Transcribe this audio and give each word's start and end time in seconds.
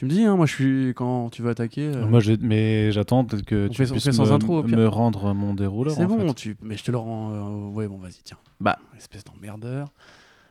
Tu 0.00 0.06
me 0.06 0.10
dis, 0.12 0.24
hein, 0.24 0.34
moi 0.34 0.46
je 0.46 0.54
suis 0.54 0.94
quand 0.96 1.28
tu 1.28 1.42
veux 1.42 1.50
attaquer. 1.50 1.92
euh, 1.94 2.06
Moi, 2.06 2.20
mais 2.40 2.90
j'attends 2.90 3.22
peut-être 3.22 3.44
que 3.44 3.66
On 3.66 3.68
tu 3.68 3.84
fait- 3.84 3.90
puisses 3.90 4.02
fait 4.02 4.12
sans 4.12 4.24
me, 4.24 4.32
intro, 4.32 4.62
me 4.62 4.86
rendre 4.88 5.34
mon 5.34 5.52
dérouleur. 5.52 5.94
c'est 5.94 6.06
bon, 6.06 6.28
fait. 6.28 6.32
tu... 6.32 6.56
mais 6.62 6.78
je 6.78 6.84
te 6.84 6.90
le 6.90 6.96
rends. 6.96 7.32
euh, 7.34 7.68
Ouais, 7.74 7.86
bon, 7.86 7.98
vas-y, 7.98 8.22
tiens. 8.24 8.38
Bah, 8.60 8.78
espèce 8.96 9.24
d'emmerdeur. 9.24 9.88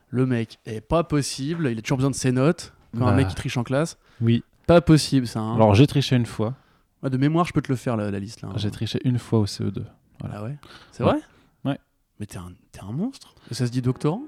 Le 0.10 0.28
mec 0.28 0.60
est 0.68 0.82
pas 0.82 1.04
possible, 1.04 1.68
il 1.72 1.80
a 1.80 1.82
toujours 1.82 1.98
besoin 1.98 2.12
de 2.12 2.16
ses 2.16 2.32
notes. 2.32 2.74
Quand 2.96 3.08
un 3.08 3.10
Bah. 3.10 3.16
mec 3.16 3.28
qui 3.30 3.34
triche 3.34 3.58
en 3.58 3.64
classe, 3.64 3.98
Oui. 4.22 4.44
pas 4.68 4.82
possible 4.82 5.26
ça. 5.26 5.40
hein. 5.40 5.56
Alors, 5.56 5.74
j'ai 5.74 5.88
triché 5.88 6.16
une 6.16 6.28
fois. 6.28 6.54
Ouais, 7.02 7.10
de 7.10 7.18
mémoire, 7.18 7.46
je 7.46 7.54
peux 7.54 7.62
te 7.64 7.72
le 7.72 7.76
faire 7.76 7.98
la, 7.98 8.12
la 8.12 8.20
liste 8.20 8.44
là. 8.44 8.50
hein. 8.50 8.56
J'ai 8.58 8.70
triché 8.70 9.00
une 9.04 9.18
fois 9.18 9.40
au 9.40 9.46
CE2. 9.48 9.82
Voilà. 10.20 10.36
Ah 10.38 10.44
ouais 10.44 10.58
C'est 10.92 11.04
Ouais. 11.04 11.10
vrai? 11.14 11.20
Ouais. 11.66 11.80
Mais 12.20 12.28
t'es 12.28 12.38
un, 12.38 12.52
t'es 12.72 12.82
un 12.88 12.92
monstre. 12.92 13.34
Ça 13.50 13.66
se 13.66 13.72
dit 13.72 13.82
doctorant? 13.82 14.22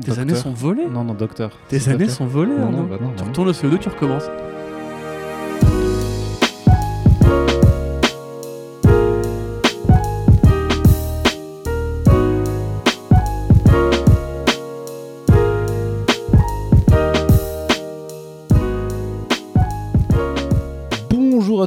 Tes 0.00 0.06
Docteur. 0.06 0.18
années 0.22 0.34
sont 0.36 0.52
volées. 0.52 0.86
Non, 0.86 1.02
non, 1.02 1.14
docteur. 1.14 1.50
Tes 1.66 1.88
années 1.88 1.98
docteur. 2.06 2.14
sont 2.16 2.26
volées. 2.26 2.56
Non, 2.56 2.70
non, 2.70 2.84
bah 2.84 2.98
non, 3.00 3.10
tu 3.16 3.22
non. 3.24 3.28
retournes 3.28 3.48
au 3.48 3.52
CE2, 3.52 3.76
tu 3.80 3.88
recommences. 3.88 4.26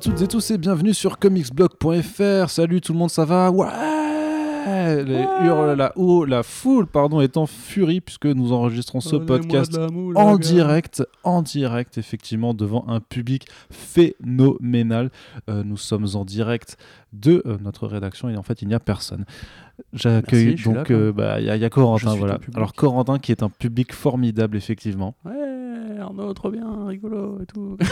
À 0.01 0.03
toutes 0.03 0.21
et 0.23 0.27
tous 0.27 0.49
et 0.49 0.57
bienvenue 0.57 0.95
sur 0.95 1.19
comicsblog.fr. 1.19 2.49
Salut 2.49 2.81
tout 2.81 2.91
le 2.91 2.97
monde, 2.97 3.11
ça 3.11 3.23
va 3.23 3.51
Ouais 3.51 3.67
Les 5.05 5.27
hurles, 5.45 5.75
la, 5.77 5.93
oh, 5.95 6.25
la 6.25 6.41
foule 6.41 6.87
pardon, 6.87 7.21
est 7.21 7.37
en 7.37 7.45
furie 7.45 8.01
puisque 8.01 8.25
nous 8.25 8.51
enregistrons 8.51 8.99
ce 8.99 9.15
podcast 9.15 9.77
moule, 9.91 10.17
en 10.17 10.37
direct, 10.37 11.03
en 11.23 11.43
direct 11.43 11.99
effectivement 11.99 12.55
devant 12.55 12.83
un 12.87 12.99
public 12.99 13.45
phénoménal. 13.69 15.11
Euh, 15.51 15.61
nous 15.63 15.77
sommes 15.77 16.07
en 16.15 16.25
direct 16.25 16.77
de 17.13 17.43
euh, 17.45 17.57
notre 17.61 17.85
rédaction 17.85 18.27
et 18.27 18.37
en 18.37 18.43
fait 18.43 18.63
il 18.63 18.70
n'y 18.70 18.73
a 18.73 18.79
personne. 18.79 19.26
J'accueille 19.93 20.55
donc 20.55 20.89
euh, 20.89 21.11
bah, 21.13 21.39
il 21.39 21.45
y, 21.45 21.49
a- 21.51 21.57
y 21.57 21.65
a 21.65 21.70
Corentin 21.70 22.15
voilà. 22.15 22.39
Alors 22.55 22.73
Corentin 22.73 23.20
qui 23.20 23.31
est 23.31 23.43
un 23.43 23.49
public 23.49 23.93
formidable 23.93 24.57
effectivement. 24.57 25.13
Ouais, 25.26 25.31
Arnaud, 26.02 26.34
trop 26.34 26.52
bien, 26.52 26.85
rigolo 26.88 27.40
et 27.41 27.46
tout. 27.46 27.77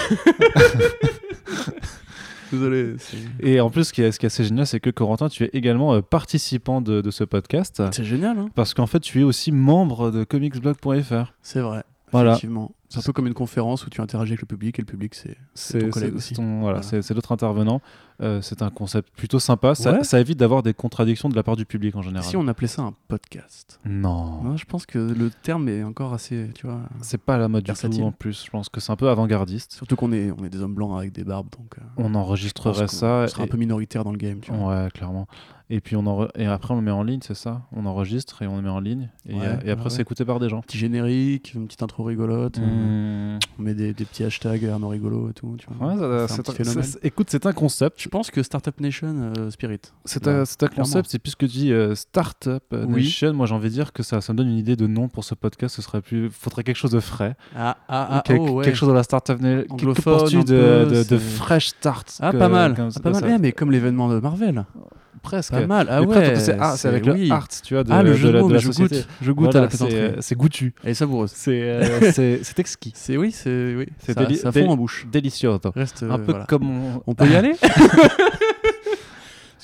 Désolé. 2.52 2.96
Et 3.42 3.60
en 3.62 3.70
plus 3.70 3.84
ce 3.86 3.94
qui 3.94 4.02
est, 4.02 4.12
ce 4.12 4.18
qui 4.20 4.26
est 4.26 4.28
assez 4.28 4.44
génial 4.44 4.66
c'est 4.66 4.80
que 4.80 4.90
Corentin 4.90 5.30
tu 5.30 5.44
es 5.44 5.50
également 5.54 5.94
euh, 5.94 6.02
participant 6.02 6.82
de, 6.82 7.02
de 7.02 7.12
ce 7.12 7.24
podcast. 7.24 7.82
C'est 7.92 8.04
génial, 8.04 8.40
hein 8.40 8.50
Parce 8.56 8.74
qu'en 8.74 8.88
fait, 8.88 9.00
tu 9.02 9.22
es 9.22 9.24
aussi 9.24 9.52
membre 9.52 10.10
de 10.10 10.24
comicsblog.fr. 10.24 11.34
C'est 11.44 11.60
vrai. 11.60 11.84
Voilà. 12.12 12.32
Effectivement. 12.32 12.72
C'est 12.90 13.00
un 13.00 13.02
peu 13.04 13.14
comme 13.14 13.28
une 13.28 13.34
conférence 13.34 13.86
où 13.86 13.90
tu 13.90 14.02
interagis 14.02 14.32
avec 14.34 14.42
le 14.42 14.48
public 14.48 14.78
et 14.80 14.82
le 14.82 14.86
public, 14.88 15.14
c'est. 15.16 15.38
Ton 15.80 15.90
collègue 15.90 16.16
aussi. 16.16 16.34
ton- 16.34 16.62
voilà, 16.62 16.82
Voilà. 16.82 17.02
c'est- 17.04 17.14
l'autre 17.14 17.32
intervenant. 17.32 17.82
Euh, 18.22 18.42
c'est 18.42 18.62
un 18.62 18.70
concept 18.70 19.10
plutôt 19.16 19.40
sympa. 19.40 19.76
Ça, 19.76 19.94
Ouais. 19.94 20.04
ça 20.04 20.20
évite 20.20 20.38
d'avoir 20.38 20.62
des 20.62 20.74
contradictions 20.74 21.30
de 21.30 21.36
la 21.36 21.44
part 21.44 21.56
du 21.56 21.66
public 21.66 21.96
en 21.96 22.02
général. 22.02 22.28
Si 22.28 22.36
on 22.36 22.48
appelait 22.50 22.68
ça 22.68 22.82
un 22.82 22.94
podcast 23.08 23.80
Non, 23.86 24.44
Non, 24.44 24.58
je 24.58 24.66
pense 24.66 24.86
que 24.86 24.98
le 25.00 25.30
terme 25.30 25.70
est 25.70 25.84
encore 25.84 26.14
assez, 26.14 26.50
tu 26.54 26.68
vois. 26.68 26.82
c'est 27.02 27.18
pas 27.22 27.36
à 27.36 27.38
la 27.38 27.48
mode 27.48 27.64
du 27.64 27.72
tout 27.72 28.02
en 28.02 28.12
plus. 28.12 28.44
Je 28.46 28.50
pense 28.50 28.68
que 28.68 28.82
c'est 28.82 28.92
un 28.92 28.98
peu 28.98 29.08
avant-gardiste. 29.10 29.72
Surtout 29.74 29.96
qu'on 29.96 30.12
est, 30.12 30.32
on 30.38 30.44
est 30.44 30.50
des 30.50 30.62
hommes 30.62 30.74
blancs 30.76 30.98
avec 30.98 31.14
des 31.14 31.24
barbes, 31.24 31.48
donc. 31.58 31.76
euh, 31.78 31.82
On 31.98 32.14
enregistrerait 32.16 32.88
ça. 32.88 33.28
sera 33.28 33.42
et- 33.42 33.46
un 33.46 33.48
peu 33.48 33.58
minoritaire 33.58 34.04
dans 34.04 34.12
le 34.12 34.18
game, 34.18 34.40
tu 34.42 34.52
vois. 34.52 34.84
Ouais, 34.84 34.90
clairement. 34.92 35.28
Et 35.72 35.82
puis 35.82 35.96
on 35.96 36.02
enre- 36.02 36.32
et 36.36 36.48
après 36.48 36.74
on 36.74 36.78
le 36.78 36.82
met 36.84 36.90
en 36.92 37.04
ligne, 37.04 37.20
c'est 37.22 37.36
ça? 37.36 37.62
On 37.72 37.86
enregistre 37.86 38.42
et 38.42 38.48
on 38.48 38.56
le 38.56 38.64
met 38.64 38.70
en 38.70 38.80
ligne. 38.80 39.10
Et, 39.28 39.36
Ouais, 39.36 39.46
euh, 39.46 39.56
et 39.64 39.70
après 39.70 39.86
ouais, 39.86 39.90
c'est 39.92 40.02
écouté 40.02 40.26
par 40.26 40.40
des 40.40 40.50
gens. 40.50 40.62
Petit 40.62 40.80
générique, 40.80 41.54
une 41.54 41.68
petite 41.68 41.84
intro 41.84 42.04
rigolote. 42.04 42.58
euh, 42.58 42.62
Mmh. 42.80 43.40
On 43.60 43.62
met 43.62 43.74
des, 43.74 43.94
des 43.94 44.06
petits 44.06 44.24
hashtags 44.24 44.66
Arnaud 44.66 44.88
rigolo 44.90 45.30
et 45.30 45.34
tout, 45.34 45.56
tu 45.58 45.68
vois. 45.70 45.88
Ouais, 45.94 46.28
ça- 46.28 46.36
C'est 46.44 46.50
un 46.78 46.82
c'est 46.82 47.06
écoute, 47.06 47.28
c'est 47.30 47.46
un 47.46 47.52
concept. 47.54 48.02
Je 48.02 48.08
pense 48.10 48.32
que 48.32 48.42
Startup 48.44 48.80
Nation 48.80 49.34
euh, 49.38 49.52
Spirit. 49.52 49.80
C'est 50.06 50.28
un, 50.28 50.46
c'est 50.46 50.64
un 50.64 50.68
clairement. 50.68 50.84
concept, 50.86 51.10
c'est 51.10 51.20
puisque 51.20 51.40
tu 51.40 51.48
dis 51.48 51.74
euh, 51.74 51.94
Startup 51.96 52.64
Oui. 52.72 53.04
Nation, 53.04 53.34
moi 53.34 53.46
j'ai 53.48 53.56
envie 53.56 53.70
de 53.70 53.74
dire 53.74 53.92
que 53.94 54.02
ça, 54.04 54.22
ça 54.22 54.34
me 54.34 54.38
donne 54.38 54.48
une 54.50 54.58
idée 54.58 54.76
de 54.76 54.88
nom 54.88 55.10
pour 55.10 55.24
ce 55.24 55.36
podcast, 55.36 55.76
ce 55.76 55.82
serait 55.82 56.02
plus, 56.02 56.30
faudrait 56.30 56.64
quelque 56.64 56.78
chose 56.78 56.92
de 56.92 57.00
frais, 57.00 57.36
Ah, 57.56 57.78
ah, 57.90 58.08
ah, 58.12 58.22
Quel- 58.26 58.40
oh, 58.40 58.50
ouais. 58.52 58.66
quelque 58.66 58.76
chose 58.76 58.90
dans 58.90 58.96
la 58.96 59.04
Startup 59.04 59.40
Nation, 59.40 59.62
quelque 59.64 59.74
Anglophone, 59.74 60.36
un 60.36 60.40
de, 60.40 60.86
peu, 60.86 60.86
de, 60.96 61.04
de 61.04 61.18
fresh 61.18 61.68
start. 61.68 62.18
Ah, 62.22 62.32
que- 62.32 62.38
pas 62.38 62.50
mal. 62.50 62.76
comme- 62.76 62.90
Ah, 62.96 63.00
pas 63.00 63.12
mal. 63.12 63.22
ça- 63.22 63.30
Eh, 63.30 63.38
mais 63.40 63.52
comme 63.52 63.72
l'événement 63.72 64.10
de 64.10 64.20
Marvel. 64.20 64.66
Presque. 65.20 65.52
Pas 65.52 65.66
mal. 65.68 65.88
Ah 65.90 66.02
Mais 66.02 66.08
ouais. 66.08 66.36
c'est 66.36 66.58
ah, 66.60 66.76
avec 66.86 67.06
oui. 67.06 67.28
le 67.28 67.34
art, 67.34 67.48
tu 67.64 67.74
vois, 67.74 67.84
de, 67.84 67.92
ah, 67.92 68.04
le 68.04 68.14
jeu 68.14 68.28
de, 68.30 68.34
la, 68.34 68.42
mots, 68.42 68.48
de 68.48 68.54
mais 68.54 68.60
la 68.60 68.62
je 68.62 68.68
société. 68.68 68.96
goûte. 68.98 69.08
Je 69.22 69.32
goûte 69.32 69.44
Voilà, 69.46 69.60
à 69.60 69.62
la 69.64 69.68
plaisanterie. 69.68 69.96
euh, 69.98 70.16
c'est 70.20 70.36
goûtu. 70.36 70.74
Elle 70.84 70.92
est 70.92 70.94
savoureuse. 70.94 71.32
C'est, 71.34 71.62
euh, 71.62 72.12
c'est, 72.44 72.60
exquis. 72.60 72.92
C'est 72.96 73.18
oui, 73.18 73.32
c'est 73.32 73.76
oui. 73.76 73.88
C'est 74.00 74.14
ça, 74.38 74.52
fond 74.52 74.70
en 74.70 74.78
bouche. 74.78 75.08
Délicieux. 75.12 75.50
Reste. 75.76 76.04
Un 76.04 76.12
euh, 76.12 76.18
peu 76.18 76.32
voilà. 76.32 76.46
comme 76.46 76.70
on... 76.70 77.02
On 77.08 77.16
peut 77.16 77.28
y 77.28 77.36
aller 77.36 77.54
Parce 77.62 77.76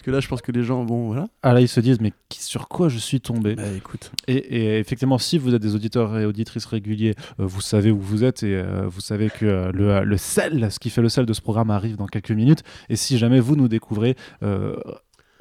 que 0.03 0.11
là, 0.11 0.19
je 0.19 0.27
pense 0.27 0.41
que 0.41 0.51
les 0.51 0.63
gens, 0.63 0.83
bon, 0.83 1.07
voilà. 1.07 1.27
Ah 1.41 1.53
là, 1.53 1.61
ils 1.61 1.67
se 1.67 1.79
disent, 1.79 1.99
mais 1.99 2.13
sur 2.31 2.67
quoi 2.67 2.89
je 2.89 2.99
suis 2.99 3.21
tombé 3.21 3.55
Bah, 3.55 3.63
écoute. 3.75 4.11
Et, 4.27 4.35
et 4.35 4.79
effectivement, 4.79 5.17
si 5.17 5.39
vous 5.39 5.55
êtes 5.55 5.61
des 5.61 5.73
auditeurs 5.73 6.15
et 6.19 6.25
auditrices 6.25 6.65
réguliers, 6.65 7.15
euh, 7.39 7.45
vous 7.45 7.61
savez 7.61 7.89
où 7.89 7.99
vous 7.99 8.23
êtes 8.23 8.43
et 8.43 8.55
euh, 8.55 8.83
vous 8.87 9.01
savez 9.01 9.29
que 9.31 9.45
euh, 9.45 9.71
le, 9.71 10.03
le 10.03 10.17
sel, 10.17 10.71
ce 10.71 10.77
qui 10.79 10.89
fait 10.91 11.01
le 11.01 11.09
sel 11.09 11.25
de 11.25 11.33
ce 11.33 11.41
programme 11.41 11.71
arrive 11.71 11.95
dans 11.95 12.05
quelques 12.07 12.31
minutes. 12.31 12.61
Et 12.89 12.95
si 12.97 13.17
jamais 13.17 13.39
vous 13.39 13.55
nous 13.55 13.67
découvrez, 13.67 14.15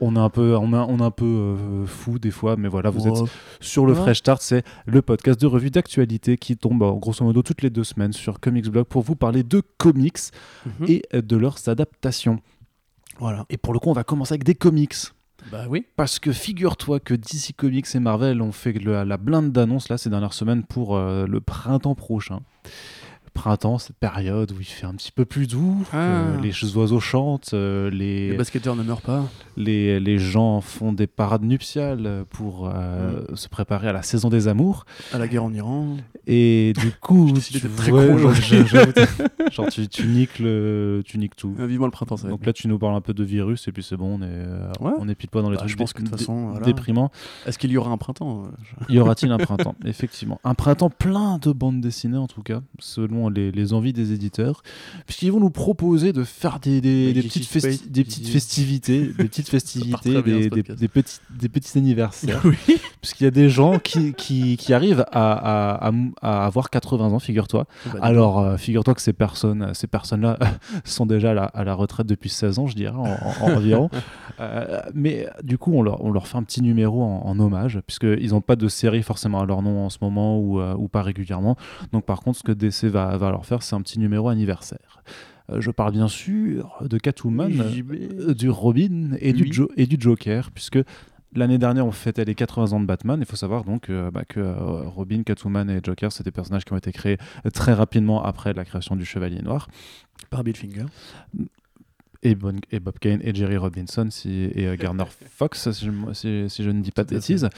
on 0.00 0.16
est 0.16 0.20
un 0.20 0.28
peu, 0.30 0.56
on 0.56 0.72
est, 0.72 0.76
on 0.76 0.98
est 0.98 1.02
un 1.02 1.10
peu 1.10 1.24
euh, 1.24 1.86
fou 1.86 2.18
des 2.18 2.30
fois, 2.30 2.56
mais 2.56 2.68
voilà, 2.68 2.90
vous 2.90 3.06
êtes 3.06 3.14
sur 3.60 3.86
le 3.86 3.92
Ouais. 3.92 4.00
Fresh 4.00 4.18
Start. 4.18 4.42
C'est 4.42 4.64
le 4.86 5.02
podcast 5.02 5.40
de 5.40 5.46
revue 5.46 5.70
d'actualité 5.70 6.36
qui 6.36 6.56
tombe 6.56 6.82
euh, 6.82 6.92
grosso 6.92 7.24
modo 7.24 7.42
toutes 7.42 7.62
les 7.62 7.70
deux 7.70 7.84
semaines 7.84 8.12
sur 8.12 8.40
Comics 8.40 8.68
Blog 8.68 8.86
pour 8.86 9.02
vous 9.02 9.16
parler 9.16 9.42
de 9.44 9.62
comics 9.78 10.18
mhm. 10.66 10.86
et 10.88 11.02
euh, 11.14 11.22
de 11.22 11.36
leurs 11.36 11.68
adaptations. 11.68 12.40
Voilà. 13.18 13.46
Et 13.50 13.56
pour 13.56 13.72
le 13.72 13.78
coup, 13.78 13.88
on 13.90 13.94
va 13.94 14.04
commencer 14.04 14.32
avec 14.34 14.44
des 14.44 14.54
comics. 14.56 14.94
Bah 15.52 15.66
oui. 15.68 15.84
Parce 15.96 16.18
que 16.18 16.32
figure-toi 16.32 17.00
que 17.00 17.12
DC 17.14 17.54
Comics 17.56 17.86
et 17.94 18.00
Marvel 18.00 18.40
ont 18.40 18.50
fait 18.52 18.72
le- 18.72 19.04
la 19.04 19.16
blinde 19.18 19.52
d'annonces 19.52 19.90
là 19.90 19.98
ces 19.98 20.08
dernières 20.10 20.32
semaines 20.32 20.64
pour 20.64 20.96
euh, 20.96 21.26
le 21.26 21.40
printemps 21.40 21.94
prochain. 21.94 22.40
Printemps, 23.34 23.78
cette 23.78 23.96
période 23.96 24.52
où 24.52 24.60
il 24.60 24.64
fait 24.64 24.86
un 24.86 24.94
petit 24.94 25.10
peu 25.12 25.24
plus 25.24 25.46
doux, 25.48 25.84
Ah. 25.92 26.22
les 26.42 26.76
oiseaux 26.76 27.00
chantent, 27.00 27.50
euh, 27.52 27.90
Les 27.90 28.30
les, 28.30 28.36
basketteurs 28.36 28.76
ne 28.76 28.82
meurent 28.82 29.02
pas. 29.02 29.24
les, 29.56 29.98
les 30.00 30.18
gens 30.18 30.60
font 30.60 30.92
des 30.92 31.06
parades 31.06 31.42
nuptiales 31.42 32.24
pour 32.30 32.70
euh, 32.72 33.22
Mm. 33.30 33.36
se 33.36 33.48
préparer 33.48 33.88
à 33.88 33.92
la 33.92 34.02
saison 34.02 34.28
des 34.28 34.48
amours. 34.48 34.86
À 35.12 35.18
la 35.18 35.26
guerre 35.28 35.44
en 35.44 35.52
Iran. 35.52 35.96
Et 36.26 36.72
du 36.78 36.92
coup, 37.00 37.30
tu, 37.32 37.60
très 37.60 37.90
ouais, 37.92 38.16
je- 38.34 38.64
je- 38.64 39.50
genre 39.52 39.68
tu, 39.68 39.88
tu 39.88 40.06
niques 40.06 40.38
le, 40.38 41.02
tu 41.04 41.18
niques 41.18 41.36
tout. 41.36 41.54
Euh, 41.58 41.66
vivement 41.66 41.86
le 41.86 41.90
printemps, 41.92 42.16
ça 42.16 42.28
Donc 42.28 42.46
là, 42.46 42.52
tu 42.52 42.68
nous 42.68 42.78
parles 42.78 42.94
un 42.94 43.00
peu 43.00 43.12
de 43.14 43.24
virus 43.24 43.68
et 43.68 43.72
puis 43.72 43.82
c'est 43.82 43.96
bon, 43.96 44.18
on 44.20 44.22
est, 44.22 44.26
euh, 44.28 44.70
Ouais. 44.80 44.92
on 44.98 45.08
est 45.08 45.14
pile 45.14 45.28
poil 45.28 45.42
dans 45.44 45.50
les 45.50 45.56
Bah, 45.56 45.60
trucs 45.60 45.72
je 45.72 45.76
pense 45.76 45.92
que 45.92 46.02
de 46.02 46.08
toute 46.08 46.18
façon, 46.18 46.50
voilà. 46.50 46.64
déprimants. 46.64 47.10
bien. 47.44 47.48
Est-ce 47.48 47.58
qu'il 47.58 47.70
y 47.72 47.76
aura 47.76 47.90
un 47.90 47.98
printemps 47.98 48.44
euh, 48.44 48.84
Y 48.88 48.98
aura-t-il 49.00 49.30
un 49.32 49.38
printemps? 49.38 49.74
Effectivement. 49.84 50.40
Un 50.44 50.54
printemps 50.54 50.90
plein 50.90 51.38
de 51.38 51.52
bandes 51.52 51.80
dessinées, 51.80 52.16
en 52.16 52.26
tout 52.28 52.42
cas, 52.42 52.60
selon 52.78 53.23
les, 53.28 53.50
les 53.52 53.72
envies 53.72 53.92
des 53.92 54.12
éditeurs, 54.12 54.62
puisqu'ils 55.06 55.30
vont 55.32 55.40
nous 55.40 55.50
proposer 55.50 56.12
de 56.12 56.24
faire 56.24 56.58
des, 56.60 56.80
des, 56.80 57.12
des 57.12 57.22
Magic 57.22 57.32
petites, 57.48 57.50
festi- 57.64 57.90
des 57.90 58.04
petites 58.04 58.28
festivités, 58.28 59.02
des 59.06 59.24
petites 59.24 59.48
festivités, 59.50 60.22
des, 60.22 60.88
petits, 60.88 61.18
des 61.38 61.48
petits 61.48 61.78
anniversaires. 61.78 62.42
Oui. 62.68 62.76
Puisqu'il 63.00 63.24
y 63.24 63.26
a 63.26 63.30
des 63.30 63.48
gens 63.50 63.78
qui, 63.78 64.14
qui, 64.14 64.56
qui 64.56 64.72
arrivent 64.72 65.04
à, 65.12 65.90
à, 66.22 66.44
avoir 66.46 66.70
80 66.70 67.12
ans, 67.12 67.18
figure-toi. 67.18 67.66
Bah, 67.92 67.98
Alors, 68.00 68.38
euh, 68.40 68.56
figure-toi 68.56 68.94
que 68.94 69.02
ces 69.02 69.12
personnes, 69.12 69.70
ces 69.74 69.86
personnes-là 69.86 70.38
sont 70.84 71.04
déjà 71.06 71.30
à 71.32 71.34
la, 71.34 71.44
à 71.44 71.64
la 71.64 71.74
retraite 71.74 72.06
depuis 72.06 72.30
16 72.30 72.58
ans, 72.60 72.66
je 72.66 72.74
dirais, 72.76 72.96
en, 72.96 73.04
en- 73.04 73.52
environ. 73.56 73.90
Euh, 74.40 74.80
mais 74.94 75.28
du 75.42 75.58
coup, 75.58 75.72
on 75.74 75.82
leur, 75.82 76.02
on 76.04 76.10
leur 76.10 76.26
fait 76.26 76.38
un 76.38 76.42
petit 76.42 76.62
numéro 76.62 77.02
en, 77.02 77.22
en 77.26 77.38
hommage, 77.40 77.80
puisqu'ils 77.86 78.30
n'ont 78.30 78.40
pas 78.40 78.56
de 78.56 78.68
série 78.68 79.02
forcément 79.02 79.40
à 79.40 79.46
leur 79.46 79.62
nom 79.62 79.84
en 79.84 79.90
ce 79.90 79.98
moment 80.00 80.38
ou, 80.38 80.60
euh, 80.60 80.74
ou 80.76 80.88
pas 80.88 81.02
régulièrement. 81.02 81.56
Donc, 81.92 82.04
par 82.04 82.20
contre, 82.20 82.38
ce 82.38 82.42
que 82.42 82.52
DC 82.52 82.84
va, 82.84 83.13
va 83.16 83.30
leur 83.30 83.46
faire, 83.46 83.62
c'est 83.62 83.74
un 83.76 83.82
petit 83.82 83.98
numéro 83.98 84.28
anniversaire. 84.28 85.02
Euh, 85.50 85.60
je 85.60 85.70
parle 85.70 85.92
bien 85.92 86.08
sûr 86.08 86.76
de 86.80 86.96
Catwoman, 86.98 87.50
JB. 87.52 87.92
euh, 87.92 88.34
du 88.34 88.48
Robin 88.50 89.10
et, 89.20 89.32
du 89.32 89.42
Oui. 89.44 89.52
Jo- 89.52 89.70
et 89.76 89.86
du 89.86 89.96
Joker, 89.98 90.50
puisque 90.52 90.78
l'année 91.36 91.58
dernière 91.58 91.84
on 91.86 91.90
fêtait 91.92 92.24
les 92.24 92.34
80 92.34 92.72
ans 92.72 92.80
de 92.80 92.86
Batman. 92.86 93.18
Il 93.20 93.26
faut 93.26 93.36
savoir 93.36 93.64
donc 93.64 93.90
euh, 93.90 94.10
bah, 94.10 94.24
que 94.26 94.40
euh, 94.40 94.54
Robin, 94.88 95.22
Catwoman 95.22 95.68
et 95.68 95.80
Joker, 95.82 96.12
c'est 96.12 96.24
des 96.24 96.30
personnages 96.30 96.64
qui 96.64 96.72
ont 96.72 96.76
été 96.78 96.92
créés 96.92 97.18
très 97.52 97.74
rapidement 97.74 98.22
après 98.24 98.52
la 98.54 98.64
création 98.64 98.96
du 98.96 99.04
Chevalier 99.04 99.42
Noir. 99.42 99.68
Par 100.30 100.44
Bill 100.44 100.56
Finger. 100.56 100.86
Et, 102.24 102.34
Bon- 102.34 102.58
et 102.72 102.80
Bob 102.80 102.98
Kane 102.98 103.20
et 103.22 103.34
Jerry 103.34 103.56
Robinson 103.56 104.08
si, 104.10 104.50
et 104.54 104.66
euh, 104.66 104.76
Garner 104.76 105.04
Fox, 105.36 105.70
si 105.70 105.84
je, 105.86 105.90
si- 106.14 106.44
si 106.50 106.62
je 106.64 106.70
ne 106.70 106.80
dis 106.80 106.90
pas 106.90 107.04
de 107.04 107.10
bêtises. 107.10 107.48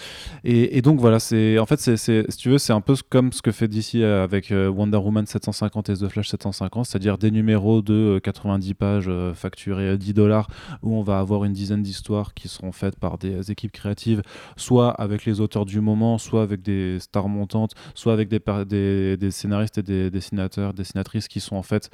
Et, 0.44 0.76
et 0.76 0.82
donc 0.82 0.98
voilà, 1.00 1.18
c'est 1.20 1.58
en 1.58 1.66
fait, 1.66 1.78
c'est, 1.80 1.96
si 1.96 2.36
tu 2.36 2.48
veux, 2.50 2.58
c'est 2.58 2.72
un 2.72 2.80
peu 2.80 2.94
comme 3.08 3.32
ce 3.32 3.42
que 3.42 3.52
fait 3.52 3.68
DC 3.68 3.96
avec 4.02 4.50
euh, 4.52 4.68
Wonder 4.68 4.98
Woman 4.98 5.24
750 5.26 5.88
et 5.90 5.94
The 5.94 6.08
Flash 6.08 6.28
750, 6.28 6.86
c'est-à-dire 6.86 7.16
des 7.16 7.30
numéros 7.30 7.80
de 7.80 8.16
euh, 8.16 8.20
90 8.20 8.74
pages 8.74 9.04
euh, 9.08 9.34
facturés 9.34 9.90
euh, 9.90 9.96
10 9.96 10.14
dollars, 10.14 10.48
où 10.82 10.96
on 10.96 11.02
va 11.02 11.18
avoir 11.20 11.44
une 11.44 11.52
dizaine 11.52 11.82
d'histoires 11.82 12.34
qui 12.34 12.48
seront 12.48 12.72
faites 12.72 12.98
par 12.98 13.18
des 13.18 13.34
euh, 13.34 13.42
équipes 13.52 13.72
créatives, 13.72 14.22
soit 14.56 14.90
avec 14.90 15.24
les 15.24 15.40
auteurs 15.40 15.64
du 15.64 15.80
moment, 15.80 16.18
soit 16.18 16.42
avec 16.42 16.62
des 16.62 16.98
stars 17.00 17.28
montantes, 17.28 17.72
soit 17.94 18.12
avec 18.12 18.28
des, 18.28 19.16
des 19.16 19.30
scénaristes 19.30 19.78
et 19.78 19.82
des 19.82 20.10
dessinateurs, 20.10 20.74
dessinatrices 20.74 21.28
qui 21.28 21.40
sont 21.40 21.56
en 21.56 21.62
fait 21.62 21.90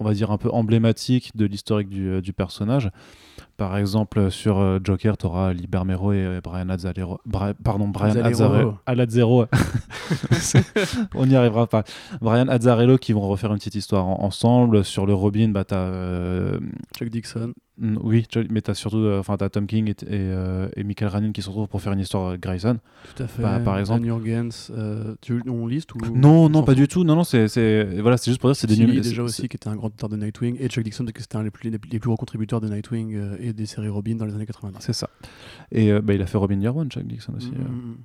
on 0.00 0.04
va 0.04 0.14
dire, 0.14 0.30
un 0.30 0.38
peu 0.38 0.50
emblématiques 0.50 1.36
de 1.36 1.46
l'historique 1.46 1.88
du, 1.88 2.20
du, 2.20 2.32
personnage. 2.32 2.90
Par 3.56 3.76
exemple, 3.76 4.30
sur 4.30 4.80
Joker, 4.82 5.18
tu 5.18 5.26
auras 5.26 5.52
Liber 5.52 5.82
Mero 5.84 6.12
et 6.12 6.40
Brian 6.42 6.70
Azzarello. 6.70 7.20
pardon, 7.62 7.88
Brian 7.88 8.24
Azzarello. 8.24 8.78
on 11.14 11.26
n'y 11.26 11.36
arrivera 11.36 11.66
pas. 11.66 11.84
Brian 12.22 12.48
Azzarello 12.48 12.96
qui 12.96 13.12
vont 13.12 13.28
refaire 13.28 13.52
une 13.52 13.58
petite 13.58 13.74
histoire 13.74 14.06
ensemble. 14.06 14.84
Sur 14.84 15.04
le 15.04 15.12
Robin, 15.12 15.50
bah, 15.50 15.64
tu 15.64 15.74
as. 15.74 16.58
Chuck 16.96 17.10
Dixon. 17.10 17.52
Oui, 17.80 18.26
mais 18.50 18.60
tu 18.60 18.70
as 18.70 18.74
surtout 18.74 18.98
euh, 18.98 19.20
enfin, 19.20 19.36
as 19.40 19.48
Tom 19.48 19.66
King 19.66 19.88
et, 19.88 19.90
et, 19.92 19.96
euh, 20.10 20.68
et, 20.76 20.84
Michael 20.84 21.08
Ranin 21.08 21.32
qui 21.32 21.40
se 21.40 21.48
retrouvent 21.48 21.68
pour 21.68 21.80
faire 21.80 21.94
une 21.94 22.00
histoire 22.00 22.36
Grayson. 22.36 22.78
Tout 23.14 23.22
à 23.22 23.26
fait. 23.26 23.42
Bah, 23.42 23.58
par 23.60 23.78
exemple. 23.78 24.04
Jurgens, 24.04 24.70
euh, 24.70 25.14
tu 25.22 25.42
on 25.48 25.66
liste 25.66 25.94
ou 25.94 25.98
Non, 26.14 26.50
non, 26.50 26.62
pas 26.62 26.74
du 26.74 26.88
tout. 26.88 27.04
Non, 27.04 27.16
non, 27.16 27.24
c'est 27.24 27.46
voilà, 28.00 28.18
c'est 28.18 28.30
juste 28.30 28.40
pour 28.40 28.50
dire 28.50 28.56
c'est 28.56 28.66
des 28.66 28.76
numéros. 28.76 29.00
déjà 29.00 29.22
aussi 29.22 29.48
qui 29.48 29.56
était 29.56 29.68
un 29.68 29.76
grand 29.76 29.88
auteur 29.88 30.10
de 30.10 30.16
Nightwing 30.16 30.56
et 30.60 30.68
Chuck 30.68 30.84
Dixon 30.84 31.06
qui 31.06 31.22
était 31.22 31.36
un 31.36 31.42
des 31.42 31.50
plus, 31.50 31.70
les 31.70 31.78
plus 31.78 32.00
gros 32.00 32.16
contributeurs 32.16 32.60
de 32.60 32.68
Nightwing 32.68 33.18
et 33.40 33.52
des 33.52 33.66
séries 33.66 33.88
Robin 33.88 34.16
dans 34.16 34.26
les 34.26 34.34
années 34.34 34.46
90. 34.46 34.76
C'est 34.80 34.92
ça. 34.92 35.08
Et 35.72 35.92
bah, 36.00 36.12
il 36.12 36.20
a 36.20 36.26
fait 36.26 36.38
Robin 36.38 36.60
Year 36.60 36.76
One, 36.76 36.90
Chuck 36.90 37.06
Dixon 37.06 37.32
aussi. 37.36 37.50
Mm, 37.50 37.62
mm, 37.62 37.90
mm. 37.90 37.96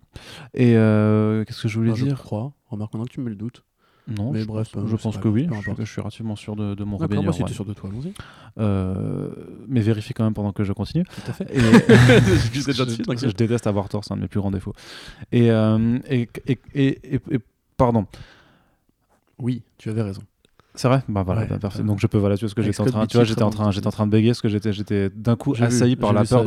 Et 0.53 1.45
qu'est-ce 1.45 1.61
que 1.63 1.67
je 1.67 1.79
voulais 1.79 1.93
dire 1.93 2.15
Je 2.15 2.21
crois. 2.21 2.53
Remarque 2.69 2.93
maintenant 2.93 3.05
que 3.05 3.11
tu 3.11 3.21
me 3.21 3.29
le 3.29 3.35
doutes. 3.35 3.63
Non, 4.07 4.31
mais 4.31 4.41
je 4.41 4.45
bref, 4.45 4.71
pense, 4.71 4.87
je 4.87 4.95
pense 4.95 5.17
que 5.17 5.27
oui. 5.27 5.47
Je, 5.51 5.71
je, 5.79 5.83
suis 5.83 5.99
relativement 5.99 6.35
sûr 6.35 6.55
de, 6.55 6.75
de 6.75 6.83
mon 6.83 6.97
rébellion. 6.97 7.23
Moi, 7.23 7.33
si 7.33 7.43
tu 7.43 7.51
es 7.51 7.53
sûr 7.53 7.65
de 7.65 7.73
toi, 7.73 7.89
allons-y. 7.89 8.13
Euh, 8.59 9.29
mais 9.67 9.81
vérifie 9.81 10.13
quand 10.13 10.23
même 10.23 10.35
pendant 10.35 10.51
que 10.51 10.63
je 10.63 10.73
continue. 10.73 11.05
Tout 11.05 11.31
à 11.31 11.33
fait. 11.33 11.45
Et 11.51 11.59
je, 11.59 13.27
je, 13.27 13.35
déteste 13.35 13.65
avoir 13.65 13.89
tort, 13.89 14.03
c'est 14.03 14.13
un 14.13 14.17
de 14.17 14.21
mes 14.21 14.27
plus 14.27 14.39
grands 14.39 14.51
défauts. 14.51 14.73
Et, 15.31 15.49
euh, 15.49 15.97
et, 16.07 16.29
et, 16.75 17.15
et, 17.15 17.39
pardon. 17.77 18.05
Oui, 19.39 19.63
tu 19.77 19.89
avais 19.89 20.03
raison. 20.03 20.21
C'est 20.75 20.87
vrai 20.87 21.01
bah 21.07 21.23
voilà, 21.25 21.45
bah, 21.45 21.69
Donc 21.83 21.99
je 21.99 22.07
peux 22.07 22.17
voilà, 22.17 22.35
tu 22.37 22.41
vois 22.41 22.49
ce 22.49 22.55
que 22.55 22.61
j'étais 22.61 22.81
en 22.81 22.85
train 22.85 23.05
tu 23.07 23.17
vois, 23.17 23.23
j'étais 23.23 23.43
en 23.43 23.49
train 23.49 23.71
j'étais 23.71 23.87
en 23.87 23.91
train 23.91 24.05
de 24.05 24.11
bégayer 24.11 24.31
parce 24.31 24.41
que 24.41 24.49
j'étais 24.49 24.73
j'étais 24.73 25.09
d'un 25.09 25.35
coup 25.35 25.53
assailli 25.59 25.95
par 25.95 26.13
la 26.13 26.23
peur, 26.23 26.43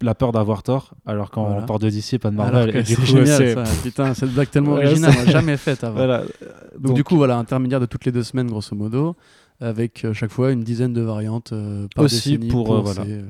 la 0.00 0.14
peur 0.14 0.32
d'avoir 0.32 0.62
tort 0.62 0.94
alors 1.04 1.30
qu'en 1.30 1.50
voilà. 1.50 1.62
part 1.66 1.78
de 1.78 1.90
DC 1.90 2.18
pas 2.20 2.30
de 2.30 2.36
Marvel 2.36 2.84
c'est 2.86 3.04
génial 3.04 3.54
ça. 3.54 3.64
Putain, 3.82 4.14
cette 4.14 4.32
blague 4.32 4.50
tellement 4.50 4.72
originale, 4.72 5.14
jamais 5.26 5.56
faite 5.56 5.84
avant. 5.84 5.96
Voilà. 6.06 6.20
Donc, 6.20 6.82
Donc, 6.82 6.94
du 6.94 7.04
coup 7.04 7.16
voilà, 7.16 7.38
intermédiaire 7.38 7.80
de 7.80 7.86
toutes 7.86 8.04
les 8.04 8.12
deux 8.12 8.22
semaines 8.22 8.48
grosso 8.48 8.76
modo 8.76 9.16
avec 9.60 10.04
euh, 10.04 10.12
chaque 10.12 10.30
fois 10.30 10.52
une 10.52 10.62
dizaine 10.62 10.92
de 10.92 11.00
variantes 11.00 11.52
euh, 11.52 11.86
par 11.94 12.04
aussi 12.04 12.36
pour, 12.38 12.74
euh, 12.74 12.82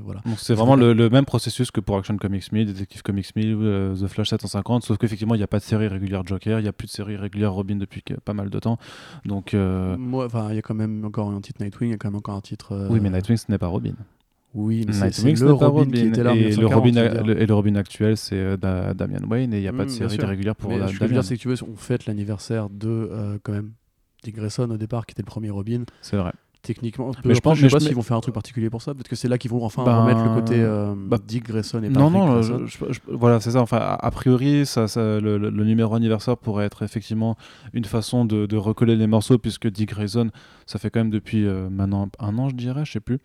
voilà. 0.03 0.21
c'est 0.39 0.55
vraiment 0.55 0.75
le, 0.75 0.93
le, 0.93 1.09
même 1.09 1.25
processus 1.25 1.71
que 1.71 1.81
pour 1.81 1.97
Action 1.97 2.17
Comics 2.17 2.51
1000 2.51 2.67
Detective 2.67 3.03
Comics 3.03 3.35
1000 3.37 3.95
The 4.01 4.07
Flash 4.09 4.31
750 4.31 4.85
sauf 4.85 4.99
qu'effectivement 4.99 5.35
il 5.35 5.39
n'y 5.39 5.45
a 5.45 5.49
pas 5.49 5.59
de 5.59 5.65
série 5.65 5.87
régulière 5.87 6.27
Joker 6.27 6.59
il 6.59 6.63
n'y 6.63 6.69
a 6.69 6.73
plus 6.73 6.87
de 6.87 6.93
série 6.93 7.17
régulière 7.17 7.53
Robin 7.53 7.77
depuis 7.77 8.03
pas 8.25 8.35
mal 8.35 8.51
de 8.51 8.59
temps. 8.59 8.79
Donc 9.25 9.55
moi 9.55 10.27
enfin 10.27 10.49
il 10.51 10.57
y 10.57 10.59
a 10.59 10.63
quand 10.63 10.75
même 10.75 11.05
encore 11.05 11.31
un 11.31 11.41
titre 11.41 11.63
Nightwing 11.63 11.91
il 11.91 11.93
y 11.93 11.95
a 11.95 11.99
quand 11.99 12.09
même 12.09 12.17
encore 12.17 12.35
un 12.35 12.41
titre 12.41 12.89
oui 12.91 12.99
mais 13.01 13.11
Nightwing 13.11 13.37
ce 13.37 13.51
n'est 13.51 13.59
pas 13.59 13.69
Robin. 13.69 13.95
Oui, 14.55 14.87
mais 14.87 14.95
c'est 15.13 15.39
le 15.39 15.53
Robin, 15.53 15.85
qui 15.85 16.01
était 16.01 16.23
là 16.23 16.35
et, 16.35 16.57
le 16.57 16.67
Robin, 16.67 16.95
et 16.95 17.45
le 17.45 17.55
Robin 17.55 17.75
actuel, 17.75 18.17
c'est 18.17 18.57
Damian 18.57 19.21
Wayne 19.29 19.53
et 19.53 19.59
il 19.59 19.61
n'y 19.61 19.69
a 19.69 19.73
pas 19.73 19.85
de 19.85 19.91
mm, 19.91 20.09
série 20.09 20.25
régulière 20.25 20.57
pour 20.57 20.71
mais 20.71 20.79
Ce 20.87 20.93
que 20.93 20.93
je 20.95 21.05
veux 21.05 21.09
dire, 21.09 21.25
c'est 21.25 21.37
que 21.37 21.43
tu 21.43 21.49
veux, 21.49 21.57
on 21.63 21.77
fête 21.77 22.07
l'anniversaire 22.07 22.71
de 22.71 23.39
quand 23.43 23.53
même 23.53 23.73
Dick 24.27 24.37
Grayson 24.37 24.69
au 24.71 24.77
départ, 24.77 25.07
qui 25.07 25.13
était 25.13 25.23
le 25.23 25.27
premier 25.27 25.51
Robin. 25.51 25.85
C'est 26.03 26.17
vrai 26.17 26.33
techniquement. 26.67 27.13
Mais 27.25 27.35
je 27.35 27.41
pense, 27.41 27.57
je 27.57 27.69
sais 27.69 27.73
pas 27.73 27.81
s'ils 27.81 27.95
vont 27.95 28.03
faire 28.03 28.17
un 28.17 28.21
truc 28.21 28.35
particulier 28.35 28.71
pour 28.71 28.83
ça. 28.83 28.93
Peut-être 28.93 29.09
que 29.09 29.17
c'est 29.17 29.29
là 29.29 29.39
qu'ils 29.39 29.51
vont 29.51 29.65
enfin 29.65 29.85
ben, 29.85 30.01
remettre 30.01 30.25
le 30.25 30.35
côté 30.35 30.55
euh, 30.59 30.95
bah, 30.97 31.19
Dick 31.25 31.47
Grayson 31.47 31.83
et 31.83 31.89
Non, 31.89 32.11
non, 32.11 32.43
voilà, 33.09 33.41
c'est 33.41 33.53
ça. 33.53 33.61
Enfin, 33.61 33.79
a, 33.79 34.11
priori, 34.11 34.67
ça, 34.67 34.87
le, 34.97 35.51
numéro 35.51 35.95
anniversaire 35.95 36.37
pourrait 36.37 36.67
être 36.67 36.83
effectivement 36.83 37.37
une 37.73 37.85
façon 37.85 38.25
de, 38.25 38.57
recoller 38.57 38.97
les 38.97 39.07
morceaux, 39.07 39.39
puisque 39.39 39.69
Dick 39.69 39.91
Grayson, 39.91 40.31
ça 40.67 40.79
fait 40.79 40.91
quand 40.91 41.01
même 41.01 41.11
depuis 41.11 41.47
euh, 41.47 41.69
maintenant 41.71 42.09
un 42.19 42.39
an, 42.39 42.49
je 42.49 42.57
dirais, 42.57 42.85
je 42.85 42.93
sais 42.93 43.01
plus, 43.01 43.19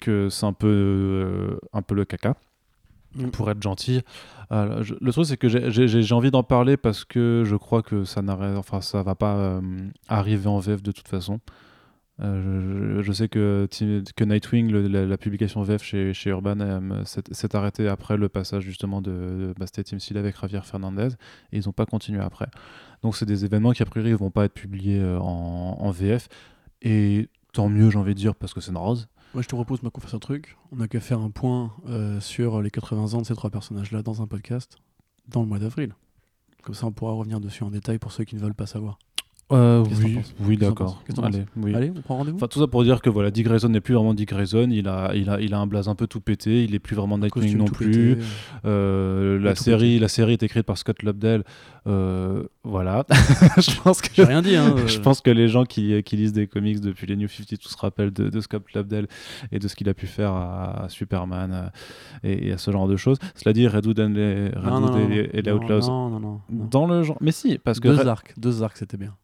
que 0.00 0.28
c'est 0.28 0.46
un 0.46 0.52
peu, 0.52 0.66
euh, 0.66 1.58
un 1.72 1.82
peu 1.82 1.94
le 1.94 2.04
caca. 2.04 2.34
Mm. 3.14 3.30
Pour 3.30 3.50
être 3.50 3.62
gentil, 3.62 4.02
le 4.50 5.10
truc 5.10 5.26
c'est 5.26 5.36
que 5.36 5.48
j'ai 5.48 6.14
envie 6.14 6.30
d'en 6.30 6.42
parler 6.42 6.76
parce 6.76 7.04
que 7.04 7.42
je 7.44 7.56
crois 7.56 7.82
que 7.82 8.04
ça 8.04 8.22
n'arrête, 8.22 8.56
enfin 8.56 8.80
ça 8.80 9.02
va 9.02 9.14
pas 9.14 9.60
arriver 10.08 10.48
en 10.48 10.58
VF 10.58 10.82
de 10.82 10.92
toute 10.92 11.08
façon. 11.08 11.40
Euh, 12.20 13.02
je, 13.02 13.12
sais 13.12 13.28
que, 13.28 13.68
que 14.14 14.24
Nightwing, 14.24 14.70
la, 14.70 15.18
publication 15.18 15.62
VF 15.62 15.82
chez, 15.82 16.14
chez 16.14 16.30
Urban, 16.30 16.60
euh, 16.60 17.02
s'est 17.04 17.56
arrêtée 17.56 17.88
après 17.88 18.16
le 18.16 18.28
passage 18.28 18.62
justement 18.62 19.02
de, 19.02 19.10
de 19.10 19.54
bah, 19.58 19.66
Team 19.66 19.98
Seal 19.98 20.16
avec 20.18 20.40
Javier 20.40 20.60
Fernandez 20.62 21.08
et 21.52 21.58
ils 21.58 21.66
n'ont 21.66 21.72
pas 21.72 21.86
continué 21.86 22.20
après. 22.20 22.46
Donc 23.02 23.16
c'est 23.16 23.26
des 23.26 23.44
événements 23.44 23.72
qui 23.72 23.82
a 23.82 23.86
priori 23.86 24.10
ne 24.10 24.16
vont 24.16 24.30
pas 24.30 24.44
être 24.44 24.54
publiés 24.54 25.00
euh, 25.00 25.18
en, 25.18 25.76
en, 25.80 25.90
VF 25.90 26.28
et 26.82 27.28
tant 27.52 27.68
mieux 27.68 27.90
j'ai 27.90 27.98
envie 27.98 28.14
de 28.14 28.20
dire 28.20 28.36
parce 28.36 28.54
que 28.54 28.60
c'est 28.60 28.70
une 28.70 28.76
rose. 28.76 29.08
Moi 29.34 29.42
je 29.42 29.48
te 29.48 29.56
propose 29.56 29.80
qu'on 29.80 30.00
fasse 30.00 30.14
un 30.14 30.20
truc. 30.20 30.56
On 30.70 30.76
n'a 30.76 30.86
qu'à 30.86 31.00
faire 31.00 31.18
un 31.18 31.30
point 31.30 31.72
sur 32.20 32.62
les 32.62 32.70
80 32.70 33.14
ans 33.14 33.20
de 33.20 33.26
ces 33.26 33.34
trois 33.34 33.50
personnages-là 33.50 34.02
dans 34.02 34.22
un 34.22 34.28
podcast 34.28 34.78
dans 35.26 35.42
le 35.42 35.48
mois 35.48 35.58
d'avril. 35.58 35.94
Comme 36.62 36.74
ça 36.74 36.86
on 36.86 36.92
pourra 36.92 37.12
revenir 37.12 37.40
dessus 37.40 37.64
en 37.64 37.70
détail 37.70 37.98
pour 37.98 38.12
ceux 38.12 38.24
qui 38.24 38.36
ne 38.36 38.40
veulent 38.40 38.54
pas 38.54 38.66
savoir. 38.66 38.98
Euh, 39.52 39.84
oui, 40.02 40.18
oui 40.40 40.56
d'accord. 40.56 41.02
Allez, 41.22 41.44
oui. 41.56 41.74
Allez, 41.74 41.92
on 41.94 42.00
prend 42.00 42.16
rendez-vous. 42.16 42.38
Enfin, 42.38 42.48
tout 42.48 42.60
ça 42.60 42.66
pour 42.66 42.82
dire 42.82 43.02
que 43.02 43.10
voilà, 43.10 43.30
Dick 43.30 43.44
Grayson 43.44 43.68
n'est 43.68 43.82
plus 43.82 43.94
vraiment 43.94 44.14
Dick 44.14 44.30
Grayson. 44.30 44.68
Il 44.70 44.88
a, 44.88 45.12
il 45.14 45.28
a, 45.28 45.38
il 45.38 45.52
a 45.52 45.58
un 45.58 45.66
blaze 45.66 45.86
un 45.86 45.94
peu 45.94 46.06
tout 46.06 46.20
pété. 46.20 46.64
Il 46.64 46.74
est 46.74 46.78
plus 46.78 46.96
vraiment 46.96 47.18
Nightwing 47.18 47.56
non 47.56 47.66
plus. 47.66 48.18
Euh, 48.64 49.38
la 49.38 49.54
série, 49.54 49.98
la 49.98 50.08
série 50.08 50.32
est 50.32 50.42
écrite 50.42 50.64
par 50.64 50.78
Scott 50.78 51.02
Lobdell. 51.02 51.44
Euh, 51.86 52.44
voilà. 52.62 53.04
je 53.58 53.80
pense 53.82 54.00
que. 54.00 54.22
Rien 54.22 54.40
dit. 54.40 54.56
Hein, 54.56 54.76
je 54.86 54.98
pense 54.98 55.20
que 55.20 55.30
les 55.30 55.48
gens 55.48 55.64
qui, 55.64 56.02
qui, 56.04 56.16
lisent 56.16 56.32
des 56.32 56.46
comics 56.46 56.80
depuis 56.80 57.06
les 57.06 57.16
New 57.16 57.28
52 57.28 57.68
se 57.68 57.76
rappellent 57.76 58.12
de, 58.12 58.30
de 58.30 58.40
Scott 58.40 58.62
Lobdell 58.74 59.08
et 59.52 59.58
de 59.58 59.68
ce 59.68 59.76
qu'il 59.76 59.90
a 59.90 59.94
pu 59.94 60.06
faire 60.06 60.32
à, 60.32 60.86
Superman 60.88 61.70
et, 62.22 62.52
à 62.52 62.58
ce 62.58 62.70
genre 62.70 62.88
de 62.88 62.96
choses. 62.96 63.18
Cela 63.34 63.52
dit, 63.52 63.68
Redwood, 63.68 64.00
and 64.00 64.08
les, 64.14 64.48
Redwood 64.56 65.10
et, 65.10 65.42
les 65.42 65.52
Outlaws. 65.52 65.80
Non, 65.86 66.08
non, 66.08 66.20
non, 66.20 66.40
Dans 66.48 66.86
le 66.86 67.02
genre. 67.02 67.18
Mais 67.20 67.32
si, 67.32 67.58
parce 67.58 67.78
que. 67.78 67.88
Deux 67.88 68.06
arcs, 68.06 68.32
deux 68.38 68.62
arcs, 68.62 68.78
c'était 68.78 68.96
bien. 68.96 69.14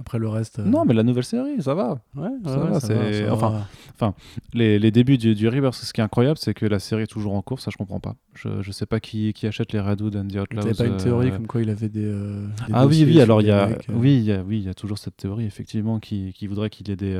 Après 0.00 0.20
le 0.20 0.28
reste. 0.28 0.60
Euh, 0.60 0.64
non, 0.64 0.84
mais 0.84 0.94
la 0.94 1.02
nouvelle 1.02 1.24
série, 1.24 1.60
ça 1.60 1.74
va. 1.74 2.00
Ouais, 2.14 2.28
ça, 2.44 2.56
va, 2.56 3.32
enfin, 3.32 3.66
enfin, 3.94 4.14
les, 4.54 4.78
les 4.78 4.92
débuts 4.92 5.18
du, 5.18 5.34
du 5.34 5.48
Rebirth, 5.48 5.74
ce 5.74 5.92
qui 5.92 6.00
est 6.00 6.04
incroyable, 6.04 6.38
c'est 6.38 6.54
que 6.54 6.66
la 6.66 6.78
série 6.78 7.02
est 7.02 7.08
toujours 7.08 7.34
en 7.34 7.42
cours, 7.42 7.58
ça 7.58 7.72
je 7.72 7.76
comprends 7.76 7.98
pas. 7.98 8.14
Je, 8.34 8.62
je 8.62 8.70
sais 8.70 8.86
pas 8.86 9.00
qui, 9.00 9.32
qui 9.32 9.48
achète 9.48 9.72
les 9.72 9.80
Redwood 9.80 10.14
and 10.14 10.28
the 10.28 10.36
Outlaws. 10.36 10.62
T'avais 10.62 10.74
pas 10.74 10.86
une 10.86 10.98
théorie 10.98 11.30
euh, 11.30 11.36
comme 11.36 11.48
quoi 11.48 11.62
il 11.62 11.70
avait 11.70 11.88
des. 11.88 12.04
Euh, 12.04 12.46
ah 12.72 12.86
oui, 12.86 13.02
oui, 13.04 13.20
alors 13.20 13.40
il 13.40 13.48
y 13.48 13.50
a, 13.50 13.70
oui, 13.88 14.18
il 14.18 14.24
y 14.24 14.32
a, 14.32 14.40
oui, 14.40 14.60
y 14.60 14.68
a 14.68 14.74
toujours 14.74 14.98
cette 14.98 15.16
théorie 15.16 15.46
effectivement 15.46 15.98
qui, 15.98 16.32
qui 16.32 16.46
voudrait 16.46 16.70
qu'il 16.70 16.88
ait 16.92 16.96
des, 16.96 17.14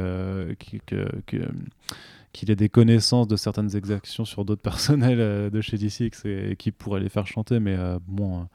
que, 0.86 1.08
que, 1.26 1.36
qu'il 2.32 2.50
ait 2.52 2.56
des 2.56 2.68
connaissances 2.68 3.26
de 3.26 3.34
certaines 3.34 3.74
exactions 3.74 4.24
sur 4.24 4.44
d'autres 4.44 4.62
personnels 4.70 5.50
de 5.50 5.60
chez 5.60 5.78
DC 5.78 6.12
et 6.26 6.54
qui 6.54 6.70
pourraient 6.70 7.00
les 7.00 7.08
faire 7.08 7.26
chanter, 7.26 7.58
mais 7.58 7.76
bon 8.06 8.46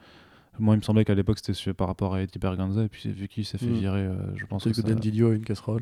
moi, 0.59 0.75
il 0.75 0.77
me 0.77 0.83
semblait 0.83 1.03
qu'à 1.03 1.15
l'époque, 1.15 1.39
c'était 1.41 1.73
par 1.73 1.87
rapport 1.87 2.13
à 2.13 2.21
Eddie 2.21 2.37
Berganza, 2.37 2.83
et 2.83 2.87
puis 2.87 3.09
vu 3.11 3.27
qu'il 3.27 3.43
s'est 3.43 3.57
fait 3.57 3.65
mm. 3.65 3.73
virer, 3.73 4.01
euh, 4.01 4.15
je 4.35 4.45
pense 4.45 4.63
que, 4.63 4.69
que 4.69 4.81
Dan 4.81 4.99
Didio 4.99 5.31
a 5.31 5.33
une 5.33 5.43
casserole. 5.43 5.81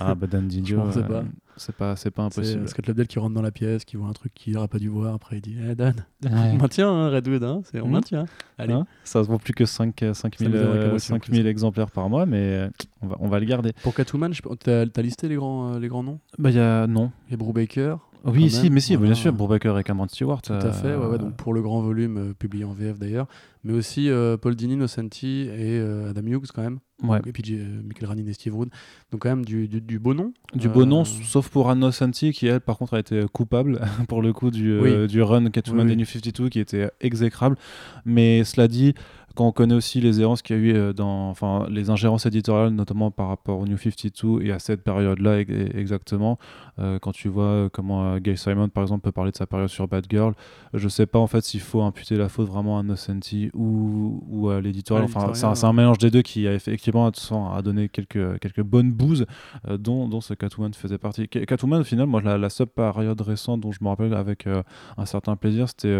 Ah, 0.00 0.14
bah 0.14 0.26
Dan 0.26 0.48
Didio, 0.48 0.80
euh, 0.80 1.22
c'est 1.56 1.74
pas, 1.74 1.94
c'est 1.96 2.10
pas 2.10 2.22
impossible. 2.22 2.62
C'est 2.64 2.70
Scott 2.70 2.86
Labdel 2.86 3.06
qui 3.06 3.18
rentre 3.18 3.34
dans 3.34 3.42
la 3.42 3.50
pièce, 3.50 3.84
qui 3.84 3.96
voit 3.96 4.08
un 4.08 4.12
truc 4.12 4.32
qu'il 4.32 4.54
n'aurait 4.54 4.68
pas 4.68 4.78
dû 4.78 4.88
voir, 4.88 5.14
après 5.14 5.36
il 5.36 5.40
dit 5.42 5.56
Eh 5.68 5.74
Dan, 5.74 5.94
on 6.26 6.56
maintient 6.56 6.88
hein, 6.88 7.10
Redwood, 7.10 7.44
hein, 7.44 7.62
on 7.74 7.88
mm. 7.88 7.90
maintient. 7.90 8.24
Allez. 8.56 8.72
Hein 8.72 8.86
ça 9.04 9.22
se 9.22 9.28
vend 9.28 9.38
plus 9.38 9.52
que 9.52 9.66
5, 9.66 10.04
5000 10.14 10.50
euh, 10.54 11.46
exemplaires 11.46 11.90
par 11.90 12.08
mois, 12.08 12.24
mais 12.24 12.70
on 13.02 13.08
va, 13.08 13.16
on 13.20 13.28
va 13.28 13.40
le 13.40 13.46
garder. 13.46 13.72
Pour 13.82 13.94
Catwoman, 13.94 14.32
t'as 14.60 14.82
as 14.82 15.02
listé 15.02 15.28
les 15.28 15.36
grands, 15.36 15.78
les 15.78 15.88
grands 15.88 16.02
noms? 16.02 16.18
Bah, 16.38 16.50
il 16.50 16.56
y 16.56 16.60
a 16.60 16.86
non. 16.86 17.12
Il 17.28 17.32
y 17.32 17.34
a 17.34 17.36
Brubaker. 17.36 17.98
Oui, 18.24 18.50
si, 18.50 18.68
mais 18.70 18.80
si, 18.80 18.96
bien 18.96 19.14
sûr, 19.14 19.32
Brubaker 19.32 19.78
et 19.78 19.84
Cameron 19.84 20.08
Stewart. 20.08 20.42
Tout 20.42 20.52
à 20.52 20.72
fait, 20.72 20.94
ouais, 20.94 21.18
donc 21.18 21.36
pour 21.36 21.54
le 21.54 21.62
grand 21.62 21.80
volume 21.80 22.34
publié 22.34 22.64
en 22.64 22.72
VF 22.72 22.98
d'ailleurs 22.98 23.26
mais 23.64 23.72
aussi 23.72 24.08
euh, 24.08 24.36
Paul 24.36 24.54
Dini, 24.54 24.76
Nocenti 24.76 25.42
et 25.42 25.78
euh, 25.78 26.10
Adam 26.10 26.22
Hughes 26.22 26.46
quand 26.54 26.62
même. 26.62 26.78
Ouais. 27.02 27.20
Et 27.26 27.32
puis 27.32 27.42
euh, 27.50 27.82
Michael 27.84 28.08
Ranin 28.08 28.26
et 28.26 28.32
Steve 28.32 28.56
Wood. 28.56 28.70
Donc 29.12 29.22
quand 29.22 29.28
même 29.28 29.44
du, 29.44 29.68
du, 29.68 29.98
beau 29.98 30.14
nom. 30.14 30.32
Du 30.54 30.68
beau 30.68 30.84
nom, 30.84 31.04
sauf 31.04 31.48
pour 31.48 31.70
Anne 31.70 31.80
Nocenti 31.80 32.32
qui 32.32 32.46
elle 32.46 32.60
par 32.60 32.78
contre 32.78 32.94
a 32.94 33.00
été 33.00 33.24
coupable 33.32 33.80
pour 34.08 34.22
le 34.22 34.32
coup 34.32 34.50
du, 34.50 35.06
du 35.06 35.22
run 35.22 35.50
Catwoman 35.50 35.86
oui, 35.86 35.90
des 35.90 35.96
New 35.96 36.06
52 36.06 36.48
qui 36.48 36.60
était 36.60 36.90
exécrable. 37.00 37.56
Mais 38.04 38.44
cela 38.44 38.68
dit, 38.68 38.94
quand 39.38 39.46
on 39.46 39.52
connaît 39.52 39.76
aussi 39.76 40.00
les 40.00 40.20
errances 40.20 40.42
qu'il 40.42 40.56
y 40.56 40.58
a 40.58 40.62
eu 40.62 40.74
euh, 40.74 40.92
dans 40.92 41.30
enfin, 41.30 41.64
les 41.70 41.90
ingérences 41.90 42.26
éditoriales, 42.26 42.70
notamment 42.70 43.12
par 43.12 43.28
rapport 43.28 43.60
au 43.60 43.68
New 43.68 43.78
52 43.78 44.42
et 44.42 44.50
à 44.50 44.58
cette 44.58 44.82
période-là 44.82 45.38
exactement, 45.38 46.40
euh, 46.80 46.98
quand 46.98 47.12
tu 47.12 47.28
vois 47.28 47.44
euh, 47.44 47.68
comment 47.72 48.18
Gay 48.18 48.34
Simon, 48.34 48.68
par 48.68 48.82
exemple, 48.82 49.04
peut 49.04 49.12
parler 49.12 49.30
de 49.30 49.36
sa 49.36 49.46
période 49.46 49.68
sur 49.68 49.86
Bad 49.86 50.06
Girl, 50.10 50.34
je 50.74 50.88
sais 50.88 51.06
pas 51.06 51.20
en 51.20 51.28
fait 51.28 51.42
s'il 51.44 51.60
faut 51.60 51.82
imputer 51.82 52.16
la 52.16 52.28
faute 52.28 52.48
vraiment 52.48 52.80
à 52.80 52.82
Nocenti 52.82 53.52
ou, 53.54 54.24
ou 54.28 54.48
à 54.48 54.60
l'éditorial. 54.60 55.04
Enfin, 55.04 55.32
c'est 55.34 55.66
un, 55.66 55.72
mélange 55.72 55.98
des 55.98 56.10
deux 56.10 56.22
qui 56.22 56.48
a 56.48 56.52
effectivement 56.52 57.06
a 57.06 57.62
donné 57.62 57.88
quelques, 57.88 58.40
quelques 58.40 58.62
bonnes 58.62 58.90
bouses, 58.90 59.24
dont, 59.70 60.08
dont 60.08 60.20
ce 60.20 60.34
Catwoman 60.34 60.74
faisait 60.74 60.98
partie. 60.98 61.28
Catwoman, 61.28 61.82
au 61.82 61.84
final, 61.84 62.08
moi, 62.08 62.20
la, 62.22 62.38
la 62.38 62.50
seule 62.50 62.66
période 62.66 63.20
récente 63.20 63.60
dont 63.60 63.70
je 63.70 63.78
me 63.82 63.88
rappelle 63.88 64.14
avec 64.14 64.48
un 64.96 65.06
certain 65.06 65.36
plaisir, 65.36 65.68
c'était 65.68 65.96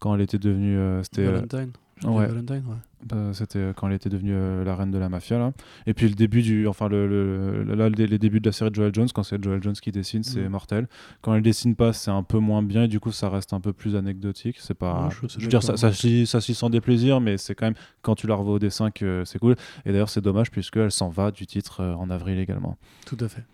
quand 0.00 0.14
elle 0.14 0.20
était 0.20 0.38
devenue. 0.38 1.02
c'était 1.02 1.24
Valentine. 1.24 1.72
Ouais. 2.02 2.26
Valentine, 2.26 2.62
ouais. 2.66 2.76
Bah, 3.06 3.30
C'était 3.32 3.72
quand 3.76 3.86
elle 3.88 3.94
était 3.94 4.08
devenue 4.08 4.32
euh, 4.34 4.64
la 4.64 4.74
reine 4.74 4.90
de 4.90 4.98
la 4.98 5.08
mafia 5.08 5.38
là. 5.38 5.52
Et 5.86 5.94
puis 5.94 6.08
le 6.08 6.14
début 6.14 6.42
du, 6.42 6.66
enfin 6.66 6.88
le, 6.88 7.62
là, 7.62 7.88
les, 7.88 8.18
débuts 8.18 8.40
de 8.40 8.46
la 8.48 8.52
série 8.52 8.70
de 8.70 8.74
Joel 8.74 8.92
Jones, 8.94 9.08
quand 9.14 9.22
c'est 9.22 9.42
Joel 9.42 9.62
Jones 9.62 9.74
qui 9.74 9.92
dessine, 9.92 10.22
c'est 10.24 10.40
Mhm. 10.40 10.48
mortel. 10.48 10.88
Quand 11.22 11.34
elle 11.34 11.42
dessine 11.42 11.76
pas, 11.76 11.92
c'est 11.92 12.10
un 12.10 12.22
peu 12.22 12.38
moins 12.38 12.62
bien 12.62 12.84
et 12.84 12.88
du 12.88 12.98
coup 13.00 13.12
ça 13.12 13.28
reste 13.28 13.52
un 13.52 13.60
peu 13.60 13.72
plus 13.72 13.94
anecdotique. 13.94 14.56
C'est 14.58 14.74
pas, 14.74 15.08
Ouais, 15.08 15.28
je 15.38 15.40
veux 15.44 15.48
dire 15.48 15.62
ça, 15.62 15.76
ça, 15.76 15.92
ça 15.92 16.40
se 16.40 16.48
lit 16.50 16.54
sans 16.54 16.70
déplaisir, 16.70 17.20
mais 17.20 17.36
c'est 17.36 17.54
quand 17.54 17.66
même 17.66 17.74
quand 18.02 18.14
tu 18.16 18.26
la 18.26 18.34
revois 18.34 18.54
au 18.54 18.58
dessin 18.58 18.90
que 18.90 19.22
c'est 19.24 19.38
cool. 19.38 19.54
Et 19.86 19.92
d'ailleurs 19.92 20.08
c'est 20.08 20.22
dommage 20.22 20.50
puisque 20.50 20.78
elle 20.78 20.90
s'en 20.90 21.10
va 21.10 21.30
du 21.30 21.46
titre 21.46 21.80
euh, 21.80 21.94
en 21.94 22.10
avril 22.10 22.38
également. 22.38 22.76
Tout 23.06 23.18
à 23.20 23.28
fait. 23.28 23.44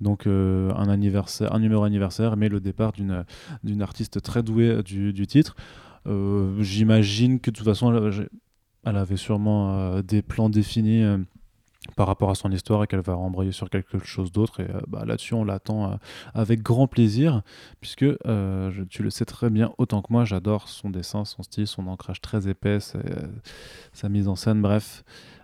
Donc 0.00 0.26
euh, 0.26 0.72
un 0.74 0.88
anniversaire, 0.88 1.54
un 1.54 1.58
numéro 1.60 1.84
anniversaire, 1.84 2.36
mais 2.36 2.48
le 2.48 2.58
départ 2.60 2.92
d'une 2.92 3.24
d'une 3.62 3.82
artiste 3.82 4.22
très 4.22 4.42
douée 4.42 4.68
euh, 4.70 4.82
du, 4.82 5.12
du 5.12 5.26
titre. 5.26 5.54
Euh, 6.06 6.60
J'imagine 6.62 7.40
que 7.40 7.50
de 7.50 7.56
toute 7.56 7.66
façon, 7.66 8.10
elle, 8.84 8.96
avait 8.96 9.16
sûrement 9.16 9.78
euh, 9.78 10.02
des 10.02 10.22
plans 10.22 10.48
définis 10.48 11.02
euh, 11.02 11.18
par 11.96 12.06
rapport 12.06 12.30
à 12.30 12.34
son 12.34 12.50
histoire 12.50 12.84
et 12.84 12.86
qu'elle 12.86 13.00
va 13.00 13.16
embrayer 13.16 13.52
sur 13.52 13.68
quelque 13.70 13.98
chose 14.04 14.32
d'autre. 14.32 14.60
Et 14.60 14.68
bah, 14.88 15.04
là-dessus, 15.04 15.34
on 15.34 15.44
l'attend 15.44 15.98
avec 16.32 16.62
grand 16.62 16.86
plaisir, 16.86 17.42
puisque 17.80 18.06
tu 18.88 19.02
le 19.02 19.10
sais 19.10 19.24
très 19.24 19.50
bien 19.50 19.72
autant 19.78 20.00
que 20.00 20.12
moi, 20.12 20.24
j'adore 20.24 20.68
son 20.68 20.90
dessin, 20.90 21.24
son 21.24 21.42
style, 21.42 21.66
son 21.66 21.88
ancrage 21.88 22.20
très 22.20 22.48
épais, 22.48 22.78
sa- 22.80 24.08
mise 24.08 24.28
en 24.28 24.36
scène, 24.36 24.62
bref, 24.62 25.02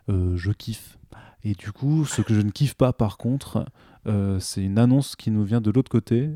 je 0.08 0.52
kiffe. 0.52 0.96
Et 1.42 1.54
du 1.54 1.72
coup, 1.72 2.04
ce 2.04 2.22
que 2.22 2.34
je 2.34 2.40
ne 2.40 2.50
kiffe 2.50 2.74
pas 2.74 2.92
par 2.92 3.16
contre, 3.16 3.64
c'est 4.38 4.62
une 4.62 4.78
annonce 4.78 5.16
qui 5.16 5.32
nous 5.32 5.42
vient 5.42 5.60
de 5.60 5.72
l'autre 5.72 5.90
côté, 5.90 6.30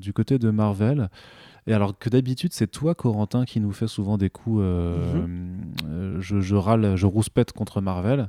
du 0.00 0.14
côté 0.14 0.38
de 0.38 0.48
Marvel. 0.48 1.10
Et 1.66 1.72
alors 1.72 1.98
que 1.98 2.08
d'habitude, 2.08 2.52
c'est 2.52 2.68
toi, 2.70 2.94
Corentin, 2.94 3.44
qui 3.44 3.58
nous 3.60 3.72
fait 3.72 3.88
souvent 3.88 4.18
des 4.18 4.30
coups. 4.30 4.60
euh, 4.62 5.26
euh, 5.88 6.16
je, 6.20 6.40
je 6.40 6.54
râle, 6.54 6.94
je 6.96 7.06
rouspète 7.06 7.52
contre 7.52 7.80
Marvel. 7.80 8.28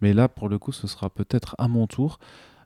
Mais 0.00 0.12
là, 0.12 0.28
pour 0.28 0.48
le 0.48 0.58
coup, 0.58 0.72
ce 0.72 0.86
sera 0.86 1.10
peut-être 1.10 1.54
à 1.58 1.66
mon 1.68 1.86
tour. 1.86 2.18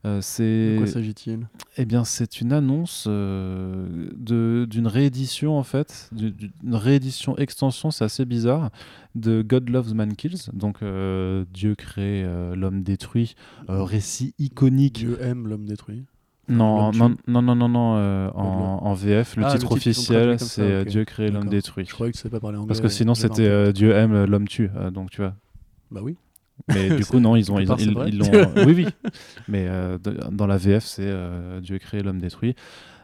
Euh, 0.06 0.20
De 0.20 0.78
quoi 0.78 0.86
s'agit-il? 0.86 1.46
Eh 1.76 1.84
bien, 1.84 2.04
c'est 2.04 2.40
une 2.40 2.52
annonce 2.54 3.04
euh, 3.06 4.08
de- 4.16 4.66
d'une 4.68 4.86
réédition, 4.86 5.58
en 5.58 5.62
fait, 5.62 6.08
du- 6.12 6.30
d'une 6.32 6.74
réédition 6.74 7.36
extension, 7.36 7.90
c'est 7.90 8.04
assez 8.04 8.24
bizarre, 8.24 8.70
de 9.14 9.42
God 9.42 9.68
Loves 9.68 9.94
Man 9.94 10.16
Kills, 10.16 10.48
donc 10.54 10.82
euh, 10.82 11.44
Dieu 11.52 11.74
crée, 11.74 12.24
l'homme 12.54 12.82
détruit, 12.82 13.34
récit 13.68 14.32
iconique. 14.38 14.94
Dieu 14.94 15.18
aime 15.22 15.46
l'homme 15.48 15.66
détruit. 15.66 16.04
Non, 16.49 16.90
non, 16.92 17.16
non, 17.28 17.42
non, 17.42 17.68
non, 17.68 17.97
euh, 17.97 18.28
en, 18.35 18.80
en 18.82 18.94
VF, 18.94 19.37
le 19.37 19.44
Ah, 19.44 19.52
le 19.52 19.59
titre 19.59 19.73
officiel, 19.73 20.38
c'est 20.40 20.62
euh. 20.62 20.85
Dieu 20.85 21.04
crée, 21.04 21.30
l'homme 21.30 21.49
détruit. 21.49 21.85
Je 21.87 21.92
croyais 21.92 22.12
que 22.12 22.18
savais 22.18 22.30
pas 22.30 22.40
parler 22.40 22.59
anglais. 22.59 22.68
Parce 22.68 22.80
que 22.80 22.88
sinon, 22.88 23.14
c'était 23.14 23.47
euh, 23.47 23.73
Dieu 23.73 23.92
aime, 23.92 24.25
l'homme 24.25 24.49
tue, 24.49 24.70
euh, 24.76 24.90
donc 24.90 25.11
tu 25.11 25.20
vois. 25.20 25.35
Bah 25.90 26.00
oui. 26.02 26.16
Mais 26.68 26.90
du 26.97 27.04
coup, 27.04 27.20
non, 27.20 27.37
ils 27.37 27.52
ont, 27.52 27.59
ils, 27.59 27.70
ils, 27.78 28.23
oui, 28.66 28.75
oui. 28.75 28.87
Mais 29.49 29.68
dans 30.32 30.47
la 30.47 30.56
VF, 30.56 30.85
c'est 30.85 31.12
Dieu 31.62 31.78
crée, 31.78 32.02
l'homme 32.02 32.20
détruit. 32.20 32.54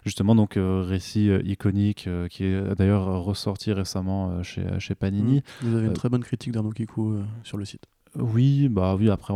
Justement, 0.05 0.35
donc 0.35 0.55
récit 0.57 1.31
iconique 1.45 2.09
qui 2.31 2.45
est 2.45 2.75
d'ailleurs 2.77 3.25
ressorti 3.25 3.73
récemment 3.73 4.43
chez, 4.43 4.65
chez 4.79 4.95
Panini. 4.95 5.43
Vous 5.63 5.77
avez 5.77 5.87
une 5.87 5.93
très 5.93 6.09
bonne 6.09 6.23
critique 6.23 6.53
d'Arnaud 6.53 6.71
Kikou 6.71 7.19
sur 7.45 7.59
le 7.59 7.65
site. 7.65 7.87
Oui, 8.19 8.69
bah 8.69 8.97
oui. 8.99 9.11
Après, 9.11 9.35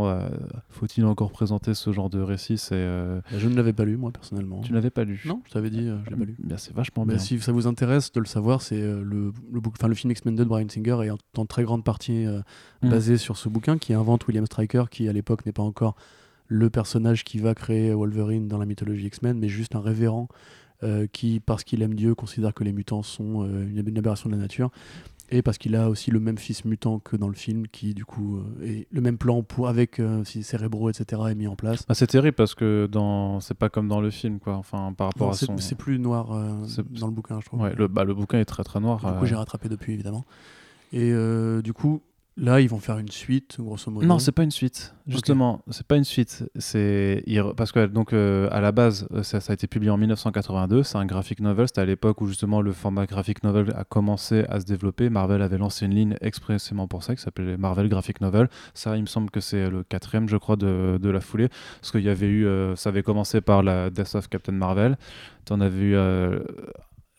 faut-il 0.68 1.04
encore 1.04 1.30
présenter 1.30 1.74
ce 1.74 1.92
genre 1.92 2.10
de 2.10 2.20
récit 2.20 2.58
C'est 2.58 2.74
euh, 2.74 3.20
Bah, 3.30 3.38
Je 3.38 3.48
ne 3.48 3.54
l'avais 3.56 3.72
pas 3.72 3.84
lu, 3.84 3.96
moi, 3.96 4.10
personnellement. 4.10 4.60
tu 4.62 4.72
n'avais 4.72 4.90
pas 4.90 5.04
lu 5.04 5.20
Non, 5.26 5.42
je 5.46 5.52
t'avais 5.52 5.70
dit, 5.70 5.88
euh, 5.88 5.98
je 6.04 6.10
l'ai 6.10 6.16
pas 6.16 6.24
lu. 6.24 6.36
Bien, 6.42 6.56
c'est 6.56 6.74
vachement 6.74 7.04
Bah, 7.04 7.14
bien. 7.14 7.18
si 7.22 7.38
ça 7.40 7.52
vous 7.52 7.66
intéresse 7.66 8.12
de 8.12 8.20
le 8.20 8.26
savoir, 8.26 8.62
c'est 8.62 8.80
euh, 8.80 9.02
le, 9.02 9.32
le, 9.52 9.60
le 9.88 9.94
film 9.94 10.10
X-Men 10.12 10.34
2 10.36 10.44
de 10.44 10.48
Brian 10.48 10.68
Singer 10.68 10.98
est 11.04 11.10
en, 11.10 11.18
en 11.36 11.46
très 11.46 11.62
grande 11.64 11.84
partie 11.84 12.26
euh, 12.26 12.40
Mm. 12.82 12.88
basé 12.88 13.16
sur 13.18 13.36
ce 13.36 13.48
bouquin 13.50 13.76
qui 13.76 13.92
invente 13.92 14.26
William 14.26 14.46
Stryker, 14.46 14.88
qui 14.90 15.06
à 15.06 15.12
l'époque 15.12 15.44
n'est 15.44 15.52
pas 15.52 15.62
encore 15.62 15.96
le 16.46 16.70
personnage 16.70 17.24
qui 17.24 17.38
va 17.38 17.54
créer 17.54 17.92
Wolverine 17.92 18.48
dans 18.48 18.56
la 18.58 18.64
mythologie 18.64 19.06
X-Men, 19.08 19.38
mais 19.38 19.48
juste 19.48 19.76
un 19.76 19.80
révérend 19.80 20.28
euh, 20.82 21.06
qui, 21.06 21.40
parce 21.40 21.62
qu'il 21.62 21.82
aime 21.82 21.92
Dieu, 21.94 22.14
considère 22.14 22.54
que 22.54 22.64
les 22.64 22.72
mutants 22.72 23.02
sont 23.02 23.42
euh, 23.44 23.68
une 23.68 23.98
aberration 23.98 24.30
de 24.30 24.34
la 24.34 24.40
nature. 24.40 24.70
Et 25.32 25.42
parce 25.42 25.58
qu'il 25.58 25.76
a 25.76 25.88
aussi 25.88 26.10
le 26.10 26.18
même 26.18 26.38
fils 26.38 26.64
mutant 26.64 26.98
que 26.98 27.16
dans 27.16 27.28
le 27.28 27.34
film, 27.34 27.68
qui 27.68 27.94
du 27.94 28.04
coup 28.04 28.38
euh, 28.38 28.64
est 28.66 28.86
le 28.90 29.00
même 29.00 29.16
plan 29.16 29.42
pour 29.42 29.68
avec 29.68 30.00
euh, 30.00 30.24
ses 30.24 30.42
cérébraux, 30.42 30.90
etc. 30.90 31.22
est 31.30 31.34
mis 31.36 31.46
en 31.46 31.54
place. 31.56 31.84
Ah, 31.88 31.94
c'est 31.94 32.08
terrible 32.08 32.34
parce 32.34 32.54
que 32.56 32.88
dans 32.90 33.38
c'est 33.40 33.54
pas 33.54 33.68
comme 33.68 33.86
dans 33.86 34.00
le 34.00 34.10
film 34.10 34.40
quoi. 34.40 34.54
Enfin 34.56 34.92
par 34.92 35.06
rapport 35.08 35.28
Non, 35.28 35.32
à 35.32 35.36
son. 35.36 35.56
c'est 35.58 35.76
plus 35.76 35.98
noir 36.00 36.32
euh, 36.32 36.50
dans 36.98 37.06
le 37.06 37.12
bouquin, 37.12 37.38
je 37.40 37.46
trouve. 37.46 37.60
Ouais, 37.60 37.74
le, 37.76 37.86
bah, 37.86 38.02
le 38.04 38.12
bouquin 38.14 38.40
est 38.40 38.44
très 38.44 38.64
très 38.64 38.80
noir. 38.80 38.98
Du 39.12 39.18
coup, 39.20 39.26
j'ai 39.26 39.36
rattrapé 39.36 39.68
depuis, 39.68 39.92
évidemment. 39.92 40.24
Et 40.92 41.12
euh, 41.12 41.62
du 41.62 41.72
coup, 41.72 42.02
là, 42.36 42.60
ils 42.60 42.68
vont 42.68 42.78
faire 42.78 42.98
une 42.98 43.10
suite, 43.10 43.56
grosso 43.58 43.90
modo. 43.90 44.06
Non, 44.06 44.18
c'est 44.18 44.32
pas 44.32 44.42
une 44.42 44.50
suite. 44.50 44.94
Justement, 45.06 45.62
c'est 45.70 45.86
pas 45.86 45.96
une 45.96 46.04
suite. 46.04 46.44
C'est 46.56 47.24
parce 47.56 47.72
que 47.72 47.86
donc 47.86 48.12
euh, 48.12 48.48
à 48.52 48.60
la 48.60 48.70
base, 48.72 49.06
euh, 49.12 49.22
ça, 49.22 49.40
ça 49.40 49.52
a 49.52 49.54
été 49.54 49.66
publié 49.66 49.90
en 49.90 49.96
1982. 49.98 50.82
C'est 50.84 50.98
un 50.98 51.04
graphic 51.06 51.40
novel. 51.40 51.66
C'était 51.68 51.80
à 51.80 51.84
l'époque 51.84 52.20
où 52.20 52.26
justement 52.26 52.62
le 52.62 52.72
format 52.72 53.06
graphic 53.06 53.42
novel 53.42 53.72
a 53.76 53.84
commencé 53.84 54.44
à 54.48 54.60
se 54.60 54.66
développer. 54.66 55.10
Marvel 55.10 55.42
avait 55.42 55.58
lancé 55.58 55.86
une 55.86 55.94
ligne 55.94 56.14
expressément 56.20 56.86
pour 56.86 57.02
ça 57.02 57.14
qui 57.16 57.22
s'appelait 57.22 57.56
Marvel 57.56 57.88
Graphic 57.88 58.20
Novel. 58.20 58.48
Ça, 58.74 58.96
il 58.96 59.02
me 59.02 59.06
semble 59.06 59.30
que 59.30 59.40
c'est 59.40 59.68
le 59.68 59.82
quatrième, 59.82 60.28
je 60.28 60.36
crois, 60.36 60.56
de, 60.56 60.98
de 61.00 61.10
la 61.10 61.20
foulée, 61.20 61.48
parce 61.80 61.90
qu'il 61.90 62.02
y 62.02 62.08
avait 62.08 62.28
eu, 62.28 62.46
euh, 62.46 62.76
ça 62.76 62.90
avait 62.90 63.02
commencé 63.02 63.40
par 63.40 63.62
la 63.62 63.90
Death 63.90 64.14
of 64.14 64.28
Captain 64.28 64.52
Marvel. 64.52 64.96
T'en 65.44 65.60
avais 65.60 65.80
eu. 65.80 65.94
euh, 65.96 66.40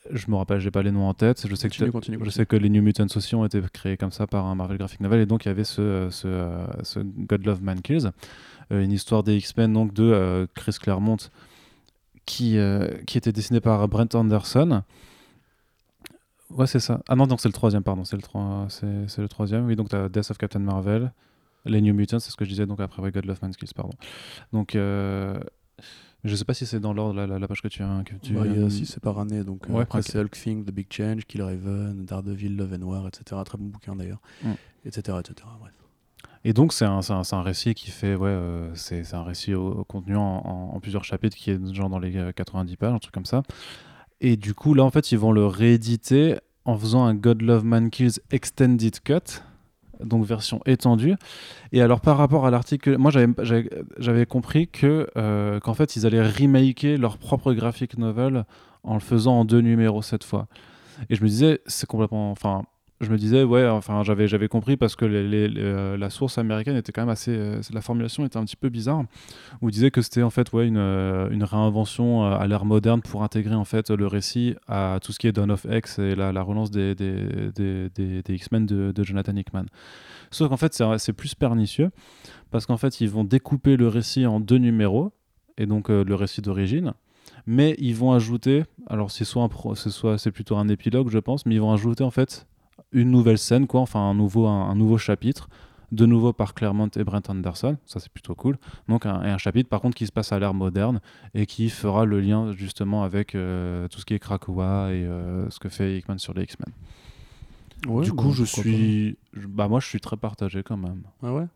je 0.10 0.26
me 0.32 0.36
rappelle, 0.36 0.60
j'ai 0.60 0.72
pas 0.72 0.82
les 0.82 0.92
noms 0.92 1.08
en 1.08 1.14
tête. 1.14 1.46
Je 1.48 1.54
sais 1.56 1.70
que 1.70 1.74
Continue, 1.74 1.90
t'as- 1.90 1.92
continue, 1.92 2.16
je 2.16 2.20
continue. 2.20 2.32
sais 2.32 2.46
que 2.46 2.56
les 2.56 2.70
New 2.70 2.82
Mutants 2.82 3.06
aussi 3.16 3.36
ont 3.36 3.46
été 3.46 3.62
créés 3.72 3.98
comme 3.98 4.12
ça 4.12 4.26
par 4.28 4.46
un 4.48 4.56
Marvel 4.56 4.78
Graphic 4.78 5.00
Novel 5.00 5.22
et 5.22 5.26
donc 5.26 5.46
il 5.46 5.50
y 5.50 5.52
avait 5.52 5.64
ce, 5.64 6.08
ce, 6.12 6.66
ce 6.84 7.00
God 7.00 7.46
Love 7.46 7.62
Man 7.62 7.82
Kills, 7.82 8.10
euh, 8.72 8.84
une 8.84 8.92
histoire 8.92 9.22
des 9.24 9.36
X-Men 9.38 9.72
donc 9.74 9.94
de 9.94 10.04
euh, 10.04 10.48
Chris 10.56 10.76
Claremont 10.82 11.18
qui, 12.26 12.58
euh, 12.58 12.88
qui 13.06 13.18
était 13.18 13.32
dessiné 13.32 13.60
par 13.62 13.88
Brent 13.88 14.14
Anderson. 14.16 14.84
Ouais, 16.50 16.68
c'est 16.68 16.80
ça. 16.80 17.02
Ah 17.08 17.16
non, 17.16 17.28
donc 17.28 17.40
c'est 17.40 17.48
le 17.48 17.54
troisième, 17.54 17.84
pardon. 17.84 18.04
C'est 18.04 18.16
le, 18.18 18.22
trois- 18.22 18.68
c'est, 18.70 19.18
le 19.22 19.30
troisième. 19.30 19.66
Oui, 19.68 19.76
donc 19.76 19.90
tu 19.90 19.96
as 19.96 20.10
Death 20.10 20.32
of 20.32 20.38
Captain 20.38 20.60
Marvel, 20.60 21.14
les 21.66 21.80
New 21.80 21.94
Mutants, 21.94 22.20
c'est 22.20 22.32
ce 22.32 22.36
que 22.38 22.44
je 22.44 22.50
disais 22.50 22.66
donc 22.66 22.80
après 22.82 23.10
God 23.12 23.26
Love 23.26 23.40
Man 23.42 23.56
Kills, 23.56 23.70
pardon. 23.76 23.94
Donc 24.52 24.76
euh, 24.76 25.40
je 26.24 26.36
sais 26.36 26.46
pas 26.46 26.54
si 26.54 26.66
c'est 26.66 26.80
dans 26.80 26.94
l'ordre 26.94 27.16
la, 27.16 27.28
la, 27.28 27.40
la 27.40 27.48
page 27.48 27.62
que 27.62 27.68
tu 27.68 27.82
as. 27.84 28.04
Que 28.06 28.14
tu, 28.16 28.34
Bah, 28.34 28.46
y 28.46 28.62
a 28.64 28.70
six, 28.70 28.86
c'est 28.86 29.00
par 29.02 29.18
année. 29.20 29.44
Donc, 29.44 29.68
euh, 29.70 29.74
Ouais, 29.74 29.82
après, 29.84 30.02
c'est 30.02 30.20
Hulk 30.20 30.32
Thing, 30.32 30.64
The 30.66 30.72
Big 30.72 30.88
Change, 30.92 31.26
Killer 31.26 31.44
Raven, 31.46 32.06
Daredevil, 32.06 32.56
Love 32.56 32.74
and 32.80 32.84
War, 32.86 33.08
etc. 33.08 33.42
Très 33.46 33.58
bon 33.58 33.66
bouquin 33.66 33.96
d'ailleurs. 33.96 34.22
Mm. 34.44 34.52
Etc. 34.86 35.00
etc. 35.20 35.36
Bref. 35.60 35.74
Et 36.44 36.54
donc, 36.54 36.74
c'est 36.74 36.86
un, 36.86 37.00
un, 37.08 37.22
un 37.32 37.42
récit 37.44 37.74
qui 37.76 37.92
fait, 37.92 38.16
ouais, 38.16 38.30
euh, 38.30 38.74
c'est 38.74 39.14
un 39.14 39.24
récit 39.24 39.54
au, 39.54 39.68
au 39.72 39.84
contenu 39.84 40.16
en, 40.16 40.22
en- 40.22 40.76
en 40.76 40.80
plusieurs 40.80 41.04
chapitres 41.04 41.38
qui 41.38 41.52
est 41.52 41.74
genre 41.74 41.90
dans 41.90 42.00
les 42.00 42.16
euh, 42.18 42.32
90 42.32 42.78
pages, 42.78 42.94
un 42.94 42.98
truc 43.00 43.14
comme 43.14 43.26
ça. 43.26 43.44
Et 44.22 44.38
du 44.38 44.54
coup, 44.56 44.74
là, 44.74 44.84
en 44.84 44.90
fait, 44.92 45.12
ils 45.12 45.18
vont 45.20 45.32
le 45.32 45.46
rééditer 45.46 46.38
en 46.66 46.78
faisant 46.78 47.06
un 47.06 47.14
God 47.16 47.42
Love 47.42 47.64
Man 47.66 47.90
Kills 47.92 48.20
Extended 48.32 49.00
Cut, 49.02 49.42
donc 50.04 50.26
version 50.26 50.62
étendue. 50.66 51.16
Et 51.72 51.82
alors, 51.82 52.02
par 52.02 52.18
rapport 52.18 52.46
à 52.46 52.52
l'article, 52.52 52.98
moi, 52.98 53.12
j'avais- 53.12 54.26
compris 54.26 54.68
que 54.68 55.08
euh, 55.18 55.60
qu'en 55.60 55.74
fait, 55.74 55.96
ils 55.96 56.06
allaient 56.06 56.22
remaker 56.26 56.98
leur 56.98 57.18
propre 57.18 57.54
graphic 57.54 57.98
novel 57.98 58.46
en 58.84 58.94
le 58.96 59.00
faisant 59.00 59.40
en 59.40 59.46
deux 59.46 59.62
numéros 59.62 60.02
cette 60.02 60.24
fois. 60.24 60.48
Et 61.10 61.16
je 61.16 61.24
me 61.24 61.28
disais, 61.28 61.62
c'est 61.66 61.88
complètement. 61.88 62.32
Enfin, 62.32 62.64
je 63.02 63.12
me 63.12 63.18
disais, 63.18 63.44
ouais, 63.44 63.68
enfin, 63.68 64.04
j'avais, 64.04 64.28
j'avais 64.28 64.48
compris 64.48 64.78
parce 64.78 64.96
que 64.96 65.06
euh, 65.06 65.98
la 65.98 66.10
source 66.10 66.38
américaine 66.38 66.76
était 66.76 66.92
quand 66.92 67.02
même 67.02 67.10
assez. 67.10 67.32
euh, 67.36 67.62
la 67.74 67.82
formulation 67.82 68.26
était 68.26 68.38
un 68.38 68.46
petit 68.46 68.56
peu 68.56 68.70
bizarre, 68.70 69.04
où 69.62 69.70
il 69.70 69.72
disait 69.72 69.92
que 69.92 70.02
c'était 70.02 70.24
en 70.24 70.30
fait 70.30 70.54
ouais, 70.54 70.68
une, 70.68 70.78
euh, 70.78 71.30
réinvention 71.42 72.24
à 72.24 72.46
l'ère 72.48 72.66
moderne 72.66 73.02
pour 73.02 73.24
intégrer 73.24 73.56
en 73.56 73.66
fait 73.66 73.90
le 73.90 74.08
récit 74.08 74.56
à 74.68 75.00
tout 75.02 75.12
ce 75.12 75.20
qui 75.20 75.28
est 75.28 75.32
Dawn 75.32 75.52
of 75.52 75.66
X 75.70 76.00
et 76.00 76.16
la, 76.16 76.32
la 76.32 76.42
relance 76.42 76.72
des, 76.72 76.96
X-Men 78.30 78.66
de, 78.66 79.04
Jonathan 79.04 79.36
Hickman. 79.36 79.66
Sauf 80.30 80.50
qu'en 80.50 80.58
fait, 80.58 80.80
c'est, 80.98 81.14
plus 81.14 81.36
pernicieux 81.36 81.90
parce 82.52 82.66
qu'en 82.66 82.78
fait, 82.78 83.02
ils 83.02 83.10
vont 83.10 83.24
découper 83.24 83.78
le 83.78 83.88
récit 83.88 84.26
en 84.26 84.40
deux 84.40 84.58
numéros, 84.58 85.12
et 85.58 85.66
donc 85.66 85.90
le 85.90 86.16
récit 86.16 86.42
d'origine 86.42 86.94
mais 87.46 87.76
ils 87.80 87.96
vont 87.96 88.12
ajouter, 88.12 88.64
alors 88.88 89.12
c'est 89.12 89.26
soit, 89.26 89.44
un 89.44 89.50
pro- 89.50 89.76
soit 89.76 90.18
c'est 90.18 90.32
plutôt 90.32 90.58
un 90.58 90.68
épilogue, 90.68 91.10
je 91.10 91.20
pense, 91.20 91.46
mais 91.46 91.56
ils 91.56 91.62
vont 91.62 91.74
ajouter 91.74 92.04
en 92.04 92.12
fait 92.12 92.46
une 92.92 93.12
nouvelle 93.12 93.38
scène, 93.38 93.68
quoi, 93.68 93.82
enfin 93.82 94.00
un 94.00 94.14
nouveau, 94.14 94.48
un, 94.48 94.70
un 94.70 94.76
nouveau 94.76 94.98
chapitre, 94.98 95.50
de 95.92 96.06
nouveau 96.06 96.32
par 96.34 96.54
Claremont 96.54 96.90
et 96.96 97.04
Brent 97.04 97.22
Anderson, 97.30 97.78
ça 97.86 98.00
c'est 98.00 98.12
plutôt 98.12 98.34
cool. 98.36 98.58
Donc 98.88 99.06
un, 99.06 99.24
et 99.24 99.30
un 99.30 99.38
chapitre 99.38 99.70
par 99.70 99.82
contre 99.82 99.96
qui 99.96 100.06
se 100.08 100.12
passe 100.12 100.32
à 100.32 100.40
l'ère 100.40 100.54
moderne 100.54 101.02
et 101.34 101.46
qui 101.46 101.70
fera 101.70 102.06
le 102.06 102.22
lien 102.22 102.52
justement 102.54 103.04
avec 103.04 103.36
euh, 103.36 103.88
tout 103.90 104.00
ce 104.00 104.06
qui 104.06 104.14
est 104.14 104.20
Krakoa 104.20 104.92
et 104.94 105.06
euh, 105.06 105.50
ce 105.50 105.60
que 105.60 105.68
fait 105.70 105.98
Hickman 105.98 106.18
sur 106.18 106.34
les 106.34 106.44
X-Men. 106.44 106.74
Ouais, 107.88 108.04
du 108.04 108.12
bah, 108.12 108.24
coup, 108.24 108.32
je 108.32 108.44
pourquoi 108.44 108.64
suis, 108.64 109.18
je- 109.34 109.48
bah 109.48 109.68
moi 109.68 109.80
je 109.80 109.88
suis 109.88 110.00
très 110.00 110.18
partagé 110.18 110.64
quand 110.64 110.78
même. 110.78 111.04
Ah 111.24 111.34
ouais? 111.34 111.48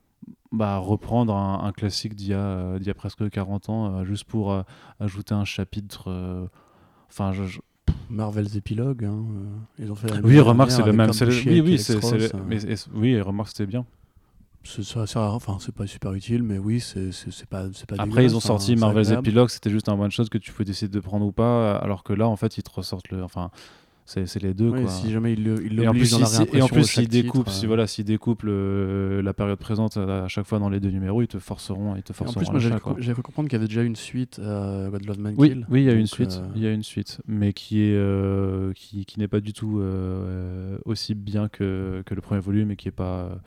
Bah, 0.51 0.77
reprendre 0.77 1.35
un, 1.35 1.63
un 1.63 1.71
classique 1.71 2.15
d'il 2.15 2.29
y, 2.29 2.33
a, 2.33 2.37
euh, 2.39 2.79
y 2.81 2.89
a 2.89 2.93
presque 2.93 3.29
40 3.29 3.69
ans, 3.69 4.03
juste 4.05 4.23
pour 4.23 4.63
ajouter 4.99 5.33
un 5.33 5.45
chapitre. 5.45 6.47
Enfin, 7.09 7.31
je, 7.33 7.43
je- 7.45 7.59
Marvel's 8.09 8.55
épilogue. 8.55 9.03
Hein, 9.05 9.25
euh, 9.37 9.83
ils 9.83 9.91
ont 9.91 9.95
fait 9.95 10.07
la 10.09 10.19
Oui, 10.21 10.35
même 10.35 10.43
remarque, 10.43 10.71
c'est 10.71 10.83
le 10.85 10.93
même. 10.93 11.11
Oui, 11.45 11.61
oui, 11.61 11.73
et 11.73 11.77
c'est. 11.77 11.97
Oui, 12.93 13.19
remarque, 13.21 13.49
c'était 13.49 13.65
bien. 13.65 13.85
c'est 14.63 15.17
enfin 15.17 15.57
c'est 15.59 15.73
pas 15.75 15.85
super 15.85 16.13
utile 16.13 16.41
mais 16.41 16.57
oui 16.57 16.79
c'est 16.79 17.11
c'est 17.11 17.45
pas 17.45 17.65
c'est 17.73 17.87
pas 17.87 17.95
Après, 17.99 18.23
ils 18.25 18.33
ont 18.33 18.37
hein, 18.37 18.41
sorti 18.41 18.73
c'est 18.73 18.75
Marvel's 18.75 19.07
agréable. 19.09 19.27
Epilogue, 19.27 19.49
c'était 19.49 19.69
juste 19.69 19.89
un 19.89 19.99
one 19.99 20.11
shot 20.11 20.25
que 20.25 20.37
tu 20.37 20.51
pouvais 20.51 20.65
décider 20.65 20.91
de 20.91 20.99
prendre 20.99 21.25
ou 21.25 21.31
pas, 21.31 21.77
alors 21.77 22.03
que 22.03 22.13
là, 22.13 22.27
en 22.27 22.35
fait, 22.35 22.57
ils 22.57 22.63
te 22.63 22.71
ressortent 22.71 23.09
le. 23.09 23.23
Enfin, 23.23 23.51
c'est 24.05 24.41
les 24.43 24.53
deux, 24.53 24.69
Oui, 24.69 24.81
quoi. 24.83 24.89
si 24.91 25.11
jamais 25.11 25.33
plus, 25.35 25.67
l'obligent 25.69 26.11
dans 26.11 26.19
la 26.19 26.45
et 26.53 26.61
en 26.61 26.67
plus, 26.67 26.83
s'ils 26.83 27.07
découpent, 27.07 27.49
si 27.49 27.65
euh, 27.65 27.67
voilà, 27.67 27.87
s'ils 27.87 28.05
découpent 28.05 28.43
le- 28.43 29.21
la 29.23 29.33
période 29.33 29.57
présente 29.57 29.97
à 29.97 30.27
chaque 30.27 30.45
fois 30.45 30.59
dans 30.59 30.69
les 30.69 30.79
deux 30.79 30.91
numéros, 30.91 31.23
ils 31.23 31.27
te 31.27 31.39
forceront, 31.39 31.95
ils 31.95 32.03
te 32.03 32.11
et 32.11 32.15
en 32.15 32.15
forceront. 32.15 32.39
plus 32.39 32.55
à 32.55 32.59
j'avais 32.99 33.13
cru- 33.13 33.21
comprendre 33.23 33.49
qu'il 33.49 33.57
y 33.57 33.59
avait 33.59 33.67
déjà 33.67 33.81
une 33.81 33.95
suite 33.95 34.39
à 34.39 34.89
God 34.91 35.05
Love 35.05 35.19
Man 35.19 35.33
Oui, 35.37 35.49
Kill 35.49 35.65
oui, 35.69 35.81
il 35.81 35.85
y 35.85 35.89
a 35.89 35.93
une 35.93 36.05
suite, 36.05 36.39
euh, 36.39 36.47
il 36.55 36.61
y 36.61 36.67
a 36.67 36.71
une 36.71 36.83
suite, 36.83 37.19
mais 37.27 37.51
qui 37.53 37.81
est 37.81 37.95
euh, 37.95 38.73
qui, 38.73 39.05
qui 39.05 39.19
n'est 39.19 39.27
pas 39.27 39.39
du 39.39 39.53
tout 39.53 39.79
euh, 39.79 40.77
aussi 40.85 41.15
bien 41.15 41.47
que, 41.49 42.03
que 42.05 42.13
le 42.13 42.21
premier 42.21 42.41
volume 42.41 42.71
et 42.71 42.75
qui 42.75 42.87
est 42.87 42.91
pas 42.91 43.39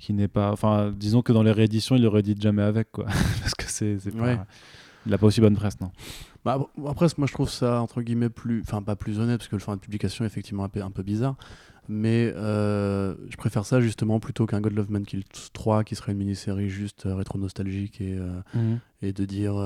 qui 0.00 0.12
n'est 0.12 0.28
pas, 0.28 0.52
enfin, 0.52 0.92
disons 0.96 1.22
que 1.22 1.32
dans 1.32 1.42
les 1.42 1.50
rééditions, 1.50 1.96
il 1.96 2.02
le 2.02 2.08
réédite 2.08 2.40
jamais 2.40 2.62
avec, 2.62 2.92
quoi, 2.92 3.06
parce 3.42 3.54
que 3.56 3.64
c'est, 3.66 3.98
pas- 4.16 4.22
Ouais. 4.22 4.38
il 5.06 5.12
a 5.12 5.18
pas 5.18 5.26
aussi 5.26 5.40
bonne 5.40 5.56
presse, 5.56 5.80
non. 5.80 5.90
Bah, 6.48 6.66
après, 6.86 7.08
moi 7.18 7.26
je 7.26 7.34
trouve 7.34 7.50
ça 7.50 7.82
entre 7.82 8.00
guillemets 8.00 8.30
plus, 8.30 8.62
enfin 8.62 8.80
pas 8.80 8.96
plus 8.96 9.20
honnête 9.20 9.36
parce 9.36 9.48
que 9.48 9.56
le 9.56 9.60
format 9.60 9.76
de 9.76 9.82
publication 9.82 10.24
est 10.24 10.28
effectivement 10.28 10.64
un 10.64 10.70
peu, 10.70 10.80
un 10.80 10.90
peu 10.90 11.02
bizarre, 11.02 11.36
mais 11.88 12.32
euh, 12.34 13.14
je 13.28 13.36
préfère 13.36 13.66
ça 13.66 13.82
justement 13.82 14.18
plutôt 14.18 14.46
qu'un 14.46 14.62
God 14.62 14.72
Love 14.72 14.90
Man 14.90 15.04
Kill 15.04 15.24
3 15.52 15.84
qui 15.84 15.94
serait 15.94 16.12
une 16.12 16.18
mini-série 16.18 16.70
juste 16.70 17.04
euh, 17.04 17.14
rétro 17.14 17.36
nostalgique 17.36 18.00
et, 18.00 18.16
euh, 18.16 18.40
et 19.02 19.12
de 19.12 19.26
dire 19.26 19.56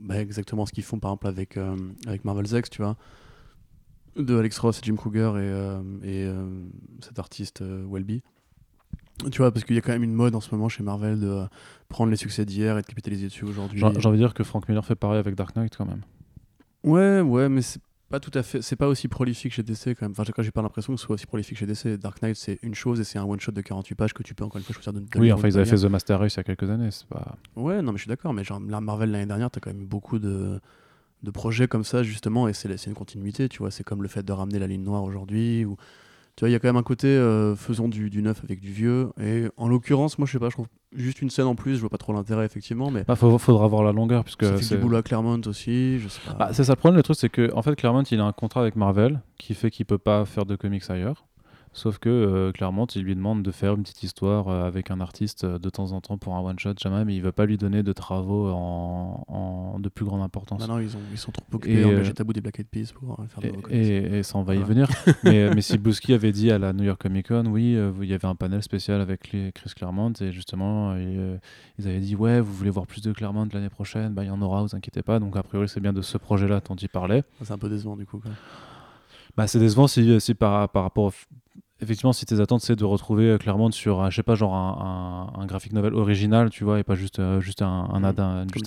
bah, 0.00 0.20
exactement 0.20 0.66
ce 0.66 0.72
qu'ils 0.74 0.84
font 0.84 0.98
par 0.98 1.12
exemple 1.12 1.28
avec, 1.28 1.58
avec 2.06 2.26
Marvel's 2.26 2.52
X, 2.52 2.68
tu 2.68 2.82
vois, 2.82 2.98
de 4.16 4.36
Alex 4.36 4.58
Ross 4.58 4.80
et 4.80 4.82
Jim 4.84 4.96
Kruger 4.96 5.32
et, 6.02 6.10
et 6.10 6.30
cet 7.00 7.18
artiste 7.18 7.62
Welby. 7.62 8.22
Tu 9.30 9.38
vois, 9.38 9.52
parce 9.52 9.64
qu'il 9.64 9.74
y 9.76 9.78
a 9.78 9.82
quand 9.82 9.92
même 9.92 10.02
une 10.02 10.14
mode 10.14 10.34
en 10.34 10.40
ce 10.40 10.54
moment 10.54 10.68
chez 10.68 10.82
Marvel 10.82 11.20
de 11.20 11.28
euh, 11.28 11.44
prendre 11.88 12.10
les 12.10 12.16
succès 12.16 12.44
d'hier 12.44 12.78
et 12.78 12.82
de 12.82 12.86
capitaliser 12.86 13.26
dessus 13.26 13.44
aujourd'hui. 13.44 13.78
J'ai 13.80 13.86
envie 13.86 14.18
de 14.18 14.22
dire 14.22 14.34
que 14.34 14.44
Frank 14.44 14.68
Miller 14.68 14.84
fait 14.84 14.94
pareil 14.94 15.18
avec 15.18 15.34
Dark 15.34 15.54
Knight 15.56 15.76
quand 15.76 15.86
même. 15.86 16.02
Ouais, 16.84 17.20
ouais, 17.20 17.48
mais 17.48 17.62
c'est 17.62 17.80
pas 18.12 18.20
tout 18.20 18.30
à 18.34 18.42
fait. 18.42 18.60
C'est 18.60 18.76
pas 18.76 18.88
aussi 18.88 19.08
prolifique 19.08 19.54
chez 19.54 19.62
DC 19.62 19.94
quand 19.94 20.02
même. 20.02 20.12
Enfin, 20.16 20.24
j'ai 20.38 20.50
pas 20.50 20.62
l'impression 20.62 20.94
que 20.94 21.00
ce 21.00 21.06
soit 21.06 21.14
aussi 21.14 21.26
prolifique 21.26 21.56
chez 21.58 21.66
DC. 21.66 21.98
Dark 21.98 22.20
Knight, 22.22 22.36
c'est 22.36 22.58
une 22.62 22.74
chose 22.74 23.00
et 23.00 23.04
c'est 23.04 23.18
un 23.18 23.24
one 23.24 23.40
shot 23.40 23.52
de 23.52 23.60
48 23.60 23.94
pages 23.94 24.12
que 24.12 24.22
tu 24.22 24.34
peux 24.34 24.44
encore 24.44 24.58
une 24.58 24.64
fois 24.64 24.74
choisir 24.74 24.92
de. 24.92 25.00
de 25.00 25.06
Oui, 25.18 25.32
enfin 25.32 25.48
ils 25.48 25.56
avaient 25.56 25.68
fait 25.68 25.78
The 25.78 25.90
Master 25.90 26.18
Race 26.18 26.34
il 26.34 26.36
y 26.36 26.40
a 26.40 26.44
quelques 26.44 26.68
années, 26.68 26.90
c'est 26.90 27.06
pas. 27.06 27.36
Ouais, 27.56 27.80
non, 27.80 27.92
mais 27.92 27.98
je 27.98 28.02
suis 28.02 28.08
d'accord. 28.08 28.34
Mais 28.34 28.44
genre, 28.44 28.60
Marvel 28.60 29.10
l'année 29.10 29.26
dernière, 29.26 29.50
t'as 29.50 29.60
quand 29.60 29.72
même 29.72 29.86
beaucoup 29.86 30.18
de, 30.18 30.60
de 31.22 31.30
projets 31.30 31.68
comme 31.68 31.84
ça, 31.84 32.02
justement, 32.02 32.48
et 32.48 32.52
c'est 32.52 32.86
une 32.86 32.94
continuité, 32.94 33.48
tu 33.48 33.58
vois. 33.58 33.70
C'est 33.70 33.84
comme 33.84 34.02
le 34.02 34.08
fait 34.08 34.22
de 34.22 34.32
ramener 34.32 34.58
la 34.58 34.66
ligne 34.66 34.82
noire 34.82 35.04
aujourd'hui. 35.04 35.64
Ou... 35.64 35.76
Tu 36.36 36.40
vois, 36.40 36.48
il 36.48 36.52
y 36.52 36.54
a 36.54 36.58
quand 36.58 36.68
même 36.68 36.76
un 36.78 36.82
côté 36.82 37.08
euh, 37.08 37.54
faisons 37.54 37.88
du, 37.88 38.08
du 38.08 38.22
neuf 38.22 38.40
avec 38.42 38.60
du 38.60 38.72
vieux. 38.72 39.10
Et 39.20 39.44
en 39.58 39.68
l'occurrence, 39.68 40.18
moi, 40.18 40.26
je 40.26 40.32
sais 40.32 40.38
pas, 40.38 40.48
je 40.48 40.54
trouve 40.54 40.66
juste 40.94 41.20
une 41.20 41.28
scène 41.28 41.44
en 41.46 41.54
plus, 41.54 41.74
je 41.76 41.80
vois 41.80 41.90
pas 41.90 41.98
trop 41.98 42.14
l'intérêt, 42.14 42.46
effectivement. 42.46 42.90
Mais 42.90 43.04
Bah, 43.04 43.16
faut- 43.16 43.36
faudra 43.36 43.66
voir 43.68 43.82
la 43.82 43.92
longueur 43.92 44.24
puisque 44.24 44.46
ça 44.46 44.56
fait 44.56 44.62
c'est- 44.62 44.76
du 44.76 44.80
boulot 44.80 44.96
à 44.96 45.02
Claremont 45.02 45.40
aussi, 45.46 45.98
je 45.98 46.08
sais 46.08 46.20
pas. 46.26 46.32
Bah, 46.34 46.48
c'est 46.54 46.64
ça 46.64 46.72
le 46.72 46.76
problème. 46.76 46.96
Le 46.96 47.02
truc, 47.02 47.16
c'est 47.18 47.28
que 47.28 47.52
en 47.54 47.60
fait, 47.60 47.74
Claremont, 47.76 48.02
il 48.04 48.18
a 48.18 48.24
un 48.24 48.32
contrat 48.32 48.62
avec 48.62 48.76
Marvel 48.76 49.20
qui 49.36 49.54
fait 49.54 49.70
qu'il 49.70 49.84
peut 49.84 49.98
pas 49.98 50.24
faire 50.24 50.46
de 50.46 50.56
comics 50.56 50.82
ailleurs. 50.88 51.26
Sauf 51.74 51.96
que 51.98 52.10
euh, 52.10 52.52
Claremont, 52.52 52.84
il 52.84 53.00
lui 53.02 53.14
demande 53.14 53.42
de 53.42 53.50
faire 53.50 53.72
une 53.74 53.82
petite 53.82 54.02
histoire 54.02 54.48
euh, 54.48 54.64
avec 54.66 54.90
un 54.90 55.00
artiste 55.00 55.44
euh, 55.44 55.58
de 55.58 55.70
temps 55.70 55.92
en 55.92 56.02
temps 56.02 56.18
pour 56.18 56.34
un 56.36 56.40
one 56.40 56.58
shot, 56.58 56.74
jamais, 56.78 57.02
mais 57.06 57.14
il 57.16 57.22
veut 57.22 57.32
pas 57.32 57.46
lui 57.46 57.56
donner 57.56 57.82
de 57.82 57.92
travaux 57.94 58.50
en, 58.50 59.24
en- 59.26 59.78
de 59.78 59.88
plus 59.88 60.04
grande 60.04 60.20
importance. 60.20 60.60
Maintenant, 60.60 60.76
ils, 60.78 60.94
ont, 60.94 61.00
ils 61.10 61.16
sont 61.18 61.32
trop 61.32 61.42
occupés 61.50 61.80
Et, 61.80 61.82
à 61.82 61.86
euh, 61.86 61.94
engager 61.94 62.12
Tabou 62.12 62.34
des 62.34 62.42
Black 62.42 62.58
Eyed 62.58 62.68
Peas 62.68 62.92
pour 62.92 63.18
euh, 63.20 63.24
faire 63.26 63.40
de 63.50 63.56
Et, 63.74 63.86
et- 63.86 64.18
et 64.18 64.22
ça, 64.22 64.36
on 64.36 64.42
va 64.42 64.54
y 64.54 64.62
venir. 64.62 64.86
mais, 65.24 65.54
mais 65.54 65.62
si 65.62 65.78
Bouski 65.78 66.12
avait 66.12 66.32
dit 66.32 66.50
à 66.50 66.58
la 66.58 66.74
New 66.74 66.84
York 66.84 67.00
Comic 67.00 67.28
Con, 67.28 67.46
oui, 67.46 67.74
euh, 67.74 67.90
il 68.02 68.08
y 68.10 68.12
avait 68.12 68.28
un 68.28 68.34
panel 68.34 68.62
spécial 68.62 69.00
avec 69.00 69.32
les- 69.32 69.50
Chris 69.52 69.72
Claremont, 69.74 70.12
et 70.20 70.30
justement, 70.30 70.90
euh, 70.92 70.96
euh, 70.98 71.36
ils 71.78 71.88
avaient 71.88 72.00
dit, 72.00 72.14
ouais, 72.16 72.40
vous 72.42 72.52
voulez 72.52 72.68
voir 72.70 72.86
plus 72.86 73.00
de 73.00 73.12
Claremont 73.12 73.48
l'année 73.50 73.70
prochaine, 73.70 74.12
bah, 74.12 74.24
il 74.24 74.26
y 74.26 74.30
en 74.30 74.42
aura, 74.42 74.62
vous 74.62 74.76
inquiétez 74.76 75.00
pas. 75.02 75.18
Donc, 75.18 75.38
a 75.38 75.42
priori, 75.42 75.70
c'est 75.70 75.80
bien 75.80 75.94
de 75.94 76.02
ce 76.02 76.18
projet-là 76.18 76.60
dont 76.68 76.74
il 76.76 76.90
parlait. 76.90 77.24
C'est 77.42 77.52
un 77.52 77.56
peu 77.58 77.70
décevant, 77.70 77.96
du 77.96 78.04
coup. 78.04 78.18
quoi. 78.18 78.30
Bah, 79.38 79.46
c'est 79.46 79.58
décevant 79.58 79.86
si, 79.86 80.20
si 80.20 80.34
par, 80.34 80.68
par 80.68 80.82
rapport. 80.82 81.04
au- 81.04 81.12
Effectivement, 81.82 82.12
si 82.12 82.24
tes 82.26 82.38
attentes, 82.40 82.60
c'est 82.60 82.76
de 82.76 82.84
retrouver 82.84 83.24
euh, 83.24 83.38
Claremont 83.38 83.70
sur, 83.72 84.00
un, 84.02 84.08
je 84.10 84.16
sais 84.16 84.22
pas, 84.22 84.34
genre 84.36 84.54
un, 84.54 85.28
un, 85.36 85.40
un 85.42 85.46
graphic 85.46 85.72
novel 85.72 85.94
original, 85.94 86.48
tu 86.48 86.62
vois, 86.64 86.78
et 86.78 86.84
pas 86.84 86.94
juste, 86.94 87.18
euh, 87.18 87.40
juste 87.40 87.60
un, 87.62 87.88
un, 87.92 87.98
Mhm. 87.98 88.04
ad- 88.04 88.20
un- 88.20 88.42
juste 88.52 88.66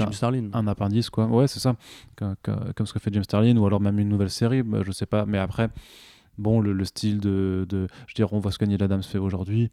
appendice 0.67 1.09
quoi. 1.09 1.25
Ouais 1.27 1.47
c'est 1.47 1.59
ça. 1.59 1.75
Comme, 2.17 2.35
comme- 2.43 2.73
comme 2.75 2.85
ce 2.85 2.93
que 2.93 2.99
fait 2.99 3.13
James 3.13 3.23
Starlin 3.23 3.55
ou 3.57 3.65
alors 3.65 3.79
même 3.79 3.99
une 3.99 4.09
nouvelle 4.09 4.29
série 4.29 4.63
bah, 4.63 4.79
je 4.83 4.91
sais 4.91 5.05
pas. 5.05 5.25
Mais 5.25 5.37
après 5.37 5.69
bon 6.37 6.59
le, 6.59 6.73
le 6.73 6.83
style 6.85 7.19
de, 7.21 7.65
de 7.69 7.87
je 8.07 8.11
veux 8.11 8.15
dire 8.15 8.33
on 8.33 8.39
voit 8.39 8.51
ce 8.51 8.59
que 8.59 8.65
Neil 8.65 8.81
Adams 8.83 9.03
fait 9.03 9.17
aujourd'hui 9.17 9.71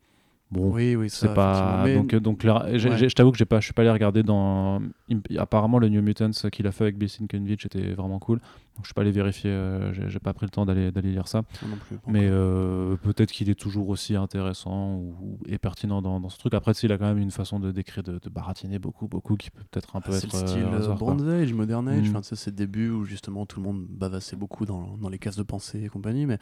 bon 0.52 0.70
Oui, 0.70 0.94
oui, 0.94 1.10
ça, 1.10 1.26
c'est 1.28 1.34
pas. 1.34 1.82
Mais- 1.84 1.96
donc 1.96 2.14
euh, 2.14 2.20
donc 2.20 2.44
là, 2.44 2.64
Ouais. 2.66 2.78
je 2.78 3.14
t'avoue 3.14 3.32
que 3.32 3.38
j'ai 3.38 3.44
pas 3.44 3.58
je 3.60 3.64
suis 3.64 3.72
pas 3.74 3.82
allé 3.82 3.90
regarder 3.90 4.22
dans 4.22 4.80
il- 5.08 5.20
apparemment 5.38 5.78
le 5.78 5.88
New 5.88 6.02
Mutants 6.02 6.30
qu'il 6.52 6.66
a 6.66 6.72
fait 6.72 6.84
avec 6.84 6.98
Bill 6.98 7.08
Sienkiewicz 7.08 7.64
était 7.66 7.92
vraiment 7.94 8.18
cool 8.18 8.38
donc 8.38 8.84
je 8.84 8.86
suis 8.86 8.94
pas 8.94 9.02
allé 9.02 9.10
vérifier 9.10 9.50
euh, 9.50 9.92
j'ai 10.08 10.18
pas 10.18 10.32
pris 10.32 10.46
le 10.46 10.50
temps 10.50 10.64
d'aller 10.64 10.90
d'aller 10.90 11.10
lire 11.10 11.28
ça 11.28 11.42
non 11.68 11.76
plus, 11.76 11.98
mais 12.06 12.26
euh, 12.30 12.96
peut-être 12.96 13.30
qu'il 13.32 13.50
est 13.50 13.54
toujours 13.58 13.88
aussi 13.90 14.14
intéressant 14.16 14.94
ou, 14.96 15.38
et 15.46 15.58
pertinent 15.58 16.00
dans, 16.00 16.20
dans 16.20 16.28
ce 16.30 16.38
truc. 16.38 16.54
Après, 16.54 16.72
s'il 16.74 16.90
a 16.92 16.96
quand 16.98 17.04
même 17.06 17.18
une 17.18 17.30
façon 17.30 17.58
de 17.60 17.70
décrire, 17.70 18.02
de, 18.02 18.18
de 18.18 18.30
baratiner 18.30 18.78
beaucoup, 18.78 19.08
beaucoup, 19.08 19.36
qui 19.36 19.50
peut 19.50 19.62
peut-être 19.70 19.94
un 19.96 20.00
peu 20.00 20.12
Ah, 20.14 20.18
c'est 20.18 20.26
être. 20.26 20.36
le 20.36 20.42
euh, 20.42 20.46
style 20.46 20.64
hasard, 20.74 20.98
quoi. 20.98 21.14
Bronze 21.14 21.28
Age, 21.28 21.52
Modern 21.52 21.86
Age, 21.88 22.06
Mm. 22.06 22.10
enfin, 22.10 22.20
c'est 22.22 22.36
ces 22.36 22.50
débuts 22.52 22.88
où 22.90 23.04
justement 23.04 23.44
tout 23.44 23.60
le 23.60 23.66
monde 23.66 23.84
bavassait 23.90 24.36
beaucoup 24.36 24.64
dans, 24.64 24.96
dans 24.96 25.08
les 25.10 25.18
cases 25.18 25.36
de 25.36 25.42
pensée 25.42 25.82
et 25.84 25.88
compagnie, 25.88 26.24
mais 26.24 26.38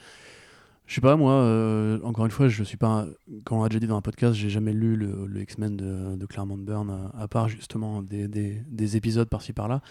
je 0.90 0.96
sais 0.96 1.00
pas, 1.00 1.14
moi, 1.14 1.35
euh, 1.35 2.00
encore 2.03 2.24
une 2.24 2.33
fois, 2.33 2.48
je 2.48 2.64
suis 2.64 2.76
pas, 2.76 3.07
comme 3.44 3.59
on 3.59 3.62
l'a 3.62 3.68
déjà 3.68 3.79
dit 3.79 3.87
dans 3.87 3.96
un 3.96 4.03
podcast, 4.03 4.35
j'ai 4.35 4.50
jamais 4.50 4.72
lu 4.72 4.96
le, 4.96 5.40
X-Men 5.40 5.76
de, 5.76 6.16
de 6.16 6.26
Claremont 6.26 6.59
Byrne, 6.59 6.90
euh, 6.90 7.22
à 7.22 7.29
part 7.29 7.48
justement 7.48 8.03
des, 8.03 8.26
des, 8.26 8.61
des 8.66 8.96
épisodes 8.96 9.29
par-ci 9.29 9.53
par-là, 9.53 9.83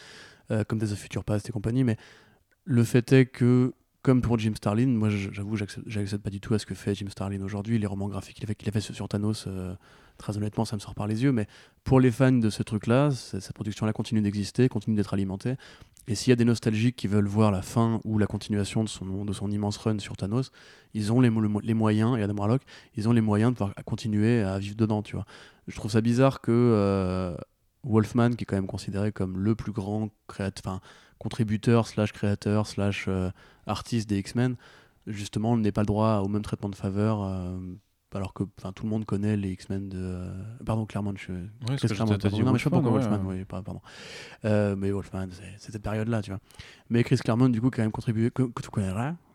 euh, 0.52 0.66
comme 0.66 0.78
des 0.78 0.88
Future 0.88 1.24
Past 1.24 1.48
et 1.48 1.54
compagnie, 1.54 1.86
mais 1.86 1.96
le 2.66 2.84
fait 2.84 3.14
est 3.14 3.28
que, 3.28 3.74
comme 4.02 4.22
pour 4.22 4.38
Jim 4.40 4.52
Starlin, 4.58 4.88
moi 4.88 5.08
j'avoue, 5.10 5.56
j'accepte 5.56 6.22
pas 6.22 6.30
du 6.30 6.42
tout 6.42 6.54
à 6.54 6.60
ce 6.60 6.66
que 6.66 6.76
fait 6.76 6.96
Jim 6.96 7.08
Starlin 7.08 7.42
aujourd'hui, 7.44 7.80
les 7.80 7.88
romans 7.88 8.10
graphiques 8.10 8.36
qu'il 8.36 8.44
a 8.44 8.48
fait, 8.48 8.56
qu'il 8.56 8.68
a 8.68 8.74
fait 8.74 8.82
sur 8.82 9.08
Thanos, 9.08 9.48
très 10.18 10.36
honnêtement, 10.36 10.66
ça 10.66 10.76
me 10.76 10.82
sort 10.82 10.96
par 10.96 11.08
les 11.08 11.24
yeux, 11.24 11.32
mais 11.32 11.48
pour 11.86 12.02
les 12.02 12.12
fans 12.12 12.34
de 12.34 12.50
ce 12.50 12.62
truc-là, 12.62 13.12
cette 13.12 13.54
production-là 13.54 13.94
continue 13.94 14.20
d'exister, 14.20 14.68
continue 14.68 14.98
d'être 14.98 15.14
alimentée. 15.14 15.56
Et 16.10 16.16
s'il 16.16 16.32
y 16.32 16.34
a 16.34 16.36
des 16.36 16.44
nostalgiques 16.44 16.96
qui 16.96 17.08
veulent 17.08 17.28
voir 17.28 17.52
la 17.52 17.62
fin 17.62 18.02
ou 18.04 18.18
la 18.18 18.26
continuation 18.26 18.84
de 18.84 18.90
son, 18.90 19.26
de 19.26 19.32
son 19.32 19.52
immense 19.52 19.78
run 19.78 20.00
sur 20.00 20.18
Thanos, 20.18 20.52
ils 20.96 21.14
ont 21.14 21.22
les, 21.22 21.30
mo- 21.30 21.40
le 21.40 21.50
mo- 21.50 21.60
les 21.60 21.76
moyens, 21.76 22.18
et 22.18 22.24
Adam 22.24 22.34
Warlock, 22.36 22.64
ils 22.96 23.08
ont 23.08 23.12
les 23.14 23.22
moyens 23.22 23.52
de 23.52 23.58
pouvoir 23.58 23.76
continuer 23.86 24.42
à 24.42 24.58
vivre 24.58 24.76
dedans, 24.76 25.04
tu 25.04 25.16
vois. 25.16 25.26
Je 25.68 25.76
trouve 25.76 25.92
ça 25.92 26.02
bizarre 26.02 26.42
que 26.42 26.52
euh, 26.52 27.38
Wolfman, 27.84 28.32
qui 28.32 28.42
est 28.44 28.46
quand 28.46 28.56
même 28.56 28.66
considéré 28.66 29.12
comme 29.12 29.38
le 29.38 29.54
plus 29.54 29.72
grand 29.72 30.10
contributeur, 31.20 31.86
slash 31.86 32.12
créateur, 32.12 32.66
slash 32.66 33.06
euh, 33.08 33.30
artiste 33.68 34.10
des 34.10 34.18
X-Men, 34.18 34.56
justement, 35.06 35.56
n'ait 35.58 35.72
pas 35.72 35.82
le 35.82 35.88
droit 35.88 36.24
au 36.26 36.28
même 36.28 36.42
traitement 36.42 36.70
de 36.70 36.76
faveur. 36.76 37.22
Alors 38.14 38.34
que 38.34 38.44
tout 38.44 38.84
le 38.84 38.90
monde 38.90 39.06
connaît 39.06 39.38
les 39.38 39.52
X-Men 39.52 39.90
de. 39.90 39.98
euh, 40.00 40.44
Pardon, 40.66 40.86
Claremont, 40.86 41.14
je, 41.16 41.32
Chris 41.78 41.88
Claremont, 41.96 42.18
pardon. 42.18 42.38
Non, 42.46 42.52
mais 42.54 42.58
je 42.60 42.64
sais 42.64 42.70
pas 42.70 42.78
pourquoi 42.78 42.92
Wolfman, 42.92 43.10
Wolfman, 43.18 43.30
ouais. 43.30 43.38
oui, 43.40 43.46
pas- 43.46 43.62
pardon. 43.62 43.82
Euh, 44.46 44.76
mais 44.76 44.92
Wolfman, 44.92 45.28
c'est 45.32 45.72
cette 45.72 45.82
période-là, 45.82 46.22
tu 46.22 46.32
vois. 46.32 46.40
Mais 46.90 47.04
Chris 47.04 47.18
Claremont, 47.18 47.50
du 47.50 47.62
coup, 47.62 47.70
qui 47.70 47.76
a 47.76 47.78
quand 47.78 47.84
même 47.84 47.92
contribué, 47.92 48.32
que, 48.32 48.44
que 48.44 48.62
tu 48.62 48.70
connais, 48.70 48.92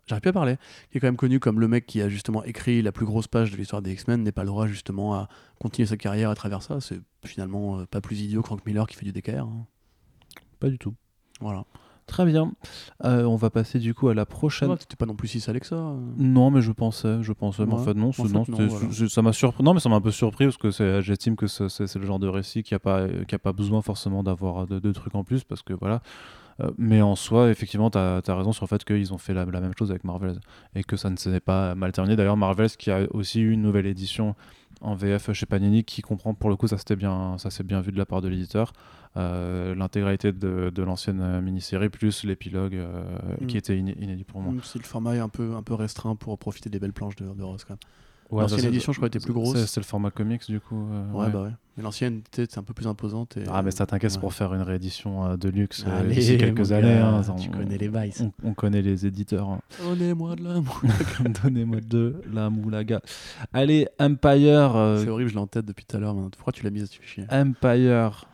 j'arrive 0.07 0.21
plus 0.21 0.29
à 0.29 0.33
parler, 0.33 0.57
qui 0.91 0.99
est 0.99 1.01
quand 1.01 1.07
même 1.07 1.17
connu 1.17 1.41
comme 1.41 1.61
le 1.61 1.69
mec 1.69 1.87
qui 1.87 2.03
a 2.03 2.09
justement 2.09 2.43
écrit 2.45 2.83
la 2.83 2.93
plus 2.93 3.07
grosse 3.07 3.27
page 3.29 3.51
de 3.53 3.57
l'histoire 3.57 3.81
des 3.83 3.93
X-Men, 3.93 4.23
n'est 4.23 4.33
pas 4.33 4.43
le 4.43 4.49
droit 4.49 4.67
justement 4.67 5.15
à 5.15 5.29
continuer 5.61 5.87
sa 5.87 5.97
carrière 5.97 6.31
à 6.31 6.35
travers 6.35 6.63
ça. 6.63 6.81
C'est 6.81 7.01
finalement 7.25 7.79
euh, 7.81 7.87
pas 7.87 8.01
plus 8.01 8.21
idiot 8.21 8.43
que 8.43 8.49
Frank 8.49 8.67
Miller 8.67 8.87
qui 8.87 8.97
fait 8.97 9.07
du 9.07 9.13
DKR. 9.13 9.45
hein. 9.45 9.67
Pas 10.61 10.69
du 10.69 10.79
tout. 10.79 10.95
Voilà. 11.41 11.65
Très 12.07 12.27
bien. 12.27 12.53
Euh, 13.05 13.25
on 13.25 13.37
va 13.37 13.51
passer 13.51 13.79
du 13.79 13.95
coup 13.95 14.09
à 14.09 14.15
la 14.15 14.27
prochaine. 14.27 14.71
Ouais, 14.71 14.77
T'étais 14.77 14.97
pas 14.97 15.07
non 15.07 15.17
plus 15.17 15.29
si 15.29 15.41
salé 15.41 15.61
que 15.61 15.67
ça. 15.67 15.77
euh. 15.77 15.97
Non, 16.19 16.51
mais 16.51 16.61
je 16.61 16.73
pensais, 16.73 17.23
je 17.23 17.33
pensais, 17.33 17.65
mais 17.65 17.73
en 17.73 17.79
fait 17.79 17.95
non, 17.95 18.09
En 18.09 18.13
fait, 18.13 18.29
non, 18.29 18.45
voilà. 18.47 19.09
ça 19.09 19.23
m'a 19.23 19.33
surpris. 19.33 19.65
Non, 19.65 19.73
mais 19.75 19.81
ça 19.81 19.89
m'a 19.89 19.97
un 19.97 20.01
peu 20.01 20.11
surpris 20.11 20.45
parce 20.45 20.59
que 20.59 21.01
j'estime 21.01 21.37
que 21.37 21.47
c'est 21.47 21.95
le 21.97 22.07
genre 22.07 22.19
de 22.19 22.29
récit 22.29 22.63
qui 22.63 22.75
a 22.75 22.79
pas, 22.79 23.07
qui 23.27 23.35
a 23.35 23.39
pas 23.39 23.53
besoin 23.53 23.81
forcément 23.83 24.23
d'avoir 24.23 24.67
de, 24.67 24.79
de 24.79 24.93
trucs 24.93 25.15
en 25.15 25.25
plus 25.25 25.45
parce 25.45 25.63
que 25.63 25.73
voilà. 25.73 26.03
Euh, 26.61 26.71
mais 26.79 27.03
en 27.03 27.17
soi, 27.17 27.51
effectivement, 27.51 27.91
tu 27.91 27.99
as, 27.99 28.23
raison 28.29 28.53
sur 28.53 28.65
le 28.65 28.69
fait 28.69 28.85
qu'ils 28.85 29.13
ont 29.13 29.19
fait 29.19 29.35
la, 29.35 29.45
la 29.45 29.61
même 29.61 29.73
chose 29.77 29.91
avec 29.91 30.05
Marvel 30.05 30.39
et 30.75 30.85
que 30.85 30.97
ça 30.97 31.11
ne 31.11 31.17
s'est 31.17 31.41
pas 31.41 31.75
mal 31.75 31.93
terminé. 31.93 32.17
D'ailleurs, 32.17 32.37
Marvel 32.37 32.71
qui 32.71 32.91
a 32.91 33.07
aussi 33.13 33.41
eu 33.41 33.51
une 33.53 33.63
nouvelle 33.63 33.87
édition 33.87 34.35
en 34.81 34.95
VF 34.95 35.33
chez 35.33 35.47
Panini 35.47 35.85
qui 35.85 36.03
comprend 36.03 36.35
pour 36.35 36.51
le 36.51 36.57
coup 36.57 36.67
ça 36.67 36.79
c'était 36.79 36.97
bien 36.97 37.39
ça 37.39 37.51
s'est 37.51 37.63
bien 37.63 37.81
vu 37.81 37.93
de 37.93 37.97
la 37.97 38.07
part 38.07 38.21
de 38.21 38.29
l'éditeur 38.29 38.73
euh, 38.73 39.04
l'intégralité 39.17 40.33
de, 40.33 40.71
de 40.75 40.83
l'ancienne 40.83 41.21
euh, 41.21 41.41
mini-série 41.41 41.89
plus 41.89 42.25
l'épilogue 42.25 42.75
euh, 42.75 43.03
Mm. 43.41 43.47
qui 43.47 43.57
était 43.57 43.77
iné- 43.77 43.97
inédit 44.01 44.25
pour 44.25 44.41
moi 44.41 44.53
Même 44.53 44.63
si 44.63 44.79
le 44.79 44.85
format 44.85 45.15
est 45.17 45.21
un 45.21 45.29
peu, 45.29 45.55
un 45.55 45.63
peu 45.63 45.75
restreint 45.75 46.17
pour 46.17 46.39
profiter 46.39 46.69
des 46.71 46.79
belles 46.79 46.93
planches 46.93 47.17
de, 47.17 47.27
de 47.27 47.43
Ross 47.43 47.65
quand 47.65 47.75
même. 47.75 47.79
Ouais, 48.31 48.49
ça, 48.49 48.57
L'ancienne 48.57 48.73
édition, 48.73 48.93
je 48.93 48.99
crois, 48.99 49.09
était 49.09 49.21
plus 49.21 49.35
grosse. 49.35 49.65
C'est 49.67 49.79
le 49.81 49.85
format 49.85 50.11
comics, 50.11 50.45
du 50.49 50.59
coup. 50.59 50.89
euh, 50.91 51.13
Ouais, 51.13 51.27
ouais. 51.27 51.31
bah 51.31 51.43
ouais. 51.43 51.51
Mais 51.77 51.83
l'ancienne, 51.83 52.23
tu 52.33 52.47
c'est 52.49 52.59
un 52.59 52.63
peu 52.63 52.73
plus 52.73 52.87
imposante. 52.87 53.37
Et... 53.37 53.45
Ah, 53.53 53.63
mais 53.63 53.71
ça 53.71 53.85
t'inquiète, 53.87 54.13
Ouais. 54.15 54.19
pour 54.21 54.33
faire 54.33 54.55
une 54.55 54.63
réédition 54.63 55.27
euh, 55.27 55.37
de 55.37 55.49
luxe 55.51 55.85
euh, 55.87 56.09
d'ici 56.09 56.39
quelques 56.39 56.73
années. 56.73 56.95
hein, 56.97 57.21
tu 57.39 57.49
on- 57.51 57.53
connais 57.59 57.77
les 57.79 57.89
bails. 57.89 58.13
On, 58.21 58.33
on 58.43 58.55
connaît 58.55 58.81
les 58.83 59.07
éditeurs. 59.07 59.49
hein. 59.51 59.61
Donnez-moi 59.85 60.37
de 60.37 60.45
l'amour. 60.45 60.81
Donnez-moi 61.45 61.81
de 61.83 62.17
la 62.33 62.49
moulaga. 62.51 63.01
Allez, 63.53 63.87
Empire. 64.01 64.75
euh, 64.75 65.03
C'est 65.05 65.11
horrible, 65.11 65.29
je 65.31 65.35
l'ai 65.35 65.41
en 65.41 65.47
tête 65.47 65.67
depuis 65.67 65.85
tout 65.85 65.97
à 65.97 66.01
l'heure. 66.01 66.17
Pourquoi 66.37 66.53
tu 66.53 66.65
l'as 66.65 66.71
mise 66.71 66.85
à 66.85 66.87
chier? 67.05 67.25
Empire. 67.31 68.25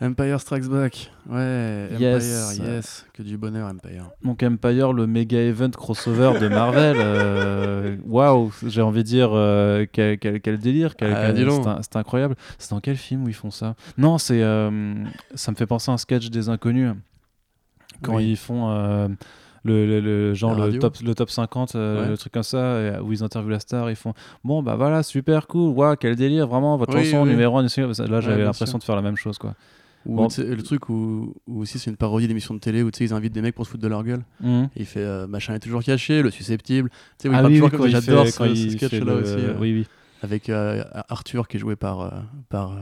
Empire 0.00 0.38
Strikes 0.40 0.68
Back. 0.68 1.10
Ouais, 1.28 1.88
Empire, 1.92 2.00
Yes. 2.00 2.60
yes. 2.62 3.06
Que 3.14 3.22
du 3.22 3.38
bonheur, 3.38 3.66
Empire. 3.68 4.10
Donc 4.22 4.42
Empire, 4.42 4.92
le 4.92 5.06
méga 5.06 5.38
event 5.40 5.70
crossover 5.70 6.38
de 6.38 6.48
Marvel. 6.48 6.96
euh, 6.98 7.96
Waouh, 8.04 8.52
j'ai 8.66 8.82
envie 8.82 9.02
de 9.02 9.08
dire 9.08 9.30
euh, 9.32 9.86
quel, 9.90 10.18
quel- 10.18 10.40
quel 10.42 10.58
délire, 10.58 10.96
quel- 10.96 11.14
Ah, 11.14 11.78
c'est 11.80 11.96
incroyable. 11.96 12.34
C'est 12.58 12.70
dans 12.72 12.80
quel 12.80 12.96
film 12.96 13.24
où 13.24 13.28
ils 13.28 13.34
font 13.34 13.50
ça? 13.50 13.74
Non, 13.96 14.18
c'est 14.18 14.42
euh, 14.42 14.94
ça 15.34 15.50
me 15.50 15.56
fait 15.56 15.66
penser 15.66 15.90
à 15.90 15.94
un 15.94 15.98
sketch 15.98 16.28
des 16.28 16.50
Inconnus 16.50 16.92
quand 18.02 18.16
Oui. 18.16 18.32
ils 18.32 18.36
font 18.36 18.68
euh, 18.70 19.08
le, 19.64 19.86
le- 19.86 20.00
le- 20.00 20.34
genre 20.34 20.54
le 20.54 20.78
top 20.78 20.96
le 21.02 21.14
top 21.14 21.30
50 21.30 21.74
euh, 21.74 22.02
Ouais. 22.02 22.08
le 22.10 22.18
truc 22.18 22.32
comme 22.34 22.42
ça 22.42 22.80
et, 22.80 22.98
où 23.00 23.12
ils 23.14 23.24
interviewent 23.24 23.50
la 23.50 23.58
star 23.60 23.88
ils 23.90 23.96
font 23.96 24.12
bon 24.44 24.62
bah 24.62 24.76
voilà 24.76 25.02
super 25.02 25.46
cool 25.48 25.70
waouh 25.74 25.96
quel 25.96 26.14
délire 26.14 26.46
vraiment 26.46 26.76
votre 26.76 26.94
Oui, 26.94 27.04
chanson 27.06 27.24
oui. 27.24 27.30
numéro 27.30 27.56
1 27.58 27.62
là 27.62 28.20
j'avais 28.20 28.44
l'impression 28.44 28.78
de 28.78 28.84
faire 28.84 28.94
la 28.96 29.02
même 29.02 29.16
chose 29.16 29.38
quoi 29.38 29.54
Ou 30.06 30.14
Bon. 30.16 30.28
le 30.38 30.62
truc 30.62 30.88
où, 30.88 31.34
où 31.46 31.60
aussi 31.62 31.78
c'est 31.78 31.90
une 31.90 31.96
parodie 31.96 32.28
d'émission 32.28 32.54
de 32.54 32.60
télé 32.60 32.82
où 32.82 32.90
tu 32.90 32.98
sais, 32.98 33.04
ils 33.04 33.12
invitent 33.12 33.32
des 33.32 33.42
mecs 33.42 33.54
pour 33.54 33.66
se 33.66 33.70
foutre 33.72 33.82
de 33.82 33.88
leur 33.88 34.04
gueule. 34.04 34.24
Mhm. 34.40 34.68
Et 34.76 34.80
il 34.80 34.86
fait 34.86 35.00
euh, 35.00 35.26
machin 35.26 35.54
est 35.54 35.58
toujours 35.58 35.82
caché, 35.82 36.22
le 36.22 36.30
susceptible. 36.30 36.90
Tu 37.18 37.28
sais, 37.28 37.28
Ah 37.28 37.42
parle 37.42 37.46
oui, 37.52 37.60
oui, 37.60 37.68
il 37.86 37.90
J'adore 37.90 38.26
ce, 38.26 38.70
sketch-là 38.70 39.00
le- 39.04 39.12
aussi. 39.22 39.32
euh, 39.34 39.54
oui 39.60 39.72
oui 39.74 39.86
Avec 40.22 40.48
euh, 40.48 40.84
Arthur 41.08 41.48
qui 41.48 41.56
est 41.56 41.60
joué 41.60 41.76
par, 41.76 42.00
euh, 42.00 42.10
par 42.48 42.72
euh, 42.72 42.76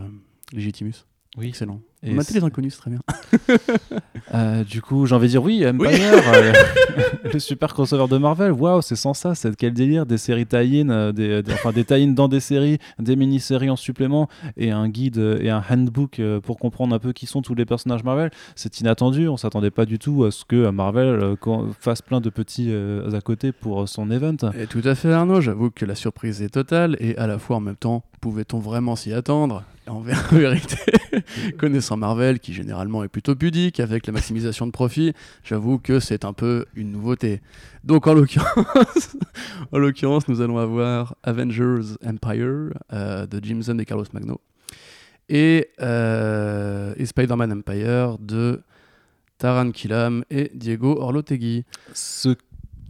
Legitimus. 0.52 1.06
Oui. 1.36 1.48
Excellent. 1.48 1.80
Et 2.06 2.12
Matez 2.12 2.32
c'est- 2.32 2.38
les 2.38 2.44
inconnus, 2.44 2.74
c'est 2.74 2.80
très 2.80 2.90
bien. 2.90 3.00
Euh, 4.32 4.64
du 4.64 4.80
coup, 4.82 5.06
j'ai 5.06 5.14
envie 5.14 5.26
de 5.26 5.32
dire 5.32 5.42
oui, 5.44 5.64
Empire, 5.68 5.88
euh, 6.34 6.52
le 7.32 7.38
super 7.38 7.72
crossover 7.72 8.08
de 8.08 8.16
Marvel. 8.18 8.50
Waouh, 8.52 8.80
c'est 8.82 8.96
sans 8.96 9.14
ça, 9.14 9.34
c'est 9.34 9.54
quel 9.54 9.74
délire 9.74 10.06
Des 10.06 10.18
séries 10.18 10.46
tie-in, 10.46 10.88
euh, 10.88 11.12
des, 11.12 11.42
des- 11.42 11.52
enfin 11.52 11.70
des 11.72 11.84
tie-in 11.84 12.08
dans 12.08 12.26
des 12.26 12.40
séries, 12.40 12.78
des 12.98 13.14
mini-séries 13.16 13.70
en 13.70 13.76
supplément 13.76 14.28
et 14.56 14.72
un 14.72 14.88
guide 14.88 15.18
euh, 15.18 15.38
et 15.40 15.50
un 15.50 15.62
handbook 15.70 16.18
euh, 16.18 16.40
pour 16.40 16.58
comprendre 16.58 16.96
un 16.96 16.98
peu 16.98 17.12
qui 17.12 17.26
sont 17.26 17.42
tous 17.42 17.54
les 17.54 17.64
personnages 17.66 18.02
Marvel. 18.02 18.30
C'est 18.56 18.80
inattendu, 18.80 19.28
on 19.28 19.36
s'attendait 19.36 19.70
pas 19.70 19.84
du 19.84 19.98
tout 20.00 20.24
à 20.24 20.30
ce 20.32 20.44
que 20.44 20.56
euh, 20.56 20.72
Marvel 20.72 21.06
euh, 21.06 21.36
fasse 21.78 22.02
plein 22.02 22.20
de 22.20 22.30
petits 22.30 22.68
euh, 22.70 23.12
à 23.12 23.20
côté 23.20 23.52
pour 23.52 23.82
euh, 23.82 23.86
son 23.86 24.10
event. 24.10 24.36
Et 24.58 24.66
tout 24.66 24.82
à 24.84 24.94
fait, 24.96 25.12
Arnaud. 25.12 25.42
J'avoue 25.42 25.70
que 25.70 25.84
la 25.84 25.94
surprise 25.94 26.42
est 26.42 26.48
totale 26.48 26.96
et 26.98 27.16
à 27.18 27.26
la 27.28 27.38
fois 27.38 27.56
en 27.56 27.60
même 27.60 27.76
temps, 27.76 28.02
pouvait-on 28.20 28.58
vraiment 28.58 28.96
s'y 28.96 29.12
attendre? 29.12 29.62
En 29.86 30.00
vé- 30.02 30.14
en 30.32 30.36
vérité, 30.38 30.76
connaissant 31.58 31.96
Marvel, 31.98 32.38
qui 32.40 32.54
généralement 32.54 33.04
est 33.04 33.08
plutôt 33.08 33.34
pudique 33.36 33.80
avec 33.80 34.06
la 34.06 34.14
maximisation 34.14 34.66
de 34.66 34.70
profit, 34.70 35.12
j'avoue 35.42 35.78
que 35.78 36.00
c'est 36.00 36.24
un 36.24 36.32
peu 36.32 36.64
une 36.74 36.90
nouveauté. 36.90 37.42
Donc 37.84 38.06
en 38.06 38.14
l'occurrence, 38.14 39.16
en 39.72 39.78
l'occurrence, 39.78 40.26
nous 40.28 40.40
allons 40.40 40.56
avoir 40.56 41.16
Avengers 41.22 41.96
Empire 42.06 42.70
euh, 42.94 43.26
de 43.26 43.44
Jim 43.44 43.60
Zun 43.60 43.76
et 43.78 43.84
Carlos 43.84 44.06
Magno 44.14 44.40
et, 45.28 45.68
euh, 45.82 46.94
et 46.96 47.04
Spider-Man 47.04 47.52
Empire 47.52 48.16
de 48.18 48.62
Taran 49.36 49.70
Killam 49.70 50.24
et 50.30 50.50
Diego 50.54 50.96
Orlotegui. 50.98 51.64
Ce 51.92 52.30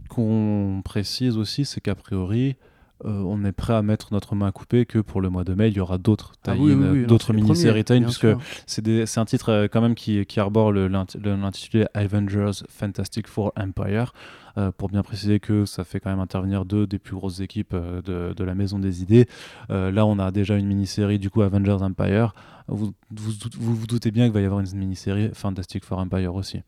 qu'on 0.07 0.81
précise 0.85 1.37
aussi, 1.37 1.65
c'est 1.65 1.81
qu'a 1.81 1.95
priori, 1.95 2.55
euh, 3.03 3.09
on 3.09 3.43
est 3.43 3.51
prêt 3.51 3.73
à 3.73 3.81
mettre 3.81 4.13
notre 4.13 4.35
main 4.35 4.47
à 4.47 4.51
couper 4.51 4.85
que 4.85 4.99
pour 4.99 5.19
le 5.19 5.29
mois 5.29 5.43
de 5.43 5.53
mai, 5.53 5.67
il 5.67 5.75
y 5.75 5.79
aura 5.79 5.97
d'autres 5.97 6.33
Ah 6.45 6.53
tie-in, 6.53 6.63
oui, 6.63 6.73
oui, 6.73 6.87
oui, 6.91 7.01
non, 7.01 7.07
d'autres 7.07 7.33
mini-séries 7.33 7.83
puisque 7.83 8.27
c'est 8.65 9.17
un 9.17 9.25
titre 9.25 9.49
euh, 9.49 9.67
quand 9.69 9.81
même 9.81 9.95
qui, 9.95 10.25
qui 10.25 10.39
arbore 10.39 10.71
l'intitulé 10.71 11.85
Avengers 11.93 12.63
Fantastic 12.69 13.27
Four 13.27 13.51
Empire, 13.57 14.13
euh, 14.57 14.71
pour 14.71 14.87
bien 14.87 15.03
préciser 15.03 15.41
que 15.41 15.65
ça 15.65 15.83
fait 15.83 15.99
quand 15.99 16.09
même 16.09 16.21
intervenir 16.21 16.63
deux 16.63 16.87
des 16.87 16.97
plus 16.97 17.15
grosses 17.15 17.41
équipes 17.41 17.73
euh, 17.73 18.01
de, 18.01 18.33
de 18.33 18.43
la 18.45 18.55
Maison 18.55 18.79
des 18.79 19.01
Idées. 19.01 19.27
Euh, 19.69 19.91
là, 19.91 20.05
on 20.05 20.17
a 20.17 20.31
déjà 20.31 20.55
une 20.55 20.67
mini-série, 20.67 21.19
du 21.19 21.29
coup, 21.29 21.41
Avengers 21.41 21.79
Empire. 21.81 22.33
Vous 22.69 22.93
vous, 23.11 23.31
vous, 23.59 23.75
vous 23.75 23.87
doutez 23.87 24.11
bien 24.11 24.25
qu'il 24.25 24.33
va 24.33 24.39
y 24.39 24.45
avoir 24.45 24.61
une 24.61 24.77
mini-série 24.77 25.29
Fantastic 25.33 25.83
Four 25.83 25.99
Empire 25.99 26.33
aussi. 26.35 26.61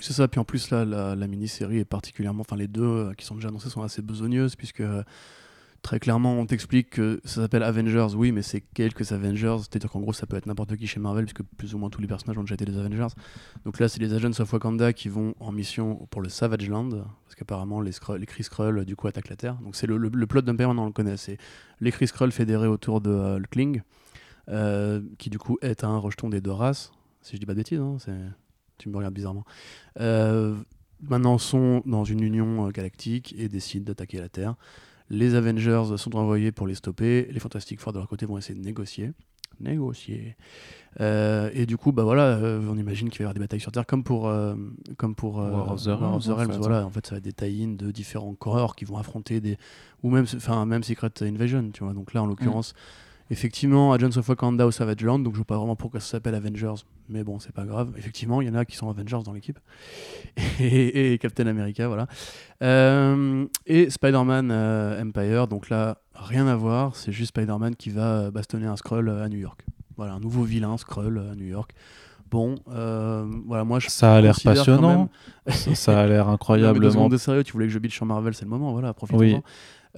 C'est 0.00 0.12
ça. 0.12 0.28
Puis 0.28 0.40
en 0.40 0.44
plus, 0.44 0.70
là, 0.70 0.84
la, 0.84 1.26
mini-série 1.26 1.78
est 1.78 1.84
particulièrement. 1.84 2.40
Enfin, 2.40 2.56
les 2.56 2.68
deux 2.68 2.82
euh, 2.82 3.14
qui 3.14 3.24
sont 3.24 3.34
déjà 3.34 3.48
annoncés 3.48 3.70
sont 3.70 3.82
assez 3.82 4.02
besogneuses, 4.02 4.54
puisque 4.54 4.80
euh, 4.80 5.02
très 5.82 5.98
clairement, 5.98 6.38
on 6.38 6.46
t'explique 6.46 6.90
que 6.90 7.20
ça 7.24 7.42
s'appelle 7.42 7.62
Avengers, 7.62 8.08
oui, 8.14 8.30
mais 8.32 8.42
c'est 8.42 8.60
quelques 8.60 9.12
Avengers. 9.12 9.56
C'est-à-dire 9.60 9.90
qu'en 9.90 10.00
gros, 10.00 10.12
ça 10.12 10.26
peut 10.26 10.36
être 10.36 10.46
n'importe 10.46 10.76
qui 10.76 10.86
chez 10.86 11.00
Marvel, 11.00 11.24
puisque 11.24 11.42
plus 11.56 11.74
ou 11.74 11.78
moins 11.78 11.88
tous 11.88 12.00
les 12.00 12.06
personnages 12.06 12.36
ont 12.36 12.42
déjà 12.42 12.54
été 12.54 12.66
des 12.66 12.76
Avengers. 12.78 13.14
Donc 13.64 13.80
là, 13.80 13.88
c'est 13.88 14.00
les 14.00 14.12
Agents 14.12 14.38
of 14.38 14.52
Wakanda 14.52 14.92
qui 14.92 15.08
vont 15.08 15.34
en 15.40 15.52
mission 15.52 16.06
pour 16.10 16.20
le 16.20 16.28
Savage 16.28 16.68
Land, 16.68 16.90
parce 16.90 17.34
qu'apparemment, 17.36 17.80
les, 17.80 17.92
les 18.18 18.26
Kree 18.26 18.44
Skrull, 18.44 18.84
du 18.84 18.96
coup, 18.96 19.06
attaquent 19.06 19.30
la 19.30 19.36
Terre. 19.36 19.56
Donc 19.62 19.76
c'est 19.76 19.86
le, 19.86 19.96
le, 19.96 20.10
le 20.12 20.26
plot 20.26 20.42
maintenant, 20.42 20.82
on 20.82 20.86
le 20.86 20.92
connaît. 20.92 21.16
C'est 21.16 21.38
les 21.80 21.90
Kree 21.90 22.06
Skrull 22.06 22.32
fédérés 22.32 22.68
autour 22.68 23.00
de 23.00 23.10
euh, 23.10 23.40
Kling, 23.50 23.80
qui 25.18 25.30
du 25.30 25.38
coup 25.38 25.58
est 25.62 25.84
un 25.84 25.96
rejeton 25.96 26.28
des 26.28 26.40
deux 26.40 26.52
races. 26.52 26.92
Si 27.22 27.34
je 27.34 27.40
dis 27.40 27.46
pas 27.46 27.54
de 27.54 27.58
bêtises, 27.58 27.80
hein. 27.80 27.96
Tu 28.78 28.88
me 28.88 28.96
regardes 28.96 29.14
bizarrement. 29.14 29.44
Euh, 30.00 30.56
maintenant 31.00 31.38
sont 31.38 31.82
dans 31.86 32.04
une 32.04 32.20
union 32.20 32.66
euh, 32.66 32.70
galactique 32.70 33.34
et 33.38 33.48
décident 33.48 33.84
d'attaquer 33.84 34.18
la 34.18 34.28
Terre. 34.28 34.54
Les 35.08 35.34
Avengers 35.34 35.96
sont 35.96 36.16
envoyés 36.16 36.52
pour 36.52 36.66
les 36.66 36.74
stopper. 36.74 37.28
Les 37.30 37.38
Fantastic 37.38 37.80
Four 37.80 37.92
de 37.92 37.98
leur 37.98 38.08
côté 38.08 38.26
vont 38.26 38.38
essayer 38.38 38.58
de 38.58 38.64
négocier. 38.64 39.12
Négocier. 39.60 40.36
Euh, 41.00 41.50
et 41.54 41.66
du 41.66 41.76
coup, 41.76 41.92
bah 41.92 42.04
voilà, 42.04 42.22
euh, 42.22 42.60
on 42.68 42.76
imagine 42.76 43.08
qu'il 43.10 43.18
va 43.18 43.22
y 43.22 43.24
avoir 43.24 43.34
des 43.34 43.40
batailles 43.40 43.60
sur 43.60 43.72
Terre 43.72 43.86
comme 43.86 44.02
pour, 44.02 44.28
euh, 44.28 44.54
comme 44.96 45.14
pour 45.14 45.36
War 45.36 45.72
of 45.72 45.82
the 45.82 45.88
War 45.88 46.14
of 46.14 46.24
the 46.24 46.28
Realms, 46.28 46.50
en 46.50 46.52
fait. 46.54 46.58
Voilà, 46.58 46.86
en 46.86 46.90
fait, 46.90 47.06
ça 47.06 47.14
va 47.14 47.18
être 47.18 47.24
des 47.24 47.32
tie 47.32 47.66
de 47.66 47.90
différents 47.90 48.34
corps 48.34 48.76
qui 48.76 48.84
vont 48.84 48.96
affronter 48.96 49.40
des. 49.40 49.56
Ou 50.02 50.10
même, 50.10 50.26
enfin, 50.36 50.64
même 50.66 50.82
Secret 50.82 51.10
Invasion, 51.22 51.70
tu 51.72 51.84
vois. 51.84 51.94
Donc 51.94 52.14
là, 52.14 52.22
en 52.22 52.26
l'occurrence, 52.26 52.74
effectivement, 53.30 53.92
Agents 53.92 54.16
of 54.16 54.28
Wakanda 54.28 54.66
au 54.66 54.70
Savage 54.70 55.02
Land. 55.02 55.20
Donc 55.20 55.34
je 55.34 55.38
vois 55.38 55.46
pas 55.46 55.56
vraiment 55.56 55.76
pourquoi 55.76 56.00
ça 56.00 56.12
s'appelle 56.12 56.34
Avengers. 56.34 56.82
Mais 57.08 57.24
bon, 57.24 57.38
c'est 57.38 57.52
pas 57.52 57.64
grave. 57.64 57.92
Effectivement, 57.96 58.40
il 58.40 58.48
y 58.48 58.50
en 58.50 58.54
a 58.54 58.64
qui 58.64 58.76
sont 58.76 58.88
Avengers 58.88 59.22
dans 59.24 59.32
l'équipe. 59.32 59.58
Et, 60.60 61.12
et 61.12 61.18
Captain 61.18 61.46
America, 61.46 61.86
voilà. 61.88 62.06
Euh, 62.62 63.46
et 63.66 63.90
Spider-Man 63.90 64.50
euh, 64.50 65.02
Empire. 65.02 65.48
Donc 65.48 65.70
là, 65.70 65.98
rien 66.14 66.46
à 66.46 66.56
voir. 66.56 66.96
C'est 66.96 67.12
juste 67.12 67.30
Spider-Man 67.30 67.76
qui 67.76 67.90
va 67.90 68.30
bastonner 68.30 68.66
un 68.66 68.76
Skrull 68.76 69.08
euh, 69.08 69.24
à 69.24 69.28
New 69.28 69.38
York. 69.38 69.64
Voilà, 69.96 70.14
un 70.14 70.20
nouveau 70.20 70.42
vilain 70.42 70.76
Skrull 70.76 71.18
euh, 71.18 71.32
à 71.32 71.34
New 71.34 71.46
York. 71.46 71.72
Bon, 72.30 72.56
euh, 72.68 73.24
voilà, 73.46 73.64
moi 73.64 73.78
je 73.78 73.88
Ça 73.88 74.16
a 74.16 74.20
l'air 74.20 74.36
passionnant. 74.42 75.08
ça, 75.46 75.74
ça 75.74 76.00
a 76.00 76.06
l'air 76.06 76.24
non, 76.26 76.30
mais 76.30 76.30
deux 76.30 76.34
incroyablement 76.34 76.90
secondes 76.90 77.12
de 77.12 77.16
sérieux, 77.18 77.44
tu 77.44 77.52
voulais 77.52 77.66
que 77.66 77.72
je 77.72 77.78
bitch 77.78 77.94
sur 77.94 78.04
Marvel, 78.04 78.34
c'est 78.34 78.44
le 78.44 78.50
moment, 78.50 78.72
voilà, 78.72 78.92
profitons 78.92 79.18
Oui. 79.18 79.36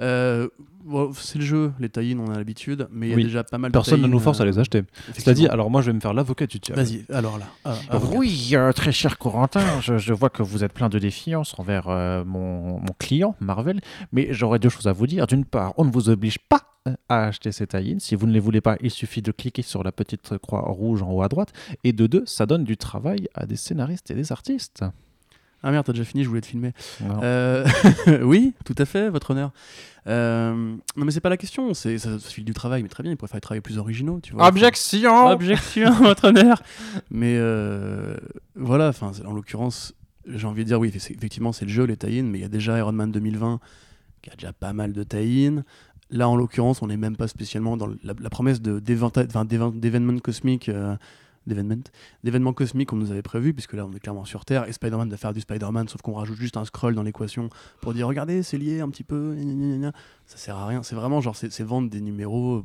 Euh, 0.01 0.49
bon, 0.85 1.13
c'est 1.13 1.39
le 1.39 1.45
jeu, 1.45 1.73
les 1.81 1.89
tie 1.89 2.17
on 2.19 2.31
a 2.31 2.37
l'habitude, 2.37 2.89
mais 2.93 3.07
il 3.09 3.11
y 3.11 3.13
a 3.13 3.17
Oui. 3.17 3.25
déjà 3.25 3.43
pas 3.45 3.59
mal 3.59 3.73
Personne 3.73 3.97
de 3.97 4.03
ne 4.03 4.07
tie-in, 4.07 4.13
nous 4.15 4.21
force 4.21 4.41
à 4.41 4.45
euh, 4.45 4.47
les 4.47 4.59
acheter. 4.59 4.79
effectivement. 4.79 5.25
Cela 5.25 5.35
dit, 5.35 5.47
alors 5.49 5.71
moi 5.71 5.83
je 5.83 5.87
vais 5.91 5.93
me 5.93 6.01
faire 6.01 6.15
l'avocat 6.15 6.47
du 6.47 6.59
diable. 6.59 6.81
Vas-y, 6.81 7.05
alors 7.13 7.39
là. 7.39 7.47
ah, 7.65 7.75
avocat. 7.91 8.17
Oui, 8.19 8.51
euh, 8.55 8.73
très 8.73 8.93
cher 8.93 9.19
Corentin, 9.19 9.61
je, 9.81 9.99
je 9.99 10.13
vois 10.13 10.31
que 10.31 10.43
vous 10.43 10.63
êtes 10.65 10.73
plein 10.73 10.89
de 10.89 10.99
défiance 10.99 11.55
envers 11.59 11.89
euh, 11.89 12.25
mon, 12.25 12.79
mon 12.81 12.93
client, 12.99 13.35
Marvel, 13.41 13.81
mais 14.13 14.29
j'aurais 14.31 14.59
deux 14.59 14.69
choses 14.69 14.87
à 14.87 14.93
vous 14.93 15.07
dire. 15.07 15.27
D'une 15.27 15.45
part, 15.45 15.75
on 15.79 15.85
ne 15.85 15.91
vous 15.91 16.09
oblige 16.11 16.39
pas 16.39 16.63
euh, 16.87 16.95
à 17.09 17.25
acheter 17.27 17.51
ces 17.51 17.67
tie 17.67 17.97
Si 17.99 18.15
vous 18.15 18.27
ne 18.29 18.33
les 18.33 18.41
voulez 18.41 18.61
pas, 18.61 18.77
il 18.81 18.91
suffit 18.93 19.21
de 19.21 19.33
cliquer 19.33 19.63
sur 19.63 19.83
la 19.83 19.91
petite 19.91 20.39
croix 20.39 20.61
rouge 20.61 21.03
en 21.03 21.11
haut 21.11 21.23
à 21.23 21.29
droite. 21.29 21.53
Et 21.83 21.93
de 21.93 22.07
deux, 22.07 22.23
ça 22.25 22.47
donne 22.47 22.63
du 22.65 22.77
travail 22.77 23.29
à 23.35 23.47
des 23.47 23.57
scénaristes 23.57 24.11
et 24.13 24.15
des 24.15 24.31
artistes. 24.31 24.85
Ah 25.62 25.71
merde, 25.73 25.85
t'as 25.85 25.92
déjà 25.92 26.05
fini, 26.05 26.23
je 26.23 26.29
voulais 26.29 26.40
te 26.40 26.47
filmer. 26.47 26.73
Euh, 27.23 27.66
oui, 28.23 28.55
tout 28.64 28.75
à 28.79 28.85
fait, 28.85 29.11
votre 29.11 29.33
honneur. 29.33 29.51
Euh, 30.07 30.55
non, 30.97 31.05
mais 31.05 31.11
c'est 31.11 31.21
pas 31.21 31.29
la 31.29 31.37
question, 31.37 31.75
c'est 31.75 31.99
ça 31.99 32.18
se 32.18 32.33
file 32.33 32.44
du 32.44 32.55
travail, 32.55 32.83
mais 32.83 32.88
très 32.88 33.03
bien, 33.03 33.12
il 33.12 33.16
pourrait 33.16 33.29
faire 33.29 33.38
des 33.38 33.42
travaux 33.42 33.61
plus 33.61 33.79
originaux, 33.79 34.21
tu 34.23 34.35
vois. 34.35 34.47
Objection 34.47 35.27
Objection, 35.27 35.90
votre 36.03 36.29
honneur. 36.29 36.62
Mais 37.11 37.37
euh, 37.38 38.16
voilà, 38.55 38.88
enfin, 38.88 39.11
en 39.27 39.33
l'occurrence, 39.33 39.94
j'ai 40.27 40.47
envie 40.47 40.62
de 40.62 40.68
dire 40.68 40.79
oui, 40.79 40.92
effectivement, 40.94 41.53
c'est 41.53 41.64
le 41.64 41.73
jeu, 41.73 41.85
les 41.85 41.97
tie 41.97 42.23
mais 42.23 42.38
il 42.38 42.42
y 42.42 42.44
a 42.44 42.49
déjà 42.49 42.79
Iron 42.79 42.92
Man 42.92 43.11
2020 43.11 43.59
qui 44.23 44.31
a 44.31 44.35
déjà 44.35 44.53
pas 44.53 44.73
mal 44.73 44.92
de 44.92 45.03
tie 45.03 45.51
Là, 46.11 46.27
en 46.27 46.37
l'occurrence, 46.37 46.81
on 46.81 46.87
n'est 46.87 46.97
même 46.97 47.16
pas 47.16 47.29
spécialement 47.29 47.77
dans 47.77 47.87
la, 47.87 48.14
la 48.18 48.31
promesse 48.31 48.62
d'événements 48.62 50.18
cosmiques. 50.21 50.71
D'événements 51.49 51.83
d'événements 52.23 52.53
cosmiques 52.53 52.91
qu'on 52.91 52.97
nous 52.97 53.11
avait 53.11 53.23
prévu 53.23 53.53
puisque 53.55 53.73
là 53.73 53.87
on 53.87 53.93
est 53.93 54.01
clairement 54.01 54.25
sur 54.25 54.45
Terre 54.45 54.69
et 54.69 54.73
Spider-Man 54.73 55.11
va 55.11 55.17
faire 55.17 55.33
du 55.33 55.41
Spider-Man 55.41 55.89
sauf 55.89 56.03
qu'on 56.03 56.15
rajoute 56.15 56.39
juste 56.39 56.57
un 56.57 56.65
scroll 56.65 56.95
dans 56.95 57.03
l'équation 57.03 57.49
pour 57.81 57.95
dire 57.95 58.07
regardez 58.07 58.43
c'est 58.43 58.59
lié 58.59 58.81
un 58.81 58.89
petit 58.91 59.05
peu 59.05 59.35
gna 59.35 59.55
gna 59.55 59.77
gna 59.77 59.93
ça 60.27 60.37
sert 60.37 60.57
à 60.57 60.67
rien. 60.67 60.83
C'est 60.83 60.95
vraiment 60.95 61.21
genre 61.21 61.35
c'est 61.35 61.63
vendre 61.63 61.91
des 61.91 62.01
numéros 62.01 62.65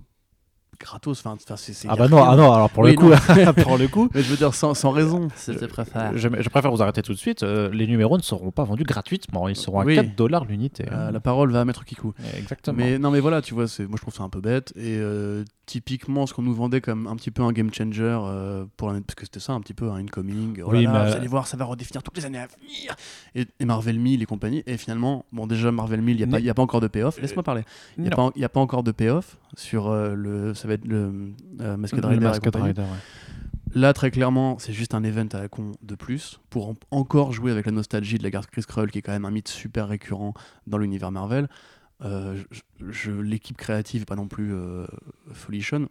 gratos. 0.79 1.19
Enfin, 1.25 1.37
c'est, 1.57 1.73
c'est- 1.73 1.87
Ah 1.89 1.95
bah 1.95 2.07
non, 2.07 2.23
ah 2.23 2.35
non, 2.35 2.51
alors 2.51 2.69
pour 2.69 2.83
Oui, 2.83 2.91
le 2.91 2.97
coup, 2.97 3.09
non. 3.09 3.53
pour 3.63 3.77
le 3.77 3.87
coup, 3.87 4.09
Mais 4.13 4.21
je 4.21 4.29
veux 4.29 4.37
dire, 4.37 4.53
sans, 4.53 4.73
sans 4.73 4.91
raison. 4.91 5.27
C'est 5.35 5.59
je 5.59 5.65
préfère. 5.65 6.11
Je, 6.15 6.27
je 6.39 6.49
préfère 6.49 6.71
vous 6.71 6.81
arrêter 6.81 7.01
tout 7.01 7.13
de 7.13 7.17
suite. 7.17 7.43
euh, 7.43 7.69
les 7.71 7.87
numéros 7.87 8.17
ne 8.17 8.21
seront 8.23 8.51
pas 8.51 8.63
vendus 8.63 8.83
gratuitement. 8.83 9.47
Ils 9.49 9.55
seront 9.55 9.79
à 9.79 9.85
Oui. 9.85 9.95
4 9.95 10.15
dollars 10.15 10.45
l'unité. 10.45 10.85
Euh, 10.91 11.09
hein. 11.09 11.11
la 11.11 11.19
parole 11.19 11.51
va 11.51 11.61
à 11.61 11.65
Maître 11.65 11.85
Kikou. 11.85 12.13
Exactement. 12.37 12.77
Mais 12.77 12.97
non, 12.99 13.11
mais 13.11 13.19
voilà, 13.19 13.41
tu 13.41 13.53
vois, 13.53 13.67
c'est, 13.67 13.85
moi 13.87 13.95
je 13.97 14.01
trouve 14.01 14.13
ça 14.15 14.23
un 14.23 14.29
peu 14.29 14.41
bête. 14.41 14.73
Et 14.75 14.97
euh, 14.97 15.43
typiquement, 15.65 16.25
ce 16.27 16.33
qu'on 16.33 16.41
nous 16.43 16.53
vendait 16.53 16.81
comme 16.81 17.07
un 17.07 17.15
petit 17.15 17.31
peu 17.31 17.41
un 17.43 17.51
game 17.51 17.73
changer 17.73 18.17
euh, 18.23 18.65
pour 18.77 18.89
parce 18.89 19.15
que 19.15 19.25
c'était 19.25 19.39
ça 19.39 19.53
un 19.53 19.61
petit 19.61 19.73
peu 19.73 19.89
un 19.89 19.95
incoming. 19.97 20.61
Oh 20.65 20.71
là 20.71 20.77
Oui, 20.79 20.83
là, 20.85 20.91
mais- 21.03 21.09
Vous 21.11 21.15
allez 21.15 21.27
voir, 21.27 21.47
ça 21.47 21.57
va 21.57 21.65
redéfinir 21.65 22.03
toutes 22.03 22.17
les 22.17 22.25
années 22.25 22.39
à 22.39 22.47
venir. 22.47 22.95
Et, 23.35 23.45
et 23.59 23.65
Marvel 23.65 23.99
1000 23.99 24.21
et 24.21 24.25
compagnie. 24.25 24.63
Et 24.67 24.77
finalement, 24.77 25.25
bon, 25.31 25.47
déjà 25.47 25.71
Marvel 25.71 26.01
1000, 26.01 26.15
il 26.15 26.17
n'y 26.17 26.23
a, 26.23 26.27
pas- 26.27 26.37
Mais- 26.39 26.43
y 26.45 26.49
a 26.49 26.53
pas 26.53 26.61
encore 26.61 26.81
de 26.81 26.87
payoff. 26.87 27.19
Laisse-moi 27.21 27.43
parler. 27.43 27.63
Il 27.97 28.03
n'y 28.03 28.09
a, 28.09 28.45
a 28.45 28.49
pas 28.49 28.59
encore 28.59 28.83
de 28.83 28.91
payoff 28.91 29.37
sur 29.55 29.89
euh, 29.89 30.13
le. 30.15 30.53
Ça 30.53 30.67
va 30.67 30.73
être 30.75 30.85
le 30.85 31.33
euh, 31.61 31.77
Rider. 32.09 32.25
Rider, 32.63 32.81
ouais. 32.81 32.87
Là, 33.75 33.91
très 33.93 34.11
clairement, 34.11 34.59
c'est 34.59 34.73
juste 34.73 34.93
un 34.93 35.03
event 35.03 35.27
à 35.33 35.39
la 35.39 35.47
con 35.49 35.71
de 35.81 35.95
plus 35.95 36.39
pour 36.51 36.69
en- 36.69 36.75
encore 36.91 37.31
jouer 37.33 37.51
avec 37.51 37.65
la 37.65 37.71
nostalgie 37.71 38.19
de 38.19 38.23
la 38.23 38.29
garde 38.29 38.45
Chris 38.45 38.63
Krull, 38.67 38.91
qui 38.91 38.99
est 38.99 39.01
quand 39.01 39.11
même 39.13 39.25
un 39.25 39.31
mythe 39.31 39.47
super 39.47 39.87
récurrent 39.87 40.33
dans 40.67 40.77
l'univers 40.77 41.11
Marvel. 41.11 41.47
Euh, 42.03 42.35
je- 42.51 42.61
je- 42.91 43.11
L'équipe 43.11 43.57
créative 43.57 44.05
pas 44.05 44.15
non 44.15 44.27
plus 44.27 44.53
euh, 44.53 44.85
folichonne. 45.31 45.87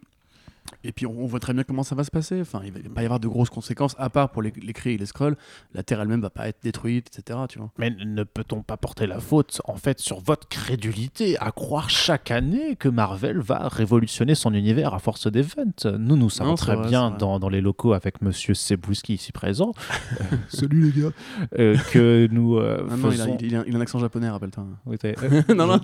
Et 0.83 0.91
puis 0.91 1.05
on, 1.05 1.25
voit 1.25 1.39
très 1.39 1.53
bien 1.53 1.63
comment 1.63 1.83
ça 1.83 1.95
va 1.95 2.03
se 2.03 2.11
passer. 2.11 2.41
Enfin, 2.41 2.61
il 2.65 2.71
va 2.71 2.79
pas 2.93 3.01
y 3.01 3.05
avoir 3.05 3.19
de 3.19 3.27
grosses 3.27 3.49
conséquences, 3.49 3.95
à 3.97 4.09
part 4.09 4.29
pour 4.31 4.41
les, 4.41 4.51
les 4.61 4.73
cris 4.73 4.91
et 4.91 4.97
les 4.97 5.05
scrolls. 5.05 5.35
La 5.73 5.83
Terre 5.83 6.01
elle-même 6.01 6.21
va 6.21 6.29
pas 6.29 6.47
être 6.47 6.59
détruite, 6.63 7.07
etc. 7.17 7.39
Tu 7.49 7.59
vois. 7.59 7.71
Mais 7.77 7.89
ne 7.91 8.23
peut-on 8.23 8.61
pas 8.63 8.77
porter 8.77 9.07
la 9.07 9.19
faute, 9.19 9.61
en 9.65 9.75
fait, 9.75 9.99
sur 9.99 10.19
votre 10.19 10.47
crédulité 10.47 11.37
à 11.39 11.51
croire 11.51 11.89
chaque 11.89 12.31
année 12.31 12.75
que 12.75 12.89
Marvel 12.89 13.39
va 13.39 13.67
révolutionner 13.67 14.35
son 14.35 14.53
univers 14.53 14.93
à 14.93 14.99
force 14.99 15.31
d'events? 15.31 15.53
Nous, 15.85 16.15
nous 16.17 16.29
savons 16.29 16.51
Non, 16.51 16.55
très 16.55 16.75
vrai, 16.75 16.87
bien 16.87 17.11
dans, 17.11 17.39
dans 17.39 17.49
les 17.49 17.61
locaux 17.61 17.93
avec 17.93 18.21
Monsieur 18.21 18.53
Sebouski 18.53 19.13
ici 19.15 19.31
présent 19.31 19.73
Salut 20.49 20.91
les 20.91 21.01
gars. 21.01 21.09
euh, 21.59 21.77
que 21.91 22.27
nous 22.31 22.57
euh, 22.57 22.85
Ah 22.89 22.95
non, 22.97 23.11
il, 23.11 23.21
a, 23.21 23.25
faisons... 23.25 23.37
il 23.41 23.55
a- 23.55 23.63
il 23.67 23.75
a 23.75 23.77
un 23.77 23.81
accent 23.81 23.99
japonais, 23.99 24.29
rappelle-toi. 24.29 24.65
Oui, 24.85 24.97
non. 25.55 25.67
non, 25.67 25.77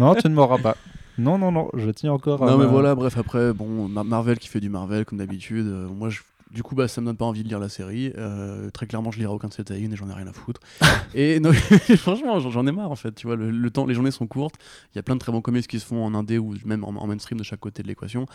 non, 0.00 0.14
tu 0.14 0.28
ne 0.28 0.34
m'auras 0.34 0.58
pas. 0.58 0.76
Non, 1.18 1.36
non, 1.38 1.50
non, 1.52 1.68
je 1.76 1.90
tiens 1.90 2.12
encore 2.12 2.42
à 2.42 2.46
Non 2.46 2.56
mais 2.58 2.64
ma- 2.66 2.70
voilà, 2.70 2.94
bref 2.94 3.16
après, 3.18 3.52
bon, 3.52 3.88
Mar- 3.88 4.04
Marvel 4.04 4.38
qui 4.38 4.48
fait 4.48 4.60
du 4.60 4.68
Marvel 4.70 5.04
comme 5.04 5.18
d'habitude. 5.18 5.66
euh, 5.66 5.88
moi, 5.88 6.08
je- 6.10 6.20
du 6.50 6.62
coup, 6.62 6.74
bah, 6.74 6.88
ça 6.88 7.00
me 7.02 7.06
donne 7.06 7.16
pas 7.16 7.26
envie 7.26 7.42
de 7.42 7.48
lire 7.48 7.58
la 7.58 7.68
série. 7.68 8.10
Euh, 8.16 8.70
très 8.70 8.86
clairement, 8.86 9.10
je 9.10 9.18
lirai 9.18 9.30
aucun 9.32 9.48
de 9.48 9.52
ces 9.52 9.64
tie 9.64 9.74
et 9.74 9.96
j'en 9.96 10.08
ai 10.08 10.14
rien 10.14 10.26
à 10.28 10.32
foutre. 10.32 10.60
et 11.14 11.40
non, 11.40 11.52
franchement, 11.98 12.38
j'en 12.40 12.50
j'en 12.50 12.66
ai 12.66 12.72
marre 12.72 12.90
en 12.90 12.96
fait. 12.96 13.12
Tu 13.14 13.26
vois, 13.26 13.36
le, 13.36 13.50
le 13.50 13.70
temps, 13.70 13.84
les 13.84 13.94
journées 13.94 14.10
sont 14.12 14.26
courtes. 14.26 14.54
Il 14.94 14.96
y 14.96 14.98
a 14.98 15.02
plein 15.02 15.14
de 15.16 15.20
très 15.20 15.30
bons 15.32 15.42
comics 15.42 15.66
qui 15.66 15.78
se 15.80 15.84
font 15.86 16.02
en 16.04 16.14
indé 16.14 16.38
ou 16.38 16.54
même 16.64 16.84
en, 16.84 16.88
en 16.90 17.06
mainstream 17.06 17.38
de 17.38 17.44
chaque 17.44 17.60
côté 17.60 17.82
de 17.82 17.88
l'équation. 17.88 18.26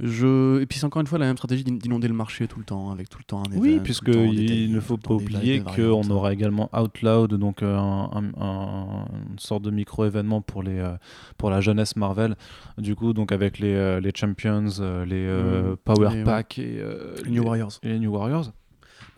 Je... 0.00 0.60
Et 0.60 0.66
puis 0.66 0.78
c'est 0.78 0.84
encore 0.86 1.00
une 1.00 1.06
fois 1.08 1.18
la 1.18 1.26
même 1.26 1.36
stratégie 1.36 1.64
d'in- 1.64 1.74
d'inonder 1.76 2.06
le 2.08 2.14
marché 2.14 2.46
tout 2.46 2.58
le 2.58 2.64
temps, 2.64 2.90
avec 2.90 3.08
tout 3.08 3.18
le 3.18 3.24
temps 3.24 3.40
un 3.42 3.56
Oui, 3.58 3.72
event, 3.74 3.82
puisque 3.82 4.08
il 4.08 4.72
ne 4.72 4.80
faut 4.80 4.96
pas 4.96 5.14
oublier 5.14 5.60
qu'on 5.60 6.08
aura 6.10 6.32
également 6.32 6.70
Outloud, 6.72 7.34
donc 7.34 7.62
euh, 7.62 7.76
un, 7.76 8.10
un- 8.12 8.40
un- 8.40 9.04
une 9.30 9.38
sorte 9.38 9.62
de 9.64 9.70
micro-événement 9.70 10.40
pour, 10.40 10.62
les, 10.62 10.78
euh, 10.78 10.92
pour 11.36 11.50
la 11.50 11.60
jeunesse 11.60 11.96
Marvel. 11.96 12.36
Du 12.78 12.94
coup, 12.94 13.12
donc 13.12 13.32
avec 13.32 13.58
les, 13.58 13.74
euh, 13.74 13.98
les 14.00 14.12
Champions, 14.14 14.64
les 15.06 15.26
euh, 15.26 15.72
Mm. 15.72 15.76
Power 15.84 16.08
Et 16.12 16.18
ouais. 16.18 16.24
Pack 16.24 16.58
et, 16.58 16.80
Les 17.24 17.30
New 17.30 17.42
Warriors. 17.42 17.72
et 17.82 17.88
les 17.88 17.98
New 17.98 18.12
Warriors. 18.12 18.52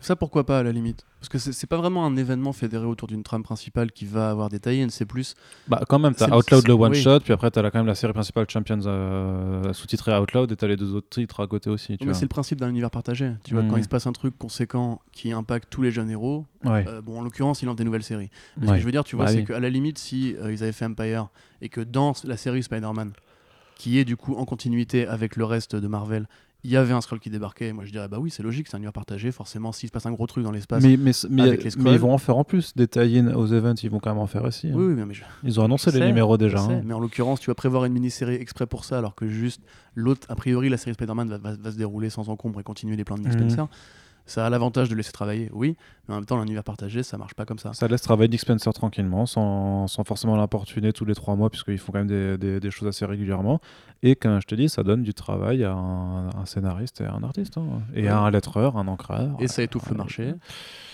Ça, 0.01 0.15
pourquoi 0.15 0.45
pas 0.45 0.59
à 0.59 0.63
la 0.63 0.71
limite? 0.71 1.05
Parce 1.19 1.29
que 1.29 1.37
c'est 1.37 1.67
pas 1.67 1.77
vraiment 1.77 2.03
un 2.07 2.17
événement 2.17 2.53
fédéré 2.53 2.85
autour 2.87 3.07
d'une 3.07 3.21
trame 3.21 3.43
principale 3.43 3.91
qui 3.91 4.05
va 4.05 4.31
avoir 4.31 4.49
des 4.49 4.59
tie 4.59 4.83
c'est 4.89 5.05
plus. 5.05 5.35
Bah, 5.67 5.83
quand 5.87 5.99
même, 5.99 6.15
t'as 6.15 6.35
Outloud 6.35 6.67
le 6.67 6.73
one 6.73 6.91
oui. 6.93 6.99
shot, 7.01 7.19
puis 7.19 7.31
après 7.33 7.51
t'as 7.51 7.61
quand 7.69 7.77
même 7.77 7.85
la 7.85 7.93
série 7.93 8.11
principale 8.11 8.47
Champions 8.49 8.79
euh, 8.87 9.71
sous-titrée 9.73 10.17
Outloud, 10.17 10.51
et 10.51 10.55
t'as 10.55 10.65
les 10.67 10.75
deux 10.75 10.95
autres 10.95 11.09
titres 11.09 11.39
à 11.43 11.45
côté 11.47 11.69
aussi. 11.69 11.97
Tu 11.97 12.05
Mais 12.05 12.05
vois. 12.05 12.13
c'est 12.15 12.25
le 12.25 12.29
principe 12.29 12.59
d'un 12.59 12.69
univers 12.69 12.89
partagé. 12.89 13.33
Tu 13.43 13.53
vois, 13.53 13.61
Mm. 13.61 13.69
quand 13.69 13.77
il 13.77 13.83
se 13.83 13.89
passe 13.89 14.07
un 14.07 14.11
truc 14.11 14.35
conséquent 14.37 14.99
qui 15.11 15.31
impacte 15.31 15.69
tous 15.69 15.83
les 15.83 15.91
jeunes 15.91 16.09
héros, 16.09 16.45
Ouais. 16.65 16.83
euh, 16.87 17.01
bon, 17.01 17.19
en 17.19 17.21
l'occurrence, 17.21 17.61
il 17.61 17.67
lance 17.67 17.75
des 17.75 17.83
nouvelles 17.83 18.01
séries. 18.03 18.31
Mais 18.57 18.65
Ce 18.67 18.71
que 18.73 18.79
je 18.79 18.85
veux 18.85 18.91
dire, 18.91 19.03
tu 19.03 19.15
vois, 19.15 19.25
Bah 19.25 19.31
c'est 19.31 19.37
oui. 19.37 19.45
qu'à 19.45 19.59
la 19.59 19.69
limite, 19.69 19.99
si 19.99 20.35
euh, 20.37 20.51
ils 20.51 20.63
avaient 20.63 20.71
fait 20.71 20.85
Empire 20.85 21.27
et 21.61 21.69
que 21.69 21.81
dans 21.81 22.13
la 22.23 22.37
série 22.37 22.63
Spider-Man, 22.63 23.13
qui 23.75 23.99
est 23.99 24.05
du 24.05 24.17
coup 24.17 24.33
en 24.35 24.45
continuité 24.45 25.05
avec 25.07 25.35
le 25.35 25.45
reste 25.45 25.75
de 25.75 25.87
Marvel, 25.87 26.27
il 26.63 26.69
y 26.71 26.77
avait 26.77 26.93
un 26.93 27.01
scroll 27.01 27.19
qui 27.19 27.29
débarquait, 27.29 27.73
moi 27.73 27.85
je 27.85 27.91
dirais 27.91 28.07
bah 28.07 28.17
oui, 28.19 28.29
c'est 28.29 28.43
logique, 28.43 28.67
c'est 28.67 28.75
un 28.75 28.79
univers 28.79 28.93
partagé. 28.93 29.31
Forcément, 29.31 29.71
s'il 29.71 29.87
se 29.87 29.91
passe 29.91 30.05
un 30.05 30.11
gros 30.11 30.27
truc 30.27 30.43
dans 30.43 30.51
l'espace. 30.51 30.83
Mais, 30.83 30.95
mais, 30.97 31.11
mais, 31.29 31.41
avec 31.43 31.63
les 31.63 31.71
mais 31.77 31.93
ils 31.93 31.99
vont 31.99 32.13
en 32.13 32.17
faire 32.17 32.37
en 32.37 32.43
plus 32.43 32.75
des 32.75 32.87
tie-in 32.87 33.33
aux 33.35 33.47
events, 33.53 33.75
ils 33.83 33.89
vont 33.89 33.99
quand 33.99 34.11
même 34.11 34.19
en 34.21 34.27
faire 34.27 34.43
aussi. 34.43 34.67
hein. 34.67 34.73
Oui, 34.75 34.93
oui, 34.93 35.03
mais 35.07 35.13
je, 35.13 35.23
Ils 35.43 35.59
ont 35.59 35.65
annoncé 35.65 35.89
Je 35.91 35.95
les 35.95 36.01
sais, 36.01 36.07
numéros 36.07 36.37
déjà. 36.37 36.59
hein. 36.59 36.81
mais 36.85 36.93
en 36.93 36.99
l'occurrence, 36.99 37.39
tu 37.39 37.49
vas 37.49 37.55
prévoir 37.55 37.85
une 37.85 37.93
mini-série 37.93 38.35
exprès 38.35 38.67
pour 38.67 38.85
ça, 38.85 38.97
alors 38.99 39.15
que 39.15 39.27
juste 39.27 39.61
l'autre, 39.95 40.27
a 40.29 40.35
priori, 40.35 40.69
la 40.69 40.77
série 40.77 40.93
Spider-Man 40.93 41.29
va, 41.29 41.37
va- 41.39 41.55
va 41.55 41.71
se 41.71 41.77
dérouler 41.77 42.09
sans 42.09 42.29
encombre 42.29 42.59
et 42.59 42.63
continuer 42.63 42.95
les 42.95 43.03
plans 43.03 43.15
de 43.17 43.21
Nick 43.23 43.33
Mhm. 43.33 43.49
Spencer. 43.49 43.67
Ça 44.27 44.45
a 44.45 44.49
l'avantage 44.51 44.87
de 44.87 44.95
laisser 44.95 45.11
travailler, 45.11 45.49
oui, 45.51 45.75
mais 46.11 46.15
en 46.15 46.19
même 46.19 46.25
temps, 46.25 46.39
l'univers 46.39 46.63
partagé, 46.63 47.03
ça 47.03 47.17
marche 47.17 47.33
pas 47.33 47.45
comme 47.45 47.57
ça. 47.57 47.73
Ça 47.73 47.87
laisse 47.87 48.01
travailler 48.01 48.27
Nick 48.29 48.41
Spencer 48.41 48.73
tranquillement, 48.73 49.25
sans, 49.25 49.87
sans 49.87 50.03
forcément 50.03 50.35
l'importuner 50.35 50.91
tous 50.91 51.05
les 51.05 51.15
trois 51.15 51.35
mois, 51.35 51.49
puisqu'ils 51.49 51.77
font 51.77 51.91
quand 51.93 51.99
même 51.99 52.07
des, 52.07 52.37
des- 52.37 52.59
des 52.59 52.71
choses 52.71 52.87
assez 52.89 53.05
régulièrement. 53.05 53.61
Et 54.03 54.15
comme 54.15 54.41
je 54.41 54.47
te 54.47 54.55
dis, 54.55 54.67
ça 54.67 54.83
donne 54.83 55.03
du 55.03 55.13
travail 55.13 55.63
à 55.63 55.71
un, 55.73 56.27
un 56.29 56.45
scénariste 56.45 57.01
et 57.01 57.05
à 57.05 57.13
un 57.13 57.23
artiste. 57.23 57.57
hein. 57.57 57.63
Et 57.95 58.03
Ouais. 58.03 58.07
à 58.09 58.19
un 58.19 58.31
lettreur, 58.31 58.77
un 58.77 58.87
encreur. 58.87 59.35
Et 59.39 59.47
ça 59.47 59.61
étouffe 59.63 59.87
le 59.89 59.93
euh, 59.93 59.97
marché. 59.97 60.33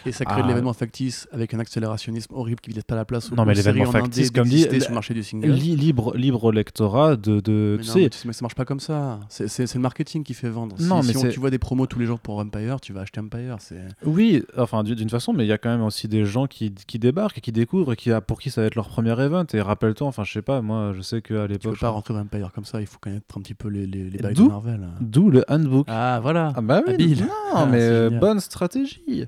Et 0.06 0.12
ça 0.12 0.24
crée 0.26 0.36
Ah. 0.40 0.44
de 0.44 0.48
l'événement 0.50 0.74
factice 0.74 1.28
avec 1.32 1.54
un 1.54 1.60
accélérationnisme 1.60 2.34
horrible 2.36 2.60
qui 2.62 2.70
ne 2.70 2.76
laisse 2.76 2.84
pas 2.84 2.96
la 2.96 3.06
place 3.06 3.32
aux 3.32 3.36
Non, 3.36 3.46
mais 3.46 3.54
l'événement 3.56 3.92
factice, 3.92 4.30
comme 4.32 4.48
dit, 4.48 4.62
sur 4.64 4.90
le 4.90 4.94
marché 4.94 5.14
du 5.14 5.24
single. 5.24 5.50
Li- 5.52 5.76
libre, 5.76 6.16
libre 6.16 6.52
lectorat 6.52 7.16
de. 7.16 7.40
de 7.40 7.76
Mais 7.78 7.84
tu 7.84 7.88
non, 7.90 7.94
sais, 7.94 8.00
mais, 8.02 8.10
mais 8.26 8.34
ça 8.34 8.42
marche 8.44 8.56
pas 8.56 8.66
comme 8.66 8.80
ça. 8.80 9.20
C'est 9.30 9.74
le 9.74 9.80
marketing 9.80 10.24
qui 10.24 10.34
fait 10.34 10.50
vendre. 10.50 10.76
Non, 10.80 11.02
si 11.02 11.08
mais 11.08 11.14
si 11.14 11.26
on- 11.26 11.30
tu 11.30 11.40
vois 11.40 11.50
des 11.50 11.60
promos 11.60 11.88
tous 11.88 12.00
les 12.00 12.06
jours 12.06 12.20
pour 12.20 12.38
Empire, 12.40 12.80
tu 12.82 12.92
vas 12.94 13.02
acheter 13.02 13.20
Empire. 13.22 13.58
Oui, 14.06 14.44
enfin 14.58 14.84
d'une 14.84 15.07
d'une 15.08 15.12
façon, 15.20 15.34
mais 15.34 15.46
il 15.46 15.48
y 15.48 15.54
a 15.54 15.58
quand 15.58 15.70
même 15.70 15.82
aussi 15.84 16.08
des 16.08 16.26
gens 16.26 16.46
qui, 16.48 16.74
qui 16.74 17.00
débarquent 17.00 17.38
et 17.38 17.42
qui 17.42 17.52
découvrent 17.52 17.94
et 17.94 17.96
qui, 17.96 18.12
pour 18.28 18.40
qui 18.40 18.50
ça 18.52 18.62
va 18.62 18.68
être 18.68 18.76
leur 18.76 18.90
premier 18.90 19.20
event. 19.22 19.46
Et 19.54 19.62
rappelle-toi, 19.62 20.06
enfin 20.08 20.24
je 20.24 20.34
sais 20.34 20.42
pas, 20.42 20.62
moi 20.62 20.92
je 20.96 21.02
sais 21.02 21.22
qu'à 21.22 21.34
tu 21.34 21.48
peux 21.48 21.48
l'époque. 21.54 21.80
pas 21.80 21.90
rentrer 21.90 22.14
dans 22.14 22.20
Empire 22.22 22.52
comme 22.54 22.66
ça. 22.66 22.82
Il 22.82 22.88
faut 22.88 23.00
connaître 23.00 23.38
un 23.38 23.42
petit 23.42 23.54
peu 23.54 23.70
les, 23.70 23.86
les, 23.88 24.10
les 24.10 24.18
bails 24.20 24.34
de 24.36 24.44
Marvel. 24.44 24.88
D'où 25.02 25.30
le 25.30 25.44
handbook. 25.48 25.86
Ah 25.90 26.20
voilà. 26.22 26.52
Ah 26.56 26.62
bah 26.62 26.82
oui, 26.86 26.94
Habile. 26.94 27.22
non, 27.22 27.28
Ah, 27.56 27.66
mais 27.66 28.10
bonne 28.10 28.40
stratégie. 28.40 29.28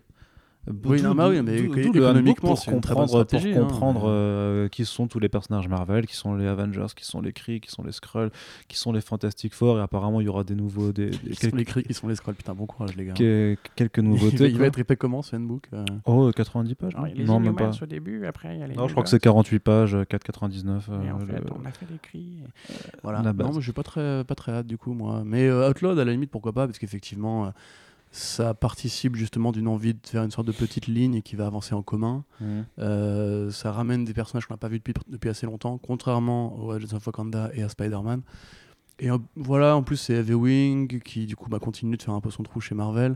Oui, 0.86 1.02
non, 1.02 1.16
bah 1.16 1.30
oui, 1.30 1.42
mais 1.42 1.58
économiquement, 1.60 2.50
pour 2.56 2.66
comprendre, 2.66 3.26
pour 3.26 3.40
hein, 3.40 3.54
comprendre 3.54 4.02
mais- 4.02 4.08
euh, 4.10 4.68
qui 4.70 4.86
sont 4.86 5.08
tous 5.08 5.20
les 5.20 5.30
personnages 5.30 5.68
Marvel, 5.68 6.06
qui 6.06 6.16
sont 6.16 6.36
les 6.36 6.46
Avengers, 6.46 6.86
qui 6.96 7.06
sont 7.06 7.22
les 7.22 7.34
Kree, 7.34 7.60
qui 7.60 7.72
sont 7.72 7.84
les 7.84 7.92
Skrulls, 7.92 8.32
qui 8.68 8.78
sont 8.78 8.92
les 8.92 9.02
Fantastic 9.02 9.54
Four, 9.54 9.80
et 9.80 9.82
apparemment 9.82 10.22
il 10.22 10.26
y 10.26 10.30
aura 10.30 10.44
des 10.44 10.56
nouveaux, 10.56 10.92
des, 10.92 11.10
des- 11.10 11.34
sont 11.34 11.40
quelques, 11.42 11.56
les 11.56 11.66
cris, 11.66 11.84
ils 11.90 11.96
sont 11.96 12.08
les 12.08 12.16
scrolls. 12.16 12.36
Putain, 12.36 12.54
bon 12.54 12.66
courage 12.66 12.96
les 12.96 13.06
gars. 13.06 13.14
que- 13.14 13.56
quelques 13.76 13.98
Il 13.98 14.04
va, 14.04 14.10
nouveautés. 14.10 14.50
il 14.50 14.58
va 14.58 14.66
être 14.68 14.80
épais 14.80 14.96
comment 14.96 15.22
ce 15.22 15.36
handbook 15.36 15.68
euh 15.74 15.84
Oh, 16.06 16.32
90 16.36 16.76
pages 16.76 16.92
Genre, 16.94 17.02
non 17.02 17.08
il 17.08 17.26
les 17.26 17.26
même 17.50 17.56
pas. 17.56 17.72
Au 17.82 17.86
début, 17.86 18.26
après 18.26 18.56
il 18.56 18.60
y 18.60 18.64
a 18.64 18.68
les 18.68 18.76
Non, 18.76 18.88
je 18.88 18.92
crois 18.94 19.04
que 19.04 19.10
c'est 19.10 19.20
48 19.20 19.60
pages, 19.60 19.96
4,99. 20.10 20.90
euh, 20.90 21.02
Et 21.04 21.12
en 21.12 21.20
fait, 21.20 21.34
le- 21.34 21.44
on 21.62 21.66
a 21.66 21.72
fait 21.72 21.86
des 21.92 21.98
cris. 22.02 22.38
Voilà. 23.04 23.22
Non, 23.22 23.34
mais 23.50 23.54
je 23.56 23.62
suis 23.62 23.72
pas 23.72 23.84
très, 23.84 24.24
pas 24.24 24.36
très 24.36 24.52
hâte 24.52 24.68
du 24.68 24.78
coup, 24.78 24.94
moi. 24.94 25.24
Mais 25.26 25.48
euh, 25.48 25.70
Outload, 25.70 25.98
à 26.00 26.06
la 26.06 26.12
limite, 26.12 26.32
pourquoi 26.32 26.54
pas 26.54 26.68
Parce 26.68 26.78
qu'effectivement, 26.80 27.46
euh, 27.46 27.50
ça 28.12 28.54
participe 28.54 29.16
justement 29.16 29.52
d'une 29.52 29.68
envie 29.68 29.94
de 29.94 30.00
faire 30.04 30.24
une 30.24 30.32
sorte 30.32 30.48
de 30.48 30.52
petite 30.52 30.88
ligne 30.88 31.22
qui 31.22 31.36
va 31.36 31.46
avancer 31.46 31.76
en 31.76 31.84
commun. 31.84 32.24
Mhm. 32.42 32.66
Euh, 32.80 33.52
ça 33.52 33.72
ramène 33.72 34.04
des 34.06 34.14
personnages 34.14 34.48
qu'on 34.48 34.54
n'a 34.56 34.58
pas 34.58 34.68
vus 34.68 34.80
depuis, 34.80 34.94
depuis 35.08 35.30
assez 35.30 35.46
longtemps, 35.46 35.78
contrairement 35.78 36.58
aux 36.60 36.72
Agents 36.72 36.96
of 36.98 37.06
Wakanda 37.06 37.52
et 37.54 37.62
à 37.62 37.70
Spider-Man. 37.70 38.22
Et 39.00 39.12
euh, 39.12 39.18
voilà, 39.36 39.76
en 39.76 39.84
plus, 39.84 39.98
c'est 39.98 40.14
Heavy 40.14 40.34
Wing 40.34 41.02
qui, 41.02 41.26
du 41.26 41.36
coup, 41.36 41.50
bah, 41.50 41.60
continue 41.60 41.98
de 41.98 42.02
faire 42.02 42.14
un 42.16 42.22
peu 42.22 42.32
son 42.32 42.44
trou 42.44 42.60
chez 42.60 42.74
Marvel. 42.76 43.16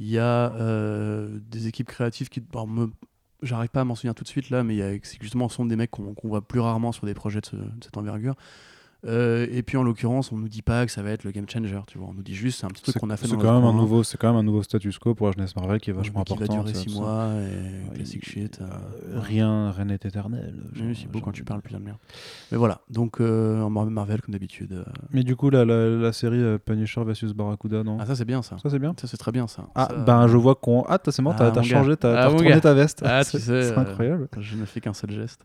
Il 0.00 0.08
y 0.08 0.18
a 0.18 0.52
euh, 0.54 1.38
des 1.50 1.68
équipes 1.68 1.86
créatives 1.88 2.28
qui. 2.28 2.40
me- 2.66 2.90
J'arrive 3.42 3.68
pas 3.68 3.82
à 3.82 3.84
m'en 3.84 3.94
souvenir 3.94 4.14
tout 4.14 4.24
de 4.24 4.28
suite 4.28 4.48
là, 4.48 4.64
mais 4.64 5.00
c'est 5.02 5.20
justement 5.20 5.48
ce 5.50 5.56
sont 5.56 5.66
des 5.66 5.76
mecs 5.76 5.90
qu'on 5.90 6.14
voit 6.24 6.40
plus 6.48 6.60
rarement 6.60 6.92
sur 6.92 7.04
des 7.04 7.12
projets 7.14 7.40
de, 7.42 7.46
ce- 7.46 7.56
de 7.56 7.84
cette 7.84 7.96
envergure. 7.98 8.34
Euh, 9.06 9.46
et 9.50 9.62
puis 9.62 9.76
en 9.76 9.82
l'occurrence, 9.82 10.32
on 10.32 10.38
nous 10.38 10.48
dit 10.48 10.62
pas 10.62 10.86
que 10.86 10.92
ça 10.92 11.02
va 11.02 11.10
être 11.10 11.24
le 11.24 11.30
game 11.30 11.46
changer, 11.48 11.78
tu 11.86 11.98
vois. 11.98 12.08
On 12.08 12.14
nous 12.14 12.22
dit 12.22 12.34
juste 12.34 12.60
c'est 12.60 12.66
un 12.66 12.70
petit 12.70 12.82
truc 12.82 12.96
qu'on 12.98 13.10
a 13.10 13.16
fait 13.16 13.26
c'est 13.26 13.36
quand 13.36 13.54
même 13.60 13.64
un 13.68 13.72
nouveau, 13.74 14.02
c'est 14.02 14.16
quand 14.16 14.28
même 14.28 14.38
un 14.38 14.42
nouveau 14.42 14.62
status 14.62 14.98
quo 14.98 15.14
pour 15.14 15.26
la 15.26 15.32
jeunesse 15.32 15.54
Marvel 15.56 15.78
qui 15.80 15.90
est 15.90 15.92
vachement 15.92 16.24
qui 16.24 16.32
important. 16.32 16.54
va 16.56 16.62
durer 16.62 16.74
c'est 16.74 16.88
6 16.88 16.94
ça. 16.94 17.00
mois 17.00 17.28
et 17.34 17.88
Ouais, 17.90 17.94
classic 17.96 18.22
il- 18.26 18.28
shit. 18.32 18.58
euh, 18.60 18.64
Euh, 19.14 19.20
rien, 19.20 19.70
rien 19.72 19.84
n'est 19.86 19.94
éternel. 19.96 20.54
Oui, 20.80 20.96
c'est 20.98 21.10
beau 21.10 21.20
quand 21.20 21.32
tu 21.32 21.44
parles, 21.44 21.60
plus 21.60 21.74
de 21.74 21.78
merde. 21.78 21.98
Mais 22.50 22.56
voilà, 22.58 22.80
donc 22.88 23.20
en 23.20 23.68
Mar- 23.70 23.86
Marvel 23.90 24.22
comme 24.22 24.32
d'habitude. 24.32 24.84
Mais 25.12 25.22
du 25.22 25.36
coup, 25.36 25.50
la, 25.50 25.64
la, 25.64 25.88
la 25.90 26.12
série 26.12 26.58
Punisher 26.64 27.02
vs 27.04 27.32
Barracuda, 27.34 27.82
non? 27.82 27.98
Ah 28.00 28.06
ça 28.06 28.16
c'est 28.16 28.24
bien 28.24 28.40
ça. 28.42 28.56
Ça 28.62 28.70
c'est 28.70 28.78
bien? 28.78 28.94
Ça 28.98 29.06
c'est 29.06 29.16
très 29.18 29.32
bien 29.32 29.46
ça. 29.46 29.66
Ah 29.74 29.88
Ça, 29.90 29.96
ben 29.96 30.26
je 30.28 30.36
vois 30.36 30.54
qu'on. 30.54 30.82
Ah 30.88 30.98
c'est 31.04 31.20
Ah, 31.26 31.34
t'as 31.52 31.54
mon 31.56 31.62
changé, 31.62 31.96
t'as 31.96 32.14
Ah, 32.22 32.28
retourné 32.28 32.60
ta 32.60 32.72
veste. 32.74 33.02
Ah, 33.04 33.22
C'est- 33.24 33.38
tu 33.38 33.44
sais, 33.44 33.62
c'est 33.64 33.76
incroyable. 33.78 34.28
Je 34.38 34.56
ne 34.56 34.64
fais 34.64 34.80
qu'un 34.80 34.94
seul 34.94 35.10
geste. 35.10 35.44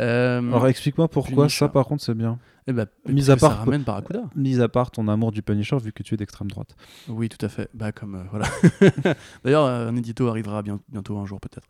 Euh, 0.00 0.38
Alors 0.38 0.66
explique-moi 0.66 1.08
pourquoi 1.08 1.44
Punisher. 1.44 1.58
ça 1.58 1.68
par 1.68 1.86
contre 1.86 2.02
c'est 2.02 2.14
bien. 2.14 2.38
eh 2.66 2.72
ben, 2.72 2.86
mis 3.08 3.30
à 3.30 3.34
que 3.34 3.40
ça 3.40 3.48
part- 3.48 3.58
ramène 3.60 3.82
Barracuda. 3.82 4.24
Mis 4.34 4.60
à 4.60 4.68
part 4.68 4.90
ton 4.90 5.06
amour 5.08 5.30
du 5.30 5.42
Punisher 5.42 5.76
vu 5.78 5.92
que 5.92 6.02
tu 6.02 6.14
es 6.14 6.16
d'extrême 6.16 6.50
droite. 6.50 6.74
Oui, 7.08 7.28
tout 7.28 7.44
à 7.44 7.48
fait. 7.48 7.68
Bah 7.74 7.92
comme 7.92 8.16
euh, 8.16 8.22
voilà. 8.30 8.46
D'ailleurs, 9.44 9.66
un 9.66 9.94
édito 9.96 10.26
arrivera 10.28 10.62
bien- 10.62 10.80
bientôt 10.88 11.16
un 11.18 11.26
jour 11.26 11.40
peut-être 11.40 11.68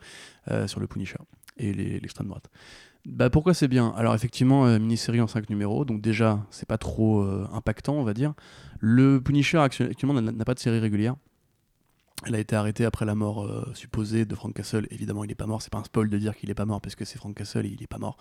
euh, 0.50 0.66
sur 0.66 0.80
le 0.80 0.86
Punisher 0.86 1.18
et 1.58 1.72
l'extrême 1.72 2.28
droite. 2.28 2.48
Bah 3.06 3.28
pourquoi 3.28 3.52
c'est 3.52 3.68
bien? 3.68 3.92
Alors 3.96 4.14
effectivement, 4.14 4.64
euh, 4.66 4.78
mini-série 4.78 5.20
en 5.20 5.26
5 5.26 5.50
numéros, 5.50 5.84
donc 5.84 6.00
déjà 6.00 6.40
c'est 6.50 6.66
pas 6.66 6.78
trop 6.78 7.22
impactant 7.52 7.94
on 7.94 8.04
va 8.04 8.14
dire. 8.14 8.32
Le 8.80 9.20
Punisher 9.20 9.58
actu- 9.58 9.82
actuellement 9.84 10.20
n'a 10.20 10.44
pas 10.44 10.54
de 10.54 10.58
série 10.60 10.78
régulière. 10.78 11.14
Elle 12.26 12.34
a 12.34 12.38
été 12.38 12.56
arrêtée 12.56 12.84
après 12.84 13.04
la 13.04 13.14
mort 13.14 13.44
euh, 13.44 13.70
supposée 13.74 14.24
de 14.24 14.34
Frank 14.34 14.54
Castle. 14.54 14.86
Évidemment 14.90 15.24
il 15.24 15.30
est 15.30 15.36
pas 15.36 15.46
mort, 15.46 15.62
c'est 15.62 15.72
pas 15.72 15.78
un 15.78 15.84
spoil 15.84 16.08
de 16.08 16.18
dire 16.18 16.36
qu'il 16.36 16.50
est 16.50 16.54
pas 16.54 16.64
mort 16.64 16.80
parce 16.80 16.94
que 16.94 17.04
c'est 17.04 17.18
Frank 17.18 17.34
Castle 17.36 17.66
et 17.66 17.70
il 17.70 17.82
est 17.82 17.86
pas 17.88 17.98
mort. 17.98 18.16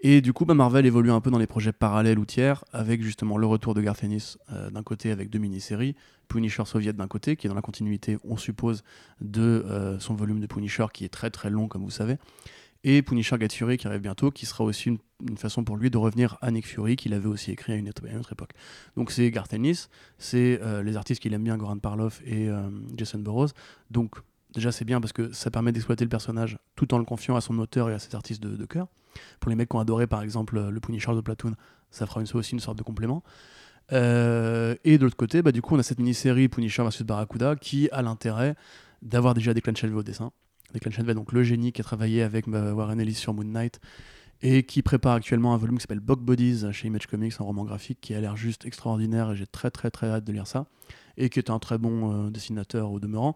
Et 0.00 0.20
du 0.20 0.32
coup 0.32 0.44
bah, 0.44 0.54
Marvel 0.54 0.86
évolue 0.86 1.10
un 1.10 1.20
peu 1.20 1.30
dans 1.30 1.38
les 1.38 1.46
projets 1.46 1.72
parallèles 1.72 2.18
ou 2.18 2.24
tiers 2.24 2.64
avec 2.72 3.02
justement 3.02 3.38
le 3.38 3.46
retour 3.46 3.74
de 3.74 3.80
Garth 3.80 4.04
Ennis 4.04 4.36
euh, 4.52 4.70
d'un 4.70 4.82
côté 4.82 5.10
avec 5.10 5.30
deux 5.30 5.38
mini-séries, 5.38 5.96
Punisher 6.28 6.64
Soviet 6.66 6.92
d'un 6.92 7.08
côté 7.08 7.36
qui 7.36 7.46
est 7.46 7.50
dans 7.50 7.56
la 7.56 7.62
continuité 7.62 8.18
on 8.24 8.36
suppose 8.36 8.84
de 9.20 9.40
euh, 9.42 9.98
son 9.98 10.14
volume 10.14 10.40
de 10.40 10.46
Punisher 10.46 10.86
qui 10.92 11.04
est 11.04 11.08
très 11.08 11.30
très 11.30 11.50
long 11.50 11.68
comme 11.68 11.82
vous 11.82 11.90
savez 11.90 12.18
et 12.84 13.02
Punisher 13.02 13.36
Get 13.40 13.48
Fury 13.48 13.76
qui 13.76 13.86
arrive 13.86 14.00
bientôt, 14.00 14.30
qui 14.30 14.46
sera 14.46 14.64
aussi 14.64 14.90
une, 15.20 15.36
façon 15.38 15.64
pour 15.64 15.76
lui 15.76 15.90
de 15.90 15.96
revenir 15.96 16.36
à 16.42 16.50
Nick 16.50 16.66
Fury, 16.66 16.96
qu'il 16.96 17.14
avait 17.14 17.28
aussi 17.28 17.50
écrit 17.50 17.72
à 17.72 17.76
une 17.76 17.88
autre, 17.88 18.02
époque. 18.06 18.50
Donc 18.96 19.10
c'est 19.10 19.30
Garth 19.30 19.52
Ennis, 19.54 19.88
c'est 20.18 20.60
euh, 20.62 20.82
les 20.82 20.96
artistes 20.96 21.22
qu'il 21.22 21.32
aime 21.32 21.44
bien, 21.44 21.56
Goran 21.56 21.78
Parloff 21.78 22.20
et 22.26 22.48
euh, 22.48 22.68
Jason 22.96 23.18
Burroughs. 23.18 23.52
Donc 23.90 24.16
déjà 24.54 24.72
c'est 24.72 24.84
bien 24.84 25.00
parce 25.00 25.12
que 25.12 25.32
ça 25.32 25.50
permet 25.50 25.72
d'exploiter 25.72 26.04
le 26.04 26.10
personnage 26.10 26.58
tout 26.74 26.92
en 26.94 26.98
le 26.98 27.04
confiant 27.04 27.36
à 27.36 27.40
son 27.40 27.58
auteur 27.58 27.90
et 27.90 27.94
à 27.94 27.98
ses 27.98 28.14
artistes 28.14 28.42
de, 28.42 28.56
de 28.56 28.64
cœur. 28.66 28.88
Pour 29.40 29.48
les 29.48 29.56
mecs 29.56 29.70
qui 29.70 29.76
ont 29.76 29.80
adoré 29.80 30.06
par 30.06 30.22
exemple 30.22 30.60
le 30.68 30.80
Punisher 30.80 31.14
de 31.14 31.20
Platoon, 31.20 31.54
ça 31.90 32.06
fera 32.06 32.20
une, 32.20 32.26
aussi 32.34 32.52
une 32.52 32.60
sorte 32.60 32.78
de 32.78 32.82
complément. 32.82 33.22
Euh, 33.92 34.74
et 34.84 34.98
de 34.98 35.04
l'autre 35.04 35.16
côté, 35.16 35.42
bah, 35.42 35.52
du 35.52 35.62
coup, 35.62 35.76
on 35.76 35.78
a 35.78 35.82
cette 35.82 35.98
mini-série 35.98 36.48
Punisher 36.48 36.82
vs 36.82 37.04
Barracuda 37.04 37.56
qui 37.56 37.88
a 37.90 38.02
l'intérêt 38.02 38.56
d'avoir 39.02 39.34
déjà 39.34 39.54
des 39.54 39.60
Clan 39.60 39.74
au 39.94 40.02
dessin. 40.02 40.32
Declan 40.74 40.90
Shanway, 40.90 41.14
donc 41.14 41.32
le 41.32 41.42
génie 41.42 41.72
qui 41.72 41.80
a 41.80 41.84
travaillé 41.84 42.22
avec 42.22 42.48
euh, 42.48 42.72
Warren 42.72 43.00
Ellis 43.00 43.14
sur 43.14 43.34
Moon 43.34 43.44
Knight 43.44 43.80
et 44.42 44.64
qui 44.64 44.82
prépare 44.82 45.14
actuellement 45.14 45.54
un 45.54 45.56
volume 45.56 45.76
qui 45.76 45.82
s'appelle 45.82 46.00
Bog 46.00 46.20
Bodies 46.20 46.64
chez 46.72 46.88
Image 46.88 47.06
Comics, 47.06 47.34
un 47.40 47.44
roman 47.44 47.64
graphique 47.64 47.98
qui 48.00 48.14
a 48.14 48.20
l'air 48.20 48.36
juste 48.36 48.66
extraordinaire 48.66 49.32
et 49.32 49.36
j'ai 49.36 49.46
très 49.46 49.70
très 49.70 49.90
très 49.90 50.08
hâte 50.08 50.24
de 50.24 50.32
lire 50.32 50.46
ça 50.46 50.66
et 51.16 51.30
qui 51.30 51.38
est 51.38 51.50
un 51.50 51.58
très 51.58 51.78
bon 51.78 52.26
euh, 52.26 52.30
dessinateur 52.30 52.90
au 52.90 53.00
demeurant. 53.00 53.34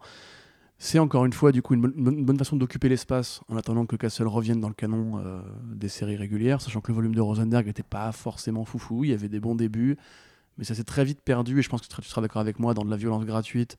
C'est 0.77 0.99
encore 0.99 1.25
une 1.25 1.33
fois 1.33 1.51
du 1.51 1.61
coup 1.61 1.75
une 1.75 1.81
bonne, 1.81 2.37
façon 2.37 2.55
d'occuper 2.55 2.89
l'espace 2.89 3.41
en 3.49 3.55
attendant 3.55 3.85
que 3.85 3.95
Castle 3.95 4.27
revienne 4.27 4.59
dans 4.59 4.67
le 4.67 4.73
canon 4.73 5.19
euh, 5.19 5.39
des 5.73 5.89
séries 5.89 6.15
régulières, 6.15 6.59
sachant 6.59 6.81
que 6.81 6.91
le 6.91 6.95
volume 6.95 7.13
de 7.13 7.21
Rosenberg 7.21 7.67
n'était 7.67 7.83
pas 7.83 8.11
forcément 8.11 8.65
foufou, 8.65 9.03
il 9.03 9.11
y 9.11 9.13
avait 9.13 9.29
des 9.29 9.39
bons 9.39 9.53
débuts, 9.53 9.97
mais 10.57 10.63
ça 10.63 10.73
s'est 10.73 10.83
très 10.83 11.05
vite 11.05 11.21
perdu 11.21 11.59
et 11.59 11.61
je 11.61 11.69
pense 11.69 11.81
que 11.81 12.01
tu 12.01 12.01
seras 12.07 12.21
d'accord 12.21 12.41
avec 12.41 12.59
moi 12.59 12.73
dans 12.73 12.83
de 12.83 12.89
la 12.89 12.97
violence 12.97 13.25
gratuite 13.25 13.77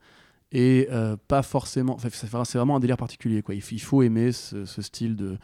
et 0.53 0.89
euh, 0.91 1.17
pas 1.29 1.43
forcément. 1.43 1.95
Enfin, 1.95 2.09
c'est 2.13 2.59
vraiment 2.59 2.77
un 2.77 2.81
délire 2.81 2.99
particulier. 2.99 3.43
Quoi. 3.43 3.55
Il, 3.55 3.81
faut 3.81 4.03
aimer 4.03 4.33
ce, 4.33 4.67
ce 4.67 4.83
style 4.83 5.17
de, 5.17 5.39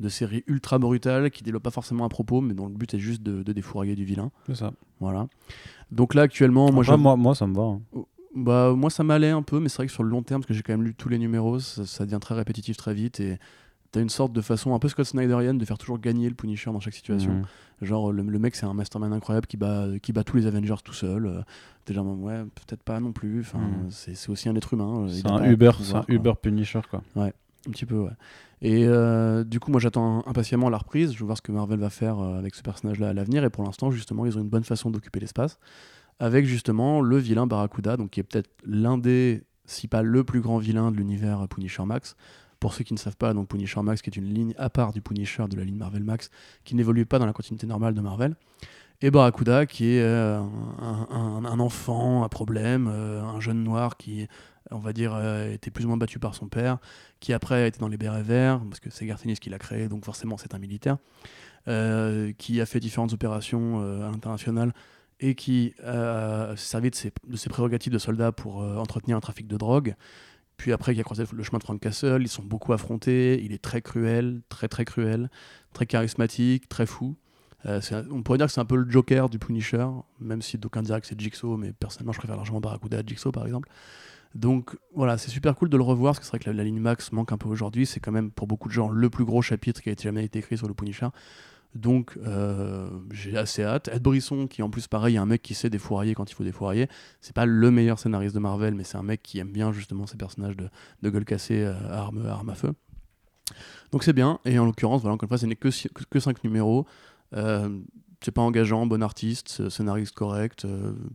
de 0.00 0.08
série 0.08 0.44
ultra 0.46 0.78
brutale 0.78 1.30
qui 1.30 1.44
développe 1.44 1.62
pas 1.62 1.70
forcément 1.70 2.04
un 2.04 2.08
propos, 2.08 2.40
mais 2.40 2.54
dont 2.54 2.66
le 2.66 2.74
but 2.74 2.92
est 2.94 2.98
juste 2.98 3.22
de, 3.22 3.42
de 3.42 3.52
défourailler 3.52 3.94
du 3.94 4.04
vilain. 4.04 4.30
C'est 4.46 4.56
ça. 4.56 4.72
Voilà. 5.00 5.28
Donc 5.92 6.14
là, 6.14 6.22
actuellement, 6.22 6.72
moi, 6.72 6.84
ça 6.84 6.96
me 6.96 7.54
va. 7.54 7.62
hein. 7.62 7.80
bah, 8.34 8.74
moi, 8.76 8.90
ça 8.90 9.04
m'allait 9.04 9.30
un 9.30 9.42
peu, 9.42 9.60
mais 9.60 9.68
c'est 9.68 9.76
vrai 9.76 9.86
que 9.86 9.92
sur 9.92 10.02
le 10.02 10.10
long 10.10 10.22
terme, 10.22 10.40
parce 10.42 10.48
que 10.48 10.54
j'ai 10.54 10.62
quand 10.62 10.72
même 10.72 10.84
lu 10.84 10.94
tous 10.94 11.08
les 11.08 11.18
numéros, 11.18 11.60
ça, 11.60 11.86
ça 11.86 12.04
devient 12.04 12.18
très 12.20 12.34
répétitif 12.34 12.76
très 12.76 12.94
vite 12.94 13.20
et 13.20 13.38
t'as 13.92 14.00
une 14.02 14.08
sorte 14.10 14.32
de 14.32 14.40
façon 14.40 14.74
un 14.74 14.78
peu 14.78 14.88
Scott 14.88 15.06
Snyderienne 15.06 15.56
de 15.58 15.64
faire 15.64 15.78
toujours 15.78 15.98
gagner 15.98 16.28
le 16.28 16.34
Punisher 16.34 16.70
dans 16.72 16.80
chaque 16.80 16.94
situation. 16.94 17.32
Mhm. 17.32 17.44
Genre, 17.82 18.12
le, 18.12 18.22
le 18.22 18.38
mec, 18.38 18.54
c'est 18.56 18.66
un 18.66 18.74
mastermind 18.74 19.12
incroyable 19.12 19.46
qui 19.46 19.56
bat, 19.56 19.86
qui 20.02 20.12
bat 20.12 20.24
tous 20.24 20.36
les 20.36 20.46
Avengers 20.46 20.74
tout 20.84 20.92
seul. 20.92 21.26
Euh, 21.26 21.40
T'es 21.84 21.94
genre, 21.94 22.06
ouais, 22.20 22.44
peut-être 22.54 22.82
pas 22.82 23.00
non 23.00 23.12
plus. 23.12 23.40
Enfin, 23.40 23.60
Mhm. 23.60 23.90
c'est 23.90 24.28
aussi 24.28 24.48
un 24.48 24.56
être 24.56 24.74
humain. 24.74 25.04
euh, 25.04 25.08
C'est 25.08 25.26
un 25.26 25.42
Uber, 25.50 25.70
pouvoir, 25.76 26.04
un. 26.08 26.12
Uber 26.12 26.32
Punisher 26.40 26.80
quoi. 26.90 27.02
Un 27.16 27.70
petit 27.70 27.86
peu, 27.86 27.98
ouais. 27.98 28.10
Et 28.60 28.84
euh, 28.86 29.42
du 29.44 29.58
coup, 29.60 29.70
moi, 29.70 29.80
j'attends 29.80 30.26
impatiemment 30.26 30.68
la 30.68 30.78
reprise. 30.78 31.12
Je 31.12 31.18
veux 31.20 31.24
voir 31.26 31.36
ce 31.36 31.42
que 31.42 31.52
Marvel 31.52 31.78
va 31.78 31.90
faire 31.90 32.18
euh, 32.18 32.38
avec 32.38 32.54
ce 32.54 32.62
personnage-là 32.62 33.08
à 33.08 33.12
l'avenir. 33.12 33.42
Et 33.44 33.50
pour 33.50 33.64
l'instant, 33.64 33.90
justement, 33.90 34.26
ils 34.26 34.36
ont 34.36 34.40
une 34.42 34.48
bonne 34.48 34.64
façon 34.64 34.90
d'occuper 34.90 35.20
l'espace. 35.20 35.58
Avec 36.20 36.44
justement 36.46 37.00
le 37.00 37.16
vilain 37.16 37.46
Barracuda, 37.46 37.96
donc 37.96 38.10
qui 38.10 38.20
est 38.20 38.24
peut-être 38.24 38.50
l'un 38.66 38.98
des, 38.98 39.44
si 39.66 39.86
pas 39.86 40.02
le 40.02 40.24
plus 40.24 40.40
grand 40.40 40.58
vilain 40.58 40.90
de 40.90 40.96
l'univers 40.96 41.46
Punisher 41.48 41.84
Max. 41.84 42.16
Pour 42.60 42.74
ceux 42.74 42.82
qui 42.84 42.92
ne 42.92 42.98
savent 42.98 43.16
pas, 43.16 43.34
donc 43.34 43.48
Punisher 43.48 43.80
Max, 43.82 44.02
qui 44.02 44.10
est 44.10 44.16
une 44.16 44.32
ligne 44.32 44.52
à 44.58 44.68
part 44.68 44.92
du 44.92 45.00
Punisher 45.00 45.46
de 45.48 45.56
la 45.56 45.64
ligne 45.64 45.76
Marvel 45.76 46.02
Max, 46.02 46.30
qui 46.64 46.74
n'évolue 46.74 47.06
pas 47.06 47.18
dans 47.18 47.26
la 47.26 47.32
continuité 47.32 47.66
normale 47.66 47.94
de 47.94 48.00
Marvel. 48.00 48.34
Et 49.00 49.12
Barracuda, 49.12 49.64
qui 49.64 49.84
est 49.94 50.02
euh, 50.02 50.40
un, 50.40 51.06
un- 51.10 51.44
un 51.44 51.60
enfant 51.60 52.24
à 52.24 52.28
problème, 52.28 52.88
euh, 52.92 53.22
un 53.22 53.38
jeune 53.38 53.62
noir 53.62 53.96
qui, 53.96 54.26
on 54.72 54.78
va 54.80 54.92
dire, 54.92 55.12
euh, 55.14 55.52
était 55.52 55.70
plus 55.70 55.84
ou 55.84 55.88
moins 55.88 55.96
battu 55.96 56.18
par 56.18 56.34
son 56.34 56.48
père, 56.48 56.78
qui 57.20 57.32
après 57.32 57.68
été 57.68 57.78
dans 57.78 57.86
les 57.86 57.96
bérets 57.96 58.24
verts, 58.24 58.60
parce 58.68 58.80
que 58.80 58.90
c'est 58.90 59.06
Garth 59.06 59.24
Ennis 59.24 59.36
qui 59.38 59.50
l'a 59.50 59.58
créé, 59.60 59.88
donc 59.88 60.04
forcément 60.04 60.36
c'est 60.36 60.52
un 60.54 60.58
militaire, 60.58 60.98
qui 62.38 62.60
a 62.60 62.66
fait 62.66 62.80
différentes 62.80 63.12
opérations 63.12 63.80
à 63.80 64.10
l'international 64.10 64.72
et 65.20 65.34
qui 65.34 65.74
s'est 65.78 66.56
servi 66.56 66.90
de 66.90 66.94
ses, 66.94 67.12
de 67.26 67.36
ses 67.36 67.50
prérogatives 67.50 67.92
de 67.92 67.98
soldat 67.98 68.32
pour 68.32 68.58
entretenir 68.62 69.16
un 69.16 69.20
trafic 69.20 69.46
de 69.46 69.56
drogue. 69.58 69.94
Puis 70.58 70.72
après, 70.72 70.92
qui 70.92 71.00
a 71.00 71.04
croisé 71.04 71.24
le 71.32 71.42
chemin 71.44 71.58
de 71.58 71.62
Frank 71.62 71.80
Castle, 71.80 72.18
ils 72.20 72.28
sont 72.28 72.42
beaucoup 72.42 72.72
affrontés, 72.72 73.42
il 73.42 73.52
est 73.52 73.62
très 73.62 73.80
cruel, 73.80 74.42
très 74.48 74.68
très 74.68 74.84
cruel, 74.84 75.30
très 75.72 75.86
charismatique, 75.86 76.68
très 76.68 76.84
fou. 76.84 77.16
Euh, 77.64 77.80
on 78.10 78.22
pourrait 78.22 78.38
dire 78.38 78.48
que 78.48 78.52
c'est 78.52 78.60
un 78.60 78.64
peu 78.64 78.76
le 78.76 78.90
Joker 78.90 79.30
du 79.30 79.38
Punisher, 79.38 79.86
même 80.20 80.42
si 80.42 80.58
d'aucuns 80.58 80.82
diraient 80.82 81.00
que 81.00 81.06
c'est 81.06 81.18
Jigsaw, 81.18 81.56
mais 81.56 81.72
personnellement 81.72 82.12
je 82.12 82.18
préfère 82.18 82.36
largement 82.36 82.60
Barracuda 82.60 82.98
à 82.98 83.02
Jigsaw 83.06 83.30
par 83.30 83.46
exemple. 83.46 83.68
Donc 84.34 84.76
voilà, 84.94 85.16
c'est 85.16 85.30
super 85.30 85.54
cool 85.54 85.68
de 85.68 85.76
le 85.76 85.82
revoir, 85.82 86.12
parce 86.12 86.18
que 86.18 86.24
c'est 86.24 86.30
vrai 86.30 86.38
que 86.40 86.50
la, 86.50 86.56
la 86.56 86.64
ligne 86.64 86.80
Max 86.80 87.12
manque 87.12 87.32
un 87.32 87.38
peu 87.38 87.48
aujourd'hui, 87.48 87.86
c'est 87.86 88.00
quand 88.00 88.12
même 88.12 88.32
pour 88.32 88.48
beaucoup 88.48 88.68
de 88.68 88.74
gens 88.74 88.90
le 88.90 89.10
plus 89.10 89.24
gros 89.24 89.42
chapitre 89.42 89.80
qui 89.80 89.90
a 89.90 89.94
jamais 89.96 90.24
été 90.24 90.40
écrit 90.40 90.58
sur 90.58 90.66
le 90.66 90.74
Punisher. 90.74 91.08
Donc 91.74 92.18
euh, 92.26 92.88
j'ai 93.10 93.36
assez 93.36 93.62
hâte. 93.62 93.88
Ed 93.88 94.02
Brisson, 94.02 94.46
qui 94.46 94.62
en 94.62 94.70
plus 94.70 94.86
pareil, 94.86 95.16
est 95.16 95.18
un 95.18 95.26
mec 95.26 95.42
qui 95.42 95.54
sait 95.54 95.70
défourailler 95.70 96.14
quand 96.14 96.30
il 96.30 96.34
faut 96.34 96.44
défourailler. 96.44 96.88
C'est 97.20 97.34
pas 97.34 97.46
le 97.46 97.70
meilleur 97.70 97.98
scénariste 97.98 98.34
de 98.34 98.40
Marvel, 98.40 98.74
mais 98.74 98.84
c'est 98.84 98.96
un 98.96 99.02
mec 99.02 99.22
qui 99.22 99.38
aime 99.38 99.52
bien 99.52 99.72
justement 99.72 100.06
ces 100.06 100.16
personnages 100.16 100.56
de, 100.56 100.68
de 101.02 101.10
gueule 101.10 101.24
cassée 101.24 101.62
euh, 101.62 101.74
arme, 101.90 102.48
à 102.48 102.54
feu. 102.54 102.72
Donc 103.92 104.02
c'est 104.02 104.12
bien, 104.12 104.40
et 104.44 104.58
en 104.58 104.66
l'occurrence, 104.66 105.02
voilà, 105.02 105.14
encore 105.14 105.26
une 105.26 105.28
fois, 105.28 105.38
ce 105.38 105.46
n'est 105.46 105.56
que, 105.56 105.68
que, 105.68 106.04
que 106.04 106.20
5 106.20 106.42
numéros. 106.44 106.86
Euh, 107.34 107.78
c'est 108.22 108.32
pas 108.32 108.42
engageant, 108.42 108.84
bon 108.84 109.02
artiste, 109.02 109.58
euh, 109.60 109.70
scénariste 109.70 110.14
correct, 110.14 110.66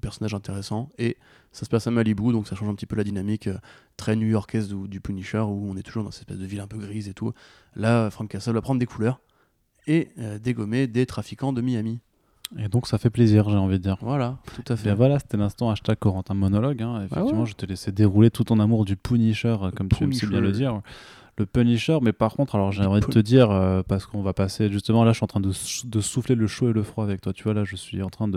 personnage 0.01 0.33
intéressant, 0.33 0.89
et 0.97 1.17
ça 1.51 1.65
se 1.65 1.69
passe 1.69 1.85
à 1.85 1.91
Malibu, 1.91 2.31
donc 2.31 2.47
ça 2.47 2.55
change 2.55 2.69
un 2.69 2.75
petit 2.75 2.85
peu 2.85 2.95
la 2.95 3.03
dynamique 3.03 3.49
très 3.97 4.15
new-yorkaise 4.15 4.69
du, 4.69 4.87
du 4.87 5.01
Punisher, 5.01 5.39
où 5.39 5.69
on 5.69 5.75
est 5.75 5.83
toujours 5.83 6.03
dans 6.03 6.11
cette 6.11 6.21
espèce 6.21 6.39
de 6.39 6.45
ville 6.45 6.61
un 6.61 6.67
peu 6.67 6.77
grise 6.77 7.09
et 7.09 7.13
tout. 7.13 7.33
Là, 7.75 8.09
Frank 8.09 8.29
Castle 8.29 8.53
va 8.53 8.61
prendre 8.61 8.79
des 8.79 8.85
couleurs 8.85 9.19
et 9.87 10.09
euh, 10.19 10.39
dégommer 10.39 10.87
des 10.87 11.05
trafiquants 11.05 11.53
de 11.53 11.61
Miami. 11.61 11.99
Et 12.57 12.67
donc 12.67 12.87
ça 12.87 12.97
fait 12.97 13.09
plaisir, 13.09 13.49
j'ai 13.49 13.57
envie 13.57 13.79
de 13.79 13.83
dire. 13.83 13.97
Voilà, 14.01 14.37
tout 14.55 14.71
à 14.71 14.75
fait. 14.75 14.83
Bien 14.83 14.95
voilà, 14.95 15.19
c'était 15.19 15.37
l'instant 15.37 15.71
hashtag 15.71 15.97
Corentin 15.97 16.35
monologue. 16.35 16.81
hein. 16.83 17.01
Effectivement, 17.05 17.41
ouais. 17.41 17.47
je 17.47 17.55
te 17.55 17.65
laissais 17.65 17.91
dérouler 17.91 18.29
tout 18.29 18.43
ton 18.43 18.59
amour 18.59 18.85
du 18.85 18.95
Punisher, 18.95 19.55
euh, 19.61 19.71
comme 19.71 19.89
tu 19.89 20.03
aimes 20.03 20.13
si 20.13 20.27
bien 20.27 20.39
le 20.39 20.51
dire. 20.51 20.81
Le 21.39 21.47
Punisher, 21.47 21.97
mais 22.03 22.13
par 22.13 22.33
contre, 22.35 22.53
alors 22.53 22.71
j'ai 22.71 22.83
Le 22.83 22.89
envie 22.89 22.99
de 23.01 23.05
Pun- 23.07 23.11
te 23.13 23.19
dire, 23.19 23.49
euh, 23.49 23.81
parce 23.81 24.05
qu'on 24.05 24.21
va 24.21 24.33
passer, 24.33 24.69
justement, 24.71 25.03
là, 25.03 25.13
je 25.13 25.15
suis 25.17 25.23
en 25.23 25.27
train 25.27 25.39
de, 25.39 25.51
sou- 25.51 25.87
de 25.87 25.99
souffler 25.99 26.35
le 26.35 26.45
chaud 26.45 26.69
et 26.69 26.73
le 26.73 26.83
froid 26.83 27.03
avec 27.03 27.21
toi. 27.21 27.33
Tu 27.33 27.43
vois, 27.43 27.55
là, 27.55 27.63
je 27.63 27.75
suis 27.75 28.03
en 28.03 28.09
train 28.11 28.29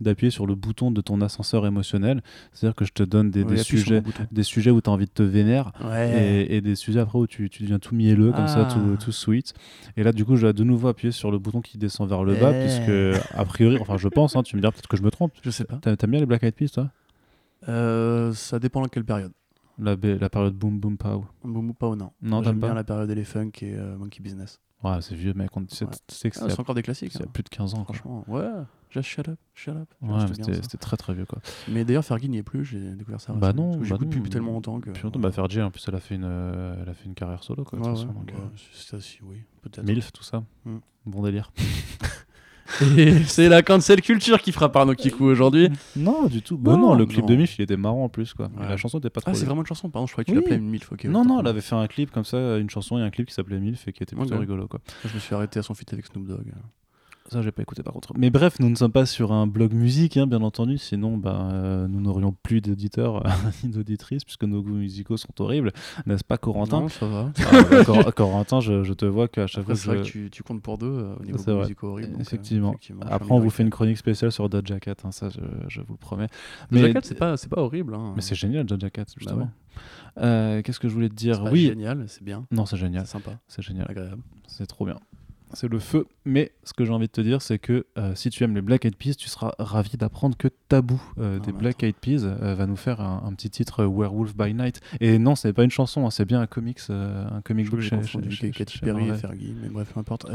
d'appuyer 0.00 0.30
sur 0.32 0.44
le 0.46 0.56
bouton 0.56 0.90
de 0.90 1.00
ton 1.00 1.20
ascenseur 1.20 1.64
émotionnel. 1.64 2.22
C'est-à-dire 2.52 2.74
que 2.74 2.84
je 2.84 2.92
te 2.92 3.04
donne 3.04 3.30
des, 3.30 3.44
Oui, 3.44 3.54
des 3.54 3.62
sujets, 3.62 4.02
des 4.32 4.42
sujets 4.42 4.72
où 4.72 4.80
tu 4.80 4.90
as 4.90 4.92
envie 4.92 5.06
de 5.06 5.10
te 5.12 5.22
vénérer. 5.22 5.68
Ouais. 5.84 6.44
Et, 6.48 6.56
et 6.56 6.60
des 6.60 6.74
sujets 6.74 6.98
après 6.98 7.20
où 7.20 7.28
tu, 7.28 7.48
tu 7.50 7.62
deviens 7.62 7.78
tout 7.78 7.94
mielleux, 7.94 8.32
comme 8.32 8.48
ça, 8.48 8.66
Ah. 8.68 8.72
tout, 8.74 8.96
tout 9.04 9.12
sweet. 9.12 9.54
Et 9.96 10.02
là, 10.02 10.10
du 10.12 10.24
coup, 10.24 10.34
je 10.34 10.46
vais 10.48 10.52
de 10.52 10.64
nouveau 10.64 10.88
appuyer 10.88 11.12
sur 11.12 11.30
le 11.30 11.38
bouton 11.38 11.60
qui 11.60 11.78
descend 11.78 12.08
vers 12.08 12.24
le 12.24 12.34
bas, 12.34 12.50
Eh. 12.52 12.64
puisque, 12.64 13.22
a 13.32 13.44
priori, 13.44 13.78
enfin, 13.80 13.96
je 13.96 14.08
pense, 14.08 14.34
hein, 14.34 14.42
tu 14.42 14.56
me 14.56 14.60
diras 14.60 14.72
peut-être 14.72 14.88
que 14.88 14.96
je 14.96 15.02
me 15.02 15.10
trompe. 15.12 15.32
Je 15.44 15.50
sais 15.50 15.64
pas. 15.64 15.76
T'a- 15.76 15.96
T'aimes 15.96 16.10
bien 16.10 16.18
les 16.20 16.26
Black 16.26 16.42
Eyed 16.42 16.54
Peas, 16.56 16.70
toi? 16.74 16.90
Euh, 17.68 18.32
ça 18.32 18.58
dépend 18.58 18.80
dans 18.82 18.88
quelle 18.88 19.04
période. 19.04 19.30
La, 19.78 19.96
la 19.96 20.28
période 20.30 20.54
Boom 20.54 20.78
Boom 20.80 20.96
Pow. 20.96 21.24
Ou 21.44 21.72
pas 21.72 21.88
ou 21.88 21.96
non. 21.96 22.12
Non, 22.22 22.42
J'aime 22.42 22.58
bien 22.58 22.68
pas 22.68 22.74
la 22.74 22.84
période 22.84 23.10
Elephant 23.10 23.50
et 23.62 23.74
euh, 23.74 23.96
Monkey 23.96 24.22
Business. 24.22 24.60
Ouais, 24.82 25.00
c'est 25.00 25.14
vieux, 25.14 25.32
mec. 25.32 25.56
On, 25.56 25.64
c'est, 25.68 25.86
Ouais. 25.86 25.90
c'est 26.08 26.28
Ah, 26.36 26.40
c'est 26.40 26.50
c'est 26.50 26.60
encore 26.60 26.74
des 26.74 26.82
classiques. 26.82 27.12
c'est 27.12 27.18
il 27.18 27.22
y 27.22 27.24
a 27.24 27.28
hein. 27.28 27.30
plus 27.32 27.42
de 27.42 27.48
15 27.48 27.74
ans. 27.74 27.84
quoi. 27.84 27.94
Franchement, 27.94 28.24
ouais. 28.28 28.46
Just 28.90 29.08
shut 29.08 29.28
up, 29.28 29.38
shut 29.54 29.74
up. 29.74 29.88
Ouais, 30.02 30.26
C'était 30.28 30.54
c'était, 30.54 30.76
très 30.78 30.96
très 30.96 31.14
vieux, 31.14 31.24
quoi. 31.24 31.40
Mais 31.68 31.84
d'ailleurs, 31.84 32.04
Fergie 32.04 32.28
n'y 32.28 32.36
est 32.38 32.42
plus, 32.44 32.64
j'ai 32.64 32.94
découvert 32.94 33.20
ça. 33.20 33.32
Bah 33.32 33.52
non, 33.52 33.76
bah 33.76 33.78
J'écoute 33.82 34.02
non. 34.02 34.08
depuis 34.18 34.30
tellement 34.30 34.52
longtemps 34.52 34.78
que. 34.80 34.90
Puis 34.90 35.02
longtemps, 35.02 35.18
bah, 35.18 35.32
Fergie, 35.32 35.60
en 35.62 35.70
plus, 35.70 35.84
elle 35.88 35.94
a 35.96 36.00
fait 36.00 36.14
une, 36.14 36.24
euh, 36.24 36.76
elle 36.82 36.88
a 36.88 36.94
fait 36.94 37.06
une 37.06 37.14
carrière 37.14 37.42
solo, 37.42 37.64
quoi. 37.64 37.78
de 37.78 37.84
Ouais, 37.84 37.90
toute 37.90 37.98
ouais, 38.00 38.06
façon, 38.06 38.18
donc, 38.20 38.28
ouais, 38.28 38.34
euh, 38.38 38.56
c'est 38.72 38.88
ça, 38.90 39.00
si, 39.00 39.18
oui, 39.22 39.42
peut-être. 39.62 39.84
Milf, 39.86 40.12
tout 40.12 40.22
ça. 40.22 40.44
Hmm. 40.64 40.78
Bon 41.06 41.22
délire. 41.22 41.50
C'est 43.26 43.48
la 43.48 43.62
cancel 43.62 44.00
culture 44.00 44.40
qui 44.40 44.52
frappe 44.52 44.74
Arnaud 44.76 44.94
Kikou 44.94 45.24
aujourd'hui. 45.24 45.68
Non, 45.96 46.26
du 46.26 46.42
tout. 46.42 46.56
Bah 46.56 46.72
Non, 46.72 46.78
non, 46.78 46.94
le 46.94 47.06
clip 47.06 47.20
non. 47.20 47.26
de 47.26 47.36
Milf, 47.36 47.58
il 47.58 47.62
était 47.62 47.76
marrant 47.76 48.04
en 48.04 48.08
plus, 48.08 48.32
quoi. 48.34 48.50
Ouais. 48.58 48.68
La 48.68 48.76
chanson 48.76 48.98
était 48.98 49.10
pas 49.10 49.20
trop. 49.20 49.30
Ah, 49.30 49.34
c'est 49.34 49.44
vraiment 49.44 49.60
une 49.60 49.66
chanson, 49.66 49.90
pardon, 49.90 50.06
je 50.06 50.12
croyais 50.12 50.24
que 50.24 50.30
tu 50.30 50.36
Oui. 50.38 50.44
l'appelais 50.44 50.58
MILF. 50.58 50.90
Non, 51.04 51.24
non, 51.24 51.40
elle 51.40 51.46
avait 51.46 51.60
fait 51.60 51.74
un 51.74 51.86
clip 51.86 52.10
comme 52.10 52.24
ça, 52.24 52.56
une 52.58 52.70
chanson 52.70 52.98
et 52.98 53.02
un 53.02 53.10
clip 53.10 53.28
qui 53.28 53.34
s'appelait 53.34 53.60
Milf 53.60 53.86
et 53.88 53.92
qui 53.92 54.02
était 54.02 54.16
plutôt 54.16 54.38
rigolo, 54.38 54.66
quoi. 54.68 54.80
Je 55.04 55.12
me 55.14 55.18
suis 55.20 55.34
arrêté 55.34 55.58
à 55.58 55.62
son 55.62 55.74
feat 55.74 55.92
avec 55.92 56.06
Snoop 56.06 56.26
Dogg. 56.26 56.46
Ça, 57.30 57.40
j'ai 57.40 57.52
pas 57.52 57.62
écouté 57.62 57.82
par 57.82 57.94
contre. 57.94 58.12
Mais 58.18 58.28
bref, 58.28 58.60
nous 58.60 58.68
ne 58.68 58.74
sommes 58.74 58.92
pas 58.92 59.06
sur 59.06 59.32
un 59.32 59.46
blog 59.46 59.72
musique, 59.72 60.18
hein, 60.18 60.26
bien 60.26 60.42
entendu. 60.42 60.76
Sinon, 60.76 61.16
bah, 61.16 61.48
euh, 61.52 61.88
nous 61.88 62.02
n'aurions 62.02 62.36
plus 62.42 62.60
d'éditeurs 62.60 63.22
ni 63.64 63.70
d'auditrices, 63.70 64.24
puisque 64.24 64.44
nos 64.44 64.62
goûts 64.62 64.74
musicaux 64.74 65.16
sont 65.16 65.30
horribles. 65.40 65.72
N'est-ce 66.04 66.22
pas, 66.22 66.36
Corentin 66.36 66.80
Non, 66.82 66.88
ça 66.90 67.06
va. 67.06 67.32
Ah, 67.50 67.62
bah, 67.70 67.82
Cor- 67.84 68.14
Corentin, 68.14 68.60
je, 68.60 68.82
je 68.84 68.92
te 68.92 69.06
vois 69.06 69.28
qu'à 69.28 69.46
chaque 69.46 69.64
fois 69.64 69.74
c'est 69.74 69.86
vrai 69.88 69.96
que 69.98 70.02
tu, 70.02 70.28
tu 70.30 70.42
comptes 70.42 70.60
pour 70.60 70.76
deux 70.76 70.86
euh, 70.86 71.14
au 71.18 71.24
niveau 71.24 71.38
C'est 71.38 71.50
vrai. 71.52 71.62
musicaux 71.62 71.88
horribles. 71.88 72.14
euh, 72.14 72.20
Effectivement. 72.20 72.74
en 73.00 73.06
Après, 73.06 73.32
on 73.32 73.40
vous 73.40 73.48
fait 73.50 73.62
une 73.62 73.70
chronique 73.70 73.96
spéciale 73.96 74.30
sur 74.30 74.50
Doja 74.50 74.78
Cat, 74.78 74.96
hein, 75.04 75.10
ça, 75.10 75.30
je, 75.30 75.40
je 75.68 75.80
vous 75.80 75.94
le 75.94 75.98
promets. 75.98 76.28
Doja 76.70 76.92
Cat, 76.92 77.00
c'est 77.04 77.14
pas, 77.18 77.38
c'est 77.38 77.48
pas 77.48 77.62
horrible. 77.62 77.94
Hein. 77.94 78.12
Mais 78.16 78.20
c'est 78.22 78.34
génial, 78.34 78.66
Doja 78.66 78.90
Cat, 78.90 79.04
justement. 79.16 79.38
ouais. 79.44 79.46
Euh, 80.18 80.60
Qu'est-ce 80.62 80.78
que 80.78 80.88
je 80.88 80.94
voulais 80.94 81.08
te 81.08 81.14
C'est 81.18 81.26
dire 81.26 81.42
pas 81.42 81.50
Oui, 81.50 81.62
génial, 81.68 82.04
c'est 82.06 82.22
bien. 82.22 82.44
non, 82.52 82.66
c'est 82.66 82.76
génial. 82.76 83.06
C'est 83.06 83.12
sympa, 83.12 83.38
C'est 83.48 83.62
génial. 83.62 83.86
agréable. 83.90 84.22
C'est 84.46 84.66
trop 84.66 84.84
bien. 84.84 84.96
C'est 85.54 85.68
le 85.70 85.78
feu. 85.78 86.06
Mais 86.24 86.52
ce 86.64 86.72
que 86.72 86.84
j'ai 86.84 86.92
envie 86.92 87.06
de 87.06 87.12
te 87.12 87.20
dire, 87.20 87.40
c'est 87.42 87.58
que 87.58 87.86
euh, 87.98 88.14
si 88.14 88.30
tu 88.30 88.42
aimes 88.44 88.54
les 88.54 88.62
Black 88.62 88.84
Eyed 88.84 88.96
Peas, 88.96 89.14
tu 89.14 89.28
seras 89.28 89.52
ravi 89.58 89.96
d'apprendre 89.96 90.36
que 90.36 90.48
Tabou 90.68 91.00
euh, 91.18 91.38
des 91.38 91.52
Black 91.52 91.82
Eyed 91.82 91.94
Peas 91.96 92.24
euh, 92.24 92.54
va 92.54 92.66
nous 92.66 92.76
faire 92.76 93.00
un, 93.00 93.22
un 93.26 93.32
petit 93.34 93.50
titre 93.50 93.84
Werewolf 93.84 94.36
by 94.36 94.54
Night. 94.54 94.80
Et 95.00 95.18
non, 95.18 95.34
c'est 95.34 95.52
pas 95.52 95.64
une 95.64 95.70
chanson, 95.70 96.06
hein, 96.06 96.10
c'est 96.10 96.24
bien 96.24 96.40
un 96.40 96.46
comics, 96.46 96.80
un 96.90 97.40
comic 97.42 97.70
book 97.70 97.80
chez, 97.80 97.96
chez- 98.30 98.50
Katy 98.50 98.78
chez 98.78 98.84
Perry 98.84 99.08
et. 99.08 99.14
Fergie, 99.14 99.54
mais 99.62 99.68
bref, 99.68 99.92
peu 99.92 100.00
importe. 100.00 100.26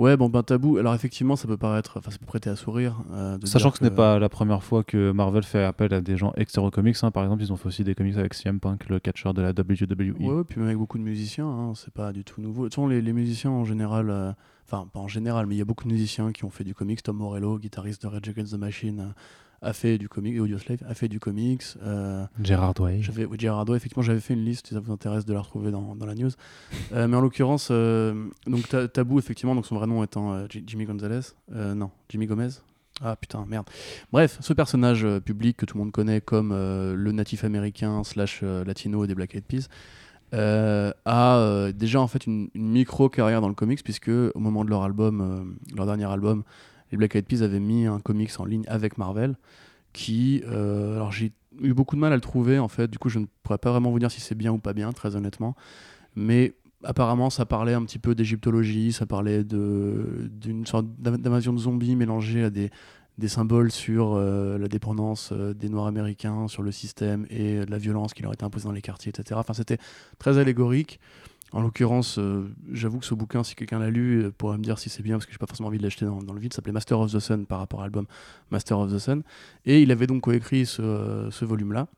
Ouais, 0.00 0.16
bon, 0.16 0.30
ben 0.30 0.42
tabou. 0.42 0.78
Alors, 0.78 0.94
effectivement, 0.94 1.36
ça 1.36 1.46
peut 1.46 1.58
paraître. 1.58 1.98
Enfin, 1.98 2.10
ça 2.10 2.16
peut 2.16 2.24
prêter 2.24 2.48
à 2.48 2.56
sourire. 2.56 3.02
euh, 3.12 3.36
de 3.36 3.44
Sachant 3.44 3.70
que 3.70 3.76
ce 3.76 3.84
n'est 3.84 3.90
pas 3.90 4.18
la 4.18 4.30
première 4.30 4.62
fois 4.62 4.82
que 4.82 5.12
Marvel 5.12 5.42
fait 5.42 5.62
appel 5.62 5.92
à 5.92 6.00
des 6.00 6.16
gens 6.16 6.32
extérieurs 6.36 6.70
comics. 6.70 6.96
hein. 7.02 7.10
Par 7.10 7.22
exemple, 7.22 7.42
ils 7.42 7.52
ont 7.52 7.56
fait 7.56 7.66
aussi 7.66 7.84
des 7.84 7.94
comics 7.94 8.16
avec 8.16 8.32
CM 8.32 8.60
Punk, 8.60 8.88
le 8.88 8.98
catcheur 8.98 9.34
de 9.34 9.42
la 9.42 9.50
WWE. 9.50 10.14
Ouais, 10.18 10.26
ouais, 10.36 10.44
puis 10.44 10.58
même 10.58 10.68
avec 10.68 10.78
beaucoup 10.78 10.96
de 10.96 11.02
musiciens, 11.02 11.46
hein, 11.46 11.72
c'est 11.74 11.92
pas 11.92 12.12
du 12.14 12.24
tout 12.24 12.40
nouveau. 12.40 12.64
Façon, 12.70 12.86
les, 12.86 13.02
les 13.02 13.12
musiciens 13.12 13.50
en 13.50 13.66
général, 13.66 14.08
euh, 14.08 14.32
enfin 14.66 14.88
pas 14.90 15.00
en 15.00 15.08
général, 15.08 15.44
mais 15.46 15.54
il 15.56 15.58
y 15.58 15.62
a 15.62 15.66
beaucoup 15.66 15.84
de 15.84 15.92
musiciens 15.92 16.32
qui 16.32 16.46
ont 16.46 16.50
fait 16.50 16.64
du 16.64 16.74
comics. 16.74 17.02
Tom 17.02 17.18
Morello, 17.18 17.58
guitariste 17.58 18.02
de 18.02 18.06
Red 18.08 18.26
Against 18.26 18.54
the 18.54 18.58
Machine, 18.58 19.00
euh, 19.00 19.12
a 19.62 19.72
fait 19.72 19.98
du 19.98 20.08
comics, 20.08 20.34
et 20.34 20.40
Audioslave 20.40 20.78
a 20.88 20.94
fait 20.94 21.08
du 21.08 21.20
comics. 21.20 21.62
euh, 21.82 22.24
Gérard 22.42 22.74
Way. 22.80 23.02
j'avais, 23.02 23.26
oui, 23.26 23.36
effectivement, 23.76 24.02
j'avais 24.02 24.20
fait 24.20 24.34
une 24.34 24.44
liste, 24.44 24.68
si 24.68 24.74
ça 24.74 24.80
vous 24.80 24.92
intéresse 24.92 25.24
de 25.26 25.32
la 25.34 25.40
retrouver 25.40 25.70
dans, 25.70 25.94
dans 25.96 26.06
la 26.06 26.14
news. 26.14 26.30
Euh, 26.92 27.06
mais 27.08 27.16
en 27.16 27.20
l'occurrence, 27.20 27.68
euh, 27.70 28.26
donc 28.46 28.68
Ta- 28.68 28.88
Tabou, 28.88 29.18
effectivement, 29.18 29.54
donc 29.54 29.66
son 29.66 29.76
vrai 29.76 29.86
nom 29.86 30.02
étant 30.02 30.32
euh, 30.32 30.46
Jimmy 30.66 30.84
Gonzalez, 30.86 31.20
euh, 31.54 31.74
non, 31.74 31.90
Jimmy 32.08 32.26
Gomez. 32.26 32.48
Ah 33.02 33.16
putain, 33.16 33.46
merde. 33.48 33.66
Bref, 34.12 34.38
ce 34.40 34.52
personnage 34.52 35.06
public 35.24 35.56
que 35.56 35.64
tout 35.66 35.78
le 35.78 35.84
monde 35.84 35.92
connaît 35.92 36.20
comme 36.20 36.50
le 36.52 37.12
natif 37.12 37.44
américain 37.44 38.04
slash 38.04 38.42
latino 38.42 39.06
des 39.06 39.14
Black 39.14 39.34
Eyed 39.34 39.44
Peas 39.44 39.68
euh, 40.34 40.92
a 41.06 41.38
euh, 41.38 41.72
déjà 41.72 42.00
en 42.00 42.06
fait 42.06 42.26
une, 42.26 42.50
une 42.54 42.68
micro 42.70 43.08
carrière 43.08 43.40
dans 43.40 43.48
le 43.48 43.54
comics 43.54 43.82
puisque 43.82 44.08
au 44.10 44.38
moment 44.38 44.64
de 44.66 44.70
leur 44.70 44.82
album, 44.82 45.20
euh, 45.20 45.74
leur 45.76 45.86
dernier 45.86 46.04
album, 46.04 46.42
les 46.90 46.98
Black 46.98 47.14
Eyed 47.16 47.26
Peas 47.26 47.42
avaient 47.42 47.60
mis 47.60 47.86
un 47.86 48.00
comics 48.00 48.38
en 48.38 48.44
ligne 48.44 48.64
avec 48.68 48.98
Marvel 48.98 49.36
qui, 49.92 50.42
euh, 50.46 50.96
alors 50.96 51.12
j'ai 51.12 51.32
eu 51.60 51.74
beaucoup 51.74 51.96
de 51.96 52.00
mal 52.00 52.12
à 52.12 52.16
le 52.16 52.20
trouver 52.20 52.58
en 52.58 52.68
fait. 52.68 52.88
Du 52.88 52.98
coup, 52.98 53.08
je 53.08 53.18
ne 53.18 53.26
pourrais 53.42 53.58
pas 53.58 53.70
vraiment 53.70 53.90
vous 53.90 53.98
dire 53.98 54.10
si 54.10 54.20
c'est 54.20 54.36
bien 54.36 54.52
ou 54.52 54.58
pas 54.58 54.72
bien, 54.72 54.92
très 54.92 55.16
honnêtement. 55.16 55.56
Mais 56.14 56.54
apparemment, 56.84 57.28
ça 57.30 57.44
parlait 57.44 57.74
un 57.74 57.84
petit 57.84 57.98
peu 57.98 58.14
d'égyptologie, 58.14 58.92
ça 58.92 59.06
parlait 59.06 59.44
d'une 59.44 60.66
sorte 60.66 60.86
d'inv- 60.98 61.18
d'invasion 61.18 61.52
de 61.52 61.58
zombies 61.58 61.96
mélangée 61.96 62.44
à 62.44 62.50
des 62.50 62.70
des 63.18 63.28
symboles 63.28 63.70
sur 63.70 64.14
euh, 64.14 64.56
la 64.56 64.66
dépendance 64.66 65.30
euh, 65.32 65.52
des 65.52 65.68
Noirs 65.68 65.86
américains, 65.88 66.48
sur 66.48 66.62
le 66.62 66.72
système 66.72 67.26
et 67.28 67.66
la 67.66 67.76
violence 67.76 68.14
qui 68.14 68.22
leur 68.22 68.32
était 68.32 68.44
imposée 68.44 68.64
dans 68.64 68.72
les 68.72 68.80
quartiers, 68.80 69.10
etc. 69.10 69.38
Enfin, 69.38 69.52
c'était 69.52 69.76
très 70.18 70.38
allégorique. 70.38 70.98
En 71.52 71.60
l'occurrence, 71.62 72.18
euh, 72.18 72.48
j'avoue 72.70 73.00
que 73.00 73.04
ce 73.06 73.14
bouquin, 73.14 73.42
si 73.42 73.56
quelqu'un 73.56 73.80
l'a 73.80 73.90
lu, 73.90 74.22
euh, 74.24 74.30
pourrait 74.30 74.56
me 74.56 74.62
dire 74.62 74.78
si 74.78 74.88
c'est 74.88 75.02
bien, 75.02 75.16
parce 75.16 75.26
que 75.26 75.32
j'ai 75.32 75.38
pas 75.38 75.46
forcément 75.46 75.68
envie 75.68 75.78
de 75.78 75.82
l'acheter 75.82 76.04
dans, 76.04 76.22
dans 76.22 76.32
le 76.32 76.38
vide. 76.40 76.52
Ça 76.52 76.56
s'appelait 76.56 76.72
Master 76.72 77.00
of 77.00 77.12
the 77.12 77.18
Sun 77.18 77.44
par 77.46 77.58
rapport 77.58 77.80
à 77.80 77.84
l'album 77.84 78.06
Master 78.50 78.78
of 78.78 78.92
the 78.92 78.98
Sun. 78.98 79.22
Et 79.66 79.82
il 79.82 79.90
avait 79.90 80.06
donc 80.06 80.22
coécrit 80.22 80.64
ce, 80.64 80.80
euh, 80.82 81.30
ce 81.32 81.44
volume-là. 81.44 81.88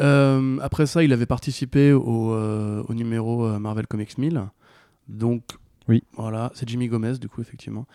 Euh, 0.00 0.58
après 0.60 0.86
ça, 0.86 1.02
il 1.02 1.12
avait 1.12 1.26
participé 1.26 1.92
au, 1.92 2.32
au 2.34 2.94
numéro 2.94 3.58
Marvel 3.58 3.86
Comics 3.86 4.16
1000. 4.18 4.46
Donc, 5.08 5.42
Oui. 5.88 6.02
voilà, 6.16 6.50
c'est 6.54 6.68
Jimmy 6.68 6.88
Gomez, 6.88 7.18
du 7.18 7.28
coup, 7.28 7.40
effectivement. 7.40 7.86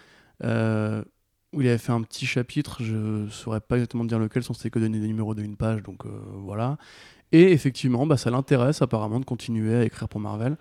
Où 0.42 1.62
il 1.62 1.68
avait 1.68 1.78
fait 1.78 1.94
un 1.94 2.02
petit 2.02 2.26
chapitre, 2.26 2.84
je 2.84 3.28
saurais 3.30 3.62
pas 3.62 3.76
exactement 3.76 4.06
dire 4.06 4.20
lequel, 4.20 4.44
sans 4.44 4.54
c'était 4.54 4.70
que 4.70 4.80
donner 4.80 5.00
des 5.00 5.08
numéros 5.08 5.34
d'une 5.34 5.56
page, 5.56 5.82
donc 5.84 6.06
voilà. 6.06 6.78
Et 7.32 7.52
effectivement, 7.52 8.06
bah, 8.06 8.18
ça 8.18 8.30
l'intéresse 8.30 8.82
apparemment 8.82 9.20
de 9.20 9.26
continuer 9.26 9.76
à 9.76 9.84
écrire 9.84 10.08
pour 10.08 10.20
Marvel, 10.22 10.58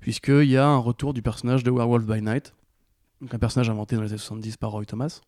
puisqu'il 0.00 0.44
y 0.48 0.56
a 0.56 0.66
un 0.66 0.76
retour 0.76 1.14
du 1.14 1.22
personnage 1.22 1.64
de 1.64 1.70
Werewolf 1.70 2.04
by 2.06 2.22
Night, 2.22 2.54
donc 3.20 3.32
un 3.34 3.38
personnage 3.38 3.70
inventé 3.70 3.96
dans 3.96 4.02
les 4.02 4.10
années 4.10 4.18
70 4.18 4.56
par 4.56 4.70
Roy 4.72 4.84
Thomas, 4.84 5.20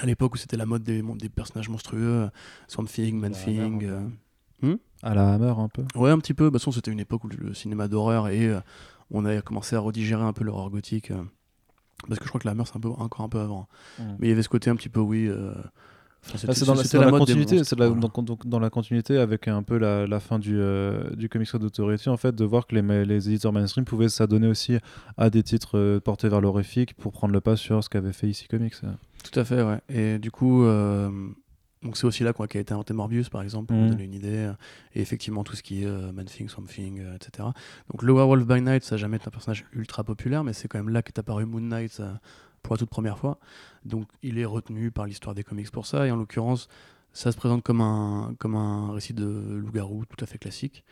à 0.00 0.06
l'époque 0.06 0.34
où 0.34 0.36
c'était 0.38 0.56
la 0.56 0.66
mode 0.66 0.82
des, 0.82 1.02
des 1.02 1.28
personnages 1.28 1.68
monstrueux, 1.68 2.00
euh, 2.24 2.28
Swamp 2.68 2.84
Thing, 2.86 3.18
Man 3.18 3.32
Thing. 3.32 3.84
Euh, 3.84 4.08
À 5.02 5.14
la 5.14 5.32
Hammer, 5.34 5.54
un 5.58 5.68
peu. 5.68 5.84
Ouais, 5.94 6.10
un 6.10 6.18
petit 6.18 6.34
peu. 6.34 6.44
Bah, 6.44 6.50
de 6.50 6.52
toute 6.54 6.60
façon, 6.62 6.72
c'était 6.72 6.90
une 6.90 7.00
époque 7.00 7.24
où 7.24 7.28
le 7.28 7.54
cinéma 7.54 7.88
d'horreur 7.88 8.28
et 8.28 8.46
euh, 8.46 8.60
on 9.10 9.24
a 9.24 9.40
commencé 9.42 9.74
à 9.74 9.80
redigérer 9.80 10.22
un 10.22 10.32
peu 10.32 10.44
l'horreur 10.44 10.70
gothique. 10.70 11.10
euh, 11.10 11.22
parce 12.08 12.18
que 12.18 12.24
je 12.24 12.28
crois 12.30 12.40
que 12.40 12.46
la 12.46 12.52
Hammer, 12.52 12.64
c'est 12.66 12.76
un 12.76 12.80
peu, 12.80 12.88
encore 12.88 13.22
un 13.22 13.28
peu 13.28 13.40
avant. 13.40 13.68
Mais 14.18 14.26
il 14.26 14.28
y 14.28 14.32
avait 14.32 14.42
ce 14.42 14.48
côté 14.48 14.70
un 14.70 14.76
petit 14.76 14.88
peu, 14.88 15.00
oui. 15.00 15.28
Enfin, 16.34 16.52
c'est 16.52 16.64
dans 16.64 16.74
la, 17.04 17.10
continuité, 17.10 17.64
c'est 17.64 17.74
de 17.76 17.80
la- 17.80 17.88
voilà. 17.88 18.00
donc, 18.00 18.24
donc, 18.24 18.46
dans 18.46 18.60
la 18.60 18.70
continuité 18.70 19.18
avec 19.18 19.48
un 19.48 19.62
peu 19.62 19.78
la, 19.78 20.06
la 20.06 20.20
fin 20.20 20.38
du, 20.38 20.56
euh, 20.58 21.10
du 21.16 21.28
Comics 21.28 21.50
Code 21.50 21.64
Authority, 21.64 22.08
en 22.08 22.16
fait, 22.16 22.34
de 22.34 22.44
voir 22.44 22.66
que 22.66 22.74
les, 22.76 23.04
les 23.04 23.28
éditeurs 23.28 23.52
mainstream 23.52 23.84
pouvaient 23.84 24.08
s'adonner 24.08 24.46
aussi 24.46 24.78
à 25.16 25.30
des 25.30 25.42
titres 25.42 25.78
euh, 25.78 26.00
portés 26.00 26.28
vers 26.28 26.40
l'horrifique 26.40 26.94
pour 26.94 27.12
prendre 27.12 27.32
le 27.32 27.40
pas 27.40 27.56
sur 27.56 27.82
ce 27.82 27.88
qu'avait 27.88 28.12
fait 28.12 28.28
ici 28.28 28.46
Comics. 28.48 28.74
Tout 29.30 29.38
à 29.40 29.44
fait, 29.44 29.62
ouais. 29.62 29.80
Et 29.88 30.18
du 30.18 30.30
coup, 30.30 30.64
euh, 30.64 31.10
donc 31.82 31.96
c'est 31.96 32.06
aussi 32.06 32.24
là 32.24 32.32
quoi, 32.34 32.46
qu'a 32.46 32.58
été 32.60 32.72
inventé 32.74 32.92
Morbius, 32.94 33.28
par 33.30 33.42
exemple, 33.42 33.66
pour 33.68 33.76
vous 33.76 33.84
Mhm. 33.84 33.90
donner 33.90 34.04
une 34.04 34.14
idée. 34.14 34.50
Et 34.94 35.00
effectivement, 35.00 35.44
tout 35.44 35.56
ce 35.56 35.62
qui 35.62 35.82
est 35.82 35.86
euh, 35.86 36.12
Man 36.12 36.26
Thing, 36.26 36.48
Swamp 36.48 36.64
Thing, 36.66 37.00
euh, 37.00 37.16
etc. 37.16 37.48
Donc 37.90 38.02
le 38.02 38.12
Werewolf 38.12 38.46
by 38.46 38.60
Night, 38.60 38.82
ça 38.84 38.94
n'a 38.94 38.98
jamais 39.00 39.16
été 39.16 39.28
un 39.28 39.30
personnage 39.30 39.64
ultra 39.72 40.04
populaire, 40.04 40.44
mais 40.44 40.52
c'est 40.52 40.68
quand 40.68 40.78
même 40.78 40.90
là 40.90 41.02
qu'est 41.02 41.18
apparu 41.18 41.46
Moon 41.46 41.60
Knight 41.60 41.98
euh, 42.00 42.12
pour 42.62 42.74
la 42.74 42.78
toute 42.78 42.90
première 42.90 43.18
fois. 43.18 43.38
Donc 43.84 44.06
il 44.22 44.38
est 44.38 44.44
retenu 44.44 44.90
par 44.90 45.06
l'histoire 45.06 45.34
des 45.34 45.44
comics 45.44 45.70
pour 45.70 45.86
ça. 45.86 46.06
Et 46.06 46.10
en 46.10 46.16
l'occurrence, 46.16 46.68
ça 47.12 47.32
se 47.32 47.36
présente 47.36 47.62
comme 47.62 47.80
un, 47.80 48.34
comme 48.38 48.54
un 48.54 48.92
récit 48.92 49.14
de 49.14 49.24
loup-garou 49.24 50.04
tout 50.06 50.22
à 50.22 50.26
fait 50.26 50.38
classique. 50.38 50.84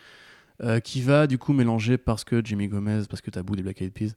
euh, 0.65 0.81
qui 0.81 1.03
va 1.03 1.29
du 1.29 1.39
coup 1.39 1.53
mélanger 1.53 1.99
parce 1.99 2.25
que 2.25 2.45
Jimmy 2.45 2.67
Gomez, 2.67 3.03
parce 3.09 3.21
que 3.21 3.31
Tabou 3.31 3.55
des 3.55 3.63
Black 3.63 3.81
Eyed 3.81 3.93
Peas, 3.93 4.15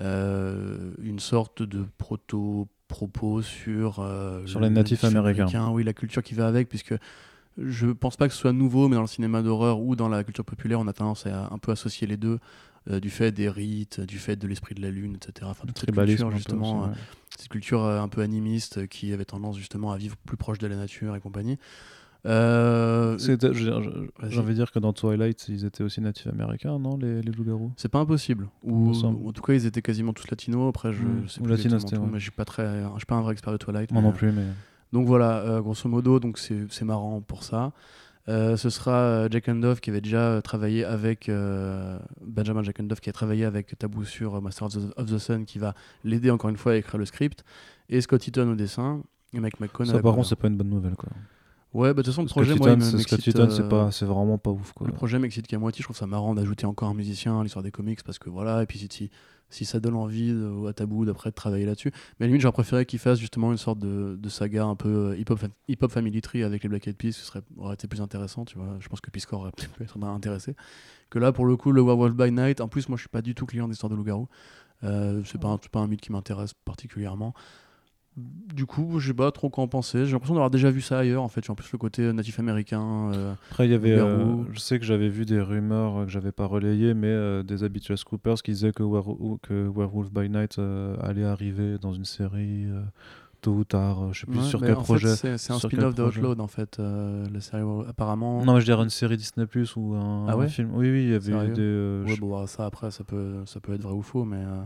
euh, 0.00 0.90
une 1.02 1.18
sorte 1.18 1.62
de 1.62 1.84
proto-propos 1.98 3.42
sur, 3.42 3.98
euh, 4.00 4.46
Sur 4.46 4.60
le- 4.60 4.68
les 4.68 4.72
natifs 4.72 5.02
natif 5.02 5.16
américains. 5.18 5.68
Oui, 5.70 5.84
la 5.84 5.92
culture 5.92 6.22
qui 6.22 6.34
va 6.34 6.46
avec, 6.46 6.68
puisque 6.68 6.94
je 7.58 7.88
pense 7.88 8.16
pas 8.16 8.26
que 8.28 8.32
ce 8.34 8.40
soit 8.40 8.52
nouveau, 8.54 8.88
mais 8.88 8.94
dans 8.96 9.02
le 9.02 9.06
cinéma 9.06 9.42
d'horreur 9.42 9.80
ou 9.80 9.94
dans 9.94 10.08
la 10.08 10.24
culture 10.24 10.44
populaire, 10.44 10.80
on 10.80 10.88
a 10.88 10.92
tendance 10.94 11.26
à 11.26 11.48
un 11.52 11.58
peu 11.58 11.72
associer 11.72 12.06
les 12.06 12.16
deux, 12.16 12.38
euh, 12.90 13.00
du 13.00 13.10
fait 13.10 13.32
des 13.32 13.48
rites, 13.48 14.00
du 14.00 14.18
fait 14.18 14.36
de 14.36 14.46
l'esprit 14.48 14.74
de 14.74 14.82
la 14.82 14.90
lune, 14.90 15.14
etc. 15.16 15.46
Enfin, 15.50 15.64
toute 15.66 15.78
cette 15.78 15.92
culture, 15.94 16.26
un 16.26 16.30
peu 16.30 16.36
justement, 16.36 16.80
aussi, 16.82 16.88
euh, 16.88 16.92
ouais. 16.92 16.98
cette 17.38 17.48
culture 17.48 17.84
euh, 17.84 18.00
un 18.00 18.08
peu 18.08 18.22
animiste 18.22 18.78
euh, 18.78 18.86
qui 18.86 19.12
avait 19.12 19.24
tendance 19.24 19.56
justement 19.56 19.92
à 19.92 19.96
vivre 19.96 20.16
plus 20.26 20.36
proche 20.36 20.58
de 20.58 20.66
la 20.66 20.76
nature 20.76 21.14
et 21.16 21.20
compagnie. 21.20 21.58
Euh. 22.24 23.18
J'ai 23.18 24.38
envie 24.38 24.48
de 24.48 24.52
dire 24.52 24.70
que 24.70 24.78
dans 24.78 24.92
Twilight, 24.92 25.46
ils 25.48 25.64
étaient 25.64 25.82
aussi 25.82 26.00
natifs 26.00 26.28
américains, 26.28 26.78
non, 26.78 26.96
les, 26.96 27.20
les 27.20 27.32
loups-garous? 27.32 27.72
C'est 27.76 27.88
pas 27.90 27.98
impossible. 27.98 28.48
Ou 28.62 28.92
en 29.04 29.32
tout 29.32 29.42
cas, 29.42 29.54
ils 29.54 29.66
étaient 29.66 29.82
quasiment 29.82 30.12
tous 30.12 30.30
latinos. 30.30 30.68
Après, 30.68 30.92
je 30.92 31.02
Mm. 31.02 31.28
sais 31.28 31.40
Ou 31.40 31.44
plus 31.44 31.50
latinos, 31.50 31.74
exactement 31.74 31.78
c'était, 31.80 31.96
tout, 31.96 32.02
ouais. 32.02 32.08
mais 32.12 32.18
je 32.18 32.22
suis 32.22 32.30
pas 32.30 32.44
très, 32.44 32.82
je 32.84 32.96
suis 32.98 33.06
pas 33.06 33.16
un 33.16 33.22
vrai 33.22 33.32
expert 33.32 33.52
de 33.52 33.58
Twilight. 33.58 33.90
Moi 33.92 34.02
mais, 34.02 34.08
non 34.08 34.14
euh, 34.14 34.16
plus, 34.16 34.32
mais. 34.32 34.44
Donc 34.92 35.06
voilà, 35.06 35.38
euh, 35.38 35.60
grosso 35.60 35.88
modo, 35.88 36.20
donc 36.20 36.38
c'est 36.38 36.66
c'est 36.70 36.84
marrant 36.84 37.20
pour 37.22 37.42
ça. 37.44 37.72
Euh, 38.28 38.56
ce 38.56 38.70
sera 38.70 38.92
euh, 38.92 39.28
Jack 39.30 39.48
Andoff 39.48 39.80
qui 39.80 39.90
avait 39.90 40.00
déjà 40.00 40.40
travaillé 40.42 40.84
avec 40.84 41.28
euh, 41.28 41.98
Benjamin 42.24 42.62
Jack 42.62 42.78
Andoff 42.78 43.00
qui 43.00 43.10
a 43.10 43.12
travaillé 43.12 43.44
avec 43.44 43.76
Tabou 43.76 44.04
sur 44.04 44.36
euh, 44.36 44.40
Master 44.40 44.68
of 44.68 44.74
the, 44.74 44.98
of 44.98 45.06
the 45.06 45.18
Sun 45.18 45.44
qui 45.44 45.58
va 45.58 45.74
l'aider 46.04 46.30
encore 46.30 46.50
une 46.50 46.56
fois 46.56 46.72
à 46.72 46.76
écrire 46.76 46.98
le 46.98 47.04
script 47.04 47.44
et 47.88 48.00
Scott 48.00 48.24
Eaton 48.26 48.48
au 48.48 48.54
dessin 48.54 49.02
et 49.34 49.40
Mike 49.40 49.58
McCone 49.60 49.86
Ça, 49.86 50.00
par 50.00 50.14
contre, 50.14 50.28
c'est 50.28 50.36
pas 50.36 50.48
une 50.48 50.56
bonne 50.56 50.70
nouvelle, 50.70 50.94
quoi. 50.94 51.08
Ouais, 51.74 51.94
bah 51.94 52.02
de 52.02 52.02
toute 52.02 52.06
façon 52.12 52.22
le 52.22 52.28
projet 52.28 52.54
moi, 52.54 52.68
euh, 52.68 53.90
c'est 53.90 54.04
vraiment 54.04 54.36
pas 54.36 54.50
ouf, 54.50 54.72
quoi. 54.72 54.86
le 54.86 54.92
projet 54.92 55.18
m'excite 55.18 55.46
qu'à 55.46 55.58
moitié, 55.58 55.80
je 55.80 55.86
trouve 55.86 55.96
ça 55.96 56.06
marrant 56.06 56.34
d'ajouter 56.34 56.66
encore 56.66 56.90
un 56.90 56.94
musicien 56.94 57.40
à 57.40 57.42
l'histoire 57.42 57.62
des 57.62 57.70
comics 57.70 58.02
parce 58.04 58.18
que 58.18 58.28
voilà, 58.28 58.62
et 58.62 58.66
puis 58.66 58.86
si, 58.90 59.10
si, 59.52 59.64
ça 59.64 59.78
donne 59.80 59.94
envie 59.94 60.32
de- 60.32 60.66
à 60.68 60.72
Tabou 60.72 61.04
d'après 61.04 61.30
de 61.30 61.34
travailler 61.34 61.66
là-dessus. 61.66 61.90
Mais 62.18 62.24
à 62.24 62.26
la 62.26 62.26
limite, 62.28 62.42
j'aurais 62.42 62.52
préféré 62.52 62.86
qu'il 62.86 62.98
fasse 62.98 63.18
justement 63.18 63.52
une 63.52 63.58
sorte 63.58 63.78
de, 63.78 64.16
de 64.20 64.28
saga 64.28 64.64
un 64.64 64.74
peu 64.76 64.88
euh, 65.12 65.16
hip-hop 65.18 65.38
fa- 65.38 65.48
hip-hop 65.68 65.90
Family 65.92 66.20
Tree 66.22 66.42
avec 66.42 66.62
les 66.62 66.68
Black 66.68 66.86
Eyed 66.88 66.96
Peas, 66.96 67.12
ce 67.12 67.24
serait, 67.24 67.42
aurait 67.56 67.74
été 67.74 67.86
plus 67.88 68.00
intéressant, 68.00 68.44
tu 68.44 68.56
vois. 68.58 68.76
Je 68.80 68.88
pense 68.88 69.00
que 69.00 69.10
Piscor 69.10 69.40
aurait 69.40 69.52
peut-être 69.52 69.72
pu 69.72 69.82
être 69.84 70.02
intéressé. 70.02 70.56
Que 71.10 71.18
là, 71.18 71.30
pour 71.32 71.44
le 71.46 71.56
coup, 71.56 71.72
le 71.72 71.82
Werewolf 71.82 72.14
by 72.14 72.32
Night, 72.32 72.60
en 72.60 72.68
plus, 72.68 72.88
moi 72.88 72.96
je 72.96 73.02
suis 73.02 73.08
pas 73.10 73.22
du 73.22 73.34
tout 73.34 73.46
client 73.46 73.68
d'histoire 73.68 73.90
de 73.90 73.96
loup-garou. 73.96 74.28
Euh, 74.84 75.22
c'est 75.24 75.40
pas, 75.40 75.48
un- 75.48 75.58
c'est 75.62 75.70
pas 75.70 75.78
un 75.80 75.86
mythe 75.86 76.00
qui 76.00 76.10
m'intéresse 76.10 76.54
particulièrement. 76.64 77.34
Du 78.16 78.66
coup, 78.66 78.98
je 78.98 79.08
sais 79.08 79.14
pas 79.14 79.30
trop 79.32 79.48
quoi 79.48 79.64
en 79.64 79.68
penser. 79.68 80.04
J'ai 80.04 80.12
l'impression 80.12 80.34
d'avoir 80.34 80.50
déjà 80.50 80.70
vu 80.70 80.80
ça 80.82 80.98
ailleurs. 80.98 81.22
En 81.22 81.28
fait, 81.28 81.42
j'ai 81.44 81.50
en 81.50 81.54
plus 81.54 81.70
le 81.72 81.78
côté 81.78 82.12
natif 82.12 82.38
américain. 82.38 83.10
euh, 83.14 83.32
Après, 83.50 83.66
il 83.66 83.70
y 83.70 83.74
avait. 83.74 83.92
euh, 83.92 84.34
je 84.52 84.58
sais 84.58 84.78
que 84.78 84.84
j'avais 84.84 85.08
vu 85.08 85.24
des 85.24 85.40
rumeurs 85.40 85.96
euh, 86.00 86.04
que 86.04 86.10
j'avais 86.10 86.32
pas 86.32 86.44
relayées, 86.46 86.92
mais 86.94 87.06
euh, 87.08 87.42
des 87.42 87.64
habitués 87.64 87.96
Scoopers 87.96 88.42
qui 88.42 88.50
disaient 88.52 88.72
que, 88.72 88.82
Were- 88.82 89.38
que 89.42 89.66
Werewolf 89.74 90.12
by 90.12 90.28
Night 90.28 90.58
euh, 90.58 90.94
allait 91.00 91.24
arriver 91.24 91.78
dans 91.78 91.92
une 91.94 92.04
série 92.04 92.66
euh, 92.66 92.82
tôt 93.40 93.52
ou 93.52 93.64
tard. 93.64 94.02
euh, 94.04 94.12
je 94.12 94.20
sais 94.20 94.26
plus 94.26 94.40
ouais, 94.40 94.44
sur 94.44 94.60
quel 94.60 94.76
projet. 94.76 95.16
c'est 95.16 95.50
un 95.50 95.58
spin-off 95.58 95.94
de. 95.94 96.02
Outlawed 96.02 96.40
en 96.40 96.46
fait. 96.48 96.78
euh, 96.80 97.26
la 97.32 97.40
série 97.40 97.62
apparemment. 97.88 98.44
Non, 98.44 98.54
mais 98.54 98.60
je 98.60 98.66
dirais 98.66 98.82
une 98.82 98.90
série 98.90 99.16
Disney 99.16 99.46
Plus 99.46 99.74
ou 99.76 99.94
un, 99.94 100.28
Ah 100.28 100.32
un 100.34 100.36
ouais? 100.36 100.48
film. 100.48 100.70
Oui, 100.74 100.90
oui, 100.90 101.04
il 101.04 101.10
y 101.10 101.14
avait 101.14 101.48
des. 101.48 101.62
euh, 101.62 102.04
Ouais, 102.04 102.14
je- 102.14 102.20
bon, 102.20 102.46
ça 102.46 102.66
après, 102.66 102.90
ça 102.90 103.04
peut, 103.04 103.42
ça 103.46 103.58
peut 103.60 103.72
être 103.72 103.82
vrai 103.82 103.94
ou 103.94 104.02
faux, 104.02 104.24
mais, 104.24 104.36
euh, 104.36 104.62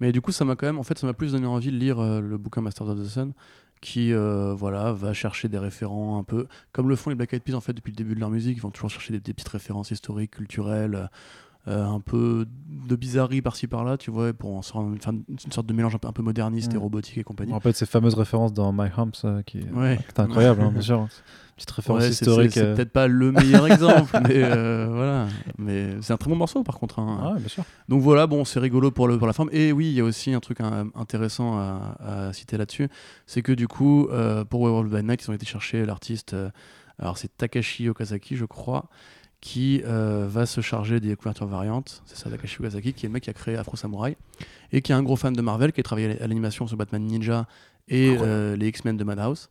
mais 0.00 0.12
du 0.12 0.20
coup, 0.20 0.32
ça 0.32 0.44
m'a 0.44 0.56
quand 0.56 0.66
même, 0.66 0.78
en 0.78 0.82
fait, 0.82 0.98
ça 0.98 1.06
m'a 1.06 1.14
plus 1.14 1.32
donné 1.32 1.46
envie 1.46 1.70
de 1.70 1.76
lire 1.76 1.98
euh, 2.00 2.20
le 2.20 2.38
bouquin 2.38 2.60
Masters 2.60 2.88
of 2.88 2.98
the 2.98 3.04
Sun, 3.04 3.32
qui, 3.80 4.12
euh, 4.12 4.54
voilà, 4.54 4.92
va 4.92 5.12
chercher 5.12 5.48
des 5.48 5.58
référents 5.58 6.18
un 6.18 6.24
peu, 6.24 6.46
comme 6.72 6.88
le 6.88 6.96
font 6.96 7.10
les 7.10 7.16
Black 7.16 7.32
Eyed 7.32 7.42
Peas 7.42 7.54
en 7.54 7.60
fait 7.60 7.72
depuis 7.72 7.92
le 7.92 7.96
début 7.96 8.14
de 8.14 8.20
leur 8.20 8.30
musique, 8.30 8.56
ils 8.56 8.60
vont 8.60 8.70
toujours 8.70 8.90
chercher 8.90 9.12
des, 9.12 9.20
des 9.20 9.34
petites 9.34 9.48
références 9.48 9.90
historiques, 9.90 10.32
culturelles, 10.32 11.10
euh, 11.66 11.84
un 11.84 12.00
peu 12.00 12.46
de 12.68 12.96
bizarrerie 12.96 13.42
par-ci 13.42 13.66
par-là, 13.66 13.98
tu 13.98 14.10
vois, 14.10 14.32
pour 14.32 14.54
en 14.56 14.62
sortir 14.62 14.90
une, 15.12 15.22
une 15.28 15.52
sorte 15.52 15.66
de 15.66 15.72
mélange 15.74 15.94
un 15.94 15.98
peu, 15.98 16.08
un 16.08 16.12
peu 16.12 16.22
moderniste 16.22 16.72
et 16.72 16.78
robotique 16.78 17.18
et 17.18 17.24
compagnie. 17.24 17.52
En 17.52 17.60
fait, 17.60 17.72
ces 17.76 17.84
fameuses 17.84 18.14
références 18.14 18.52
dans 18.54 18.72
My 18.72 18.88
Humps, 18.96 19.22
euh, 19.24 19.42
qui, 19.42 19.60
Ouais. 19.74 19.98
est 20.08 20.20
incroyable, 20.20 20.62
hein, 20.62 20.70
bien 20.72 20.80
sûr. 20.80 21.08
Petite 21.56 21.70
référence 21.72 22.02
Ouais, 22.04 22.10
historique. 22.10 22.52
C'est 22.52 22.62
euh, 22.62 22.74
peut-être 22.76 22.92
pas 22.92 23.08
le 23.08 23.32
meilleur 23.32 23.66
exemple, 23.72 24.16
mais 24.28 24.42
voilà. 24.86 25.26
Mais 25.58 25.96
c'est 26.02 26.12
un 26.12 26.16
très 26.16 26.30
bon 26.30 26.36
morceau 26.36 26.62
par 26.62 26.78
contre. 26.78 27.00
hein. 27.00 27.32
Ouais, 27.34 27.40
bien 27.40 27.48
sûr. 27.48 27.64
Donc 27.88 28.00
voilà, 28.00 28.28
bon, 28.28 28.44
c'est 28.44 28.60
rigolo 28.60 28.92
pour, 28.92 29.08
le, 29.08 29.18
pour 29.18 29.26
la 29.26 29.32
forme. 29.32 29.50
Et 29.52 29.72
oui, 29.72 29.86
il 29.88 29.94
y 29.94 30.00
a 30.00 30.04
aussi 30.04 30.32
un 30.32 30.38
truc 30.40 30.60
hein, 30.60 30.86
intéressant 30.94 31.58
à, 31.58 31.96
à 32.28 32.32
citer 32.32 32.56
là-dessus, 32.56 32.88
c'est 33.26 33.42
que 33.42 33.50
du 33.52 33.66
coup, 33.66 34.08
pour 34.50 34.62
Werewolf 34.62 34.88
by 34.88 35.02
Night, 35.02 35.24
ils 35.24 35.30
ont 35.30 35.34
été 35.34 35.46
chercher 35.46 35.84
l'artiste, 35.84 36.36
alors 37.00 37.18
c'est 37.18 37.36
Takashi 37.36 37.88
Okazaki, 37.88 38.36
je 38.36 38.44
crois, 38.44 38.88
qui 39.40 39.82
euh, 39.84 40.26
va 40.28 40.46
se 40.46 40.60
charger 40.60 40.98
des 41.00 41.14
couvertures 41.16 41.46
variantes. 41.46 42.02
C'est 42.06 42.16
ça, 42.16 42.28
Takashi 42.30 42.58
Okazaki, 42.60 42.92
qui 42.92 43.06
est 43.06 43.08
le 43.08 43.12
mec 43.12 43.22
qui 43.22 43.30
a 43.30 43.34
créé 43.34 43.56
Afro 43.56 43.76
Samurai, 43.76 44.16
et 44.72 44.82
qui 44.82 44.92
est 44.92 44.94
un 44.96 45.02
gros 45.02 45.16
fan 45.16 45.32
de 45.32 45.42
Marvel, 45.42 45.72
qui 45.72 45.80
a 45.80 45.84
travaillé 45.84 46.20
à 46.20 46.26
l'animation 46.26 46.66
sur 46.66 46.76
Batman 46.76 47.02
Ninja 47.04 47.46
et 47.88 48.16
euh, 48.20 48.56
les 48.56 48.68
X-Men 48.68 48.96
de 48.96 49.04
Madhouse. 49.04 49.50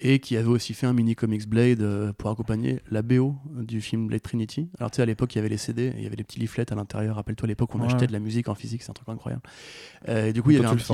Et 0.00 0.18
qui 0.18 0.36
avait 0.36 0.48
aussi 0.48 0.74
fait 0.74 0.88
un 0.88 0.92
mini 0.92 1.14
comics 1.14 1.48
Blade 1.48 1.80
euh, 1.80 2.12
pour 2.12 2.28
accompagner 2.28 2.80
la 2.90 3.02
BO 3.02 3.36
du 3.46 3.80
film 3.80 4.08
Blade 4.08 4.22
Trinity. 4.22 4.68
Alors 4.80 4.90
tu 4.90 4.96
sais, 4.96 5.02
à 5.02 5.06
l'époque, 5.06 5.32
il 5.34 5.38
y 5.38 5.38
avait 5.38 5.48
les 5.48 5.56
CD, 5.56 5.92
il 5.96 6.02
y 6.02 6.06
avait 6.06 6.16
les 6.16 6.24
petits 6.24 6.40
leaflets 6.40 6.70
à 6.72 6.74
l'intérieur. 6.74 7.14
Rappelle-toi, 7.14 7.46
à 7.46 7.48
l'époque, 7.48 7.72
on 7.76 7.78
Ouais. 7.80 7.86
achetait 7.86 8.08
de 8.08 8.12
la 8.12 8.18
musique 8.18 8.48
en 8.48 8.56
physique, 8.56 8.82
c'est 8.82 8.90
un 8.90 8.94
truc 8.94 9.08
incroyable. 9.08 9.42
Et 10.08 10.32
du 10.32 10.42
coup, 10.42 10.50
il 10.50 10.54
y 10.56 10.58
avait 10.58 10.66
un 10.66 10.74
petit. 10.74 10.92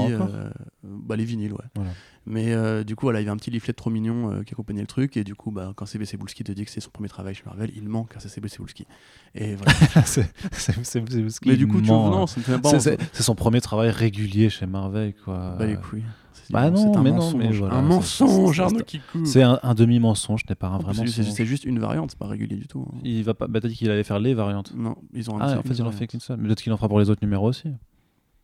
bah, 0.84 1.16
les 1.16 1.24
vinyles, 1.24 1.54
ouais. 1.54 1.64
Voilà. 1.74 1.90
Mais 2.30 2.52
euh, 2.54 2.84
du 2.84 2.94
coup, 2.96 3.06
voilà, 3.06 3.20
il 3.20 3.24
y 3.24 3.26
avait 3.26 3.32
un 3.32 3.36
petit 3.36 3.50
leaflet 3.50 3.72
trop 3.72 3.90
mignon 3.90 4.30
euh, 4.32 4.42
qui 4.44 4.54
accompagnait 4.54 4.80
le 4.82 4.86
truc. 4.86 5.16
Et 5.16 5.24
du 5.24 5.34
coup, 5.34 5.50
bah, 5.50 5.72
quand 5.74 5.84
CB 5.86 6.04
Cebulski 6.04 6.44
te 6.44 6.52
dit 6.52 6.64
que 6.64 6.70
c'est 6.70 6.80
son 6.80 6.90
premier 6.90 7.08
travail 7.08 7.34
chez 7.34 7.42
Marvel, 7.44 7.70
il 7.76 7.88
manque 7.88 8.16
à 8.16 8.20
CB 8.20 8.48
Cebulski. 8.48 8.86
Et 9.34 9.56
voilà. 9.56 9.72
c'est 10.06 10.30
c'est- 10.52 10.72
c'est- 10.84 11.04
c'est 11.10 11.28
ce 11.30 11.38
Mais 11.46 11.56
du 11.56 11.66
coup, 11.66 11.80
tu 11.80 11.88
ment, 11.88 12.10
non, 12.10 12.22
hein. 12.22 12.26
C'est- 12.26 12.80
C'est 12.80 12.98
c'est 13.12 13.22
son 13.22 13.34
premier 13.34 13.60
travail 13.60 13.90
régulier 13.90 14.48
chez 14.48 14.66
Marvel, 14.66 15.14
quoi. 15.24 15.56
Bah 15.58 15.66
les 15.66 15.76
couilles. 15.76 16.04
C'est- 16.32 16.52
Bah 16.52 16.70
non, 16.70 16.76
c'est 16.92 16.98
un 16.98 17.02
mais 17.02 17.10
non, 17.10 17.16
mensonge. 17.16 17.34
mais 17.38 17.50
voilà, 17.52 17.74
un 17.76 17.82
c'est- 17.82 17.88
mensonge, 17.88 18.56
c'est- 18.56 18.62
Arnaud 18.62 18.78
c'est- 18.78 18.84
Kikou. 18.84 19.24
C'est 19.26 19.42
un, 19.42 19.58
un 19.62 19.74
demi-mensonge, 19.74 20.42
n'est 20.48 20.54
pas 20.54 20.68
un 20.68 20.78
vrai 20.78 20.94
c'est- 20.94 21.00
mensonge. 21.02 21.30
C'est 21.32 21.46
juste 21.46 21.64
une 21.64 21.78
variante, 21.80 22.10
c'est 22.12 22.18
pas 22.18 22.26
régulier 22.28 22.56
du 22.56 22.66
tout. 22.68 22.86
hein. 22.92 22.98
Il 23.04 23.22
va 23.24 23.34
pas. 23.34 23.46
Bah, 23.48 23.60
t'as 23.60 23.68
dit 23.68 23.74
qu'il 23.76 23.90
allait 23.90 24.04
faire 24.04 24.18
les 24.20 24.34
variantes. 24.34 24.72
Non, 24.76 24.96
ils 25.12 25.30
ont 25.30 25.38
Ah, 25.40 25.58
en 25.58 25.62
fait, 25.62 25.74
il 25.74 25.82
en 25.82 25.90
fait 25.90 26.06
qu'une 26.06 26.20
seule. 26.20 26.38
Mais 26.38 26.46
peut-être 26.48 26.62
qu'il 26.62 26.72
en 26.72 26.76
fera 26.76 26.88
pour 26.88 27.00
les 27.00 27.10
autres 27.10 27.22
numéros 27.22 27.48
aussi. 27.48 27.68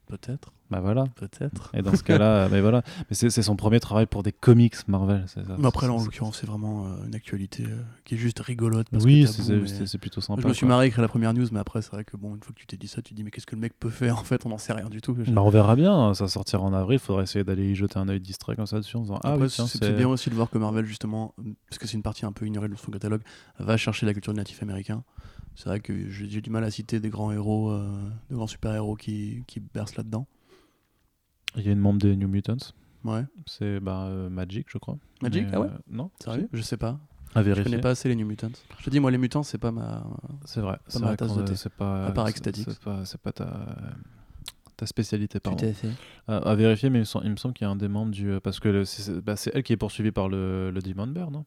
Peut-être, 0.06 0.52
Bah 0.70 0.78
voilà. 0.80 1.04
peut-être. 1.16 1.72
Et 1.74 1.82
dans 1.82 1.94
ce 1.96 2.04
cas-là, 2.04 2.48
mais 2.48 2.60
voilà. 2.66 2.82
Mais 3.10 3.16
c'est 3.16 3.42
son 3.42 3.56
premier 3.56 3.80
travail 3.80 4.06
pour 4.06 4.22
des 4.22 4.30
comics 4.30 4.76
Marvel. 4.86 5.24
c'est 5.26 5.44
ça. 5.44 5.56
Mais 5.58 5.66
après, 5.66 5.88
là, 5.88 5.94
en 5.94 6.04
l'occurrence, 6.04 6.38
c'est 6.40 6.46
vraiment 6.46 6.86
euh, 6.86 7.06
une 7.06 7.14
actualité 7.16 7.64
euh, 7.64 7.82
qui 8.04 8.14
est 8.14 8.18
juste 8.18 8.38
rigolote. 8.38 8.86
Parce 8.90 9.04
Oui, 9.04 9.26
c'est 9.26 9.98
plutôt 9.98 10.20
sympa. 10.20 10.42
Je 10.42 10.46
me 10.46 10.52
suis 10.52 10.64
marré 10.64 10.84
à 10.84 10.86
écrire 10.86 11.02
la 11.02 11.08
première 11.08 11.34
news, 11.34 11.46
mais 11.50 11.58
après, 11.58 11.82
c'est 11.82 11.90
vrai 11.90 12.04
que 12.04 12.16
bon, 12.16 12.36
une 12.36 12.42
fois 12.42 12.52
que 12.54 12.60
tu 12.60 12.66
t'es 12.68 12.76
dit 12.76 12.86
ça, 12.86 13.02
tu 13.02 13.10
te 13.10 13.16
dis, 13.16 13.24
mais 13.24 13.32
qu'est-ce 13.32 13.46
que 13.46 13.56
le 13.56 13.60
mec 13.60 13.72
peut 13.78 13.90
faire 13.90 14.16
En 14.18 14.22
fait, 14.24 14.46
on 14.46 14.50
n'en 14.50 14.58
sait 14.58 14.72
rien 14.72 14.88
du 14.88 15.00
tout. 15.00 15.14
Bah, 15.14 15.42
on 15.42 15.50
verra 15.50 15.74
bien, 15.74 16.14
ça 16.14 16.28
sortira 16.28 16.62
en 16.62 16.72
avril, 16.72 17.00
faudra 17.00 17.22
essayer 17.24 17.44
d'aller 17.44 17.70
y 17.72 17.74
jeter 17.74 17.98
un 17.98 18.08
œil 18.08 18.20
distrait 18.20 18.54
comme 18.54 18.66
ça 18.66 18.78
dessus 18.78 18.96
en 18.96 19.00
disant 19.00 19.18
Ah 19.24 19.36
oui, 19.36 19.48
tiens, 19.48 19.66
c'est 19.66 19.92
bien 19.96 20.08
aussi 20.08 20.30
de 20.30 20.36
voir 20.36 20.50
que 20.50 20.58
Marvel, 20.58 20.86
justement, 20.86 21.34
parce 21.68 21.78
que 21.78 21.88
c'est 21.88 21.94
une 21.96 22.02
partie 22.02 22.26
un 22.26 22.32
peu 22.32 22.46
ignorée 22.46 22.68
de 22.68 22.76
son 22.76 22.92
catalogue, 22.92 23.22
va 23.58 23.76
chercher 23.76 24.06
la 24.06 24.12
culture 24.12 24.32
natif 24.34 24.62
américain. 24.62 25.02
C'est 25.56 25.68
vrai 25.70 25.80
que 25.80 26.08
j'ai 26.10 26.40
du 26.42 26.50
mal 26.50 26.62
à 26.64 26.70
citer 26.70 27.00
des 27.00 27.08
grands 27.08 27.32
héros, 27.32 27.70
euh, 27.70 27.88
de 28.30 28.34
grands 28.36 28.46
super-héros 28.46 28.94
qui, 28.94 29.42
qui 29.46 29.58
bercent 29.60 29.96
là-dedans. 29.96 30.26
Il 31.56 31.62
y 31.64 31.68
a 31.68 31.72
une 31.72 31.78
membre 31.80 31.98
des 31.98 32.14
New 32.14 32.28
Mutants, 32.28 32.58
Ouais. 33.04 33.24
c'est 33.46 33.80
bah, 33.80 34.04
euh, 34.08 34.28
Magic, 34.28 34.66
je 34.68 34.76
crois. 34.78 34.98
Magic 35.22 35.44
Mais, 35.46 35.50
Ah 35.54 35.60
ouais 35.60 35.68
euh, 35.68 35.78
Non, 35.90 36.10
Sérieux 36.22 36.48
Je 36.52 36.60
sais 36.60 36.76
pas. 36.76 37.00
À 37.34 37.40
Je 37.40 37.46
vérifier. 37.46 37.64
connais 37.70 37.80
pas 37.82 37.90
assez 37.90 38.08
les 38.08 38.16
New 38.16 38.26
Mutants. 38.26 38.50
Je 38.78 38.84
te 38.84 38.90
dis, 38.90 39.00
moi, 39.00 39.10
les 39.10 39.18
mutants, 39.18 39.42
c'est 39.42 39.58
pas 39.58 39.70
ma. 39.72 40.06
C'est 40.44 40.60
vrai. 40.60 40.78
C'est 40.88 41.00
ma 41.00 41.08
vrai 41.08 41.16
tasse 41.16 41.34
de 41.36 41.42
thé. 41.42 41.56
c'est 41.56 41.72
pas. 41.72 42.06
À 42.06 42.12
part 42.12 42.26
c'est- 42.26 42.30
Ecstatic. 42.32 42.66
C'est 42.68 42.78
pas, 42.80 43.04
c'est 43.06 43.20
pas 43.20 43.32
ta, 43.32 43.76
ta 44.76 44.86
spécialité, 44.86 45.40
pardon. 45.40 45.58
fait. 45.72 45.88
À, 46.28 46.36
à 46.38 46.54
vérifier, 46.54 46.88
mais 46.90 46.98
il 46.98 47.30
me, 47.30 47.36
semble 47.36 47.54
qu'il 47.54 47.64
y 47.66 47.68
a 47.68 47.70
un 47.70 47.76
des 47.76 47.88
membres 47.88 48.12
du. 48.12 48.38
Parce 48.42 48.60
que 48.60 48.68
le- 48.68 48.84
c'est 48.84 49.02
c'est- 49.02 49.20
bah, 49.22 49.36
c'est 49.36 49.50
elle 49.54 49.62
qui 49.62 49.72
est 49.72 49.76
poursuivie 49.78 50.12
par 50.12 50.28
le, 50.28 50.70
le 50.70 50.80
Demon 50.82 51.06
Bear, 51.06 51.30
non? 51.30 51.44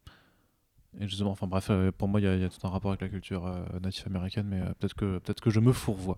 Et 0.99 1.07
justement, 1.07 1.31
enfin 1.31 1.47
bref, 1.47 1.67
euh, 1.69 1.91
pour 1.95 2.07
moi, 2.07 2.19
il 2.19 2.23
y, 2.23 2.27
a- 2.27 2.35
il 2.35 2.41
y 2.41 2.45
a 2.45 2.49
tout 2.49 2.65
un 2.65 2.69
rapport 2.69 2.91
avec 2.91 3.01
la 3.01 3.09
culture 3.09 3.45
euh, 3.45 3.63
native 3.83 4.05
américaine, 4.07 4.47
mais 4.49 4.61
euh, 4.61 4.65
peut-être 4.79 4.95
que, 4.95 5.19
peut 5.19 5.33
que 5.33 5.49
je 5.49 5.59
me 5.59 5.71
fourvoie. 5.71 6.17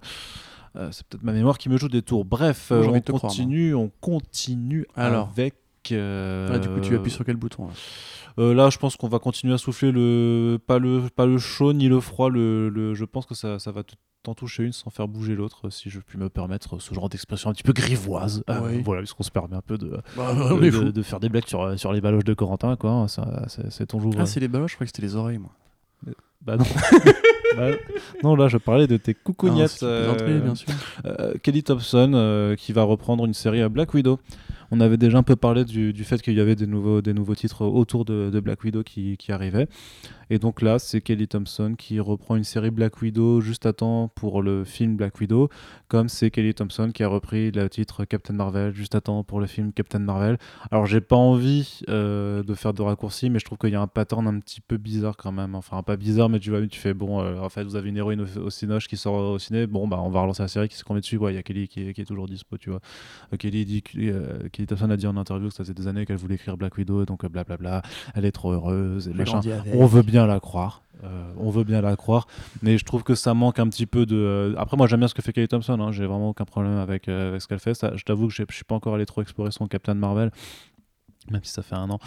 Euh, 0.78 0.90
c'est 0.92 1.06
peut-être 1.08 1.24
ma 1.24 1.34
mémoire 1.34 1.58
qui 1.58 1.68
me 1.68 1.76
joue 1.78 1.90
des 1.90 2.02
tours. 2.02 2.24
Bref, 2.24 2.72
on 2.72 3.00
te 3.02 3.12
croire, 3.12 3.22
continue, 3.34 3.76
on 3.76 3.90
continue 4.00 4.86
Alors. 4.96 5.30
avec. 5.34 5.56
Euh, 5.92 6.50
Ah, 6.54 6.60
du 6.60 6.70
coup, 6.70 6.80
tu 6.82 6.96
appuies 6.96 7.12
sur 7.12 7.26
quel 7.26 7.36
bouton 7.38 7.68
là 7.68 7.74
euh, 8.40 8.54
là, 8.54 8.70
je 8.70 8.78
pense 8.78 8.96
qu'on 8.96 9.10
va 9.10 9.20
continuer 9.20 9.54
à 9.54 9.58
souffler 9.58 9.92
le 9.92 10.58
pas 10.66 10.80
le 10.80 11.02
pas 11.14 11.26
le 11.26 11.38
chaud 11.38 11.74
ni 11.74 11.90
le 11.90 12.00
froid. 12.00 12.30
Le, 12.30 12.70
le- 12.70 12.94
je 12.94 13.04
pense 13.04 13.26
que 13.26 13.36
ça, 13.36 13.60
ça 13.60 13.72
va 13.74 13.82
t'en 14.24 14.34
toucher 14.36 14.64
une 14.64 14.72
sans 14.72 14.90
faire 14.90 15.10
bouger 15.10 15.36
l'autre, 15.36 15.70
si 15.70 15.90
je 15.90 16.00
puis 16.00 16.18
me 16.18 16.30
permettre 16.30 16.80
ce 16.80 16.94
genre 16.94 17.10
d'expression 17.10 17.50
un 17.50 17.54
petit 17.54 17.64
peu 17.64 17.74
grivoise. 17.74 18.42
Euh, 18.50 18.60
Oui. 18.64 18.82
voilà, 18.86 19.02
puisqu'on 19.02 19.24
se 19.24 19.32
permet 19.32 19.56
un 19.58 19.62
peu 19.62 19.78
de, 19.78 20.00
Bah, 20.16 20.34
de, 20.34 21.02
faire 21.02 21.20
des 21.20 21.28
blagues 21.28 21.46
sur, 21.48 21.78
sur 21.78 21.92
les 21.92 22.00
baloches 22.00 22.24
de 22.24 22.34
Corentin, 22.34 22.78
quoi. 22.78 22.92
hein, 22.92 23.08
c'est, 23.70 23.86
ton 23.88 24.00
jour. 24.00 24.14
Ah, 24.18 24.26
c'est 24.26 24.40
les 24.40 24.48
baloches, 24.48 24.72
je 24.72 24.76
croyais 24.78 24.90
que 24.90 24.96
c'était 24.96 25.06
les 25.08 25.16
oreilles, 25.18 25.40
moi. 25.40 25.52
bah 26.42 26.56
non. 26.58 26.66
Bah, 27.58 27.68
non, 28.24 28.38
là, 28.38 28.48
je 28.48 28.56
parlais 28.58 28.88
de 28.88 28.96
tes 28.96 29.12
Ah, 29.14 29.22
coucougnettes. 29.26 29.84
euh, 29.84 30.40
bien 30.40 30.56
sûr. 30.56 30.70
euh, 31.04 31.34
Kelly 31.44 31.64
Thompson 31.64 32.14
euh, 32.16 32.56
qui 32.56 32.72
va 32.72 32.84
reprendre 32.84 33.26
une 33.26 33.34
série 33.34 33.62
à 33.62 33.68
Black 33.68 33.94
Widow. 33.94 34.22
On 34.72 34.80
avait 34.80 34.98
déjà 34.98 35.18
un 35.18 35.24
peu 35.24 35.36
parlé 35.36 35.66
du, 35.66 35.92
du 35.92 36.04
fait 36.06 36.22
qu'il 36.22 36.34
y 36.34 36.40
avait 36.40 36.56
des 36.56 36.66
nouveaux, 36.66 37.02
des 37.02 37.14
nouveaux 37.14 37.36
titres 37.36 37.66
autour 37.66 38.06
de, 38.06 38.40
Black 38.40 38.64
Widow 38.64 38.84
qui, 38.84 39.18
qui 39.18 39.32
arrivaient. 39.34 39.68
Et 40.30 40.40
donc 40.40 40.62
là, 40.62 40.80
c'est 40.80 41.02
Kelly 41.02 41.28
Thompson 41.28 41.76
qui 41.78 42.00
reprend 42.00 42.38
une 42.38 42.46
série 42.46 42.72
Black 42.72 43.02
Widow 43.02 43.42
juste 43.42 43.66
à 43.66 43.74
temps 43.74 44.08
pour 44.16 44.42
le 44.42 44.64
film 44.64 44.96
Black 44.96 45.20
Widow, 45.20 45.50
comme 45.92 46.08
c'est 46.08 46.32
Kelly 46.32 46.54
Thompson 46.54 46.92
qui 46.94 47.04
a 47.04 47.10
repris 47.10 47.52
le 47.52 47.70
titre 47.70 48.06
Captain 48.06 48.34
Marvel 48.34 48.74
juste 48.74 48.96
à 48.96 49.02
temps 49.02 49.26
pour 49.26 49.42
le 49.42 49.46
film 49.46 49.74
Captain 49.74 50.00
Marvel. 50.00 50.38
Alors 50.72 50.86
j'ai 50.86 51.02
pas 51.02 51.18
envie 51.18 51.82
euh, 51.90 52.44
de 52.44 52.54
faire 52.54 52.74
de 52.74 52.82
raccourcis, 52.82 53.30
mais 53.30 53.40
je 53.40 53.44
trouve 53.44 53.58
qu'il 53.58 53.72
y 53.72 53.76
a 53.76 53.82
un 53.82 53.88
pattern 53.88 54.26
un 54.26 54.40
petit 54.40 54.62
peu 54.62 54.78
bizarre 54.78 55.18
quand 55.18 55.34
même. 55.34 55.54
Enfin 55.54 55.84
pas 55.84 55.98
bizarre, 55.98 56.30
mais 56.30 56.40
tu 56.40 56.50
vois, 56.50 56.66
tu 56.66 56.80
fais 56.80 56.94
bon, 56.94 57.20
euh, 57.22 57.38
en 57.40 57.50
fait 57.50 57.66
vous 57.66 57.76
avez 57.76 57.90
une 57.90 57.98
héroïne 57.98 58.22
au, 58.22 58.40
au 58.40 58.50
Cinoche 58.50 58.88
qui 58.88 58.96
sort 58.96 59.16
au 59.16 59.38
ciné, 59.38 59.68
bon 59.68 59.86
bah 59.86 60.00
on 60.02 60.10
va 60.10 60.22
relancer 60.22 60.44
la 60.44 60.48
série 60.48 60.70
qui 60.70 60.78
se 60.78 60.84
met 60.94 61.02
dessus, 61.02 61.20
quoi? 61.20 61.34
Il 61.34 61.36
y 61.36 61.38
a 61.38 61.44
Kelly 61.44 61.68
qui 61.68 61.90
est, 61.90 61.94
qui 61.94 62.00
est 62.00 62.06
toujours 62.06 62.30
dispo, 62.30 62.58
tu 62.58 62.70
vois. 62.70 62.80
Euh, 63.34 63.36
Kelly, 63.36 63.66
dit, 63.66 63.82
que- 63.82 64.48
Kelly 64.48 64.68
Thompson 64.68 64.90
a 64.92 64.96
dit 64.96 65.08
en 65.08 65.18
interview 65.18 65.50
que 65.50 65.54
ça 65.56 65.66
faisait 65.66 65.74
des 65.74 65.88
années 65.90 66.06
qu'elle 66.06 66.16
voulait 66.16 66.36
écrire 66.36 66.56
Black 66.56 66.78
Widow, 66.78 67.04
donc 67.06 67.26
blablabla, 67.26 67.82
elle 68.16 68.24
est 68.24 68.32
trop 68.32 68.54
heureuse, 68.54 69.10
et 69.10 69.14
machin. 69.14 69.42
On 69.74 69.88
veut 69.88 70.04
bien 70.04 70.26
la 70.26 70.40
croire. 70.40 70.84
Euh, 71.04 71.32
on 71.38 71.50
veut 71.50 71.64
bien 71.64 71.82
la 71.82 71.96
croire, 71.96 72.28
mais 72.62 72.78
je 72.78 72.86
trouve 72.86 73.04
que 73.04 73.16
ça 73.16 73.34
manque 73.34 73.60
un 73.60 73.68
petit 73.68 73.86
peu 73.86 74.06
de. 74.06 74.16
euh, 74.16 74.56
Après, 74.58 74.78
moi, 74.78 74.88
j'aime 74.88 75.00
bien 75.00 75.08
ce 75.08 75.14
que 75.14 75.22
fait 75.22 75.34
Kelly 75.34 75.48
Thompson. 75.48 75.80
hein, 75.80 75.92
J'ai 75.92 76.06
vraiment 76.06 76.30
aucun 76.30 76.46
problème 76.46 76.78
avec, 76.78 77.08
euh, 77.10 77.30
avec 77.30 77.42
ce 77.42 77.48
qu'elle 77.48 77.60
fait. 77.60 77.74
Je 77.96 78.04
t'avoue 78.04 78.28
que 78.28 78.34
je 78.34 78.44
suis 78.52 78.64
pas 78.64 78.76
encore 78.76 78.96
allé 78.96 79.06
trop 79.06 79.22
explorer 79.22 79.52
son 79.52 79.68
Captain 79.68 79.94
Marvel. 79.96 80.32
Même 81.30 81.44
si 81.44 81.52
ça 81.52 81.62
fait 81.62 81.76
un 81.76 81.88
an, 81.92 82.00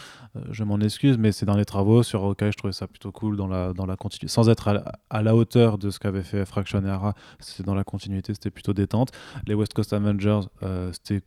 je 0.51 0.64
m'en 0.64 0.80
excuse, 0.80 1.18
mais 1.18 1.30
c'est 1.30 1.47
dans 1.47 1.57
les 1.57 1.64
travaux 1.64 2.03
sur 2.03 2.24
Hawkeye, 2.24 2.51
je 2.51 2.57
trouvais 2.57 2.72
ça 2.72 2.88
plutôt 2.88 3.12
cool 3.12 3.36
dans 3.36 3.47
la, 3.47 3.72
dans 3.72 3.86
la 3.86 3.95
continuité, 3.97 4.26
sans 4.26 4.49
être 4.49 4.66
à 4.66 4.92
à 5.09 5.22
la 5.22 5.36
hauteur 5.36 5.78
de 5.78 5.90
ce 5.90 6.01
qu'avait 6.01 6.24
fait 6.24 6.45
Fraction 6.45 6.84
et 6.84 6.88
Hara, 6.90 7.14
c'était 7.38 7.62
dans 7.62 7.76
la 7.76 7.84
continuité, 7.84 8.34
c'était 8.34 8.51
plutôt 8.51 8.72
détente. 8.72 9.12
Les 9.47 9.55
West 9.55 9.72
Coast 9.72 9.92
Avengers, 9.92 10.40
c'était 10.90 11.22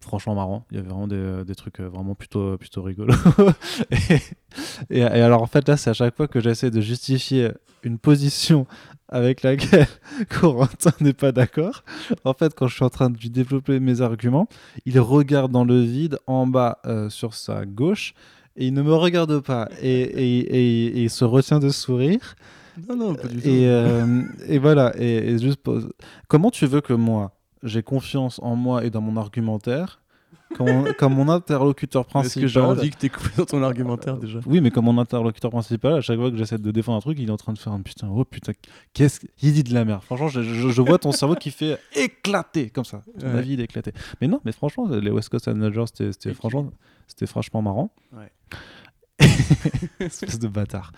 franchement 0.00 0.34
marrant. 0.34 0.64
Il 0.70 0.76
y 0.76 0.80
avait 0.80 0.88
vraiment 0.88 1.06
des, 1.08 1.44
des 1.46 1.54
trucs 1.54 1.80
euh, 1.80 1.88
vraiment 1.88 2.14
plutôt, 2.14 2.56
plutôt 2.58 2.82
rigolos. 2.82 3.14
et, 3.90 3.96
et- 4.90 4.98
et 5.00 5.02
alors, 5.02 5.42
en 5.42 5.46
fait, 5.46 5.68
là, 5.68 5.76
c'est 5.76 5.90
à 5.90 5.94
chaque 5.94 6.16
fois 6.16 6.28
que 6.28 6.40
j'essaie 6.40 6.70
de 6.70 6.80
justifier 6.80 7.50
une 7.82 7.98
position 7.98 8.66
avec 9.08 9.42
laquelle 9.42 9.86
Corentin 10.28 10.92
n'est 11.00 11.12
pas 11.12 11.32
d'accord. 11.32 11.82
En 12.24 12.34
fait, 12.34 12.54
quand 12.54 12.66
je 12.68 12.74
suis 12.74 12.84
en 12.84 12.90
train 12.90 13.10
de 13.10 13.18
lui 13.18 13.30
développer 13.30 13.80
mes 13.80 14.00
arguments, 14.02 14.48
il 14.86 14.98
regarde 15.00 15.50
dans 15.52 15.64
le 15.64 15.80
vide 15.80 16.18
en 16.26 16.46
bas 16.46 16.78
euh, 16.86 17.08
sur 17.10 17.34
sa 17.34 17.64
gauche 17.66 18.14
et 18.56 18.66
il 18.66 18.74
ne 18.74 18.82
me 18.82 18.94
regarde 18.94 19.40
pas 19.40 19.68
et, 19.82 21.02
il 21.02 21.10
se 21.10 21.24
retient 21.24 21.58
de 21.60 21.70
sourire. 21.70 22.34
Non, 22.88 22.96
non, 22.96 23.14
pas 23.14 23.26
du 23.28 23.40
tout. 23.40 23.48
Et, 23.48 23.68
euh, 23.68 24.22
et 24.46 24.58
voilà. 24.58 24.92
Et, 24.98 25.38
juste 25.38 25.56
pour- 25.62 25.80
comment 26.28 26.50
tu 26.50 26.66
veux 26.66 26.80
que 26.80 26.92
moi 26.92 27.32
j'ai 27.62 27.82
confiance 27.82 28.38
en 28.42 28.56
moi 28.56 28.84
et 28.84 28.90
dans 28.90 29.00
mon 29.00 29.16
argumentaire 29.16 30.00
comme, 30.56 30.66
mon- 30.70 30.92
comme 30.98 31.14
mon 31.14 31.28
interlocuteur 31.28 32.02
Est-ce 32.02 32.10
principal. 32.10 32.42
que 32.42 32.48
j'ai 32.48 32.60
envie 32.60 32.90
que 32.90 32.96
t'es 32.96 33.08
coupé 33.08 33.28
dans 33.36 33.44
ton 33.44 33.62
argumentaire 33.62 34.16
déjà? 34.16 34.40
Oui, 34.46 34.60
mais 34.60 34.70
comme 34.70 34.86
mon 34.86 34.98
interlocuteur 34.98 35.50
principal, 35.50 35.94
à 35.94 36.00
chaque 36.00 36.18
fois 36.18 36.30
que 36.30 36.36
j'essaie 36.36 36.58
de 36.58 36.70
défendre 36.70 36.98
un 36.98 37.00
truc, 37.00 37.18
il 37.20 37.28
est 37.28 37.32
en 37.32 37.36
train 37.36 37.52
de 37.52 37.58
faire 37.58 37.72
un 37.72 37.80
putain, 37.82 38.08
oh 38.12 38.24
putain, 38.24 38.52
qu'est-ce 38.92 39.20
qu'il 39.20 39.52
dit 39.52 39.62
de 39.62 39.72
la 39.74 39.84
merde. 39.84 40.02
Franchement, 40.02 40.28
je, 40.28 40.42
je- 40.42 40.68
je 40.70 40.82
vois 40.82 40.98
ton 40.98 41.12
cerveau 41.12 41.34
qui 41.36 41.50
fait 41.50 41.78
éclater 41.94 42.70
comme 42.70 42.84
ça. 42.84 43.02
Ton 43.18 43.26
Ouais. 43.28 43.38
avis, 43.38 43.52
il 43.54 43.60
est 43.60 43.64
éclaté. 43.64 43.92
Mais 44.20 44.26
non, 44.28 44.40
mais 44.44 44.52
franchement, 44.52 44.88
les 44.88 45.10
West 45.10 45.28
Coast 45.28 45.46
Managers, 45.48 45.84
c'était 45.94 46.34
franchement, 46.34 46.70
c'était 47.06 47.26
franchement 47.26 47.62
marrant. 47.62 47.92
Ouais. 48.12 48.32
Espèce 50.00 50.38
de 50.38 50.48
bâtard. 50.48 50.92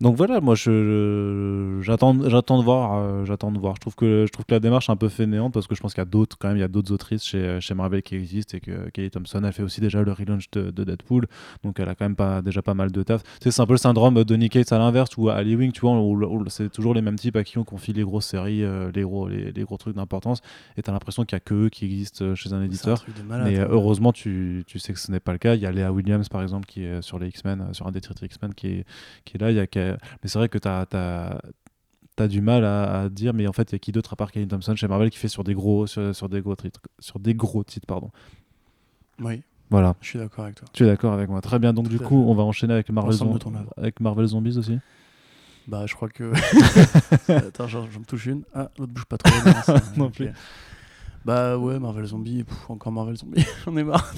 Donc 0.00 0.16
voilà, 0.16 0.40
moi 0.40 0.56
je 0.56 1.78
j'attends 1.80 2.28
j'attends 2.28 2.58
de 2.58 2.64
voir 2.64 2.94
euh, 2.94 3.24
j'attends 3.24 3.52
de 3.52 3.58
voir. 3.58 3.76
Je 3.76 3.80
trouve 3.80 3.94
que 3.94 4.24
je 4.26 4.32
trouve 4.32 4.44
que 4.44 4.52
la 4.52 4.58
démarche 4.58 4.88
est 4.88 4.92
un 4.92 4.96
peu 4.96 5.08
fainéante 5.08 5.54
parce 5.54 5.68
que 5.68 5.76
je 5.76 5.80
pense 5.80 5.94
qu'il 5.94 6.00
y 6.00 6.02
a 6.02 6.04
d'autres 6.06 6.36
quand 6.36 6.48
même 6.48 6.56
il 6.56 6.60
y 6.60 6.64
a 6.64 6.68
d'autres 6.68 6.92
autrices 6.92 7.24
chez, 7.24 7.60
chez 7.60 7.74
Marvel 7.74 8.02
qui 8.02 8.16
existent 8.16 8.56
et 8.56 8.60
que 8.60 8.90
Kelly 8.90 9.10
Thompson 9.10 9.42
elle 9.44 9.52
fait 9.52 9.62
aussi 9.62 9.80
déjà 9.80 10.02
le 10.02 10.10
relaunch 10.12 10.50
de, 10.50 10.72
de 10.72 10.84
Deadpool 10.84 11.26
donc 11.62 11.78
elle 11.78 11.88
a 11.88 11.94
quand 11.94 12.06
même 12.06 12.16
pas 12.16 12.42
déjà 12.42 12.60
pas 12.60 12.74
mal 12.74 12.90
de 12.90 13.02
taf. 13.04 13.22
Tu 13.22 13.30
sais, 13.44 13.50
c'est 13.52 13.62
un 13.62 13.66
peu 13.66 13.74
le 13.74 13.78
syndrome 13.78 14.24
de 14.24 14.36
Nick 14.36 14.52
Cates 14.52 14.72
à 14.72 14.78
l'inverse 14.78 15.16
ou 15.16 15.28
Ali 15.28 15.54
Wing 15.54 15.70
tu 15.70 15.82
vois 15.82 15.92
où, 15.92 16.24
où 16.24 16.44
c'est 16.48 16.70
toujours 16.70 16.94
les 16.94 17.02
mêmes 17.02 17.18
types 17.18 17.36
à 17.36 17.44
qui 17.44 17.58
on 17.58 17.64
confie 17.64 17.92
les 17.92 18.02
grosses 18.02 18.26
séries 18.26 18.64
euh, 18.64 18.90
les 18.92 19.02
gros 19.02 19.28
les, 19.28 19.52
les 19.52 19.62
gros 19.62 19.76
trucs 19.76 19.94
d'importance 19.94 20.42
et 20.76 20.82
t'as 20.82 20.92
l'impression 20.92 21.24
qu'il 21.24 21.36
y 21.36 21.38
a 21.38 21.40
que 21.40 21.54
eux 21.54 21.68
qui 21.68 21.84
existent 21.84 22.24
euh, 22.24 22.34
chez 22.34 22.52
un 22.52 22.62
éditeur. 22.62 23.04
Mais 23.28 23.56
quoi. 23.56 23.66
heureusement, 23.70 24.12
tu, 24.12 24.64
tu 24.66 24.78
sais 24.78 24.92
que 24.92 24.98
ce 24.98 25.10
n'est 25.10 25.20
pas 25.20 25.32
le 25.32 25.38
cas. 25.38 25.54
Il 25.54 25.62
y 25.62 25.66
a 25.66 25.72
Léa 25.72 25.92
Williams, 25.92 26.28
par 26.28 26.42
exemple, 26.42 26.66
qui 26.66 26.84
est 26.84 27.02
sur 27.02 27.18
les 27.18 27.28
X-Men, 27.28 27.72
sur 27.72 27.86
un 27.86 27.92
des 27.92 28.00
titres 28.00 28.22
X-Men, 28.22 28.54
qui 28.54 28.68
est, 28.68 28.86
qui 29.24 29.36
est 29.36 29.40
là. 29.40 29.50
Il 29.50 29.56
y 29.56 29.60
a, 29.60 29.93
Mais 30.22 30.28
c'est 30.28 30.38
vrai 30.38 30.48
que 30.48 30.58
tu 30.58 30.68
as, 30.68 32.28
du 32.28 32.40
mal 32.40 32.64
à, 32.64 33.02
à 33.02 33.08
dire, 33.08 33.34
mais 33.34 33.46
en 33.46 33.52
fait, 33.52 33.70
il 33.72 33.74
y 33.74 33.76
a 33.76 33.78
qui 33.78 33.92
d'autre 33.92 34.12
à 34.12 34.16
part 34.16 34.30
Kevin 34.32 34.48
Thompson 34.48 34.76
chez 34.76 34.86
Marvel 34.88 35.10
qui 35.10 35.18
fait 35.18 35.28
sur 35.28 35.44
des 35.44 35.54
gros, 35.54 35.86
sur, 35.86 36.14
sur 36.14 36.28
des 36.28 36.40
gros 36.40 36.54
titres, 36.56 36.80
sur 36.98 37.18
des 37.18 37.34
gros 37.34 37.64
titres, 37.64 37.86
pardon. 37.86 38.10
Oui, 39.20 39.42
Voilà. 39.70 39.94
je 40.00 40.08
suis 40.10 40.18
d'accord 40.18 40.44
avec 40.44 40.56
toi. 40.56 40.68
Tu 40.72 40.82
es 40.84 40.86
d'accord 40.86 41.12
avec 41.12 41.28
moi 41.28 41.40
Très 41.40 41.58
bien. 41.58 41.72
Donc, 41.72 41.86
Tout 41.86 41.90
du 41.92 41.98
coup, 41.98 42.22
fait. 42.24 42.30
on 42.30 42.34
va 42.34 42.42
enchaîner 42.42 42.74
avec 42.74 42.90
Marvel, 42.90 43.14
Zom- 43.14 43.38
avec 43.76 44.00
Marvel 44.00 44.26
Zombies 44.26 44.58
aussi. 44.58 44.78
Bah, 45.66 45.86
je 45.86 45.94
crois 45.94 46.08
que. 46.08 46.32
Attends, 47.32 47.68
j'en 47.68 47.82
me 47.84 48.04
touche 48.04 48.26
une. 48.26 48.42
Ah, 48.54 48.70
l'autre 48.78 48.92
bouge 48.92 49.06
pas 49.06 49.16
trop. 49.18 49.32
non, 49.96 50.10
plus. 50.10 50.28
Bah 51.24 51.56
ouais, 51.56 51.78
Marvel 51.78 52.04
Zombie, 52.04 52.44
pff, 52.44 52.68
encore 52.68 52.92
Marvel 52.92 53.16
Zombie, 53.16 53.46
j'en 53.64 53.74
ai 53.78 53.82
marre. 53.84 54.12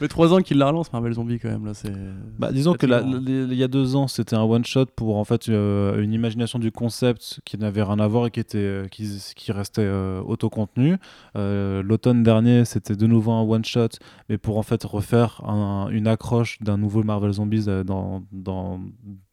Mais 0.00 0.08
trois 0.08 0.32
ans 0.32 0.40
qu'il 0.40 0.58
la 0.58 0.66
relance, 0.68 0.92
Marvel 0.92 1.12
Zombie 1.14 1.38
quand 1.38 1.48
même 1.48 1.64
là, 1.66 1.74
c'est. 1.74 1.92
Bah, 2.38 2.52
disons 2.52 2.72
que 2.74 2.86
les- 3.20 3.42
il 3.52 3.54
y 3.54 3.62
a 3.62 3.68
deux 3.68 3.96
ans, 3.96 4.08
c'était 4.08 4.36
un 4.36 4.42
one 4.42 4.64
shot 4.64 4.86
pour 4.96 5.16
en 5.16 5.24
fait 5.24 5.48
euh, 5.48 6.00
une 6.02 6.12
imagination 6.12 6.58
du 6.58 6.70
concept 6.72 7.40
qui 7.44 7.56
n'avait 7.58 7.82
rien 7.82 7.98
à 7.98 8.06
voir 8.08 8.26
et 8.26 8.30
qui 8.30 8.40
était 8.40 8.58
euh, 8.58 8.86
qui, 8.88 9.08
qui 9.34 9.52
restait 9.52 9.82
euh, 9.82 10.20
autocontenu. 10.22 10.96
Euh, 11.36 11.82
L'automne 11.82 12.22
dernier, 12.22 12.64
c'était 12.64 12.96
de 12.96 13.06
nouveau 13.06 13.32
un 13.32 13.42
one 13.42 13.64
shot, 13.64 13.88
mais 14.28 14.38
pour 14.38 14.58
en 14.58 14.62
fait 14.62 14.82
refaire 14.84 15.42
un- 15.44 15.88
une 15.90 16.06
accroche 16.06 16.58
d'un 16.60 16.76
nouveau 16.78 17.02
Marvel 17.02 17.32
Zombies 17.32 17.66
dans, 17.84 18.22
dans 18.32 18.80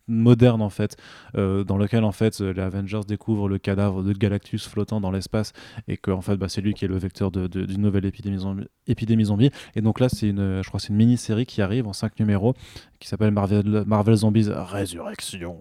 moderne 0.08 0.62
en 0.62 0.70
fait 0.70 0.97
euh, 1.38 1.64
dans 1.64 1.78
lequel 1.78 2.04
en 2.04 2.12
fait 2.12 2.39
les 2.41 2.62
Avengers 2.62 3.01
découvrent 3.08 3.47
le 3.47 3.58
cadavre 3.58 4.04
de 4.04 4.12
Galactus 4.14 4.68
flottant 4.68 4.99
dans 4.99 5.12
l'espace 5.12 5.54
et 5.88 5.97
que 5.97 6.12
en 6.12 6.22
fait 6.22 6.36
bah, 6.38 6.49
c'est 6.49 6.62
lui 6.62 6.74
qui 6.74 6.86
est 6.86 6.88
le 6.89 6.97
vecteur 6.97 7.32
de- 7.32 7.47
de- 7.47 7.66
d'une 7.66 7.82
nouvelle 7.82 8.06
épidémie 8.06 8.39
zombie, 8.39 8.66
épidémie 8.88 9.26
zombie 9.26 9.49
et 9.76 9.82
donc 9.82 9.99
là 9.99 10.10
c'est 10.10 10.28
une 10.28 10.62
je 10.62 10.68
crois 10.68 10.80
c'est 10.80 10.89
une 10.89 10.97
mini 10.97 11.18
série 11.18 11.45
qui 11.45 11.62
arrive 11.62 11.88
en 11.88 11.93
5 11.93 12.20
numéros 12.20 12.54
qui 12.99 13.08
s'appelle 13.08 13.32
Marvel, 13.32 13.84
Marvel 13.86 14.16
Zombies 14.16 14.49
Résurrection. 14.49 15.58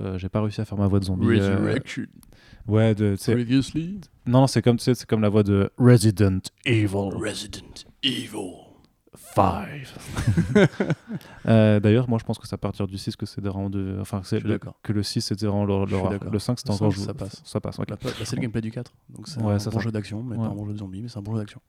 Euh, 0.00 0.18
J'ai 0.18 0.28
pas 0.28 0.40
réussi 0.42 0.60
à 0.60 0.64
faire 0.64 0.78
ma 0.78 0.86
voix 0.86 0.98
de 1.00 1.04
zombie. 1.04 1.26
euh, 1.40 1.56
Resurrection. 1.56 2.04
ouais, 2.68 2.94
de, 2.94 3.16
Previously. 3.18 4.00
non, 4.26 4.46
c'est 4.46 4.62
comme, 4.62 4.78
c'est 4.78 5.04
comme 5.06 5.20
la 5.22 5.28
voix 5.28 5.42
de 5.42 5.70
Resident 5.78 6.38
Evil 6.64 6.86
Resident 7.14 7.84
Evil. 8.02 8.65
5. 9.16 9.66
Euh, 11.48 11.78
D'ailleurs, 11.78 12.08
moi 12.08 12.18
je 12.18 12.24
pense 12.24 12.38
que 12.38 12.46
c'est 12.48 12.54
à 12.54 12.58
partir 12.58 12.86
du 12.88 12.98
6 12.98 13.14
que 13.14 13.24
c'est 13.24 13.40
vraiment 13.40 13.70
de. 13.70 13.98
Enfin, 14.00 14.20
c'est 14.24 14.40
le- 14.42 14.58
que 14.82 14.92
le 14.92 15.02
6 15.04 15.20
c'était 15.20 15.46
vraiment 15.46 15.86
suis 15.86 15.96
d'accord. 16.10 16.32
Le 16.32 16.38
5 16.40 16.58
c'était 16.58 16.70
Le 16.70 16.74
encore 16.74 16.92
5, 16.92 16.98
jou- 16.98 17.04
ça 17.06 17.14
passe. 17.14 17.42
Ça 17.44 17.60
passe. 17.60 17.76
Bah, 17.78 17.96
c'est 18.24 18.34
le 18.36 18.42
gameplay 18.42 18.60
du 18.60 18.70
4. 18.72 18.92
Donc 19.14 19.28
c'est 19.28 19.40
Ouais, 19.40 19.54
un 19.54 19.70
bon 19.70 19.78
jeu 19.80 19.92
d'action, 19.92 20.22
mais 20.24 20.36
pas 20.36 20.42
un 20.42 20.48
bon 20.54 20.66
jeu 20.66 20.72
de 20.72 20.78
zombie, 20.78 21.02
mais 21.02 21.08
c'est 21.08 21.18
un 21.18 21.22
bon 21.22 21.34
jeu 21.34 21.38
d'action. 21.40 21.60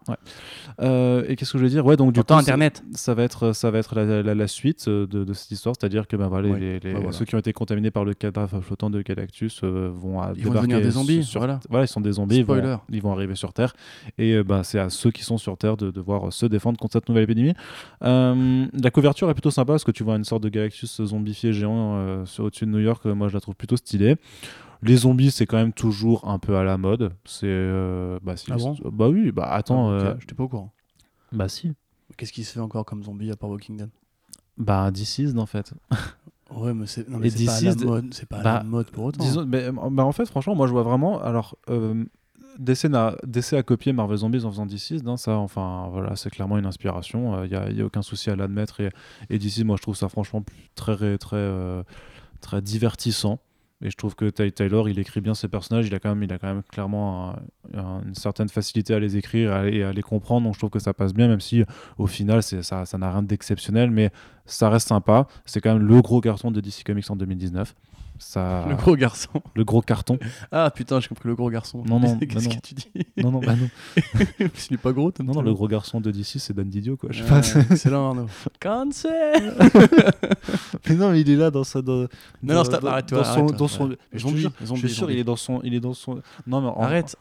Euh, 0.82 1.24
et 1.28 1.36
qu'est-ce 1.36 1.52
que 1.52 1.58
je 1.60 1.64
veux 1.64 1.70
dire? 1.70 1.86
Ouais, 1.86 1.95
donc 1.95 2.14
du 2.14 2.24
coup, 2.24 2.34
Internet. 2.34 2.84
Ça, 2.93 3.14
va 3.14 3.24
être, 3.24 3.52
ça 3.54 3.70
va 3.70 3.78
être 3.80 3.93
la, 3.95 4.24
la- 4.24 4.36
la 4.36 4.48
suite 4.48 4.88
euh, 4.88 5.06
de, 5.06 5.24
de 5.24 5.34
cette 5.34 5.52
histoire, 5.52 5.76
c'est-à-dire 5.80 6.08
que 6.08 6.16
bah, 6.16 6.28
voilà, 6.28 6.50
Ouais. 6.50 6.60
les, 6.60 6.80
les- 6.80 6.89
Ouais, 6.93 7.00
voilà. 7.02 7.12
ceux 7.12 7.26
qui 7.26 7.36
ont 7.36 7.39
été 7.39 7.54
contaminés 7.54 7.91
par 7.91 8.04
le 8.04 8.14
cadavre 8.16 8.62
flottant 8.62 8.89
de 8.89 9.02
Galactus 9.04 9.62
euh, 9.64 9.91
vont 9.93 10.22
à 10.22 10.32
Ils 10.36 10.45
vont 10.48 10.54
devenir 10.54 10.82
des 10.82 10.91
zombies, 10.91 11.24
sur- 11.24 11.39
voilà. 11.39 11.60
Voilà, 11.70 11.86
ils 11.86 11.89
sont 11.89 12.02
des 12.02 12.14
zombies, 12.14 12.38
ils 12.38 12.45
vont, 12.45 12.56
Spoiler. 12.56 12.78
ils 12.89 13.02
vont 13.02 13.12
arriver 13.12 13.36
sur 13.36 13.54
Terre. 13.54 13.76
Et 14.18 14.41
bah, 14.43 14.64
c'est 14.64 14.80
à 14.80 14.89
ceux 14.89 15.12
qui 15.12 15.24
sont 15.24 15.38
sur 15.38 15.56
Terre 15.58 15.78
de 15.78 15.91
devoir 15.91 16.34
se 16.34 16.45
défendre 16.48 16.80
contre 16.80 16.93
cette 16.93 17.08
nouvelle 17.10 17.24
épidémie. 17.24 17.37
Euh, 18.04 18.66
la 18.74 18.92
couverture 18.92 19.30
est 19.30 19.34
plutôt 19.34 19.52
sympa 19.52 19.74
parce 19.74 19.84
que 19.84 19.92
tu 19.92 20.04
vois 20.04 20.16
une 20.16 20.24
sorte 20.24 20.44
de 20.44 20.50
Galactus 20.50 21.02
zombifié 21.04 21.54
géant 21.54 21.96
euh, 21.98 22.26
sur- 22.26 22.46
au-dessus 22.46 22.66
de 22.66 22.72
New 22.72 22.80
York. 22.80 23.06
Euh, 23.06 23.16
Moi, 23.16 23.28
je 23.28 23.34
la 23.34 23.40
trouve 23.42 23.56
plutôt 23.56 23.78
stylée. 23.78 24.16
Les 24.84 24.98
zombies, 24.98 25.32
c'est 25.32 25.46
quand 25.48 25.58
même 25.58 25.74
toujours 25.74 26.28
un 26.30 26.38
peu 26.40 26.56
à 26.58 26.64
la 26.64 26.78
mode. 26.78 27.12
C'est. 27.26 27.48
bah, 28.22 28.38
si, 28.38 28.52
Ah 28.52 28.58
bon? 28.58 28.76
Bah 28.92 29.10
oui, 29.10 29.32
bah 29.32 29.48
attends. 29.52 29.90
Ah, 29.92 30.12
ok, 30.12 30.18
J'étais 30.22 30.36
pas 30.36 30.44
au 30.44 30.48
courant. 30.50 30.72
bah 31.32 31.50
si. 31.50 31.74
Qu'est-ce 32.16 32.32
qui 32.32 32.44
se 32.44 32.54
fait 32.54 32.60
encore 32.60 32.86
comme 32.86 33.04
zombie 33.04 33.32
à 33.32 33.36
part 33.36 33.50
Walking 33.50 33.78
Dead? 33.78 33.90
Bah, 34.58 34.90
Deceased 34.92 35.38
en 35.40 35.46
fait. 35.46 35.74
Ouais, 36.50 36.74
mais 36.74 36.86
c'est 36.88 37.04
pas 37.04 37.18
à 37.18 37.20
la 37.20 37.28
Deceased- 37.28 37.84
mode. 37.86 38.14
C'est 38.14 38.26
pas 38.26 38.38
à 38.38 38.42
bah, 38.42 38.54
la 38.60 38.64
mode 38.64 38.90
pour 38.92 39.04
autant. 39.04 39.22
Disons, 39.22 39.46
mais, 39.46 39.70
bah, 39.92 40.06
en 40.06 40.14
fait, 40.14 40.26
franchement, 40.28 40.56
moi 40.56 40.66
je 40.66 40.72
vois 40.72 40.84
vraiment. 40.84 41.22
Alors, 41.22 41.58
euh, 41.70 42.06
DC, 42.60 42.88
DC 43.26 43.53
a 43.53 43.64
copié 43.64 43.93
Marvel 43.93 44.18
Zombies 44.18 44.45
en 44.45 44.51
faisant 44.51 44.66
DC, 44.66 44.99
ça, 45.18 45.38
enfin, 45.38 45.88
voilà, 45.91 46.16
c'est 46.16 46.30
clairement 46.30 46.58
une 46.58 46.66
inspiration. 46.66 47.43
Il 47.43 47.49
n'y 47.49 47.55
a, 47.55 47.64
a 47.64 47.86
aucun 47.86 48.01
souci 48.01 48.30
à 48.30 48.36
l'admettre. 48.36 48.80
Et, 48.82 48.89
et 49.30 49.38
DC, 49.39 49.64
moi 49.66 49.76
je 49.78 49.82
trouve 49.82 49.95
ça 49.95 50.10
franchement 50.10 50.43
très, 50.76 51.18
très, 51.18 51.36
euh, 51.38 51.84
très 52.41 52.62
divertissant. 52.62 53.39
Et 53.84 53.91
je 53.91 53.95
trouve 53.95 54.16
que 54.16 54.28
Ty 54.32 54.51
Taylor, 54.51 54.89
il 54.89 54.97
écrit 54.97 55.22
bien 55.22 55.36
ses 55.36 55.47
personnages. 55.47 55.86
Il 55.86 55.93
a 55.93 55.99
quand 55.99 56.10
même, 56.10 56.24
il 56.24 56.34
a 56.34 56.39
quand 56.39 56.47
même 56.47 56.64
clairement 56.64 57.30
un- 57.30 57.78
un- 57.80 58.01
une 58.08 58.16
certaine 58.16 58.49
facilité 58.49 58.95
à 58.95 58.99
les 58.99 59.18
écrire 59.18 59.66
et 59.66 59.84
à, 59.84 59.93
les 59.93 60.01
comprendre. 60.01 60.45
Donc 60.47 60.55
je 60.55 60.60
trouve 60.60 60.72
que 60.72 60.80
ça 60.80 60.95
passe 60.95 61.14
bien, 61.14 61.28
même 61.28 61.39
si 61.41 61.64
au 61.99 62.08
final, 62.08 62.41
ça 62.41 62.86
ça 62.88 62.97
n'a 62.97 63.12
rien 63.12 63.22
d'exceptionnel. 63.22 63.91
Mais 63.91 64.10
ça 64.47 64.72
reste 64.72 64.88
sympa. 64.88 65.28
C'est 65.45 65.62
quand 65.62 65.74
même 65.78 65.86
le 65.88 66.01
gros 66.01 66.22
carton 66.22 66.49
de 66.49 66.60
DC 66.60 66.84
Comics 66.86 67.12
en 67.12 67.16
2019. 67.16 67.76
Ça, 68.20 68.65
Le 68.68 68.76
gros 68.76 68.95
garçon. 68.95 69.30
le 69.55 69.63
gros 69.63 69.82
carton. 69.82 70.18
Ah 70.51 70.72
putain, 70.72 70.99
j'ai 70.99 71.07
compris 71.07 71.30
le 71.30 71.36
gros 71.36 71.49
garçon. 71.49 71.84
Non, 71.86 71.99
non, 71.99 72.18
Qu'est-ce 72.20 72.47
bah 72.49 72.55
que 72.55 72.61
tu 72.61 72.74
dis 72.76 72.88
Non, 73.18 73.32
non, 73.32 73.39
bah 73.39 73.55
non. 73.55 73.68
Il 74.39 74.74
est 74.74 74.78
pas 74.78 74.91
gros, 74.91 75.11
Non, 75.24 75.34
non, 75.34 75.41
le 75.41 75.53
gros 75.53 75.68
garçon 75.68 76.01
de 76.01 76.11
DC, 76.11 76.39
c'est 76.39 76.53
Dan 76.53 76.70
Didio, 76.70 76.97
quoi. 76.97 77.09
Je 77.11 77.24
sais 77.24 77.30
Ah, 77.32 77.41
pas. 77.41 77.59
Excellent, 77.74 78.07
Arnaud. 78.09 78.28
Cancer 78.59 79.36
mais 80.89 80.95
non, 80.95 81.11
mais 81.11 81.22
il 81.22 81.30
est 81.30 81.36
là 81.36 81.51
dans 81.51 81.63
sa. 81.63 81.82
Dans, 81.82 82.01
Non, 82.43 82.55
non, 82.55 82.63
stop, 82.63 82.84
arrête-toi, 82.86 83.20
Dans 83.20 83.24
son. 83.26 83.45
dans 83.47 83.68
son 83.68 83.89
ouais. 83.89 83.97
te 84.11 84.18
Zombie, 84.18 84.47
je 84.61 84.78
suis 84.88 84.89
sûr, 84.89 85.11
il 85.11 85.20
est 85.20 85.24
dans 85.24 85.36
son. 85.36 85.61
Il 85.63 85.74
est 85.74 85.80
dans 85.80 85.93
son. 85.93 86.22
Non, 86.45 86.61
mais 86.61 86.68
en- 86.70 86.82
Arrête 86.82 87.15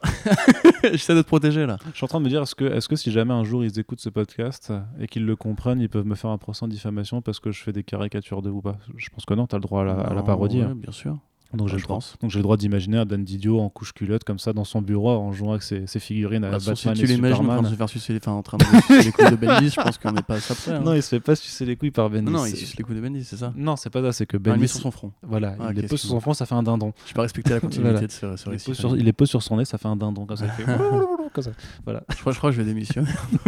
J'essaie 0.85 1.15
de 1.15 1.23
te 1.23 1.27
protéger 1.27 1.67
là. 1.67 1.79
Je 1.93 1.97
suis 1.97 2.05
en 2.05 2.09
train 2.09 2.19
de 2.21 2.25
me 2.25 2.29
dire, 2.29 2.43
est-ce 2.43 2.55
que, 2.55 2.65
est 2.65 2.87
que 2.87 2.97
si 2.97 3.11
jamais 3.11 3.33
un 3.35 3.45
jour 3.45 3.65
ils 3.65 3.79
écoutent 3.79 4.01
ce 4.01 4.09
podcast 4.09 4.73
et 5.01 5.07
qu'ils 5.09 5.27
le 5.27 5.35
comprennent, 5.37 5.81
ils 5.81 5.89
peuvent 5.89 6.07
me 6.07 6.15
faire 6.15 6.31
un 6.31 6.39
procès 6.39 6.65
en 6.65 6.69
diffamation 6.69 7.21
parce 7.23 7.41
que 7.41 7.51
je 7.53 7.63
fais 7.63 7.73
des 7.73 7.83
caricatures 7.83 8.43
de 8.43 8.51
ou 8.51 8.61
pas? 8.61 8.77
Je 8.97 9.09
pense 9.11 9.25
que 9.25 9.35
non, 9.35 9.47
t'as 9.47 9.57
le 9.57 9.63
droit 9.63 9.83
à 9.83 9.85
la, 9.85 9.93
à 9.95 10.11
la 10.11 10.17
Non, 10.17 10.23
parodie. 10.25 10.59
ouais, 10.61 10.65
hein. 10.65 10.77
Bien 10.87 10.93
sûr. 10.93 11.19
Donc 11.55 11.69
j'ai 11.69 11.75
je 11.75 11.77
le 11.77 11.83
droit. 11.85 11.97
pense. 11.99 12.17
Donc 12.21 12.31
j'ai 12.33 12.39
le 12.39 12.43
droit 12.43 12.57
d'imaginer 12.57 12.99
un 12.99 13.07
Dan 13.07 13.23
Didio 13.25 13.61
en 13.61 13.69
couche 13.71 13.93
culotte 13.95 14.25
comme 14.25 14.39
ça 14.41 14.53
dans 14.53 14.65
son 14.65 14.83
bureau 14.83 15.11
en 15.11 15.33
jouant 15.33 15.53
avec 15.53 15.63
ses, 15.63 15.87
ses 15.87 16.01
figurines 16.01 16.45
à 16.45 16.51
Bah, 16.51 16.61
sauf 16.61 16.77
si 16.77 16.89
Batman 16.89 17.07
tu 17.07 17.11
et 17.11 17.15
l'imagines 17.15 17.37
en 17.37 17.39
train 17.39 17.45
Superman. 17.45 17.65
de 17.65 17.71
se 17.71 17.75
faire 17.77 17.89
sucer 17.89 18.13
les, 18.13 18.19
enfin, 18.19 18.33
en 18.33 18.43
train 18.43 18.59
de 18.59 18.65
sucer 18.65 19.03
les 19.05 19.13
couilles 19.13 19.31
de 19.31 19.37
Bendis, 19.37 19.71
je 19.71 19.81
pense 19.81 19.97
qu'on 19.97 20.11
n'est 20.13 20.23
pas 20.23 20.35
à 20.35 20.41
ça 20.41 20.55
près. 20.57 20.73
hein. 20.73 20.81
Non, 20.81 20.93
il 20.93 21.03
se 21.03 21.09
fait 21.09 21.21
pas 21.21 21.37
sucer 21.37 21.65
les 21.65 21.77
couilles 21.77 21.93
par 21.93 22.11
Bendis. 22.11 22.25
non, 22.31 22.41
non, 22.41 22.47
il 22.47 22.57
suce 22.57 22.77
les 22.77 22.83
couilles 22.85 22.97
de 22.97 23.01
Bendis, 23.01 23.25
c'est 23.25 23.37
ça 23.37 23.53
Non, 23.57 23.77
c'est 23.77 23.91
pas 23.91 24.03
ça, 24.03 24.13
c'est 24.13 24.27
que 24.27 24.37
Non, 24.37 24.43
il 24.45 24.51
met 24.51 24.57
Bendis. 24.57 24.69
sur 24.69 24.81
son 24.81 24.91
front. 24.91 25.13
Voilà, 25.23 25.55
Ah, 25.61 25.69
il 25.73 25.79
ok, 25.79 25.85
est 25.85 25.89
peu 25.89 25.97
sur 25.97 26.09
son 26.11 26.21
front, 26.21 26.35
ça 26.35 26.47
fait 26.47 26.57
un 26.57 26.65
dindon. 26.65 26.93
Je 27.07 27.15
pas 27.15 27.23
respecté 27.23 27.51
la 27.55 27.61
continuité 27.61 27.93
Voilà. 27.93 28.07
de 28.07 28.13
ce, 28.13 28.37
ce 28.37 28.43
Il 28.45 28.49
est, 28.49 28.53
récit. 28.53 28.75
sur, 28.75 28.97
il 28.97 29.09
est 29.09 29.13
peu 29.13 29.25
sur 29.25 29.43
son 29.43 29.57
nez, 29.57 29.65
ça 29.65 29.79
fait 29.79 29.89
un 29.89 29.97
dindon 29.97 30.27
comme 30.27 30.37
ça. 30.37 30.49
fait 30.49 30.65
comme 31.37 31.45
ça. 31.45 31.53
Voilà. 31.85 32.03
Je, 32.11 32.17
crois, 32.21 32.33
je 32.33 32.39
crois 32.39 32.51
que 32.51 32.57
je 32.57 32.63
vais 32.63 32.69
démissionner. 32.69 33.09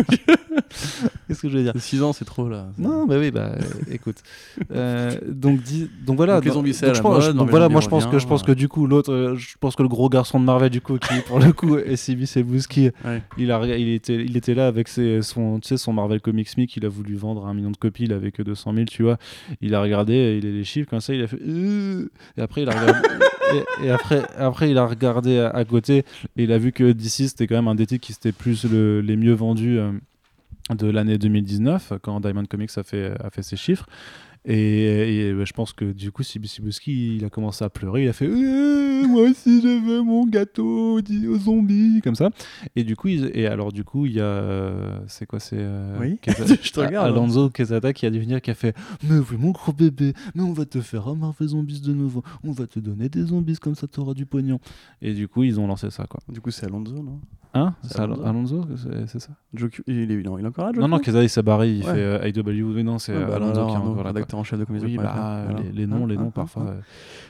Qu'est-ce 1.26 1.43
que 1.43 1.49
je 1.49 1.57
veux 1.59 1.62
dire? 1.62 1.72
6 1.76 2.03
ans, 2.03 2.12
c'est 2.12 2.24
trop 2.24 2.49
là. 2.49 2.68
Non, 2.78 3.07
bah 3.07 3.16
oui, 3.18 3.30
bah 3.30 3.53
euh, 3.55 3.61
écoute. 3.91 4.16
Euh, 4.72 5.16
donc, 5.26 5.61
dis- 5.62 5.91
donc 6.05 6.16
voilà. 6.16 6.36
Donc 6.36 6.45
les 6.45 6.51
zombies, 6.53 6.74
c'est 6.74 6.93
la 6.93 7.01
mode, 7.03 7.36
donc 7.36 7.51
voilà, 7.51 7.68
moi 7.68 7.80
je 7.80 7.89
pense 7.89 8.07
que 8.07 8.18
je 8.18 8.26
pense 8.26 8.43
que 8.43 8.53
du 8.53 8.68
coup 8.68 8.86
l'autre, 8.86 9.12
euh, 9.12 9.34
je 9.36 9.57
pense 9.61 9.76
que 9.76 9.82
le 9.82 9.89
gros 9.89 10.09
garçon 10.09 10.41
de 10.41 10.45
Marvel 10.45 10.70
du 10.70 10.80
coup 10.80 10.99
qui 10.99 11.20
pour 11.26 11.39
le 11.39 11.53
coup 11.53 11.76
est 11.78 11.97
Sibi 11.97 12.26
Sebouski, 12.26 12.91
Ouais. 13.05 13.22
il 13.39 13.51
a, 13.53 13.64
il 13.76 13.89
était, 13.91 14.16
il 14.16 14.36
était 14.36 14.55
là 14.55 14.66
avec 14.66 14.89
ses, 14.89 15.22
son, 15.22 15.61
tu 15.61 15.68
sais, 15.68 15.76
son 15.76 15.93
Marvel 15.93 16.20
Comics 16.20 16.57
Me 16.57 16.64
qu'il 16.66 16.84
a 16.84 16.89
voulu 16.89 17.16
vendre 17.16 17.47
à 17.47 17.51
un 17.51 17.55
million 17.55 17.70
de 17.70 17.76
copies, 17.76 18.05
il 18.05 18.12
avait 18.12 18.32
que 18.32 18.43
200 18.43 18.72
000, 18.74 18.84
tu 18.86 19.03
vois. 19.03 19.18
Il 19.61 19.74
a 19.74 19.80
regardé, 19.82 20.39
il 20.43 20.47
a 20.49 20.51
les 20.53 20.64
chiffres 20.64 20.89
comme 20.89 21.01
ça, 21.01 21.14
il 21.14 21.22
a 21.22 21.26
fait. 21.26 21.39
Euh 21.47 22.09
et 22.36 22.41
après 22.41 22.62
il 22.62 22.68
a 22.68 22.72
regardé. 22.78 23.09
et, 23.82 23.90
après, 23.90 24.22
après 24.36 24.70
il 24.70 24.78
a 24.78 24.86
regardé 24.86 25.38
à, 25.38 25.64
côté 25.64 25.99
et 26.36 26.44
il 26.44 26.53
a 26.53 26.59
vu 26.59 26.72
que 26.72 26.92
DC 26.92 27.28
c'était 27.28 27.46
quand 27.46 27.57
même 27.57 27.68
un 27.68 27.74
des 27.74 27.86
titres 27.86 28.07
qui 28.07 28.12
s'était 28.12 28.32
plus 28.32 28.64
le- 28.64 29.01
les 29.01 29.16
mieux 29.16 29.34
vendus. 29.34 29.78
euh, 29.78 29.92
de 30.70 30.86
l'année 30.86 31.16
2019 31.16 31.94
quand 32.03 32.20
Diamond 32.20 32.44
Comics 32.44 32.70
a 32.76 32.82
fait, 32.82 33.12
a 33.24 33.30
fait 33.30 33.42
ses 33.42 33.57
chiffres 33.57 33.86
Et, 34.45 35.28
et, 35.28 35.32
bah, 35.34 35.45
je 35.45 35.53
pense 35.53 35.72
que 35.72 35.84
du 35.93 36.11
coup, 36.12 36.22
Sibuski, 36.22 37.16
il 37.16 37.24
a 37.24 37.28
commencé 37.30 37.64
à 37.64 37.68
pleurer. 37.70 38.05
Il 38.05 38.09
a 38.09 38.12
fait 38.12 38.26
Euh, 38.28 39.07
Moi 39.07 39.22
aussi, 39.30 39.61
je 39.61 39.68
veux 39.68 40.03
mon 40.03 40.26
gâteau 40.26 41.01
dit 41.01 41.26
aux 41.26 41.39
zombies, 41.39 42.01
comme 42.03 42.14
ça. 42.14 42.30
Et 42.76 42.84
du 42.84 42.97
coup, 42.97 43.09
il- 43.09 43.30
et 43.34 43.47
alors, 43.47 43.72
du 43.72 43.84
coup, 43.84 44.07
il 44.07 44.12
y 44.12 44.20
a. 44.20 44.24
euh, 44.24 44.99
C'est 45.07 45.26
quoi 45.26 45.39
C'est. 45.41 45.57
euh, 45.59 45.99
Oui. 46.01 46.18
Je 46.62 46.70
te 46.72 46.80
regarde. 46.80 47.09
Alonso 47.12 47.51
Quesada 47.51 47.93
qui 47.93 48.07
a 48.07 48.11
dû 48.11 48.20
venir, 48.20 48.41
qui 48.41 48.51
a 48.51 48.55
fait 48.55 48.74
Mais 49.09 49.18
oui, 49.18 49.36
mon 49.39 49.51
gros 49.51 49.72
bébé, 49.72 50.14
mais 50.34 50.43
on 50.43 50.53
va 50.53 50.64
te 50.64 50.80
faire 50.80 51.09
un 51.09 51.14
Marvel 51.14 51.49
Zombies 51.49 51.80
de 51.80 51.93
nouveau. 51.93 52.22
On 52.45 52.53
va 52.53 52.66
te 52.66 52.78
donner 52.80 53.09
des 53.09 53.24
zombies, 53.24 53.57
comme 53.59 53.74
ça, 53.74 53.86
t'auras 53.86 54.14
du 54.14 54.24
pognon. 54.26 54.59
Et 55.03 55.12
du 55.14 55.28
coup, 55.28 55.43
ils 55.45 55.61
ont 55.61 55.66
lancé 55.66 55.91
ça, 55.91 56.07
quoi. 56.07 56.20
Du 56.28 56.41
coup, 56.41 56.51
c'est 56.51 56.66
Alonso, 56.66 56.93
non? 57.03 57.20
Hein 57.55 57.74
C'est 57.82 57.94
C'est 57.94 58.01
Al- 58.01 58.12
Alonso 58.24 58.62
Alonso 58.62 58.66
C'est 59.07 59.18
ça? 59.20 59.30
Il, 59.86 60.11
est, 60.12 60.22
non, 60.22 60.38
il 60.38 60.44
est 60.44 60.49
encore 60.49 60.66
là, 60.66 60.72
Joe 60.72 60.82
Non, 60.82 60.88
non, 60.88 60.99
Quesada, 60.99 61.22
il 61.22 61.28
s'est 61.30 61.42
barré. 61.42 61.70
Il 61.72 61.84
Ouais. 61.84 61.92
fait 61.92 61.99
euh, 61.99 62.28
IW. 62.28 62.74
Mais 62.74 62.82
non, 62.82 62.99
c'est 62.99 63.16
Ouais, 63.16 63.24
bah, 63.24 63.36
Alonso 63.36 63.53
alors, 63.53 63.66
qui 63.68 63.74
est 63.74 63.78
encore 63.78 64.03
là. 64.03 64.09
rédacteur 64.11 64.38
en 64.38 64.44
chef 64.44 64.59
de 64.59 64.64
comédie. 64.64 64.84
Oui, 64.86 64.96
bah, 64.96 65.46
les, 65.59 65.72
les 65.72 65.86
noms, 65.86 66.07
les 66.07 66.16
noms, 66.16 66.30
parfois, 66.30 66.64
euh, 66.64 66.80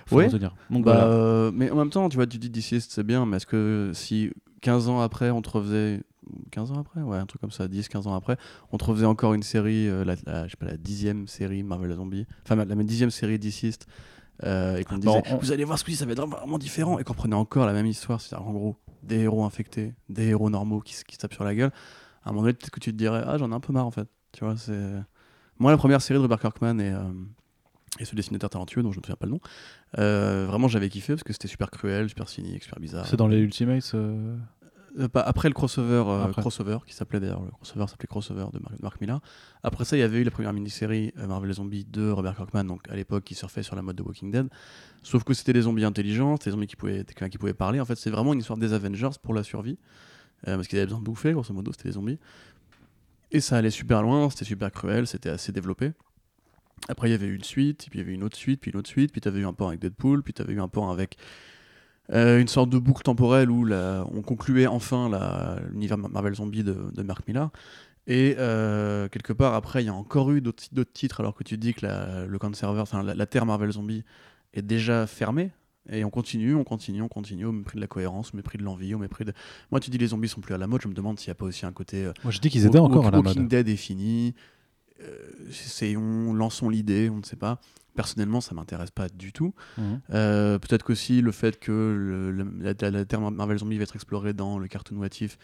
faut 0.07 0.17
Ouais. 0.17 0.27
retenir. 0.27 0.55
Donc 0.71 0.85
Bah, 0.85 0.93
voilà. 0.95 1.05
euh, 1.13 1.51
mais 1.55 1.71
en 1.71 1.77
même 1.77 1.91
temps, 1.91 2.09
tu 2.09 2.17
vois, 2.17 2.27
tu 2.27 2.39
dis 2.39 2.51
d'ici, 2.51 2.81
c'est 2.81 3.05
bien, 3.05 3.27
mais 3.27 3.37
est-ce 3.37 3.47
que 3.47 3.91
si 3.95 4.31
15 4.61 4.89
ans 4.89 5.01
après, 5.01 5.31
on 5.31 5.43
te 5.43 5.51
refaisait. 5.51 6.03
15 6.51 6.73
ans 6.73 6.81
après? 6.81 7.01
Ouais, 7.01 7.17
un 7.17 7.25
truc 7.25 7.41
comme 7.41 7.51
ça, 7.51 7.69
10-15 7.69 8.07
ans 8.07 8.15
après, 8.15 8.37
on 8.71 8.77
te 8.77 8.85
refaisait 8.85 9.07
encore 9.07 9.33
une 9.33 9.43
série, 9.43 9.89
euh, 9.89 10.05
la, 10.05 10.15
la- 10.27 10.45
je 10.47 10.51
sais 10.51 10.57
pas, 10.59 10.67
la 10.67 10.77
dixième 10.77 11.27
série 11.27 11.63
Marvel 11.63 11.91
Zombie, 11.95 12.27
enfin 12.45 12.55
la, 12.55 12.67
la 12.67 12.75
dixième 12.83 13.09
série 13.11 13.39
euh, 14.45 14.77
et 14.77 14.85
qu'on 14.85 14.99
Bon, 14.99 15.21
disait, 15.21 15.35
on- 15.35 15.39
vous 15.39 15.53
allez 15.53 15.65
voir 15.65 15.79
ce 15.79 15.85
coup 15.85 15.91
ça 15.93 16.05
va 16.05 16.13
être 16.13 16.27
vraiment 16.27 16.59
différent, 16.59 16.99
et 16.99 17.05
qu'on 17.05 17.15
prenait 17.15 17.35
encore 17.35 17.65
la 17.65 17.73
même 17.73 17.87
histoire, 17.87 18.21
c'est-à-dire 18.21 18.47
en 18.47 18.53
gros, 18.53 18.77
des 19.03 19.21
héros 19.21 19.45
infectés, 19.45 19.95
des 20.09 20.27
héros 20.29 20.51
normaux 20.51 20.81
qui, 20.81 20.95
qui 21.07 21.15
se 21.15 21.21
tapent 21.21 21.35
sur 21.35 21.45
la 21.45 21.55
gueule, 21.55 21.71
à 22.25 22.29
un 22.29 22.33
moment 22.33 22.43
donné, 22.43 22.55
peut-être 22.55 22.71
que 22.71 22.81
tu 22.81 22.93
te 22.93 22.97
dirais, 22.97 23.23
ah, 23.27 23.39
j'en 23.39 23.51
ai 23.51 23.55
un 23.55 23.61
peu 23.61 23.73
marre 23.73 23.87
en 23.87 23.91
fait, 23.91 24.09
tu 24.33 24.45
vois, 24.45 24.57
c'est. 24.57 24.93
Moi, 25.59 25.71
la 25.73 25.79
première 25.79 26.01
série 26.01 26.19
de 26.19 26.23
Robert 26.23 26.41
Kirkman 26.41 26.79
et. 26.79 26.93
euh, 26.93 27.01
ce 28.05 28.15
dessinateur 28.15 28.51
talentueux 28.51 28.83
dont 28.83 28.93
je 28.93 28.99
ne 28.99 29.01
me 29.01 29.05
souviens 29.05 29.17
pas 29.17 29.27
le 29.27 29.33
nom. 29.33 29.41
Euh, 29.99 30.47
vraiment, 30.47 30.69
j'avais 30.69 30.89
kiffé 30.89 31.15
parce 31.15 31.25
que 31.25 31.33
c'était 31.33 31.49
super 31.49 31.71
cruel, 31.71 32.09
super 32.09 32.29
cynique, 32.29 32.63
super 32.63 32.79
bizarre. 32.79 33.07
C'est 33.07 33.17
dans 33.17 33.27
les 33.27 33.39
Ultimates 33.39 33.93
euh, 34.99 35.09
pas- 35.09 35.21
après 35.21 35.49
le 35.49 35.55
crossover, 35.55 36.05
euh, 36.07 36.25
Après. 36.25 36.41
crossover 36.43 36.79
qui 36.87 36.95
s'appelait 36.95 37.21
d'ailleurs 37.21 37.43
le 37.43 37.51
crossover 37.51 37.87
s'appelait 37.87 38.07
crossover 38.07 38.47
de 38.53 38.59
Mark, 38.59 38.75
Mark 38.81 39.01
Millar. 39.01 39.21
Après 39.63 39.85
ça, 39.85 39.97
il 39.97 40.01
y 40.01 40.03
avait 40.03 40.21
eu 40.21 40.25
la 40.25 40.31
première 40.31 40.53
mini-série 40.53 41.13
euh, 41.19 41.27
Marvel 41.27 41.53
Zombies 41.53 41.85
de 41.85 42.11
Robert 42.11 42.37
Kirkman, 42.37 42.65
donc 42.65 42.89
à 42.89 42.97
l'époque 42.97 43.25
qui 43.25 43.35
surfait 43.35 43.63
sur 43.63 43.77
la 43.77 43.83
mode 43.83 43.97
de 43.97 44.03
Walking 44.03 44.31
Dead. 44.31 44.49
Sauf 45.03 45.25
que 45.25 45.35
c'était 45.35 45.53
des 45.53 45.63
zombies 45.63 45.85
intelligents, 45.85 46.37
c'était 46.37 46.51
des 46.51 46.55
zombies 46.55 46.67
qui 46.67 46.77
pouvaient, 46.77 47.05
qui, 47.05 47.39
pouvaient 47.39 47.55
parler. 47.55 47.81
En 47.81 47.85
fait, 47.85 47.97
c'est 47.97 48.11
vraiment 48.11 48.33
une 48.33 48.41
histoire 48.41 48.59
des 48.59 48.73
Avengers 48.73 49.11
pour 49.23 49.35
la 49.35 49.43
survie, 49.43 49.79
parce 50.45 50.69
qu'ils 50.69 50.79
avaient 50.79 50.87
besoin 50.87 51.01
de 51.01 51.05
bouffer, 51.05 51.33
grosso 51.33 51.53
modo, 51.53 51.73
c'était 51.73 51.89
des 51.89 51.95
zombies. 51.95 52.19
Et 53.31 53.41
ça 53.41 53.57
allait 53.57 53.71
super 53.71 54.03
loin, 54.03 54.31
c'était 54.31 54.45
super 54.45 54.71
cruel, 54.73 55.07
c'était 55.07 55.31
assez 55.31 55.53
développé. 55.53 55.93
Après, 56.89 57.09
il 57.09 57.13
y 57.13 57.15
avait 57.15 57.27
eu 57.27 57.35
une 57.35 57.45
suite, 57.45 57.89
puis 57.91 57.99
il 57.99 58.03
y 58.03 58.05
avait 58.05 58.15
une 58.15 58.23
autre 58.23 58.37
suite, 58.37 58.61
puis 58.61 58.71
une 58.71 58.79
autre 58.79 58.89
suite, 58.89 59.13
puis 59.13 59.21
tu 59.21 59.29
avais 59.29 59.41
eu 59.41 59.47
un 59.47 59.53
pan 59.53 59.69
avec 59.69 59.81
Deadpool, 59.81 60.23
puis 60.23 60.33
tu 60.33 60.43
avais 60.43 60.53
eu 60.55 60.61
un 60.61 60.69
pan 60.69 60.91
avec 60.91 61.17
euh, 62.13 62.41
une 62.41 62.49
sorte 62.49 62.71
de 62.71 62.79
boucle 62.79 63.03
temporelle 63.03 63.51
où 63.51 63.65
la- 63.65 64.05
on 64.13 64.23
concluait 64.23 64.67
enfin 64.67 65.59
l'univers 65.71 65.99
Marvel 65.99 66.35
Zombie 66.35 66.65
de, 66.65 66.77
de 66.95 67.03
Mark 67.03 67.27
Millar. 67.29 67.51
Et 68.07 68.37
euh, 68.39 69.09
quelque 69.09 69.35
part, 69.35 69.53
après, 69.55 69.83
il 69.83 69.87
y 69.87 69.91
a 69.91 69.95
encore 69.95 70.31
eu 70.31 70.41
d'autres 70.41 70.93
titres, 70.95 71.21
alors 71.21 71.35
que 71.35 71.45
tu 71.45 71.59
dis 71.59 71.75
que 71.75 71.85
la, 71.85 72.25
le 72.25 72.39
Conserver, 72.39 72.81
enfin, 72.81 73.03
la, 73.03 73.15
la 73.15 73.27
Terre 73.27 73.45
Marvel 73.45 73.71
Zombie 73.71 74.03
est 74.55 74.63
déjà 74.63 75.07
fermée. 75.07 75.51
Et 75.91 76.05
on 76.05 76.11
continue, 76.11 76.55
on 76.55 76.65
continue, 76.65 77.01
on 77.03 77.09
continue, 77.09 77.45
au 77.47 77.53
mépris 77.53 77.77
de 77.77 77.81
la 77.81 77.87
cohérence, 77.87 78.33
au 78.33 78.37
mépris 78.37 78.59
de 78.59 78.63
l'envie, 78.63 78.95
au 78.95 78.99
mépris 78.99 79.25
de. 79.25 79.33
Moi, 79.71 79.81
tu 79.81 79.89
dis 79.91 79.97
les 79.99 80.09
zombies 80.09 80.29
sont 80.29 80.41
plus 80.43 80.55
à 80.55 80.59
la 80.59 80.67
mode, 80.67 80.83
je 80.83 80.89
me 80.89 80.93
demande 80.95 81.19
s'il 81.19 81.29
n'y 81.29 81.33
a 81.33 81.35
pas 81.35 81.47
aussi 81.47 81.65
un 81.67 81.73
côté. 81.73 82.05
euh, 82.05 82.13
Moi, 82.25 82.31
je 82.31 82.41
dis 82.41 82.51
qu'ils 82.51 82.67
étaient 82.67 82.79
encore 82.79 83.07
à 83.07 83.11
la 83.11 83.19
Walking 83.19 83.43
mode. 83.43 83.49
Dead 83.51 83.69
est 83.69 83.77
fini. 83.77 84.35
C'est- 85.51 85.97
on 85.97 86.33
lançons 86.35 86.69
l'idée, 86.69 87.09
on 87.11 87.19
ne 87.19 87.23
sait 87.25 87.37
pas. 87.37 87.61
Personnellement, 87.95 88.41
ça 88.41 88.55
m'intéresse 88.55 88.91
pas 88.91 89.09
du 89.09 89.33
tout. 89.33 89.55
Mhm. 89.77 90.01
Euh, 90.11 90.59
Peut-être 90.59 90.85
qu'aussi 90.85 91.21
le 91.21 91.33
fait 91.33 91.59
que 91.59 91.73
le- 91.73 92.31
le- 92.31 92.51
la, 92.91 93.05
terme 93.05 93.35
Marvel 93.35 93.59
Zombie 93.59 93.77
va 93.77 93.83
être 93.85 93.97
explorée 93.97 94.33
dans 94.35 94.59
le 94.59 94.69
cartoon 94.69 94.97
What 94.99 95.09
If, 95.21 95.37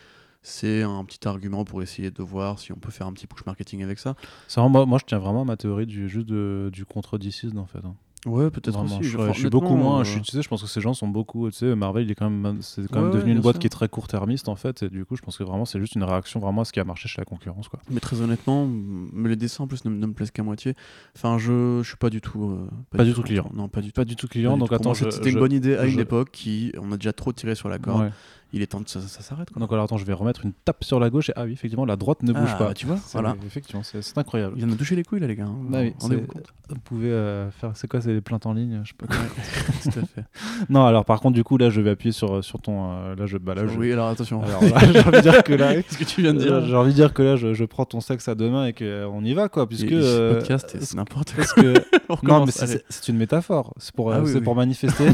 c'est 0.42 0.82
un 0.82 1.04
petit 1.04 1.26
argument 1.26 1.64
pour 1.64 1.82
essayer 1.82 2.10
de 2.10 2.22
voir 2.22 2.58
si 2.58 2.70
on 2.72 2.76
peut 2.76 2.90
faire 2.90 3.06
un 3.06 3.12
petit 3.12 3.26
push 3.26 3.44
marketing 3.46 3.82
avec 3.82 3.98
ça. 3.98 4.14
Vraiment- 4.48 4.68
moi, 4.68 4.86
moi, 4.86 4.98
je 5.00 5.04
tiens 5.06 5.18
vraiment 5.18 5.42
à 5.42 5.44
ma 5.44 5.56
théorie 5.56 5.86
du, 5.86 6.08
juste 6.08 6.26
de- 6.26 6.70
du 6.72 6.84
contre 6.84 7.18
deceased 7.18 7.56
en 7.58 7.66
fait. 7.66 7.78
hein. 7.84 7.94
Ouais, 8.26 8.50
peut-être 8.50 8.82
aussi. 8.82 9.02
je, 9.02 9.18
je 9.18 9.32
suis 9.32 9.50
beaucoup 9.50 9.76
moins. 9.76 10.00
euh, 10.00 10.04
Je, 10.04 10.10
suis- 10.12 10.20
tu 10.22 10.30
sais, 10.32 10.42
je 10.42 10.48
pense 10.48 10.62
que 10.62 10.68
ces 10.68 10.80
gens 10.80 10.94
sont 10.94 11.08
beaucoup. 11.08 11.50
Tu 11.50 11.56
sais, 11.58 11.74
Marvel, 11.74 12.04
il 12.04 12.10
est 12.10 12.14
quand 12.14 12.30
même, 12.30 12.58
c'est 12.62 12.86
quand 12.90 13.00
même 13.02 13.10
devenu 13.10 13.32
une 13.32 13.40
boîte 13.40 13.56
sûr. 13.56 13.60
qui 13.60 13.66
est 13.66 13.70
très 13.70 13.88
court-termiste 13.88 14.48
en 14.48 14.56
fait. 14.56 14.82
Et 14.82 14.88
du 14.88 15.04
coup, 15.04 15.16
je 15.16 15.22
pense 15.22 15.36
que 15.36 15.44
vraiment, 15.44 15.64
c'est 15.64 15.78
juste 15.80 15.94
une 15.94 16.04
réaction 16.04 16.40
vraiment 16.40 16.62
à 16.62 16.64
ce 16.64 16.72
qui 16.72 16.80
a 16.80 16.84
marché 16.84 17.08
chez 17.08 17.20
la 17.20 17.24
concurrence, 17.24 17.68
quoi. 17.68 17.80
Mais 17.90 18.00
très 18.00 18.20
honnêtement, 18.20 18.68
les 19.16 19.36
dessins 19.36 19.64
en 19.64 19.66
plus 19.66 19.84
ne, 19.84 19.90
ne 19.90 20.06
me 20.06 20.12
plaisent 20.12 20.30
qu'à 20.30 20.42
moitié. 20.42 20.74
Enfin, 21.16 21.38
je, 21.38 21.80
je 21.82 21.88
suis 21.88 21.96
pas 21.96 22.10
du 22.10 22.20
tout. 22.20 22.44
euh, 22.50 22.68
Pas 22.96 23.04
du 23.04 23.12
tout 23.12 23.22
client. 23.22 23.50
Non, 23.54 23.68
pas 23.68 23.80
du 23.80 23.88
tout. 23.92 24.00
Pas 24.00 24.04
du 24.04 24.16
tout 24.16 24.26
Pas 24.26 24.32
client. 24.32 24.54
du 24.54 24.60
Donc 24.60 24.72
attends, 24.72 24.94
c'était 24.94 25.30
une 25.30 25.38
bonne 25.38 25.52
idée 25.52 25.76
à 25.76 25.84
une 25.86 26.00
époque 26.00 26.30
qui 26.32 26.72
on 26.80 26.92
a 26.92 26.96
déjà 26.96 27.12
trop 27.12 27.32
tiré 27.32 27.54
sur 27.54 27.68
la 27.68 27.78
corde. 27.78 28.02
Ouais. 28.04 28.10
Il 28.56 28.62
est 28.62 28.66
temps 28.68 28.82
que 28.82 28.88
ça, 28.88 29.00
ça 29.00 29.20
s'arrête. 29.20 29.50
quoi. 29.50 29.58
Donc 29.60 29.72
alors 29.72 29.84
attends, 29.84 29.96
je 29.98 30.04
vais 30.04 30.12
remettre 30.12 30.44
une 30.44 30.52
tape 30.52 30.84
sur 30.84 31.00
la 31.00 31.10
gauche 31.10 31.28
et 31.30 31.32
ah 31.36 31.44
oui, 31.44 31.52
effectivement, 31.52 31.84
la 31.84 31.96
droite 31.96 32.22
ne 32.22 32.32
bouge 32.32 32.50
Ah, 32.54 32.56
pas. 32.56 32.64
bah, 32.68 32.74
tu 32.74 32.86
vois, 32.86 32.96
C'est- 33.04 33.12
voilà. 33.18 33.34
Effectivement, 33.44 33.82
c'est 33.82 34.00
c'est 34.00 34.16
incroyable. 34.16 34.54
Il 34.56 34.64
vient 34.64 34.72
de 34.72 34.78
toucher 34.78 34.94
les 34.96 35.02
couilles 35.02 35.20
là, 35.20 35.26
les 35.26 35.34
gars. 35.36 35.44
hein. 35.44 35.56
Ah 35.72 35.78
oui, 35.80 35.94
Rendez-vous 35.98 36.22
c'est- 36.22 36.26
compte. 36.28 36.46
Vous 36.70 36.76
pouvez 36.82 37.10
euh, 37.10 37.50
faire. 37.50 37.72
C'est 37.74 37.88
quoi 37.88 38.00
C'est 38.00 38.14
les 38.14 38.22
plaintes 38.22 38.46
en 38.46 38.54
ligne 38.54 38.80
Je 38.84 38.88
sais 38.88 38.94
pas 38.96 39.06
quoi. 39.06 39.16
Tout 39.82 39.98
à 39.98 40.06
fait. 40.06 40.24
non, 40.70 40.86
alors 40.86 41.04
par 41.04 41.20
contre, 41.20 41.34
du 41.34 41.44
coup, 41.44 41.58
là, 41.58 41.68
je 41.68 41.80
vais 41.82 41.90
appuyer 41.90 42.12
sur, 42.12 42.42
sur 42.42 42.62
ton. 42.62 42.90
euh, 42.92 43.14
là, 43.16 43.26
je. 43.26 43.36
Bah, 43.36 43.54
là, 43.54 43.66
je- 43.66 43.76
Oui, 43.78 43.92
alors 43.92 44.08
attention. 44.08 44.42
Alors 44.42 44.62
là, 44.62 44.78
j'ai 44.92 44.98
envie 45.00 45.10
de 45.10 45.20
dire 45.20 45.42
que 45.42 45.52
là. 45.52 45.74
Qu'est-ce 45.82 45.98
que 45.98 46.04
tu 46.04 46.22
viens 46.22 46.32
de 46.32 46.38
dire 46.38 46.64
J'ai 46.64 46.74
envie 46.76 46.90
de 46.92 46.94
dire 46.94 47.12
que 47.12 47.22
là, 47.22 47.36
je, 47.36 47.52
je 47.52 47.64
prends 47.64 47.84
ton 47.84 48.00
sexe 48.00 48.28
à 48.28 48.34
deux 48.34 48.48
mains 48.48 48.66
et 48.66 48.72
qu'on 48.72 49.22
y 49.24 49.34
va, 49.34 49.48
quoi. 49.50 49.68
Puisque. 49.68 49.84
Et 49.86 49.90
ce 49.90 49.94
euh, 50.06 50.34
podcast, 50.36 50.74
c'est 50.80 50.94
n'importe 50.94 51.32
quoi. 51.34 51.44
parce 51.44 51.52
que- 51.52 51.74
On 52.08 52.12
non, 52.12 52.16
recommence, 52.16 52.46
mais 52.46 52.52
c'est- 52.52 52.62
allez. 52.62 52.72
c'est 52.88 53.04
c'est 53.04 53.08
une 53.12 53.18
métaphore. 53.18 53.74
C'est 53.78 53.94
pour, 53.94 54.12
Ah 54.12 54.16
euh, 54.16 54.20
oui, 54.22 54.28
c'est 54.28 54.38
oui. 54.38 54.44
pour 54.44 54.54
manifester. 54.56 55.04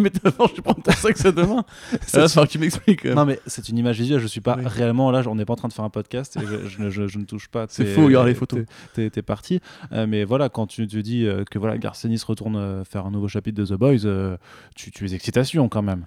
métaphore, 0.00 0.50
je 0.56 0.60
prends 0.60 0.74
ton 0.74 0.90
sexe 0.92 1.24
à 1.26 1.30
demain. 1.32 1.64
Ça 2.06 2.20
va 2.22 2.28
falloir 2.28 2.46
que 2.48 2.52
tu 2.52 2.58
m'expliques. 2.58 2.85
quand 2.96 3.04
même. 3.04 3.14
non, 3.14 3.24
mais 3.26 3.40
c'est 3.46 3.68
une 3.68 3.78
image 3.78 3.98
visuelle. 3.98 4.20
Je 4.20 4.26
suis 4.26 4.40
pas 4.40 4.56
Oui. 4.58 4.64
réellement 4.66 5.10
là. 5.10 5.22
On 5.26 5.34
n'est 5.34 5.44
pas 5.44 5.54
en 5.54 5.56
train 5.56 5.68
de 5.68 5.72
faire 5.72 5.84
un 5.84 5.90
podcast 5.90 6.36
et 6.36 6.46
je, 6.46 6.68
je 6.68 6.82
ne- 6.82 6.90
je- 6.90 7.06
je 7.08 7.18
ne 7.18 7.24
touche 7.24 7.48
pas. 7.48 7.66
C'est 7.68 7.84
faux, 7.86 8.04
regarde 8.04 8.26
les 8.26 8.34
photos. 8.34 8.60
tes- 8.94 9.10
parties. 9.22 9.60
Euh, 9.92 10.06
mais 10.06 10.24
voilà, 10.24 10.48
quand 10.48 10.66
tu 10.66 10.86
te 10.86 10.96
dis 10.96 11.26
euh, 11.26 11.44
que 11.50 11.58
voilà, 11.58 11.78
Garcenis 11.78 12.20
retourne 12.26 12.56
euh, 12.56 12.84
faire 12.84 13.06
un 13.06 13.10
nouveau 13.10 13.28
chapitre 13.28 13.60
de 13.60 13.66
The 13.66 13.78
Boys, 13.78 14.04
euh, 14.06 14.36
tu, 14.74 14.90
tu 14.90 15.06
es 15.06 15.14
excitation 15.14 15.68
quand 15.68 15.82
même. 15.82 16.06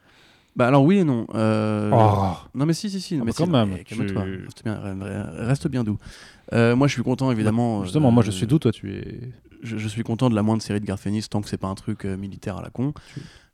Bah 0.55 0.67
alors 0.67 0.83
oui 0.83 0.97
et 0.97 1.03
non. 1.03 1.27
Euh, 1.35 1.91
Oh. 1.93 2.33
Non 2.55 2.65
mais 2.65 2.73
si 2.73 2.89
si 2.89 2.99
si. 2.99 3.15
Ah 3.15 3.19
mais 3.19 3.25
bah 3.27 3.31
quand 3.37 3.45
si, 3.45 3.51
même, 3.51 3.77
Calme-toi. 3.83 4.23
tu- 4.23 4.43
Reste 4.45 4.63
bien, 4.63 4.75
re- 4.75 5.45
reste 5.47 5.67
bien 5.67 5.83
doux. 5.83 5.97
Euh, 6.53 6.75
moi 6.75 6.87
je 6.87 6.93
suis 6.93 7.03
content 7.03 7.31
évidemment. 7.31 7.83
Justement, 7.83 8.07
euh, 8.09 8.11
moi 8.11 8.23
je 8.23 8.31
suis 8.31 8.47
d'où 8.47 8.57
Toi, 8.59 8.71
tu 8.71 8.93
es. 8.95 9.19
Je, 9.61 9.77
je 9.77 9.87
suis 9.87 10.03
content 10.03 10.29
de 10.29 10.35
la 10.35 10.43
moindre 10.43 10.61
série 10.61 10.79
de 10.79 10.85
Garfénis 10.85 11.27
tant 11.29 11.41
que 11.41 11.49
c'est 11.49 11.57
pas 11.57 11.67
un 11.67 11.75
truc 11.75 12.05
euh, 12.05 12.15
militaire 12.17 12.57
à 12.57 12.61
la 12.61 12.69
con. 12.69 12.93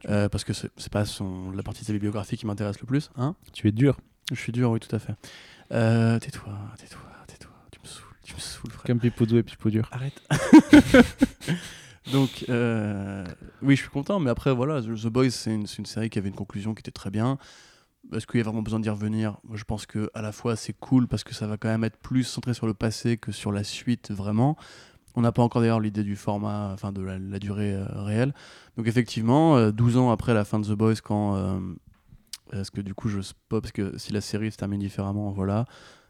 Euh, 0.07 0.29
parce 0.29 0.43
que 0.43 0.53
c'est 0.53 0.91
pas 0.91 1.05
son, 1.05 1.51
la 1.51 1.63
partie 1.63 1.81
de 1.81 1.87
sa 1.87 1.93
bibliographie 1.93 2.37
qui 2.37 2.45
m'intéresse 2.45 2.79
le 2.79 2.85
plus. 2.85 3.09
Hein 3.15 3.35
Tu 3.53 3.67
es 3.67 3.71
dur. 3.71 3.97
je 4.31 4.39
suis 4.39 4.51
dur, 4.51 4.71
oui 4.71 4.79
tout 4.79 4.95
à 4.95 4.99
fait. 4.99 5.13
Euh, 5.71 6.19
tais-toi, 6.19 6.53
tais-toi, 6.77 7.01
tais-toi. 7.27 7.51
Tu 7.71 7.79
me 7.81 7.87
saoules, 7.87 8.15
tu 8.23 8.35
me 8.35 8.39
saoules 8.39 8.71
frère. 8.71 8.85
Comme 8.85 8.99
Pipoudou 8.99 9.37
et 9.37 9.43
Pipou 9.43 9.69
dur. 9.71 9.89
Arrête. 9.91 10.21
Donc, 12.11 12.45
oui, 12.47 13.75
je 13.75 13.81
suis 13.81 13.89
content, 13.89 14.19
mais 14.19 14.29
après, 14.29 14.53
voilà, 14.53 14.81
The 14.81 15.07
Boys, 15.07 15.31
c'est 15.31 15.55
une, 15.55 15.65
série 15.65 16.11
qui 16.11 16.19
avait 16.19 16.29
une 16.29 16.35
conclusion 16.35 16.75
qui 16.75 16.81
était 16.81 16.91
très 16.91 17.09
bien. 17.09 17.39
Est-ce 18.13 18.27
qu'il 18.27 18.37
y 18.37 18.41
a 18.41 18.43
vraiment 18.43 18.61
besoin 18.61 18.79
d'y 18.79 18.89
revenir? 18.89 19.37
Moi, 19.43 19.57
Je 19.57 19.63
pense 19.63 19.87
que 19.87 20.11
à 20.13 20.21
la 20.21 20.31
fois 20.31 20.55
c'est 20.55 20.73
cool 20.73 21.07
parce 21.07 21.23
que 21.23 21.33
ça 21.33 21.47
va 21.47 21.57
quand 21.57 21.69
même 21.69 21.83
être 21.83 21.97
plus 21.97 22.23
centré 22.23 22.53
sur 22.53 22.67
le 22.67 22.75
passé 22.75 23.17
que 23.17 23.31
sur 23.31 23.51
la 23.51 23.63
suite 23.63 24.11
vraiment. 24.11 24.57
On 25.15 25.21
n'a 25.21 25.31
pas 25.31 25.41
encore 25.41 25.61
d'ailleurs 25.61 25.79
l'idée 25.79 26.03
du 26.03 26.15
format, 26.15 26.71
enfin 26.73 26.91
de 26.91 27.01
la, 27.01 27.17
la 27.17 27.39
durée 27.39 27.73
euh, 27.73 27.85
réelle. 27.93 28.33
Donc 28.77 28.87
effectivement, 28.87 29.57
euh, 29.57 29.71
12 29.71 29.97
ans 29.97 30.11
après 30.11 30.33
la 30.33 30.45
fin 30.45 30.59
de 30.59 30.65
The 30.65 30.77
Boys, 30.77 30.95
quand 31.03 31.35
euh, 31.35 31.59
est-ce 32.53 32.71
que 32.71 32.81
du 32.81 32.93
coup 32.93 33.09
je 33.09 33.21
spoil 33.21 33.61
parce 33.61 33.71
que 33.71 33.97
si 33.97 34.13
la 34.13 34.21
série 34.21 34.51
se 34.51 34.57
termine 34.57 34.79
différemment, 34.79 35.31
voilà. 35.31 35.65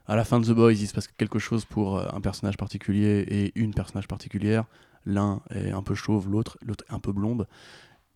À 0.07 0.15
la 0.15 0.23
fin 0.23 0.39
de 0.39 0.45
The 0.45 0.51
Boys, 0.51 0.73
il 0.73 0.87
se 0.87 0.93
passe 0.93 1.07
quelque 1.07 1.39
chose 1.39 1.65
pour 1.65 1.97
euh, 1.97 2.07
un 2.13 2.21
personnage 2.21 2.57
particulier 2.57 3.25
et 3.27 3.59
une 3.59 3.73
personnage 3.73 4.07
particulière. 4.07 4.65
L'un 5.05 5.41
est 5.51 5.71
un 5.71 5.83
peu 5.83 5.95
chauve, 5.95 6.29
l'autre 6.29 6.57
l'autre 6.61 6.83
est 6.89 6.93
un 6.93 6.99
peu 6.99 7.11
blonde. 7.11 7.47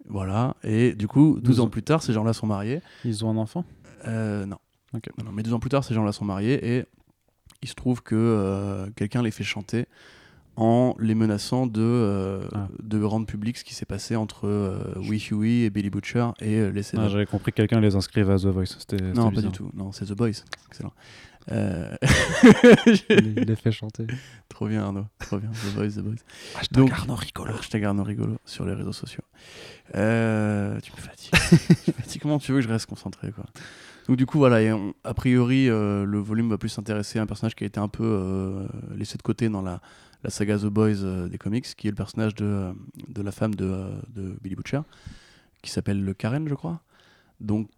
Voilà. 0.08 0.56
Et 0.64 0.94
du 0.94 1.08
coup, 1.08 1.34
12 1.36 1.44
Douze 1.44 1.60
ans 1.60 1.70
plus 1.70 1.84
tard, 1.84 2.02
ces 2.02 2.14
gens-là 2.14 2.34
sont 2.34 2.48
mariés. 2.48 2.82
Ils 3.06 3.26
ont 3.26 3.30
un 3.30 3.38
enfant? 3.38 3.66
Euh, 4.08 4.46
non. 4.46 4.58
Non, 4.94 5.32
mais 5.32 5.44
deux 5.44 5.54
ans 5.54 5.60
plus 5.60 5.70
tard, 5.70 5.84
ces 5.84 5.94
gens-là 5.94 6.12
sont 6.12 6.26
mariés 6.26 6.78
et 6.78 6.86
il 7.62 7.70
se 7.70 7.76
trouve 7.76 8.02
que 8.02 8.16
euh, 8.16 8.90
quelqu'un 8.96 9.22
les 9.22 9.32
fait 9.32 9.44
chanter 9.44 9.86
en 10.62 10.94
les 11.00 11.16
menaçant 11.16 11.68
de, 11.68 11.82
euh, 11.82 12.42
Ah. 12.54 12.68
de 12.84 13.02
rendre 13.02 13.26
public 13.26 13.58
ce 13.58 13.64
qui 13.64 13.74
s'est 13.74 13.86
passé 13.86 14.16
entre 14.18 14.46
euh, 14.48 14.94
Wee 14.98 15.20
Huey 15.32 15.62
et 15.66 15.70
Billy 15.70 15.90
Butcher 15.90 16.28
et 16.42 16.56
euh, 16.58 16.70
les 16.72 16.82
Ah. 16.98 17.08
J'avais 17.08 17.26
compris 17.26 17.52
que 17.52 17.58
quelqu'un 17.58 17.80
les 17.80 17.96
inscrivait 17.96 18.34
à 18.34 18.38
The 18.38 18.46
Voice. 18.48 18.76
C'était 18.78 19.02
non, 19.14 19.32
pas 19.32 19.42
du 19.42 19.50
tout. 19.52 19.72
Non, 19.74 19.92
c'est 19.94 20.06
The 20.06 20.14
Boys. 20.14 20.44
Excellent. 20.68 20.92
Euh, 21.52 21.96
Il 23.10 23.34
les 23.48 23.56
fait 23.56 23.72
chanter. 23.72 24.06
Trop 24.50 24.68
bien, 24.68 24.84
Arnaud. 24.84 25.06
Trop 25.20 25.38
bien. 25.40 25.50
The 25.50 25.74
Boys, 25.76 25.90
The 25.92 26.00
Boys. 26.04 26.16
Hashtag 26.58 26.78
Donc- 26.78 26.92
Arnaud 26.92 27.16
rigolo. 27.16 27.54
Hashtag 27.58 27.84
Arnaud 27.86 28.04
rigolo 28.04 28.38
sur 28.46 28.66
les 28.66 28.74
réseaux 28.74 28.92
sociaux. 28.92 29.24
Euh, 29.96 30.78
tu 30.84 30.92
me 30.92 30.98
fatigues. 30.98 32.20
Comment 32.22 32.38
tu 32.40 32.52
veux 32.52 32.60
que 32.60 32.64
je 32.66 32.70
reste 32.70 32.86
concentré 32.88 33.32
quoi? 33.32 33.46
Donc 34.08 34.18
du 34.18 34.26
coup 34.26 34.40
voilà, 34.40 34.62
et 34.62 34.72
on- 34.74 34.94
a 35.04 35.14
priori 35.14 35.70
euh, 35.70 36.04
le 36.04 36.18
volume 36.20 36.50
va 36.50 36.58
plus 36.58 36.70
s'intéresser 36.70 37.20
à 37.20 37.22
un 37.22 37.26
personnage 37.28 37.56
qui 37.56 37.64
a 37.64 37.68
été 37.68 37.80
un 37.80 37.88
peu 37.88 38.04
euh, 38.04 38.68
laissé 38.96 39.18
de 39.18 39.22
côté 39.24 39.50
dans 39.50 39.62
la, 39.62 39.82
la 40.24 40.30
saga 40.30 40.58
The 40.58 40.66
Boys 40.66 41.04
euh, 41.04 41.28
des 41.28 41.38
comics, 41.38 41.66
qui 41.76 41.88
est 41.88 41.92
le 41.92 41.96
personnage 41.96 42.36
de, 42.36 42.46
euh, 42.46 42.74
de 43.08 43.22
la 43.22 43.32
femme 43.32 43.56
de, 43.56 43.66
euh, 43.66 44.00
de 44.10 44.38
Billy 44.42 44.56
Butcher, 44.56 44.82
qui 45.62 45.72
s'appelle 45.72 46.04
le 46.04 46.14
Karen, 46.14 46.48
je 46.48 46.56
crois. 46.56 46.82
Donc, 47.40 47.70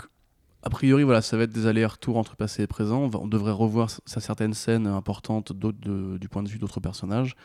a 0.63 0.69
priori, 0.69 1.03
voilà, 1.03 1.21
ça 1.21 1.37
va 1.37 1.43
être 1.43 1.53
des 1.53 1.65
allers-retours 1.67 2.17
entre 2.17 2.35
passé 2.35 2.63
et 2.63 2.67
présent. 2.67 3.09
On, 3.13 3.27
devrait 3.27 3.51
revoir 3.51 3.89
certaines 4.05 4.53
scènes 4.53 4.87
importantes 4.87 5.53
de- 5.53 6.17
du 6.17 6.29
point 6.29 6.43
de 6.43 6.49
vue 6.49 6.59
d'autres 6.59 6.79
personnages. 6.79 7.35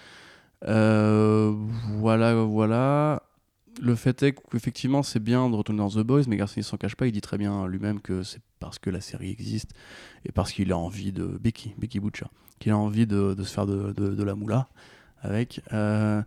Voilà, 0.63 2.35
voilà. 2.45 3.23
Le 3.81 3.95
fait 3.95 4.23
est 4.23 4.33
qu'effectivement, 4.51 5.03
c'est 5.03 5.21
bien 5.21 5.49
de 5.49 5.57
retourner 5.57 5.79
dans 5.79 5.89
The 5.89 6.01
Boys, 6.01 6.23
mais 6.29 6.37
Garcinis 6.37 6.65
s'en 6.65 6.77
cache 6.77 6.95
pas. 6.95 7.07
Il 7.07 7.13
dit 7.13 7.23
très 7.23 7.39
bien 7.39 7.67
lui-même 7.67 8.01
que 8.01 8.23
c'est 8.23 8.43
parce 8.59 8.79
que 8.79 8.91
la 8.91 9.01
série 9.01 9.31
existe 9.31 9.73
et 10.25 10.33
parce 10.33 10.53
qu'il 10.53 10.73
a 10.73 10.79
envie 10.79 11.13
de. 11.13 11.25
Becky, 11.25 11.75
Becky 11.79 12.01
Butcher, 12.01 12.27
qu'il 12.59 12.73
a 12.73 12.79
envie 12.79 13.07
de, 13.07 13.35
se 13.39 13.53
faire 13.53 13.67
de, 13.67 14.23
la 14.23 14.35
moula 14.35 14.69
avec. 15.23 15.61
Euh, 15.73 16.23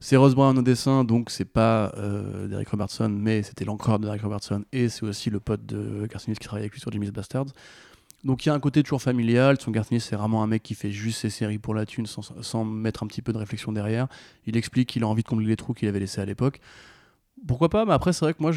c'est 0.00 0.16
Rose 0.16 0.34
Brown 0.34 0.58
au 0.58 0.62
dessin, 0.62 1.02
donc 1.04 1.30
c'est 1.30 1.46
pas 1.46 1.92
euh, 1.96 2.46
Derek 2.46 2.68
Robertson, 2.68 3.08
mais 3.08 3.42
c'était 3.42 3.64
l'encreur 3.64 3.98
de 3.98 4.04
Derek 4.04 4.20
Robertson 4.20 4.64
et 4.70 4.90
c'est 4.90 5.04
aussi 5.04 5.30
le 5.30 5.40
pote 5.40 5.64
de 5.64 6.06
Garcinis 6.06 6.36
qui 6.36 6.44
travaille 6.44 6.64
avec 6.64 6.72
lui 6.72 6.80
sur 6.80 6.92
Jimmy's 6.92 7.10
Bastards. 7.10 7.46
Donc 8.22 8.44
il 8.44 8.48
y 8.48 8.52
a 8.52 8.54
un 8.54 8.60
côté 8.60 8.82
toujours 8.82 9.02
familial. 9.02 9.60
Son 9.60 9.70
Garcinis, 9.70 10.00
c'est 10.00 10.16
vraiment 10.16 10.42
un 10.42 10.46
mec 10.46 10.62
qui 10.62 10.74
fait 10.74 10.90
juste 10.90 11.20
ses 11.20 11.30
séries 11.30 11.58
pour 11.58 11.74
la 11.74 11.86
thune 11.86 12.06
sans 12.06 12.64
mettre 12.64 13.02
un 13.02 13.06
petit 13.06 13.22
peu 13.22 13.32
de 13.32 13.38
réflexion 13.38 13.72
derrière. 13.72 14.08
Il 14.46 14.56
explique 14.56 14.90
qu'il 14.90 15.04
a 15.04 15.06
envie 15.06 15.22
de 15.22 15.28
combler 15.28 15.46
les 15.46 15.56
trous 15.56 15.74
qu'il 15.74 15.88
avait 15.88 16.00
laissés 16.00 16.20
à 16.20 16.24
l'époque. 16.24 16.60
Pourquoi 17.46 17.68
pas 17.68 17.84
Mais 17.84 17.92
après, 17.92 18.12
c'est 18.12 18.24
vrai 18.24 18.34
que 18.34 18.42
moi, 18.42 18.52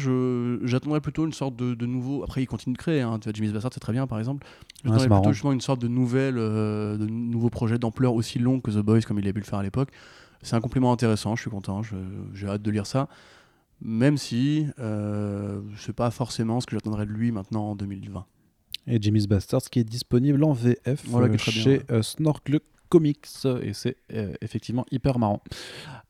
j'attendrais 0.66 1.00
plutôt 1.00 1.26
une 1.26 1.32
sorte 1.32 1.56
de, 1.56 1.74
de 1.74 1.86
nouveau. 1.86 2.22
Après, 2.22 2.42
il 2.42 2.46
continue 2.46 2.72
de 2.74 2.78
créer. 2.78 3.02
Hein. 3.02 3.18
Tu 3.20 3.30
vois, 3.30 3.52
Bastard, 3.52 3.72
c'est 3.74 3.80
très 3.80 3.92
bien, 3.92 4.06
par 4.06 4.18
exemple. 4.18 4.46
J'attendrais 4.84 5.08
plutôt 5.08 5.32
justement 5.32 5.52
une 5.52 5.60
sorte 5.60 5.80
de 5.80 5.88
nouvelle, 5.88 6.36
euh, 6.38 6.96
de 6.96 7.06
nouveau 7.06 7.50
projet 7.50 7.78
d'ampleur 7.78 8.14
aussi 8.14 8.38
long 8.38 8.60
que 8.60 8.70
The 8.70 8.78
Boys, 8.78 9.00
comme 9.02 9.18
il 9.18 9.28
a 9.28 9.32
pu 9.32 9.40
le 9.40 9.44
faire 9.44 9.58
à 9.58 9.62
l'époque. 9.62 9.90
C'est 10.42 10.56
un 10.56 10.60
compliment 10.60 10.92
intéressant. 10.92 11.36
Je 11.36 11.42
suis 11.42 11.50
content. 11.50 11.82
j'ai 12.32 12.48
hâte 12.48 12.62
de 12.62 12.70
lire 12.70 12.86
ça. 12.86 13.08
Même 13.80 14.16
si 14.16 14.66
euh, 14.80 15.60
c'est 15.76 15.92
pas 15.94 16.10
forcément 16.10 16.60
ce 16.60 16.66
que 16.66 16.74
j'attendrais 16.74 17.06
de 17.06 17.12
lui 17.12 17.30
maintenant 17.30 17.70
en 17.70 17.76
2020. 17.76 18.24
Et 18.88 19.00
Jimmy's 19.00 19.26
Bastards 19.26 19.62
qui 19.70 19.80
est 19.80 19.84
disponible 19.84 20.42
en 20.42 20.52
VF 20.52 21.04
Voilà, 21.06 21.26
euh, 21.26 21.30
bien, 21.30 21.38
chez 21.38 21.70
ouais. 21.70 21.82
euh, 21.90 22.02
Comics 22.88 23.26
et 23.62 23.72
c'est 23.74 23.96
euh, 24.12 24.32
effectivement 24.40 24.84
hyper 24.90 25.18
marrant. 25.18 25.42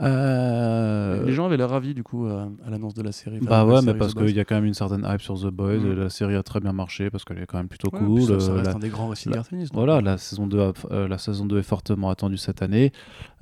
Euh, 0.01 1.24
Les 1.24 1.33
gens 1.33 1.47
avaient 1.47 1.57
l'air 1.57 1.70
ravis 1.70 1.95
du 1.95 2.03
coup 2.03 2.26
à, 2.26 2.49
à 2.66 2.70
l'annonce 2.70 2.95
de 2.95 3.03
la 3.03 3.12
série. 3.12 3.41
Bah 3.41 3.64
de 3.64 3.70
ouais, 3.70 3.83
mais 3.83 3.95
parce 3.95 4.14
qu'il 4.14 4.35
y 4.35 4.41
a 4.41 4.45
quand 4.45 4.55
même 4.55 4.64
une 4.64 4.74
certaine 4.74 5.05
hype 5.09 5.20
sur 5.20 5.35
The 5.41 5.47
Boys. 5.47 5.79
Mm. 5.79 5.93
et 5.93 5.95
la 5.97 6.11
série 6.11 6.37
a 6.37 6.43
très 6.43 6.61
bien 6.61 6.72
marché 6.72 7.11
parce 7.11 7.24
qu'elle 7.24 7.39
est 7.39 7.47
quand 7.47 7.59
même 7.59 7.68
plutôt 7.68 7.89
Ouais, 7.93 7.99
cool. 7.99 8.22
ça, 8.22 8.41
ça 8.41 8.51
euh, 8.53 8.55
reste 8.57 8.66
la- 8.70 8.76
un 8.76 8.79
des 8.79 8.89
grands 8.89 9.09
récits 9.09 9.29
de 9.29 9.35
la- 9.35 9.43
Voilà, 9.72 10.01
la 10.01 10.18
saison, 10.18 10.47
2 10.47 10.61
a- 10.61 10.72
euh, 10.91 11.09
la 11.09 11.18
saison 11.18 11.47
2 11.47 11.59
est 11.59 11.62
fortement 11.62 12.11
attendue 12.11 12.37
cette 12.37 12.62
année. 12.62 12.93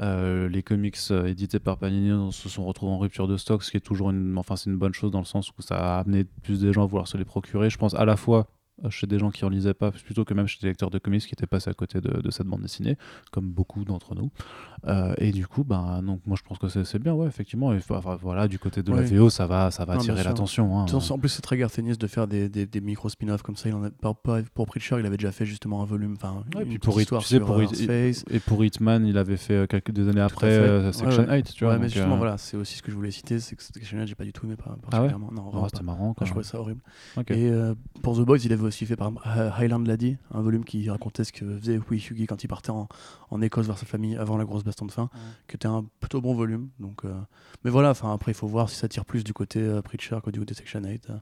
Euh, 0.01 0.49
les 0.49 0.63
comics 0.63 0.97
édités 1.27 1.59
par 1.59 1.77
Panini 1.79 2.33
se 2.33 2.49
sont 2.49 2.65
retrouvés 2.65 2.93
en 2.93 2.99
rupture 2.99 3.29
de 3.29 3.37
stock, 3.37 3.63
ce 3.63 3.71
qui 3.71 3.77
est 3.77 3.81
toujours 3.81 4.11
une, 4.11 4.37
enfin, 4.39 4.57
c'est 4.57 4.71
une 4.71 4.77
bonne 4.79 4.95
chose 4.95 5.11
dans 5.11 5.19
le 5.21 5.25
sens 5.25 5.51
où 5.51 5.63
ça 5.63 5.77
a 5.97 6.01
amené 6.01 6.25
plus 6.25 6.61
des 6.61 6.73
gens 6.73 6.83
à 6.85 6.87
vouloir 6.87 7.07
se 7.09 7.17
les 7.17 7.25
procurer. 7.25 7.71
Je 7.71 7.79
pense 7.79 7.95
à 7.95 8.05
la 8.05 8.17
fois 8.17 8.47
chez 8.91 9.07
des 9.07 9.19
gens 9.19 9.31
qui 9.31 9.45
en 9.45 9.49
lisaient 9.49 9.75
pas, 9.75 9.91
plutôt 9.91 10.25
que 10.25 10.35
même 10.35 10.47
chez 10.47 10.59
des 10.61 10.69
lecteurs 10.69 10.91
de 10.91 10.99
comics 10.99 11.23
qui 11.27 11.33
étaient 11.33 11.47
passés 11.47 11.71
à 11.71 11.75
côté 11.75 12.01
de, 12.01 12.21
de 12.21 12.31
cette 12.31 12.47
bande 12.47 12.61
dessinée, 12.63 12.97
comme 13.33 13.51
beaucoup 13.51 13.85
d'entre 13.85 14.15
nous. 14.15 14.31
Euh, 14.87 15.15
et 15.19 15.33
du 15.33 15.47
coup, 15.47 15.65
ben, 15.65 16.03
donc, 16.03 16.21
moi 16.27 16.37
je 16.39 16.47
pense 16.47 16.59
que 16.59 16.69
c'est 16.85 16.99
bien, 16.99 17.15
ouais, 17.15 17.27
effectivement. 17.27 17.73
Et, 17.73 17.79
enfin, 17.89 18.17
voilà, 18.21 18.49
du 18.49 18.59
côté 18.59 18.83
de 18.83 18.93
Ouais. 18.93 19.01
la 19.03 19.07
VO, 19.19 19.31
ça 19.31 19.47
va, 19.47 19.71
ça 19.71 19.85
va 19.85 19.95
Non, 19.95 20.01
attirer 20.01 20.23
l'attention. 20.23 20.79
hein. 20.79 20.87
En 21.11 21.19
plus, 21.19 21.29
c'est 21.31 21.43
très 21.43 21.57
Garth 21.57 21.79
Ennis 21.79 21.97
de 21.99 22.07
faire 22.07 22.27
des, 22.29 22.49
des, 22.49 22.67
des 22.67 22.81
micro 22.81 23.09
spin-offs 23.09 23.43
comme 23.43 23.57
ça. 23.57 23.69
Il 23.69 23.75
en 23.75 23.85
a, 23.85 23.91
pas- 23.91 24.15
pour 24.55 24.67
Preacher, 24.67 24.97
il 25.01 25.07
avait 25.07 25.17
déjà 25.17 25.33
fait 25.33 25.47
justement 25.47 25.83
un 25.83 25.87
volume. 25.87 26.15
Enfin, 26.17 26.35
Ouais, 26.55 26.63
une 26.63 26.69
puis 26.69 26.79
petite 26.79 26.83
pour, 26.85 27.01
histoire 27.01 27.23
tu 27.23 27.29
sais, 27.29 27.37
sur 27.37 27.47
pour 27.47 27.57
euh, 27.57 27.65
Hit- 27.65 27.81
Earthface. 27.89 28.25
et 28.31 28.41
pour 28.41 28.65
Hitman, 28.65 29.07
il 29.07 29.17
avait 29.19 29.37
fait 29.37 29.55
euh, 29.55 29.67
quelques 29.67 29.91
des 29.91 30.03
années 30.03 30.13
Tout 30.21 30.35
après 30.35 30.51
euh, 30.51 30.93
Section 30.93 31.25
ouais. 31.27 31.37
8, 31.39 31.53
tu 31.55 31.65
vois. 31.65 31.79
mais 31.79 31.89
justement, 31.89 32.15
euh, 32.15 32.19
voilà, 32.19 32.39
c'est 32.39 32.57
aussi 32.57 32.77
ce 32.77 32.83
que 32.83 32.91
je 32.91 32.97
voulais 32.97 33.11
citer, 33.11 33.41
c'est 33.41 33.57
que 33.57 33.63
Section 33.63 33.99
8, 33.99 34.07
j'ai 34.07 34.15
pas 34.15 34.25
du 34.25 34.33
tout 34.33 34.45
aimé 34.47 34.55
Ah 34.65 34.77
particulièrement. 34.91 35.31
non, 35.33 35.45
oh, 35.47 35.51
vraiment 35.51 35.69
c'était 35.69 35.83
marrant. 35.83 36.11
Ah, 36.13 36.15
Quand 36.19 36.25
je 36.27 36.31
trouvais 36.31 36.45
ça 36.45 36.61
horrible. 36.61 36.81
Et 37.29 37.49
euh, 37.51 37.75
pour 38.03 38.17
The 38.17 38.21
Boys, 38.21 38.39
il 38.45 38.53
avait 38.53 38.66
aussi 38.67 38.87
fait 38.87 38.97
par 38.97 39.13
euh, 39.27 39.51
Highland 39.57 39.87
Laddie, 39.87 40.17
un 40.33 40.41
volume 40.41 40.65
qui 40.65 40.89
racontait 40.91 41.25
ce 41.25 41.33
que 41.33 41.59
faisait 41.59 41.77
Hugi 41.77 42.27
quand 42.27 42.45
il 42.45 42.49
partait 42.49 42.71
en, 42.71 42.89
en 43.31 43.41
Écosse 43.43 43.67
vers 43.67 43.79
sa 43.79 43.87
famille 43.87 44.17
avant 44.17 44.37
la 44.37 44.45
grosse 44.45 44.65
baston 44.65 44.87
de 44.87 44.93
fin, 44.93 45.09
qui 45.49 45.57
était 45.57 45.67
un 45.69 45.85
plutôt 46.01 46.21
bon 46.21 46.35
volume. 46.35 46.69
Donc, 46.81 47.05
euh, 47.05 47.13
mais 47.65 47.71
voilà, 47.71 47.91
enfin 47.91 48.13
après 48.13 48.33
il 48.33 48.35
faut 48.37 48.47
voir 48.47 48.69
si 48.69 48.77
ça 48.77 48.89
tire 48.89 49.05
plus 49.05 49.25
du 49.25 49.33
côté 49.33 49.61
euh, 49.61 49.83
Preacher 49.83 50.19
que 50.25 50.31
du 50.31 50.39
côté 50.41 50.55
Section 50.55 50.81
8, 50.83 51.09
euh, 51.11 51.15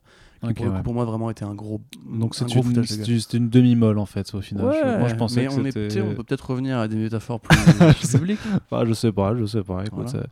qui 0.43 0.47
Ok, 0.51 0.55
pour, 0.57 0.67
coup, 0.67 0.73
ouais. 0.73 0.83
pour 0.83 0.95
moi 0.95 1.05
vraiment 1.07 1.31
était 1.31 1.45
un 1.45 1.55
gros. 1.55 1.81
Donc 2.07 2.35
c'est 2.35 2.45
une, 2.55 2.73
de 2.73 3.49
demi-molle 3.49 3.99
en 3.99 4.05
fait 4.07 4.35
au 4.35 4.41
final. 4.43 4.67
Je- 4.73 4.85
Ouais, 4.85 4.99
Moi 4.99 5.09
je 5.09 5.15
pensais 5.15 5.41
mais 5.43 5.47
que 5.49 5.61
on, 5.61 5.65
est, 5.65 5.89
tu 5.89 6.01
on 6.03 6.15
peut 6.15 6.23
peut-être 6.25 6.51
revenir 6.51 6.79
à 6.79 6.89
des 6.89 6.97
métaphores 6.97 7.41
plus 7.41 7.57
publiques. 8.19 8.39
Enfin, 8.71 8.85
je 8.85 8.93
sais 8.93 9.11
pas, 9.13 9.35
je 9.37 9.45
sais 9.47 9.63
pas. 9.63 9.85
Écoute, 9.85 10.09
Voilà. 10.11 10.27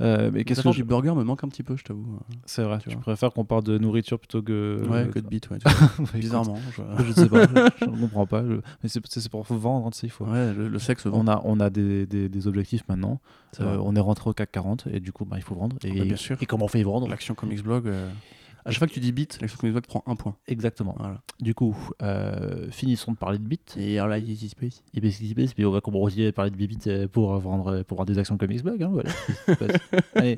euh, 0.00 0.30
mais 0.32 0.44
qu'est-ce 0.44 0.62
que 0.62 0.68
du 0.74 0.84
burger 0.84 1.12
me 1.14 1.24
manque 1.24 1.42
un 1.42 1.48
petit 1.48 1.62
peu, 1.64 1.76
je 1.76 1.82
t'avoue. 1.84 2.18
c'est 2.44 2.62
vrai 2.62 2.78
tu 2.78 2.90
Tu 2.90 2.96
préfères 2.96 3.32
qu'on 3.32 3.44
parle 3.44 3.64
de 3.64 3.78
nourriture 3.78 4.18
plutôt 4.20 4.42
que. 4.42 4.86
ouais, 4.88 5.08
que 5.12 5.18
de 5.18 5.26
beat, 5.26 5.50
ouais. 5.50 5.58
tu 5.58 5.68
vois. 5.68 5.88
Écoute, 5.98 6.14
Bizarrement. 6.20 6.58
je- 6.76 7.04
Je 7.04 7.12
sais 7.12 7.28
pas, 7.28 7.42
je, 7.80 7.84
comprends 7.86 8.26
pas. 8.26 8.42
Mais 8.42 8.88
c'est 8.88 9.28
pour 9.28 9.42
vendre, 9.44 9.90
tu 9.90 9.98
sais, 9.98 10.06
il 10.06 10.10
faut. 10.10 10.24
Ouais, 10.26 10.52
le, 10.54 10.68
le 10.68 10.78
sexe 10.78 11.06
vend. 11.06 11.15
On 11.16 11.26
a, 11.28 11.40
on 11.44 11.60
a 11.60 11.70
des, 11.70 12.06
des, 12.06 12.28
des 12.28 12.46
objectifs 12.46 12.82
maintenant. 12.88 13.20
Euh, 13.60 13.78
on 13.82 13.96
est 13.96 14.00
rentré 14.00 14.28
au 14.28 14.34
CAC 14.34 14.52
40 14.52 14.86
et 14.92 15.00
du 15.00 15.12
coup, 15.12 15.24
bah, 15.24 15.36
il 15.38 15.42
faut 15.42 15.54
vendre. 15.54 15.76
Et, 15.82 15.92
bah, 15.98 16.04
bien 16.04 16.16
sûr. 16.16 16.36
et 16.40 16.46
comment 16.46 16.66
on 16.66 16.68
fait 16.68 16.82
vendre? 16.82 17.08
L'action 17.08 17.34
Comics 17.34 17.62
Blog. 17.62 17.90
Euh, 18.66 18.68
À 18.68 18.70
chaque 18.72 18.78
fois 18.80 18.86
que 18.88 18.92
tu 18.92 19.00
dis 19.00 19.12
beat, 19.12 19.38
l'action 19.40 19.58
Blog 19.70 19.86
prend 19.86 20.02
un 20.06 20.16
point. 20.16 20.34
Exactement. 20.48 20.94
Voilà. 20.98 21.20
Du 21.40 21.54
coup, 21.54 21.76
euh, 22.02 22.66
finissons 22.70 23.12
de 23.12 23.16
parler 23.16 23.38
de 23.38 23.44
bits. 23.44 23.58
Et 23.76 23.98
alors 23.98 24.08
là, 24.08 24.18
il 24.18 24.24
bien, 25.00 25.10
ce 25.10 25.18
qui 25.18 25.28
se 25.28 25.34
passe, 25.34 25.52
mais 25.56 25.64
on 25.64 25.70
va 25.70 25.80
à 26.26 26.32
parler 26.32 26.50
de 26.50 26.56
Bibit 26.56 26.78
euh, 26.86 27.08
pour 27.08 27.36
vendre, 27.38 27.82
pour 27.82 27.96
vendre 27.98 28.10
des 28.12 28.18
actions 28.18 28.36
comics 28.36 28.62
blog. 28.62 28.82
Hein, 28.82 28.90
voilà. 28.92 29.10
se 29.10 29.52
passe. 29.54 29.80
Allez. 30.14 30.36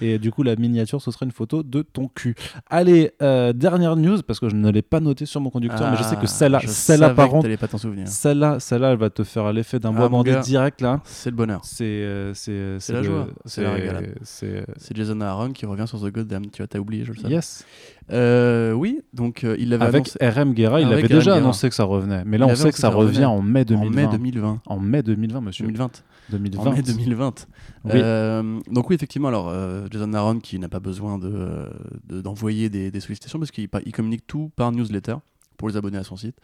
Et 0.00 0.18
du 0.18 0.30
coup, 0.30 0.42
la 0.42 0.56
miniature, 0.56 1.00
ce 1.02 1.10
sera 1.10 1.24
une 1.26 1.32
photo 1.32 1.62
de 1.62 1.82
ton 1.82 2.08
cul. 2.08 2.34
Allez, 2.68 3.12
euh, 3.22 3.52
dernière 3.52 3.96
news, 3.96 4.22
parce 4.22 4.40
que 4.40 4.48
je 4.48 4.56
ne 4.56 4.70
l'ai 4.70 4.82
pas 4.82 5.00
noté 5.00 5.26
sur 5.26 5.40
mon 5.40 5.50
conducteur, 5.50 5.90
mais 5.90 5.96
je 5.96 6.02
sais 6.02 6.16
que 6.16 6.26
celle-là, 6.26 6.60
Ah, 6.62 6.66
celle-là 6.66 7.06
savais 7.08 7.16
par 7.16 7.28
contre, 7.28 7.48
pas 7.56 7.68
t'en 7.68 7.78
souvenir. 7.78 8.08
celle-là, 8.08 8.60
celle-là, 8.60 8.92
elle 8.92 8.98
va 8.98 9.10
te 9.10 9.24
faire 9.24 9.52
l'effet 9.52 9.78
d'un 9.78 9.90
Ah, 9.94 9.98
bois 9.98 10.08
bandé 10.08 10.32
gars. 10.32 10.40
direct 10.40 10.80
là. 10.80 11.00
C'est 11.04 11.30
le 11.30 11.36
bonheur. 11.36 11.60
C'est, 11.64 11.84
euh, 11.84 12.32
c'est, 12.34 12.92
la 12.92 13.02
joie, 13.02 13.28
c'est 13.44 13.62
la 13.62 13.72
régalade. 13.72 14.14
C'est, 14.22 14.46
euh, 14.46 14.64
C'est 14.76 14.96
Jason 14.96 15.20
Aaron 15.20 15.52
qui 15.52 15.66
revient 15.66 15.86
sur 15.86 16.00
The 16.00 16.12
Goddamn. 16.12 16.46
Tu 16.50 16.58
vois, 16.62 16.66
t'as 16.66 16.78
oublié, 16.78 17.04
je 17.04 17.12
le 17.12 17.18
savais. 17.18 17.34
yes. 17.34 17.64
Euh, 18.12 18.72
oui, 18.72 19.00
donc 19.12 19.44
euh, 19.44 19.54
il 19.58 19.68
l'avait 19.68 19.84
Avec 19.84 20.08
annoncé 20.18 20.40
RM 20.40 20.52
Guerra, 20.54 20.80
il 20.80 20.86
Avec 20.86 21.04
avait 21.04 21.14
RM 21.14 21.18
déjà 21.20 21.30
Guerra. 21.30 21.36
annoncé 21.44 21.68
que 21.68 21.74
ça 21.74 21.84
revenait. 21.84 22.24
Mais 22.24 22.38
là, 22.38 22.46
on 22.46 22.54
sait 22.56 22.56
que 22.56 22.60
ça 22.62 22.70
que 22.72 22.78
ça 22.78 22.88
revient 22.88 23.24
revenait. 23.24 23.26
en 23.26 23.42
mai 23.42 23.64
2020. 23.64 23.86
en 23.86 24.08
mai 24.08 24.08
2020. 24.18 24.60
En 24.66 24.78
mai 24.80 25.02
2020, 25.02 25.40
monsieur. 25.42 25.64
2020. 25.66 26.02
2020. 26.30 26.60
En 26.66 26.72
mai 26.72 26.82
2020. 26.82 27.46
Oui. 27.84 27.90
Euh, 27.94 28.60
donc 28.70 28.90
oui, 28.90 28.96
effectivement, 28.96 29.28
alors 29.28 29.52
Jason 29.90 30.12
Aaron 30.14 30.38
qui 30.40 30.58
n'a 30.58 30.68
pas 30.68 30.80
besoin 30.80 31.18
de, 31.18 31.68
de- 32.08 32.20
d'envoyer 32.20 32.68
des, 32.68 32.90
des 32.90 33.00
sollicitations 33.00 33.38
parce 33.38 33.50
qu'il 33.52 33.68
il 33.86 33.92
communique 33.92 34.26
tout 34.26 34.50
par 34.56 34.72
newsletter 34.72 35.16
pour 35.56 35.68
les 35.68 35.76
abonnés 35.76 35.98
à 35.98 36.04
son 36.04 36.16
site. 36.16 36.36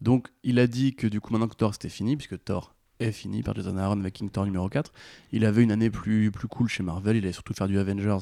Donc 0.00 0.28
il 0.44 0.58
a 0.58 0.66
dit 0.66 0.94
que 0.94 1.06
du 1.06 1.20
coup 1.20 1.32
maintenant 1.32 1.48
que 1.48 1.54
Thor 1.56 1.72
c'était 1.74 1.88
fini, 1.90 2.16
puisque 2.16 2.42
Thor 2.42 2.74
est 3.00 3.12
fini 3.12 3.42
par 3.42 3.54
Jason 3.54 3.76
Aaron 3.76 4.00
avec 4.00 4.14
King 4.14 4.30
Thor 4.30 4.44
numéro 4.46 4.68
4, 4.68 4.92
il 5.32 5.44
avait 5.44 5.62
une 5.62 5.72
année 5.72 5.90
plus, 5.90 6.30
plus 6.30 6.48
cool 6.48 6.68
chez 6.68 6.82
Marvel, 6.82 7.16
il 7.16 7.24
allait 7.24 7.32
surtout 7.32 7.52
faire 7.52 7.66
du 7.68 7.78
Avengers 7.78 8.18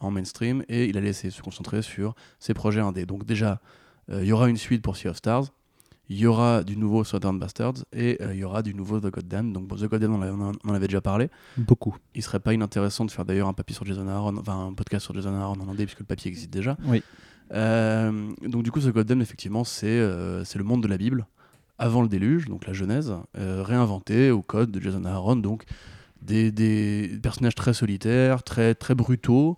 en 0.00 0.10
mainstream 0.10 0.64
et 0.68 0.86
il 0.86 0.96
allait 0.96 1.08
essayer 1.08 1.30
de 1.30 1.34
se 1.34 1.42
concentrer 1.42 1.82
sur 1.82 2.14
ses 2.38 2.54
projets 2.54 2.80
indés. 2.80 3.06
Donc 3.06 3.24
déjà, 3.24 3.60
euh, 4.10 4.22
il 4.22 4.28
y 4.28 4.32
aura 4.32 4.48
une 4.48 4.56
suite 4.56 4.82
pour 4.82 4.96
Sea 4.96 5.08
of 5.08 5.16
Stars, 5.16 5.46
il 6.08 6.18
y 6.18 6.26
aura 6.26 6.64
du 6.64 6.76
nouveau 6.76 7.04
Southern 7.04 7.38
Bastards 7.38 7.84
et 7.92 8.16
euh, 8.22 8.32
il 8.32 8.40
y 8.40 8.44
aura 8.44 8.62
du 8.62 8.74
nouveau 8.74 8.98
The 9.00 9.10
Goddamn. 9.10 9.52
Donc 9.52 9.66
bon, 9.66 9.76
The 9.76 9.84
Goddamn, 9.84 10.14
on, 10.14 10.52
on 10.64 10.74
avait 10.74 10.86
déjà 10.86 11.00
parlé 11.00 11.28
Beaucoup. 11.56 11.96
il 12.14 12.22
serait 12.22 12.40
pas 12.40 12.54
inintéressant 12.54 13.04
de 13.04 13.10
faire 13.10 13.24
d'ailleurs 13.24 13.48
un 13.48 13.52
papier 13.52 13.74
sur 13.74 13.84
Jason 13.84 14.08
Aaron, 14.08 14.36
enfin 14.38 14.68
un 14.68 14.72
podcast 14.72 15.04
sur 15.04 15.14
Jason 15.14 15.34
Aaron 15.34 15.60
en 15.60 15.68
indé 15.68 15.84
puisque 15.84 16.00
le 16.00 16.06
papier 16.06 16.30
existe 16.30 16.50
déjà. 16.50 16.76
Oui. 16.86 17.02
Euh, 17.52 18.30
donc 18.46 18.62
du 18.62 18.70
coup, 18.70 18.80
ce 18.80 18.88
Goddamn 18.88 19.20
effectivement, 19.20 19.64
c'est 19.64 20.00
c'est 20.44 20.58
le 20.58 20.64
monde 20.64 20.82
de 20.82 20.88
la 20.88 20.96
Bible 20.96 21.26
avant 21.78 22.02
le 22.02 22.08
déluge, 22.08 22.46
donc 22.46 22.66
la 22.66 22.72
Genèse, 22.72 23.14
réinventé 23.34 24.30
au 24.30 24.42
code 24.42 24.70
de 24.70 24.80
Jason 24.80 25.04
Aaron, 25.04 25.36
donc 25.36 25.64
des, 26.22 26.50
des 26.50 27.18
personnages 27.22 27.54
très 27.54 27.72
solitaires, 27.74 28.42
très 28.42 28.74
très 28.74 28.94
brutaux. 28.94 29.56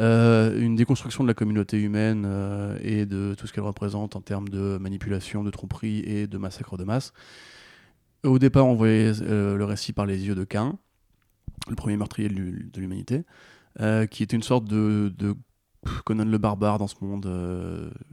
Euh, 0.00 0.58
une 0.58 0.76
déconstruction 0.76 1.22
de 1.22 1.28
la 1.28 1.34
communauté 1.34 1.78
humaine 1.78 2.24
euh, 2.26 2.78
et 2.82 3.06
de 3.06 3.34
tout 3.36 3.46
ce 3.46 3.52
qu'elle 3.52 3.64
représente 3.64 4.16
en 4.16 4.20
termes 4.20 4.48
de 4.48 4.78
manipulation, 4.78 5.44
de 5.44 5.50
tromperie 5.50 6.00
et 6.00 6.26
de 6.26 6.38
massacre 6.38 6.76
de 6.76 6.84
masse. 6.84 7.12
Au 8.24 8.38
départ, 8.38 8.66
on 8.66 8.74
voyait 8.74 9.12
euh, 9.22 9.56
le 9.56 9.64
récit 9.64 9.92
par 9.92 10.06
les 10.06 10.26
yeux 10.26 10.34
de 10.34 10.44
Cain, 10.44 10.78
le 11.68 11.74
premier 11.76 11.96
meurtrier 11.96 12.28
de 12.28 12.34
l'hu- 12.34 12.70
de 12.72 12.80
l'humanité, 12.80 13.24
qui 14.10 14.22
était 14.22 14.36
une 14.36 14.42
sorte 14.42 14.64
de, 14.64 15.12
Conan 16.04 16.24
le 16.24 16.38
barbare 16.38 16.78
dans 16.78 16.88
ce 16.88 16.96
monde 17.00 17.26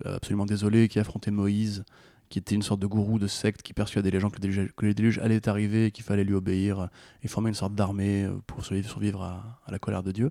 absolument 0.06 0.46
désolé, 0.46 0.88
qui 0.88 1.00
affrontait 1.00 1.32
Moïse, 1.32 1.84
qui 2.30 2.40
était 2.40 2.56
une 2.56 2.62
sorte 2.62 2.80
de 2.80 2.88
gourou 2.88 3.20
de 3.20 3.28
secte 3.28 3.62
qui 3.62 3.74
persuadait 3.74 4.12
les 4.12 4.20
gens 4.20 4.30
que 4.30 4.40
déluge, 4.40 4.72
que 4.76 4.86
le 4.86 4.94
déluge 4.94 5.18
allait 5.20 5.50
arriver 5.50 5.88
et 5.88 5.92
qu'il 5.92 6.04
fallait 6.04 6.24
lui 6.24 6.36
obéir 6.36 6.90
et 7.24 7.28
former 7.28 7.50
une 7.50 7.56
sorte 7.56 7.74
d'armée 7.74 8.30
pour 8.46 8.64
survivre, 8.66 9.24
à 9.24 9.72
la 9.72 9.80
colère 9.80 10.04
de 10.04 10.12
Dieu. 10.12 10.30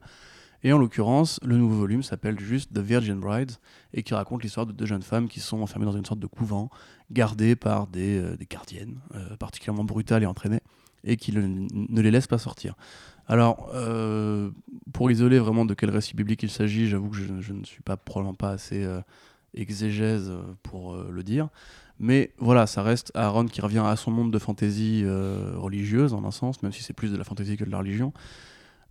Et 0.63 0.73
en 0.73 0.79
l'occurrence, 0.79 1.39
le 1.45 1.57
nouveau 1.57 1.77
volume 1.77 2.03
s'appelle 2.03 2.39
juste 2.41 2.73
The 2.73 2.79
Virgin 2.79 3.21
Brides 3.21 3.53
et 3.93 4.03
qui 4.03 4.15
raconte 4.15 4.43
l'histoire 4.43 4.67
de 4.67 4.73
deux 4.73 4.87
jeunes 4.87 5.03
femmes 5.03 5.29
qui 5.29 5.41
sont 5.41 5.61
enfermées 5.61 5.87
dans 5.87 5.97
une 5.97 6.05
sorte 6.05 6.21
de 6.21 6.27
couvent, 6.27 6.71
gardées 7.11 7.57
par 7.57 7.87
des, 7.87 8.19
euh, 8.19 8.37
des 8.37 8.47
gardiennes 8.47 8.99
euh, 9.15 9.37
particulièrement 9.37 9.85
brutales 9.85 10.23
et 10.23 10.27
entraînées 10.27 10.61
et 11.05 11.17
qu'il 11.17 11.39
ne, 11.39 12.01
les 12.03 12.11
laisse 12.11 12.27
pas 12.27 12.39
sortir. 12.39 12.75
Alors, 13.29 13.71
euh, 13.75 14.51
pour 14.93 15.11
isoler 15.11 15.39
vraiment 15.39 15.65
de 15.65 15.75
quel 15.75 15.91
récit 15.91 16.17
biblique 16.17 16.43
il 16.43 16.51
s'agit, 16.51 16.89
j'avoue 16.89 17.11
que 17.11 17.17
je, 17.17 17.53
ne 17.53 17.65
suis 17.65 17.83
pas 17.83 17.97
probablement 17.97 18.35
pas 18.35 18.51
assez 18.51 18.85
exégèse 19.55 20.33
pour 20.65 20.97
le 20.97 21.23
dire. 21.23 21.49
Mais 22.01 22.33
voilà, 22.39 22.67
ça 22.67 22.83
reste 22.83 23.13
Aaron 23.15 23.47
qui 23.47 23.61
revient 23.61 23.85
à 23.87 23.95
son 23.95 24.11
monde 24.11 24.33
de 24.33 24.39
fantaisie 24.41 25.05
religieuse, 25.55 26.13
en 26.13 26.25
un 26.25 26.33
sens, 26.33 26.61
même 26.65 26.73
si 26.73 26.83
c'est 26.83 26.93
plus 26.93 27.13
de 27.13 27.17
la 27.17 27.25
fantaisie 27.25 27.57
que 27.57 27.65
de 27.65 27.71
la 27.71 27.79
religion. 27.79 28.13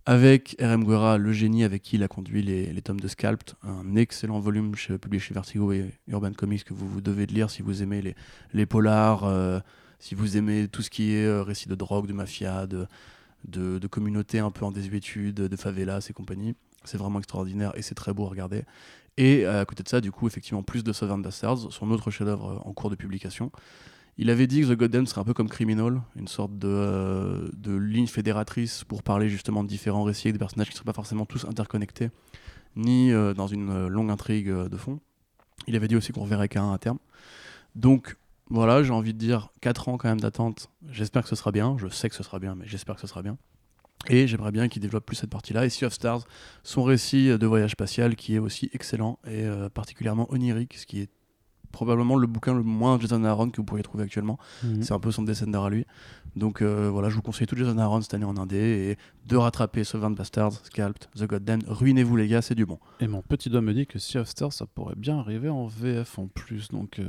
Avec 0.08 0.54
R.M. 0.60 0.84
Guerra, 0.84 1.18
le 1.18 1.32
génie 1.32 1.64
avec 1.64 1.82
qui 1.82 1.96
il 1.96 2.04
a 2.04 2.08
conduit 2.08 2.40
les, 2.40 2.72
les 2.72 2.80
tomes 2.80 3.00
de 3.00 3.08
Scalped, 3.08 3.54
un 3.64 3.96
excellent 3.96 4.38
volume 4.38 4.70
publié 5.02 5.18
chez 5.18 5.34
Vertigo 5.34 5.72
et 5.72 5.90
Urban 6.06 6.32
Comics 6.32 6.62
que 6.62 6.74
vous, 6.74 6.86
vous 6.86 7.00
devez 7.00 7.26
de 7.26 7.32
lire 7.34 7.50
si 7.50 7.60
vous 7.60 7.82
aimez 7.82 8.00
les, 8.00 8.14
les 8.52 8.66
polars, 8.66 9.24
euh, 9.24 9.58
si 9.98 10.14
vous 10.14 10.36
aimez 10.36 10.68
tout 10.68 10.80
ce 10.80 10.90
qui 10.90 11.12
est 11.14 11.26
euh, 11.26 11.42
récit 11.42 11.68
de 11.68 11.74
drogue, 11.74 12.06
de 12.06 12.12
mafia, 12.12 12.68
de, 12.68 12.86
de, 13.48 13.80
de 13.80 13.86
communautés 13.88 14.38
un 14.38 14.52
peu 14.52 14.64
en 14.64 14.70
désuétude, 14.70 15.34
de 15.34 15.56
favelas 15.56 16.06
et 16.08 16.12
compagnie. 16.12 16.54
C'est 16.84 16.98
vraiment 16.98 17.18
extraordinaire 17.18 17.72
et 17.74 17.82
c'est 17.82 17.96
très 17.96 18.14
beau 18.14 18.26
à 18.26 18.28
regarder. 18.28 18.62
Et 19.16 19.44
à 19.44 19.64
côté 19.64 19.82
de 19.82 19.88
ça, 19.88 20.00
du 20.00 20.12
coup, 20.12 20.28
effectivement, 20.28 20.62
plus 20.62 20.84
de 20.84 20.92
Southern 20.92 21.20
Bastards, 21.20 21.72
son 21.72 21.90
autre 21.90 22.12
chef-d'œuvre 22.12 22.62
en 22.64 22.72
cours 22.72 22.90
de 22.90 22.94
publication. 22.96 23.50
Il 24.18 24.30
avait 24.30 24.46
dit 24.46 24.62
que 24.62 24.66
The 24.72 24.78
Goddamn 24.78 25.06
serait 25.06 25.20
un 25.20 25.24
peu 25.24 25.34
comme 25.34 25.48
Criminal, 25.48 26.00
une 26.16 26.28
sorte 26.28 26.58
de, 26.58 26.68
euh, 26.68 27.50
de 27.54 27.74
ligne 27.76 28.06
fédératrice 28.06 28.82
pour 28.84 29.02
parler 29.02 29.28
justement 29.28 29.62
de 29.62 29.68
différents 29.68 30.04
récits 30.04 30.28
avec 30.28 30.34
des 30.34 30.38
personnages 30.38 30.68
qui 30.68 30.72
ne 30.72 30.76
seraient 30.76 30.86
pas 30.86 30.94
forcément 30.94 31.26
tous 31.26 31.44
interconnectés, 31.44 32.10
ni 32.76 33.12
euh, 33.12 33.34
dans 33.34 33.46
une 33.46 33.68
euh, 33.68 33.88
longue 33.88 34.10
intrigue 34.10 34.50
de 34.50 34.76
fond. 34.76 35.00
Il 35.66 35.76
avait 35.76 35.88
dit 35.88 35.96
aussi 35.96 36.12
qu'on 36.12 36.22
reverrait 36.22 36.48
qu'un 36.48 36.72
à 36.72 36.78
terme. 36.78 36.98
Donc 37.74 38.16
voilà, 38.48 38.82
j'ai 38.82 38.92
envie 38.92 39.12
de 39.12 39.18
dire 39.18 39.50
4 39.60 39.90
ans 39.90 39.98
quand 39.98 40.08
même 40.08 40.20
d'attente. 40.20 40.70
J'espère 40.90 41.22
que 41.22 41.28
ce 41.28 41.36
sera 41.36 41.52
bien. 41.52 41.76
Je 41.78 41.88
sais 41.88 42.08
que 42.08 42.14
ce 42.14 42.22
sera 42.22 42.38
bien, 42.38 42.54
mais 42.54 42.66
j'espère 42.66 42.94
que 42.94 43.02
ce 43.02 43.06
sera 43.06 43.20
bien. 43.20 43.36
Et 44.08 44.26
j'aimerais 44.26 44.52
bien 44.52 44.68
qu'il 44.68 44.80
développe 44.80 45.04
plus 45.04 45.16
cette 45.16 45.30
partie-là. 45.30 45.66
Et 45.66 45.68
Sea 45.68 45.86
of 45.86 45.92
Stars, 45.92 46.26
son 46.62 46.84
récit 46.84 47.36
de 47.36 47.46
voyage 47.46 47.72
spatial 47.72 48.14
qui 48.14 48.36
est 48.36 48.38
aussi 48.38 48.70
excellent 48.72 49.18
et 49.26 49.46
particulièrement 49.74 50.32
onirique, 50.32 50.74
ce 50.74 50.86
qui 50.86 51.00
est 51.00 51.10
probablement 51.76 52.16
le 52.16 52.26
bouquin 52.26 52.54
le 52.54 52.62
moins 52.62 52.98
Jason 52.98 53.22
Aaron 53.24 53.50
que 53.50 53.58
vous 53.58 53.64
pourriez 53.64 53.82
trouver 53.82 54.04
actuellement. 54.04 54.38
Mhm. 54.64 54.82
C'est 54.82 54.94
un 54.94 54.98
peu 54.98 55.10
son 55.10 55.22
descender 55.24 55.58
à 55.58 55.68
lui. 55.68 55.84
Donc 56.34 56.62
euh, 56.62 56.88
voilà, 56.90 57.08
je 57.10 57.16
vous 57.16 57.22
conseille 57.22 57.46
tout 57.46 57.56
Jason 57.56 57.76
Aaron 57.78 58.00
cette 58.00 58.14
année 58.14 58.24
en 58.24 58.36
indé 58.38 58.56
et 58.56 58.98
de 59.28 59.36
rattraper 59.36 59.84
Southern 59.84 60.14
Bastards, 60.14 60.52
Scalped, 60.64 61.08
The 61.18 61.24
Goddamn. 61.26 61.60
Ruinez-vous 61.66 62.16
les 62.16 62.28
gars, 62.28 62.40
c'est 62.42 62.54
du 62.54 62.64
bon. 62.66 62.78
Et 63.00 63.08
mon 63.08 63.20
petit 63.22 63.50
doigt 63.50 63.60
me 63.60 63.74
dit 63.74 63.86
que 63.86 63.98
Sea 63.98 64.18
of 64.18 64.28
Stars, 64.28 64.52
ça 64.54 64.64
pourrait 64.66 64.94
bien 64.96 65.18
arriver 65.18 65.48
en 65.50 65.66
VF 65.66 66.18
en 66.18 66.26
plus, 66.28 66.68
donc 66.68 66.98
euh, 66.98 67.04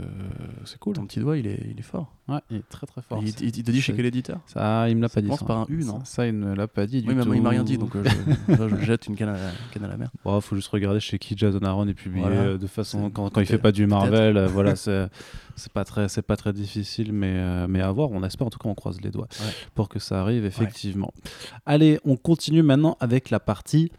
c'est 0.65 0.79
cool. 0.79 0.95
Ton 0.95 1.05
petit 1.05 1.19
doigt, 1.19 1.37
il 1.37 1.47
est, 1.47 1.61
il 1.71 1.79
est 1.79 1.83
fort. 1.83 2.13
Ouais, 2.27 2.39
il 2.49 2.57
est 2.57 2.69
très 2.69 2.85
très 2.87 3.01
fort. 3.01 3.19
il, 3.21 3.31
Ça- 3.31 3.37
il- 3.41 3.55
il 3.57 3.63
te 3.63 3.71
dit 3.71 3.81
chez 3.81 3.93
quel 3.93 4.05
éditeur? 4.05 4.39
Ça, 4.47 4.89
il 4.89 4.97
me 4.97 5.01
l'a 5.01 5.07
pas 5.09 5.21
dit. 5.21 5.29
par 5.47 5.59
un 5.59 5.65
U, 5.69 5.83
non? 5.85 5.99
Ça, 5.99 6.05
ça, 6.05 6.27
il 6.27 6.33
me 6.33 6.55
l'a 6.55 6.67
pas 6.67 6.85
dit 6.85 7.01
du 7.01 7.07
Oui, 7.07 7.15
mais 7.15 7.23
tout. 7.23 7.33
il 7.33 7.41
m'a 7.41 7.49
rien 7.51 7.63
dit, 7.63 7.77
donc 7.77 7.95
euh, 7.95 8.03
je, 8.03 8.51
là, 8.53 8.67
je 8.69 8.85
jette 8.85 9.07
une 9.07 9.15
canne 9.15 9.29
à, 9.29 9.33
la- 9.33 9.51
canne 9.71 9.83
à 9.85 9.87
la 9.87 9.95
mer. 9.97 10.09
Bon, 10.25 10.39
faut 10.41 10.55
juste 10.55 10.67
regarder 10.69 10.99
chez 10.99 11.19
qui 11.19 11.35
Jason 11.37 11.59
Aaron 11.63 11.87
est 11.87 11.93
publié 11.93 12.21
Voilà. 12.25 12.57
de 12.57 12.67
façon 12.67 13.09
quand, 13.09 13.29
quand 13.29 13.41
il 13.41 13.47
fait 13.47 13.57
pas 13.57 13.71
du 13.71 13.87
Marvel, 13.87 14.37
voilà, 14.63 14.75
c'est 15.55 15.71
pas 15.73 15.83
très 15.85 16.07
c'est 16.09 16.21
pas 16.21 16.35
très 16.37 16.53
difficile, 16.53 17.11
mais 17.13 17.33
euh, 17.37 17.67
mais 17.67 17.81
à 17.81 17.91
voir. 17.91 18.11
On 18.11 18.23
espère 18.23 18.47
en 18.47 18.49
tout 18.49 18.59
cas, 18.59 18.69
on 18.69 18.75
croise 18.75 18.99
les 19.01 19.09
doigts 19.11 19.27
Ouais. 19.39 19.51
pour 19.75 19.89
que 19.89 19.99
ça 19.99 20.21
arrive 20.21 20.45
effectivement. 20.45 21.13
Allez, 21.65 21.99
on 22.05 22.15
continue 22.15 22.61
maintenant 22.63 22.97
avec 22.99 23.29
la 23.29 23.39
partie 23.39 23.91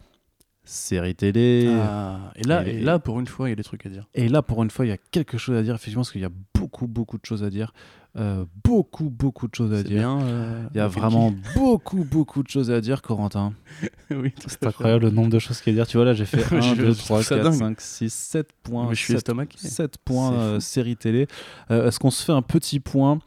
série 0.63 1.15
télé. 1.15 1.67
Ah, 1.81 2.31
et, 2.35 2.43
là, 2.43 2.67
Et- 2.67 2.75
et 2.75 2.79
là, 2.81 2.99
pour 2.99 3.19
une 3.19 3.25
fois, 3.27 3.47
il 3.47 3.51
y 3.51 3.53
a 3.53 3.55
des 3.55 3.63
trucs 3.63 3.85
à 3.85 3.89
dire. 3.89 4.07
Et 4.13 4.29
là, 4.29 4.41
pour 4.43 4.61
une 4.61 4.69
fois, 4.69 4.85
il 4.85 4.89
y 4.89 4.91
a 4.91 4.97
quelque 4.97 5.37
chose 5.39 5.57
à 5.57 5.63
dire, 5.63 5.73
effectivement, 5.73 6.01
parce 6.01 6.11
qu'il 6.11 6.21
y 6.21 6.25
a 6.25 6.29
beaucoup, 6.53 6.87
beaucoup 6.87 7.17
de 7.17 7.25
choses 7.25 7.43
à 7.43 7.49
dire. 7.49 7.73
Euh, 8.17 8.43
beaucoup, 8.63 9.09
beaucoup 9.11 9.47
de 9.47 9.53
choses 9.53 9.71
à 9.71 9.83
dire. 9.83 9.99
bien. 9.99 10.21
euh, 10.23 10.63
Il 10.73 10.77
y 10.77 10.79
a 10.79 10.87
vraiment 10.87 11.31
beaucoup, 11.53 12.03
beaucoup 12.03 12.41
de 12.41 12.47
choses 12.49 12.71
à 12.71 12.81
dire, 12.81 13.01
Corentin. 13.03 13.53
oui, 14.11 14.33
C'est 14.47 14.65
incroyable 14.65 15.05
le 15.05 15.11
nombre 15.11 15.29
de 15.29 15.37
choses 15.39 15.61
qu'il 15.61 15.75
y 15.75 15.79
a 15.79 15.83
à 15.83 15.85
dire. 15.85 15.87
Tu 15.91 15.97
vois, 15.97 16.05
là, 16.05 16.13
j'ai 16.15 16.25
fait 16.25 16.43
1, 16.55 16.61
Je 16.61 16.75
2, 16.75 16.83
trouve 16.95 16.97
3, 16.97 17.23
ça 17.23 17.35
4, 17.35 17.43
dingue. 17.43 17.53
5, 17.59 17.81
6, 17.81 18.13
7 18.13 18.49
points. 18.63 18.89
Mais 18.89 18.95
je 18.95 18.99
suis 18.99 19.07
7, 19.13 19.17
estomaqué. 19.17 19.57
7 19.59 19.97
points 19.99 20.31
C'est 20.31 20.37
euh, 20.37 20.59
série 20.59 20.97
télé. 20.97 21.27
Euh, 21.69 21.87
Est-ce 21.87 21.99
qu'on 21.99 22.09
se 22.11 22.23
fait 22.25 22.31
un 22.31 22.41
petit 22.41 22.79
point 22.79 23.19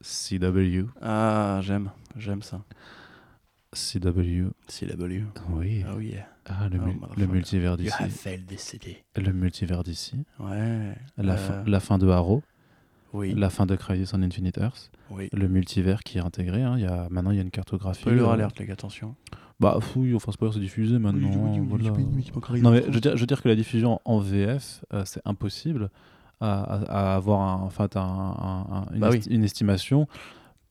CW 0.00 0.84
Ah, 1.02 1.58
j'aime. 1.62 1.90
J'aime 2.16 2.42
ça. 2.42 2.60
CW, 3.72 4.48
CW. 4.68 5.22
oui. 5.50 5.84
Oh 5.94 6.00
yeah. 6.00 6.26
Ah, 6.46 6.68
le, 6.68 6.80
Oh, 6.82 6.86
mu- 6.86 6.96
le 7.16 7.26
multivers 7.26 7.76
d'ici. 7.76 7.92
Le 9.16 9.32
multivers 9.32 9.84
d'ici. 9.84 10.24
Ouais. 10.40 10.94
La, 11.16 11.34
Euh, 11.34 11.36
fin, 11.36 11.64
la 11.66 11.80
fin 11.80 11.98
de 11.98 12.08
Arrow. 12.08 12.42
Oui. 13.12 13.34
La 13.36 13.50
fin 13.50 13.66
de 13.66 13.74
Crisis 13.76 14.12
on 14.14 14.22
Infinite 14.22 14.58
Earth. 14.58 14.90
Oui. 15.10 15.28
Le 15.32 15.48
multivers 15.48 16.02
qui 16.04 16.18
est 16.18 16.20
intégré. 16.20 16.62
hein. 16.62 16.78
Y 16.78 16.86
a, 16.86 17.08
maintenant, 17.10 17.30
il 17.32 17.36
y 17.36 17.40
a 17.40 17.42
une 17.42 17.50
cartographie. 17.50 18.02
Spoiler 18.02 18.20
euh, 18.20 18.28
alerte, 18.28 18.58
les 18.58 18.66
gars, 18.66 18.74
attention. 18.74 19.14
Bah, 19.58 19.76
fouille, 19.80 20.14
enfin, 20.14 20.32
spoiler, 20.32 20.54
c'est 20.54 20.60
diffusé 20.60 20.98
maintenant. 20.98 21.28
voilà. 21.68 21.90
Non, 22.62 22.70
mais 22.70 22.84
je 22.86 22.92
veux, 22.92 23.00
dire, 23.00 23.16
je 23.16 23.20
veux 23.20 23.26
dire 23.26 23.42
que 23.42 23.48
la 23.48 23.56
diffusion 23.56 24.00
en 24.04 24.18
VF, 24.20 24.84
euh, 24.94 25.02
c'est 25.04 25.20
impossible 25.24 25.90
à, 26.40 26.60
à- 26.62 27.12
à 27.12 27.16
avoir 27.16 27.40
un- 27.40 27.62
en 27.64 27.68
fait, 27.70 27.96
un- 27.96 28.00
un- 28.00 28.66
un- 28.76 28.86
une, 28.94 29.00
Bah 29.00 29.08
oui. 29.10 29.20
une 29.28 29.44
estimation, 29.44 30.06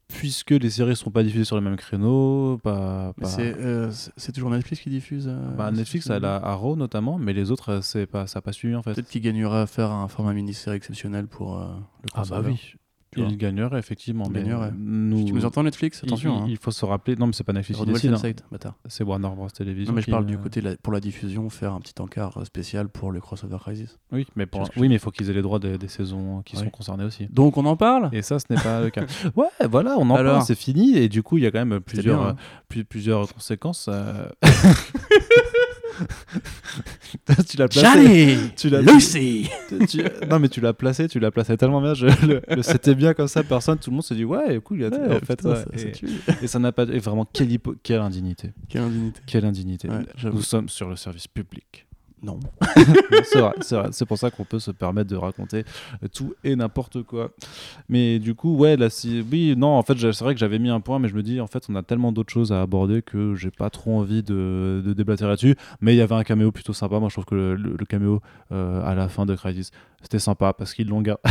puisque 0.10 0.52
les 0.52 0.70
séries 0.70 0.90
ne 0.90 0.96
sont 0.96 1.12
pas 1.12 1.24
diffusées 1.24 1.46
sur 1.46 1.56
le 1.56 1.62
même 1.62 1.78
créneau. 1.78 2.58
Pas, 2.64 3.14
Mais 3.18 3.24
pas- 3.24 3.30
C'est 3.30 3.56
euh, 3.58 3.92
c'est- 4.18 4.32
toujours 4.32 4.50
Netflix 4.50 4.82
qui 4.82 4.90
diffuse 4.90 5.28
euh, 5.28 5.56
bah, 5.56 5.72
Netflix, 5.72 6.10
a 6.10 6.16
Arrow 6.38 6.76
notamment, 6.76 7.18
mais 7.18 7.32
les 7.34 7.52
autres, 7.52 7.70
euh, 7.74 7.82
c'est 7.82 8.06
pas, 8.08 8.28
ça 8.28 8.40
n'a 8.40 8.42
pas 8.42 8.52
suivi 8.52 8.76
en 8.76 8.82
fait. 8.84 8.94
Peut-être 8.96 9.10
qu'il 9.10 9.22
gagnerait 9.22 9.60
à 9.62 9.68
faire 9.68 9.92
un 9.92 10.08
format 10.08 10.34
mini-série 10.34 10.76
exceptionnel 10.78 11.28
pour 11.28 11.60
euh, 11.60 11.68
le 12.04 12.10
Ah 12.16 12.24
bah 12.30 12.42
oui, 12.44 12.74
tu 13.12 13.22
il 13.22 13.38
gagnerait 13.38 13.80
effectivement. 13.80 14.26
Il 14.28 14.32
mais 14.32 14.44
gagnerait. 14.44 14.72
Nous, 14.78 15.18
Si 15.20 15.26
tu 15.26 15.34
nous 15.34 15.46
entends 15.46 15.64
Netflix, 15.64 16.04
attention. 16.04 16.46
il, 16.48 16.54
hein. 16.54 16.58
faut 16.62 16.72
se 16.72 16.86
rappeler. 16.86 17.16
Non, 17.16 17.28
mais 17.28 17.34
c'est 17.34 17.44
pas 17.44 17.54
Netflix 17.54 17.80
hein. 17.82 17.86
Sense8, 17.86 18.38
bâtard. 18.52 18.76
C'est 18.88 19.04
Warner 19.04 19.30
Bros 19.36 19.50
Television. 19.50 19.92
Non, 19.92 19.96
mais 19.96 20.02
je 20.02 20.12
parle 20.12 20.26
du 20.26 20.36
euh, 20.36 20.38
côté 20.38 20.62
la- 20.62 20.78
pour 20.78 20.94
la 20.94 21.00
diffusion, 21.00 21.50
faire 21.50 21.74
un 21.74 21.80
petit 21.80 22.00
encart 22.00 22.38
euh, 22.38 22.46
spécial 22.46 22.88
pour 22.90 23.12
le 23.12 23.20
crossover 23.20 23.58
Crisis. 23.60 23.98
Oui, 24.12 24.28
mais, 24.36 24.46
pour- 24.46 24.70
oui, 24.78 24.88
mais 24.90 24.96
il 24.96 25.00
faut 25.00 25.12
qu'ils 25.12 25.30
aient 25.30 25.34
les 25.34 25.42
droits 25.42 25.60
des, 25.60 25.78
des 25.78 25.88
saisons 25.88 26.42
qui 26.46 26.56
sont 26.56 26.70
concernées 26.70 27.04
aussi. 27.06 27.28
Donc 27.32 27.58
on 27.58 27.66
en 27.66 27.76
parle? 27.76 28.10
Et 28.12 28.22
ça, 28.22 28.38
ce 28.40 28.46
n'est 28.50 28.62
pas 28.62 28.82
le 28.82 28.90
cas. 28.90 29.06
Ouais, 29.36 29.48
voilà, 29.70 29.96
on 29.98 30.10
en 30.10 30.16
Alors 30.16 30.34
parle, 30.36 30.46
c'est 30.46 30.56
fini. 30.56 30.98
Et 30.98 31.10
du 31.10 31.24
coup, 31.24 31.38
il 31.38 31.44
y 31.44 31.48
a 31.48 31.52
quand 31.52 31.64
même 31.66 31.80
plusieurs, 31.82 32.20
bien, 32.20 32.28
euh, 32.30 32.32
hein. 32.32 32.36
plus- 32.68 32.86
plusieurs 32.86 33.32
conséquences. 33.34 33.88
euh. 33.90 34.28
tu 37.48 37.58
l'as 37.58 37.68
placé. 37.68 37.82
Johnny 37.82 38.38
Tu 38.56 38.70
l'as- 38.70 38.82
Lucy 38.82 39.50
tu- 39.88 40.02
Non, 40.30 40.40
mais 40.40 40.50
tu 40.50 40.62
l'as 40.62 40.74
placé, 40.74 41.08
tu 41.08 41.20
l'as 41.20 41.32
placé 41.32 41.56
tellement 41.58 41.82
bien. 41.82 41.94
Je, 41.94 42.06
le- 42.26 42.42
le- 42.48 42.62
C'était 42.62 42.96
bien 42.96 43.14
comme 43.14 43.28
ça, 43.28 43.44
personne, 43.44 43.78
tout 43.78 43.90
le 43.90 43.96
monde 43.96 44.04
s'est 44.04 44.16
dit, 44.16 44.26
ouais, 44.26 44.60
cool, 44.64 44.80
il 44.80 44.86
a 44.86 44.90
Ouais, 44.90 45.16
en 45.18 45.20
fait. 45.20 45.36
putain, 45.38 45.50
ouais. 45.50 45.56
ça- 45.56 45.66
ça 45.78 45.88
et, 45.88 45.92
tue. 45.92 46.08
et 46.42 46.48
ça 46.48 46.60
n'a 46.60 46.72
pas. 46.72 46.84
Et 46.84 47.00
vraiment, 47.00 47.26
quelle, 47.26 47.52
hypo- 47.52 47.76
quelle 47.82 48.02
indignité. 48.02 48.52
Quelle 48.68 48.82
indignité. 48.84 49.22
Quelle 49.26 49.46
indignité. 49.46 49.90
Ouais. 49.90 50.06
Nous 50.24 50.42
sommes 50.42 50.70
sur 50.70 50.90
le 50.90 50.96
service 50.96 51.28
public. 51.28 51.86
Non. 52.22 52.40
c'est 53.24 53.40
vrai, 53.40 53.54
c'est 53.62 53.76
vrai. 53.78 53.90
C'est 53.92 54.06
pour 54.06 54.18
ça 54.18 54.30
qu'on 54.30 54.44
peut 54.44 54.60
se 54.60 54.72
permettre 54.72 55.10
de 55.10 55.16
raconter 55.16 55.64
tout 56.14 56.34
et 56.44 56.56
n'importe 56.56 57.04
quoi. 57.04 57.32
Mais 57.88 58.20
du 58.20 58.36
coup, 58.36 58.58
ouais, 58.58 58.76
là, 58.76 58.90
si... 58.90 59.24
oui, 59.32 59.56
non, 59.58 59.70
en 59.78 59.84
fait, 59.84 59.98
c'est 59.98 60.24
vrai 60.24 60.34
que 60.34 60.40
j'avais 60.40 60.60
mis 60.60 60.70
un 60.70 60.82
point, 60.82 61.00
mais 61.00 61.08
je 61.08 61.16
me 61.16 61.24
dis, 61.24 61.40
en 61.40 61.48
fait, 61.48 61.64
on 61.70 61.76
a 61.76 61.84
tellement 61.84 62.12
d'autres 62.12 62.34
choses 62.34 62.52
à 62.52 62.62
aborder 62.62 63.02
que 63.02 63.36
j'ai 63.36 63.52
pas 63.52 63.70
trop 63.70 63.98
envie 63.98 64.22
de, 64.22 64.82
de 64.86 64.94
déblatérer 64.94 65.30
là-dessus. 65.30 65.56
Mais 65.80 65.94
il 65.94 65.98
y 65.98 66.02
avait 66.02 66.16
un 66.16 66.24
caméo 66.24 66.52
plutôt 66.52 66.74
sympa. 66.74 67.00
Moi, 67.00 67.08
je 67.10 67.16
trouve 67.16 67.26
que 67.26 67.36
le, 67.36 67.56
le- 67.56 67.76
le 67.80 67.86
caméo 67.86 68.22
euh, 68.52 68.84
à 68.84 68.96
la 68.96 69.08
fin 69.08 69.26
de 69.26 69.36
Crisis, 69.36 69.72
c'était 70.02 70.20
sympa 70.20 70.52
parce 70.54 70.74
qu'ils 70.74 70.90
l'ont 70.90 71.02
gardé. 71.02 71.22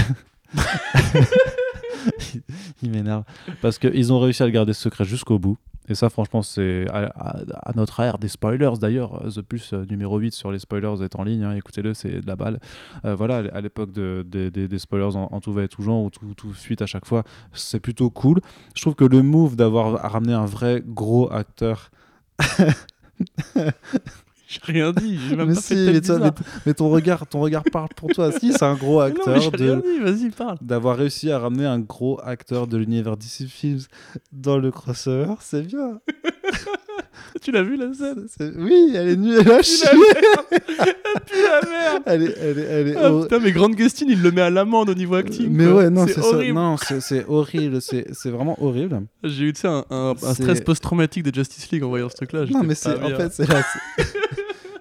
il 2.83 2.91
m'énerve. 2.91 3.25
Parce 3.61 3.79
qu'ils 3.79 4.13
ont 4.13 4.21
réussi 4.21 4.43
à 4.43 4.47
le 4.47 4.53
garder 4.53 4.73
secret 4.73 5.05
jusqu'au 5.05 5.39
bout. 5.39 5.59
Et 5.89 5.95
ça, 5.95 6.09
franchement, 6.11 6.43
c'est 6.43 6.87
à, 6.93 7.73
notre 7.75 8.01
ère 8.01 8.19
des 8.19 8.29
spoilers. 8.29 8.73
D'ailleurs, 8.81 9.25
euh, 9.25 9.31
The 9.31 9.43
Plus 9.43 9.73
euh, 9.73 9.85
numéro 9.89 10.19
8 10.19 10.33
sur 10.35 10.51
les 10.53 10.59
spoilers 10.59 11.03
est 11.03 11.17
en 11.17 11.25
ligne. 11.25 11.45
hein, 11.45 11.53
Écoutez-le, 11.55 11.95
c'est 11.95 12.21
de 12.21 12.27
la 12.27 12.37
balle. 12.37 12.61
Euh, 13.05 13.15
voilà, 13.15 13.37
à 13.53 13.61
l'époque 13.61 13.93
de, 13.93 14.25
de- 14.29 14.49
de- 14.51 14.67
des 14.67 14.79
spoilers 14.79 15.17
en, 15.17 15.41
tout 15.41 15.53
va 15.53 15.63
et 15.65 15.69
tout 15.69 15.83
genre, 15.83 16.03
ou 16.05 16.11
tout, 16.11 16.35
tout 16.37 16.53
fuite 16.53 16.83
à 16.83 16.87
chaque 16.87 17.07
fois, 17.07 17.25
c'est 17.53 17.81
plutôt 17.81 18.11
cool. 18.11 18.41
Je 18.75 18.83
trouve 18.83 18.95
que 18.95 19.05
le 19.05 19.23
move 19.23 19.57
d'avoir 19.57 20.11
ramené 20.13 20.33
un 20.35 20.47
vrai 20.47 20.83
gros 20.87 21.33
acteur. 21.33 21.91
J'ai 24.51 24.61
rien 24.65 24.93
dit, 24.93 25.19
j'ai 25.29 25.37
même 25.37 25.49
mais 25.49 25.55
pas 25.55 25.61
si, 25.61 25.75
fait 25.75 25.87
mais, 25.87 25.93
tête 25.93 26.07
toi, 26.07 26.17
bizarre. 26.17 26.35
mais, 26.39 26.47
mais 26.67 26.75
ton 26.75 26.89
regard, 26.89 27.27
ton 27.27 27.41
regard 27.41 27.65
parle 27.71 27.89
pour 27.95 28.09
toi. 28.11 28.33
Si, 28.33 28.53
c'est 28.53 28.63
un 28.63 28.77
gros 28.77 29.01
acteur 29.03 29.39
d'avoir 30.63 30.97
réussi 30.97 31.31
à 31.31 31.39
ramener 31.39 31.67
un 31.67 31.79
gros 31.81 32.19
acteur 32.25 32.67
de 32.67 32.79
l'univers 32.79 33.19
DC 33.19 33.47
Films 33.47 33.81
dans 34.33 34.57
le 34.57 34.71
crossover, 34.71 35.35
c'est 35.41 35.63
bien. 35.67 36.01
Tu 37.43 37.51
l'as 37.53 37.63
vu 37.63 37.77
la 37.77 37.93
scène 37.93 38.27
Oui, 38.57 38.93
elle 38.95 39.09
est 39.09 39.17
nulle, 39.17 39.39
elle 39.41 39.51
a 39.53 39.63
chier. 39.63 39.87
La 41.31 41.61
merde 41.69 42.03
Elle 42.07 42.23
est, 42.23 42.35
elle 42.41 42.59
est, 42.59 42.63
elle 42.63 42.89
est 42.89 42.97
ah, 42.97 43.13
hor- 43.13 43.23
Putain, 43.23 43.39
mais 43.41 43.53
Grande 43.53 43.75
Gustine, 43.75 44.09
il 44.11 44.23
le 44.23 44.31
met 44.31 44.41
à 44.41 44.51
l'amende 44.51 44.89
au 44.91 44.95
niveau 44.95 45.15
acting. 45.17 45.49
Mais 45.51 45.65
quoi. 45.67 45.75
ouais, 45.75 45.91
non, 45.91 46.07
c'est 46.07 46.15
ça. 46.21 46.27
horrible. 46.27 46.55
Non, 46.55 46.77
c'est 46.77 47.25
horrible. 47.29 47.81
C'est 47.81 48.31
vraiment 48.31 48.57
horrible. 48.63 49.03
J'ai 49.25 49.45
eu 49.45 49.53
tu 49.53 49.61
sais, 49.61 49.69
un, 49.69 49.85
un- 49.91 50.15
stress 50.35 50.61
post-traumatique 50.61 51.25
de 51.25 51.35
Justice 51.35 51.71
League 51.71 51.83
en 51.85 51.89
voyant 51.89 52.09
ce 52.09 52.17
truc-là. 52.17 52.45
Non, 52.51 52.63
mais 52.63 52.75
en 52.75 53.17
fait, 53.17 53.33
c'est 53.33 53.49
la, 53.49 53.63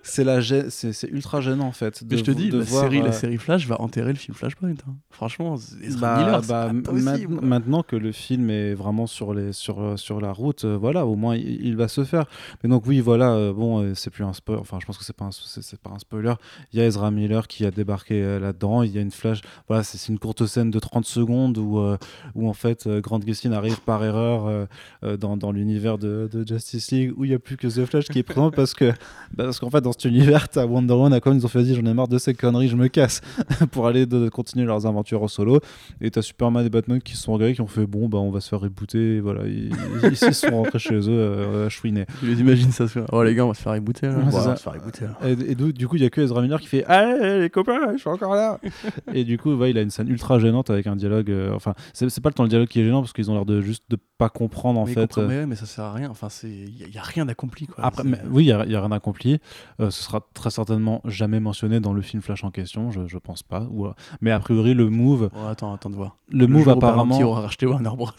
c'est 0.07 0.23
la 0.23 0.39
gê- 0.39 0.69
c'est 0.69 1.07
ultra 1.09 1.41
gênant 1.41 1.65
en 1.67 1.71
fait. 1.71 2.01
Mais 2.03 2.09
de 2.09 2.17
je 2.17 2.23
te 2.23 2.31
dis, 2.31 2.49
de 2.49 2.59
la, 2.59 2.63
voir, 2.63 2.83
série, 2.83 3.01
la 3.01 3.07
euh, 3.07 3.11
série 3.11 3.37
Flash 3.37 3.67
va 3.67 3.79
enterrer 3.81 4.09
le 4.13 4.17
film 4.17 4.35
Flashpoint. 4.35 4.69
hein. 4.71 4.95
Franchement, 5.09 5.55
Ezra 5.81 5.99
Bah, 6.01 6.17
Miller, 6.19 6.41
bah, 6.41 6.67
pas 6.67 6.73
ma- 6.73 7.11
possible. 7.13 7.39
maintenant 7.41 7.83
que 7.83 7.95
le 7.95 8.11
film 8.11 8.49
est 8.49 8.73
vraiment 8.73 9.07
sur, 9.07 9.33
les, 9.33 9.51
sur, 9.53 9.81
euh, 9.81 9.97
sur 9.97 10.21
la 10.21 10.31
route, 10.31 10.65
euh, 10.65 10.77
voilà, 10.77 11.05
au 11.05 11.15
moins 11.15 11.35
il, 11.35 11.65
il 11.65 11.75
va 11.75 11.87
se 11.87 12.03
faire. 12.03 12.25
Mais 12.63 12.69
donc 12.69 12.85
oui, 12.85 12.99
voilà, 12.99 13.31
euh, 13.31 13.53
bon, 13.53 13.81
euh, 13.81 13.93
c'est 13.95 14.09
plus 14.09 14.23
un 14.23 14.33
spoiler, 14.33 14.59
enfin 14.61 14.77
je 14.81 14.85
pense 14.85 14.97
que 14.97 15.03
c'est 15.03 15.15
pas, 15.15 15.25
un- 15.25 15.31
c'est, 15.31 15.79
pas 15.79 15.89
un 15.91 15.99
spoiler. 15.99 16.33
Il 16.73 16.79
y 16.79 16.81
a 16.81 16.85
Ezra 16.85 17.09
Miller 17.11 17.47
qui 17.47 17.65
a 17.65 17.71
débarqué 17.71 18.21
euh, 18.23 18.39
là-dedans, 18.39 18.83
il 18.83 18.91
y 18.91 18.97
a 18.97 19.01
une 19.01 19.11
flash, 19.11 19.41
voilà, 19.67 19.83
c'est, 19.83 20.07
une 20.11 20.19
courte 20.19 20.45
scène 20.45 20.71
de 20.71 20.79
30 20.79 21.05
secondes 21.05 21.57
où, 21.57 21.79
euh, 21.79 21.97
où 22.35 22.47
en 22.47 22.53
fait 22.53 22.85
euh, 22.87 23.01
Grant 23.01 23.19
Gustin 23.19 23.51
arrive 23.51 23.81
par 23.81 24.03
erreur 24.03 24.45
euh, 24.45 24.65
euh, 25.03 25.17
dans, 25.17 25.35
dans 25.37 25.51
l'univers 25.51 25.97
de, 25.97 26.29
de 26.31 26.47
Justice 26.47 26.91
League 26.91 27.13
où 27.17 27.25
il 27.25 27.29
n'y 27.29 27.35
a 27.35 27.39
plus 27.39 27.57
que 27.57 27.67
The 27.67 27.85
Flash 27.85 28.05
qui 28.09 28.19
est 28.19 28.23
présent 28.23 28.51
parce 28.51 28.73
que 28.73 28.93
parce 29.37 29.59
qu'en 29.59 29.69
fait 29.69 29.81
dans 29.81 29.93
cet 29.97 30.11
univers, 30.11 30.49
t'as 30.49 30.65
Wonder 30.65 30.93
Woman, 30.93 31.13
Aquaman, 31.13 31.39
ils 31.39 31.45
ont 31.45 31.49
fait 31.49 31.59
vas-y, 31.61 31.75
j'en 31.75 31.85
ai 31.85 31.93
marre 31.93 32.07
de 32.07 32.17
ces 32.17 32.33
conneries, 32.33 32.67
je 32.67 32.75
me 32.75 32.87
casse 32.87 33.21
pour 33.71 33.87
aller 33.87 34.05
de, 34.05 34.29
continuer 34.29 34.65
leurs 34.65 34.85
aventures 34.85 35.23
en 35.23 35.27
solo. 35.27 35.59
Et 36.01 36.11
t'as 36.11 36.21
Superman 36.21 36.65
et 36.65 36.69
Batman 36.69 37.01
qui 37.01 37.15
se 37.15 37.23
sont 37.23 37.33
regardés, 37.33 37.53
qui 37.55 37.61
ont 37.61 37.67
fait 37.67 37.85
bon, 37.85 38.07
bah 38.09 38.17
on 38.19 38.29
va 38.31 38.39
se 38.41 38.49
faire 38.49 38.59
rebooter. 38.59 39.15
Et 39.15 39.19
voilà, 39.19 39.41
ils, 39.47 39.71
ils- 40.03 40.11
ils 40.27 40.33
sont 40.33 40.49
rentrés 40.51 40.79
chez 40.79 40.95
eux 40.95 41.07
euh, 41.09 41.65
à 41.65 41.69
chouiner. 41.69 42.05
Tu 42.19 42.25
les 42.27 42.39
imagines 42.39 42.71
ça 42.71 42.87
se. 42.87 42.99
Oh 43.11 43.23
les 43.23 43.33
gars, 43.35 43.45
on 43.45 43.49
va 43.49 43.53
se 43.53 43.61
faire 43.61 43.73
rebooter. 43.73 44.07
là. 44.07 44.17
Ouais, 44.17 44.23
Bon, 44.25 44.31
c'est 44.31 44.37
on 44.37 44.49
va 44.49 44.55
se 44.55 44.63
faire 44.63 44.73
rebooter. 44.73 45.05
là. 45.05 45.17
Et, 45.27 45.51
et 45.51 45.55
du, 45.55 45.87
coup, 45.87 45.95
il 45.95 46.01
y 46.03 46.05
a 46.05 46.09
que 46.09 46.21
Ezra 46.21 46.41
Miller 46.41 46.59
qui 46.59 46.67
fait 46.67 46.83
Allez, 46.85 47.39
les 47.41 47.49
copains, 47.49 47.93
je 47.93 47.97
suis 47.99 48.09
encore 48.09 48.35
là. 48.35 48.59
et 49.13 49.23
du 49.23 49.37
coup, 49.37 49.53
ouais, 49.55 49.71
il 49.71 49.77
a 49.77 49.81
une 49.81 49.89
scène 49.89 50.07
ultra 50.09 50.39
gênante 50.39 50.69
avec 50.69 50.87
un 50.87 50.95
dialogue. 50.95 51.29
euh, 51.31 51.53
enfin, 51.55 51.73
c'est 51.93 52.21
pas 52.21 52.29
le 52.29 52.33
temps 52.33 52.43
le 52.43 52.49
dialogue 52.49 52.67
qui 52.67 52.79
est 52.81 52.83
gênant 52.85 53.01
parce 53.01 53.13
qu'ils 53.13 53.29
ont 53.31 53.33
l'air 53.33 53.45
de 53.45 53.61
juste 53.61 53.83
de 53.89 53.97
pas 54.17 54.29
comprendre 54.29 54.79
en 54.79 54.85
mais, 54.85 54.93
fait. 54.93 55.17
euh, 55.17 55.45
mais, 55.47 55.55
ça 55.55 55.65
sert 55.65 55.83
à 55.85 55.93
rien. 55.93 56.09
Enfin, 56.09 56.27
il 56.43 56.75
y, 56.79 56.83
a- 56.83 56.87
y 56.87 56.97
a 56.97 57.01
rien 57.03 57.25
d'accompli. 57.25 57.67
Après, 57.77 58.03
mais 58.03 58.17
oui, 58.29 58.43
il 58.43 58.47
n'y 58.47 58.51
a, 58.51 58.65
y 58.65 58.75
a 58.75 58.81
rien 58.81 58.91
accompli. 58.91 59.39
Euh, 59.87 59.91
ce 59.91 60.03
sera 60.03 60.21
très 60.33 60.49
certainement 60.49 61.01
jamais 61.05 61.39
mentionné 61.39 61.79
dans 61.79 61.93
le 61.93 62.01
film 62.01 62.21
Flash 62.21 62.43
en 62.43 62.51
question, 62.51 62.91
je, 62.91 63.07
je 63.07 63.17
pense 63.17 63.43
pas. 63.43 63.67
Ou, 63.71 63.85
euh, 63.87 63.93
mais 64.21 64.31
a 64.31 64.39
priori, 64.39 64.73
le 64.73 64.89
move, 64.89 65.29
Oh, 65.33 65.45
attends, 65.47 65.73
attends 65.73 65.89
de 65.89 65.95
voir. 65.95 66.17
le 66.29 66.47
move 66.47 66.69
apparemment. 66.69 67.05
Paramount 67.07 67.21
aura 67.23 67.41
racheté 67.41 67.65
Warner 67.65 67.89
Bros. 67.95 68.11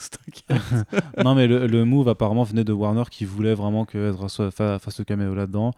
non, 1.24 1.34
mais 1.34 1.46
le, 1.46 1.66
le 1.66 1.84
move 1.84 2.08
apparemment 2.08 2.44
venait 2.44 2.64
de 2.64 2.72
Warner 2.72 3.04
qui 3.10 3.24
voulait 3.24 3.54
vraiment 3.54 3.84
que 3.84 4.10
Ezra 4.10 4.28
soit, 4.28 4.50
fasse 4.50 4.98
le 4.98 5.04
caméo 5.04 5.34
là-dedans. 5.34 5.72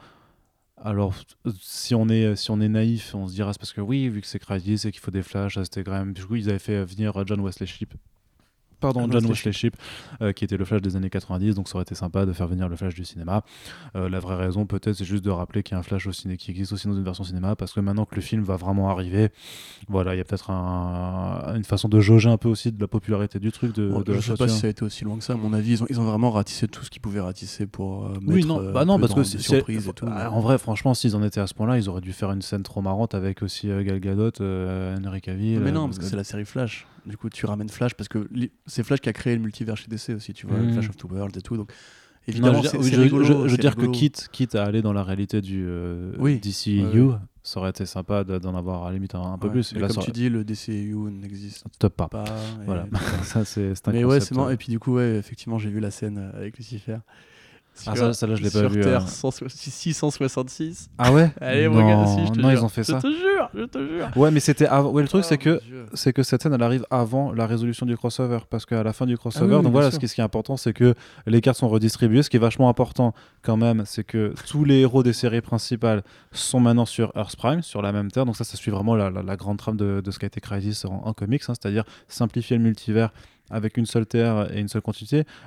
Alors, 0.83 1.13
si 1.61 1.95
on 1.95 2.09
est, 2.09 2.37
si 2.37 2.51
on 2.51 2.61
est 2.61 2.69
naïf, 2.69 3.15
on 3.15 3.27
se 3.29 3.35
dira 3.35 3.53
c'est 3.53 3.59
parce 3.59 3.73
que 3.75 3.83
oui, 3.83 4.09
vu 4.09 4.23
que 4.23 4.27
c'est 4.27 4.39
Crisis 4.39 4.87
et 4.87 4.91
qu'il 4.93 5.01
faut 5.01 5.11
des 5.11 5.23
flashs, 5.23 5.59
c'était 5.63 5.85
quand 5.85 5.93
même. 5.93 6.15
Du 6.15 6.25
coup, 6.25 6.37
ils 6.37 6.49
avaient 6.49 6.59
fait 6.59 6.85
venir 6.85 7.13
John 7.27 7.41
Wesley 7.41 7.67
Shipp. 7.67 7.93
Pardon, 8.81 9.01
John 9.11 9.13
Wesley 9.27 9.29
Wesley 9.31 9.53
Shipp, 9.53 9.77
euh, 10.23 10.33
qui 10.33 10.45
était 10.45 10.57
le 10.57 10.65
Flash 10.65 10.81
des 10.83 10.97
années 10.97 11.11
90, 11.11 11.55
donc 11.55 11.69
ça 11.69 11.77
aurait 11.77 11.83
été 11.83 11.95
sympa 11.95 12.27
de 12.27 12.33
faire 12.33 12.47
venir 12.49 12.69
le 12.69 12.77
Flash 12.77 12.95
du 12.95 13.05
cinéma. 13.05 13.43
Euh, 13.97 14.09
la 14.09 14.19
vraie 14.21 14.37
raison, 14.37 14.67
peut-être, 14.67 14.95
c'est 14.97 15.05
juste 15.05 15.25
de 15.25 15.31
rappeler 15.31 15.63
qu'il 15.63 15.75
y 15.75 15.77
a 15.77 15.79
un 15.81 15.83
Flash 15.83 16.07
au 16.07 16.13
ciné 16.13 16.37
qui 16.37 16.51
existe 16.51 16.73
aussi 16.73 16.89
dans 16.89 16.95
une 16.95 17.05
version 17.05 17.25
cinéma, 17.25 17.57
parce 17.57 17.73
que 17.73 17.81
maintenant 17.81 18.05
que 18.07 18.15
le 18.15 18.21
film 18.23 18.43
va 18.43 18.57
vraiment 18.57 18.91
arriver, 18.91 19.31
voilà, 19.89 20.15
il 20.15 20.19
y 20.19 20.21
a 20.21 20.25
peut-être 20.25 20.51
un- 20.51 21.55
une 21.57 21.65
façon 21.65 21.89
de 21.89 22.01
jauger 22.01 22.31
un 22.31 22.37
peu 22.37 22.49
aussi 22.49 22.73
de 22.73 22.81
la 22.81 22.89
popularité 22.89 23.39
du 23.39 23.53
truc, 23.53 23.75
de, 23.75 23.89
Bon, 23.89 24.01
de 24.01 24.13
je 24.13 24.17
la 24.17 24.23
sais 24.23 24.35
pas 24.35 24.49
si 24.49 24.59
ça 24.59 24.67
a 24.67 24.71
été 24.71 24.85
aussi 24.85 25.05
loin 25.05 25.17
que 25.19 25.25
ça. 25.25 25.35
À 25.35 25.37
mon 25.37 25.53
avis, 25.53 25.73
ils 25.73 25.83
ont, 25.83 25.87
ils 25.91 26.01
ont 26.01 26.05
vraiment 26.05 26.31
ratissé 26.31 26.69
tout 26.69 26.85
ce 26.85 26.91
qu'ils 26.91 27.03
pouvaient 27.03 27.21
ratisser 27.21 27.67
pour 27.67 28.07
euh, 28.07 28.15
Oui, 28.27 28.37
mettre, 28.37 28.49
non, 28.49 28.61
euh, 28.61 28.73
bah 28.73 28.85
non 28.85 28.99
parce 28.99 29.15
que 29.15 29.21
des 29.21 29.25
c'est- 29.27 29.39
surprises 29.39 29.85
c'est- 29.85 29.91
et 29.91 29.95
tout. 29.95 30.07
Ah, 30.09 30.15
mais- 30.31 30.37
En 30.37 30.41
vrai, 30.41 30.59
franchement, 30.59 30.95
s'ils 30.95 31.17
en 31.17 31.23
étaient 31.23 31.41
à 31.41 31.47
ce 31.47 31.55
point-là, 31.55 31.79
ils 31.79 31.89
auraient 31.89 32.01
dû 32.01 32.13
faire 32.13 32.31
une 32.33 32.43
scène 32.43 32.63
trop 32.63 32.81
marrante 32.83 33.15
avec 33.15 33.43
aussi 33.43 33.71
euh, 33.71 33.83
Gal 33.83 34.01
Gadot, 34.01 34.31
euh, 34.41 34.97
Henry 35.05 35.21
Cavill. 35.21 35.61
Mais 35.61 35.73
non, 35.73 35.83
euh, 35.83 35.87
parce 35.87 35.99
que 35.99 36.05
c'est 36.05 36.17
la 36.17 36.25
série 36.25 36.45
Flash. 36.45 36.87
Du 37.07 37.17
coup, 37.17 37.29
tu 37.31 37.47
ramènes 37.47 37.69
Flash 37.69 37.95
parce 37.95 38.09
que 38.09 38.29
c'est 38.67 38.83
Flash 38.83 39.01
qui 39.01 39.09
a 39.09 39.13
créé 39.13 39.35
le 39.35 39.41
multivers 39.43 39.77
chez 39.77 39.89
DC 39.89 40.11
aussi, 40.15 40.33
tu 40.35 40.47
vois, 40.47 40.59
Mhm. 40.59 40.73
Flash 40.75 40.89
of 40.91 40.97
Two 40.97 41.09
Worlds 41.11 41.37
et 41.39 41.43
tout. 41.43 41.57
Donc, 41.57 41.71
Non, 41.71 42.33
évidemment, 42.35 42.63
je 42.63 42.69
dire- 42.71 42.83
c'est 42.83 42.93
je, 42.97 43.01
rigolo. 43.01 43.25
je- 43.25 43.33
je 43.49 43.53
veux 43.53 43.57
dire 43.59 43.77
que 43.77 43.87
quitte, 43.87 44.29
quitte 44.31 44.55
à 44.55 44.65
aller 44.65 44.83
dans 44.83 44.93
la 44.93 45.03
réalité 45.03 45.41
du 45.41 45.65
euh, 45.67 46.13
Oui. 46.19 46.39
DCU, 46.39 46.83
Ouais, 46.85 47.01
ouais. 47.01 47.15
ça 47.43 47.59
aurait 47.61 47.71
été 47.71 47.87
sympa 47.87 48.23
de- 48.25 48.39
d'en 48.39 48.55
avoir 48.55 48.85
à 48.85 48.89
la 48.89 48.95
limite 48.95 49.15
un, 49.15 49.23
un 49.23 49.39
peu 49.39 49.47
Ouais, 49.47 49.53
plus. 49.55 49.73
Et 49.73 49.77
Mais 49.77 49.81
là, 49.81 49.87
comme 49.89 49.97
ça 49.97 50.03
tu 50.03 50.13
dis, 50.13 50.29
le 50.29 50.45
DCU 50.45 50.95
n'existe 51.11 51.65
pas. 51.89 52.09
pas. 52.09 52.25
Voilà, 52.67 52.87
ça. 53.25 53.45
c'est 53.45 53.71
un 53.89 53.93
Mais 53.93 54.05
ouais, 54.05 54.17
concept, 54.17 54.27
c'est 54.27 54.35
marrant. 54.35 54.49
euh. 54.49 54.53
Et 54.53 54.57
puis 54.57 54.69
du 54.69 54.79
coup, 54.79 54.95
ouais, 54.97 55.17
effectivement, 55.17 55.59
j'ai 55.59 55.71
vu 55.71 55.81
la 55.81 55.91
scène 55.91 56.19
euh, 56.19 56.37
avec 56.39 56.57
Lucifer. 56.59 56.99
Ah, 57.87 57.95
Sur- 57.97 58.07
ça, 58.07 58.13
ça, 58.13 58.27
là, 58.27 58.35
je 58.35 58.43
l'ai 58.43 58.51
pas 58.51 58.59
sur 58.61 58.69
vu. 58.71 58.81
Terre 58.81 59.03
euh. 59.03 59.07
100 59.07 59.31
666. 59.49 60.91
Ah 60.99 61.13
ouais 61.13 61.31
Allez, 61.41 61.69
non, 61.69 61.87
gars, 61.87 62.07
si, 62.07 62.27
je 62.27 62.33
te 62.33 62.39
non, 62.41 62.51
jure. 62.51 62.59
ils 62.59 62.65
ont 62.65 62.69
fait 62.69 62.83
je 62.83 62.93
ça. 62.93 63.01
te 63.01 63.07
jure, 63.07 63.49
je 63.55 63.65
te 63.65 63.79
jure. 63.79 64.09
Ouais, 64.17 64.31
mais 64.31 64.41
c'était 64.41 64.67
avant. 64.67 64.91
Ouais, 64.91 65.03
le 65.03 65.09
truc, 65.09 65.23
Oh, 65.25 65.27
c'est 65.29 65.39
que 65.39 65.61
c'est 65.95 66.13
que 66.13 66.23
cette 66.23 66.43
scène 66.43 66.55
elle 66.55 66.63
arrive 66.63 66.85
avant 66.91 67.33
la 67.33 67.47
résolution 67.47 67.85
du 67.87 67.97
crossover 67.97 68.39
parce 68.49 68.65
qu'à 68.67 68.83
la 68.83 68.93
fin 68.93 69.07
du 69.07 69.17
crossover 69.19 69.47
Ah 69.47 69.49
oui, 69.49 69.57
oui, 69.59 69.63
donc 69.65 69.73
voilà 69.73 69.91
ce 69.91 69.99
qui, 69.99 70.09
ce 70.09 70.15
qui 70.15 70.21
est 70.21 70.25
important 70.25 70.57
c'est 70.57 70.73
que 70.73 70.95
les 71.27 71.41
cartes 71.41 71.59
sont 71.59 71.69
redistribuées 71.69 72.23
ce 72.23 72.31
qui 72.31 72.37
est 72.37 72.41
vachement 72.41 72.69
important 72.69 73.13
quand 73.43 73.57
même 73.57 73.83
c'est 73.87 74.05
que 74.05 74.33
tous 74.49 74.65
les 74.65 74.81
héros 74.81 75.03
des 75.03 75.13
séries 75.13 75.41
principales 75.41 76.03
sont 76.33 76.61
maintenant 76.61 76.87
sur 76.87 77.13
Earth 77.17 77.37
Prime 77.37 77.63
sur 77.63 77.83
la 77.83 77.93
même 77.93 78.11
terre 78.11 78.25
donc 78.25 78.37
ça 78.37 78.45
ça 78.45 78.57
suit 78.57 78.71
vraiment 78.71 78.95
la, 78.95 79.11
la- 79.11 79.23
la 79.23 79.37
grande 79.37 79.59
trame 79.59 79.77
de, 79.77 80.01
de 80.01 80.11
ce 80.11 80.19
qu'a 80.19 80.27
été 80.29 80.41
Crisis 80.41 80.85
en, 80.85 81.03
en 81.05 81.13
comics 81.13 81.43
hein, 81.49 81.55
c'est-à-dire 81.61 81.85
simplifier 82.09 82.57
le 82.57 82.63
multivers 82.63 83.13
avec 83.51 83.77
une 83.77 83.87
seule 83.87 84.07
terre 84.07 84.55
et 84.55 84.61
une 84.61 84.69
seule 84.69 84.83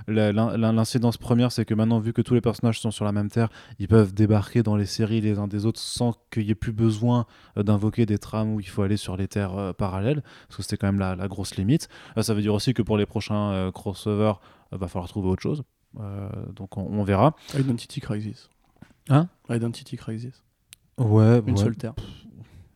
l'in- 0.08 0.58
L'incidence 0.74 1.18
première, 1.18 1.52
c'est 1.52 1.66
que 1.66 1.74
maintenant, 1.74 2.00
vu 2.00 2.14
que 2.14 2.22
tous 2.22 2.34
les 2.34 2.42
personnages 2.42 2.80
sont 2.80 2.92
sur 2.92 3.06
la 3.06 3.12
même 3.12 3.30
terre, 3.30 3.50
ils 3.80 3.88
peuvent 3.88 4.14
débarquer 4.14 4.64
dans 4.64 4.76
les 4.76 4.86
séries 4.86 5.22
les 5.22 5.40
uns 5.40 5.48
des 5.48 5.66
autres 5.66 5.80
sans 5.80 6.14
qu'il 6.32 6.44
y 6.44 6.52
ait 6.52 6.56
plus 6.56 6.72
besoin 6.74 7.26
euh, 7.58 7.64
d'invoquer 7.64 8.06
des 8.06 8.18
trames 8.18 8.54
où 8.54 8.60
il 8.60 8.68
faut 8.68 8.82
aller 8.84 8.98
sur 8.98 9.18
les 9.18 9.28
terres 9.28 9.56
euh, 9.58 9.74
parallèles, 9.74 10.22
parce 10.48 10.58
que 10.58 10.64
c'était 10.64 10.78
quand 10.78 10.88
même 10.88 11.00
la, 11.00 11.16
la 11.16 11.28
grosse 11.28 11.56
limite. 11.56 11.88
Euh, 12.18 12.22
ça 12.22 12.34
veut 12.34 12.42
dire 12.42 12.54
aussi 12.54 12.74
que 12.74 12.82
pour 12.82 12.98
les 12.98 13.06
prochains 13.06 13.72
crossovers, 13.74 14.40
il 14.72 14.78
va 14.78 14.88
falloir 14.88 15.08
trouver 15.10 15.30
autre 15.30 15.42
chose. 15.42 15.64
Euh, 16.00 16.30
donc 16.56 16.78
on, 16.78 16.82
on 16.82 17.04
verra. 17.04 17.36
Identity 17.58 18.02
Crisis. 18.02 18.50
Hein? 19.10 19.28
Identity 19.50 19.96
Crisis. 19.98 20.44
Ouais, 20.98 21.42
Une 21.46 21.56
ouais. 21.56 21.58
seule 21.64 21.76
Terre. 21.76 21.94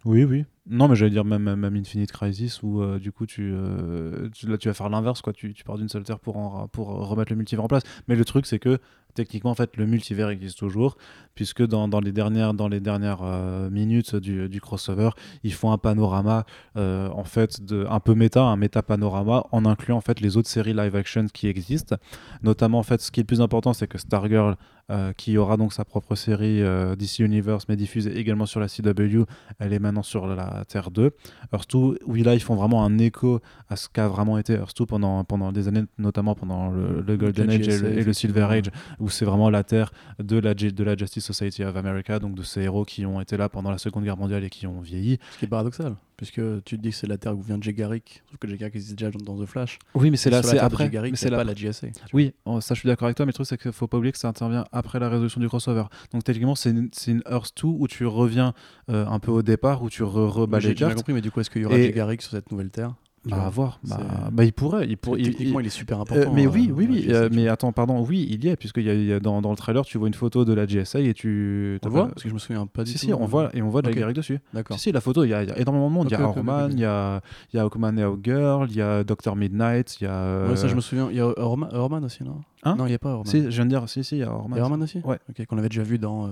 Oui, 0.05 0.23
oui. 0.23 0.45
Non, 0.69 0.89
mais 0.89 0.95
j'allais 0.97 1.11
dire 1.11 1.23
même, 1.23 1.55
même 1.55 1.75
Infinite 1.77 2.11
Crisis 2.11 2.61
où 2.61 2.81
euh, 2.81 2.99
du 2.99 3.13
coup 3.13 3.25
tu, 3.25 3.51
euh, 3.53 4.27
tu- 4.33 4.47
là 4.47 4.57
tu 4.57 4.67
vas 4.67 4.73
faire 4.73 4.89
l'inverse 4.89 5.21
quoi. 5.21 5.31
Tu, 5.31 5.53
pars 5.65 5.77
d'une 5.77 5.87
seule 5.87 6.03
terre 6.03 6.19
pour 6.19 6.67
pour 6.71 6.87
remettre 7.07 7.31
le 7.31 7.37
multivers 7.37 7.63
en 7.63 7.67
place. 7.69 7.83
Mais 8.09 8.15
le 8.15 8.25
truc 8.25 8.45
c'est 8.45 8.59
que 8.59 8.79
techniquement 9.13 9.51
en 9.51 9.55
fait 9.55 9.77
le 9.77 9.85
multivers 9.85 10.29
existe 10.29 10.57
toujours 10.59 10.97
puisque 11.35 11.65
dans, 11.65 11.87
dans 11.87 12.01
les 12.01 12.11
dernières 12.11 12.53
dans 12.53 12.67
les 12.67 12.79
dernières 12.81 13.21
euh, 13.23 13.69
minutes 13.69 14.15
du, 14.15 14.47
du 14.49 14.61
crossover 14.61 15.09
ils 15.43 15.53
font 15.53 15.71
un 15.71 15.77
panorama 15.79 16.45
euh, 16.75 17.09
en 17.09 17.23
fait 17.23 17.63
de 17.63 17.85
un 17.89 17.99
peu 17.99 18.13
méta 18.13 18.43
un 18.43 18.57
méta 18.57 18.83
panorama 18.83 19.45
en 19.51 19.65
incluant 19.65 19.97
en 19.97 20.01
fait 20.01 20.19
les 20.19 20.37
autres 20.37 20.49
séries 20.49 20.73
live 20.73 20.95
action 20.95 21.25
qui 21.33 21.47
existent 21.47 21.95
notamment 22.43 22.77
en 22.77 22.83
fait 22.83 23.01
ce 23.01 23.09
qui 23.09 23.19
est 23.21 23.23
le 23.23 23.27
plus 23.27 23.41
important 23.41 23.73
c'est 23.73 23.87
que 23.87 23.97
Stargirl 23.97 24.55
euh, 24.89 25.13
qui 25.13 25.37
aura 25.37 25.57
donc 25.57 25.73
sa 25.73 25.85
propre 25.85 26.15
série 26.15 26.61
euh, 26.61 26.95
DC 26.95 27.19
Universe 27.19 27.65
mais 27.67 27.75
diffusée 27.75 28.17
également 28.17 28.45
sur 28.45 28.59
la 28.59 28.67
CW 28.67 29.23
elle 29.59 29.73
est 29.73 29.79
maintenant 29.79 30.03
sur 30.03 30.27
la 30.27 30.63
Terre 30.67 30.91
2 30.91 31.11
Earth 31.53 31.71
2 31.71 31.99
oui 32.05 32.23
là 32.23 32.33
ils 32.35 32.41
font 32.41 32.55
vraiment 32.55 32.83
un 32.85 32.97
écho 32.97 33.41
à 33.69 33.75
ce 33.75 33.89
qu'a 33.89 34.07
vraiment 34.07 34.37
été 34.37 34.53
Earth 34.53 34.77
2 34.77 34.85
pendant, 34.85 35.23
pendant 35.23 35.51
des 35.51 35.67
années 35.67 35.83
notamment 35.97 36.35
pendant 36.35 36.69
le, 36.69 37.01
le 37.01 37.17
Golden 37.17 37.49
Age 37.49 37.67
et 37.67 37.77
le, 37.77 37.99
et 37.99 38.03
le 38.03 38.13
Silver. 38.13 38.47
Age 38.49 38.71
où 38.99 39.09
c'est 39.09 39.25
vraiment 39.25 39.49
la 39.49 39.63
terre 39.63 39.91
de 40.19 40.37
la, 40.37 40.53
de 40.53 40.83
la 40.83 40.95
Justice 40.95 41.25
Society 41.25 41.63
of 41.63 41.75
America, 41.75 42.19
donc 42.19 42.35
de 42.35 42.43
ces 42.43 42.61
héros 42.61 42.85
qui 42.85 43.05
ont 43.05 43.21
été 43.21 43.37
là 43.37 43.49
pendant 43.49 43.71
la 43.71 43.77
Seconde 43.77 44.03
Guerre 44.03 44.17
mondiale 44.17 44.43
et 44.43 44.49
qui 44.49 44.67
ont 44.67 44.79
vieilli. 44.79 45.19
Ce 45.33 45.39
qui 45.39 45.45
est 45.45 45.47
paradoxal, 45.47 45.95
puisque 46.17 46.41
tu 46.65 46.77
te 46.77 46.81
dis 46.81 46.89
que 46.89 46.95
c'est 46.95 47.07
la 47.07 47.17
Terre 47.17 47.37
où 47.37 47.41
vient 47.41 47.57
Jay 47.61 47.73
Garrick, 47.73 48.23
sauf 48.29 48.39
que 48.39 48.47
Jay 48.47 48.57
Garrick 48.57 48.75
existe 48.75 48.97
déjà 48.97 49.11
dans 49.11 49.41
The 49.41 49.45
Flash. 49.45 49.79
Oui, 49.93 50.11
mais 50.11 50.17
c'est 50.17 50.29
là, 50.29 50.43
c'est 50.43 50.57
après. 50.59 50.89
Garrick, 50.89 51.11
mais 51.11 51.17
c'est 51.17 51.29
pas 51.29 51.43
la... 51.43 51.53
vois. 51.53 51.91
Oui, 52.13 52.33
oh, 52.45 52.59
ça 52.59 52.73
je 52.73 52.79
suis 52.79 52.87
d'accord 52.87 53.05
avec 53.05 53.15
toi, 53.15 53.25
mais 53.25 53.29
le 53.29 53.33
truc 53.33 53.47
c'est 53.47 53.57
qu'il 53.57 53.71
faut 53.71 53.87
pas 53.87 53.97
oublier 53.97 54.11
que 54.11 54.17
ça 54.17 54.27
intervient 54.27 54.65
après 54.71 54.99
la 54.99 55.09
résolution 55.09 55.39
du 55.39 55.47
crossover. 55.47 55.83
Donc 56.11 56.23
techniquement, 56.23 56.55
c'est 56.55 56.71
une, 56.71 56.89
une 57.07 57.21
Earth 57.29 57.53
2 57.61 57.67
où 57.67 57.87
tu 57.87 58.05
reviens 58.05 58.53
euh, 58.89 59.05
un 59.05 59.19
peu 59.19 59.31
au 59.31 59.43
départ, 59.43 59.83
où 59.83 59.89
tu 59.89 60.03
re 60.03 60.33
rebats 60.33 60.59
J'ai 60.59 60.73
bien 60.73 60.93
compris, 60.93 61.13
mais 61.13 61.21
du 61.21 61.31
coup, 61.31 61.39
est-ce 61.39 61.49
qu'il 61.49 61.61
y 61.61 61.65
aura 61.65 61.77
Et- 61.77 61.83
Jay 61.83 61.91
Garrick 61.91 62.21
sur 62.21 62.31
cette 62.31 62.51
nouvelle 62.51 62.71
Terre? 62.71 62.95
Bah, 63.29 63.45
à 63.45 63.49
voir. 63.49 63.79
Bah, 63.87 63.99
bah, 64.31 64.43
il 64.43 64.53
pourrait. 64.53 64.87
Il 64.87 64.97
pour, 64.97 65.15
Techniquement, 65.17 65.59
il- 65.59 65.63
il 65.63 65.67
est 65.67 65.69
super 65.69 65.97
Euh, 65.99 66.01
important. 66.01 66.33
mais 66.33 66.47
oui, 66.47 66.67
euh, 66.69 66.73
oui, 66.75 66.87
oui. 66.89 67.05
Euh, 67.09 67.29
mais 67.31 67.47
attends, 67.47 67.71
pardon, 67.71 68.03
oui, 68.07 68.27
il 68.29 68.43
y 68.43 68.47
est, 68.49 68.55
puisque 68.55 68.77
y 68.77 68.89
a, 68.89 68.93
il 68.93 69.05
y 69.05 69.13
a 69.13 69.19
dans, 69.19 69.41
dans 69.41 69.51
le 69.51 69.57
trailer, 69.57 69.83
tu 69.85 69.97
vois 69.97 70.07
une 70.07 70.13
photo 70.13 70.45
de 70.45 70.53
la 70.53 70.65
GSA 70.65 70.99
et 71.01 71.13
tu. 71.13 71.79
On 71.85 71.89
voit 71.89 72.03
pas- 72.03 72.09
Parce 72.09 72.23
que 72.23 72.29
je 72.29 72.33
me 72.33 72.39
souviens 72.39 72.65
pas 72.67 72.83
du 72.83 72.91
Si, 72.91 72.99
tout. 72.99 73.05
si, 73.07 73.13
on 73.13 73.25
voit, 73.25 73.49
et 73.55 73.61
on 73.61 73.69
voit 73.69 73.81
Jay 73.83 73.91
Ok. 73.91 73.97
Garrick 73.97 74.15
dessus. 74.15 74.39
D'accord. 74.53 74.77
Si, 74.77 74.83
si, 74.83 74.91
la 74.91 75.01
photo, 75.01 75.23
il 75.23 75.29
y, 75.29 75.33
a 75.33 75.43
il 75.43 75.49
y 75.49 75.51
a 75.51 75.59
énormément 75.59 75.89
de 75.89 75.93
monde. 75.93 76.07
Il 76.09 76.13
y 76.13 76.15
a 76.15 76.21
ok, 76.23 76.29
ok, 76.31 76.37
Hawkman, 76.37 76.65
ok. 76.65 76.71
il 76.73 76.79
y 76.79 76.85
a, 76.85 77.21
il 77.53 77.57
y 77.57 77.59
a 77.59 77.63
Hawkman 77.63 77.97
et 77.99 78.03
Hawkgirl, 78.03 78.67
il 78.69 78.75
y 78.77 78.81
a 78.81 79.03
Dr. 79.03 79.35
Midnight, 79.35 79.97
il 80.01 80.05
y 80.05 80.07
a. 80.07 80.47
Ouais, 80.47 80.55
ça, 80.55 80.67
je 80.67 80.75
me 80.75 80.81
souviens. 80.81 81.07
Il 81.11 81.17
y 81.17 81.19
a 81.21 81.27
Orman, 81.39 81.69
Orman 81.73 82.03
aussi, 82.05 82.23
non? 82.23 82.41
Hein 82.63 82.75
Non, 82.75 82.85
il 82.85 82.89
n'y 82.89 82.95
a 82.95 82.99
pas 82.99 83.09
Orman. 83.09 83.25
Si, 83.25 83.43
je 83.43 83.47
viens 83.49 83.65
de 83.65 83.69
dire, 83.69 83.87
si, 83.87 84.03
si, 84.03 84.15
il 84.15 84.19
y 84.19 84.23
a 84.23 84.25
Il 84.25 84.29
Hawkman. 84.31 84.57
y 84.57 84.59
a 84.59 84.63
Orman 84.63 84.81
aussi 84.81 84.99
Ouais. 85.03 85.19
Ok, 85.29 85.45
qu'on 85.45 85.57
avait 85.57 85.69
déjà 85.69 85.83
vu 85.83 85.99
dans. 85.99 86.27
euh, 86.27 86.31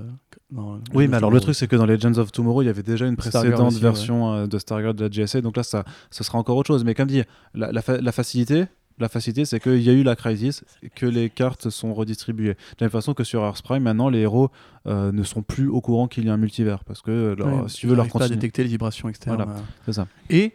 dans 0.52 0.80
Oui, 0.94 1.08
mais 1.08 1.18
alors 1.18 1.30
le 1.32 1.40
truc, 1.40 1.54
c'est 1.56 1.68
que 1.68 1.76
dans 1.76 1.86
Legends 1.86 2.18
of 2.18 2.32
Tomorrow, 2.32 2.62
il 2.64 2.66
y 2.66 2.70
avait 2.70 2.84
déjà 2.84 3.06
une 3.06 3.16
précédente 3.16 3.60
aussi, 3.68 3.76
ouais. 3.78 3.82
version 3.82 4.34
euh, 4.34 4.48
de 4.48 4.58
Stargirl 4.58 4.96
de 4.96 5.06
la 5.06 5.10
GSA, 5.10 5.42
donc 5.42 5.56
là, 5.56 5.64
ça, 5.64 5.84
ce 6.10 6.24
sera 6.24 6.38
encore 6.40 6.58
autre 6.58 6.68
chose. 6.68 6.84
Mais 6.84 6.96
comme 6.96 7.08
dit, 7.08 7.24
la, 7.54 7.72
la, 7.72 7.82
fa- 7.82 8.02
la 8.02 8.12
facilité. 8.12 8.66
La 8.98 9.10
facilité, 9.10 9.44
c'est 9.44 9.60
qu'il 9.60 9.82
y 9.82 9.90
a 9.90 9.92
eu 9.92 10.04
la 10.04 10.16
crisis, 10.16 10.64
que 10.96 11.06
les 11.06 11.30
cartes 11.30 11.70
sont 11.70 11.94
redistribuées. 11.94 12.54
De 12.54 12.58
la 12.80 12.86
même 12.86 12.92
façon 12.92 13.14
que 13.14 13.26
sur 13.26 13.42
Earth 13.44 13.62
Prime, 13.62 13.84
maintenant, 13.84 14.08
les 14.08 14.20
héros 14.20 14.50
euh, 14.88 15.12
ne 15.12 15.22
sont 15.24 15.42
plus 15.42 15.68
au 15.68 15.82
courant 15.82 16.08
qu'il 16.08 16.24
y 16.26 16.30
a 16.30 16.34
un 16.34 16.38
multivers. 16.38 16.82
Parce 16.86 17.02
que, 17.02 17.36
leur- 17.38 17.64
Ouais, 17.64 17.68
si 17.70 17.76
tu 17.80 17.88
veux 17.88 17.92
leur 17.96 18.04
arrivent 18.04 18.14
pas 18.14 18.20
à 18.20 18.22
continuer. 18.22 18.38
détecter 18.38 18.64
les 18.64 18.70
vibrations 18.70 19.10
externes. 19.10 19.36
Voilà. 19.36 19.52
euh. 19.52 19.62
C'est 19.86 19.92
ça. 19.92 20.08
Et, 20.30 20.54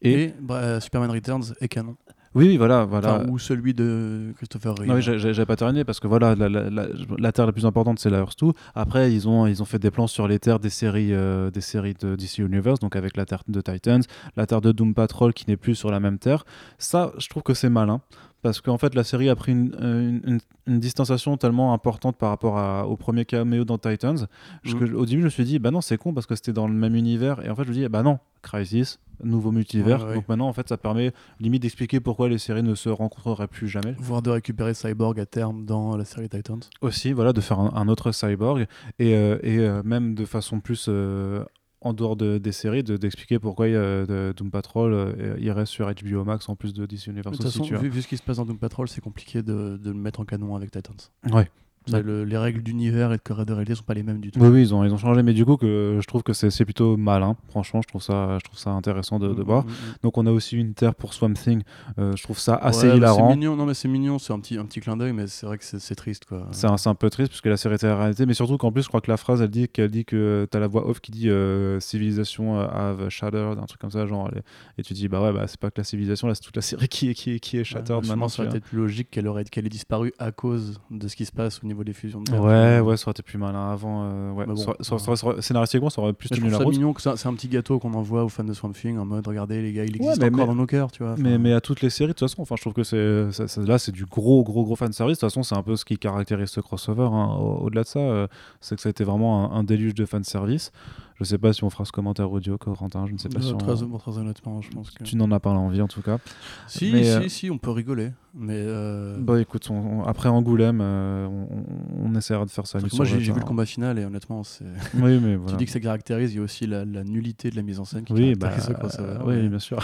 Et, 0.00 0.12
et 0.22 0.34
bah, 0.40 0.80
Superman 0.80 1.10
Returns 1.10 1.52
est 1.60 1.68
canon. 1.68 1.94
Oui, 2.34 2.48
oui, 2.48 2.56
voilà, 2.56 2.84
voilà. 2.84 3.16
Enfin, 3.16 3.28
ou 3.28 3.38
celui 3.38 3.74
de 3.74 4.32
Christopher 4.36 4.74
Reeve. 4.74 4.88
Non, 4.88 4.94
oui, 4.94 5.02
j'ai- 5.02 5.44
pas 5.46 5.56
terminé 5.56 5.84
parce 5.84 6.00
que 6.00 6.06
voilà, 6.06 6.34
la, 6.34 6.48
la- 6.48 6.70
la- 6.70 6.86
la 7.18 7.32
terre 7.32 7.46
la 7.46 7.52
plus 7.52 7.66
importante 7.66 7.98
c'est 7.98 8.08
la 8.10 8.18
Earth 8.18 8.38
2. 8.42 8.52
Après, 8.74 9.12
ils 9.12 9.28
ont, 9.28 9.46
ils 9.46 9.60
ont 9.60 9.64
fait 9.66 9.78
des 9.78 9.90
plans 9.90 10.06
sur 10.06 10.26
les 10.28 10.38
terres 10.38 10.58
des 10.60 10.70
séries, 10.70 11.12
euh, 11.12 11.50
des 11.50 11.60
séries 11.60 11.94
de 12.00 12.16
DC 12.16 12.38
Universe, 12.38 12.78
donc 12.80 12.96
avec 12.96 13.16
la 13.16 13.26
terre 13.26 13.42
de 13.48 13.60
Titans, 13.60 14.02
la 14.36 14.46
terre 14.46 14.60
de 14.60 14.72
Doom 14.72 14.94
Patrol 14.94 15.34
qui 15.34 15.44
n'est 15.48 15.56
plus 15.56 15.74
sur 15.74 15.90
la 15.90 16.00
même 16.00 16.18
terre. 16.18 16.44
Ça, 16.78 17.12
je 17.18 17.28
trouve 17.28 17.42
que 17.42 17.54
c'est 17.54 17.68
malin 17.70 18.00
parce 18.42 18.60
qu'en 18.60 18.76
fait, 18.78 18.94
la 18.94 19.04
série 19.04 19.28
a 19.28 19.36
pris 19.36 19.52
une, 19.52 19.74
une- 19.80 20.20
une- 20.26 20.40
une 20.66 20.78
distanciation 20.80 21.36
tellement 21.36 21.72
importante 21.72 22.16
par 22.16 22.30
rapport 22.30 22.58
à- 22.58 22.86
au 22.86 22.96
premier 22.96 23.24
caméo 23.24 23.64
dans 23.64 23.78
Titans. 23.78 24.26
Que- 24.64 24.92
au 24.94 25.06
début, 25.06 25.20
je 25.20 25.26
me 25.26 25.30
suis 25.30 25.44
dit, 25.44 25.58
bah 25.58 25.70
non, 25.70 25.80
c'est 25.80 25.96
con 25.96 26.12
parce 26.12 26.26
que 26.26 26.34
c'était 26.34 26.52
dans 26.52 26.66
le 26.68 26.74
même 26.74 26.94
univers. 26.96 27.44
Et 27.44 27.50
en 27.50 27.54
fait, 27.56 27.64
je 27.64 27.68
me 27.70 27.74
dis, 27.74 27.88
bah 27.88 28.02
non, 28.02 28.18
Crisis, 28.42 28.98
nouveau 29.22 29.52
multivers. 29.52 30.02
Ouais, 30.02 30.08
ouais. 30.08 30.14
Donc 30.16 30.28
maintenant, 30.28 30.48
en 30.48 30.52
fait, 30.52 30.68
ça 30.68 30.76
permet 30.76 31.12
limite 31.38 31.62
d'expliquer 31.62 32.00
pourquoi 32.00 32.28
les 32.28 32.38
séries 32.38 32.64
ne 32.64 32.74
se 32.74 32.88
rencontreraient 32.88 33.46
plus 33.46 33.68
jamais. 33.68 33.94
Voire 33.98 34.20
de 34.22 34.30
récupérer 34.30 34.74
Cyborg 34.74 35.18
à 35.20 35.26
terme 35.26 35.64
dans 35.64 35.96
la 35.96 36.04
série 36.04 36.28
Titans. 36.28 36.60
aussi 36.80 37.12
voilà 37.12 37.32
de 37.32 37.40
faire 37.40 37.60
un, 37.60 37.72
un 37.76 37.86
autre 37.88 38.10
cyborg 38.12 38.66
et, 38.98 39.14
euh, 39.14 39.38
et 39.42 39.58
euh, 39.58 39.82
même 39.84 40.14
de 40.16 40.24
façon 40.24 40.58
plus 40.60 40.86
euh, 40.88 41.44
en 41.84 41.92
dehors 41.92 42.16
de- 42.16 42.38
des 42.38 42.52
séries 42.52 42.82
de- 42.82 42.96
d'expliquer 42.96 43.38
pourquoi 43.38 43.66
euh, 43.66 44.06
de- 44.06 44.32
Doom 44.36 44.50
Patrol 44.50 44.92
euh, 44.94 45.36
irait 45.38 45.66
sur 45.66 45.86
HBO 45.92 46.24
Max 46.24 46.48
en 46.48 46.56
plus 46.56 46.72
de 46.72 46.86
DC 46.86 47.06
De 47.06 47.10
Universe 47.12 47.36
toute 47.36 47.46
aussi 47.46 47.58
façon, 47.58 47.76
vu, 47.82 47.88
vu 47.88 48.02
ce 48.02 48.08
qui 48.08 48.16
se 48.16 48.22
passe 48.22 48.36
dans 48.36 48.44
Doom 48.46 48.58
Patrol, 48.58 48.88
c'est 48.88 49.00
compliqué 49.00 49.42
de, 49.42 49.76
de 49.76 49.90
le 49.90 49.96
mettre 49.96 50.20
en 50.20 50.24
canon 50.24 50.54
avec 50.56 50.70
Titans. 50.70 50.94
Ouais. 51.32 51.48
C'est 51.86 51.94
Ouais. 51.94 52.02
le- 52.02 52.24
les 52.24 52.36
règles 52.38 52.62
d'univers 52.62 53.12
et 53.12 53.16
de, 53.18 53.44
de 53.44 53.52
réalité 53.52 53.74
sont 53.74 53.82
pas 53.82 53.94
les 53.94 54.02
mêmes 54.02 54.20
du 54.20 54.30
tout. 54.30 54.38
Oui, 54.40 54.48
oui, 54.48 54.60
ils 54.62 54.74
ont, 54.74 54.84
ils 54.84 54.92
ont 54.92 54.96
changé, 54.98 55.22
mais 55.22 55.32
du 55.34 55.44
coup, 55.44 55.56
que 55.56 55.98
je 56.00 56.06
trouve 56.06 56.22
que 56.22 56.32
c'est 56.32 56.64
plutôt 56.64 56.96
malin. 56.96 57.36
Franchement, 57.48 57.80
je 57.82 57.88
trouve 57.88 58.02
ça, 58.02 58.38
je 58.38 58.44
trouve 58.44 58.58
ça 58.58 58.70
intéressant 58.70 59.18
de, 59.18 59.28
de 59.34 59.40
Mm, 59.42 59.44
voir. 59.44 59.64
mm, 59.64 59.68
mm. 59.68 59.74
Donc, 60.04 60.16
on 60.18 60.26
a 60.26 60.30
aussi 60.30 60.56
une 60.56 60.74
terre 60.74 60.94
pour 60.94 61.12
Swamp 61.14 61.34
Thing. 61.34 61.62
Euh, 61.98 62.12
je 62.16 62.22
trouve 62.22 62.38
ça 62.38 62.54
assez 62.54 62.88
Ouais, 62.88 62.96
hilarant. 62.96 63.30
C'est 63.30 63.36
mignon, 63.36 63.56
non 63.56 63.66
mais 63.66 63.74
c'est 63.74 63.88
mignon, 63.88 64.18
c'est 64.18 64.32
un 64.32 64.38
petit, 64.38 64.56
un 64.58 64.64
petit 64.64 64.80
clin 64.80 64.96
d'œil, 64.96 65.12
mais 65.12 65.26
c'est 65.26 65.44
vrai 65.46 65.58
que 65.58 65.64
c'est 65.64 65.94
triste. 65.94 66.24
C'est 66.52 66.66
un, 66.68 66.76
un 66.84 66.94
peu 66.94 67.10
triste 67.10 67.30
puisque 67.30 67.46
la 67.46 67.56
série 67.56 67.74
était 67.74 67.86
la 67.88 67.96
réalité, 67.96 68.26
mais 68.26 68.34
surtout 68.34 68.58
qu'en 68.58 68.70
plus, 68.72 68.82
je 68.82 68.88
crois 68.88 69.00
que 69.00 69.10
la 69.10 69.16
phrase, 69.16 69.42
elle 69.42 69.50
dit 69.50 69.68
qu'elle 69.68 69.90
dit 69.90 70.04
que 70.04 70.46
t'as 70.50 70.60
la 70.60 70.68
voix 70.68 70.88
off 70.88 71.00
qui 71.00 71.10
dit 71.10 71.28
euh, 71.30 71.80
civilisation 71.80 72.60
euh, 72.60 72.66
have 72.68 73.08
shattered, 73.08 73.58
un 73.58 73.66
truc 73.66 73.80
comme 73.80 73.90
ça, 73.90 74.06
genre, 74.06 74.30
et 74.78 74.82
tu 74.82 74.92
dis 74.94 75.08
bah 75.08 75.22
ouais, 75.22 75.32
bah 75.32 75.46
c'est 75.46 75.58
pas 75.58 75.70
que 75.70 75.80
la 75.80 75.84
civilisation, 75.84 76.28
là 76.28 76.34
c'est 76.34 76.42
toute 76.42 76.56
la 76.56 76.62
série 76.62 76.88
qui 76.88 77.10
est 77.10 77.14
qui 77.14 77.32
est, 77.32 77.40
qui 77.40 77.58
est 77.58 77.64
shattered 77.64 78.02
Ouais, 78.02 78.08
maintenant. 78.08 78.28
ça 78.28 78.42
aurait 78.42 78.50
tu 78.52 78.56
été 78.58 78.64
plus 78.66 78.78
logique 78.78 79.10
qu'elle 79.10 79.26
aurait 79.26 79.44
qu'elle 79.44 79.66
ait 79.66 79.70
disparu 79.70 80.12
à 80.18 80.32
cause 80.32 80.80
de 80.90 81.08
ce 81.08 81.16
qui 81.16 81.24
se 81.24 81.32
passe 81.32 81.60
au 81.62 81.66
niveau 81.66 81.71
des 81.84 81.92
fusions 81.92 82.20
de 82.20 82.30
vois. 82.30 82.38
Terre. 82.38 82.46
Ouais, 82.46 82.80
vois. 82.80 82.90
ouais, 82.90 82.96
ça 82.96 83.04
aurait 83.06 83.12
été 83.12 83.22
plus 83.22 83.38
malin 83.38 83.70
avant. 83.70 84.04
euh, 84.04 84.32
ouais. 84.32 84.46
Bon, 84.46 84.56
Ça- 84.56 84.72
ça- 84.80 84.94
ouais. 84.94 85.00
ça- 85.00 85.16
ça- 85.16 85.42
scénaristiquement, 85.42 85.90
ça 85.90 86.00
aurait 86.02 86.12
plus 86.12 86.28
tenu 86.28 86.48
la 86.50 86.58
route. 86.58 86.68
mignon 86.74 86.92
que 86.92 87.00
ça- 87.02 87.16
c'est 87.16 87.28
un 87.28 87.34
petit 87.34 87.48
gâteau 87.48 87.78
qu'on 87.78 87.94
envoie 87.94 88.24
aux 88.24 88.28
fans 88.28 88.44
de 88.44 88.52
Swamp 88.52 88.72
Thing 88.72 88.98
en 88.98 89.04
mode 89.06 89.26
regardez 89.26 89.62
les 89.62 89.72
gars, 89.72 89.84
il 89.84 89.96
existe 89.96 90.20
mais- 90.20 90.26
encore 90.26 90.38
mais- 90.38 90.46
dans 90.46 90.54
nos 90.54 90.66
cœurs, 90.66 90.90
tu 90.92 91.02
vois. 91.02 91.14
Mais, 91.18 91.38
mais 91.38 91.52
à 91.52 91.60
toutes 91.60 91.80
les 91.80 91.90
séries, 91.90 92.08
de 92.08 92.12
toute 92.12 92.28
façon, 92.28 92.42
enfin, 92.42 92.54
je 92.56 92.60
trouve 92.62 92.74
que 92.74 92.84
c'est 92.84 93.32
ça- 93.32 93.48
ça- 93.48 93.62
là, 93.62 93.78
c'est 93.78 93.92
du 93.92 94.04
gros, 94.04 94.42
gros, 94.44 94.64
gros 94.64 94.76
fan 94.76 94.92
service. 94.92 95.16
De 95.18 95.20
toute 95.20 95.30
façon, 95.30 95.42
c'est 95.42 95.56
un 95.56 95.62
peu 95.62 95.76
ce 95.76 95.84
qui 95.84 95.98
caractérise 95.98 96.48
ce 96.50 96.60
crossover. 96.60 97.08
hein. 97.12 97.36
Au- 97.40 97.64
Au-delà 97.66 97.82
de 97.82 97.88
ça, 97.88 97.98
euh, 98.00 98.26
c'est 98.60 98.74
que 98.76 98.82
ça 98.82 98.88
a 98.88 98.90
été 98.90 99.04
vraiment 99.04 99.52
un, 99.52 99.56
un 99.58 99.64
déluge 99.64 99.94
de 99.94 100.04
fan 100.04 100.24
service. 100.24 100.72
Je 101.18 101.24
sais 101.24 101.38
pas 101.38 101.52
si 101.52 101.62
on 101.64 101.70
fera 101.70 101.84
ce 101.84 101.92
commentaire 101.92 102.30
audio, 102.32 102.58
Corentin. 102.58 103.06
Je 103.06 103.12
ne 103.12 103.18
sais 103.18 103.28
pas 103.28 103.38
euh, 103.38 103.42
si 103.42 103.52
on- 103.52 103.58
très, 103.58 103.82
honnêtement, 104.18 104.60
je 104.60 104.70
pense 104.70 104.90
que. 104.90 105.04
tu 105.04 105.16
n'en 105.16 105.30
as 105.30 105.40
pas 105.40 105.52
l'envie 105.52 105.80
en 105.80 105.88
tout 105.88 106.02
cas. 106.02 106.18
Si, 106.66 106.90
Mais, 106.92 107.04
si, 107.04 107.10
euh, 107.10 107.28
si, 107.28 107.50
on 107.50 107.58
peut 107.58 107.70
rigoler. 107.70 108.10
Mais 108.34 108.56
euh, 108.56 109.18
Bah 109.20 109.38
écoute, 109.40 109.68
on- 109.70 109.74
on- 110.00 110.04
après 110.04 110.30
Angoulême, 110.30 110.80
euh, 110.80 111.26
on, 111.26 111.64
on 112.02 112.14
essaiera 112.14 112.46
de 112.46 112.50
faire 112.50 112.66
ça. 112.66 112.78
moi 112.78 113.04
j'ai 113.04 113.18
vu 113.18 113.28
le 113.28 113.34
Jette, 113.34 113.44
combat 113.44 113.66
final 113.66 113.98
et 113.98 114.04
honnêtement, 114.06 114.42
c'est. 114.42 114.64
hein. 114.64 114.68
Oui, 114.94 115.18
mais 115.20 115.32
Tu 115.34 115.36
voilà. 115.36 115.56
dis 115.58 115.66
que 115.66 115.70
ça 115.70 115.80
caractérise, 115.80 116.32
il 116.32 116.36
y 116.36 116.40
a 116.40 116.42
aussi 116.42 116.66
la, 116.66 116.86
la 116.86 117.04
nullité 117.04 117.50
de 117.50 117.56
la 117.56 117.62
mise 117.62 117.78
en 117.78 117.84
scène 117.84 118.04
qui 118.04 118.12
Oui, 118.14 118.34
bah, 118.34 118.48
caractérise 118.48 118.98
oui, 119.26 119.34
mais- 119.42 119.48
bien 119.50 119.58
sûr. 119.58 119.78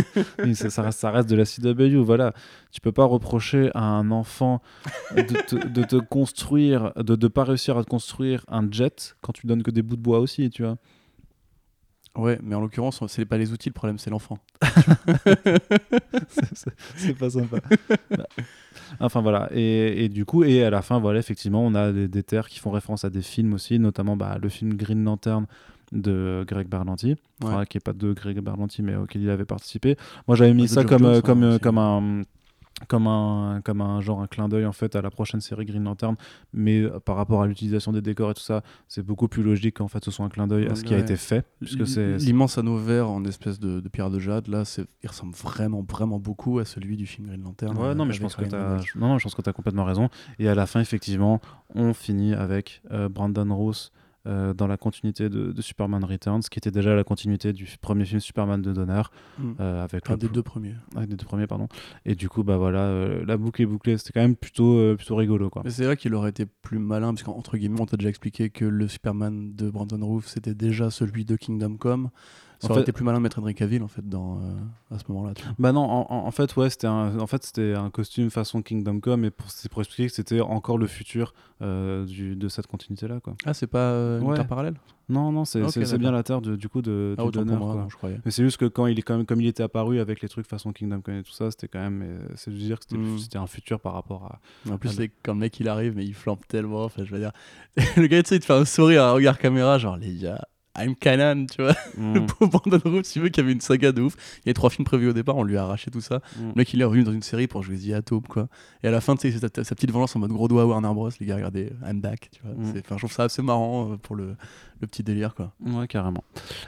Oui, 0.44 0.54
ça, 0.54 0.68
ça 0.70 0.82
reste, 0.82 0.98
ça 1.00 1.10
reste 1.10 1.28
de 1.30 1.36
la 1.36 1.44
CW. 1.46 1.96
Voilà, 2.04 2.32
tu 2.70 2.80
peux 2.82 2.92
pas 2.92 3.04
reprocher 3.06 3.70
à 3.74 3.82
un 3.82 4.10
enfant 4.10 4.60
de 5.16 5.22
te, 5.22 5.66
de 5.68 5.82
te 5.82 5.96
construire, 5.96 6.92
de 6.96 7.16
ne 7.16 7.28
pas 7.28 7.44
réussir 7.44 7.78
à 7.78 7.84
te 7.84 7.88
construire 7.88 8.44
un 8.48 8.70
jet 8.70 9.16
quand 9.22 9.32
tu 9.32 9.46
donnes 9.46 9.62
que 9.62 9.70
des 9.70 9.82
bouts 9.82 9.96
de 9.96 10.02
bois 10.02 10.18
aussi, 10.20 10.50
tu 10.50 10.62
vois. 10.62 10.75
Ouais, 12.16 12.38
mais 12.42 12.54
en 12.54 12.60
l'occurrence, 12.60 13.02
c'est 13.08 13.24
pas 13.26 13.38
les 13.38 13.52
outils, 13.52 13.68
le 13.68 13.74
problème, 13.74 13.98
c'est 13.98 14.10
l'enfant. 14.10 14.38
C'est- 16.96 17.14
pas 17.18 17.30
sympa. 17.30 17.58
Bah, 18.10 18.26
enfin 19.00 19.20
voilà, 19.20 19.48
et, 19.52 20.04
et 20.04 20.08
du 20.08 20.24
coup, 20.24 20.44
et 20.44 20.64
à 20.64 20.70
la 20.70 20.82
fin, 20.82 20.98
voilà, 20.98 21.18
effectivement, 21.18 21.64
on 21.64 21.74
a 21.74 21.92
des, 21.92 22.08
des 22.08 22.22
terres 22.22 22.48
qui 22.48 22.58
font 22.58 22.70
référence 22.70 23.04
à 23.04 23.10
des 23.10 23.22
films 23.22 23.54
aussi, 23.54 23.78
notamment 23.78 24.16
bah, 24.16 24.38
le 24.40 24.48
film 24.48 24.74
Green 24.74 25.02
Lantern 25.04 25.46
de 25.92 26.44
Greg 26.46 26.68
Berlanti, 26.68 27.16
Ouais. 27.42 27.48
Enfin, 27.50 27.64
qui 27.66 27.76
est 27.76 27.80
pas 27.84 27.92
de 27.92 28.12
Greg 28.12 28.38
Berlanti, 28.40 28.82
mais 28.82 28.96
auquel 28.96 29.22
il 29.22 29.28
avait 29.30 29.44
participé. 29.44 29.96
Moi, 30.26 30.36
j'avais 30.36 30.54
mis 30.54 30.62
de 30.62 30.68
ça 30.68 30.84
comme, 30.84 31.00
Jones, 31.02 31.06
euh, 31.12 31.18
hein, 31.18 31.20
comme, 31.20 31.42
euh, 31.44 31.50
aussi. 31.50 31.60
comme 31.60 31.78
un 31.78 32.22
comme 32.88 33.06
un 33.06 33.62
comme 33.64 33.80
un 33.80 34.00
genre 34.02 34.20
un 34.20 34.26
clin 34.26 34.48
d'œil 34.48 34.66
en 34.66 34.72
fait 34.72 34.96
à 34.96 35.02
la 35.02 35.10
prochaine 35.10 35.40
série 35.40 35.64
Green 35.64 35.84
Lantern 35.84 36.14
mais 36.52 36.80
euh, 36.82 37.00
par 37.00 37.16
rapport 37.16 37.40
à 37.40 37.46
l'utilisation 37.46 37.90
des 37.90 38.02
décors 38.02 38.30
et 38.30 38.34
tout 38.34 38.42
ça 38.42 38.62
c'est 38.86 39.02
beaucoup 39.02 39.28
plus 39.28 39.42
logique 39.42 39.78
qu'en 39.78 39.88
fait 39.88 40.04
ce 40.04 40.10
soit 40.10 40.26
un 40.26 40.28
clin 40.28 40.46
d'œil 40.46 40.66
à 40.66 40.74
ce 40.74 40.84
qui 40.84 40.92
a 40.92 40.98
été 40.98 41.16
fait 41.16 41.46
puisque 41.58 41.86
c'est 41.86 42.16
L'immense 42.18 42.58
anneau 42.58 42.76
vert 42.76 43.08
en 43.10 43.24
espèce 43.24 43.58
de, 43.58 43.80
de 43.80 43.88
pierre 43.88 44.10
de 44.10 44.18
jade, 44.18 44.48
là, 44.48 44.64
c'est- 44.66 44.86
il 45.02 45.08
ressemble 45.08 45.34
vraiment, 45.34 45.82
vraiment 45.88 46.18
beaucoup 46.18 46.58
à 46.58 46.64
celui 46.66 46.96
du 46.96 47.06
film 47.06 47.28
Green 47.28 47.42
Lantern. 47.42 47.76
Ouais, 47.78 47.84
euh, 47.88 47.94
non, 47.94 48.04
mais 48.04 48.12
je 48.12 48.18
avec 48.22 48.22
pense 48.22 48.36
que 48.36 48.44
Ryan 48.44 48.76
non, 48.96 49.08
non, 49.08 49.18
je 49.18 49.22
pense 49.24 49.34
que 49.34 49.42
t'as 49.42 49.52
complètement 49.52 49.84
raison. 49.84 50.08
Et 50.38 50.48
à 50.48 50.54
la 50.54 50.66
fin, 50.66 50.80
effectivement, 50.80 51.40
on 51.74 51.94
finit 51.94 52.34
avec 52.34 52.82
euh, 52.90 53.08
Brandon 53.08 53.54
Roos 53.54 53.90
euh, 54.26 54.52
dans 54.54 54.66
la 54.66 54.76
continuité 54.76 55.28
de, 55.28 55.52
de 55.52 55.62
Superman 55.62 56.04
Returns, 56.04 56.40
qui 56.50 56.58
était 56.58 56.70
déjà 56.70 56.94
la 56.94 57.04
continuité 57.04 57.52
du 57.52 57.66
premier 57.80 58.04
film 58.04 58.20
Superman 58.20 58.60
de 58.60 58.72
Donner, 58.72 59.02
Mm. 59.38 59.52
euh, 59.60 59.84
avec 59.84 60.08
Un 60.10 60.16
des 60.16 60.28
deux 60.28 60.42
premiers. 60.42 60.74
ouais, 60.96 61.06
des 61.06 61.16
deux 61.16 61.24
premiers, 61.26 61.46
pardon. 61.46 61.68
Et 62.04 62.14
du 62.14 62.28
coup, 62.28 62.42
bah 62.42 62.56
voilà, 62.56 62.80
euh, 62.80 63.24
la 63.26 63.36
boucle 63.36 63.62
est 63.62 63.66
bouclée. 63.66 63.96
C'était 63.98 64.12
quand 64.12 64.22
même 64.22 64.36
plutôt, 64.36 64.76
euh, 64.78 64.96
plutôt 64.96 65.16
rigolo, 65.16 65.50
quoi. 65.50 65.62
Mais 65.64 65.70
c'est 65.70 65.84
vrai 65.84 65.96
qu'il 65.96 66.14
aurait 66.14 66.30
été 66.30 66.46
plus 66.46 66.78
malin, 66.78 67.12
parce 67.12 67.22
qu'entre 67.22 67.56
guillemets, 67.56 67.80
on 67.80 67.86
t'a 67.86 67.96
déjà 67.96 68.08
expliqué 68.08 68.50
que 68.50 68.64
le 68.64 68.88
Superman 68.88 69.54
de 69.54 69.70
Brandon 69.70 70.04
Roof, 70.06 70.26
c'était 70.26 70.54
déjà 70.54 70.90
celui 70.90 71.24
de 71.24 71.36
Kingdom 71.36 71.76
Come. 71.76 72.10
Ça 72.58 72.68
En 72.68 72.70
aurait 72.70 72.78
fait- 72.80 72.82
été 72.84 72.92
plus 72.92 73.04
malin 73.04 73.18
de 73.18 73.22
mettre 73.22 73.38
Henry 73.38 73.54
Cavill, 73.54 73.82
en 73.82 73.88
fait, 73.88 74.08
dans, 74.08 74.36
euh, 74.38 74.94
à 74.94 74.98
ce 74.98 75.04
moment-là. 75.12 75.34
Bah 75.58 75.72
non, 75.72 75.82
en, 75.82 76.30
fait, 76.30 76.56
ouais, 76.56 76.70
c'était 76.70 76.86
un, 76.86 77.18
en 77.18 77.26
fait, 77.26 77.44
c'était 77.44 77.74
un 77.74 77.90
costume 77.90 78.30
façon 78.30 78.62
Kingdom 78.62 79.00
Come, 79.00 79.24
et 79.26 79.30
pour, 79.30 79.50
c'est 79.50 79.70
pour 79.70 79.82
expliquer 79.82 80.08
que 80.08 80.14
c'était 80.14 80.40
encore 80.40 80.78
le 80.78 80.86
futur 80.86 81.34
euh, 81.62 82.04
du, 82.06 82.34
de 82.36 82.48
cette 82.48 82.66
continuité-là, 82.66 83.20
quoi. 83.20 83.34
Ah, 83.44 83.52
c'est 83.54 83.66
pas 83.66 83.78
euh, 83.90 84.20
une 84.20 84.26
Ouais. 84.26 84.36
Terre 84.36 84.46
parallèle? 84.46 84.74
Non, 85.08 85.30
non, 85.32 85.44
c'est, 85.44 85.60
d'accord. 85.60 85.98
bien 85.98 86.10
la 86.10 86.22
Terre 86.22 86.40
de- 86.40 86.56
du 86.56 86.68
coup 86.68 86.82
de, 86.82 87.14
Ah, 87.16 87.22
de 87.22 87.26
autant 87.28 87.40
Donner, 87.44 87.56
pour 87.56 87.66
moi, 87.66 87.74
quoi. 87.74 87.82
non, 87.84 87.88
je 87.90 87.96
croyais. 87.96 88.20
Mais 88.24 88.30
c'est 88.30 88.42
juste 88.42 88.56
que 88.56 88.64
quand 88.64 88.86
il 88.86 88.98
est 88.98 89.02
quand 89.02 89.16
même 89.16 89.24
comme 89.26 89.40
il 89.40 89.46
était 89.46 89.62
apparu 89.62 90.00
avec 90.00 90.20
les 90.20 90.28
trucs 90.28 90.46
façon 90.46 90.72
Kingdom 90.72 91.00
Come 91.00 91.14
et 91.14 91.22
tout 91.22 91.32
ça, 91.32 91.50
c'était 91.50 91.68
quand 91.68 91.78
même 91.78 92.04
c'est 92.34 92.50
de 92.50 92.56
dire 92.56 92.78
que 92.80 92.86
c'était, 92.88 93.00
Mm. 93.00 93.18
c'était 93.18 93.38
un 93.38 93.46
futur 93.46 93.78
par 93.80 93.92
rapport 93.92 94.24
à. 94.24 94.40
En 94.72 94.78
plus, 94.78 94.88
Ah, 94.88 94.94
c'est 94.96 95.10
quand 95.22 95.34
le 95.34 95.38
mec 95.40 95.60
il 95.60 95.68
arrive, 95.68 95.94
mais 95.94 96.04
il 96.04 96.14
flambe 96.14 96.40
tellement. 96.48 96.84
Enfin, 96.84 97.04
je 97.04 97.10
veux 97.12 97.20
dire, 97.20 97.32
le 97.96 98.06
gars, 98.08 98.22
tu 98.22 98.30
sais, 98.30 98.36
il 98.36 98.40
te 98.40 98.46
fait 98.46 98.52
un 98.54 98.64
sourire, 98.64 99.04
un 99.04 99.12
regard 99.12 99.38
caméra, 99.38 99.78
genre 99.78 99.96
les 99.96 100.14
gars, 100.16 100.44
I'm 100.78 100.94
Canon, 100.94 101.46
tu 101.46 101.62
vois. 101.62 101.74
Le 101.96 102.20
Mm. 102.20 102.26
pauvre 102.26 102.50
Brandon 102.50 103.02
tu 103.02 103.20
veux, 103.20 103.28
qu'il 103.28 103.42
y 103.42 103.44
avait 103.44 103.52
une 103.52 103.60
saga 103.60 103.92
de 103.92 104.02
ouf. 104.02 104.14
Il 104.38 104.46
y 104.46 104.48
avait 104.48 104.54
trois 104.54 104.70
films 104.70 104.84
prévus 104.84 105.08
au 105.08 105.12
départ, 105.12 105.36
on 105.36 105.42
lui 105.44 105.56
a 105.56 105.62
arraché 105.62 105.90
tout 105.90 106.00
ça. 106.00 106.18
Mm. 106.36 106.48
Le 106.48 106.52
mec, 106.54 106.72
il 106.74 106.80
est 106.80 106.84
revenu 106.84 107.04
dans 107.04 107.12
une 107.12 107.22
série 107.22 107.46
pour 107.46 107.62
jouer 107.62 107.76
The 107.78 107.92
Atom, 107.94 108.22
quoi. 108.22 108.48
Et 108.82 108.88
à 108.88 108.90
la 108.90 109.00
fin, 109.00 109.16
tu 109.16 109.30
sais, 109.32 109.38
sa, 109.38 109.64
sa 109.64 109.74
petite 109.74 109.90
vengeance 109.90 110.14
en 110.16 110.20
mode 110.20 110.32
gros 110.32 110.48
doigt 110.48 110.66
Warner 110.66 110.92
Bros. 110.94 111.10
Les 111.20 111.26
gars, 111.26 111.36
regardez, 111.36 111.72
I'm 111.86 112.00
back, 112.00 112.28
tu 112.32 112.40
vois. 112.44 112.54
Mm. 112.54 112.74
Je 112.90 112.94
trouve 112.96 113.12
ça 113.12 113.24
assez 113.24 113.42
marrant 113.42 113.92
euh, 113.92 113.96
pour 113.96 114.16
le, 114.16 114.36
le 114.80 114.86
petit 114.86 115.02
délire, 115.02 115.34
quoi. 115.34 115.52
Ouais, 115.64 115.86
carrément. 115.86 116.24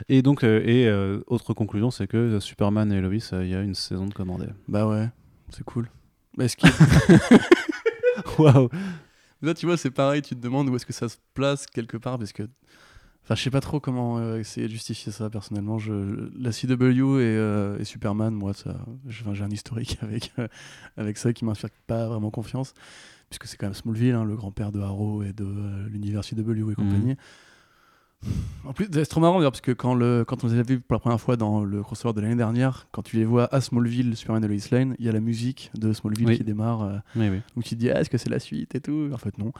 Et 0.07 0.21
donc, 0.21 0.43
euh, 0.43 0.61
et 0.65 0.87
euh, 0.87 1.21
autre 1.27 1.53
conclusion, 1.53 1.91
c'est 1.91 2.07
que 2.07 2.39
Superman 2.39 2.91
et 2.91 3.01
Lois, 3.01 3.11
euh, 3.33 3.43
il 3.45 3.49
y 3.51 3.55
a 3.55 3.61
une 3.61 3.75
saison 3.75 4.05
de 4.07 4.13
commandée. 4.13 4.47
Bah 4.67 4.87
ouais, 4.87 5.07
c'est 5.49 5.63
cool. 5.63 5.89
Mais 6.37 6.45
est-ce 6.45 6.55
qu'il 6.57 6.69
Waouh. 8.37 8.69
Là, 9.41 9.53
tu 9.53 9.65
vois, 9.65 9.77
c'est 9.77 9.91
pareil, 9.91 10.21
tu 10.21 10.35
te 10.35 10.41
demandes 10.41 10.69
où 10.69 10.75
est-ce 10.75 10.85
que 10.85 10.93
ça 10.93 11.07
se 11.09 11.17
place 11.33 11.65
quelque 11.65 11.97
part, 11.97 12.17
parce 12.17 12.33
que. 12.33 12.43
Enfin, 13.29 13.35
je 13.35 13.43
sais 13.43 13.51
pas 13.51 13.61
trop 13.61 13.79
comment 13.79 14.17
euh, 14.17 14.39
essayer 14.39 14.65
de 14.65 14.71
justifier 14.71 15.11
ça 15.11 15.29
personnellement. 15.29 15.77
Je, 15.77 16.31
la 16.35 16.49
CW 16.49 17.19
et, 17.19 17.37
euh, 17.37 17.77
et 17.77 17.83
Superman, 17.83 18.33
moi, 18.33 18.55
ça, 18.55 18.83
j'ai 19.07 19.43
un 19.43 19.51
historique 19.51 19.99
avec, 20.01 20.31
euh, 20.39 20.47
avec 20.97 21.15
ça 21.15 21.31
qui 21.31 21.45
m'inspire 21.45 21.69
pas 21.85 22.07
vraiment 22.07 22.31
confiance, 22.31 22.73
puisque 23.29 23.45
c'est 23.45 23.55
quand 23.55 23.67
même 23.67 23.75
Smallville, 23.75 24.15
hein, 24.15 24.23
le 24.23 24.35
grand-père 24.35 24.71
de 24.71 24.79
Arrow 24.79 25.21
et 25.21 25.31
de 25.31 25.45
euh, 25.45 25.87
l'univers 25.89 26.23
CW 26.23 26.71
et 26.71 26.73
compagnie. 26.73 27.17
En 28.65 28.73
plus, 28.73 28.87
c'est 28.91 29.05
trop 29.05 29.21
marrant 29.21 29.37
d'ailleurs, 29.37 29.51
parce 29.53 29.61
que 29.61 29.71
quand, 29.71 29.95
le, 29.95 30.23
quand 30.27 30.43
on 30.43 30.47
les 30.47 30.59
a 30.59 30.61
vus 30.61 30.79
pour 30.79 30.93
la 30.93 30.99
première 30.99 31.19
fois 31.21 31.37
dans 31.37 31.63
le 31.63 31.81
crossover 31.81 32.13
de 32.13 32.21
l'année 32.21 32.35
dernière, 32.35 32.87
quand 32.91 33.01
tu 33.01 33.15
les 33.15 33.25
vois 33.25 33.51
à 33.53 33.61
Smallville, 33.61 34.15
Superman 34.15 34.43
et 34.43 34.47
Lois 34.47 34.57
Lane, 34.71 34.95
il 34.99 35.05
y 35.05 35.09
a 35.09 35.11
la 35.11 35.21
musique 35.21 35.71
de 35.75 35.91
Smallville 35.93 36.27
Oui. 36.27 36.37
qui 36.37 36.43
démarre. 36.43 36.83
euh, 36.83 36.97
Oui, 37.15 37.29
oui. 37.29 37.41
donc 37.55 37.63
tu 37.63 37.69
te 37.71 37.75
dis, 37.75 37.89
ah, 37.89 37.99
est-ce 38.01 38.09
que 38.09 38.17
c'est 38.17 38.29
la 38.29 38.39
suite 38.39 38.75
et 38.75 38.81
tout? 38.81 39.09
En 39.13 39.17
fait, 39.17 39.37
non. 39.37 39.51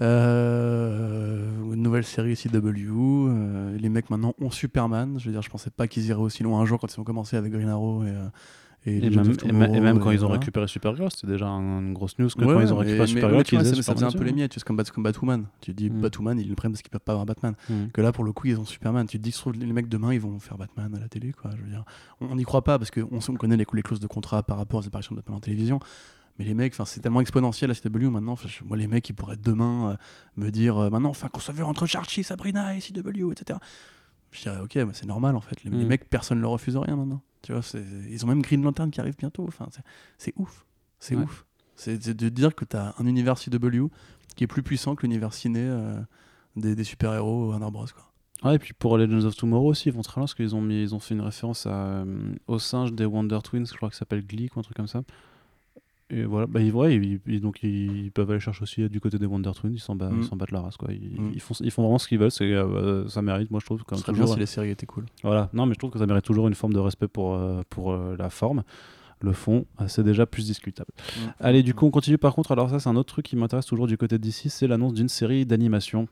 Euh, 0.00 1.72
une 1.72 1.82
nouvelle 1.82 2.04
série 2.04 2.34
CW. 2.36 3.28
euh, 3.28 3.76
les 3.78 3.88
mecs 3.88 4.10
maintenant 4.10 4.34
ont 4.40 4.50
Superman. 4.50 5.18
Je 5.18 5.26
veux 5.26 5.32
dire, 5.32 5.42
je 5.42 5.50
pensais 5.50 5.70
pas 5.70 5.86
qu'ils 5.88 6.06
iraient 6.06 6.20
aussi 6.20 6.42
loin 6.42 6.60
un 6.60 6.64
jour 6.64 6.78
quand 6.80 6.92
ils 6.92 7.00
ont 7.00 7.04
commencé 7.04 7.36
avec 7.36 7.52
Green 7.52 7.68
Arrow 7.68 8.04
et, 8.04 8.08
euh, 8.08 8.26
Et, 8.86 8.98
même, 9.10 9.12
et 9.94 9.98
et 9.98 10.00
quand 10.00 10.10
ils 10.10 10.16
ont 10.24 10.28
voilà. 10.28 10.40
récupéré 10.40 10.66
Supergirl, 10.66 11.10
c'était 11.10 11.26
déjà 11.26 11.46
un- 11.46 11.80
une 11.82 11.92
grosse 11.92 12.18
news 12.18 12.28
que 12.30 12.42
Ouais, 12.44 12.54
quand 12.54 12.60
ils 12.60 12.72
ont 12.72 12.76
récupéré 12.78 13.06
Supergirl, 13.06 13.36
ouais, 13.36 13.64
ça, 13.74 13.82
ça 13.82 13.94
faisait 13.94 14.06
un 14.06 14.10
peu 14.10 14.24
les 14.24 14.32
miettes, 14.32 14.54
c'est 14.54 14.64
comme, 14.64 14.76
Bat- 14.76 14.84
comme 14.90 15.04
Batwoman. 15.04 15.46
Tu 15.60 15.72
te 15.72 15.76
dis 15.76 15.90
Mm. 15.90 16.00
Batwoman, 16.00 16.38
ils 16.40 16.48
le 16.48 16.54
prennent 16.54 16.72
parce 16.72 16.80
qu'ils 16.80 16.90
peuvent 16.90 17.00
pas 17.00 17.12
avoir 17.12 17.26
Batman. 17.26 17.54
Mm. 17.68 17.88
Que 17.92 18.00
là, 18.00 18.10
pour 18.12 18.24
le 18.24 18.32
coup, 18.32 18.46
ils 18.46 18.58
ont 18.58 18.64
Superman. 18.64 19.06
Tu 19.06 19.18
te 19.18 19.22
dis 19.22 19.32
que 19.32 19.50
les 19.50 19.72
mecs 19.74 19.88
demain, 19.88 20.14
ils 20.14 20.20
vont 20.20 20.38
faire 20.38 20.56
Batman 20.56 20.94
à 20.96 20.98
la 21.00 21.08
télé, 21.08 21.32
quoi. 21.32 21.50
Je 21.58 21.62
veux 21.62 21.68
dire, 21.68 21.84
on 22.22 22.34
n'y 22.36 22.44
croit 22.44 22.64
pas 22.64 22.78
parce 22.78 22.90
qu'on 22.90 23.06
on 23.28 23.34
connaît 23.36 23.58
les, 23.58 23.66
les 23.70 23.82
clauses 23.82 24.00
de 24.00 24.06
contrat 24.06 24.42
par 24.42 24.56
rapport 24.56 24.80
aux 24.80 24.86
apparitions 24.86 25.14
de 25.14 25.20
Batman 25.20 25.36
en 25.36 25.40
télévision. 25.40 25.78
Mais 26.38 26.46
les 26.46 26.54
mecs, 26.54 26.74
c'est 26.86 27.00
tellement 27.00 27.20
exponentiel 27.20 27.68
la 27.68 27.74
CW 27.74 28.08
maintenant. 28.10 28.36
Je- 28.36 28.64
moi, 28.64 28.78
les 28.78 28.86
mecs, 28.86 29.06
ils 29.10 29.12
pourraient 29.12 29.36
demain 29.36 29.90
euh, 29.90 29.96
me 30.42 30.50
dire, 30.50 30.78
euh, 30.78 30.88
maintenant, 30.88 31.10
enfin, 31.10 31.28
qu'on 31.28 31.40
se 31.40 31.52
veut 31.52 31.64
entre 31.66 31.86
Archie, 31.96 32.22
Sabrina 32.24 32.74
et 32.74 32.80
CW, 32.80 33.30
etc. 33.32 33.58
Je 34.32 34.40
dirais, 34.42 34.58
ok, 34.62 34.74
bah, 34.86 34.92
c'est 34.94 35.04
normal 35.06 35.36
en 35.36 35.40
fait. 35.42 35.62
Les, 35.64 35.70
les 35.70 35.84
Mm. 35.84 35.88
mecs, 35.88 36.08
personne 36.08 36.38
ne 36.38 36.42
leur 36.42 36.52
refuse 36.52 36.76
rien 36.78 36.96
maintenant. 36.96 37.20
Tu 37.42 37.52
vois, 37.52 37.62
ils 38.10 38.24
ont 38.24 38.28
même 38.28 38.42
Green 38.42 38.62
Lantern 38.62 38.90
qui 38.90 39.00
arrive 39.00 39.16
bientôt. 39.16 39.44
Enfin, 39.48 39.66
c'est- 40.18 40.34
ouf. 40.36 40.64
C'est 40.98 41.16
Ouais. 41.16 41.22
ouf. 41.24 41.46
C'est 41.76 41.98
de 42.14 42.28
dire 42.28 42.54
que 42.54 42.64
tu 42.66 42.76
as 42.76 42.94
un 42.98 43.06
univers 43.06 43.38
CW 43.38 43.88
qui 44.36 44.44
est 44.44 44.46
plus 44.46 44.62
puissant 44.62 44.94
que 44.94 45.02
l'univers 45.02 45.32
ciné 45.32 45.60
euh, 45.62 45.98
des, 46.56 46.74
des 46.76 46.84
super-héros 46.84 47.48
Warner 47.48 47.70
Bros. 47.70 47.86
Quoi. 47.86 48.12
Ah, 48.42 48.54
et 48.54 48.58
puis 48.58 48.72
pour 48.74 48.98
Legends 48.98 49.24
of 49.26 49.36
Tomorrow 49.36 49.68
aussi, 49.70 49.88
ils 49.88 49.94
vont 49.94 50.02
très 50.02 50.20
loin 50.20 50.24
parce 50.24 50.34
qu'ils 50.34 50.54
ont, 50.54 50.60
mis, 50.60 50.82
ils 50.82 50.94
ont 50.94 50.98
fait 51.00 51.14
une 51.14 51.20
référence 51.22 51.66
à, 51.66 51.70
euh, 51.72 52.34
au 52.46 52.58
singe 52.58 52.92
des 52.92 53.04
Wonder 53.06 53.38
Twins, 53.42 53.66
je 53.66 53.74
crois 53.74 53.88
que 53.88 53.94
ça 53.94 54.00
s'appelle 54.00 54.26
Gleek 54.26 54.56
ou 54.56 54.60
un 54.60 54.62
truc 54.62 54.76
comme 54.76 54.86
ça. 54.88 55.02
Et 56.12 56.24
voilà, 56.24 56.46
bah, 56.46 56.60
ils, 56.60 56.72
ouais, 56.72 56.96
ils- 56.96 57.20
ils- 57.26 57.40
donc 57.40 57.62
ils 57.62 58.10
peuvent 58.12 58.30
aller 58.30 58.40
chercher 58.40 58.62
aussi 58.62 58.88
du 58.88 59.00
côté 59.00 59.18
des 59.18 59.26
Wonder 59.26 59.52
Twins, 59.54 59.72
ils 59.72 59.78
s'en 59.80 59.94
battent, 59.94 60.12
Mm. 60.12 60.36
battent 60.36 60.50
la 60.50 60.60
race. 60.60 60.76
Quoi. 60.76 60.92
Ils, 60.92 61.20
Mm. 61.20 61.30
ils 61.34 61.40
font, 61.40 61.54
ils 61.60 61.70
font 61.70 61.82
vraiment 61.82 61.98
ce 61.98 62.08
qu'ils 62.08 62.18
veulent, 62.18 62.30
c'est, 62.30 62.52
euh, 62.52 63.06
ça 63.08 63.22
mérite, 63.22 63.50
moi 63.50 63.60
je 63.60 63.66
trouve. 63.66 63.80
Serait 63.88 63.96
toujours, 64.12 64.26
bien 64.26 64.34
si 64.34 64.40
les 64.40 64.46
séries 64.46 64.70
étaient 64.70 64.86
cool. 64.86 65.06
Voilà, 65.22 65.48
non, 65.52 65.66
mais 65.66 65.74
je 65.74 65.78
trouve 65.78 65.90
que 65.90 65.98
ça 65.98 66.06
mérite 66.06 66.24
toujours 66.24 66.48
une 66.48 66.54
forme 66.54 66.72
de 66.72 66.78
respect 66.80 67.08
pour, 67.08 67.34
euh, 67.34 67.62
pour 67.70 67.92
euh, 67.92 68.16
la 68.18 68.28
forme. 68.30 68.62
Le 69.22 69.32
fond, 69.34 69.66
c'est 69.86 70.02
déjà 70.02 70.24
plus 70.26 70.46
discutable. 70.46 70.90
Mm. 70.96 71.20
Allez, 71.40 71.62
du 71.62 71.74
coup, 71.74 71.86
on 71.86 71.90
continue 71.90 72.16
par 72.18 72.34
contre. 72.34 72.52
Alors, 72.52 72.70
ça, 72.70 72.78
c'est 72.80 72.88
un 72.88 72.96
autre 72.96 73.12
truc 73.12 73.26
qui 73.26 73.36
m'intéresse 73.36 73.66
toujours 73.66 73.86
du 73.86 73.98
côté 73.98 74.18
d'ici 74.18 74.48
c'est 74.50 74.66
l'annonce 74.66 74.94
d'une 74.94 75.08
série 75.10 75.44
d'animation, 75.46 76.08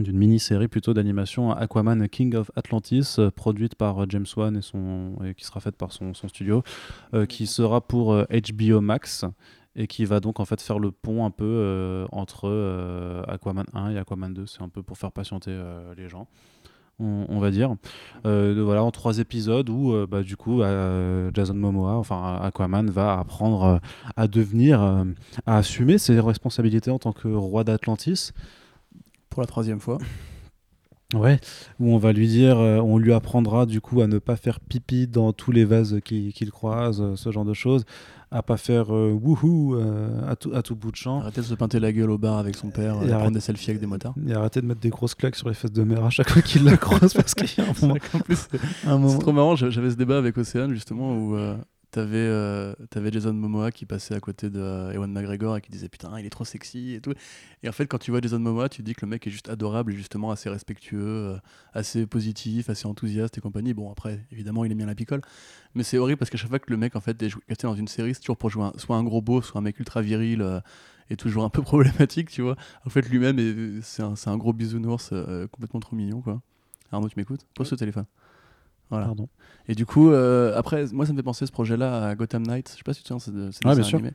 d'une 0.00 0.16
mini-série 0.16 0.68
plutôt 0.68 0.94
d'animation 0.94 1.52
Aquaman 1.52 2.08
King 2.08 2.34
of 2.34 2.50
Atlantis, 2.56 3.16
euh, 3.18 3.30
produite 3.30 3.74
par 3.74 4.02
euh, 4.02 4.06
James 4.08 4.26
Wan 4.36 4.56
et, 4.56 4.62
son, 4.62 5.16
et 5.24 5.34
qui 5.34 5.44
sera 5.44 5.60
faite 5.60 5.76
par 5.76 5.92
son, 5.92 6.14
son 6.14 6.28
studio, 6.28 6.62
euh, 7.14 7.26
qui 7.26 7.46
sera 7.46 7.80
pour 7.80 8.12
euh, 8.12 8.24
HBO 8.30 8.80
Max 8.80 9.24
et 9.74 9.86
qui 9.86 10.04
va 10.04 10.20
donc 10.20 10.40
en 10.40 10.44
fait 10.44 10.60
faire 10.60 10.78
le 10.78 10.90
pont 10.90 11.24
un 11.24 11.30
peu 11.30 12.06
entre 12.12 13.24
Aquaman 13.26 13.64
1 13.72 13.92
et 13.92 13.98
Aquaman 13.98 14.34
2. 14.34 14.44
C'est 14.44 14.60
un 14.60 14.68
peu 14.68 14.82
pour 14.82 14.98
faire 14.98 15.12
patienter 15.12 15.58
les 15.96 16.10
gens. 16.10 16.28
On, 16.98 17.24
on 17.30 17.38
va 17.38 17.50
dire 17.50 17.74
voilà 18.22 18.84
en 18.84 18.90
trois 18.90 19.18
épisodes 19.18 19.70
où 19.70 19.94
bah, 20.06 20.22
du 20.22 20.36
coup 20.36 20.60
Jason 21.32 21.54
Momoa 21.54 21.94
enfin 21.94 22.38
Aquaman 22.42 22.90
va 22.90 23.18
apprendre 23.18 23.80
à 24.14 24.28
devenir 24.28 24.82
à 25.46 25.56
assumer 25.56 25.96
ses 25.96 26.20
responsabilités 26.20 26.90
en 26.90 26.98
tant 26.98 27.14
que 27.14 27.28
roi 27.28 27.64
d'Atlantis 27.64 28.32
Pour 29.32 29.40
la 29.42 29.46
troisième 29.46 29.80
fois. 29.80 29.98
Ouais, 31.14 31.38
où 31.78 31.92
on 31.92 31.98
va 31.98 32.12
lui 32.12 32.26
dire, 32.26 32.58
euh, 32.58 32.78
on 32.78 32.96
lui 32.96 33.12
apprendra 33.12 33.66
du 33.66 33.82
coup 33.82 34.00
à 34.00 34.06
ne 34.06 34.18
pas 34.18 34.36
faire 34.36 34.60
pipi 34.60 35.06
dans 35.06 35.32
tous 35.34 35.52
les 35.52 35.66
vases 35.66 36.00
qu'il 36.04 36.50
croise, 36.50 37.02
euh, 37.02 37.16
ce 37.16 37.30
genre 37.30 37.44
de 37.44 37.52
choses, 37.52 37.84
à 38.30 38.42
pas 38.42 38.56
faire 38.56 38.94
euh, 38.94 39.12
wouhou 39.12 39.74
euh, 39.74 40.08
à, 40.26 40.36
tout, 40.36 40.52
à 40.54 40.62
tout 40.62 40.74
bout 40.74 40.90
de 40.90 40.96
champ, 40.96 41.20
Arrêtez 41.20 41.42
de 41.42 41.46
se 41.46 41.54
pinter 41.54 41.80
la 41.80 41.92
gueule 41.92 42.10
au 42.10 42.16
bar 42.16 42.38
avec 42.38 42.56
son 42.56 42.70
père, 42.70 43.02
Et 43.02 43.08
prendre 43.08 43.30
des 43.32 43.40
selfies 43.40 43.68
avec 43.70 43.80
des 43.80 43.86
motards. 43.86 44.14
et 44.26 44.32
arrêter 44.32 44.62
de 44.62 44.66
mettre 44.66 44.80
des 44.80 44.88
grosses 44.88 45.14
claques 45.14 45.36
sur 45.36 45.48
les 45.48 45.54
fesses 45.54 45.72
de 45.72 45.82
mère 45.82 46.02
à 46.04 46.08
chaque 46.10 46.30
fois 46.30 46.40
qu'il 46.40 46.64
la 46.64 46.76
croise 46.78 47.12
parce 47.12 47.34
qu'il 47.34 47.48
y 47.62 47.66
a 47.66 47.70
un 47.70 47.74
moment. 48.98 49.12
c'est- 49.12 49.18
trop 49.18 49.32
marrant. 49.32 49.54
J'avais 49.54 49.90
ce 49.90 49.96
débat 49.96 50.16
avec 50.16 50.38
Océane 50.38 50.72
justement 50.72 51.14
où 51.14 51.36
t'avais 51.92 52.16
euh, 52.18 52.74
t'avais 52.90 53.12
Jason 53.12 53.32
Momoa 53.34 53.70
qui 53.70 53.86
passait 53.86 54.14
à 54.14 54.20
côté 54.20 54.50
de 54.50 54.58
euh, 54.60 54.92
Ewan 54.92 55.12
McGregor 55.12 55.56
et 55.58 55.60
qui 55.60 55.70
disait 55.70 55.88
putain 55.88 56.18
il 56.18 56.26
est 56.26 56.30
trop 56.30 56.44
sexy 56.44 56.94
et 56.94 57.00
tout. 57.00 57.14
Et 57.62 57.68
en 57.68 57.72
fait 57.72 57.86
quand 57.86 57.98
tu 57.98 58.10
vois 58.10 58.20
Jason 58.20 58.40
Momoa, 58.40 58.68
tu 58.68 58.78
te 58.78 58.82
dis 58.82 58.94
que 58.94 59.06
le 59.06 59.10
mec 59.10 59.26
est 59.26 59.30
juste 59.30 59.48
adorable 59.48 59.92
et 59.92 59.96
justement 59.96 60.30
assez 60.32 60.50
respectueux, 60.50 61.00
euh, 61.06 61.36
assez 61.74 62.06
positif, 62.06 62.70
assez 62.70 62.86
enthousiaste 62.86 63.38
et 63.38 63.40
compagnie. 63.40 63.74
Bon 63.74 63.90
après 63.92 64.20
évidemment 64.32 64.64
il 64.64 64.72
est 64.72 64.74
bien 64.74 64.86
la 64.86 64.94
picole, 64.96 65.20
mais 65.74 65.82
c'est 65.84 65.98
horrible 65.98 66.18
parce 66.18 66.30
qu'à 66.30 66.38
chaque 66.38 66.50
fois 66.50 66.58
que 66.58 66.70
le 66.70 66.76
mec 66.76 66.96
en 66.96 67.00
fait 67.00 67.22
est 67.22 67.30
casté 67.46 67.66
dans 67.66 67.74
une 67.74 67.88
série, 67.88 68.14
c'est 68.14 68.20
toujours 68.20 68.36
pour 68.38 68.50
jouer 68.50 68.64
un- 68.64 68.72
soit 68.78 68.96
un 68.96 69.04
gros 69.04 69.22
beau, 69.22 69.42
soit 69.42 69.58
un 69.60 69.62
mec 69.64 69.78
ultra 69.78 70.02
viril. 70.02 70.42
euh, 70.42 70.60
et 71.10 71.16
toujours 71.16 71.44
un 71.44 71.50
peu 71.50 71.62
problématique, 71.62 72.30
tu 72.30 72.42
vois. 72.42 72.56
En 72.86 72.90
fait, 72.90 73.02
lui-même, 73.08 73.38
est- 73.38 73.82
c'est 73.82 74.02
un, 74.02 74.16
c'est 74.16 74.30
un 74.30 74.36
gros 74.38 74.52
bisounours 74.52 75.10
euh, 75.12 75.46
complètement 75.48 75.80
trop 75.80 75.96
mignon, 75.96 76.22
quoi. 76.22 76.40
Arnaud, 76.90 77.08
tu 77.08 77.14
m'écoutes? 77.18 77.44
Pose 77.54 77.68
ce 77.68 77.74
téléphone. 77.74 78.06
Voilà. 78.92 79.06
Pardon. 79.06 79.28
Et 79.68 79.74
du 79.74 79.86
coup, 79.86 80.10
euh, 80.10 80.56
après, 80.56 80.86
moi, 80.92 81.06
ça 81.06 81.12
me 81.12 81.16
fait 81.18 81.22
penser 81.22 81.46
ce 81.46 81.52
projet-là 81.52 82.08
à 82.08 82.14
Gotham 82.14 82.42
Knight. 82.46 82.68
Je 82.70 82.76
sais 82.76 82.82
pas 82.84 82.92
si 82.94 83.00
tu 83.00 83.04
te 83.04 83.08
souviens, 83.08 83.18
c'est 83.18 83.32
de- 83.34 83.50
c'est 83.50 83.64
Ouais, 83.66 83.70
dessin 83.74 83.80
bien 83.80 83.84
sûr. 83.88 83.98
animé, 83.98 84.12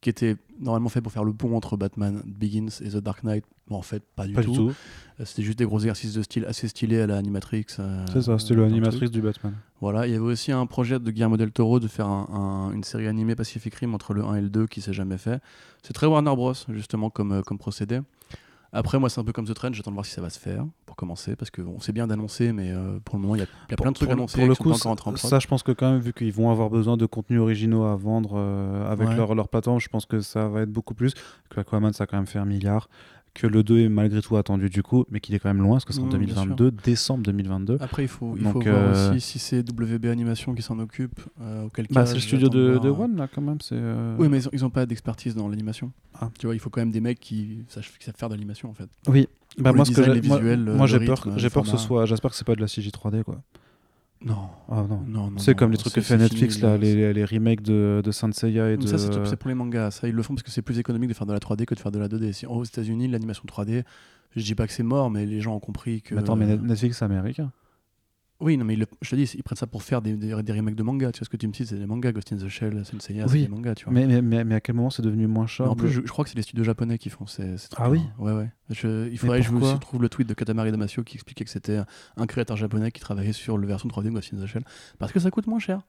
qui 0.00 0.10
était 0.10 0.36
normalement 0.60 0.88
fait 0.90 1.00
pour 1.00 1.10
faire 1.10 1.24
le 1.24 1.32
pont 1.32 1.56
entre 1.56 1.76
Batman 1.76 2.22
Begins 2.26 2.68
et 2.82 2.90
The 2.90 2.98
Dark 2.98 3.24
Knight. 3.24 3.44
Bon, 3.68 3.76
en 3.76 3.82
fait, 3.82 4.02
pas 4.14 4.26
du 4.26 4.34
Pas 4.34 4.42
tout. 4.44 4.50
du 4.52 4.56
tout. 4.58 4.72
Euh, 5.20 5.24
C'était 5.24 5.42
juste 5.42 5.58
des 5.58 5.64
gros 5.64 5.78
exercices 5.78 6.12
de 6.12 6.22
style 6.22 6.44
assez 6.44 6.68
stylés 6.68 7.00
à 7.00 7.06
la 7.06 7.16
Animatrix. 7.16 7.64
euh, 7.78 8.04
C'est 8.12 8.20
ça, 8.22 8.38
c'était 8.38 8.54
l'animatrice 8.54 9.10
du 9.10 9.22
Batman. 9.22 9.54
Voilà, 9.80 10.06
il 10.06 10.12
y 10.12 10.14
avait 10.16 10.22
aussi 10.24 10.52
un 10.52 10.66
projet 10.66 10.98
de 11.00 11.10
Guillermo 11.10 11.36
del 11.38 11.50
Toro 11.50 11.80
de 11.80 11.88
faire 11.88 12.06
un- 12.06 12.28
un- 12.30 12.72
une 12.74 12.84
série 12.84 13.06
animée 13.08 13.34
Pacific 13.34 13.74
Rim 13.74 13.94
entre 13.94 14.12
le 14.14 14.22
1 14.22 14.34
et 14.36 14.42
le 14.42 14.50
2 14.50 14.66
qui 14.66 14.80
s'est 14.82 14.92
jamais 14.92 15.16
fait. 15.18 15.40
C'est 15.82 15.92
très 15.94 16.06
Warner 16.06 16.34
Bros, 16.36 16.52
justement, 16.68 17.08
comme, 17.10 17.42
comme 17.42 17.58
procédé. 17.58 18.00
Après, 18.74 18.98
moi, 18.98 19.08
c'est 19.08 19.20
un 19.20 19.24
peu 19.24 19.32
comme 19.32 19.46
The 19.46 19.54
Trend, 19.54 19.72
j'attends 19.72 19.92
de 19.92 19.94
voir 19.94 20.04
si 20.04 20.12
ça 20.12 20.20
va 20.20 20.30
se 20.30 20.38
faire, 20.38 20.66
pour 20.84 20.96
commencer, 20.96 21.36
parce 21.36 21.50
qu'on 21.50 21.80
sait 21.80 21.92
bien 21.92 22.06
d'annoncer, 22.08 22.52
mais 22.52 22.72
euh, 22.72 22.98
pour 23.04 23.16
le 23.16 23.22
moment, 23.22 23.36
il 23.36 23.38
y 23.38 23.42
a, 23.42 23.46
y 23.70 23.74
a 23.74 23.76
plein 23.76 23.90
de 23.90 23.94
trucs 23.94 24.08
pour, 24.08 24.18
annoncés 24.18 24.38
pour 24.38 24.48
le 24.48 24.54
coup, 24.56 24.70
entrés 24.72 25.10
en 25.10 25.16
ça, 25.16 25.38
je 25.38 25.46
pense 25.46 25.62
que 25.62 25.72
quand 25.72 25.92
même, 25.92 26.00
vu 26.00 26.12
qu'ils 26.12 26.32
vont 26.32 26.50
avoir 26.50 26.70
besoin 26.70 26.96
de 26.96 27.06
contenus 27.06 27.40
originaux 27.40 27.84
à 27.84 27.94
vendre 27.96 28.32
euh, 28.34 28.90
avec 28.90 29.08
Ouais. 29.08 29.16
leur, 29.16 29.34
leur 29.34 29.48
plateforme, 29.48 29.80
je 29.80 29.88
pense 29.88 30.06
que 30.06 30.20
ça 30.20 30.48
va 30.48 30.62
être 30.62 30.72
beaucoup 30.72 30.94
plus. 30.94 31.14
Que 31.50 31.60
Aquaman, 31.60 31.92
ça 31.92 32.04
a 32.04 32.06
quand 32.06 32.16
même 32.16 32.26
fait 32.26 32.38
un 32.40 32.44
milliard. 32.44 32.88
Que 33.34 33.48
le 33.48 33.64
2 33.64 33.80
est 33.80 33.88
malgré 33.88 34.22
tout 34.22 34.36
attendu 34.36 34.70
du 34.70 34.84
coup, 34.84 35.04
mais 35.10 35.18
qu'il 35.18 35.34
est 35.34 35.40
quand 35.40 35.48
même 35.48 35.60
loin, 35.62 35.72
parce 35.74 35.84
que 35.84 35.92
c'est 35.92 35.98
en 36.00 36.04
Mmh, 36.06 36.10
bien 36.10 36.18
2022, 36.20 36.70
décembre 36.70 37.24
2022. 37.24 37.78
Après, 37.80 38.04
il 38.04 38.08
faut, 38.08 38.34
il 38.36 38.44
Donc, 38.44 38.52
faut 38.52 38.60
voir 38.60 38.74
euh, 38.76 39.10
aussi 39.10 39.20
si 39.20 39.38
c'est 39.40 39.68
WB 39.68 40.06
Animation 40.06 40.54
qui 40.54 40.62
s'en 40.62 40.78
occupe, 40.78 41.20
euh, 41.40 41.64
auquel 41.64 41.86
Bah, 41.90 42.02
cas, 42.02 42.06
c'est 42.06 42.14
le 42.14 42.20
studio 42.20 42.48
de, 42.48 42.88
One, 42.88 43.16
là, 43.16 43.26
quand 43.26 43.42
même. 43.42 43.60
C'est, 43.60 43.74
euh, 43.74 44.14
Oui, 44.20 44.28
mais 44.28 44.38
ils 44.38 44.46
ont, 44.46 44.50
ils 44.52 44.64
ont 44.64 44.70
pas 44.70 44.86
d'expertise 44.86 45.34
dans 45.34 45.48
l'animation. 45.48 45.90
Ah. 46.20 46.30
Tu 46.38 46.46
vois, 46.46 46.54
il 46.54 46.60
faut 46.60 46.70
quand 46.70 46.80
même 46.80 46.92
des 46.92 47.00
mecs 47.00 47.18
qui 47.18 47.64
savent, 47.66 47.82
qui 47.98 48.04
savent 48.04 48.14
faire 48.16 48.28
de 48.28 48.34
l'animation, 48.34 48.70
en 48.70 48.74
fait. 48.74 48.88
Oui. 49.08 49.26
Bah, 49.58 49.72
moi, 49.72 49.84
ce 49.84 49.90
que 49.90 49.96
design, 50.00 50.22
j'ai- 50.22 50.56
moi- 50.72 50.86
j'ai 50.86 51.00
peur, 51.00 51.26
j'ai 51.36 51.50
peur 51.50 51.64
que 51.64 51.68
ce 51.70 51.76
soit. 51.76 52.06
J'espère 52.06 52.30
que 52.30 52.36
c'est 52.36 52.46
pas 52.46 52.54
de 52.54 52.60
la 52.60 52.68
CG 52.68 52.90
3D, 52.90 53.24
quoi. 53.24 53.42
Non. 54.24 54.48
Ah 54.70 54.84
non. 54.88 55.02
Non, 55.06 55.30
non, 55.30 55.38
C'est 55.38 55.54
comme 55.54 55.70
les 55.70 55.76
trucs 55.76 55.92
que 55.92 56.00
fait 56.00 56.16
Netflix, 56.16 56.54
fini, 56.56 56.66
là, 56.66 56.76
les, 56.78 57.12
les 57.12 57.24
remakes 57.24 57.62
de, 57.62 58.00
de 58.02 58.10
Saint 58.10 58.32
Seiya 58.32 58.70
et 58.70 58.76
de. 58.76 58.86
Ça, 58.86 58.96
c'est 58.98 59.36
pour 59.36 59.48
les 59.48 59.54
mangas. 59.54 59.90
Ça, 59.92 60.08
ils 60.08 60.14
le 60.14 60.22
font 60.22 60.34
parce 60.34 60.42
que 60.42 60.50
c'est 60.50 60.62
plus 60.62 60.78
économique 60.78 61.08
de 61.10 61.14
faire 61.14 61.26
de 61.26 61.32
la 61.32 61.38
3D 61.38 61.64
que 61.66 61.74
de 61.74 61.80
faire 61.80 61.92
de 61.92 61.98
la 61.98 62.08
2D. 62.08 62.32
Si, 62.32 62.46
aux 62.46 62.64
États-Unis, 62.64 63.08
l'animation 63.08 63.44
3D, 63.46 63.84
je 64.34 64.42
dis 64.42 64.54
pas 64.54 64.66
que 64.66 64.72
c'est 64.72 64.82
mort, 64.82 65.10
mais 65.10 65.26
les 65.26 65.40
gens 65.40 65.54
ont 65.54 65.60
compris 65.60 66.00
que. 66.02 66.14
Mais 66.14 66.20
attends, 66.22 66.36
mais 66.36 66.46
Net- 66.46 66.62
Netflix, 66.62 66.98
c'est 66.98 67.04
américain. 67.04 67.52
Oui, 68.44 68.56
non, 68.58 68.64
mais 68.64 68.76
le- 68.76 68.86
je 69.00 69.10
te 69.10 69.16
dis, 69.16 69.22
ils 69.36 69.42
prennent 69.42 69.56
ça 69.56 69.66
pour 69.66 69.82
faire 69.82 70.02
des, 70.02 70.12
des, 70.16 70.42
des 70.42 70.52
remakes 70.52 70.74
de 70.74 70.82
mangas. 70.82 71.12
Tu 71.12 71.20
vois 71.20 71.24
ce 71.24 71.30
que 71.30 71.36
tu 71.36 71.46
me 71.48 71.52
dis, 71.52 71.64
c'est 71.66 71.78
des 71.78 71.86
mangas. 71.86 72.12
Ghost 72.12 72.32
in 72.32 72.36
the 72.36 72.48
Shell, 72.48 72.84
Senseiya, 72.84 73.24
Oui, 73.24 73.30
c'est 73.30 73.38
des 73.42 73.48
mangas, 73.48 73.74
tu 73.74 73.84
vois. 73.86 73.94
Mais, 73.94 74.06
mais, 74.06 74.20
mais, 74.20 74.44
mais 74.44 74.54
à 74.56 74.60
quel 74.60 74.74
moment 74.76 74.90
c'est 74.90 75.02
devenu 75.02 75.26
moins 75.26 75.46
cher 75.46 75.70
en 75.70 75.74
plus, 75.74 75.88
je, 75.88 76.02
je 76.04 76.06
crois 76.12 76.24
que 76.24 76.30
c'est 76.30 76.36
les 76.36 76.42
studios 76.42 76.62
japonais 76.64 76.98
qui 76.98 77.08
font 77.10 77.26
ces, 77.26 77.56
ces 77.56 77.68
Ah 77.76 77.90
oui 77.90 78.00
Ouais, 78.18 78.32
ouais. 78.32 78.50
Je- 78.70 79.08
il 79.10 79.18
faudrait 79.18 79.38
que 79.40 79.46
je 79.46 79.50
vous 79.50 79.78
trouve 79.78 80.02
le 80.02 80.08
tweet 80.08 80.28
de 80.28 80.34
Katamari 80.34 80.70
Damasio 80.70 81.02
qui 81.04 81.14
expliquait 81.16 81.44
que 81.44 81.50
c'était 81.50 81.80
un 82.16 82.26
créateur 82.26 82.56
japonais 82.56 82.92
qui 82.92 83.00
travaillait 83.00 83.32
sur 83.32 83.56
la 83.58 83.66
version 83.66 83.88
3D 83.88 84.04
de 84.04 84.10
Ghost 84.10 84.32
in 84.34 84.42
the 84.42 84.46
Shell. 84.46 84.64
Parce 84.98 85.10
que 85.12 85.20
ça 85.20 85.30
coûte 85.30 85.46
moins 85.46 85.58
cher. 85.58 85.80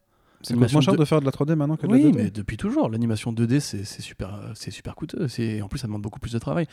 Ça 0.41 0.53
coûte 0.53 0.72
moins 0.72 0.82
cher 0.82 0.94
de- 0.94 0.98
de 0.99 1.06
faire 1.06 1.20
de 1.22 1.26
la 1.26 1.32
3D 1.32 1.56
maintenant 1.56 1.76
que 1.76 1.88
de 1.88 1.91
Oui, 1.91 2.03
la 2.03 2.10
2D 2.10 2.16
mais 2.24 2.30
depuis 2.32 2.57
toujours, 2.57 2.90
l'animation 2.90 3.32
2D, 3.34 3.60
c'est 3.60 3.84
c'est 3.84 4.02
super, 4.02 4.40
c'est 4.53 4.70
super 4.72 4.94
coûteux. 4.95 5.28
C'est- 5.28 5.62
En 5.62 5.68
plus, 5.68 5.80
ça 5.80 5.88
demande 5.88 6.02
beaucoup 6.03 6.20
plus 6.20 6.32
de 6.34 6.40
travail. 6.40 6.68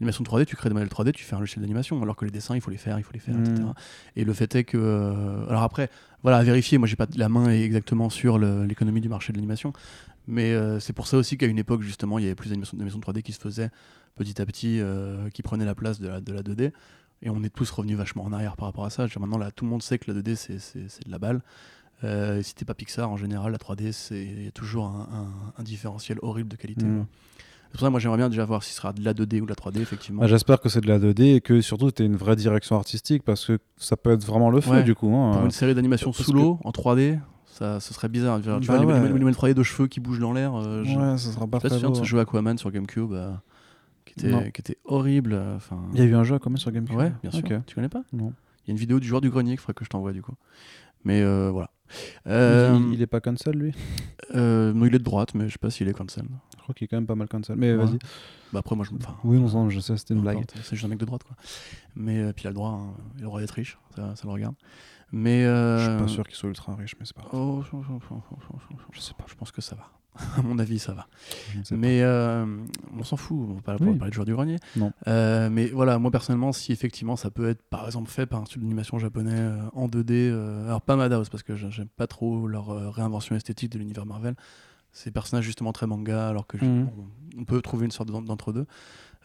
L'animation 0.00 0.24
3D, 0.24 0.46
tu 0.46 0.56
crées 0.56 0.68
des 0.70 0.74
modèles 0.74 0.88
3D, 0.88 1.12
tu 1.12 1.24
fais 1.24 1.34
un 1.36 1.40
logiciel 1.40 1.60
d'animation, 1.62 2.00
alors 2.02 2.16
que 2.16 2.24
les 2.24 2.30
dessins, 2.30 2.54
il 2.54 2.60
faut 2.60 2.70
les 2.70 2.76
faire, 2.78 2.98
il 2.98 3.02
faut 3.02 3.12
les 3.12 3.18
faire, 3.20 3.36
etc. 3.38 3.54
Et 4.16 4.24
le 4.24 4.32
fait 4.32 4.54
est 4.54 4.64
que. 4.64 4.78
euh, 4.78 5.46
Alors 5.48 5.62
après, 5.62 5.90
voilà, 6.22 6.38
à 6.38 6.42
vérifier, 6.42 6.78
moi, 6.78 6.88
j'ai 6.88 6.96
pas 6.96 7.06
la 7.16 7.28
main 7.28 7.50
exactement 7.50 8.08
sur 8.10 8.38
l'économie 8.38 9.00
du 9.00 9.08
marché 9.08 9.32
de 9.32 9.38
l'animation. 9.38 9.72
Mais 10.26 10.52
euh, 10.52 10.78
c'est 10.80 10.92
pour 10.92 11.06
ça 11.06 11.16
aussi 11.16 11.36
qu'à 11.38 11.46
une 11.46 11.58
époque, 11.58 11.82
justement, 11.82 12.18
il 12.18 12.22
y 12.22 12.26
avait 12.26 12.34
plus 12.34 12.50
d'animation 12.50 12.76
d'animation 12.76 13.00
3D 13.00 13.22
qui 13.22 13.32
se 13.32 13.40
faisait 13.40 13.70
petit 14.16 14.40
à 14.42 14.46
petit, 14.46 14.80
euh, 14.80 15.28
qui 15.30 15.42
prenait 15.42 15.64
la 15.64 15.74
place 15.74 16.00
de 16.00 16.08
la, 16.08 16.20
de 16.20 16.32
la 16.32 16.42
2D. 16.42 16.72
Et 17.22 17.30
on 17.30 17.42
est 17.42 17.48
tous 17.52 17.68
revenus 17.70 17.96
vachement 17.96 18.24
en 18.24 18.32
arrière 18.32 18.56
par 18.56 18.66
rapport 18.66 18.84
à 18.84 18.90
ça. 18.90 19.06
Dire, 19.06 19.20
maintenant, 19.20 19.38
là, 19.38 19.50
tout 19.50 19.64
le 19.64 19.70
monde 19.70 19.82
sait 19.82 19.98
que 19.98 20.10
la 20.10 20.14
2D, 20.20 20.36
c'est- 20.36 20.58
c'est 20.60 20.88
c'est 20.88 21.04
de 21.04 21.10
la 21.10 21.18
balle. 21.18 21.40
Euh, 22.04 22.42
si 22.42 22.54
t'es 22.54 22.64
pas 22.64 22.74
Pixar, 22.74 23.10
en 23.10 23.16
général, 23.16 23.50
la 23.52 23.58
3D, 23.58 23.92
c'est 23.92 24.22
il 24.24 24.44
y 24.44 24.48
a 24.48 24.52
toujours 24.52 24.86
un, 24.86 25.08
un- 25.12 25.52
un 25.60 25.62
différentiel 25.62 26.18
horrible 26.22 26.48
de 26.48 26.56
qualité. 26.56 26.84
Mm. 26.86 26.96
quoi. 26.98 27.06
C'est 27.66 27.72
pour 27.72 27.80
ça 27.80 27.86
que 27.86 27.90
moi, 27.90 28.00
j'aimerais 28.00 28.16
bien 28.18 28.28
déjà 28.30 28.44
voir 28.46 28.62
si 28.62 28.70
ce 28.70 28.76
sera 28.76 28.92
de 28.94 29.04
la 29.04 29.12
2D 29.12 29.40
ou 29.40 29.44
de 29.44 29.50
la 29.50 29.54
3D, 29.56 29.80
effectivement. 29.80 30.22
Bah, 30.22 30.26
J'espère 30.26 30.60
que 30.60 30.68
c'est 30.70 30.80
de 30.80 30.86
la 30.88 30.98
2D 30.98 31.34
et 31.36 31.40
que 31.40 31.60
surtout 31.60 31.90
tu 31.90 32.02
une 32.04 32.16
vraie 32.16 32.36
direction 32.36 32.76
artistique 32.76 33.22
parce 33.24 33.44
que 33.44 33.58
ça 33.76 33.96
peut 33.96 34.12
être 34.12 34.24
vraiment 34.24 34.48
le 34.50 34.60
feu 34.60 34.70
Ouais. 34.70 34.82
du 34.84 34.94
coup. 34.94 35.12
hein. 35.14 35.32
Pour 35.34 35.44
une 35.44 35.50
série 35.50 35.74
d'animation 35.74 36.12
sous 36.12 36.32
l'eau, 36.32 36.58
en 36.64 36.70
3D, 36.70 37.18
ça, 37.46 37.78
ce 37.80 37.92
serait 37.92 38.08
bizarre. 38.08 38.40
Tu 38.40 38.48
vois, 38.48 38.58
Bah 38.60 38.78
les, 38.78 38.86
ouais. 38.86 39.00
les- 39.00 39.08
les 39.08 39.18
modèles 39.18 39.34
3D 39.34 39.54
de 39.54 39.62
cheveux 39.64 39.86
qui 39.88 40.00
bougent 40.00 40.20
dans 40.20 40.32
l'air. 40.32 40.54
euh, 40.54 40.82
Ouais, 40.84 41.18
ça 41.18 41.30
sera 41.32 41.46
pas 41.46 41.58
très 41.58 41.68
souviens 41.68 41.88
de 41.90 41.94
beau. 41.94 41.98
ce 42.00 42.04
jeu 42.04 42.18
Aquaman 42.20 42.56
sur 42.56 42.70
GameCube, 42.70 43.12
euh, 43.12 43.32
qui, 44.06 44.14
était, 44.26 44.52
qui 44.52 44.60
était 44.62 44.78
horrible. 44.86 45.32
euh, 45.34 45.56
Enfin, 45.56 45.78
Il 45.92 45.98
y 45.98 46.02
a 46.02 46.06
eu 46.06 46.14
un 46.14 46.24
jeu 46.24 46.38
même 46.46 46.56
sur 46.56 46.70
GameCube. 46.70 46.96
Ouais, 46.96 47.12
bien 47.22 47.32
sûr. 47.32 47.44
Ok. 47.44 47.52
Tu 47.66 47.74
connais 47.74 47.88
pas? 47.90 48.02
Non. 48.14 48.32
Il 48.64 48.68
y 48.68 48.70
a 48.70 48.72
une 48.72 48.78
vidéo 48.78 48.98
du 49.00 49.06
joueur 49.08 49.20
du 49.20 49.28
grenier 49.28 49.50
qu'il 49.52 49.60
faudrait 49.60 49.74
que 49.74 49.84
je 49.84 49.90
t'envoie 49.90 50.12
du 50.12 50.22
coup. 50.22 50.34
Mais 51.04 51.20
euh, 51.22 51.50
voilà. 51.50 51.70
Euh, 52.26 52.78
il, 52.88 52.94
il 52.94 53.02
est 53.02 53.06
pas 53.06 53.20
cancel 53.20 53.54
lui 53.56 53.72
euh, 54.34 54.72
non, 54.74 54.84
il 54.86 54.94
est 54.94 54.98
de 54.98 55.04
droite, 55.04 55.34
mais 55.34 55.46
je 55.48 55.52
sais 55.52 55.58
pas 55.58 55.70
s'il 55.70 55.88
est 55.88 55.92
cancel. 55.94 56.24
Je 56.56 56.62
crois 56.62 56.74
qu'il 56.74 56.84
est 56.84 56.88
quand 56.88 56.96
même 56.98 57.06
pas 57.06 57.14
mal 57.14 57.28
cancel. 57.28 57.56
Mais 57.56 57.72
Ouais. 57.74 57.84
vas-y. 57.86 57.98
Bah 58.52 58.58
après, 58.60 58.76
moi, 58.76 58.84
je 58.84 58.92
me. 58.92 58.98
enfin, 58.98 59.16
Oui, 59.24 59.38
non, 59.38 59.48
non, 59.48 59.70
je 59.70 59.80
sais, 59.80 59.96
c'était 59.96 60.12
une 60.14 60.20
blague. 60.20 60.44
C'est 60.62 60.74
juste 60.76 60.84
un 60.84 60.88
mec 60.88 60.98
de 60.98 61.04
droite, 61.06 61.22
quoi. 61.24 61.34
Mais 61.96 62.18
euh, 62.18 62.32
puis 62.34 62.44
il 62.44 62.46
a 62.48 62.50
le 62.50 62.54
droit, 62.54 62.70
hein, 62.70 62.94
il 63.14 63.18
a 63.18 63.20
le 63.20 63.26
droit 63.26 63.40
d'être 63.40 63.52
riche, 63.52 63.78
ça, 63.96 64.14
ça 64.16 64.22
le 64.24 64.30
regarde. 64.32 64.54
Mais. 65.12 65.44
euh, 65.46 65.78
Je 65.78 65.88
suis 65.90 65.98
pas 66.02 66.08
sûr 66.08 66.24
qu'il 66.26 66.36
soit 66.36 66.48
ultra 66.50 66.74
riche, 66.74 66.94
mais 67.00 67.06
c'est 67.06 67.16
pas 67.16 67.22
grave. 67.22 67.32
Oh, 67.34 67.62
je 68.92 69.00
sais 69.00 69.14
pas, 69.16 69.24
je 69.26 69.34
pense 69.34 69.50
que 69.50 69.60
ça 69.62 69.74
va. 69.76 69.88
à 70.36 70.42
mon 70.42 70.58
avis, 70.58 70.78
ça 70.78 70.92
va. 70.94 71.06
Mais 71.70 72.02
euh, 72.02 72.44
on 72.98 73.04
s'en 73.04 73.16
fout, 73.16 73.38
on 73.40 73.54
va 73.54 73.60
pas 73.60 73.76
Oui. 73.80 73.96
parler 73.96 74.10
de 74.10 74.14
joueur 74.14 74.26
du 74.26 74.32
grenier. 74.34 74.56
Non. 74.76 74.92
Euh, 75.06 75.48
mais 75.50 75.66
voilà, 75.68 75.98
moi 75.98 76.10
personnellement, 76.10 76.52
si 76.52 76.72
effectivement 76.72 77.14
ça 77.16 77.30
peut 77.30 77.48
être 77.48 77.62
par 77.62 77.86
exemple 77.86 78.10
fait 78.10 78.26
par 78.26 78.40
un 78.40 78.44
studio 78.44 78.62
d'animation 78.66 78.98
japonais 78.98 79.30
euh, 79.34 79.60
en 79.74 79.86
2D, 79.86 80.12
euh, 80.12 80.66
alors 80.66 80.82
pas 80.82 80.96
Madhouse 80.96 81.28
parce 81.28 81.42
que 81.44 81.54
j'a- 81.54 81.70
j'aime 81.70 81.88
pas 81.88 82.06
trop 82.06 82.46
leur 82.48 82.92
réinvention 82.94 83.36
esthétique 83.36 83.70
de 83.72 83.78
l'univers 83.78 84.06
Marvel. 84.06 84.34
Ces 84.90 85.10
personnages 85.10 85.44
justement 85.44 85.72
très 85.72 85.86
manga, 85.86 86.28
alors 86.28 86.46
que 86.46 86.56
Mhm. 86.56 86.88
on, 87.36 87.40
on 87.40 87.44
peut 87.44 87.60
trouver 87.60 87.84
une 87.84 87.90
sorte 87.92 88.08
d'en- 88.10 88.22
d'entre-deux. 88.22 88.66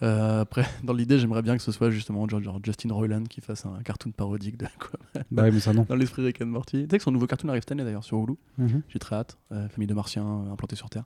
Euh, 0.01 0.41
après, 0.41 0.65
dans 0.83 0.93
l'idée, 0.93 1.19
j'aimerais 1.19 1.41
bien 1.41 1.55
que 1.55 1.63
ce 1.63 1.71
soit 1.71 1.89
justement 1.91 2.27
genre, 2.27 2.41
genre 2.41 2.59
Justin 2.63 2.93
Roiland 2.93 3.23
qui 3.23 3.41
fasse 3.41 3.65
un 3.65 3.81
cartoon 3.83 4.11
parodique 4.11 4.57
de 4.57 4.65
quoi 4.79 4.99
Bah 5.31 5.43
oui, 5.43 5.51
mais 5.53 5.59
ça 5.59 5.71
non. 5.73 5.85
dans 5.87 5.95
l'esprit 5.95 6.23
Rick 6.25 6.41
and 6.41 6.47
Morty. 6.47 6.83
Tu 6.83 6.87
sais 6.89 6.97
que 6.97 7.03
son 7.03 7.11
nouveau 7.11 7.27
cartoon 7.27 7.49
arrive 7.49 7.61
cette 7.61 7.71
année 7.71 7.83
d'ailleurs 7.83 8.03
sur 8.03 8.17
Hulu. 8.17 8.35
Mhm. 8.57 8.81
J'ai 8.89 8.99
très 8.99 9.15
hâte. 9.15 9.37
Euh, 9.51 9.69
famille 9.69 9.87
de 9.87 9.93
martiens 9.93 10.25
euh, 10.25 10.51
implantés 10.53 10.75
sur 10.75 10.89
Terre. 10.89 11.05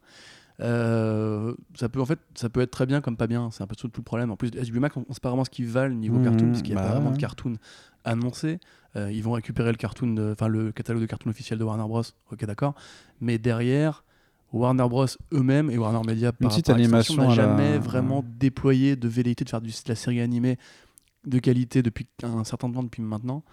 Euh, 0.60 1.54
ça 1.76 1.88
peut 1.90 2.02
en 2.02 2.06
fait, 2.06 2.20
ça 2.34 2.50
peut 2.50 2.62
être 2.62 2.72
très 2.72 2.86
bien 2.88 3.02
comme 3.02 3.18
pas 3.18 3.28
bien. 3.28 3.52
C'est 3.52 3.62
un 3.64 3.68
peu 3.68 3.76
tout 3.76 3.88
tout 3.90 4.02
le 4.02 4.06
problème. 4.06 4.32
En 4.32 4.38
plus, 4.38 4.50
HBO 4.52 4.80
Max, 4.80 4.98
on 4.98 5.02
ne 5.08 5.14
sait 5.14 5.20
pas 5.22 5.30
vraiment 5.30 5.46
ce 5.46 5.50
qu'ils 5.52 5.68
valent 5.68 5.94
niveau 5.94 6.18
Mhm, 6.18 6.24
cartoon, 6.24 6.48
parce 6.48 6.62
qu'il 6.64 6.74
n'y 6.74 6.80
a 6.80 6.84
bah 6.84 6.88
pas 6.90 6.96
vraiment 6.96 7.12
de 7.12 7.18
cartoon 7.18 7.54
annoncé. 8.06 8.60
Euh, 8.96 9.12
ils 9.12 9.22
vont 9.22 9.34
récupérer 9.34 9.70
le 9.72 9.78
cartoon, 9.78 10.32
enfin 10.32 10.48
le 10.48 10.72
catalogue 10.72 11.02
de 11.02 11.08
cartoon 11.08 11.30
officiel 11.30 11.60
de 11.60 11.64
Warner 11.64 11.84
Bros. 11.84 12.02
Ok, 12.32 12.46
d'accord. 12.46 12.74
Mais 13.22 13.38
derrière. 13.38 14.04
Warner 14.54 14.88
Bros 14.90 15.06
eux-mêmes 15.34 15.70
et 15.70 15.78
Warner 15.78 16.02
Media 16.08 16.32
par, 16.32 16.50
petite 16.50 16.68
par 16.68 16.78
extension, 16.78 17.16
animation 17.22 17.24
n'a 17.24 17.28
la- 17.30 17.58
jamais 17.58 17.78
vraiment 17.78 18.24
déployé 18.40 18.96
de 18.96 19.08
velléité 19.08 19.44
de 19.44 19.50
faire 19.50 19.62
de 19.62 19.70
la 19.88 19.96
série 19.96 20.22
animée 20.22 20.58
de 21.26 21.40
qualité 21.40 21.82
depuis 21.84 22.08
un 22.24 22.44
certain 22.46 22.72
temps 22.72 22.84
depuis 22.84 23.02
maintenant. 23.02 23.44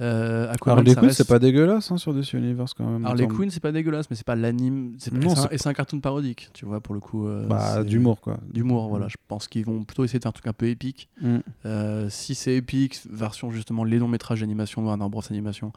Euh, 0.00 0.50
Aquaman, 0.50 0.78
Harley 0.78 0.94
Quinn, 0.94 1.04
reste- 1.04 1.18
c'est 1.18 1.28
pas 1.28 1.38
dégueulasse 1.38 1.92
hein, 1.92 1.96
sur 1.98 2.12
DC 2.14 2.32
Universe 2.32 2.72
quand 2.74 2.84
même. 2.86 3.04
Harley. 3.04 3.28
Quinn, 3.28 3.50
c'est 3.50 3.60
pas 3.60 3.70
dégueulasse, 3.70 4.08
mais 4.10 4.16
c'est 4.16 4.26
pas 4.26 4.34
l'anime. 4.34 4.94
c'est 4.98 5.12
pas- 5.12 5.18
Non, 5.18 5.34
et 5.50 5.58
c'est 5.58 5.68
un- 5.68 5.74
cartoon 5.74 6.00
parodique, 6.00 6.48
tu 6.54 6.64
vois, 6.64 6.80
pour 6.80 6.94
le 6.94 7.00
coup. 7.00 7.28
euh, 7.28 7.46
Bah, 7.46 7.84
d'humour 7.84 8.20
quoi. 8.20 8.38
D'humour, 8.50 8.88
voilà. 8.88 9.06
Mm. 9.06 9.10
Je 9.10 9.16
pense 9.28 9.46
qu'ils 9.46 9.64
vont 9.66 9.84
plutôt 9.84 10.02
essayer 10.02 10.18
de 10.18 10.24
faire 10.24 10.30
un 10.30 10.32
truc 10.32 10.46
un 10.48 10.54
peu 10.54 10.66
épique. 10.66 11.08
Mm. 11.20 11.36
Euh, 11.66 12.08
si 12.08 12.34
c'est 12.34 12.56
épique, 12.56 13.00
version 13.10 13.50
justement 13.52 13.84
les 13.84 13.98
longs 13.98 14.08
métrages 14.08 14.40
d'animation 14.40 14.80
de 14.82 14.86
Warner 14.88 15.08
Bros 15.08 15.22
Animation. 15.30 15.72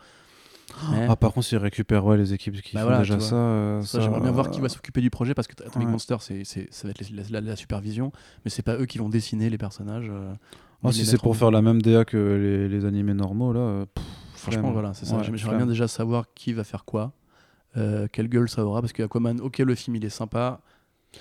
Mais- 0.91 1.05
Ah, 1.09 1.15
par 1.15 1.31
contre, 1.33 1.45
s'ils 1.45 1.57
récupèrent 1.57 2.05
ouais, 2.05 2.17
les 2.17 2.33
équipes 2.33 2.59
qui 2.61 2.73
Bah 2.73 2.81
font 2.81 2.85
voilà, 2.87 2.99
déjà 2.99 3.19
ça. 3.19 3.35
euh, 3.35 3.81
ça, 3.83 4.01
j'aimerais 4.01 4.19
bien 4.21 4.31
voir 4.31 4.47
euh, 4.47 4.49
qui 4.49 4.61
va 4.61 4.69
s'occuper 4.69 4.99
du 5.01 5.09
projet 5.09 5.33
parce 5.33 5.47
que 5.47 5.53
Atomic 5.63 5.87
Ouais. 5.87 5.91
Monster, 5.91 6.17
c'est, 6.19 6.43
ça 6.43 6.87
va 6.87 6.89
être 6.89 7.01
la, 7.11 7.23
la- 7.29 7.41
la 7.41 7.55
supervision, 7.55 8.11
mais 8.43 8.51
c'est 8.51 8.63
pas 8.63 8.75
eux 8.77 8.85
qui 8.85 8.97
vont 8.97 9.09
dessiner 9.09 9.49
les 9.49 9.57
personnages. 9.57 10.07
euh, 10.09 10.33
Ah, 10.83 10.91
si 10.91 11.05
c'est 11.05 11.17
pour 11.19 11.31
en- 11.31 11.35
faire 11.35 11.51
la 11.51 11.61
même 11.61 11.81
DA 11.81 12.03
que 12.05 12.17
les, 12.17 12.67
les 12.67 12.85
animés 12.85 13.13
normaux, 13.13 13.53
là. 13.53 13.85
pff, 13.93 14.03
Franchement, 14.35 14.71
voilà, 14.71 14.93
c'est 14.93 15.05
ça. 15.05 15.17
Ouais, 15.17 15.23
J'aimerais 15.23 15.57
bien 15.57 15.65
déjà 15.67 15.87
savoir 15.87 16.25
qui 16.35 16.53
va 16.53 16.63
faire 16.63 16.83
quoi, 16.85 17.13
quelle 18.11 18.27
gueule 18.29 18.49
ça 18.49 18.65
aura, 18.65 18.81
parce 18.81 18.93
que 18.93 19.03
Aquaman, 19.03 19.39
ok, 19.41 19.59
le 19.59 19.75
film 19.75 19.95
il 19.97 20.05
est 20.05 20.09
sympa, 20.09 20.61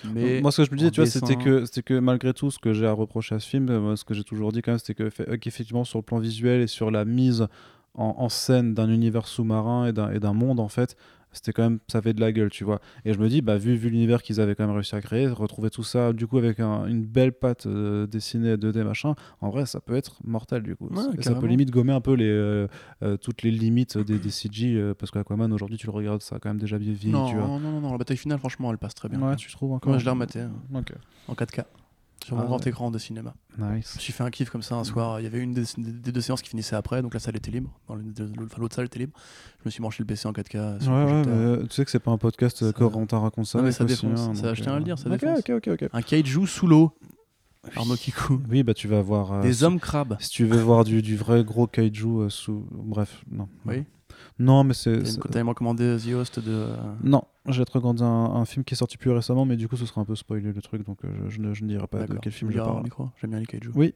mais 0.03 0.41
Moi, 0.41 0.51
ce 0.51 0.61
que 0.61 0.67
je 0.67 0.71
me 0.71 0.77
disais, 0.77 0.91
tu 0.91 1.01
vois, 1.01 1.09
c'était 1.09 1.37
que, 1.37 1.65
c'était 1.65 1.81
que 1.83 1.97
malgré 1.99 2.33
tout, 2.33 2.51
ce 2.51 2.59
que 2.59 2.73
j'ai 2.73 2.85
à 2.85 2.91
reprocher 2.91 3.35
à 3.35 3.39
ce 3.39 3.47
film, 3.47 3.77
moi, 3.77 3.95
ce 3.95 4.03
que 4.03 4.13
j'ai 4.13 4.23
toujours 4.23 4.51
dit 4.51 4.61
quand 4.61 4.71
même, 4.71 4.79
c'était 4.79 4.93
que, 5.09 5.35
qu'effectivement, 5.37 5.83
sur 5.85 5.99
le 5.99 6.03
plan 6.03 6.19
visuel 6.19 6.61
et 6.61 6.67
sur 6.67 6.91
la 6.91 7.05
mise 7.05 7.47
en, 7.95 8.15
en 8.17 8.29
scène 8.29 8.73
d'un 8.73 8.89
univers 8.89 9.27
sous-marin 9.27 9.87
et 9.87 9.93
d'un, 9.93 10.33
monde, 10.33 10.59
en 10.59 10.67
fait, 10.67 10.95
c'était 11.31 11.51
quand 11.51 11.63
même, 11.63 11.79
ça 11.89 11.97
avait 11.97 12.13
de 12.13 12.21
la 12.21 12.31
gueule, 12.31 12.49
tu 12.49 12.63
vois. 12.63 12.79
Et 13.03 13.11
je 13.13 13.19
me 13.19 13.27
dis, 13.27 13.41
bah, 13.41 13.57
vu, 13.57 13.75
vu 13.75 13.89
l'univers 13.89 14.23
qu'ils 14.23 14.39
avaient 14.39 14.55
quand 14.55 14.65
même 14.65 14.73
réussi 14.73 14.95
à 14.95 15.01
créer, 15.01 15.27
retrouver 15.27 15.69
tout 15.69 15.83
ça, 15.83 16.13
du 16.13 16.27
coup, 16.27 16.37
avec 16.37 16.61
un- 16.61 16.85
une 16.85 17.03
belle 17.05 17.33
patte 17.33 17.65
euh, 17.65 18.07
dessinée 18.07 18.55
2D, 18.55 18.83
machin, 18.85 19.15
en 19.41 19.49
vrai, 19.49 19.65
ça 19.65 19.81
peut 19.81 19.95
être 19.95 20.15
mortel, 20.23 20.63
du 20.63 20.77
coup. 20.77 20.87
Ouais, 20.87 21.01
Et 21.17 21.23
ça 21.23 21.35
peut 21.35 21.47
limite 21.47 21.71
gommer 21.71 21.91
un 21.91 21.99
peu 21.99 22.13
les, 22.13 22.29
euh, 22.29 22.67
euh, 23.03 23.17
toutes 23.17 23.41
les 23.43 23.51
limites 23.51 23.97
des, 23.97 24.17
des 24.17 24.29
CG, 24.29 24.93
parce 24.97 25.11
qu'Aquaman, 25.11 25.51
aujourd'hui, 25.51 25.77
tu 25.77 25.87
le 25.87 25.91
regardes, 25.91 26.21
ça 26.21 26.37
a 26.37 26.39
quand 26.39 26.49
même 26.49 26.59
déjà 26.59 26.77
vieilli, 26.77 27.11
non, 27.11 27.25
tu 27.25 27.35
vois. 27.35 27.47
non, 27.47 27.59
non, 27.59 27.81
non, 27.81 27.91
la 27.91 27.97
bataille 27.97 28.15
finale, 28.17 28.39
franchement, 28.39 28.71
elle 28.71 28.77
passe 28.77 28.93
très 28.95 29.09
bien. 29.09 29.19
Ouais, 29.21 29.35
tu 29.35 29.51
trouves 29.51 29.73
encore 29.73 29.89
Moi, 29.89 29.97
je 29.99 30.05
l'ai 30.05 30.11
rematé 30.11 30.39
hein, 30.39 30.53
en 31.27 31.33
4K 31.33 31.63
sur 32.25 32.35
mon 32.35 32.41
Ah 32.41 32.45
grand 32.45 32.57
ouais. 32.63 32.69
écran 32.69 32.89
de 32.89 32.97
cinéma. 32.97 33.35
Nice. 33.59 33.97
suis 33.99 34.11
fait 34.11 34.23
un 34.23 34.31
kiff 34.31 34.49
comme 34.49 34.63
ça 34.63 34.75
un 34.75 34.83
soir. 34.83 35.19
Il 35.19 35.23
y 35.23 35.27
avait 35.27 35.39
une 35.39 35.53
des, 35.53 35.63
deux 36.11 36.21
séances 36.21 36.41
qui 36.41 36.49
finissait 36.49 36.75
après, 36.75 37.01
donc 37.03 37.13
la 37.13 37.19
salle 37.19 37.35
était 37.35 37.51
libre. 37.51 37.69
Dans 37.87 37.95
l'autre 37.95 38.23
enfin, 38.45 38.61
l'autre 38.61 38.75
salle 38.75 38.85
était 38.85 38.99
libre. 38.99 39.13
Je 39.59 39.65
me 39.65 39.69
suis 39.69 39.81
branché 39.81 40.01
le 40.01 40.07
PC 40.07 40.27
en 40.27 40.31
4K. 40.31 40.81
Sur 40.81 40.91
Ouais, 40.91 41.05
ouais, 41.05 41.21
mais, 41.25 41.27
euh, 41.27 41.63
tu 41.67 41.75
sais 41.75 41.85
que 41.85 41.91
c'est 41.91 41.99
pas 41.99 42.09
un 42.11 42.17
podcast 42.17 42.63
euh, 42.63 42.67
Ça- 42.67 42.73
Corentin 42.73 43.19
raconte 43.19 43.45
ça. 43.45 43.59
Non, 43.59 43.65
mais 43.65 43.71
ça 43.71 43.83
aussi, 43.83 43.93
défonce. 44.07 44.19
hein, 44.21 44.33
Ça, 44.33 44.47
donc, 44.47 44.55
je 44.55 44.63
tiens 44.63 44.73
à 44.73 44.77
le 44.79 44.83
dire, 44.85 44.97
ça 44.97 45.07
ok, 45.09 45.19
défonce. 45.19 45.39
Ok, 45.39 45.49
ok, 45.49 45.67
ok. 45.83 45.89
Un 45.93 46.01
kaiju 46.01 46.47
sous 46.47 46.65
l'eau. 46.67 46.91
Arnaud 47.75 47.95
Kikou. 47.95 48.41
Oui, 48.49 48.63
bah 48.63 48.73
tu 48.73 48.87
vas 48.87 49.01
voir. 49.01 49.31
euh, 49.33 49.41
Des 49.41 49.53
si, 49.53 49.63
hommes 49.63 49.79
crabes. 49.79 50.17
si 50.19 50.29
tu 50.29 50.45
veux 50.45 50.59
voir 50.61 50.83
du, 50.83 51.01
du 51.01 51.15
vrai 51.17 51.43
gros 51.43 51.67
kaiju 51.67 52.21
euh, 52.21 52.29
sous. 52.29 52.65
Bref, 52.71 53.23
non. 53.31 53.47
Oui. 53.65 53.83
Non, 54.37 54.65
mais 54.65 54.73
c'est. 54.73 55.01
T'avais 55.03 55.17
t'avais 55.31 55.49
recommandé 55.49 55.95
The 55.97 56.13
Host 56.13 56.39
de. 56.39 56.51
euh, 56.51 56.75
Non, 57.03 57.23
j'ai 57.47 57.63
recommandé 57.63 58.01
un, 58.03 58.05
un 58.07 58.43
film 58.43 58.65
qui 58.65 58.73
est 58.73 58.77
sorti 58.77 58.97
plus 58.97 59.09
récemment, 59.11 59.45
mais 59.45 59.55
du 59.55 59.69
coup, 59.69 59.77
ce 59.77 59.85
sera 59.85 60.01
un 60.01 60.05
peu 60.05 60.15
spoilé 60.15 60.51
le 60.51 60.61
truc, 60.61 60.85
donc 60.85 60.97
euh, 61.05 61.07
je, 61.29 61.39
ne, 61.39 61.53
je 61.53 61.63
ne 61.63 61.69
dirai 61.69 61.87
pas 61.87 62.05
de 62.05 62.17
quel 62.21 62.33
film 62.33 62.51
je 62.51 62.57
parle. 62.57 62.83
micro. 62.83 63.09
J'aime 63.21 63.29
bien 63.29 63.39
les 63.39 63.45
kaiju. 63.45 63.71
Oui. 63.75 63.93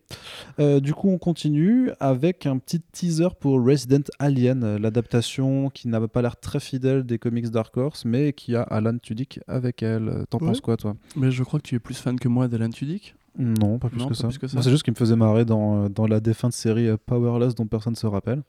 Euh, 0.60 0.80
du 0.80 0.94
coup, 0.94 1.10
on 1.10 1.18
continue 1.18 1.91
avec 1.99 2.45
un 2.45 2.57
petit 2.57 2.80
teaser 2.80 3.28
pour 3.38 3.61
Resident 3.61 4.03
Alien, 4.20 4.78
l'adaptation 4.78 5.70
qui 5.70 5.90
n'a 5.90 6.07
pas 6.07 6.22
l'air 6.22 6.38
très 6.40 6.61
fidèle 6.61 7.03
des 7.03 7.20
comics 7.20 7.49
Dark 7.49 7.76
Horse, 7.76 8.06
mais 8.06 8.32
qui 8.32 8.56
a 8.56 8.61
Alan 8.61 8.98
Tudyk 8.98 9.41
avec 9.48 9.84
elle. 9.84 10.24
T'en 10.30 10.38
Ouais. 10.40 10.48
penses 10.48 10.61
quoi, 10.61 10.78
toi? 10.78 10.95
Mais 11.18 11.32
je 11.32 11.44
crois 11.44 11.60
que 11.60 11.68
tu 11.68 11.76
es 11.76 11.80
plus 11.80 11.98
fan 11.98 12.18
que 12.18 12.30
moi 12.30 12.48
d'Alan 12.48 12.70
Tudyk. 12.70 13.14
Non, 13.38 13.78
pas 13.78 13.90
plus, 13.90 13.99
Non, 13.99 14.06
que, 14.06 14.10
pas 14.11 14.16
ça. 14.16 14.28
plus 14.30 14.38
que 14.38 14.48
ça. 14.48 14.56
Moi, 14.56 14.64
C'est 14.64 14.70
juste 14.70 14.80
ce 14.80 14.84
qui 14.86 14.91
me 14.91 14.95
faisait 14.95 15.16
marrer 15.18 15.44
dans, 15.45 15.90
dans 15.90 16.07
la 16.07 16.20
défunte 16.22 16.53
série 16.53 16.88
Powerless 17.06 17.56
dont 17.56 17.68
personne 17.68 17.94
ne 17.94 17.98
se 17.98 18.07
rappelle. 18.07 18.41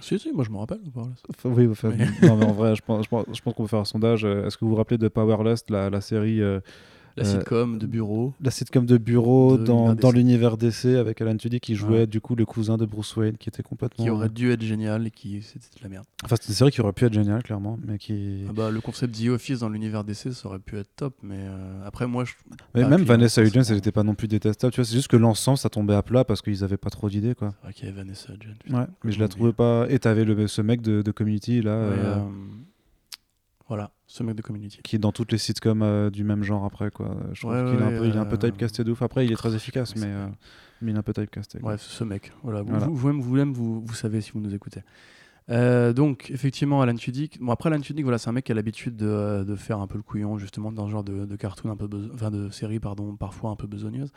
Si, 0.00 0.18
si, 0.18 0.32
moi 0.32 0.44
je 0.44 0.50
me 0.50 0.58
rappelle. 0.58 0.80
Enfin, 0.88 1.10
oui, 1.44 1.68
enfin, 1.70 1.90
Mais- 1.96 2.28
non, 2.28 2.36
mais 2.36 2.44
en 2.46 2.52
vrai, 2.52 2.74
je 2.76 2.82
pense, 2.82 3.04
je 3.04 3.08
pense, 3.08 3.24
je 3.32 3.40
pense 3.40 3.54
qu'on 3.54 3.62
peut 3.64 3.68
faire 3.68 3.80
un 3.80 3.84
sondage. 3.84 4.24
Euh, 4.24 4.46
Est-ce 4.46 4.56
que 4.56 4.64
vous 4.64 4.70
vous 4.70 4.76
rappelez 4.76 4.98
de 4.98 5.08
Powerless, 5.08 5.64
la, 5.70 5.90
la 5.90 6.00
série, 6.00 6.40
euh, 6.40 6.60
La 7.18 7.24
Euh, 7.28 7.38
sitcom 7.38 7.78
de 7.78 7.86
bureau. 7.86 8.32
la 8.40 8.50
sitcom 8.50 8.86
de 8.86 8.96
bureau 8.98 9.56
De 9.58 9.64
dans, 9.64 9.86
l'univers 9.88 9.96
dans 9.96 10.08
DC. 10.10 10.16
l'univers 10.16 10.56
DC 10.56 10.84
avec 10.98 11.20
Alan 11.20 11.36
Tudyk 11.36 11.62
qui 11.62 11.74
jouait 11.74 11.88
Ouais. 12.00 12.06
du 12.06 12.20
coup 12.20 12.34
le 12.36 12.44
cousin 12.46 12.76
de 12.76 12.86
Bruce 12.86 13.16
Wayne 13.16 13.36
qui 13.36 13.48
était 13.48 13.62
complètement. 13.62 14.04
Qui 14.04 14.10
aurait 14.10 14.28
dû 14.28 14.50
être 14.52 14.62
génial 14.62 15.06
et 15.06 15.10
qui. 15.10 15.42
C'était 15.42 15.66
de 15.78 15.82
la 15.82 15.88
merde. 15.88 16.04
Enfin, 16.24 16.36
c'est 16.40 16.48
une 16.48 16.54
série 16.54 16.70
qui 16.70 16.80
aurait 16.80 16.92
pu 16.92 17.04
être 17.04 17.12
géniale, 17.12 17.42
clairement, 17.42 17.78
mais 17.86 17.98
qui. 17.98 18.44
Ah 18.48 18.52
bah, 18.52 18.70
le 18.70 18.80
concept 18.80 19.14
The 19.20 19.28
Office 19.28 19.60
dans 19.60 19.68
l'univers 19.68 20.04
DC, 20.04 20.32
ça 20.32 20.48
aurait 20.48 20.58
pu 20.58 20.76
être 20.78 20.88
top. 20.96 21.14
Mais 21.22 21.38
euh, 21.38 21.86
après, 21.86 22.06
moi, 22.06 22.24
je. 22.24 22.32
Mais 22.74 22.82
pas 22.82 22.88
même 22.88 23.02
Vanessa 23.02 23.42
Hudgens, 23.42 23.70
elle 23.70 23.78
était 23.78 23.92
pas 23.92 24.02
non 24.04 24.14
plus 24.14 24.28
détestable. 24.28 24.72
Tu 24.72 24.80
vois, 24.80 24.84
c'est 24.84 24.94
juste 24.96 25.08
que 25.08 25.16
l'ensemble, 25.16 25.58
ça 25.58 25.68
tombait 25.68 25.94
à 25.94 26.02
plat 26.02 26.24
parce 26.24 26.42
qu'ils 26.42 26.62
avaient 26.64 26.76
pas 26.76 26.90
trop 26.90 27.08
d'idées, 27.08 27.34
quoi. 27.34 27.50
C'est 27.58 27.62
vrai 27.64 27.72
qu'il 27.72 27.84
y 27.86 27.88
avait 27.88 27.98
Vanessa 27.98 28.32
Hudgens. 28.32 28.78
Ouais, 28.78 28.86
mais 29.04 29.12
je 29.12 29.18
la 29.20 29.28
trouvais 29.28 29.52
pas. 29.52 29.86
Et 29.88 29.98
t'avais 29.98 30.24
le, 30.24 30.46
ce 30.46 30.62
mec 30.62 30.80
de, 30.82 31.02
de 31.02 31.10
Community 31.10 31.62
là. 31.62 31.76
Ouais, 31.78 31.94
euh, 31.98 32.16
euh, 32.16 32.24
Voilà, 33.68 33.90
ce 34.06 34.22
mec 34.22 34.34
de 34.34 34.42
Community. 34.42 34.80
qui 34.82 34.96
est 34.96 34.98
dans 34.98 35.12
toutes 35.12 35.30
les 35.30 35.38
sitcoms 35.38 35.82
euh, 35.82 36.08
du 36.10 36.24
même 36.24 36.42
genre 36.42 36.64
après 36.64 36.90
quoi. 36.90 37.16
Je 37.32 37.40
trouve 37.40 37.52
Ouais, 37.52 37.70
qu'il 37.70 37.78
est, 37.80 37.82
un 37.82 37.90
peu, 37.98 38.06
il 38.06 38.14
est 38.14 38.18
un 38.18 38.24
peu 38.24 38.34
euh, 38.36 38.38
typecasté 38.50 38.82
de 38.82 38.90
ouf. 38.92 39.02
Après, 39.02 39.26
il 39.26 39.32
est 39.32 39.36
très 39.36 39.54
efficace, 39.54 39.94
mais, 39.96 40.06
euh, 40.06 40.26
mais 40.80 40.92
il 40.92 40.94
est 40.94 40.98
un 40.98 41.02
peu 41.02 41.12
typecasté. 41.12 41.58
Bref, 41.60 41.82
ce 41.82 42.02
mec. 42.04 42.32
Voilà, 42.42 42.62
vous, 42.62 42.70
Voilà. 42.70 42.86
vous, 42.86 43.52
vous, 43.52 43.80
vous 43.84 43.94
savez 43.94 44.20
si 44.22 44.32
vous 44.32 44.40
nous 44.40 44.54
écoutez. 44.54 44.80
Euh, 45.50 45.92
donc, 45.94 46.30
effectivement, 46.30 46.82
Alan 46.82 46.94
Tudyk. 46.94 47.38
Bon, 47.40 47.52
après, 47.52 47.70
Alan 47.70 47.80
Tudyk, 47.80 48.04
voilà, 48.04 48.18
c'est 48.18 48.28
un 48.28 48.32
mec 48.32 48.44
qui 48.44 48.52
a 48.52 48.54
l'habitude 48.54 48.96
de, 48.96 49.44
de 49.44 49.54
faire 49.56 49.78
un 49.80 49.86
peu 49.86 49.96
le 49.96 50.02
couillon, 50.02 50.36
justement, 50.38 50.72
dans 50.72 50.86
ce 50.86 50.92
genre 50.92 51.04
de, 51.04 51.24
de 51.24 51.36
cartoon, 51.36 51.70
un 51.70 51.76
peu 51.76 51.88
enfin, 52.12 52.30
de 52.30 52.50
série, 52.50 52.80
pardon, 52.80 53.16
parfois 53.16 53.50
un 53.50 53.56
peu 53.56 53.66
besogneuse. 53.66 54.12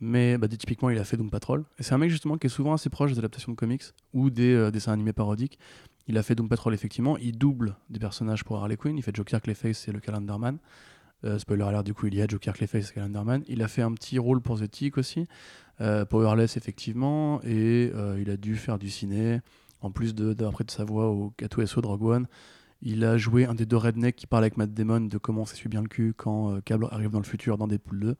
Mais 0.00 0.36
bah, 0.36 0.48
typiquement, 0.48 0.90
il 0.90 0.98
a 0.98 1.04
fait 1.04 1.16
Doom 1.16 1.30
Patrol. 1.30 1.64
Et 1.78 1.82
c'est 1.82 1.94
un 1.94 1.98
mec, 1.98 2.10
justement, 2.10 2.36
qui 2.36 2.46
est 2.46 2.50
souvent 2.50 2.74
assez 2.74 2.90
proche 2.90 3.12
des 3.12 3.18
adaptations 3.18 3.52
de 3.52 3.56
comics 3.56 3.82
ou 4.12 4.28
des 4.28 4.52
euh, 4.54 4.70
dessins 4.70 4.92
animés 4.92 5.14
parodiques. 5.14 5.58
Il 6.08 6.18
a 6.18 6.22
fait 6.22 6.34
Doom 6.34 6.48
Patrol, 6.48 6.74
effectivement. 6.74 7.16
Il 7.18 7.36
double 7.36 7.76
des 7.90 7.98
personnages 7.98 8.44
pour 8.44 8.56
Harley 8.56 8.76
Quinn. 8.76 8.96
Il 8.96 9.02
fait 9.02 9.14
Joker 9.14 9.40
Clayface 9.40 9.88
et 9.88 9.92
le 9.92 10.00
Calendarman. 10.00 10.58
Euh, 11.24 11.38
spoiler 11.38 11.64
alert, 11.64 11.84
du 11.84 11.94
coup, 11.94 12.06
il 12.06 12.14
y 12.14 12.22
a 12.22 12.26
Joker 12.26 12.54
Clayface 12.54 12.90
et 12.90 12.94
Calendarman. 12.94 13.42
Il 13.48 13.62
a 13.62 13.68
fait 13.68 13.82
un 13.82 13.92
petit 13.92 14.18
rôle 14.18 14.40
pour 14.40 14.60
The 14.60 14.70
Tick 14.70 14.98
aussi. 14.98 15.26
Euh, 15.80 16.04
Powerless, 16.04 16.56
effectivement. 16.56 17.40
Et 17.42 17.90
euh, 17.94 18.20
il 18.20 18.30
a 18.30 18.36
dû 18.36 18.56
faire 18.56 18.78
du 18.78 18.90
ciné. 18.90 19.40
En 19.80 19.90
plus 19.90 20.14
d'après 20.14 20.64
de 20.64 20.70
sa 20.70 20.84
voix 20.84 21.10
au 21.10 21.32
K2SO 21.38 21.82
de 21.82 21.86
Rogue 21.86 22.02
One, 22.02 22.26
il 22.82 23.04
a 23.04 23.16
joué 23.18 23.46
un 23.46 23.54
des 23.54 23.66
deux 23.66 23.76
rednecks 23.76 24.16
qui 24.16 24.26
parle 24.26 24.44
avec 24.44 24.56
Matt 24.56 24.72
Damon 24.72 25.00
de 25.02 25.18
comment 25.18 25.42
on 25.42 25.46
s'essuie 25.46 25.68
bien 25.68 25.82
le 25.82 25.88
cul 25.88 26.14
quand 26.16 26.54
euh, 26.54 26.60
Cable 26.60 26.88
arrive 26.90 27.10
dans 27.10 27.18
le 27.18 27.24
futur 27.24 27.58
dans 27.58 27.66
Deadpool 27.66 28.00
2. 28.00 28.16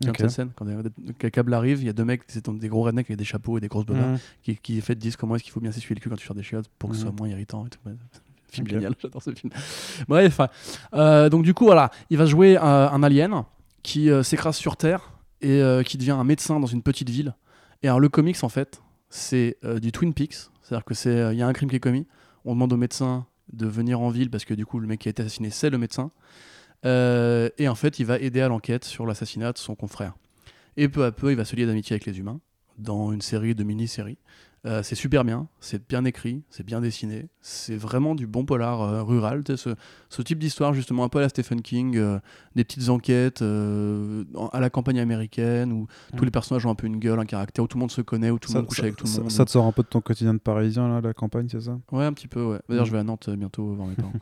Cette 0.00 0.30
scène 0.30 0.50
Quand 0.56 0.64
des- 0.64 1.30
Cable 1.30 1.54
arrive, 1.54 1.80
il 1.80 1.86
y 1.86 1.88
a 1.88 1.92
deux 1.92 2.04
mecs, 2.04 2.22
c'est 2.26 2.48
des 2.50 2.68
gros 2.68 2.82
rednecks 2.82 3.06
avec 3.08 3.18
des 3.18 3.24
chapeaux 3.24 3.58
et 3.58 3.60
des 3.60 3.68
grosses 3.68 3.86
bobas 3.86 4.06
Mhm. 4.12 4.18
qui, 4.42 4.56
qui 4.56 4.80
fait 4.80 4.96
disent 4.96 5.16
comment 5.16 5.36
est-ce 5.36 5.44
qu'il 5.44 5.52
faut 5.52 5.60
bien 5.60 5.70
s'essuyer 5.72 5.94
le 5.94 6.00
cul 6.00 6.08
quand 6.10 6.16
tu 6.16 6.26
sors 6.26 6.34
des 6.34 6.42
chiottes 6.42 6.68
pour 6.78 6.90
que 6.90 6.96
ce 6.96 7.02
soit 7.02 7.10
Mhm. 7.12 7.18
moins 7.18 7.28
irritant 7.28 7.64
et 7.66 7.70
tout. 7.70 7.78
Film 8.50 8.66
génial, 8.66 8.94
j'adore 9.00 9.22
ce 9.22 9.32
film. 9.32 9.52
Bref, 10.08 10.40
euh, 10.94 11.28
donc 11.28 11.44
du 11.44 11.54
coup 11.54 11.64
voilà, 11.66 11.90
il 12.10 12.18
va 12.18 12.26
jouer 12.26 12.56
euh, 12.58 12.88
un 12.90 13.02
alien 13.02 13.44
qui 13.82 14.10
euh, 14.10 14.22
s'écrase 14.22 14.56
sur 14.56 14.76
Terre 14.76 15.12
et 15.40 15.60
euh, 15.62 15.82
qui 15.82 15.96
devient 15.98 16.10
un 16.12 16.24
médecin 16.24 16.58
dans 16.60 16.66
une 16.66 16.82
petite 16.82 17.08
ville. 17.08 17.34
Et 17.82 17.88
alors 17.88 18.00
le 18.00 18.08
comics 18.08 18.42
en 18.42 18.48
fait, 18.48 18.82
c'est 19.08 19.56
du 19.80 19.92
Twin 19.92 20.12
Peaks, 20.14 20.34
c'est-à-dire 20.62 20.84
que 20.84 20.94
c'est 20.94 21.32
il 21.32 21.38
y 21.38 21.42
a 21.42 21.46
un 21.46 21.52
crime 21.52 21.70
qui 21.70 21.76
est 21.76 21.80
commis, 21.80 22.06
on 22.44 22.54
demande 22.54 22.72
au 22.72 22.76
médecin 22.76 23.26
de 23.52 23.66
venir 23.66 24.00
en 24.00 24.08
ville 24.10 24.30
parce 24.30 24.44
que 24.44 24.54
du 24.54 24.64
coup, 24.66 24.80
le 24.80 24.86
mec 24.86 25.00
qui 25.00 25.08
a 25.08 25.10
été 25.10 25.22
assassiné, 25.22 25.50
c'est 25.50 25.68
le 25.70 25.78
médecin. 25.78 26.10
Euh, 26.84 27.48
et 27.58 27.68
en 27.68 27.74
fait, 27.74 27.98
il 27.98 28.06
va 28.06 28.18
aider 28.18 28.40
à 28.40 28.48
l'enquête 28.48 28.84
sur 28.84 29.06
l'assassinat 29.06 29.52
de 29.52 29.58
son 29.58 29.74
confrère. 29.74 30.14
Et 30.76 30.88
peu 30.88 31.04
à 31.04 31.12
peu, 31.12 31.30
il 31.30 31.36
va 31.36 31.44
se 31.44 31.54
lier 31.54 31.66
d'amitié 31.66 31.94
avec 31.94 32.06
les 32.06 32.18
humains 32.18 32.40
dans 32.78 33.12
une 33.12 33.20
série 33.20 33.54
de 33.54 33.64
mini-séries. 33.64 34.18
Euh, 34.64 34.80
c'est 34.84 34.94
super 34.94 35.24
bien, 35.24 35.48
c'est 35.58 35.88
bien 35.88 36.04
écrit, 36.04 36.44
c'est 36.48 36.64
bien 36.64 36.80
dessiné, 36.80 37.26
c'est 37.40 37.74
vraiment 37.74 38.14
du 38.14 38.28
bon 38.28 38.44
polar 38.44 38.80
euh, 38.82 39.02
rural, 39.02 39.42
ce, 39.56 39.70
ce 40.08 40.22
type 40.22 40.38
d'histoire 40.38 40.72
justement 40.72 41.02
un 41.02 41.08
peu 41.08 41.18
à 41.18 41.22
la 41.22 41.28
Stephen 41.28 41.62
King, 41.62 41.96
euh, 41.96 42.20
des 42.54 42.62
petites 42.62 42.88
enquêtes 42.88 43.42
en- 43.42 44.46
à 44.52 44.60
la 44.60 44.70
campagne 44.70 45.00
américaine 45.00 45.72
où 45.72 45.88
tous 46.16 46.22
Mm. 46.22 46.24
les 46.26 46.30
personnages 46.30 46.64
ont 46.66 46.70
un 46.70 46.74
peu 46.76 46.86
une 46.86 46.98
gueule, 47.00 47.18
un 47.18 47.24
caractère, 47.24 47.64
où 47.64 47.66
tout 47.66 47.76
le 47.76 47.80
monde 47.80 47.90
se 47.90 48.02
connaît, 48.02 48.30
où 48.30 48.38
tout 48.38 48.52
le 48.52 48.58
monde 48.58 48.68
couche 48.68 48.76
ça- 48.76 48.84
avec 48.84 48.94
tout 48.94 49.04
le 49.12 49.22
monde. 49.22 49.32
ça 49.32 49.44
te 49.44 49.50
sort 49.50 49.64
un 49.66 49.72
peu 49.72 49.82
de 49.82 49.88
ton 49.88 50.00
quotidien 50.00 50.32
de 50.32 50.38
parisien, 50.38 50.86
là, 50.88 51.00
la 51.00 51.12
campagne, 51.12 51.48
c'est 51.50 51.62
ça? 51.62 51.80
Ouais, 51.90 52.04
un 52.04 52.12
petit 52.12 52.28
peu, 52.28 52.44
ouais. 52.44 52.60
D'ailleurs, 52.68 52.84
Mm. 52.84 52.86
je 52.86 52.92
vais 52.92 52.98
à 52.98 53.02
Nantes 53.04 53.30
bientôt 53.30 53.64
voir 53.74 53.88
mes 53.88 53.96
parents. 53.96 54.12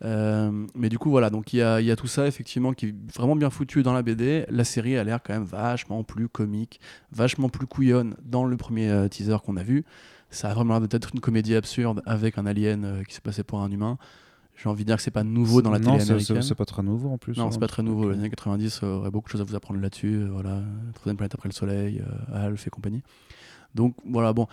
Mais 0.74 0.88
du 0.88 0.98
coup, 0.98 1.10
voilà, 1.10 1.28
donc 1.30 1.52
il 1.52 1.58
y 1.58 1.62
a, 1.62 1.80
y 1.82 1.90
a 1.90 1.96
tout 1.96 2.06
ça, 2.06 2.26
effectivement, 2.26 2.72
qui 2.72 2.86
est 2.86 2.94
vraiment 3.14 3.36
bien 3.36 3.50
foutu 3.50 3.82
dans 3.82 3.92
la 3.92 4.02
BD. 4.02 4.46
La 4.48 4.64
série 4.64 4.96
a 4.96 5.04
l'air 5.04 5.20
quand 5.22 5.32
même 5.34 5.44
vachement 5.44 6.02
plus 6.02 6.28
comique, 6.28 6.80
vachement 7.10 7.48
plus 7.48 7.66
couillonne 7.66 8.16
dans 8.24 8.44
le 8.44 8.56
premier 8.56 9.06
teaser 9.10 9.36
qu'on 9.44 9.56
a 9.56 9.62
vu. 9.62 9.81
Ça 10.30 10.50
a 10.50 10.54
vraiment 10.54 10.78
l'air 10.78 10.88
d'être 10.88 11.10
une 11.14 11.20
comédie 11.20 11.54
absurde 11.54 12.02
avec 12.06 12.38
un 12.38 12.46
alien 12.46 12.84
euh, 12.84 13.02
qui 13.04 13.14
s'est 13.14 13.20
passé 13.20 13.42
pour 13.42 13.60
un 13.60 13.70
humain. 13.70 13.98
J'ai 14.56 14.68
envie 14.68 14.84
de 14.84 14.88
dire 14.88 14.96
que 14.96 15.02
c'est 15.02 15.10
pas 15.10 15.24
nouveau 15.24 15.62
dans 15.62 15.70
la 15.70 15.78
non, 15.78 15.92
télé 15.92 16.04
c'est- 16.04 16.10
américaine. 16.10 16.42
c'est 16.42 16.54
pas 16.54 16.64
très 16.64 16.82
nouveau 16.82 17.10
en 17.10 17.18
plus. 17.18 17.36
Non, 17.36 17.46
hein. 17.46 17.50
c'est 17.50 17.58
pas 17.60 17.68
très 17.68 17.82
nouveau. 17.82 18.10
Les 18.10 18.18
années 18.18 18.30
90 18.30 18.80
euh, 18.82 18.86
aurait 18.96 19.10
beaucoup 19.10 19.28
de 19.28 19.32
choses 19.32 19.40
à 19.40 19.44
vous 19.44 19.54
apprendre 19.54 19.80
là-dessus. 19.80 20.14
euh, 20.14 20.28
voilà, 20.30 20.60
Troisième 20.94 21.16
planète 21.16 21.34
après 21.34 21.48
le 21.48 21.54
soleil, 21.54 22.02
Alf 22.32 22.66
et 22.66 22.70
compagnie. 22.70 23.02
Donc 23.74 23.96
voilà, 24.04 24.32
bon. 24.32 24.46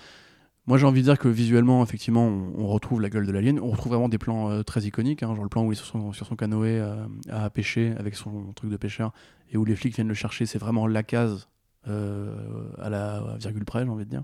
Moi 0.67 0.77
j'ai 0.77 0.85
envie 0.85 0.99
de 0.99 1.05
dire 1.05 1.17
que 1.17 1.27
visuellement, 1.27 1.81
effectivement, 1.81 2.27
on, 2.27 2.67
retrouve 2.67 3.01
la 3.01 3.09
gueule 3.09 3.25
de 3.25 3.31
l'alien. 3.31 3.59
On 3.59 3.71
retrouve 3.71 3.93
vraiment 3.93 4.07
des 4.07 4.19
plans 4.19 4.51
euh, 4.51 4.61
très 4.61 4.81
iconiques, 4.81 5.23
hein, 5.23 5.33
genre 5.33 5.43
le 5.43 5.49
plan 5.49 5.63
où 5.65 5.71
il 5.71 5.75
est 5.75 5.75
sur 5.77 5.87
son, 5.87 6.13
sur 6.13 6.27
son 6.27 6.35
canoë 6.35 6.79
euh, 6.79 7.07
à 7.31 7.49
pêcher 7.49 7.95
avec 7.97 8.13
son 8.13 8.53
truc 8.53 8.69
de 8.69 8.77
pêcheur 8.77 9.11
et 9.51 9.57
où 9.57 9.65
les 9.65 9.75
flics 9.75 9.95
viennent 9.95 10.07
le 10.07 10.13
chercher. 10.13 10.45
C'est 10.45 10.59
vraiment 10.59 10.85
la 10.85 11.01
case 11.01 11.47
euh, 11.87 12.35
à 12.77 12.89
la 12.89 13.35
virgule 13.39 13.65
près, 13.65 13.83
j'ai 13.83 13.89
envie 13.89 14.05
de 14.05 14.11
dire. 14.11 14.23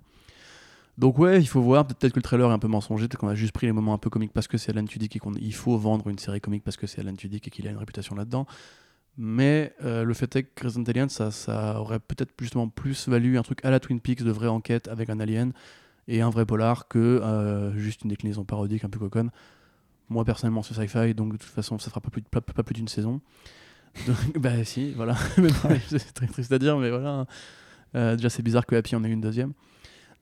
Donc 0.97 1.19
ouais, 1.19 1.41
il 1.41 1.47
faut 1.47 1.61
voir. 1.61 1.85
Peut-être 1.85 2.13
que 2.13 2.19
le 2.19 2.23
trailer 2.23 2.49
est 2.49 2.53
un 2.53 2.59
peu 2.59 2.67
mensonger, 2.67 3.07
peut-être 3.07 3.19
qu'on 3.19 3.27
a 3.27 3.35
juste 3.35 3.51
pris 3.51 3.67
les 3.67 3.73
moments 3.73 3.93
un 3.93 3.97
peu 3.97 4.09
comiques 4.09 4.34
parce 4.34 4.47
que 4.47 4.57
c'est 4.57 4.72
Alan 4.72 4.85
Tudyk 4.85 5.17
et 5.17 5.19
qu'il 5.19 5.53
faut 5.53 5.77
vendre 5.77 6.07
une 6.07 6.17
série 6.17 6.39
comique 6.39 6.63
parce 6.63 6.77
que 6.77 6.88
c'est 6.88 7.01
Alan 7.01 7.13
Tudyk 7.13 7.47
et 7.47 7.51
qu'il 7.51 7.67
a 7.67 7.72
une 7.72 7.77
réputation 7.77 8.15
là-dedans. 8.15 8.45
Mais 9.17 9.73
euh, 9.84 10.03
le 10.03 10.13
fait 10.13 10.35
est 10.35 10.43
que 10.43 10.65
Resident 10.65 10.84
Alien, 10.84 11.09
ça, 11.09 11.31
ça 11.31 11.80
aurait 11.80 11.99
peut-être 11.99 12.34
justement 12.39 12.67
plus 12.67 13.07
valu 13.07 13.38
un 13.38 13.43
truc 13.43 13.63
à 13.63 13.72
la 13.72 13.80
Twin 13.80 13.99
Peaks 13.99 14.23
de 14.23 14.31
vraie 14.31 14.47
enquête 14.47 14.88
avec 14.89 15.09
un 15.09 15.19
alien 15.19 15.53
et 16.07 16.22
un 16.22 16.30
vrai 16.30 16.45
polar 16.45 16.88
que 16.88 16.99
euh, 16.99 17.77
juste 17.77 18.03
une 18.03 18.09
déclinaison 18.09 18.43
parodique 18.43 18.84
un 18.84 18.89
peu 18.89 18.99
coconne. 18.99 19.31
Moi 20.09 20.23
personnellement 20.26 20.63
c'est 20.63 20.73
sci-fi, 20.73 21.13
donc 21.13 21.34
de 21.34 21.38
toute 21.38 21.49
façon 21.49 21.80
ça 21.80 21.89
fera 21.89 22.01
pas 22.01 22.09
plus, 22.09 22.22
pas, 22.22 22.41
plus 22.41 22.73
d'une 22.73 22.88
saison. 22.88 23.22
Donc, 24.07 24.38
bah 24.39 24.65
si, 24.65 24.91
voilà. 24.91 25.15
C'est 25.88 26.13
très 26.13 26.27
triste 26.27 26.51
à 26.51 26.59
dire, 26.59 26.77
mais 26.77 26.89
voilà. 26.89 27.26
Euh, 27.95 28.17
déjà 28.17 28.30
c'est 28.30 28.43
bizarre 28.43 28.65
que 28.65 28.76
Happy 28.76 28.93
en 28.93 29.05
ait 29.05 29.09
une 29.09 29.22
deuxième. 29.22 29.53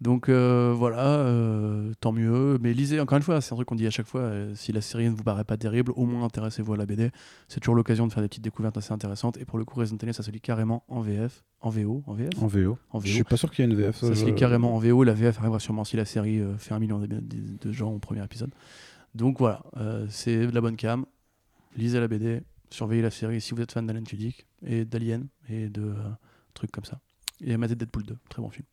Donc 0.03 0.27
euh, 0.27 0.73
voilà, 0.75 1.19
euh, 1.19 1.93
tant 2.01 2.11
mieux. 2.11 2.57
Mais 2.61 2.73
lisez, 2.73 2.99
encore 2.99 3.15
une 3.15 3.23
fois, 3.23 3.39
c'est 3.39 3.53
un 3.53 3.55
truc 3.55 3.69
qu'on 3.69 3.75
dit 3.75 3.87
à 3.87 3.89
chaque 3.89 4.05
fois, 4.05 4.19
euh, 4.19 4.53
si 4.53 4.73
la 4.73 4.81
série 4.81 5.05
ne 5.05 5.15
vous 5.15 5.23
paraît 5.23 5.45
pas 5.45 5.55
terrible, 5.55 5.93
au 5.95 6.05
moins 6.05 6.25
intéressez-vous 6.25 6.73
à 6.73 6.77
la 6.77 6.85
BD. 6.85 7.09
C'est 7.47 7.61
toujours 7.61 7.73
l'occasion 7.75 8.05
de 8.05 8.11
faire 8.11 8.21
des 8.21 8.27
petites 8.27 8.43
découvertes 8.43 8.75
assez 8.77 8.91
intéressantes. 8.91 9.37
Et 9.37 9.45
pour 9.45 9.57
le 9.57 9.63
coup, 9.63 9.79
Resident 9.79 9.95
Alien, 10.01 10.11
ça 10.11 10.21
se 10.21 10.29
lit 10.29 10.41
carrément 10.41 10.83
en 10.89 10.99
VF, 10.99 11.45
en 11.61 11.69
VO, 11.69 12.03
en 12.05 12.13
VF, 12.15 12.29
En 12.41 12.47
VO. 12.47 12.77
en 12.91 12.99
Je 12.99 13.05
VO. 13.07 13.13
suis 13.13 13.23
pas 13.23 13.37
sûr 13.37 13.49
qu'il 13.49 13.63
y 13.63 13.67
ait 13.67 13.71
une 13.71 13.77
VF. 13.77 13.95
Ça 13.95 14.07
se 14.07 14.13
je- 14.13 14.25
lit 14.25 14.35
carrément 14.35 14.75
en 14.75 14.77
VO. 14.79 15.05
La 15.05 15.13
VF 15.13 15.39
arrivera 15.39 15.61
sûrement 15.61 15.85
si 15.85 15.95
la 15.95 16.03
série 16.03 16.41
fait 16.57 16.73
un 16.73 16.79
million 16.79 16.99
de, 16.99 17.71
gens 17.71 17.91
au 17.93 17.99
premier 17.99 18.25
épisode. 18.25 18.51
Donc 19.15 19.39
voilà, 19.39 19.63
c'est 20.09 20.47
de 20.47 20.53
la 20.53 20.59
bonne 20.59 20.75
cam. 20.75 21.05
Lisez 21.77 22.01
la 22.01 22.09
BD, 22.09 22.41
surveillez 22.71 23.01
la 23.03 23.09
série 23.09 23.39
si 23.39 23.53
vous 23.55 23.61
êtes 23.61 23.71
fan 23.71 23.87
d'Alan 23.87 24.03
Tudyk 24.03 24.45
et 24.65 24.83
d'Alien 24.83 25.27
et 25.49 25.69
de 25.69 25.93
trucs 26.53 26.71
comme 26.73 26.83
ça. 26.83 26.99
Et 27.39 27.55
matez 27.55 27.75
Deadpool 27.75 28.03
2, 28.03 28.17
très 28.29 28.41
bon 28.41 28.49
film. 28.49 28.65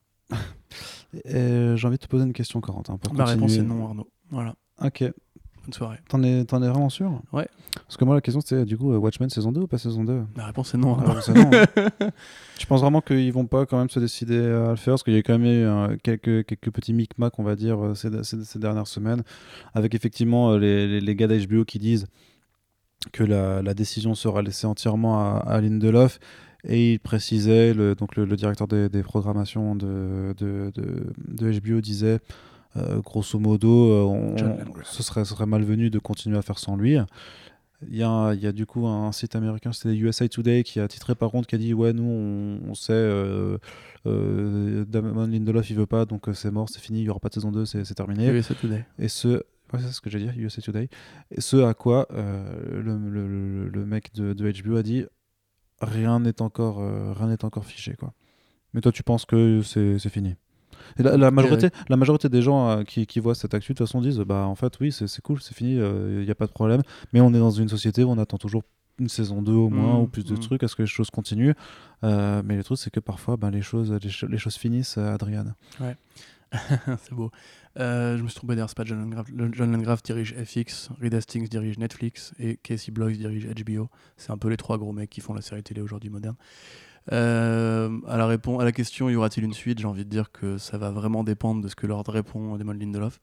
Et 1.25 1.73
J'ai 1.77 1.87
envie 1.87 1.97
de 1.97 2.03
te 2.03 2.07
poser 2.09 2.25
une 2.25 2.33
question, 2.33 2.61
Corentin. 2.61 2.97
Pour 2.97 3.15
Ma 3.15 3.25
réponse 3.25 3.55
est 3.57 3.63
non, 3.63 3.87
Arnaud. 3.87 4.09
Voilà, 4.31 4.55
Ok. 4.83 5.03
bonne 5.03 5.73
soirée. 5.73 5.99
T'en 6.09 6.23
es, 6.23 6.41
es 6.41 6.45
vraiment 6.45 6.89
sûr? 6.89 7.21
Ouais. 7.33 7.49
Parce 7.75 7.97
que 7.97 8.05
moi, 8.05 8.15
la 8.15 8.21
question, 8.21 8.41
c'était 8.41 8.65
du 8.65 8.77
coup, 8.79 8.93
euh, 8.93 8.97
Watchmen 8.99 9.29
saison 9.31 9.51
2 9.53 9.63
ou 9.63 9.67
pas 9.67 9.79
saison 9.79 10.05
2 10.05 10.23
Ma 10.37 10.47
réponse 10.47 10.73
est 10.75 10.79
non, 10.79 10.97
Ah, 11.01 11.03
Arnaud. 11.11 11.35
non. 11.35 11.51
Tu 12.59 12.67
penses 12.67 12.81
vraiment 12.83 13.01
qu'ils 13.01 13.33
vont 13.33 13.47
pas 13.47 13.67
quand 13.67 13.79
même 13.79 13.89
se 13.91 13.99
décider 13.99 14.39
à 14.39 14.71
le 14.71 14.77
faire? 14.77 14.93
Parce 14.95 15.03
qu'il 15.03 15.15
y 15.15 15.19
a 15.19 15.23
quand 15.23 15.39
même 15.39 15.45
eu 15.51 15.65
euh, 15.65 15.97
quelques, 16.03 16.45
quelques 16.47 16.71
petits 16.71 16.93
micmacs, 16.93 17.39
on 17.39 17.43
va 17.43 17.57
dire, 17.57 17.85
euh, 17.85 17.95
ces, 17.95 18.11
ces- 18.23 18.45
ces 18.45 18.59
dernières 18.59 18.87
semaines, 18.87 19.23
avec 19.75 19.95
effectivement 19.95 20.53
euh, 20.53 20.59
les, 20.59 20.87
les, 20.87 21.01
les 21.01 21.17
gars 21.17 21.27
d'HBO 21.27 21.65
qui 21.65 21.79
disent 21.81 22.07
que 23.13 23.25
la, 23.25 23.63
la 23.63 23.75
décision 23.75 24.15
sera 24.15 24.43
laissée 24.43 24.67
entièrement 24.67 25.19
à, 25.21 25.39
à 25.39 25.61
Lindelof. 25.61 26.19
Et 26.65 26.93
il 26.95 26.99
précisait, 27.01 27.73
le, 27.75 27.95
donc 27.95 28.17
le, 28.17 28.25
le 28.25 28.37
directeur 28.37 28.69
des, 28.69 28.89
des 28.89 29.03
programmations 29.03 29.75
de, 29.77 30.35
de, 30.37 30.71
de, 30.75 31.07
de 31.29 31.61
HBO 31.61 31.81
disait, 31.81 32.19
euh, 32.77 33.01
grosso 33.01 33.39
modo, 33.39 33.91
euh, 33.91 34.03
on- 34.03 34.37
ce, 34.85 35.03
serait, 35.03 35.25
ce 35.25 35.35
serait 35.35 35.47
malvenu 35.47 35.91
de 35.91 35.99
continuer 35.99 36.37
à 36.39 36.43
faire 36.43 36.59
sans 36.59 36.77
lui. 36.77 36.97
Il 37.89 37.97
y, 37.97 38.03
a, 38.03 38.09
un- 38.11 38.35
il 38.35 38.41
y 38.41 38.47
a 38.47 38.53
du 38.53 38.67
coup 38.67 38.87
un 38.87 39.11
site 39.11 39.35
américain, 39.37 39.73
c'était 39.73 39.97
USA 39.97 40.29
Today, 40.29 40.63
qui 40.65 40.81
a 40.81 40.87
titré 40.87 41.15
par 41.15 41.31
contre, 41.31 41.49
qui 41.49 41.55
a 41.55 41.59
dit 41.59 41.73
Ouais, 41.73 41.95
nous 41.95 42.03
on, 42.05 42.61
on 42.71 42.75
sait, 42.75 42.93
euh, 42.93 43.57
euh, 44.07 44.85
Damon 44.87 45.27
Lindelof 45.27 45.71
il 45.71 45.77
veut 45.77 45.87
pas, 45.87 46.05
donc 46.05 46.29
euh, 46.29 46.35
c'est 46.35 46.51
mort, 46.51 46.69
c'est 46.69 46.81
fini, 46.81 47.01
il 47.01 47.05
y 47.05 47.09
aura 47.09 47.21
pas 47.21 47.29
de 47.31 47.35
saison 47.35 47.51
2, 47.53 47.65
c'est 47.65 47.83
terminé. 47.95 48.29
USA 48.29 48.55
Today. 48.55 48.85
Et 48.99 49.09
ce, 49.09 49.29
ouais, 49.29 49.43
c'est 49.81 49.93
ce 49.93 50.01
que 50.03 50.11
j'ai 50.11 50.19
dit, 50.19 50.29
USA 50.39 50.61
Today. 50.61 50.89
Et 51.35 51.41
ce 51.41 51.57
à 51.65 51.73
quoi 51.73 52.07
euh, 52.13 52.83
le, 52.83 52.99
le- 52.99 53.29
le- 53.29 53.69
le 53.71 53.87
mec 53.87 54.13
de, 54.15 54.35
de 54.35 54.53
HBO 54.63 54.77
a 54.77 54.83
dit 54.83 55.07
Rien 55.81 56.21
n'est 56.21 56.43
encore, 56.43 56.81
euh, 56.81 57.13
rien 57.13 57.29
n'est 57.29 57.45
encore 57.45 57.65
fiché. 57.65 57.95
Quoi. 57.99 58.13
Mais 58.75 58.81
toi, 58.81 58.93
tu 58.93 59.03
penses 59.03 59.25
que 59.25 59.63
c'est 59.63 59.99
c'est 59.99 60.11
fini 60.11 60.37
et 60.99 61.03
la, 61.03 61.17
la 61.17 61.31
majorité, 61.31 61.69
la 61.89 61.97
majorité 61.97 62.29
des 62.29 62.43
gens 62.43 62.69
euh, 62.71 62.83
qui, 62.85 63.07
qui 63.07 63.21
voient 63.21 63.35
cette 63.35 63.53
actu 63.55 63.73
de 63.75 63.79
toute 63.79 63.87
façon 63.87 64.01
disent 64.01 64.19
bah 64.21 64.47
en 64.47 64.55
fait 64.55 64.73
oui 64.81 64.91
c'est 64.93 65.07
c'est 65.07 65.21
cool 65.23 65.41
c'est 65.41 65.55
fini 65.55 65.75
il 65.75 66.25
n'y 66.25 66.31
a 66.31 66.35
pas 66.35 66.47
de 66.47 66.53
problème 66.53 66.81
mais 67.13 67.21
on 67.21 67.33
est 67.35 67.39
dans 67.39 67.51
une 67.51 67.69
société 67.69 68.03
où 68.03 68.11
on 68.11 68.19
attend 68.19 68.39
toujours 68.39 68.63
une 68.99 69.09
saison 69.09 69.41
2 69.43 69.53
au 69.53 69.69
moins 69.69 69.99
Mm, 69.99 70.03
ou 70.03 70.07
plus 70.07 70.25
de 70.25 70.35
mm. 70.35 70.39
trucs 70.41 70.63
à 70.63 70.69
ce 70.69 70.75
que 70.77 70.83
les 70.83 70.89
choses 70.89 71.11
continuent 71.11 71.53
Euh, 72.03 72.43
mais 72.45 72.57
le 72.57 72.65
truc 72.65 72.79
c'est 72.79 72.91
que 72.91 72.99
parfois 73.01 73.37
ben, 73.37 73.51
les, 73.51 73.63
choses, 73.63 73.93
les, 74.03 74.09
cho- 74.11 74.27
les 74.27 74.39
choses 74.39 74.57
finissent 74.57 74.97
euh, 74.99 75.15
Adriane 75.15 75.55
c'est 77.03 77.13
beau. 77.13 77.31
Euh, 77.79 78.17
je 78.17 78.23
me 78.23 78.29
suis 78.29 78.37
trompé 78.37 78.55
d'ailleurs, 78.55 78.69
c'est 78.69 78.77
pas 78.77 78.85
John 78.85 79.01
Landgraf. 79.01 79.27
John 79.53 79.73
Landgraf 79.73 80.03
dirige 80.03 80.35
FX, 80.35 80.91
Reed 81.01 81.15
Hastings 81.15 81.49
dirige 81.49 81.79
Netflix 81.79 82.33
et 82.39 82.57
Casey 82.57 82.91
Bloys 82.91 83.13
dirige 83.13 83.47
HBO. 83.47 83.89
C'est 84.17 84.31
un 84.33 84.39
peu 84.39 84.49
les 84.49 84.57
trois 84.57 84.79
gros 84.79 84.93
mecs 84.93 85.11
qui 85.11 85.21
font 85.21 85.35
la 85.35 85.43
série 85.43 85.63
télé 85.63 85.81
aujourd'hui 85.81 86.11
moderne. 86.11 86.37
Euh, 87.13 87.99
à, 88.07 88.17
la 88.17 88.27
à 88.27 88.65
la 88.65 88.73
question 88.73 89.09
y 89.09 89.17
aura-t-il 89.17 89.45
une 89.45 89.55
suite, 89.55 89.79
j'ai 89.79 89.87
envie 89.87 90.05
de 90.05 90.11
dire 90.11 90.31
que 90.33 90.59
ça 90.59 90.77
va 90.77 90.91
vraiment 90.91 91.25
dépendre 91.25 91.63
de 91.63 91.69
ce 91.69 91.75
que 91.75 91.87
Lord 91.87 92.05
répond 92.09 92.57
Damon 92.57 92.73
Lindelof. 92.73 93.21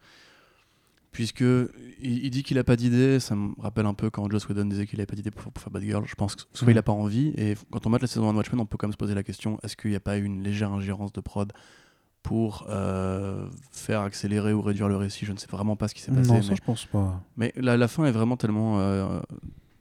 Puisque 1.11 1.41
il, 1.41 2.25
il 2.25 2.29
dit 2.29 2.43
qu'il 2.43 2.59
a 2.59 2.63
pas 2.63 2.75
d'idée, 2.75 3.19
ça 3.19 3.35
me 3.35 3.53
rappelle 3.59 3.85
un 3.85 3.93
peu 3.93 4.09
quand 4.09 4.29
Joss 4.29 4.47
Whedon 4.47 4.65
disait 4.65 4.85
qu'il 4.85 4.99
avait 4.99 5.07
pas 5.07 5.15
d'idée 5.15 5.31
pour, 5.31 5.51
pour 5.51 5.61
faire 5.61 5.71
Bad 5.71 5.83
Girl. 5.83 6.03
Je 6.05 6.15
pense 6.15 6.35
que 6.35 6.43
soit 6.53 6.71
il 6.71 6.77
a 6.77 6.83
pas 6.83 6.91
envie, 6.91 7.33
et 7.37 7.55
quand 7.71 7.85
on 7.87 7.89
mate 7.89 8.01
la 8.01 8.07
saison 8.07 8.29
1 8.29 8.33
de 8.33 8.37
Watchmen, 8.37 8.59
on 8.61 8.65
peut 8.65 8.77
quand 8.77 8.87
même 8.87 8.93
se 8.93 8.97
poser 8.97 9.15
la 9.15 9.23
question 9.23 9.59
est-ce 9.63 9.75
qu'il 9.75 9.89
n'y 9.89 9.95
a 9.95 10.01
pas 10.01 10.17
eu 10.17 10.23
une 10.23 10.43
légère 10.43 10.71
ingérence 10.71 11.11
de 11.13 11.21
prod 11.21 11.51
pour 12.27 12.65
euh, 12.69 13.47
faire 13.71 14.01
accélérer 14.01 14.51
ou 14.51 14.61
réduire 14.61 14.89
le 14.89 14.97
récit 14.97 15.25
Je 15.25 15.31
ne 15.31 15.37
sais 15.37 15.47
vraiment 15.49 15.77
pas 15.77 15.87
ce 15.87 15.93
qui 15.95 16.01
s'est 16.01 16.11
passé. 16.11 16.27
non 16.29 16.41
ça 16.41 16.49
mais 16.49 16.55
je 16.57 16.61
pense 16.61 16.85
pas 16.85 17.21
mais 17.37 17.53
la, 17.55 17.77
la 17.77 17.87
fin 17.87 18.03
est 18.05 18.11
vraiment 18.11 18.35
tellement, 18.35 18.79
euh, 18.81 19.21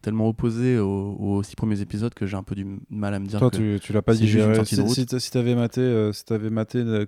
tellement 0.00 0.28
opposée 0.28 0.78
aux, 0.78 1.16
aux 1.18 1.42
six 1.42 1.56
premiers 1.56 1.80
épisodes 1.80 2.14
que 2.14 2.24
j'ai 2.24 2.36
un 2.36 2.44
peu 2.44 2.54
du 2.54 2.64
mal 2.88 3.14
à 3.14 3.18
me 3.18 3.26
dire 3.26 3.40
Toi, 3.40 3.50
que 3.50 3.56
tu, 3.56 3.80
tu 3.80 3.92
l'as 3.92 4.02
pas 4.02 4.12
une 4.14 4.20
digéré. 4.20 4.54
sortie 4.54 4.76
de 4.76 4.82
Si, 4.82 4.86
route. 5.00 5.10
si, 5.10 5.20
si 5.20 5.30
t'avais 5.32 5.56
maté, 5.56 5.80
euh, 5.80 6.12
si 6.12 6.24
t'avais 6.24 6.50
maté 6.50 6.78
euh, 6.78 7.04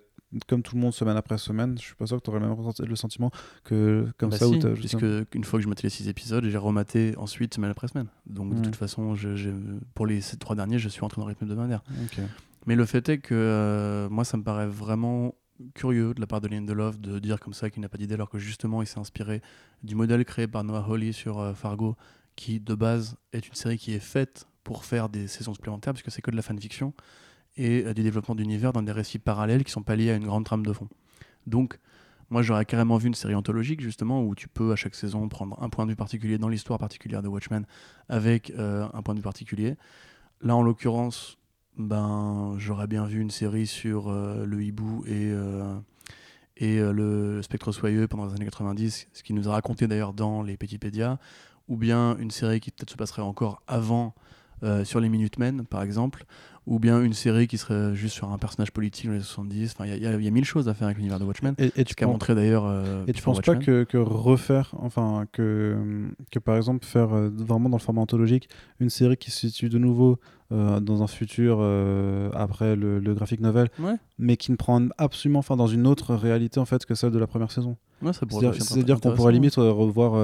comme 0.48 0.62
tout 0.62 0.74
le 0.74 0.82
monde 0.82 0.92
semaine 0.92 1.16
après 1.16 1.38
semaine, 1.38 1.76
je 1.78 1.84
suis 1.84 1.94
pas 1.94 2.06
sûr 2.06 2.16
que 2.16 2.22
t'aurais 2.22 2.40
le 2.40 2.46
même 2.48 2.54
ressenti- 2.58 2.84
le 2.84 2.96
sentiment 2.96 3.30
que 3.64 4.06
comme 4.18 4.30
Bah 4.30 4.38
ça. 4.38 4.46
si, 4.46 4.58
puisque 4.74 5.06
une 5.34 5.44
fois 5.44 5.60
que 5.60 5.62
je 5.64 5.68
maté 5.68 5.84
les 5.84 5.90
six 5.90 6.08
épisodes, 6.08 6.44
j'ai 6.44 6.58
rematé 6.58 7.14
ensuite 7.16 7.54
semaine 7.54 7.70
après 7.70 7.86
semaine. 7.86 8.08
Donc 8.26 8.54
de 8.54 8.58
Mm. 8.58 8.62
toute 8.62 8.76
façon, 8.76 9.14
je, 9.14 9.36
je- 9.36 9.50
pour 9.94 10.04
les 10.06 10.20
trois 10.40 10.56
derniers, 10.56 10.78
je 10.80 10.88
suis 10.88 11.00
rentré 11.00 11.20
dans 11.20 11.26
le 11.26 11.30
rythme 11.32 11.44
hebdomadaire. 11.44 11.82
Ok. 12.02 12.18
Mais 12.68 12.76
le 12.76 12.84
fait 12.84 13.08
est 13.08 13.16
que 13.16 13.34
euh, 13.34 14.10
moi, 14.10 14.26
ça 14.26 14.36
me 14.36 14.42
paraît 14.42 14.66
vraiment 14.66 15.34
curieux 15.72 16.12
de 16.12 16.20
la 16.20 16.26
part 16.26 16.42
de 16.42 16.48
Lindelof 16.48 17.00
de 17.00 17.18
dire 17.18 17.40
comme 17.40 17.54
ça 17.54 17.70
qu'il 17.70 17.80
n'a 17.80 17.88
pas 17.88 17.96
d'idée, 17.96 18.12
alors 18.12 18.28
que 18.28 18.36
justement, 18.36 18.82
il 18.82 18.86
s'est 18.86 18.98
inspiré 18.98 19.40
du 19.82 19.94
modèle 19.94 20.22
créé 20.26 20.46
par 20.46 20.64
Noah 20.64 20.84
Hawley 20.86 21.12
sur 21.12 21.38
euh, 21.38 21.54
Fargo, 21.54 21.96
qui 22.36 22.60
de 22.60 22.74
base 22.74 23.16
est 23.32 23.48
une 23.48 23.54
série 23.54 23.78
qui 23.78 23.94
est 23.94 24.00
faite 24.00 24.46
pour 24.64 24.84
faire 24.84 25.08
des 25.08 25.28
saisons 25.28 25.54
supplémentaires, 25.54 25.94
puisque 25.94 26.10
c'est 26.10 26.20
que 26.20 26.30
de 26.30 26.36
la 26.36 26.42
fanfiction, 26.42 26.92
et 27.56 27.86
euh, 27.86 27.94
du 27.94 28.02
développement 28.02 28.34
d'univers 28.34 28.74
dans 28.74 28.82
des 28.82 28.92
récits 28.92 29.18
parallèles 29.18 29.64
qui 29.64 29.72
sont 29.72 29.82
pas 29.82 29.96
liés 29.96 30.10
à 30.10 30.16
une 30.16 30.26
grande 30.26 30.44
trame 30.44 30.66
de 30.66 30.72
fond. 30.74 30.90
Donc, 31.46 31.78
moi, 32.28 32.42
j'aurais 32.42 32.66
carrément 32.66 32.98
vu 32.98 33.06
une 33.08 33.14
série 33.14 33.34
anthologique, 33.34 33.80
justement, 33.80 34.22
où 34.22 34.34
tu 34.34 34.46
peux 34.46 34.72
à 34.72 34.76
chaque 34.76 34.94
saison 34.94 35.26
prendre 35.30 35.56
un 35.62 35.70
point 35.70 35.86
de 35.86 35.92
vue 35.92 35.96
particulier 35.96 36.36
dans 36.36 36.50
l'histoire 36.50 36.78
particulière 36.78 37.22
de 37.22 37.28
Watchmen 37.28 37.64
avec 38.10 38.52
un 38.58 39.00
point 39.02 39.14
de 39.14 39.20
vue 39.20 39.24
particulier. 39.24 39.76
Là, 40.42 40.54
en 40.54 40.62
l'occurrence, 40.62 41.38
ben, 41.78 42.54
j'aurais 42.58 42.86
bien 42.86 43.04
vu 43.06 43.20
une 43.20 43.30
série 43.30 43.66
sur 43.66 44.08
euh, 44.08 44.44
le 44.44 44.62
hibou 44.62 45.04
et, 45.06 45.30
euh, 45.30 45.74
et 46.56 46.78
euh, 46.78 46.92
le 46.92 47.40
Spectre 47.42 47.72
Soyeux 47.72 48.08
pendant 48.08 48.26
les 48.26 48.32
années 48.34 48.44
90, 48.46 49.08
ce 49.12 49.22
qui 49.22 49.32
nous 49.32 49.48
a 49.48 49.52
raconté 49.52 49.86
d'ailleurs 49.86 50.12
dans 50.12 50.42
les 50.42 50.56
Pédipédias, 50.56 51.18
ou 51.68 51.76
bien 51.76 52.16
une 52.18 52.30
série 52.30 52.60
qui 52.60 52.70
peut-être 52.70 52.90
se 52.90 52.96
passerait 52.96 53.22
encore 53.22 53.62
avant 53.68 54.14
euh, 54.64 54.84
sur 54.84 54.98
les 54.98 55.08
Minutemen, 55.08 55.64
par 55.64 55.82
exemple, 55.82 56.24
ou 56.66 56.80
bien 56.80 57.00
une 57.00 57.12
série 57.14 57.46
qui 57.46 57.56
serait 57.58 57.94
juste 57.94 58.14
sur 58.14 58.30
un 58.32 58.38
personnage 58.38 58.72
politique 58.72 59.06
dans 59.06 59.12
les 59.12 59.20
70. 59.20 59.72
Enfin, 59.74 59.86
il 59.86 60.02
y, 60.02 60.06
a- 60.06 60.14
il 60.16 60.22
y 60.24 60.26
a 60.28 60.30
mille 60.30 60.44
choses 60.44 60.68
à 60.68 60.74
faire 60.74 60.86
avec 60.88 60.98
l'univers 60.98 61.20
de 61.20 61.24
Watchmen. 61.24 61.54
Et, 61.58 61.70
et 61.76 61.84
tu 61.84 61.94
montré 62.06 62.34
d'ailleurs. 62.34 62.66
euh, 62.66 63.04
Et 63.06 63.12
tu 63.12 63.22
penses 63.22 63.40
pas 63.40 63.52
Watchmen. 63.52 63.64
que, 63.64 63.84
que 63.90 63.96
refaire, 63.98 64.74
enfin, 64.78 65.26
que, 65.32 66.08
que 66.32 66.38
par 66.40 66.56
exemple 66.56 66.84
faire 66.84 67.14
euh, 67.14 67.30
vraiment 67.32 67.68
dans 67.70 67.76
le 67.78 67.82
format 67.82 68.00
anthologique 68.02 68.48
une 68.80 68.90
série 68.90 69.16
qui 69.16 69.30
se 69.30 69.48
situe 69.48 69.68
de 69.68 69.78
nouveau 69.78 70.18
euh, 70.50 70.80
dans 70.80 71.02
un 71.02 71.06
futur 71.06 71.58
euh, 71.60 72.30
après 72.34 72.74
le, 72.74 72.98
le 73.00 73.14
graphic 73.14 73.40
novel, 73.40 73.68
Ouais. 73.78 73.96
mais 74.18 74.36
qui 74.38 74.50
ne 74.50 74.56
prend 74.56 74.82
absolument, 74.96 75.40
enfin, 75.40 75.56
dans 75.56 75.66
une 75.66 75.86
autre 75.86 76.14
réalité 76.14 76.58
en 76.60 76.64
fait 76.64 76.86
que 76.86 76.94
celle 76.94 77.10
de 77.10 77.18
la 77.18 77.26
première 77.26 77.50
saison. 77.52 77.76
Ouais, 78.02 78.12
C'est-à-dire 78.12 79.00
qu'on 79.00 79.12
pourrait 79.14 79.32
limite 79.32 79.58
euh, 79.58 79.70
revoir 79.70 80.14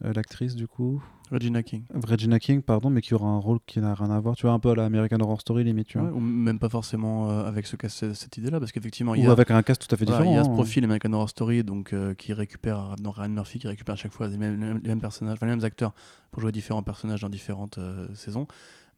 l'actrice 0.00 0.54
du 0.54 0.68
coup, 0.68 1.02
Regina 1.30 1.62
King. 1.62 1.82
Regina 1.94 2.38
King, 2.38 2.62
pardon, 2.62 2.90
mais 2.90 3.00
qui 3.00 3.14
aura 3.14 3.28
un 3.28 3.38
rôle 3.38 3.58
qui 3.66 3.80
n'a 3.80 3.94
rien 3.94 4.10
à 4.10 4.20
voir. 4.20 4.36
Tu 4.36 4.42
vois, 4.42 4.52
un 4.52 4.58
peu 4.58 4.70
à 4.70 4.74
la 4.74 4.84
American 4.84 5.20
Horror 5.20 5.40
Story 5.40 5.64
limite, 5.64 5.88
tu 5.88 5.98
vois. 5.98 6.08
Ouais, 6.08 6.14
ou 6.14 6.20
même 6.20 6.58
pas 6.58 6.68
forcément 6.68 7.30
euh, 7.30 7.44
avec 7.44 7.66
ce 7.66 7.76
cas- 7.76 7.88
cette, 7.88 8.36
idée-là, 8.36 8.60
parce 8.60 8.72
qu'effectivement, 8.72 9.14
il 9.14 9.22
y 9.22 9.26
Ou 9.26 9.30
a, 9.30 9.32
avec 9.32 9.50
un 9.50 9.62
cast 9.62 9.86
tout 9.86 9.94
à 9.94 9.98
fait 9.98 10.04
différent. 10.04 10.30
il 10.30 10.34
y 10.34 10.38
a 10.38 10.44
ce 10.44 10.48
hein. 10.48 10.52
profil 10.52 10.84
American 10.84 11.12
Horror 11.12 11.28
Story 11.28 11.64
donc, 11.64 11.92
euh, 11.92 12.14
qui 12.14 12.32
récupère, 12.32 12.96
dans 13.00 13.10
Ryan 13.10 13.28
Murphy, 13.28 13.58
qui 13.58 13.68
récupère 13.68 13.94
à 13.94 13.96
chaque 13.96 14.12
fois 14.12 14.28
les 14.28 14.36
mêmes, 14.38 14.80
les 14.82 14.88
mêmes 14.88 15.00
personnages, 15.00 15.34
enfin, 15.34 15.46
les 15.46 15.52
mêmes 15.52 15.64
acteurs 15.64 15.92
pour 16.30 16.40
jouer 16.40 16.52
différents 16.52 16.82
personnages 16.82 17.20
dans 17.20 17.28
différentes 17.28 17.78
euh, 17.78 18.06
saisons. 18.14 18.46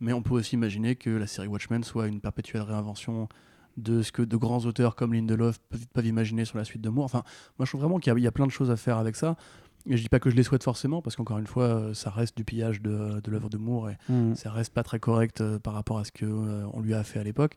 Mais 0.00 0.12
on 0.12 0.22
peut 0.22 0.34
aussi 0.34 0.54
imaginer 0.54 0.96
que 0.96 1.10
la 1.10 1.26
série 1.26 1.48
Watchmen 1.48 1.84
soit 1.84 2.06
une 2.06 2.20
perpétuelle 2.20 2.62
réinvention 2.62 3.28
de 3.76 4.02
ce 4.02 4.12
que 4.12 4.22
de 4.22 4.36
grands 4.36 4.64
auteurs 4.64 4.96
comme 4.96 5.12
Lindelof 5.12 5.58
peuvent, 5.68 5.86
peuvent 5.92 6.06
imaginer 6.06 6.44
sur 6.44 6.58
la 6.58 6.64
suite 6.64 6.82
de 6.82 6.88
Moore. 6.88 7.04
Enfin, 7.04 7.22
moi 7.58 7.66
je 7.66 7.70
trouve 7.70 7.82
vraiment 7.82 7.98
qu'il 7.98 8.18
y 8.18 8.26
a 8.26 8.32
plein 8.32 8.46
de 8.46 8.52
choses 8.52 8.70
à 8.70 8.76
faire 8.76 8.98
avec 8.98 9.16
ça. 9.16 9.36
Et 9.86 9.96
je 9.96 10.02
dis 10.02 10.08
pas 10.08 10.20
que 10.20 10.28
je 10.30 10.36
les 10.36 10.42
souhaite 10.42 10.62
forcément, 10.62 11.00
parce 11.02 11.16
qu'encore 11.16 11.38
une 11.38 11.46
fois, 11.46 11.64
euh, 11.64 11.94
ça 11.94 12.10
reste 12.10 12.36
du 12.36 12.44
pillage 12.44 12.82
de, 12.82 13.20
de 13.20 13.30
l'œuvre 13.30 13.48
de 13.48 13.56
Moore 13.56 13.90
et 13.90 13.96
Mm. 14.08 14.34
ça 14.34 14.50
reste 14.50 14.74
pas 14.74 14.82
très 14.82 14.98
correct 15.00 15.40
euh, 15.40 15.58
par 15.58 15.72
rapport 15.74 15.98
à 15.98 16.04
ce 16.04 16.12
que 16.12 16.26
euh, 16.26 16.66
on 16.74 16.80
lui 16.80 16.92
a 16.94 17.02
fait 17.02 17.18
à 17.18 17.24
l'époque. 17.24 17.56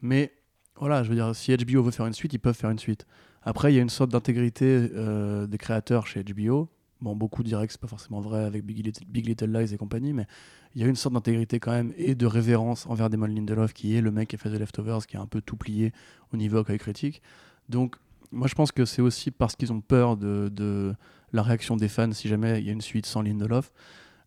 Mais 0.00 0.32
voilà, 0.76 1.02
je 1.02 1.08
veux 1.10 1.14
dire, 1.14 1.34
si 1.34 1.54
HBO 1.56 1.82
veut 1.82 1.90
faire 1.90 2.06
une 2.06 2.14
suite, 2.14 2.32
ils 2.32 2.38
peuvent 2.38 2.56
faire 2.56 2.70
une 2.70 2.78
suite. 2.78 3.06
Après, 3.42 3.72
il 3.72 3.76
y 3.76 3.78
a 3.78 3.82
une 3.82 3.88
sorte 3.90 4.10
d'intégrité 4.10 4.90
euh, 4.94 5.46
des 5.46 5.58
créateurs 5.58 6.06
chez 6.06 6.22
HBO. 6.24 6.68
Bon, 7.00 7.14
beaucoup 7.14 7.42
diraient 7.42 7.66
que 7.66 7.72
c'est 7.72 7.80
pas 7.80 7.86
forcément 7.86 8.20
vrai 8.20 8.42
avec 8.44 8.64
Big 8.64 8.84
Little, 8.84 9.04
Big 9.06 9.26
Little 9.26 9.52
Lies 9.52 9.72
et 9.72 9.76
compagnie, 9.76 10.12
mais 10.12 10.26
il 10.74 10.80
y 10.82 10.84
a 10.84 10.88
une 10.88 10.96
sorte 10.96 11.14
d'intégrité 11.14 11.60
quand 11.60 11.70
même 11.70 11.92
et 11.96 12.14
de 12.14 12.26
révérence 12.26 12.86
envers 12.86 13.08
Damon 13.10 13.26
Lindelof, 13.26 13.72
qui 13.72 13.94
est 13.94 14.00
le 14.00 14.10
mec 14.10 14.28
qui 14.30 14.36
a 14.36 14.38
fait 14.38 14.50
The 14.50 14.58
Leftovers, 14.58 15.06
qui 15.06 15.16
a 15.16 15.20
un 15.20 15.26
peu 15.26 15.40
tout 15.40 15.56
plié 15.56 15.92
au 16.32 16.36
niveau 16.36 16.58
accueil 16.58 16.78
critique. 16.78 17.22
Donc, 17.68 17.96
moi, 18.32 18.48
je 18.48 18.54
pense 18.54 18.72
que 18.72 18.84
c'est 18.84 19.00
aussi 19.02 19.30
parce 19.30 19.54
qu'ils 19.54 19.72
ont 19.72 19.80
peur 19.80 20.16
de, 20.16 20.50
de 20.52 20.94
la 21.32 21.42
réaction 21.42 21.76
des 21.76 21.88
fans 21.88 22.12
si 22.12 22.28
jamais 22.28 22.60
il 22.60 22.66
y 22.66 22.70
a 22.70 22.72
une 22.72 22.80
suite 22.80 23.06
sans 23.06 23.22
Lindelof. 23.22 23.70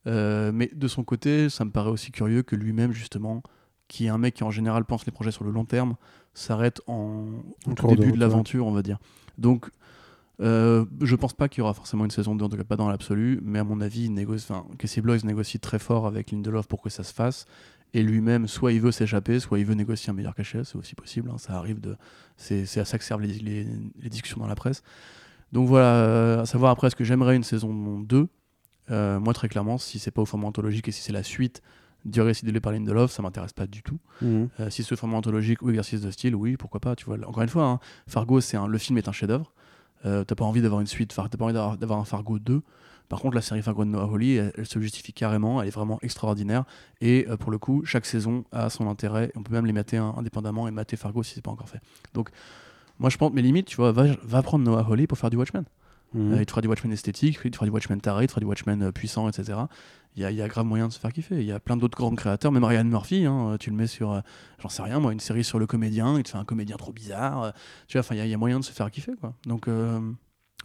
Euh, 0.07 0.51
mais 0.53 0.69
de 0.73 0.87
son 0.87 1.03
côté, 1.03 1.49
ça 1.49 1.63
me 1.65 1.71
paraît 1.71 1.89
aussi 1.91 2.11
curieux 2.11 2.41
que 2.41 2.55
lui-même, 2.55 2.91
justement, 2.91 3.43
qui 3.87 4.05
est 4.05 4.09
un 4.09 4.17
mec 4.17 4.33
qui 4.35 4.43
en 4.43 4.51
général 4.51 4.85
pense 4.85 5.05
les 5.05 5.11
projets 5.11 5.31
sur 5.31 5.43
le 5.43 5.51
long 5.51 5.65
terme, 5.65 5.95
s'arrête 6.33 6.81
en, 6.87 7.25
tout 7.75 7.83
de 7.87 7.95
début 7.95 8.11
de 8.13 8.19
l'aventure, 8.19 8.65
on 8.65 8.71
va 8.71 8.81
dire. 8.81 8.97
Donc, 9.37 9.69
euh, 10.41 10.85
je 11.01 11.15
pense 11.15 11.33
pas 11.33 11.49
qu'il 11.49 11.59
y 11.59 11.61
aura 11.61 11.73
forcément 11.75 12.03
une 12.05 12.09
saison 12.11 12.35
2, 12.35 12.45
en 12.45 12.49
tout 12.49 12.57
cas 12.57 12.63
pas 12.63 12.77
dans 12.77 12.89
l'absolu, 12.89 13.39
mais 13.43 13.59
à 13.59 13.63
mon 13.63 13.79
avis, 13.81 14.09
négocie, 14.09 14.47
Casey 14.79 15.01
Bloys 15.01 15.19
négocie 15.23 15.59
très 15.59 15.77
fort 15.77 16.07
avec 16.07 16.31
Lindelof 16.31 16.67
pour 16.67 16.81
que 16.81 16.89
ça 16.89 17.03
se 17.03 17.13
fasse. 17.13 17.45
Et 17.93 18.01
lui-même, 18.01 18.47
soit 18.47 18.71
il 18.71 18.79
veut 18.81 18.91
s'échapper, 18.93 19.39
soit 19.41 19.59
il 19.59 19.65
veut 19.65 19.73
négocier 19.75 20.09
un 20.09 20.13
meilleur 20.13 20.33
cachet, 20.33 20.63
c'est 20.63 20.77
aussi 20.77 20.95
possible, 20.95 21.29
hein, 21.29 21.37
ça 21.37 21.57
arrive 21.57 21.81
de. 21.81 21.97
C'est 22.37 22.65
c'est 22.65 22.79
à 22.79 22.85
ça 22.85 22.97
que 22.97 23.03
servent 23.03 23.21
les, 23.21 23.33
les- 23.33 23.67
les 24.01 24.09
discussions 24.09 24.39
dans 24.39 24.47
la 24.47 24.55
presse. 24.55 24.81
Donc 25.51 25.67
voilà, 25.67 25.95
euh, 25.95 26.41
à 26.41 26.45
savoir 26.45 26.71
après, 26.71 26.87
est-ce 26.87 26.95
que 26.95 27.03
j'aimerais 27.03 27.35
une 27.35 27.43
saison 27.43 27.99
2 27.99 28.27
Euh, 28.89 29.19
Moi, 29.19 29.33
très 29.33 29.49
clairement, 29.49 29.77
si 29.77 29.99
c'est 29.99 30.11
pas 30.11 30.21
au 30.21 30.25
format 30.25 30.47
anthologique 30.47 30.87
et 30.87 30.91
si 30.91 31.01
c'est 31.01 31.13
la 31.13 31.23
suite 31.23 31.61
du 32.05 32.21
récit 32.21 32.45
de 32.45 32.59
par 32.59 32.71
Lindelof, 32.71 33.11
ça 33.11 33.21
m'intéresse 33.21 33.53
pas 33.53 33.67
du 33.67 33.83
tout. 33.83 33.99
Mm. 34.21 34.45
Euh, 34.59 34.69
si 34.69 34.83
c'est 34.83 34.93
au 34.93 34.97
format 34.97 35.17
anthologique 35.17 35.61
ou 35.61 35.69
exercice 35.69 36.01
de 36.01 36.11
style, 36.11 36.35
oui, 36.35 36.57
pourquoi 36.57 36.79
pas. 36.79 36.95
Tu 36.95 37.05
vois, 37.05 37.17
encore 37.27 37.43
une 37.43 37.49
fois, 37.49 37.65
hein, 37.65 37.79
Fargo, 38.07 38.41
c'est 38.41 38.57
un, 38.57 38.67
le 38.67 38.77
film 38.77 38.97
est 38.97 39.07
un 39.07 39.11
chef-d'œuvre. 39.11 39.53
Euh, 40.05 40.23
t'as 40.23 40.35
pas 40.35 40.45
envie 40.45 40.61
d'avoir 40.61 40.81
une 40.81 40.87
suite, 40.87 41.13
t'as 41.15 41.27
pas 41.27 41.45
envie 41.45 41.53
d'avoir, 41.53 41.77
d'avoir 41.77 41.99
un 41.99 42.05
Fargo 42.05 42.39
2. 42.39 42.61
Par 43.07 43.19
contre, 43.19 43.35
la 43.35 43.41
série 43.41 43.61
Fargo 43.61 43.83
de 43.83 43.89
Noah 43.89 44.05
Hawley, 44.05 44.35
elle, 44.35 44.53
elle 44.57 44.65
se 44.65 44.79
justifie 44.79 45.13
carrément, 45.13 45.61
elle 45.61 45.67
est 45.67 45.71
vraiment 45.71 45.99
extraordinaire. 46.01 46.63
Et 47.01 47.27
euh, 47.29 47.37
pour 47.37 47.51
le 47.51 47.59
coup, 47.59 47.83
chaque 47.85 48.05
saison 48.05 48.45
a 48.51 48.69
son 48.69 48.87
intérêt. 48.87 49.31
On 49.35 49.43
peut 49.43 49.53
même 49.53 49.65
les 49.65 49.73
mater 49.73 49.97
hein, 49.97 50.13
indépendamment 50.17 50.67
et 50.67 50.71
mater 50.71 50.95
Fargo 50.95 51.21
si 51.21 51.35
c'est 51.35 51.41
pas 51.41 51.51
encore 51.51 51.69
fait. 51.69 51.81
Donc, 52.13 52.29
moi, 53.01 53.09
je 53.09 53.17
pense, 53.17 53.33
mes 53.33 53.41
limites, 53.41 53.65
tu 53.65 53.77
vois, 53.77 53.91
va, 53.91 54.05
va 54.23 54.41
prendre 54.43 54.63
Noah 54.63 54.85
Hawley 54.87 55.07
pour 55.07 55.17
faire 55.17 55.31
du 55.31 55.35
Watchmen. 55.37 55.65
Mm. 56.13 56.33
Euh, 56.33 56.37
il 56.39 56.45
te 56.45 56.51
fera 56.51 56.61
du 56.61 56.67
Watchmen 56.67 56.93
esthétique, 56.93 57.39
il 57.43 57.51
te 57.51 57.55
fera 57.55 57.65
du 57.65 57.71
Watchmen 57.71 57.99
taré, 57.99 58.25
il 58.25 58.27
te 58.27 58.31
fera 58.31 58.41
du 58.41 58.45
Watchmen 58.45 58.83
euh, 58.83 58.91
puissant, 58.91 59.27
etc. 59.27 59.59
Il 60.15 60.21
y, 60.21 60.25
a, 60.25 60.29
il 60.29 60.37
y 60.37 60.41
a 60.41 60.47
grave 60.47 60.65
moyen 60.65 60.87
de 60.87 60.93
se 60.93 60.99
faire 60.99 61.11
kiffer. 61.11 61.39
Il 61.39 61.45
y 61.45 61.51
a 61.51 61.59
plein 61.59 61.77
d'autres 61.77 61.97
grands 61.97 62.13
créateurs, 62.13 62.51
même 62.51 62.63
Ryan 62.63 62.83
Murphy, 62.83 63.25
hein, 63.25 63.55
tu 63.59 63.69
le 63.71 63.75
mets 63.75 63.87
sur, 63.87 64.11
euh, 64.11 64.19
j'en 64.59 64.69
sais 64.69 64.83
rien, 64.83 64.99
moi, 64.99 65.13
une 65.13 65.19
série 65.19 65.43
sur 65.43 65.57
le 65.57 65.65
comédien, 65.65 66.17
il 66.17 66.23
te 66.23 66.29
fait 66.29 66.37
un 66.37 66.45
comédien 66.45 66.75
trop 66.77 66.91
bizarre. 66.91 67.41
euh, 67.43 67.51
tu 67.87 67.97
vois, 67.97 68.01
enfin, 68.01 68.15
il 68.15 68.23
y, 68.23 68.29
y 68.29 68.33
a 68.33 68.37
moyen 68.37 68.59
de 68.59 68.65
se 68.65 68.71
faire 68.71 68.91
kiffer, 68.91 69.13
quoi. 69.19 69.33
Donc, 69.47 69.67
euh, 69.67 69.99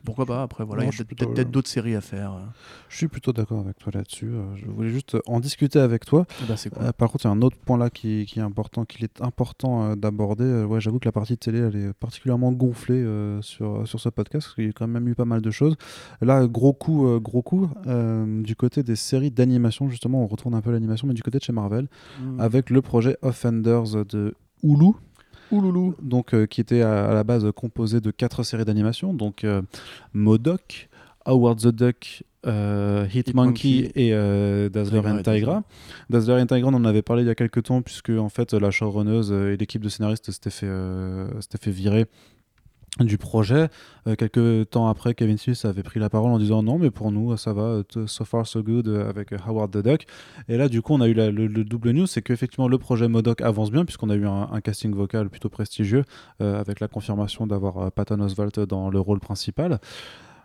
pourquoi 0.06 0.24
pas 0.24 0.42
Après, 0.42 0.64
voilà, 0.64 0.84
il 0.84 0.86
y 0.86 0.88
a 0.88 0.92
peut-être 0.92 1.06
plutôt, 1.06 1.38
euh, 1.38 1.44
d'autres 1.44 1.68
séries 1.68 1.94
à 1.94 2.00
faire. 2.00 2.32
euh. 2.32 2.40
Je 2.88 2.96
suis 2.96 3.08
plutôt 3.08 3.34
d'accord 3.34 3.60
avec 3.60 3.78
toi 3.78 3.92
là-dessus. 3.94 4.30
euh, 4.30 4.56
Je 4.56 4.64
voulais 4.66 4.88
juste 4.88 5.18
en 5.26 5.38
discuter 5.40 5.78
avec 5.78 6.06
toi. 6.06 6.24
Eh 6.42 6.46
ben, 6.48 6.56
cool. 6.56 6.82
Euh, 6.82 6.92
par 6.92 7.10
contre, 7.10 7.26
il 7.26 7.28
y 7.28 7.30
a 7.30 7.34
un 7.34 7.42
autre 7.42 7.58
point 7.58 7.76
là 7.76 7.90
qui, 7.90 8.24
qui 8.24 8.38
est 8.38 8.42
important, 8.42 8.86
qu'il 8.86 9.04
est 9.04 9.20
important 9.20 9.90
euh, 9.90 9.94
d'aborder. 9.96 10.64
Ouais, 10.64 10.80
j'avoue 10.80 10.98
que 10.98 11.04
la 11.06 11.12
partie 11.12 11.36
télé, 11.36 11.58
elle 11.58 11.76
est 11.76 11.92
particulièrement 11.92 12.52
gonflée 12.52 12.94
euh, 13.02 13.42
sur, 13.42 13.86
sur 13.86 14.00
ce 14.00 14.08
podcast, 14.08 14.46
parce 14.46 14.54
qu'il 14.54 14.64
y 14.64 14.68
a 14.70 14.72
quand 14.72 14.86
même 14.88 15.06
eu 15.08 15.14
pas 15.14 15.26
mal 15.26 15.42
de 15.42 15.50
choses. 15.50 15.76
Là, 16.22 16.46
gros 16.46 16.72
coup, 16.72 17.06
gros 17.20 17.42
coup, 17.42 17.68
du 17.84 18.56
côté 18.56 18.82
des 18.82 18.96
séries 18.96 19.30
d'animation, 19.30 19.90
justement, 19.90 20.22
on 20.22 20.26
retourne 20.26 20.54
un 20.54 20.60
peu 20.62 20.70
l'animation, 20.70 21.06
mais 21.08 21.14
du 21.14 21.22
côté 21.22 21.38
de 21.38 21.42
chez 21.44 21.52
Marvel, 21.52 21.88
Mm. 22.22 22.40
avec 22.40 22.70
le 22.70 22.80
projet 22.82 23.16
Offenders 23.22 24.04
de 24.06 24.34
Hulu. 24.62 24.92
Ouloulou. 25.50 25.94
donc 26.02 26.34
euh, 26.34 26.46
qui 26.46 26.60
était 26.60 26.82
à, 26.82 27.10
à 27.10 27.14
la 27.14 27.24
base 27.24 27.46
composé 27.54 28.00
de 28.00 28.10
quatre 28.10 28.42
séries 28.42 28.64
d'animation, 28.64 29.14
donc 29.14 29.44
euh, 29.44 29.62
Modoc, 30.12 30.88
Howard 31.24 31.58
the 31.60 31.68
Duck, 31.68 32.24
euh, 32.46 33.06
Hitmonkey 33.12 33.68
Hitmonkey 33.70 33.92
et 33.96 34.12
euh, 34.14 34.68
Dazzler 34.68 35.00
and 35.04 35.22
Tigra. 35.22 35.62
Dazzler 36.10 36.40
and 36.40 36.46
Tigra, 36.46 36.68
on 36.70 36.74
en 36.74 36.84
avait 36.84 37.02
parlé 37.02 37.22
il 37.22 37.26
y 37.26 37.30
a 37.30 37.34
quelques 37.34 37.64
temps, 37.64 37.82
puisque 37.82 38.10
en 38.10 38.28
fait 38.28 38.52
la 38.52 38.70
showrunneuse 38.70 39.32
euh, 39.32 39.52
et 39.52 39.56
l'équipe 39.56 39.82
de 39.82 39.88
scénaristes 39.88 40.30
s'étaient 40.30 40.50
fait, 40.50 40.66
euh, 40.66 41.28
s'étaient 41.40 41.58
fait 41.58 41.70
virer 41.72 42.06
du 43.04 43.18
projet. 43.18 43.68
Euh, 44.06 44.14
quelques 44.14 44.70
temps 44.70 44.88
après, 44.88 45.14
Kevin 45.14 45.36
Smith 45.36 45.64
avait 45.64 45.82
pris 45.82 46.00
la 46.00 46.08
parole 46.08 46.30
en 46.30 46.38
disant 46.38 46.62
non, 46.62 46.78
mais 46.78 46.90
pour 46.90 47.12
nous, 47.12 47.36
ça 47.36 47.52
va, 47.52 47.82
so 48.06 48.24
far 48.24 48.46
so 48.46 48.62
good 48.62 48.88
euh, 48.88 49.08
avec 49.08 49.32
euh, 49.32 49.38
Howard 49.46 49.70
the 49.70 49.78
Duck. 49.78 50.06
Et 50.48 50.56
là, 50.56 50.68
du 50.68 50.82
coup, 50.82 50.94
on 50.94 51.00
a 51.00 51.08
eu 51.08 51.14
le, 51.14 51.30
le 51.30 51.64
double 51.64 51.90
news, 51.90 52.06
c'est 52.06 52.22
qu'effectivement, 52.22 52.68
le 52.68 52.78
projet 52.78 53.08
Modoc 53.08 53.40
avance 53.42 53.70
bien, 53.70 53.84
puisqu'on 53.84 54.10
a 54.10 54.14
eu 54.14 54.26
un, 54.26 54.60
casting 54.60 54.94
vocal 54.94 55.28
plutôt 55.28 55.48
prestigieux, 55.48 56.04
euh, 56.40 56.58
avec 56.60 56.80
la 56.80 56.88
confirmation 56.88 57.46
d'avoir 57.46 57.92
Patton 57.92 58.20
Oswalt 58.20 58.60
dans 58.60 58.90
le 58.90 59.00
rôle 59.00 59.20
principal. 59.20 59.78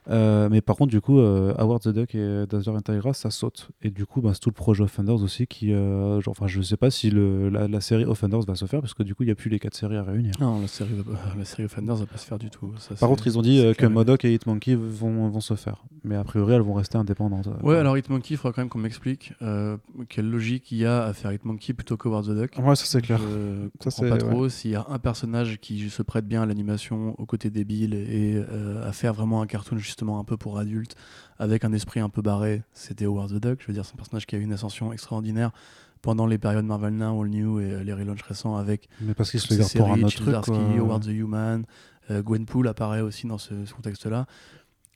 Euh, 0.09 0.49
mais 0.49 0.61
par 0.61 0.75
contre, 0.75 0.89
du 0.91 0.99
coup, 0.99 1.19
euh, 1.19 1.53
Howard 1.57 1.81
the 1.83 1.89
Duck 1.89 2.15
et 2.15 2.45
Dazzler 2.49 2.75
and 2.77 2.81
Tigra, 2.81 3.13
ça 3.13 3.29
saute. 3.29 3.69
Et 3.83 3.91
du 3.91 4.05
coup, 4.05 4.19
bah, 4.21 4.31
c'est 4.33 4.39
tout 4.39 4.49
le 4.49 4.55
projet 4.55 4.83
Offenders 4.83 5.21
aussi 5.21 5.45
qui. 5.47 5.71
euh, 5.73 6.19
genre, 6.21 6.31
enfin, 6.31 6.47
je 6.47 6.61
sais 6.61 6.77
pas 6.77 6.89
si 6.89 7.11
le, 7.11 7.49
la, 7.49 7.67
la 7.67 7.81
série 7.81 8.05
Offenders 8.05 8.41
va 8.41 8.55
se 8.55 8.65
faire, 8.65 8.81
parce 8.81 8.93
que 8.95 9.03
du 9.03 9.13
coup, 9.13 9.23
il 9.23 9.27
n'y 9.27 9.31
a 9.31 9.35
plus 9.35 9.49
les 9.49 9.59
quatre 9.59 9.75
séries 9.75 9.97
à 9.97 10.03
réunir. 10.03 10.33
Non, 10.39 10.59
la 10.59 10.67
série, 10.67 10.93
va 10.95 11.03
pas- 11.03 11.19
la 11.37 11.45
série 11.45 11.65
Offenders 11.65 11.95
va 11.95 12.05
pas 12.07 12.17
se 12.17 12.25
faire 12.25 12.39
du 12.39 12.49
tout. 12.49 12.71
Ça, 12.79 12.95
Par 12.95 13.09
contre, 13.09 13.27
ils 13.27 13.37
ont 13.37 13.41
dit 13.43 13.59
euh, 13.59 13.73
que. 13.73 13.85
Modoc 13.85 14.25
et 14.25 14.33
Hitmonkey 14.33 14.75
vont, 14.75 15.29
vont 15.29 15.39
se 15.41 15.53
faire. 15.55 15.83
Mais 16.03 16.15
a 16.15 16.23
priori, 16.23 16.53
elles 16.53 16.61
vont 16.61 16.73
rester 16.73 16.97
indépendantes. 16.97 17.47
euh. 17.47 17.63
Ouais, 17.65 17.77
alors 17.77 17.95
Hitmonkey, 17.97 18.33
il 18.33 18.37
faudra 18.37 18.53
quand 18.53 18.61
même 18.61 18.69
qu'on 18.69 18.79
m'explique 18.79 19.33
euh, 19.43 19.77
quelle 20.09 20.29
logique 20.29 20.71
il 20.71 20.79
y 20.79 20.85
a 20.85 21.03
à 21.03 21.13
faire 21.13 21.31
Hitmonkey 21.31 21.73
plutôt 21.73 21.95
que 21.97 22.07
Howard 22.07 22.25
the 22.25 22.31
Duck. 22.35 22.57
Ouais, 22.57 22.75
ça 22.75 22.85
c'est 22.85 23.01
clair. 23.01 23.19
Je 23.19 23.89
Ça, 23.89 24.01
comprends 24.01 24.17
pas 24.17 24.23
trop 24.23 24.49
s'il 24.49 24.71
y 24.71 24.75
a 24.75 24.85
un 24.89 24.97
personnage 24.97 25.59
qui 25.59 25.89
se 25.89 26.01
prête 26.01 26.27
bien 26.27 26.41
à 26.41 26.45
l'animation 26.47 27.13
aux 27.19 27.25
côtés 27.27 27.49
débile 27.51 27.93
et 27.93 28.33
euh, 28.35 28.87
à 28.87 28.91
faire 28.93 29.13
vraiment 29.13 29.41
un 29.43 29.45
cartoon 29.47 29.77
justement 29.91 30.19
un 30.19 30.23
peu 30.23 30.37
pour 30.37 30.57
adultes 30.57 30.95
avec 31.37 31.63
un 31.65 31.73
esprit 31.73 31.99
un 31.99 32.09
peu 32.09 32.21
barré, 32.21 32.63
c'était 32.73 33.05
Howard 33.05 33.29
the 33.31 33.41
Duck. 33.41 33.59
Je 33.61 33.67
veux 33.67 33.73
dire, 33.73 33.85
c'est 33.85 33.93
un 33.93 33.97
personnage 33.97 34.25
qui 34.25 34.35
a 34.35 34.39
eu 34.39 34.41
une 34.41 34.53
ascension 34.53 34.91
extraordinaire 34.93 35.51
pendant 36.01 36.25
les 36.25 36.37
périodes 36.39 36.65
Marvel 36.65 36.93
Now, 36.95 37.21
All 37.21 37.29
New 37.29 37.59
et 37.59 37.71
euh, 37.71 37.83
les 37.83 37.93
relaunchs 37.93 38.23
récents 38.23 38.55
avec 38.55 38.89
Mais 39.01 39.13
parce 39.13 39.29
qu'ils 39.31 39.39
se 39.39 39.53
gardent 39.53 39.71
pour 39.77 39.91
un 39.91 40.01
autre 40.03 40.15
truc. 40.15 40.25
Quoi. 40.45 40.57
Howard 40.79 41.03
the 41.03 41.09
Human, 41.09 41.65
euh, 42.09 42.23
Gwenpool 42.23 42.67
apparaît 42.67 43.01
aussi 43.01 43.27
dans 43.27 43.37
ce, 43.37 43.65
ce 43.65 43.73
contexte-là. 43.73 44.25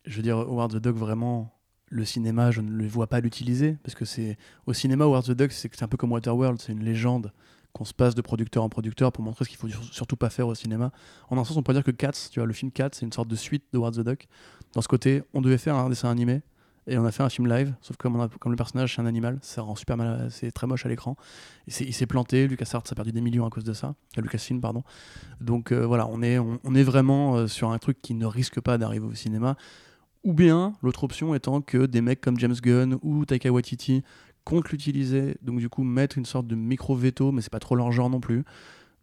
Je 0.05 0.15
veux 0.17 0.23
dire, 0.23 0.38
Howard 0.38 0.72
the 0.72 0.77
Duck, 0.77 0.95
vraiment, 0.95 1.51
le 1.89 2.05
cinéma, 2.05 2.49
je 2.51 2.61
ne 2.61 2.72
le 2.72 2.88
vois 2.88 3.07
pas 3.07 3.19
l'utiliser 3.19 3.77
parce 3.84 3.93
que 3.95 4.05
c'est 4.05 4.38
au 4.65 4.73
cinéma, 4.73 5.05
Howard 5.05 5.26
the 5.26 5.31
Duck, 5.31 5.51
c'est 5.51 5.84
un 5.84 5.88
peu 5.88 5.97
comme 5.97 6.11
Waterworld, 6.11 6.59
c'est 6.59 6.72
une 6.72 6.84
légende 6.84 7.31
qu'on 7.73 7.85
se 7.85 7.93
passe 7.93 8.15
de 8.15 8.22
producteur 8.22 8.63
en 8.63 8.69
producteur 8.69 9.11
pour 9.11 9.22
montrer 9.23 9.43
ce 9.43 9.49
qu'il 9.49 9.59
faut 9.59 9.67
sur- 9.67 9.84
surtout 9.84 10.15
pas 10.15 10.30
faire 10.30 10.47
au 10.47 10.55
cinéma. 10.55 10.91
En 11.30 11.38
un 11.38 11.43
sens, 11.43 11.57
on 11.57 11.61
pourrait 11.61 11.76
dire 11.76 11.84
que 11.84 11.91
Cats, 11.91 12.30
tu 12.31 12.39
vois, 12.39 12.47
le 12.47 12.53
film 12.53 12.72
Cats, 12.72 12.89
c'est 12.93 13.05
une 13.05 13.11
sorte 13.11 13.27
de 13.27 13.35
suite 13.35 13.65
de 13.73 13.77
Howard 13.77 13.95
the 13.95 13.99
Duck. 13.99 14.27
Dans 14.76 14.81
ce 14.81 14.89
côté, 14.89 15.23
on 15.34 15.41
devait 15.41 15.57
faire 15.57 15.76
un 15.76 15.89
dessin 15.89 16.10
animé 16.10 16.41
Et 16.85 16.97
on 16.97 17.06
a 17.06 17.11
fait 17.11 17.23
un 17.23 17.30
film 17.30 17.47
live, 17.47 17.73
sauf 17.81 17.95
que 17.95 18.07
comme, 18.07 18.52
le 18.52 18.56
personnage 18.57 18.93
c'est 18.93 19.02
un 19.02 19.06
animal, 19.06 19.39
ça 19.41 19.61
rend 19.61 19.76
super 19.76 19.97
mal, 19.97 20.27
c'est 20.30 20.52
très 20.52 20.68
moche 20.68 20.85
à 20.85 20.89
l'écran. 20.89 21.15
Il 21.68 21.93
s'est 21.93 22.06
planté, 22.06 22.47
LucasArts 22.47 22.84
a 22.91 22.95
perdu 22.95 23.11
des 23.14 23.22
millions 23.22 23.45
à 23.47 23.49
cause 23.49 23.64
de 23.64 23.73
ça, 23.73 23.95
euh, 24.18 24.22
Lucasfilm 24.22 24.61
pardon. 24.61 24.84
Donc 25.39 25.72
euh, 25.72 25.85
voilà, 25.88 26.07
on 26.07 26.22
est, 26.22 26.38
vraiment 26.84 27.38
euh, 27.38 27.47
sur 27.47 27.72
un 27.72 27.77
truc 27.80 28.02
qui 28.02 28.14
ne 28.14 28.26
risque 28.26 28.60
pas 28.60 28.77
d'arriver 28.77 29.07
au 29.07 29.15
cinéma. 29.15 29.56
Ou 30.26 30.34
bien 30.34 30.73
l'autre 30.84 31.06
option 31.06 31.34
étant 31.34 31.61
que 31.61 31.85
des 31.85 32.02
mecs 32.02 32.19
comme 32.19 32.38
James 32.39 32.56
Gunn 32.61 32.97
ou 33.02 33.26
Taika 33.26 33.52
Waititi 33.52 34.03
comptent 34.43 34.69
l'utiliser, 34.69 35.38
donc 35.41 35.60
du 35.60 35.69
coup 35.69 35.84
mettre 35.84 36.18
une 36.18 36.26
sorte 36.26 36.47
de 36.47 36.56
micro-veto, 36.56 37.31
mais 37.31 37.41
c'est 37.41 37.52
pas 37.52 37.60
trop 37.60 37.76
leur 37.76 37.91
genre 37.91 38.10
non 38.10 38.19
plus. 38.19 38.43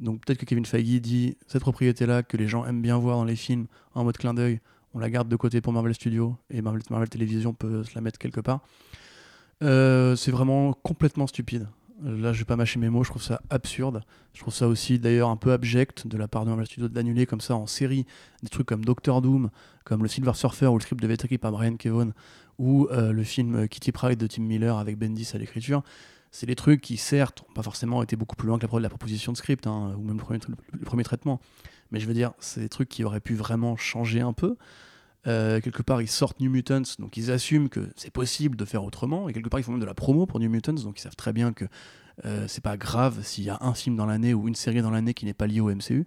Donc 0.01 0.21
peut-être 0.25 0.39
que 0.39 0.45
Kevin 0.45 0.67
Feige 0.67 1.01
dit 1.01 1.37
cette 1.47 1.63
propriété-là 1.63 2.23
que 2.23 2.37
les 2.37 2.47
gens 2.47 2.67
aiment 2.67 2.83
bien 2.83 2.99
voir 2.99 3.17
dans 3.17 3.25
les 3.25 3.37
films 3.37 3.67
en 3.95 4.05
mode 4.05 4.19
clin 4.19 4.35
d'œil, 4.35 4.61
on 4.95 4.99
la 4.99 5.11
garde 5.11 5.29
de 5.29 5.37
côté 5.37 5.61
pour 5.61 5.73
Marvel 5.73 5.95
Studios 5.95 6.37
et 6.51 6.63
Marvel, 6.63 6.83
Marvel 6.91 7.09
Television 7.09 7.55
peut 7.55 7.85
se 7.85 7.95
la 7.95 8.01
mettre 8.01 8.19
quelque 8.19 8.41
part. 8.41 8.61
Euh, 9.63 10.17
c'est 10.17 10.31
vraiment 10.31 10.73
complètement 10.73 11.27
stupide. 11.27 11.69
Là, 12.05 12.33
je 12.33 12.41
vais 12.41 12.45
pas 12.45 12.57
mâcher 12.57 12.81
mes 12.81 12.91
mots, 12.91 13.05
je 13.05 13.11
trouve 13.11 13.23
ça 13.23 13.41
absurde. 13.49 14.03
Je 14.35 14.41
trouve 14.41 14.53
ça 14.53 14.67
aussi 14.67 14.99
d'ailleurs 14.99 15.29
un 15.29 15.37
peu 15.37 15.53
abject 15.53 16.09
de 16.09 16.17
la 16.19 16.27
part 16.27 16.45
de 16.45 16.49
Marvel 16.51 16.67
Studios 16.67 16.89
d'annuler 16.89 17.27
comme 17.27 17.41
ça 17.41 17.55
en 17.55 17.69
série 17.69 18.07
des 18.43 18.49
trucs 18.49 18.67
comme 18.67 18.85
Doctor 18.85 19.23
Doom, 19.23 19.51
comme 19.85 20.03
le 20.03 20.09
Silver 20.09 20.33
Surfer 20.35 20.67
où 20.67 20.75
le 20.75 20.81
script 20.81 21.01
devait 21.01 21.15
être 21.15 21.27
écrit 21.27 21.39
par 21.39 21.53
Brian 21.53 21.77
Kevon, 21.77 22.13
ou 22.59 22.89
euh, 22.91 23.13
le 23.13 23.23
film 23.23 23.69
Kitty 23.69 23.93
Pryde 23.93 24.19
de 24.19 24.27
Tim 24.27 24.43
Miller 24.43 24.79
avec 24.79 24.99
Bendis 24.99 25.31
à 25.35 25.39
l'écriture. 25.39 25.85
C'est 26.33 26.47
des 26.47 26.57
trucs 26.57 26.81
qui, 26.81 26.97
certes, 26.97 27.45
n'ont 27.47 27.55
pas 27.55 27.63
forcément 27.63 28.03
été 28.03 28.17
beaucoup 28.17 28.37
plus 28.37 28.49
loin 28.49 28.57
que 28.57 28.63
la, 28.63 28.69
pro- 28.69 28.79
la 28.81 28.89
proposition 28.89 29.31
de 29.31 29.37
script, 29.37 29.67
hein, 29.69 29.95
ou 29.97 30.03
même 30.03 30.19
le 30.73 30.85
premier 30.85 31.05
traitement. 31.05 31.41
Mais 31.93 32.01
je 32.01 32.07
veux 32.07 32.15
dire, 32.15 32.33
c'est 32.41 32.61
des 32.61 32.69
trucs 32.69 32.89
qui 32.89 33.05
auraient 33.05 33.21
pu 33.21 33.35
vraiment 33.35 33.77
changer 33.77 34.21
un 34.21 34.33
peu. 34.33 34.57
Euh, 35.27 35.61
quelque 35.61 35.83
part, 35.83 36.03
ils 36.03 36.09
sortent 36.09 36.41
New 36.41 36.51
Mutants, 36.51 36.83
donc 36.99 37.17
ils 37.17 37.31
assument 37.31 37.69
que 37.69 37.89
c'est 37.97 38.11
possible 38.11 38.57
de 38.57 38.65
faire 38.65 38.83
autrement. 38.83 39.29
Et 39.29 39.33
quelque 39.33 39.49
part, 39.49 39.61
ils 39.61 39.63
font 39.63 39.73
même 39.73 39.81
de 39.81 39.87
la 39.87 39.95
promo 39.95 40.27
pour 40.27 40.41
New 40.41 40.51
Mutants, 40.51 40.73
donc 40.73 40.99
ils 40.99 41.03
savent 41.03 41.17
très 41.17 41.33
bien 41.33 41.53
que 41.53 41.67
euh, 42.25 42.47
c'est 42.49 42.63
pas 42.63 42.77
grave 42.77 43.23
s'il 43.23 43.45
y 43.45 43.51
a 43.51 43.59
un 43.61 43.75
film 43.75 43.97
dans 43.97 44.07
l'année 44.07 44.35
ou 44.35 44.49
une 44.49 44.55
série 44.55 44.83
dans 44.83 44.91
l'année 44.91 45.15
qui 45.15 45.25
n'est 45.25 45.35
pas 45.35 45.47
lié 45.47 45.61
au 45.61 45.73
MCU. 45.73 46.07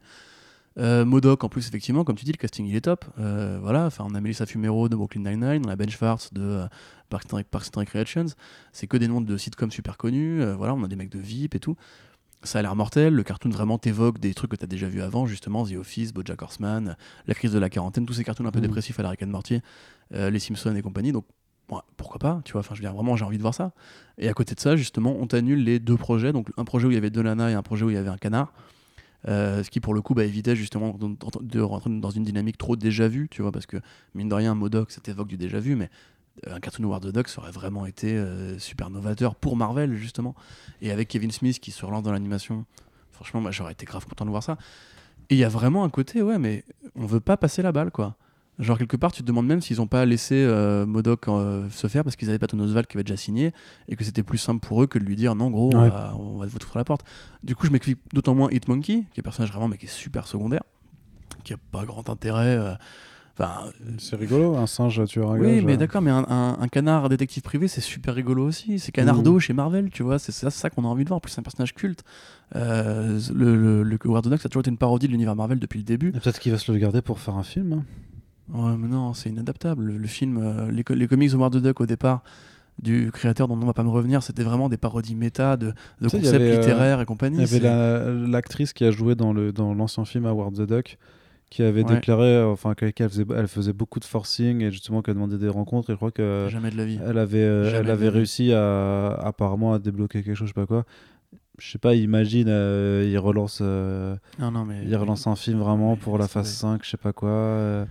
Euh, 0.78 1.06
Modoc, 1.06 1.46
en 1.46 1.50
plus, 1.50 1.68
effectivement, 1.68 2.04
comme 2.04 2.18
tu 2.18 2.26
dis, 2.26 2.34
le 2.34 2.38
casting 2.38 2.66
il 2.66 2.76
est 2.76 2.82
top. 2.82 3.06
Voilà, 3.18 3.86
enfin, 3.86 4.06
on 4.08 4.14
a 4.16 4.22
Melissa 4.22 4.46
Fumero 4.46 4.90
de 4.90 4.96
Brooklyn 4.96 5.22
Nine-Nine, 5.22 5.64
on 5.66 5.70
a 5.70 5.76
Ben 5.78 5.90
Schwartz 5.90 6.34
de 6.34 6.42
euh, 6.42 6.68
Parks 7.10 7.32
and 7.34 7.80
Recreations. 7.80 8.26
C'est 8.74 8.88
que 8.88 8.98
des 8.98 9.08
noms 9.08 9.22
de 9.22 9.38
sitcoms 9.38 9.72
super 9.72 9.98
connus. 9.98 10.44
Voilà, 10.58 10.74
on 10.74 10.84
a 10.84 10.88
des 10.88 10.98
mecs 10.98 11.10
de 11.10 11.20
VIP 11.20 11.56
et 11.56 11.60
tout. 11.60 11.78
Ça 12.46 12.60
a 12.60 12.62
l'air 12.62 12.76
mortel. 12.76 13.14
Le 13.14 13.24
cartoon 13.24 13.50
vraiment 13.50 13.78
t'évoque 13.78 14.20
des 14.20 14.34
trucs 14.34 14.52
que 14.52 14.56
tu 14.56 14.64
as 14.64 14.68
déjà 14.68 14.88
vu 14.88 15.02
avant, 15.02 15.26
justement, 15.26 15.66
The 15.66 15.74
Office, 15.74 16.14
Bojack 16.14 16.42
Horseman, 16.42 16.96
La 17.28 17.34
crise 17.34 17.52
de 17.52 17.60
la 17.60 17.70
quarantaine, 17.70 18.06
tous 18.06 18.14
ces 18.14 18.24
cartoons 18.24 18.46
un 18.46 18.52
peu 18.52 18.60
Mhm. 18.60 18.68
dépressifs 18.68 19.00
à 19.00 19.04
la 19.04 19.10
Rick 19.10 19.24
and 19.24 19.28
Morty, 19.28 19.62
euh, 20.14 20.30
Les 20.30 20.40
Simpsons 20.40 20.76
et 20.76 20.82
compagnie. 20.82 21.12
Donc, 21.12 21.26
bon, 21.68 21.82
pourquoi 21.98 22.20
pas, 22.20 22.42
tu 22.46 22.54
vois. 22.54 22.60
Enfin, 22.60 22.76
je 22.76 22.82
veux 22.82 22.88
dire, 22.88 22.94
vraiment, 22.94 23.16
j'ai 23.16 23.26
envie 23.26 23.38
de 23.38 23.42
voir 23.42 23.54
ça. 23.56 23.74
Et 24.18 24.30
à 24.30 24.34
côté 24.34 24.56
de 24.56 24.60
ça, 24.60 24.76
justement, 24.76 25.16
on 25.20 25.28
t'annule 25.28 25.64
les 25.64 25.80
deux 25.80 25.98
projets. 25.98 26.32
Donc, 26.32 26.50
un 26.58 26.66
projet 26.66 26.88
où 26.88 26.92
il 26.92 26.96
y 26.96 26.98
avait 26.98 27.10
deux 27.10 27.24
nanas 27.24 27.50
et 27.50 27.54
un 27.54 27.64
projet 27.64 27.84
où 27.84 27.90
il 27.90 27.96
y 27.96 27.98
avait 27.98 28.10
un 28.10 28.18
canard. 28.18 28.54
Euh, 29.28 29.64
ce 29.64 29.72
qui 29.72 29.80
pour 29.80 29.96
le 29.96 30.04
coup 30.04 30.14
bah, 30.14 30.24
évitait 30.24 30.56
justement 30.56 30.96
de, 31.00 31.60
rentrer 31.60 31.90
dans 31.90 32.12
une 32.12 32.24
dynamique 32.24 32.60
trop 32.60 32.76
déjà 32.76 33.08
vue, 33.08 33.28
tu 33.32 33.42
vois, 33.42 33.52
parce 33.52 33.66
que 33.66 33.78
mine 34.14 34.30
de 34.30 34.36
rien, 34.36 34.54
Modoc, 34.54 34.92
ça 34.92 35.02
t'évoque 35.02 35.28
du 35.28 35.36
déjà 35.38 35.60
vu, 35.60 35.76
mais 35.76 35.90
un 36.50 36.60
cartoon 36.60 36.84
War 36.86 37.00
the 37.00 37.08
Duck 37.08 37.28
aurait 37.38 37.52
vraiment 37.52 37.86
été 37.86 38.16
euh, 38.16 38.58
super 38.60 38.90
novateur 38.90 39.36
pour 39.36 39.56
Marvel, 39.56 39.94
justement. 39.96 40.36
Et 40.82 40.92
avec 40.92 41.08
Kevin 41.08 41.32
Smith 41.32 41.60
qui 41.60 41.72
se 41.72 41.86
relance 41.86 42.04
dans 42.04 42.12
l'animation, 42.12 42.66
franchement, 43.12 43.42
moi 43.42 43.52
j'aurais 43.52 43.72
été 43.72 43.86
grave 43.86 44.06
content 44.06 44.26
de 44.26 44.30
voir 44.32 44.44
ça. 44.44 44.58
Et 45.30 45.36
il 45.36 45.38
y 45.40 45.44
a 45.44 45.50
vraiment 45.50 45.84
un 45.84 45.90
côté, 45.90 46.22
ouais, 46.22 46.38
mais 46.38 46.64
on 46.96 47.06
veut 47.06 47.20
pas 47.20 47.38
passer 47.38 47.62
la 47.62 47.72
balle, 47.72 47.90
quoi. 47.92 48.16
Genre, 48.58 48.78
quelque 48.78 48.96
part, 48.96 49.12
tu 49.12 49.22
te 49.22 49.28
demandes 49.28 49.48
même 49.48 49.60
s'ils 49.60 49.82
ont 49.82 49.88
pas 49.88 50.06
laissé 50.06 50.36
euh, 50.36 50.86
Modoc 50.86 51.28
euh, 51.28 51.70
se 51.72 51.88
faire 51.88 52.04
parce 52.06 52.16
qu'ils 52.16 52.30
avaient 52.30 52.40
Patton 52.40 52.60
Oswalt 52.60 52.88
qui 52.88 52.96
avait 52.96 53.04
déjà 53.04 53.18
signé 53.18 53.52
et 53.90 53.98
que 53.98 54.04
c'était 54.06 54.24
plus 54.24 54.38
simple 54.38 54.66
pour 54.66 54.82
eux 54.82 54.88
que 54.88 54.98
de 54.98 55.04
lui 55.04 55.18
dire 55.18 55.36
non, 55.36 55.50
gros, 55.50 55.72
on 55.76 55.90
va- 55.90 56.16
on 56.18 56.38
va 56.38 56.46
vous 56.46 56.56
ouvrir 56.56 56.78
la 56.78 56.86
porte. 56.86 57.06
Du 57.44 57.54
coup, 57.56 57.66
je 57.66 57.72
m'explique 57.72 57.98
d'autant 58.14 58.34
moins 58.34 58.50
Hitmonkey, 58.52 59.04
qui 59.12 59.20
est 59.20 59.20
un 59.20 59.24
personnage 59.24 59.52
vraiment, 59.52 59.68
mais 59.68 59.78
qui 59.78 59.88
est 59.88 59.90
super 59.90 60.26
secondaire, 60.26 60.64
qui 61.44 61.54
a 61.54 61.58
pas 61.72 61.84
grand 61.84 62.10
intérêt. 62.10 62.56
euh, 62.58 62.76
Enfin, 63.38 63.70
C'est 63.98 64.16
rigolo, 64.16 64.56
un 64.56 64.66
singe 64.66 65.04
tueur 65.08 65.32
à 65.32 65.34
oui, 65.36 65.62
mais 65.62 65.76
d'accord, 65.76 66.02
mais 66.02 66.10
un, 66.12 66.26
un- 66.30 66.58
un 66.58 66.68
canard 66.70 67.10
détective 67.10 67.44
privé, 67.44 67.68
c'est 67.68 67.82
super 67.82 68.16
rigolo 68.16 68.46
aussi. 68.48 68.80
C'est 68.80 68.94
Canardo 68.94 69.34
Mhm. 69.34 69.40
chez 69.40 69.52
Marvel, 69.54 69.90
tu 69.90 70.04
vois. 70.04 70.20
C'est 70.20 70.32
ça, 70.32 70.50
c'est 70.50 70.62
ça 70.62 70.70
qu'on 70.70 70.86
a 70.86 70.88
envie 70.88 71.04
de 71.04 71.10
voir. 71.10 71.18
En 71.18 71.20
plus, 71.20 71.32
c'est 71.32 71.42
un 71.42 71.44
personnage 71.44 71.74
culte. 71.74 72.04
Euh, 72.56 73.20
le, 73.34 73.56
le, 73.58 73.84
le 73.84 73.98
Howard 74.06 74.26
the 74.26 74.30
Duck, 74.30 74.40
ça 74.42 74.46
a 74.46 74.50
toujours 74.50 74.62
été 74.62 74.70
une 74.72 74.78
parodie 74.78 75.08
de 75.08 75.12
l'univers 75.12 75.36
Marvel 75.36 75.60
depuis 75.60 75.80
le 75.80 75.84
début. 75.84 76.12
Peut-être 76.14 76.40
qu'il 76.40 76.54
va 76.54 76.58
se 76.58 76.72
le 76.72 76.78
garder 76.78 77.02
pour 77.02 77.20
faire 77.20 77.36
un 77.36 77.44
film. 77.44 77.74
hein. 77.74 77.84
Ouais, 78.54 78.78
mais 78.78 78.88
non, 78.88 79.14
c'est 79.14 79.30
inadaptable. 79.30 79.84
Le, 79.84 79.98
le 79.98 80.08
film, 80.08 80.38
euh, 80.42 80.72
les, 80.72 80.84
co- 80.86 80.94
les 80.94 81.08
comics 81.08 81.32
de 81.32 81.48
the 81.50 81.62
Duck 81.62 81.82
au 81.82 81.86
départ 81.86 82.24
du 82.82 83.10
créateur 83.12 83.48
dont 83.48 83.56
on 83.62 83.66
va 83.66 83.74
pas 83.74 83.84
me 83.84 83.90
revenir, 83.90 84.22
c'était 84.24 84.44
vraiment 84.44 84.70
des 84.70 84.78
parodies 84.78 85.16
méta 85.16 85.58
de, 85.58 85.74
concepts 86.02 86.26
euh, 86.42 86.56
littéraires 86.60 87.02
et 87.02 87.06
compagnie. 87.06 87.38
Il 87.38 87.42
y 87.42 87.44
avait 87.44 87.60
la- 87.60 88.12
l'actrice 88.12 88.72
qui 88.74 88.84
a 88.86 88.92
joué 88.92 89.16
dans 89.16 89.34
le 89.34 89.52
dans 89.52 89.74
l'ancien 89.74 90.06
film 90.06 90.26
Howard 90.26 90.56
the 90.56 90.62
Duck 90.68 90.98
qui 91.50 91.62
avait 91.64 91.84
Ouais. 91.84 91.96
déclaré 91.96 92.26
euh, 92.28 92.48
enfin 92.48 92.74
qu'elle 92.74 92.94
faisait, 93.10 93.26
elle 93.36 93.48
faisait 93.48 93.72
beaucoup 93.74 94.00
de 94.00 94.06
forcing 94.06 94.62
et 94.62 94.72
justement 94.72 95.02
qu'elle 95.02 95.14
demandait 95.14 95.38
des 95.38 95.48
rencontres 95.50 95.90
et 95.90 95.94
je 95.94 95.98
crois 95.98 96.12
que 96.12 96.48
Jamais 96.50 96.72
de 96.72 96.78
la 96.78 96.86
vie. 96.86 97.00
elle 97.08 97.18
avait 97.18 97.38
euh, 97.44 97.72
elle 97.80 97.90
avait 97.90 98.10
réussi 98.10 98.52
à 98.52 99.10
apparemment 99.14 99.74
à 99.74 99.80
débloquer 99.80 100.24
quelque 100.24 100.36
chose 100.36 100.48
je 100.50 100.54
sais 100.54 100.60
pas 100.62 100.66
quoi 100.66 100.86
je 101.60 101.72
sais 101.72 101.78
pas 101.78 101.94
imagine 101.96 102.48
euh, 102.50 103.08
il 103.10 103.18
relance 103.18 103.60
euh, 103.62 104.16
Non, 104.40 104.52
non, 104.52 104.66
mais. 104.66 104.82
il 104.86 104.96
relance 104.98 105.28
un 105.28 105.36
film 105.36 105.60
vraiment 105.60 105.92
mais 105.92 105.98
pour 105.98 106.18
la 106.18 106.28
phase 106.28 106.48
va. 106.64 106.74
5 106.78 106.84
je 106.84 106.90
sais 106.90 106.98
pas 106.98 107.14
quoi 107.14 107.86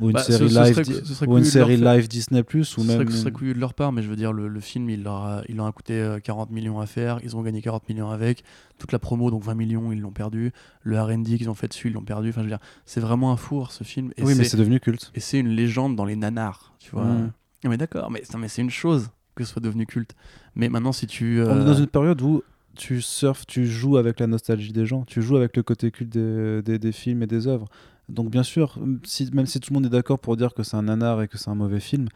ou 0.00 0.06
une 0.08 0.12
Bah, 0.14 0.22
ce- 0.22 0.32
série 0.32 0.50
ce 0.50 0.58
live 0.60 0.74
serait- 0.74 0.84
ce 1.04 1.14
serait 1.14 1.26
ou 1.26 1.38
une 1.38 1.44
série 1.44 2.08
Disney 2.08 2.42
Plus 2.42 2.64
Ce 2.64 2.80
ou 2.80 2.84
serait, 2.84 2.98
même 2.98 3.10
ce 3.10 3.16
serait 3.18 3.30
couillu 3.32 3.54
de 3.54 3.60
leur 3.60 3.74
part, 3.74 3.92
mais 3.92 4.02
je 4.02 4.08
veux 4.08 4.16
dire, 4.16 4.32
le, 4.32 4.48
le 4.48 4.60
film, 4.60 4.90
il 4.90 5.02
leur, 5.04 5.24
a, 5.24 5.42
il 5.48 5.56
leur 5.56 5.66
a 5.66 5.72
coûté 5.72 5.94
euh, 6.00 6.18
40 6.18 6.50
millions 6.50 6.80
à 6.80 6.86
faire. 6.86 7.20
Ils 7.22 7.36
ont 7.36 7.42
gagné 7.42 7.62
40 7.62 7.88
millions 7.88 8.10
avec. 8.10 8.42
Toute 8.78 8.90
la 8.92 8.98
promo, 8.98 9.30
donc 9.30 9.42
20 9.44 9.54
millions, 9.54 9.92
ils 9.92 10.00
l'ont 10.00 10.10
perdu. 10.10 10.52
Le 10.82 11.00
RD 11.00 11.36
qu'ils 11.36 11.48
ont 11.50 11.54
fait 11.54 11.68
dessus, 11.68 11.88
ils 11.88 11.92
l'ont 11.94 12.02
perdu. 12.02 12.30
Enfin, 12.30 12.40
je 12.40 12.46
veux 12.46 12.50
dire, 12.50 12.58
c'est 12.86 13.00
vraiment 13.00 13.30
un 13.32 13.36
four 13.36 13.70
ce 13.72 13.84
film. 13.84 14.10
Et 14.16 14.22
oui 14.22 14.34
mais 14.36 14.44
c'est- 14.44 14.56
devenu 14.56 14.80
culte 14.80 15.12
et 15.14 15.20
c'est 15.20 15.38
une 15.38 15.48
légende 15.50 15.94
dans 15.96 16.04
les 16.04 16.16
nanars, 16.16 16.74
tu 16.80 16.90
vois. 16.90 17.04
Mm. 17.04 17.32
Non, 17.64 17.70
mais 17.70 17.76
d'accord, 17.76 18.10
mais, 18.10 18.22
mais 18.38 18.48
c'est 18.48 18.62
une 18.62 18.70
chose 18.70 19.10
que 19.36 19.44
ce 19.44 19.52
soit 19.52 19.62
devenu 19.62 19.86
culte. 19.86 20.14
Mais 20.56 20.68
maintenant, 20.68 20.92
si 20.92 21.06
tu. 21.06 21.40
On 21.42 21.46
est 21.46 21.60
euh, 21.60 21.64
dans 21.64 21.74
une 21.74 21.86
période 21.86 22.20
où 22.22 22.42
tu 22.76 23.00
surfes, 23.00 23.46
tu 23.46 23.66
joues 23.66 23.96
avec 23.96 24.18
la 24.18 24.26
nostalgie 24.26 24.72
des 24.72 24.84
gens, 24.86 25.04
tu 25.04 25.22
joues 25.22 25.36
avec 25.36 25.56
le 25.56 25.62
côté 25.62 25.90
culte 25.92 26.10
des, 26.12 26.60
des, 26.62 26.78
des 26.80 26.92
films 26.92 27.22
et 27.22 27.26
des 27.28 27.46
œuvres. 27.46 27.66
Donc 28.08 28.30
bien 28.30 28.42
sûr, 28.42 28.78
si, 29.04 29.30
même 29.32 29.46
si 29.46 29.60
tout 29.60 29.72
le 29.72 29.74
monde 29.74 29.86
est 29.86 29.90
d'accord 29.90 30.18
pour 30.18 30.36
dire 30.36 30.54
que 30.54 30.62
c'est 30.62 30.76
un 30.76 30.82
nanar 30.82 31.22
et 31.22 31.28
que 31.28 31.38
c'est 31.38 31.48
un 31.50 31.54
mauvais 31.54 31.80
film, 31.80 32.08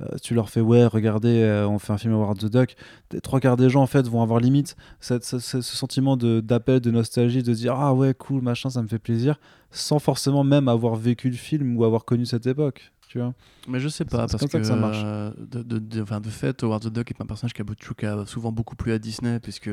euh, 0.00 0.06
tu 0.22 0.34
leur 0.34 0.50
fais 0.50 0.60
ouais, 0.60 0.86
regardez, 0.86 1.42
euh, 1.42 1.68
on 1.68 1.78
fait 1.78 1.92
un 1.92 1.98
film 1.98 2.14
Howard 2.14 2.38
the 2.38 2.46
Duck. 2.50 2.74
Des 3.10 3.20
trois 3.20 3.40
quarts 3.40 3.56
des 3.56 3.68
gens 3.68 3.82
en 3.82 3.86
fait 3.86 4.06
vont 4.08 4.22
avoir 4.22 4.40
limite 4.40 4.76
cette- 5.00 5.24
ce, 5.24 5.38
ce- 5.38 5.60
ce 5.60 5.76
sentiment 5.76 6.16
d'appel, 6.16 6.80
de, 6.80 6.90
nostalgie, 6.90 7.42
de 7.42 7.52
dire 7.54 7.74
ah 7.74 7.92
ouais 7.94 8.14
cool 8.14 8.40
machin, 8.42 8.70
ça 8.70 8.82
me 8.82 8.88
fait 8.88 8.98
plaisir, 8.98 9.38
sans 9.70 9.98
forcément 9.98 10.44
même 10.44 10.68
avoir 10.68 10.96
vécu 10.96 11.28
le 11.28 11.36
film 11.36 11.76
ou 11.76 11.84
avoir 11.84 12.04
connu 12.04 12.24
cette 12.26 12.46
époque. 12.46 12.92
Tu 13.08 13.18
vois 13.18 13.34
Mais 13.68 13.78
je 13.78 13.88
sais 13.88 14.06
pas, 14.06 14.26
parce 14.26 14.38
comme 14.38 14.48
que 14.48 14.62
ça 14.66 14.74
marche. 14.74 15.02
euh, 15.04 15.30
de, 15.38 15.62
de, 15.62 15.78
de, 15.78 16.00
enfin, 16.02 16.20
de 16.20 16.30
fait, 16.30 16.62
Howard 16.62 16.82
the 16.82 16.88
Duck 16.92 17.10
est 17.10 17.20
un 17.20 17.26
personnage 17.26 17.52
qui 17.52 18.06
a, 18.06 18.24
souvent 18.26 18.50
beaucoup 18.52 18.74
plu 18.74 18.90
à 18.92 18.98
Disney, 18.98 19.38
puisque 19.38 19.68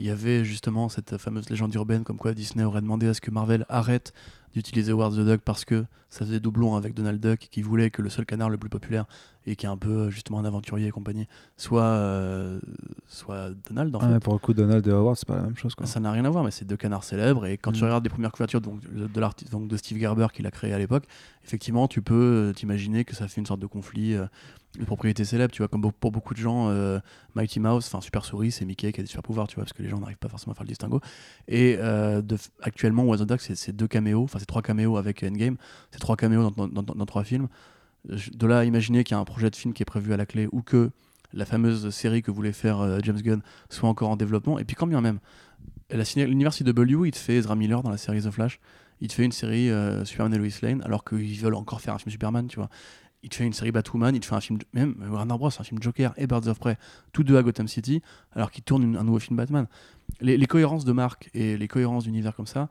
il 0.00 0.06
y 0.06 0.10
avait 0.10 0.44
justement 0.44 0.88
cette 0.88 1.16
fameuse 1.18 1.48
légende 1.50 1.74
urbaine 1.74 2.04
comme 2.04 2.16
quoi 2.16 2.32
Disney 2.34 2.64
aurait 2.64 2.80
demandé 2.80 3.06
à 3.06 3.14
ce 3.14 3.20
que 3.20 3.30
Marvel 3.30 3.64
arrête 3.68 4.12
d'utiliser 4.54 4.90
Howard 4.90 5.14
the 5.14 5.20
Duck 5.24 5.42
parce 5.44 5.64
que 5.64 5.84
ça 6.08 6.24
faisait 6.26 6.40
doublon 6.40 6.74
avec 6.74 6.92
Donald 6.94 7.20
Duck, 7.20 7.38
qui 7.52 7.62
voulait 7.62 7.90
que 7.90 8.02
le 8.02 8.08
seul 8.10 8.26
canard 8.26 8.50
le 8.50 8.58
plus 8.58 8.68
populaire 8.68 9.04
et 9.46 9.54
qui 9.54 9.64
est 9.66 9.68
un 9.68 9.76
peu 9.76 9.90
euh, 9.90 10.10
justement 10.10 10.40
un 10.40 10.44
aventurier 10.44 10.88
et 10.88 10.90
compagnie 10.90 11.28
soit, 11.56 11.84
euh, 11.84 12.58
soit 13.06 13.50
Donald 13.68 13.94
en 13.94 14.00
Ah, 14.02 14.08
fait. 14.14 14.20
Pour 14.20 14.32
le 14.32 14.40
coup, 14.40 14.52
Donald 14.52 14.84
et 14.86 14.90
Howard, 14.90 15.16
c'est 15.16 15.28
pas 15.28 15.36
la 15.36 15.42
même 15.42 15.56
chose 15.56 15.76
quoi. 15.76 15.86
Ça 15.86 16.00
n'a 16.00 16.10
rien 16.10 16.24
à 16.24 16.30
voir, 16.30 16.42
mais 16.42 16.50
c'est 16.50 16.64
deux 16.64 16.76
canards 16.76 17.04
célèbres. 17.04 17.46
Et 17.46 17.58
quand 17.58 17.70
tu 17.70 17.82
Mm. 17.82 17.84
regardes 17.84 18.04
les 18.04 18.10
premières 18.10 18.32
couvertures 18.32 18.60
donc, 18.60 18.80
de, 18.92 19.06
de 19.06 19.20
l'artiste- 19.20 19.52
donc 19.52 19.68
de 19.68 19.76
Steve 19.76 19.98
Gerber 19.98 20.26
qui 20.32 20.42
l'a 20.42 20.50
créé 20.50 20.72
à 20.72 20.78
l'époque, 20.78 21.04
effectivement, 21.44 21.86
tu 21.86 22.02
peux 22.02 22.14
euh, 22.50 22.52
t'imaginer 22.52 23.04
que 23.04 23.14
ça 23.14 23.28
fait 23.28 23.40
une 23.40 23.46
sorte 23.46 23.60
de 23.60 23.66
conflit 23.66 24.14
euh, 24.14 24.26
de 24.78 24.84
propriété 24.84 25.24
célèbre. 25.24 25.52
Tu 25.52 25.58
vois, 25.62 25.68
comme 25.68 25.82
pour 25.92 26.12
beaucoup 26.12 26.32
de 26.34 26.38
gens, 26.38 26.68
euh, 26.70 26.98
Mighty 27.34 27.58
Mouse, 27.60 27.86
enfin 27.86 28.00
Super 28.00 28.24
Souris, 28.24 28.52
c'est 28.52 28.64
Mickey 28.64 28.92
qui 28.92 29.00
a 29.00 29.02
des 29.02 29.08
super 29.08 29.22
pouvoirs, 29.22 29.48
tu 29.48 29.56
vois, 29.56 29.64
parce 29.64 29.72
que 29.72 29.82
les 29.82 29.88
gens 29.88 29.98
n'arrivent 29.98 30.16
pas 30.18 30.28
forcément 30.28 30.52
à 30.52 30.54
faire 30.54 30.64
le 30.64 30.68
distinguo. 30.68 31.00
Et 31.48 31.76
euh, 31.78 32.22
actuellement, 32.62 33.04
Was 33.04 33.18
Duck, 33.24 33.40
c'est 33.40 33.72
deux 33.74 33.88
caméos, 33.88 34.22
enfin 34.24 34.38
c'est 34.38 34.46
trois 34.46 34.62
caméos 34.62 34.96
avec 34.96 35.22
Endgame, 35.24 35.56
c'est 35.90 35.98
trois 35.98 36.16
caméos 36.16 36.50
dans, 36.50 36.68
dans- 36.68 36.82
dans- 36.82 37.06
trois 37.06 37.24
films. 37.24 37.48
De 38.08 38.46
là 38.46 38.60
à 38.60 38.64
imaginer 38.64 39.04
qu'il 39.04 39.14
y 39.14 39.18
a 39.18 39.20
un 39.20 39.24
projet 39.24 39.50
de 39.50 39.56
film 39.56 39.74
qui 39.74 39.82
est 39.82 39.84
prévu 39.84 40.12
à 40.12 40.16
la 40.16 40.24
clé 40.24 40.48
ou 40.52 40.62
que 40.62 40.90
la 41.34 41.44
fameuse 41.44 41.90
série 41.90 42.22
que 42.22 42.30
voulait 42.30 42.52
faire 42.52 42.80
euh, 42.80 42.98
James 43.02 43.20
Gunn 43.20 43.42
soit 43.68 43.88
encore 43.88 44.08
en 44.10 44.16
développement. 44.16 44.58
Et 44.58 44.64
puis 44.64 44.74
quand 44.76 44.86
bien 44.86 45.00
même, 45.00 45.18
l'univers 46.16 46.52
CW, 46.54 47.04
il 47.06 47.10
te 47.12 47.18
fait 47.18 47.34
Ezra 47.36 47.56
Miller 47.56 47.82
dans 47.82 47.90
la 47.90 47.98
série 47.98 48.22
The 48.22 48.30
Flash, 48.30 48.60
il 49.00 49.08
te 49.08 49.14
fait 49.14 49.24
une 49.24 49.32
série 49.32 49.70
euh, 49.70 50.04
Superman 50.04 50.34
et 50.34 50.38
Lois 50.38 50.48
Lane, 50.62 50.82
alors 50.84 51.04
qu'ils 51.04 51.38
veulent 51.40 51.54
encore 51.54 51.80
faire 51.80 51.94
un 51.94 51.98
film 51.98 52.10
Superman, 52.10 52.46
tu 52.48 52.56
vois. 52.56 52.68
Il 53.22 53.28
te 53.28 53.34
fait 53.36 53.44
une 53.44 53.52
série 53.52 53.70
Batwoman, 53.72 54.14
il 54.14 54.20
te 54.20 54.26
fait 54.26 54.34
un 54.34 54.40
film, 54.40 54.58
même 54.72 54.94
Warner 55.10 55.36
Bros, 55.36 55.50
un 55.58 55.62
film 55.64 55.82
Joker 55.82 56.14
et 56.16 56.26
Birds 56.26 56.46
of 56.48 56.58
Prey, 56.58 56.78
tous 57.12 57.22
deux 57.22 57.36
à 57.36 57.42
Gotham 57.42 57.68
City, 57.68 58.00
alors 58.32 58.50
qu'ils 58.50 58.64
tournent 58.64 58.82
une- 58.84 58.96
un 58.96 59.04
nouveau 59.04 59.18
film 59.18 59.36
Batman. 59.36 59.66
Les, 60.20 60.36
les 60.38 60.46
cohérences 60.46 60.84
de 60.86 60.92
marque 60.92 61.28
et 61.34 61.56
les 61.58 61.68
cohérences 61.68 62.04
d'univers 62.04 62.34
comme 62.34 62.46
ça, 62.46 62.68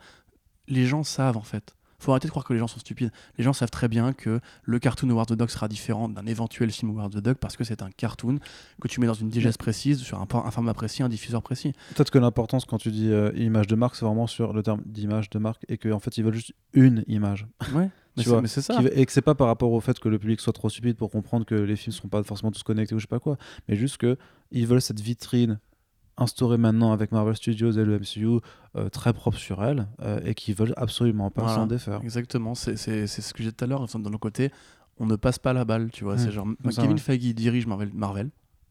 les 0.67 0.85
gens 0.85 1.03
savent 1.03 1.38
en 1.38 1.41
fait. 1.43 1.76
Faut 2.01 2.11
arrêter 2.11 2.27
de 2.27 2.31
croire 2.31 2.45
que 2.45 2.53
les 2.53 2.59
gens 2.59 2.67
sont 2.67 2.80
stupides. 2.80 3.11
Les 3.38 3.43
gens 3.43 3.51
savent 3.51 3.69
très 3.71 3.89
bien 3.89 4.13
que 4.13 4.39
le 4.63 4.80
cartoon 4.80 5.09
Howard 5.09 5.27
the 5.27 5.34
Duck 5.34 5.51
sera 5.51 5.67
différent 5.67 6.07
d'un 6.07 6.26
éventuel 6.27 6.71
film 6.71 6.91
Howard 6.91 7.11
the 7.13 7.17
Duck 7.21 7.38
parce 7.39 7.57
que 7.57 7.65
c'est 7.65 7.81
un 7.81 7.91
cartoon 7.91 8.39
que 8.81 8.88
tu 8.88 9.01
mets 9.01 9.07
dans 9.07 9.13
une 9.13 9.27
digeste 9.30 9.57
précise, 9.57 9.99
sur 9.99 10.17
un, 10.17 10.26
un 10.45 10.51
format 10.51 10.73
précis, 10.73 11.03
un 11.03 11.09
diffuseur 11.09 11.43
précis. 11.43 11.73
Peut-être 11.95 12.09
que 12.09 12.17
l'importance 12.17 12.63
quand 12.63 12.77
tu 12.77 12.89
dis 12.89 13.11
euh, 13.11 13.34
image 13.35 13.67
de 13.67 13.76
marque, 13.76 13.95
c'est 13.97 14.05
vraiment 14.05 14.27
sur 14.27 14.53
le 14.53 14.63
terme 14.63 14.81
d'image 14.85 15.30
de 15.30 15.39
marque 15.39 15.65
et 15.67 15.77
qu'en 15.77 15.91
en 15.91 15.99
fait 15.99 16.17
ils 16.17 16.23
veulent 16.23 16.34
juste 16.35 16.53
une 16.71 17.03
image. 17.07 17.45
Ouais. 17.73 17.89
Mais 18.19 18.23
Tu 18.23 18.29
vois, 18.29 18.41
mais 18.41 18.47
c'est 18.47 18.61
ça. 18.61 18.75
Qui- 18.77 18.87
et 18.87 19.05
que 19.05 19.11
c'est 19.11 19.21
pas 19.21 19.33
par 19.35 19.47
rapport 19.47 19.71
au 19.71 19.79
fait 19.79 19.97
que 19.99 20.07
le 20.09 20.19
public 20.19 20.39
soit 20.39 20.53
trop 20.53 20.69
stupide 20.69 20.95
pour 20.97 21.09
comprendre 21.09 21.45
que 21.45 21.55
les 21.55 21.75
films 21.75 21.93
sont 21.93 22.07
pas 22.07 22.21
forcément 22.23 22.51
tous 22.51 22.63
connectés 22.63 22.93
ou 22.95 22.99
je 22.99 23.03
sais 23.03 23.07
pas 23.07 23.19
quoi, 23.19 23.37
mais 23.67 23.75
juste 23.75 23.97
que 23.97 24.17
ils 24.51 24.67
veulent 24.67 24.81
cette 24.81 24.99
vitrine 24.99 25.59
instaurée 26.17 26.57
maintenant 26.57 26.91
avec 26.91 27.11
Marvel 27.13 27.35
Studios 27.35 27.71
et 27.71 27.83
le 27.85 27.97
MCU 27.99 28.41
euh, 28.75 28.89
très 28.89 29.13
propre 29.13 29.37
sur 29.37 29.63
elle 29.63 29.87
euh, 30.01 30.19
et 30.25 30.35
qui 30.35 30.53
veulent 30.53 30.73
absolument 30.77 31.31
pas 31.31 31.43
Voilà. 31.43 31.55
s'en 31.57 31.65
défaire. 31.67 32.01
Exactement, 32.03 32.55
c'est 32.55 32.75
c'est- 32.75 33.07
c'est 33.07 33.21
ce 33.21 33.33
que 33.33 33.41
j'ai 33.41 33.49
dit 33.49 33.55
tout 33.55 33.63
à 33.63 33.67
l'heure, 33.67 33.81
enfin, 33.81 33.99
de 33.99 34.09
nos 34.09 34.17
côtés, 34.17 34.51
on 34.97 35.05
ne 35.05 35.15
passe 35.15 35.39
pas 35.39 35.53
la 35.53 35.63
balle, 35.63 35.91
tu 35.91 36.03
vois. 36.03 36.17
C'est 36.17 36.31
genre, 36.31 36.45
Kevin 36.75 36.91
ouais. 36.91 36.97
Feige 36.97 37.33
dirige 37.33 37.65
Marvel, 37.67 37.89
Marvel 37.93 38.29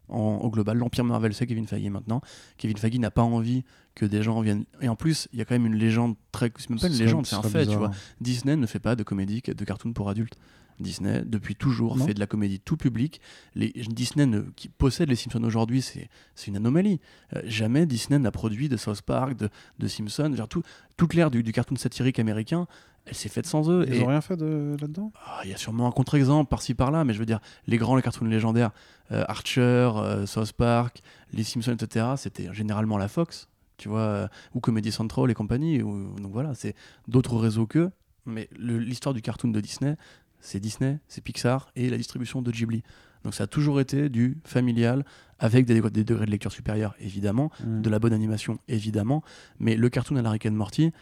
en- 0.08 0.38
au 0.38 0.50
global. 0.50 0.76
L'Empire 0.78 1.04
Marvel, 1.04 1.34
c'est 1.34 1.46
Kevin 1.46 1.66
Feige 1.66 1.88
maintenant. 1.90 2.20
Kevin 2.56 2.76
Feige 2.76 2.98
n'a 2.98 3.10
pas 3.10 3.22
envie 3.22 3.64
que 3.94 4.06
des 4.06 4.22
gens 4.22 4.40
viennent. 4.40 4.64
Et 4.80 4.88
en 4.88 4.96
plus, 4.96 5.28
il 5.32 5.38
y 5.38 5.42
a 5.42 5.44
quand 5.44 5.54
même 5.54 5.66
une 5.66 5.74
légende 5.76 6.14
très. 6.32 6.52
C'est 6.58 6.70
même 6.70 6.78
pas 6.78 6.86
une 6.88 6.92
légende, 6.94 7.26
ce 7.26 7.30
c'est 7.30 7.36
un 7.46 7.48
fait, 7.48 7.66
tu 7.66 7.76
vois. 7.76 7.90
Disney 8.20 8.56
ne 8.56 8.66
fait 8.66 8.78
pas 8.80 8.96
de 8.96 9.02
comédie, 9.02 9.42
de 9.46 9.64
cartoon 9.64 9.92
pour 9.92 10.08
adultes. 10.08 10.36
Disney, 10.80 11.24
depuis 11.26 11.56
toujours, 11.56 11.96
Non. 11.96 12.06
fait 12.06 12.14
de 12.14 12.20
la 12.20 12.28
comédie 12.28 12.60
tout 12.60 12.76
public. 12.76 13.20
Les, 13.56 13.70
Disney 13.88 14.26
ne- 14.26 14.42
qui 14.54 14.68
possède 14.68 15.08
les 15.08 15.16
Simpsons 15.16 15.42
aujourd'hui, 15.42 15.82
c'est 15.82 16.08
c'est 16.36 16.46
une 16.46 16.56
anomalie. 16.56 17.00
Euh, 17.34 17.42
jamais 17.46 17.84
Disney 17.84 18.16
n'a 18.20 18.30
produit 18.30 18.68
de 18.68 18.76
South 18.76 19.02
Park, 19.02 19.36
de, 19.36 19.48
de 19.80 19.88
Simpsons. 19.88 20.32
Genre 20.36 20.46
tout, 20.46 20.62
toute 20.96 21.14
l'ère 21.14 21.32
du, 21.32 21.42
du 21.42 21.50
cartoon 21.50 21.74
satirique 21.74 22.20
américain, 22.20 22.68
elle 23.08 23.14
s'est 23.14 23.28
faite 23.28 23.46
sans 23.46 23.70
eux. 23.70 23.84
Ils 23.88 23.94
Et- 23.94 24.02
ont 24.02 24.06
rien 24.06 24.20
fait 24.20 24.36
de 24.36 24.76
là-dedans? 24.80 25.12
Ah, 25.26 25.40
Il 25.44 25.50
y 25.50 25.54
a 25.54 25.56
sûrement 25.56 25.86
un 25.88 25.90
contre-exemple 25.92 26.48
par-ci 26.48 26.74
par-là, 26.74 27.04
mais 27.04 27.12
je 27.14 27.18
veux 27.18 27.26
dire, 27.26 27.40
les 27.66 27.76
grands, 27.78 27.96
les 27.96 28.02
cartoons 28.02 28.24
légendaires, 28.26 28.70
euh, 29.12 29.24
Archer, 29.28 29.60
euh, 29.96 30.26
South 30.26 30.52
Park, 30.52 31.00
les 31.32 31.42
Simpsons, 31.44 31.72
etc., 31.74 32.06
c'était 32.16 32.52
généralement 32.52 32.98
la 32.98 33.08
Fox, 33.08 33.48
tu 33.78 33.88
vois, 33.88 34.00
euh, 34.00 34.28
ou 34.54 34.60
Comedy 34.60 34.92
Central 34.92 35.30
et 35.30 35.34
compagnie. 35.34 35.82
ou- 35.82 36.14
donc 36.20 36.32
voilà, 36.32 36.54
c'est 36.54 36.74
d'autres 37.08 37.36
réseaux 37.36 37.66
qu'eux, 37.66 37.90
mais 38.26 38.48
l'histoire 38.58 39.14
du 39.14 39.22
cartoon 39.22 39.48
de 39.50 39.60
Disney, 39.60 39.96
c'est 40.40 40.60
Disney, 40.60 40.98
c'est 41.08 41.22
Pixar 41.22 41.70
et 41.76 41.88
la 41.90 41.96
distribution 41.96 42.42
de 42.42 42.50
Ghibli. 42.50 42.82
Donc 43.24 43.34
ça 43.34 43.44
a 43.44 43.46
toujours 43.48 43.80
été 43.80 44.08
du 44.08 44.38
familial, 44.44 45.04
avec 45.40 45.64
des, 45.66 45.80
des 45.80 46.04
degrés 46.04 46.26
de 46.26 46.30
lecture 46.30 46.52
supérieurs, 46.52 46.94
évidemment, 47.00 47.50
Mm. 47.64 47.80
de 47.82 47.90
la 47.90 47.98
bonne 47.98 48.12
animation, 48.12 48.58
évidemment, 48.68 49.22
mais 49.58 49.76
le 49.76 49.88
cartoon 49.88 50.16
à 50.16 50.22
la 50.22 50.30
Rick 50.30 50.46
and 50.46 50.52
Morty, 50.52 50.92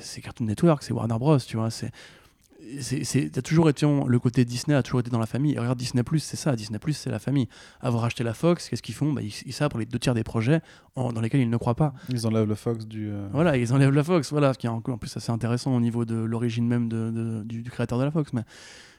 c'est 0.00 0.20
Cartoon 0.20 0.46
Network, 0.46 0.82
c'est 0.82 0.92
Warner 0.92 1.18
Bros, 1.18 1.38
tu 1.38 1.56
vois, 1.56 1.70
c'est 1.70 1.90
c'est, 2.80 3.42
toujours 3.42 3.70
été 3.70 3.86
le 3.86 4.18
côté 4.18 4.44
Disney 4.44 4.76
a 4.76 4.82
toujours 4.82 5.00
été 5.00 5.10
dans 5.10 5.18
la 5.20 5.26
famille. 5.26 5.54
Et 5.54 5.58
regarde 5.58 5.78
Disney 5.78 6.02
c'est 6.18 6.36
ça 6.36 6.54
Disney 6.56 6.78
c'est 6.92 7.08
la 7.10 7.18
famille. 7.20 7.48
Avoir 7.80 8.04
acheté 8.04 8.24
la 8.24 8.34
Fox 8.34 8.68
qu'est-ce 8.68 8.82
qu'ils 8.82 8.94
font? 8.96 9.12
Bah, 9.12 9.22
ils, 9.22 9.32
ils 9.46 9.52
savent 9.52 9.70
pour 9.70 9.78
les 9.78 9.86
deux 9.86 9.98
tiers 9.98 10.12
des 10.14 10.24
projets 10.24 10.60
en- 10.96 11.12
dans 11.12 11.20
lesquels 11.20 11.40
ils 11.40 11.48
ne 11.48 11.56
croient 11.56 11.76
pas. 11.76 11.94
Ils 12.08 12.26
enlèvent 12.26 12.48
le 12.48 12.54
Fox 12.56 12.86
du. 12.86 13.08
euh, 13.10 13.28
voilà 13.32 13.56
ils 13.56 13.72
enlèvent 13.72 13.94
la 13.94 14.04
Fox 14.04 14.30
voilà 14.32 14.52
ce 14.52 14.58
qui 14.58 14.66
est 14.66 14.70
en, 14.70 14.82
en 14.86 14.98
plus 14.98 15.16
assez 15.16 15.30
intéressant 15.30 15.74
au 15.74 15.80
niveau 15.80 16.04
de 16.04 16.16
l'origine 16.16 16.66
même 16.66 16.88
de, 16.88 17.10
de- 17.10 17.42
du, 17.44 17.62
du 17.62 17.70
créateur 17.70 17.98
de 17.98 18.04
la 18.04 18.10
Fox 18.10 18.32
mais 18.32 18.42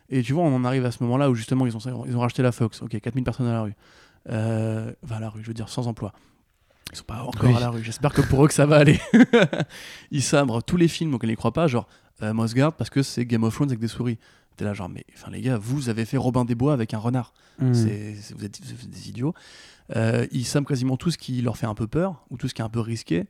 et 0.09 0.23
tu 0.23 0.33
vois 0.33 0.43
on 0.43 0.55
en 0.55 0.63
arrive 0.63 0.85
à 0.85 0.91
ce 0.91 1.03
moment 1.03 1.17
là 1.17 1.29
où 1.29 1.35
justement 1.35 1.67
ils 1.67 1.75
ont, 1.75 2.05
ils 2.07 2.15
ont 2.15 2.21
racheté 2.21 2.41
la 2.41 2.51
Fox. 2.53 2.81
Ok 2.81 2.97
4000 2.99 3.23
personnes 3.25 3.47
à 3.47 3.53
la 3.53 3.61
rue. 3.61 3.75
Euh, 4.29 4.91
enfin 5.03 5.15
à 5.17 5.19
la 5.19 5.29
rue 5.29 5.41
je 5.43 5.47
veux 5.47 5.53
dire 5.53 5.69
sans 5.69 5.87
emploi 5.87 6.13
ils 6.91 6.97
sont 6.97 7.03
pas 7.03 7.23
encore 7.23 7.49
Oui. 7.49 7.55
à 7.55 7.59
la 7.59 7.69
rue 7.69 7.83
j'espère 7.83 8.13
que 8.13 8.21
pour 8.21 8.43
eux 8.43 8.47
que 8.47 8.53
ça 8.53 8.65
va 8.65 8.77
aller 8.77 8.99
ils 10.11 10.23
sabrent 10.23 10.63
tous 10.63 10.77
les 10.77 10.87
films 10.87 11.13
auxquels 11.13 11.29
ils 11.31 11.35
croient 11.37 11.53
pas 11.53 11.67
genre 11.67 11.87
euh, 12.21 12.33
parce 12.77 12.89
que 12.89 13.03
c'est 13.03 13.25
Game 13.25 13.43
of 13.43 13.53
Thrones 13.53 13.69
avec 13.69 13.79
des 13.79 13.87
souris 13.87 14.17
T'es 14.57 14.65
là 14.65 14.73
genre 14.73 14.89
mais 14.89 15.05
enfin 15.13 15.31
les 15.31 15.41
gars 15.41 15.57
vous 15.57 15.87
avez 15.87 16.03
fait 16.05 16.17
Robin 16.17 16.43
des 16.43 16.55
Bois 16.55 16.73
avec 16.73 16.93
un 16.93 16.97
renard 16.97 17.33
mm. 17.59 17.73
c'est, 17.73 18.15
c'est- 18.15 18.33
vous, 18.33 18.43
êtes, 18.43 18.59
vous 18.61 18.71
êtes 18.71 18.89
des 18.89 19.09
idiots. 19.09 19.33
Euh, 19.95 20.27
ils 20.31 20.45
savent 20.45 20.65
quasiment 20.65 20.97
tout 20.97 21.11
ce 21.11 21.17
qui 21.17 21.41
leur 21.41 21.57
fait 21.57 21.65
un 21.65 21.73
peu 21.73 21.87
peur 21.87 22.25
ou 22.29 22.37
tout 22.37 22.47
ce 22.47 22.53
qui 22.53 22.61
est 22.61 22.65
un 22.65 22.69
peu 22.69 22.79
risqué. 22.81 23.25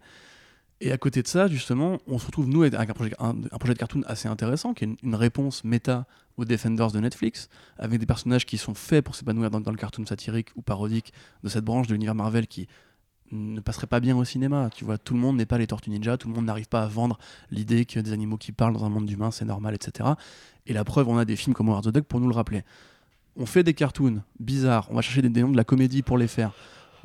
Et 0.81 0.91
à 0.91 0.98
côté 0.98 1.22
de 1.22 1.27
ça, 1.27 1.48
justement, 1.48 1.99
on 2.07 2.18
se 2.19 2.26
retrouve, 2.26 2.48
nous, 2.48 2.64
avec 2.64 2.90
un 2.90 2.94
projet, 2.94 3.14
un, 3.19 3.30
un 3.52 3.57
projet 3.57 3.73
de 3.73 3.80
cartoon 3.80 4.02
assez 4.07 4.27
intéressant, 4.27 4.73
qui 4.73 4.86
est 4.86 4.88
une, 4.88 4.98
une 5.03 5.15
réponse 5.15 5.64
méta 5.64 6.06
aux 6.38 6.45
Defenders 6.45 6.91
de 6.91 6.99
Netflix, 6.99 7.49
avec 7.77 7.99
des 7.99 8.06
personnages 8.06 8.45
qui 8.45 8.57
sont 8.57 8.73
faits 8.73 9.03
pour 9.03 9.14
s'épanouir 9.15 9.52
dans, 9.52 9.60
dans 9.61 9.72
le 9.72 9.77
cartoon 9.77 10.06
satirique 10.06 10.49
ou 10.56 10.61
parodique 10.61 11.14
de 11.44 11.49
cette 11.49 11.65
branche 11.65 11.88
de 11.88 11.94
l'univers 11.94 12.15
Marvel 12.15 12.48
qui 12.48 12.68
ne 13.31 13.60
passerait 13.60 13.88
pas 13.88 13.99
bien 13.99 14.15
au 14.18 14.23
cinéma. 14.23 14.69
Tu 14.76 14.85
vois, 14.85 14.97
tout 14.97 15.14
le 15.14 15.19
monde 15.19 15.38
n'est 15.38 15.45
pas 15.45 15.57
les 15.57 15.68
Tortues 15.68 15.89
Ninja, 15.89 16.18
tout 16.18 16.27
le 16.27 16.34
monde 16.34 16.45
n'arrive 16.45 16.68
pas 16.68 16.84
à 16.84 16.88
vendre 16.88 17.18
l'idée 17.51 17.85
que 17.85 17.99
des 17.99 18.11
animaux 18.11 18.38
qui 18.38 18.51
parlent 18.51 18.73
dans 18.73 18.85
un 18.85 18.89
monde 18.89 19.06
d'humains, 19.06 19.31
c'est 19.31 19.45
normal, 19.45 19.76
etc. 19.76 20.10
Et 20.68 20.73
la 20.73 20.84
preuve, 20.84 21.07
on 21.07 21.18
a 21.18 21.26
des 21.26 21.35
films 21.35 21.53
comme 21.53 21.69
Howard 21.69 21.85
the 21.85 21.93
Duck 21.93 22.06
pour 22.06 22.19
nous 22.19 22.27
le 22.27 22.35
rappeler 22.35 22.64
on 23.39 23.45
fait 23.45 23.64
des 23.64 23.73
cartoons 23.73 24.22
bizarres, 24.39 24.88
on 24.91 24.95
va 24.95 25.01
chercher 25.01 25.22
des, 25.22 25.41
noms 25.41 25.49
de 25.49 25.57
la 25.57 25.64
comédie 25.64 26.03
pour 26.03 26.18
les 26.18 26.27
faire. 26.27 26.51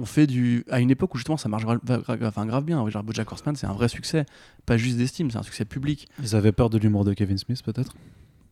On 0.01 0.05
fait 0.05 0.27
du. 0.27 0.65
à 0.69 0.81
une 0.81 0.91
époque 0.91 1.15
où 1.15 1.19
justement 1.19 1.37
ça 1.37 1.49
marche 1.49 1.65
gra- 1.65 1.79
gra- 1.79 2.03
gra- 2.03 2.27
enfin, 2.27 2.45
grave 2.45 2.65
bien. 2.65 2.87
Genre 2.91 3.05
Bojack 3.05 3.31
Horseman, 3.31 3.55
c'est 3.55 3.67
un 3.69 3.73
vrai 3.73 3.89
succès. 3.89 4.27
Pas 4.67 4.77
juste 4.77 4.97
d'estime, 4.97 5.31
c'est 5.31 5.39
un 5.39 5.45
succès 5.45 5.65
public. 5.65 6.09
Ils 6.21 6.35
avaient 6.35 6.51
peur 6.51 6.69
de 6.69 6.79
l'humour 6.79 7.05
de 7.05 7.13
Kevin 7.13 7.39
Smith, 7.39 7.63
peut-être? 7.63 7.95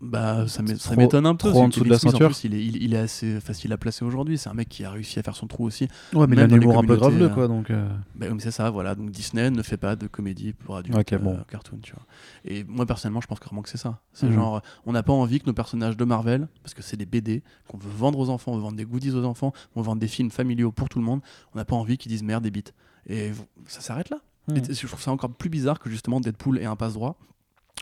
Bah, 0.05 0.49
ça 0.49 0.63
m'étonne 0.97 1.27
un 1.27 1.37
peu. 1.37 1.51
trop 1.51 1.61
en 1.63 1.69
dessous 1.69 1.85
de 1.85 1.89
la 1.89 1.97
ceinture. 1.99 2.27
En 2.27 2.31
plus, 2.31 2.43
il 2.43 2.55
est, 2.55 2.65
il, 2.65 2.83
il 2.83 2.93
est 2.93 2.99
assez 2.99 3.39
facile 3.39 3.73
à 3.73 3.77
placer 3.77 4.05
aujourd'hui. 4.05 4.37
C'est 4.37 4.49
un 4.51 4.55
mec 4.55 4.69
qui 4.69 4.85
a 4.85 4.91
réussi 4.91 5.21
à 5.21 5.23
faire 5.23 5.37
son 5.37 5.47
trou 5.47 5.65
aussi. 5.65 5.87
Ouais, 6.13 6.27
mais 6.27 6.35
il 6.35 6.41
a 6.41 6.45
un 6.45 6.49
humour 6.51 6.77
un 6.77 6.83
peu 6.83 6.97
graveleux, 6.97 7.27
euh, 7.27 7.29
quoi. 7.29 7.47
Donc, 7.47 7.71
euh, 7.71 7.89
Bah, 8.17 8.27
mais 8.29 8.41
c'est 8.41 8.51
ça, 8.51 8.69
voilà. 8.71 8.97
Donc 8.97 9.11
Disney 9.13 9.49
ne 9.51 9.63
fait 9.63 9.77
pas 9.77 9.95
de 9.95 10.09
comédie 10.09 10.55
pour 10.55 10.77
adultes, 10.77 10.99
Ok, 10.99 11.21
bon. 11.21 11.35
euh, 11.35 11.43
cartoon, 11.49 11.79
tu 11.81 11.93
vois. 11.93 12.03
Et 12.45 12.65
moi 12.65 12.85
personnellement, 12.85 13.21
je 13.21 13.29
pense 13.29 13.39
vraiment 13.39 13.63
que 13.63 13.69
c'est 13.69 13.79
ça. 13.79 14.01
C'est 14.13 14.27
Mhm. 14.27 14.33
genre, 14.35 14.61
on 14.87 14.93
n'a 14.93 15.05
pas 15.05 15.13
envie 15.13 15.39
que 15.39 15.47
nos 15.47 15.53
personnages 15.55 15.97
de 15.97 16.05
Marvel, 16.05 16.49
parce 16.65 16.75
que 16.75 16.83
c'est 16.83 16.97
des 16.97 17.07
BD 17.07 17.45
qu'on 17.69 17.79
veut 17.79 17.89
vendre 17.97 18.19
aux 18.19 18.29
enfants, 18.29 18.51
on 18.53 18.57
veut 18.57 18.63
vendre 18.63 18.77
des 18.77 18.85
goodies 18.85 19.13
aux 19.13 19.25
enfants, 19.25 19.53
on 19.77 19.83
veut 19.83 19.87
vendre 19.87 20.01
des 20.01 20.09
films 20.09 20.33
familiaux 20.33 20.73
pour 20.73 20.89
tout 20.89 20.99
le 20.99 21.05
monde. 21.05 21.21
On 21.55 21.59
n'a 21.59 21.65
pas 21.65 21.77
envie 21.77 21.97
qu'ils 21.97 22.11
disent 22.11 22.25
merde 22.25 22.43
des 22.43 22.51
bites. 22.51 22.75
Et 23.09 23.31
ça 23.67 23.81
s'arrête 23.81 24.11
là. 24.11 24.19
Mhm. 24.49 24.57
Et 24.57 24.75
je 24.75 24.87
trouve 24.89 25.01
ça 25.01 25.13
encore 25.13 25.31
plus 25.31 25.49
bizarre 25.49 25.79
que 25.79 25.89
justement 25.89 26.19
Deadpool 26.21 26.59
ait 26.59 26.65
un 26.65 26.75
passe 26.75 26.95
droit. 26.95 27.17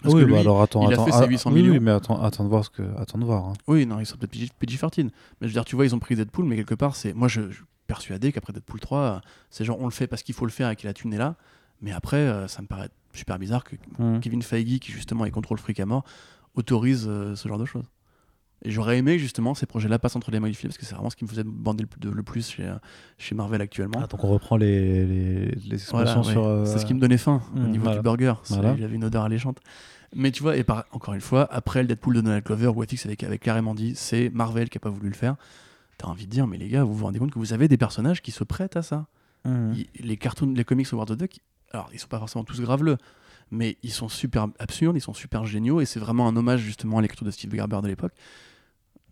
Parce 0.02 0.14
oui, 0.14 0.24
que 0.24 0.30
bah 0.30 0.40
alors 0.40 0.62
attends, 0.62 0.82
il 0.88 0.94
a 0.94 1.02
attends. 1.02 1.06
ses 1.06 1.24
ah, 1.24 1.26
800 1.26 1.50
oui, 1.52 1.60
millions. 1.62 1.72
Oui, 1.74 1.80
mais 1.80 1.90
attends, 1.90 2.22
attends 2.22 2.44
de 2.44 2.48
voir 2.48 2.64
ce 2.64 2.70
que, 2.70 2.82
attends 2.98 3.18
de 3.18 3.24
voir. 3.24 3.44
hein. 3.46 3.52
Oui, 3.66 3.84
non, 3.86 4.00
ils 4.00 4.06
sont 4.06 4.16
peut-être 4.16 4.30
PG- 4.32 4.50
PG-13. 4.58 5.04
Mais 5.04 5.10
je 5.42 5.46
veux 5.46 5.52
dire, 5.52 5.64
tu 5.64 5.76
vois, 5.76 5.84
ils 5.84 5.94
ont 5.94 5.98
pris 5.98 6.16
Deadpool, 6.16 6.44
mais 6.46 6.56
quelque 6.56 6.74
part, 6.74 6.96
c'est. 6.96 7.12
Moi, 7.12 7.28
je, 7.28 7.50
je 7.50 7.56
suis 7.56 7.64
persuadé 7.86 8.32
qu'après 8.32 8.52
Deadpool 8.52 8.80
3, 8.80 8.98
euh, 8.98 9.18
c'est 9.50 9.64
genre, 9.64 9.78
on 9.80 9.84
le 9.84 9.90
fait 9.90 10.06
parce 10.06 10.22
qu'il 10.22 10.34
faut 10.34 10.46
le 10.46 10.50
faire 10.52 10.70
et 10.70 10.76
que 10.76 10.86
la 10.86 10.94
thune 10.94 11.12
est 11.12 11.18
là. 11.18 11.36
Mais 11.82 11.92
après, 11.92 12.16
euh, 12.18 12.46
ça 12.48 12.62
me 12.62 12.66
paraît 12.66 12.88
super 13.12 13.38
bizarre 13.38 13.64
que 13.64 13.76
Mhm. 13.98 14.20
Kevin 14.20 14.42
Feige, 14.42 14.78
qui 14.78 14.92
justement 14.92 15.24
est 15.24 15.30
contrôle 15.30 15.58
fric 15.58 15.80
à 15.80 15.86
mort, 15.86 16.04
autorise 16.54 17.06
euh, 17.08 17.34
ce 17.36 17.48
genre 17.48 17.58
de 17.58 17.64
choses. 17.64 17.84
Et 18.62 18.70
j'aurais 18.70 18.98
aimé 18.98 19.18
justement 19.18 19.54
ces 19.54 19.64
projets-là 19.66 19.98
passent 19.98 20.16
entre 20.16 20.30
les 20.30 20.38
mains 20.40 20.48
du 20.48 20.54
film, 20.54 20.68
parce 20.70 20.76
que 20.78 20.84
c'est 20.84 20.94
vraiment 20.94 21.08
ce 21.10 21.16
qui 21.16 21.24
me 21.24 21.30
faisait 21.30 21.44
bander 21.44 21.82
le, 21.82 21.86
plus- 21.88 22.00
de- 22.00 22.10
le 22.10 22.22
plus 22.22 22.50
chez, 22.50 22.70
chez 23.16 23.34
Marvel 23.34 23.60
actuellement. 23.62 24.00
Ah, 24.02 24.06
donc 24.06 24.22
on 24.22 24.28
reprend 24.28 24.56
les, 24.56 25.06
les, 25.06 25.46
les 25.52 25.74
expressions 25.74 26.22
sur. 26.22 26.44
euh, 26.44 26.66
C'est 26.66 26.78
ce 26.78 26.84
qui 26.86 26.92
me 26.94 27.00
donnait 27.00 27.16
faim 27.18 27.40
au 27.54 27.58
hmm, 27.60 27.70
niveau 27.70 27.84
voilà. 27.84 27.96
du 27.98 28.02
burger. 28.02 28.34
Voilà. 28.48 28.76
J'avais 28.76 28.94
une 28.96 29.04
odeur 29.04 29.24
alléchante. 29.24 29.60
Mais 30.14 30.30
tu 30.30 30.42
vois, 30.42 30.56
et 30.56 30.64
par, 30.64 30.84
encore 30.92 31.14
une 31.14 31.20
fois, 31.20 31.48
après 31.52 31.82
le 31.82 31.88
Deadpool 31.88 32.16
de 32.16 32.20
Donald 32.20 32.44
Glover, 32.44 32.72
FX 32.86 33.06
avait, 33.06 33.24
avait 33.24 33.38
clairement 33.38 33.74
dit 33.74 33.94
c'est 33.96 34.28
Marvel 34.30 34.68
qui 34.68 34.76
a 34.76 34.80
pas 34.80 34.90
voulu 34.90 35.08
le 35.08 35.14
faire. 35.14 35.36
T'as 35.96 36.08
envie 36.08 36.26
de 36.26 36.30
dire, 36.30 36.46
mais 36.46 36.58
les 36.58 36.68
gars, 36.68 36.82
vous 36.84 36.94
vous 36.94 37.04
rendez 37.04 37.18
compte 37.18 37.30
que 37.30 37.38
vous 37.38 37.52
avez 37.52 37.68
des 37.68 37.76
personnages 37.78 38.20
qui 38.20 38.30
se 38.30 38.42
prêtent 38.44 38.76
à 38.76 38.82
ça. 38.82 39.06
Il- 39.46 39.86
les 40.00 40.16
cartoons, 40.18 40.52
les 40.54 40.64
comics 40.64 40.92
Howard 40.92 41.08
the 41.08 41.18
Duck, 41.18 41.38
alors 41.72 41.88
ils 41.94 41.98
sont 41.98 42.08
pas 42.08 42.18
forcément 42.18 42.44
tous 42.44 42.60
graveleux, 42.60 42.98
mais 43.50 43.78
ils 43.82 43.92
sont 43.92 44.08
super 44.10 44.48
absurdes, 44.58 44.96
ils 44.96 45.00
sont 45.00 45.14
super 45.14 45.46
géniaux, 45.46 45.80
et 45.80 45.86
c'est 45.86 46.00
vraiment 46.00 46.28
un 46.28 46.36
hommage 46.36 46.60
justement 46.60 46.98
à 46.98 47.02
l'écriture 47.02 47.24
de 47.24 47.30
Steve 47.30 47.54
Gerber 47.54 47.80
de 47.82 47.88
l'époque. 47.88 48.12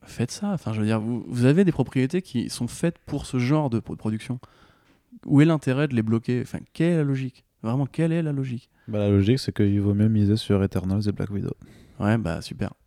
Faites 0.08 0.30
ça, 0.30 0.48
enfin 0.52 0.72
je 0.72 0.80
veux 0.80 0.86
dire, 0.86 1.00
vous, 1.00 1.24
vous 1.28 1.44
avez 1.44 1.64
des 1.64 1.72
propriétés 1.72 2.22
qui 2.22 2.48
sont 2.50 2.66
faites 2.66 2.98
pour 3.06 3.26
ce 3.26 3.38
genre 3.38 3.68
de 3.70 3.78
pro- 3.78 3.94
production. 3.96 4.40
Où 5.26 5.40
est 5.40 5.44
l'intérêt 5.44 5.86
de 5.88 5.94
les 5.94 6.02
bloquer? 6.02 6.40
Enfin, 6.42 6.58
quelle 6.72 6.92
est 6.92 6.96
la 6.96 7.04
logique? 7.04 7.44
Vraiment, 7.62 7.86
quelle 7.86 8.12
est 8.12 8.22
la 8.22 8.32
logique? 8.32 8.70
Bah, 8.86 8.98
la 9.00 9.10
logique, 9.10 9.38
c'est 9.38 9.54
qu'il 9.54 9.80
vaut 9.80 9.94
mieux 9.94 10.08
miser 10.08 10.36
sur 10.36 10.62
Eternals 10.62 11.02
et 11.08 11.12
Black 11.12 11.30
Widow. 11.30 11.54
Ouais, 12.00 12.16
bah 12.16 12.40
super. 12.40 12.72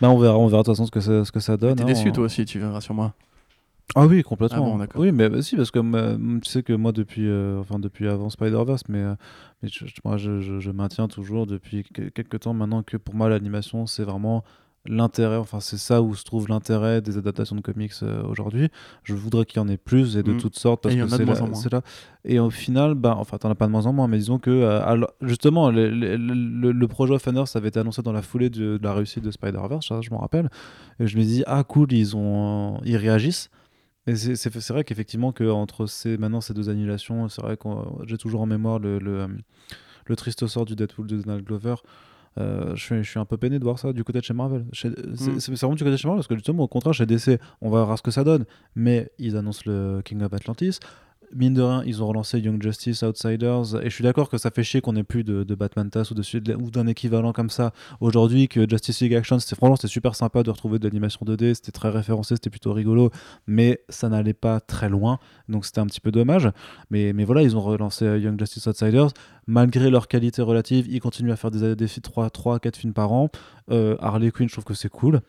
Bah, 0.00 0.10
on 0.10 0.18
verra, 0.18 0.38
on 0.38 0.46
verra 0.46 0.62
de 0.62 0.66
toute 0.66 0.74
façon 0.74 0.86
ce 0.86 0.90
que 0.90 1.00
ça, 1.00 1.24
ce 1.24 1.32
que 1.32 1.40
ça 1.40 1.56
donne. 1.56 1.76
T'es 1.76 1.82
hein. 1.82 1.86
déçu 1.86 2.12
toi 2.12 2.24
aussi, 2.24 2.44
tu 2.44 2.58
verras 2.58 2.80
sur 2.80 2.94
moi. 2.94 3.14
Ah 3.94 4.06
oui, 4.06 4.22
complètement. 4.22 4.78
Ah 4.80 4.86
bon, 4.86 5.00
oui, 5.00 5.12
mais 5.12 5.28
bah, 5.28 5.40
si, 5.42 5.56
parce 5.56 5.70
que 5.70 5.78
euh, 5.78 6.38
tu 6.40 6.48
sais 6.50 6.62
que 6.62 6.72
moi, 6.74 6.92
depuis, 6.92 7.26
euh, 7.26 7.58
enfin, 7.58 7.78
depuis 7.78 8.06
avant 8.06 8.28
Spider-Verse, 8.30 8.82
mais, 8.88 8.98
euh, 8.98 9.14
mais 9.62 9.68
je, 9.70 9.86
moi, 10.04 10.16
je, 10.18 10.40
je- 10.40 10.60
je 10.60 10.70
maintiens 10.70 11.08
toujours 11.08 11.46
depuis 11.46 11.84
que- 11.84 12.08
quelques 12.10 12.40
temps 12.40 12.52
maintenant 12.54 12.82
que 12.82 12.96
pour 12.98 13.14
moi, 13.14 13.28
l'animation, 13.28 13.86
c'est 13.86 14.04
vraiment 14.04 14.44
l'intérêt, 14.88 15.36
enfin, 15.36 15.60
c'est 15.60 15.76
ça 15.76 16.02
où 16.02 16.14
se 16.14 16.24
trouve 16.24 16.48
l'intérêt 16.48 17.00
des 17.00 17.16
adaptations 17.18 17.54
de 17.54 17.60
comics 17.60 17.92
euh, 18.02 18.22
aujourd'hui. 18.24 18.68
Je 19.04 19.14
voudrais 19.14 19.44
qu'il 19.44 19.58
y 19.60 19.64
en 19.64 19.68
ait 19.68 19.76
plus 19.76 20.16
et 20.16 20.22
de 20.22 20.32
Mm. 20.32 20.36
toutes 20.38 20.58
sortes 20.58 20.82
parce 20.82 20.94
Et 20.94 20.98
que 20.98 21.06
c'est 21.06 21.72
là. 21.72 21.82
Et 22.24 22.38
au 22.40 22.50
final, 22.50 22.94
bah, 22.94 23.14
enfin, 23.18 23.38
t'en 23.38 23.50
as 23.50 23.54
pas 23.54 23.66
de 23.66 23.72
moins 23.72 23.86
en 23.86 23.92
moins, 23.92 24.08
mais 24.08 24.18
disons 24.18 24.38
que, 24.38 24.50
euh, 24.50 24.82
alors, 24.84 25.10
justement, 25.22 25.70
le, 25.70 25.88
le- 25.90 26.16
le- 26.16 26.72
le 26.72 26.88
projet 26.88 27.14
Offenders 27.14 27.44
avait 27.54 27.68
été 27.68 27.78
annoncé 27.80 28.02
dans 28.02 28.12
la 28.12 28.22
foulée 28.22 28.50
de, 28.50 28.78
de 28.78 28.82
la 28.82 28.92
réussite 28.94 29.22
de 29.22 29.30
Spider-Verse, 29.30 29.86
ça, 29.88 30.00
je 30.00 30.10
m'en 30.10 30.18
rappelle. 30.18 30.50
Et 30.98 31.06
je 31.06 31.16
me 31.18 31.22
dis, 31.22 31.44
ah 31.46 31.62
cool, 31.64 31.92
ils, 31.92 32.16
ont, 32.16 32.80
ils 32.84 32.96
réagissent. 32.96 33.50
Et 34.06 34.16
c'est- 34.16 34.72
vrai 34.72 34.84
qu'effectivement, 34.84 35.32
que 35.32 35.44
entre 35.50 35.84
ces, 35.86 36.16
maintenant 36.16 36.40
ces 36.40 36.54
deux 36.54 36.70
annulations, 36.70 37.28
c'est 37.28 37.42
vrai 37.42 37.56
que 37.58 37.68
j'ai 38.06 38.16
toujours 38.16 38.40
en 38.40 38.46
mémoire 38.46 38.78
le, 38.78 38.98
le, 38.98 39.20
euh, 39.20 39.26
le 40.06 40.16
triste 40.16 40.46
sort 40.46 40.64
du 40.64 40.74
Deadpool 40.74 41.06
de 41.06 41.20
Donald 41.20 41.44
Glover. 41.44 41.74
Euh, 42.38 42.74
je, 42.74 42.82
suis, 42.84 43.02
je 43.04 43.10
suis 43.10 43.18
un 43.18 43.24
peu 43.24 43.36
peiné 43.36 43.58
de 43.58 43.64
voir 43.64 43.78
ça 43.78 43.92
du 43.92 44.04
côté 44.04 44.20
de 44.20 44.24
chez 44.24 44.34
Marvel. 44.34 44.64
C'est 44.72 44.88
Mm. 44.88 45.38
c'est 45.40 45.52
vraiment 45.54 45.74
du 45.74 45.82
côté 45.82 45.92
de 45.92 45.96
chez 45.96 46.06
Marvel 46.06 46.18
parce 46.18 46.28
que 46.28 46.34
justement, 46.34 46.64
au 46.64 46.68
contraire, 46.68 46.94
chez 46.94 47.06
DC, 47.06 47.40
on 47.60 47.70
va 47.70 47.84
voir 47.84 47.98
ce 47.98 48.02
que 48.02 48.10
ça 48.10 48.24
donne. 48.24 48.44
Mais 48.74 49.10
ils 49.18 49.36
annoncent 49.36 49.62
le 49.66 50.00
King 50.04 50.22
of 50.22 50.32
Atlantis. 50.32 50.78
Mine 51.34 51.54
de 51.54 51.62
rien, 51.62 51.82
ils 51.84 52.02
ont 52.02 52.06
relancé 52.06 52.38
Young 52.38 52.62
Justice, 52.62 53.02
Outsiders. 53.02 53.76
Et 53.82 53.90
je 53.90 53.94
suis 53.94 54.02
d'accord 54.02 54.30
que 54.30 54.38
ça 54.38 54.50
fait 54.50 54.62
chier 54.62 54.80
qu'on 54.80 54.96
ait 54.96 55.02
plus 55.02 55.24
de, 55.24 55.54
Batman 55.54 55.90
TAS 55.90 56.10
ou 56.10 56.70
d'un 56.70 56.86
équivalent 56.86 57.32
comme 57.32 57.50
ça 57.50 57.72
aujourd'hui. 58.00 58.48
Que 58.48 58.68
Justice 58.68 59.00
League 59.00 59.14
Action, 59.14 59.38
c'était 59.38 59.56
franchement 59.56 59.76
c'était 59.76 59.88
super 59.88 60.14
sympa 60.14 60.42
de 60.42 60.50
retrouver 60.50 60.78
de 60.78 60.84
l'animation 60.84 61.20
2D. 61.26 61.54
C'était 61.54 61.72
très 61.72 61.90
référencé, 61.90 62.36
c'était 62.36 62.50
plutôt 62.50 62.72
rigolo. 62.72 63.10
Mais 63.46 63.80
ça 63.88 64.08
n'allait 64.08 64.34
pas 64.34 64.60
très 64.60 64.88
loin. 64.88 65.18
Donc 65.48 65.66
c'était 65.66 65.80
un 65.80 65.86
petit 65.86 66.00
peu 66.00 66.10
dommage. 66.10 66.50
Mais, 66.90 67.12
voilà, 67.24 67.42
ils 67.42 67.56
ont 67.56 67.62
relancé 67.62 68.06
euh, 68.06 68.18
Young 68.18 68.38
Justice 68.38 68.66
Outsiders. 68.66 69.08
Malgré 69.46 69.90
leur 69.90 70.08
qualité 70.08 70.42
relative, 70.42 70.86
ils 70.88 71.00
continuent 71.00 71.32
à 71.32 71.36
faire 71.36 71.50
des, 71.50 71.76
des 71.76 71.88
3, 71.88 72.30
3 72.30 72.58
4 72.58 72.76
films 72.76 72.92
par 72.92 73.12
an. 73.12 73.30
Euh, 73.70 73.96
Harley 74.00 74.30
Quinn, 74.30 74.48
je 74.48 74.54
trouve 74.54 74.64
que 74.64 74.74
c'est 74.74 74.88
cool. 74.88 75.20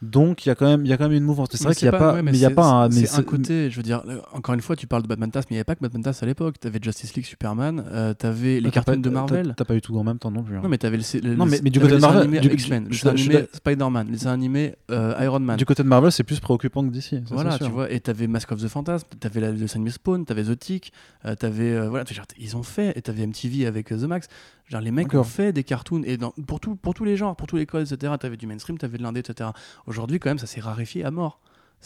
Donc 0.00 0.46
il 0.46 0.48
y 0.48 0.52
a 0.52 0.54
quand 0.54 0.66
même, 0.66 0.84
il 0.84 0.88
y 0.88 0.92
a 0.92 0.96
quand 0.96 1.08
même 1.08 1.16
une 1.18 1.24
mouvance. 1.24 1.48
C'est 1.52 1.64
vrai 1.64 1.74
qu'il 1.74 1.88
n'y 1.88 1.94
a 1.94 1.98
pas, 1.98 2.14
ouais, 2.14 2.22
mais 2.22 2.30
il 2.32 2.38
y 2.38 2.44
a 2.44 2.50
pas 2.50 2.66
un, 2.66 2.88
mais 2.88 2.94
C'est 3.06 3.18
un 3.18 3.22
côté, 3.24 3.68
je 3.70 3.76
veux 3.76 3.82
dire, 3.82 4.02
euh, 4.08 4.20
encore 4.32 4.54
une 4.54 4.60
fois, 4.60 4.76
tu 4.76 4.86
parles 4.86 5.02
de 5.02 5.08
Batman 5.08 5.30
Task, 5.30 5.48
mais 5.50 5.54
il 5.54 5.56
n'y 5.56 5.60
avait 5.60 5.64
pas 5.64 5.74
que 5.74 5.80
Batman 5.80 6.02
Task 6.02 6.22
à 6.22 6.26
l'époque. 6.26 6.60
T'avais 6.60 6.78
Justice 6.80 7.14
League, 7.14 7.26
Superman, 7.26 7.84
euh, 7.90 8.14
t'avais 8.14 8.60
les 8.60 8.70
T'as 8.70 8.70
cartoons 8.70 8.96
de 9.00 9.10
Marvel. 9.10 9.54
T'as 9.56 9.64
pas 9.64 9.74
eu 9.74 9.80
tout 9.80 9.96
en 9.98 10.04
même 10.04 10.18
temps 10.20 10.30
non 10.30 10.44
plus. 10.44 10.56
hein. 10.56 10.60
Non, 10.62 10.68
mais 10.68 10.78
t'avais 10.78 10.98
le, 10.98 11.02
le- 11.20 11.34
Non, 11.34 11.46
mais- 11.46 11.58
mais 11.64 11.70
du 11.70 11.80
côté 11.80 11.96
de 11.96 12.00
Marvel, 12.00 12.30
du- 12.40 12.48
X-Men, 12.52 12.88
les 12.90 13.06
animés 13.08 13.46
Spider-Man, 13.52 14.08
les 14.10 14.26
animés 14.28 14.74
euh, 14.90 15.14
Iron 15.20 15.40
Man. 15.40 15.56
Du 15.56 15.64
côté 15.64 15.82
de 15.82 15.88
Marvel, 15.88 16.12
c'est 16.12 16.22
plus 16.24 16.38
préoccupant 16.38 16.84
que 16.86 16.92
d'ici. 16.92 17.20
Voilà, 17.30 17.58
tu 17.58 17.64
vois, 17.64 17.90
et 17.90 17.98
t'avais 17.98 18.28
Mask 18.28 18.52
of 18.52 18.62
the 18.62 18.68
Phantasm, 18.68 19.04
t'avais 19.18 19.40
la- 19.40 19.50
le 19.50 19.66
anime 19.74 19.88
Spawn, 19.90 20.24
t'avais 20.24 20.44
The 20.44 20.56
Tick, 20.58 20.92
euh, 21.24 21.34
t'avais 21.34 21.88
voilà, 21.88 22.04
ils 22.38 22.56
ont 22.56 22.62
fait, 22.62 22.96
et 22.96 23.02
t'avais 23.02 23.24
MTV 23.26 23.66
avec 23.66 23.88
The 23.88 24.02
Max. 24.04 24.28
Genre 24.68 24.80
les 24.80 24.90
mecs 24.90 25.14
ont 25.14 25.24
fait 25.24 25.52
des 25.52 25.64
cartoons 25.64 26.02
et 26.04 26.16
dans, 26.16 26.32
pour 26.46 26.60
tout, 26.60 26.76
pour 26.76 26.94
tous 26.94 27.04
les 27.04 27.16
genres, 27.16 27.34
pour 27.36 27.46
tous 27.46 27.56
les 27.56 27.66
codes, 27.66 27.90
etc. 27.90 28.12
T'avais 28.20 28.36
du 28.36 28.46
mainstream, 28.46 28.76
t'avais 28.76 28.98
de 28.98 29.02
l'indé, 29.02 29.20
etc. 29.20 29.50
Aujourd'hui, 29.86 30.18
quand 30.18 30.30
même, 30.30 30.38
ça 30.38 30.46
s'est 30.46 30.60
raréfié 30.60 31.04
à 31.04 31.10
mort. 31.10 31.40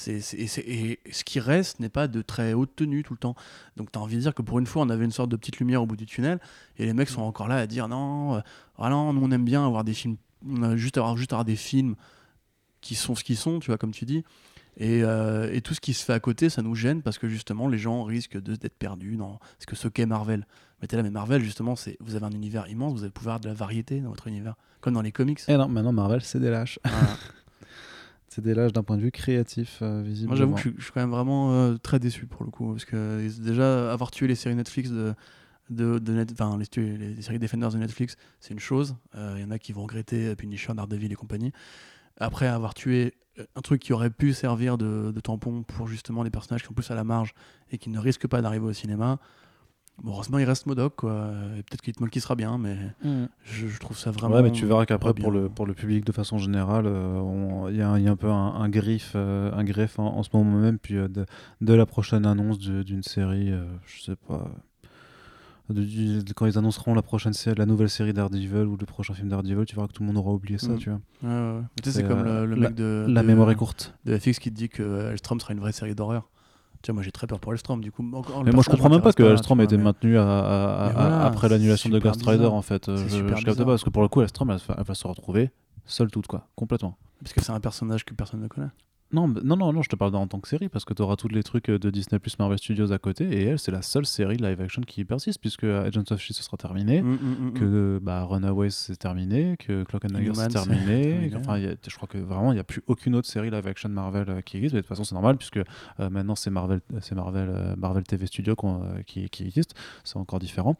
Et, 0.06 0.20
ce 0.20 1.24
qui 1.24 1.38
reste 1.38 1.78
n'est 1.78 1.90
pas 1.90 2.08
de 2.08 2.22
très 2.22 2.54
haute 2.54 2.74
tenue 2.74 3.02
tout 3.02 3.12
le 3.12 3.18
temps. 3.18 3.36
Donc 3.76 3.92
t'as 3.92 4.00
envie 4.00 4.16
de 4.16 4.22
dire 4.22 4.34
que 4.34 4.42
pour 4.42 4.58
une 4.58 4.66
fois, 4.66 4.82
on 4.82 4.88
avait 4.88 5.04
une 5.04 5.12
sorte 5.12 5.30
de 5.30 5.36
petite 5.36 5.58
lumière 5.58 5.82
au 5.82 5.86
bout 5.86 5.96
du 5.96 6.06
tunnel, 6.06 6.40
et 6.78 6.86
les 6.86 6.94
mecs 6.94 7.10
sont 7.10 7.22
encore 7.22 7.46
là 7.46 7.56
à 7.56 7.66
dire 7.66 7.88
non, 7.88 8.36
euh, 8.36 8.40
ah 8.78 8.88
non, 8.88 9.12
nous 9.12 9.22
on 9.22 9.30
aime 9.30 9.44
bien 9.44 9.64
avoir 9.64 9.84
des 9.84 9.92
films, 9.92 10.16
on 10.48 10.62
a 10.62 10.76
juste 10.76 10.96
avoir 10.96 11.16
juste 11.16 11.32
avoir 11.32 11.44
des 11.44 11.56
films 11.56 11.94
qui 12.80 12.94
sont 12.94 13.14
ce 13.14 13.22
qu'ils 13.22 13.36
sont, 13.36 13.60
tu 13.60 13.66
vois, 13.66 13.76
comme 13.76 13.92
tu 13.92 14.06
dis. 14.06 14.24
Et, 14.78 15.02
euh, 15.04 15.52
et 15.52 15.60
tout 15.60 15.74
ce 15.74 15.80
qui 15.80 15.92
se 15.92 16.02
fait 16.04 16.14
à 16.14 16.20
côté, 16.20 16.48
ça 16.48 16.62
nous 16.62 16.74
gêne 16.74 17.02
parce 17.02 17.18
que 17.18 17.28
justement, 17.28 17.68
les 17.68 17.78
gens 17.78 18.04
risquent 18.04 18.38
d'être 18.42 18.76
perdus 18.78 19.16
dans 19.16 19.38
ce 19.58 19.66
que 19.66 19.76
ce 19.76 19.86
qu'est 19.88 20.06
Marvel. 20.06 20.46
Mais 20.80 20.88
t'es 20.88 20.96
là, 20.96 21.02
mais 21.02 21.10
Marvel, 21.10 21.42
justement, 21.42 21.76
c'est 21.76 21.96
vous 22.00 22.14
avez 22.16 22.24
un 22.24 22.30
univers 22.30 22.66
immense, 22.68 22.94
vous 22.94 23.02
allez 23.02 23.10
pouvoir 23.12 23.34
avoir 23.36 23.40
de 23.40 23.48
la 23.48 23.54
variété 23.54 24.00
dans 24.00 24.08
votre 24.08 24.26
univers, 24.28 24.56
comme 24.80 24.94
dans 24.94 25.02
les 25.02 25.12
comics. 25.12 25.40
Et 25.48 25.56
non, 25.56 25.68
maintenant 25.68 25.92
Marvel, 25.92 26.22
c'est 26.22 26.40
des 26.40 26.50
lâches. 26.50 26.78
Voilà. 26.84 26.98
C'est 28.34 28.40
des 28.40 28.54
lâches 28.54 28.72
d'un 28.72 28.82
point 28.82 28.96
de 28.96 29.02
vue 29.02 29.10
créatif, 29.10 29.80
euh, 29.82 30.00
visiblement. 30.02 30.30
Moi, 30.30 30.36
j'avoue 30.38 30.52
que 30.54 30.58
je, 30.62 30.68
suis- 30.70 30.74
je 30.78 30.84
suis 30.84 30.92
quand 30.92 31.00
même 31.02 31.10
vraiment 31.10 31.52
euh, 31.52 31.76
très 31.76 31.98
déçu 31.98 32.24
pour 32.24 32.44
le 32.44 32.50
coup, 32.50 32.70
parce 32.72 32.86
que 32.86 33.28
déjà, 33.42 33.92
avoir 33.92 34.10
tué 34.10 34.26
les 34.26 34.34
séries 34.34 34.56
Netflix 34.56 34.90
de. 34.90 35.14
De, 35.70 35.98
de 35.98 36.12
Net- 36.12 36.32
enfin, 36.32 36.58
les, 36.58 36.82
les, 36.96 37.14
les 37.14 37.22
séries 37.22 37.38
Defenders 37.38 37.70
de 37.72 37.78
Netflix, 37.78 38.16
c'est 38.40 38.52
une 38.52 38.58
chose. 38.60 38.96
Il 39.14 39.40
y 39.40 39.44
en 39.44 39.50
a 39.50 39.58
qui 39.58 39.72
vont 39.72 39.82
regretter 39.82 40.34
Punisher, 40.34 40.72
Daredevil 40.74 41.12
et 41.12 41.14
compagnie. 41.14 41.52
Après 42.18 42.46
avoir 42.46 42.74
tué 42.74 43.14
un 43.56 43.60
truc 43.62 43.80
qui 43.80 43.92
aurait 43.92 44.10
pu 44.10 44.32
servir 44.34 44.76
de, 44.78 45.10
de 45.10 45.20
tampon 45.20 45.62
pour 45.62 45.86
justement 45.86 46.22
les 46.22 46.30
personnages 46.30 46.62
qui 46.62 46.68
sont 46.68 46.74
plus 46.74 46.90
à 46.90 46.94
la 46.94 47.04
marge 47.04 47.32
et 47.70 47.78
qui 47.78 47.88
ne 47.90 47.98
risquent 47.98 48.26
pas 48.28 48.42
d'arriver 48.42 48.66
au 48.66 48.72
cinéma, 48.72 49.18
bon, 50.02 50.12
heureusement 50.12 50.38
il 50.38 50.44
reste 50.44 50.66
Modoc, 50.66 50.96
quoi. 50.96 51.30
Et 51.56 51.62
peut-être 51.62 51.80
qu'Hitman 51.82 52.10
qui 52.10 52.20
sera 52.20 52.34
bien, 52.34 52.58
mais 52.58 52.76
je, 53.44 53.66
je 53.68 53.80
trouve 53.80 53.96
ça 53.96 54.10
vraiment. 54.10 54.34
ouais, 54.34 54.42
mais 54.42 54.52
tu 54.52 54.66
verras 54.66 54.84
qu'après, 54.86 55.14
pour 55.22 55.30
le, 55.32 55.48
pour 55.48 55.66
le 55.66 55.74
public, 55.74 56.04
de 56.04 56.12
façon 56.12 56.38
générale, 56.38 56.84
euh, 56.86 57.68
il 57.70 57.76
y, 57.76 57.82
a 57.82 57.88
un- 57.90 57.98
il 57.98 58.04
y 58.04 58.08
a 58.08 58.10
un 58.10 58.16
peu 58.16 58.30
un, 58.30 58.54
un 58.54 58.68
griffe, 58.68 59.12
euh, 59.14 59.50
un 59.54 59.64
greffe 59.64 59.98
en, 59.98 60.16
en 60.18 60.22
ce 60.22 60.30
moment 60.34 60.58
même, 60.58 60.78
puis 60.78 60.96
euh, 60.96 61.08
de, 61.08 61.24
de 61.60 61.72
la 61.74 61.86
prochaine 61.86 62.26
annonce 62.26 62.58
d'une 62.58 63.02
série, 63.02 63.50
euh, 63.50 63.64
je 63.86 64.02
sais 64.02 64.16
pas. 64.16 64.50
De- 65.72 65.82
du- 65.84 66.22
de- 66.24 66.32
quand 66.32 66.46
ils 66.46 66.56
annonceront 66.58 66.94
la 66.94 67.02
prochaine 67.02 67.32
série, 67.32 67.56
la 67.56 67.66
nouvelle 67.66 67.90
série 67.90 68.12
Daredevil 68.12 68.66
ou 68.66 68.76
le 68.76 68.86
prochain 68.86 69.14
film 69.14 69.28
Daredevil, 69.28 69.64
tu 69.66 69.74
verras 69.74 69.88
que 69.88 69.92
tout 69.92 70.02
le 70.02 70.06
monde 70.08 70.16
aura 70.18 70.32
oublié 70.32 70.58
ça, 70.58 70.68
Mm. 70.72 70.78
tu 70.78 70.90
vois. 70.90 71.00
Ouais. 71.30 71.60
Tu 71.82 71.90
sais, 71.90 72.00
C'est, 72.02 72.08
comme 72.08 72.20
euh, 72.26 72.44
le, 72.46 72.54
la- 72.54 72.68
mec 72.68 72.74
de. 72.76 73.06
La 73.08 73.22
mémoire 73.22 73.50
est 73.50 73.54
courte. 73.56 73.94
de 74.04 74.16
FX 74.16 74.38
qui 74.38 74.50
te 74.50 74.56
dit 74.56 74.68
que 74.68 74.82
euh, 74.82 75.10
Elstrom 75.12 75.40
sera 75.40 75.52
une 75.52 75.60
vraie 75.60 75.72
série 75.72 75.94
d'horreur. 75.94 76.28
Vois, 76.84 76.94
moi 76.94 77.02
j'ai 77.04 77.12
très 77.12 77.28
peur 77.28 77.38
pour 77.38 77.52
Elstrom, 77.52 77.80
du 77.80 77.92
coup. 77.92 78.02
Mais 78.02 78.50
moi 78.52 78.62
je 78.64 78.68
comprends 78.70 78.88
même 78.90 79.02
pas 79.02 79.12
que 79.12 79.22
Elstrom 79.22 79.60
ait 79.60 79.64
été 79.64 79.76
mais- 79.76 79.84
maintenu 79.84 80.18
à- 80.18 80.22
à- 80.24 80.84
à- 80.84 80.86
Mais 80.88 80.92
voilà, 80.94 81.24
après 81.26 81.48
l'annulation 81.48 81.88
de 81.90 81.98
Ghost 82.00 82.26
Rider 82.26 82.46
en 82.46 82.60
fait. 82.62 82.88
Euh, 82.88 82.96
Je, 82.96 83.08
je 83.08 83.22
capte 83.24 83.38
bizarre. 83.44 83.56
pas 83.56 83.64
parce 83.66 83.84
que 83.84 83.90
pour 83.90 84.02
le 84.02 84.08
coup 84.08 84.20
Elstrom 84.20 84.50
elle, 84.50 84.58
va- 84.66 84.74
elle 84.78 84.84
va 84.84 84.94
se 84.94 85.06
retrouver 85.06 85.50
seule 85.86 86.10
toute 86.10 86.26
quoi, 86.26 86.48
complètement. 86.56 86.96
Parce 87.22 87.32
que 87.34 87.40
c'est 87.40 87.52
un 87.52 87.60
personnage 87.60 88.04
que 88.04 88.14
personne 88.14 88.40
ne 88.40 88.48
connaît. 88.48 88.66
Non, 89.12 89.28
non, 89.28 89.56
non, 89.56 89.72
non, 89.72 89.82
je 89.82 89.88
te 89.88 89.96
parle 89.96 90.14
en 90.16 90.26
tant 90.26 90.40
que 90.40 90.48
série 90.48 90.68
parce 90.68 90.84
que 90.84 90.94
tu 90.94 91.02
auras 91.02 91.16
tous 91.16 91.28
les 91.28 91.42
trucs 91.42 91.68
euh, 91.68 91.78
de 91.78 91.90
Disney 91.90 92.18
Plus 92.18 92.38
Marvel 92.38 92.58
Studios 92.58 92.92
à 92.92 92.98
côté 92.98 93.24
et 93.24 93.44
elle, 93.44 93.58
c'est 93.58 93.70
la 93.70 93.82
seule 93.82 94.06
série 94.06 94.36
live 94.36 94.60
action 94.60 94.82
qui 94.82 95.04
persiste 95.04 95.38
puisque 95.40 95.64
Agents 95.64 96.04
of 96.10 96.20
Shield 96.20 96.36
ce 96.36 96.42
sera 96.42 96.56
terminé, 96.56 97.02
Mm, 97.02 97.12
mm, 97.12 97.46
mm, 97.48 97.52
que 97.54 98.00
bah, 98.02 98.24
Runaways 98.24 98.70
c'est 98.70 98.96
terminé, 98.96 99.56
que 99.58 99.84
Clock 99.84 100.04
and 100.06 100.08
Dagger 100.14 100.30
c'est 100.34 100.48
terminé. 100.66 101.30
Enfin, 101.36 101.58
il 101.58 101.64
y 101.64 101.66
a- 101.68 101.74
je 101.86 101.94
crois 101.96 102.08
que 102.08 102.18
vraiment 102.18 102.52
il 102.52 102.54
n'y 102.54 102.60
a 102.60 102.64
plus 102.64 102.82
aucune 102.86 103.14
autre 103.14 103.28
série 103.28 103.50
live 103.50 103.66
action 103.66 103.88
Marvel 103.90 104.24
euh, 104.28 104.40
qui 104.40 104.56
existe. 104.56 104.74
Mais 104.74 104.80
de 104.80 104.82
toute 104.86 104.88
façon, 104.88 105.04
c'est 105.04 105.14
normal 105.14 105.36
puisque 105.36 105.58
euh, 105.58 106.10
maintenant 106.10 106.34
c'est 106.34 106.50
Marvel, 106.50 106.80
c'est 107.00 107.14
Marvel, 107.14 107.48
euh, 107.50 107.74
Marvel 107.76 108.04
TV 108.04 108.26
Studio 108.26 108.54
euh, 108.64 109.02
qui, 109.06 109.28
qui 109.30 109.44
existe. 109.44 109.74
C'est 110.04 110.16
encore 110.16 110.38
différent. 110.38 110.76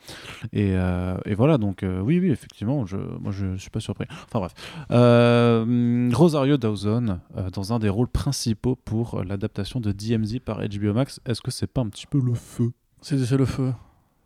Et, 0.52 0.72
euh, 0.76 1.16
et 1.26 1.34
voilà, 1.34 1.58
donc 1.58 1.82
euh, 1.82 2.00
oui, 2.00 2.18
oui, 2.18 2.30
effectivement, 2.30 2.86
je, 2.86 2.96
moi 2.96 3.30
je 3.32 3.56
suis 3.58 3.70
pas 3.70 3.80
surpris. 3.80 4.06
Enfin 4.26 4.38
bref. 4.38 4.52
Euh, 4.90 6.10
Rosario 6.14 6.56
Dawson 6.56 7.18
euh, 7.36 7.50
dans 7.50 7.72
un 7.72 7.78
des 7.78 7.88
rôles 7.88 8.08
principaux 8.22 8.76
pour 8.76 9.14
euh, 9.16 9.24
l'adaptation 9.24 9.80
de 9.80 9.90
DMZ 9.90 10.38
par 10.44 10.60
HBO 10.60 10.92
Max. 10.92 11.20
Est-ce 11.26 11.40
que 11.40 11.50
c'est 11.50 11.66
pas 11.66 11.80
un 11.80 11.88
petit 11.88 12.06
peu 12.06 12.20
le 12.20 12.34
feu? 12.34 12.70
C'est 13.00 13.16
le 13.36 13.44
feu. 13.44 13.72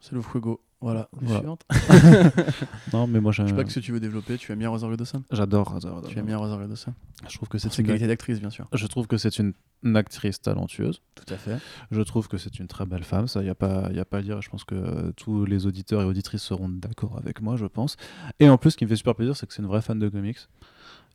C'est 0.00 0.12
le 0.14 0.20
fuego. 0.20 0.60
Voilà. 0.82 1.08
Voilà. 1.12 1.38
Suivante. 1.38 1.62
Non, 2.92 3.06
mais 3.06 3.20
moi 3.20 3.32
j'ai- 3.32 3.44
Je 3.44 3.48
sais 3.48 3.54
pas 3.56 3.64
que 3.64 3.72
si 3.72 3.80
tu 3.80 3.92
veux 3.92 3.98
développer, 4.00 4.36
tu 4.36 4.52
aimes 4.52 4.58
bien 4.58 4.68
Rosario 4.68 4.96
Dawson? 4.98 5.22
J'adore 5.32 5.70
Rosario 5.72 6.00
Tu 6.00 6.04
Dawson. 6.08 6.20
aimes 6.20 6.26
bien 6.26 6.36
Rosario 6.36 6.66
Dawson? 6.68 6.92
Je 7.26 7.34
trouve 7.36 7.48
que 7.48 7.56
c'est 7.56 7.76
une, 7.78 7.86
qualité 7.86 8.06
d'actrice, 8.06 8.38
bien 8.38 8.50
sûr. 8.50 8.68
je 8.70 8.86
trouve 8.86 9.06
que 9.06 9.16
c'est 9.16 9.38
une, 9.38 9.54
une 9.82 9.96
actrice 9.96 10.42
talentueuse. 10.42 11.00
Tout 11.14 11.32
à 11.32 11.38
fait. 11.38 11.56
Je 11.90 12.02
trouve 12.02 12.28
que 12.28 12.36
c'est 12.36 12.58
une 12.58 12.66
très 12.66 12.84
belle 12.84 13.02
femme, 13.04 13.26
ça, 13.28 13.40
il 13.40 13.44
n'y 13.44 13.50
a, 13.50 13.54
pas- 13.54 13.90
y 13.94 13.98
a 13.98 14.04
pas 14.04 14.18
à 14.18 14.22
dire. 14.22 14.42
Je 14.42 14.50
pense 14.50 14.64
que 14.64 14.74
euh, 14.74 15.12
tous 15.16 15.46
les 15.46 15.64
auditeurs 15.64 16.02
et 16.02 16.04
auditrices 16.04 16.42
seront 16.42 16.68
d'accord 16.68 17.16
avec 17.16 17.40
moi, 17.40 17.56
je 17.56 17.64
pense. 17.64 17.96
Et 18.40 18.50
en 18.50 18.58
plus, 18.58 18.72
ce 18.72 18.76
qui 18.76 18.84
me 18.84 18.90
fait 18.90 18.96
super 18.96 19.14
plaisir, 19.14 19.34
c'est 19.34 19.46
que 19.46 19.54
c'est 19.54 19.62
une 19.62 19.68
vraie 19.68 19.80
fan 19.80 19.98
de 19.98 20.08
comics. 20.10 20.36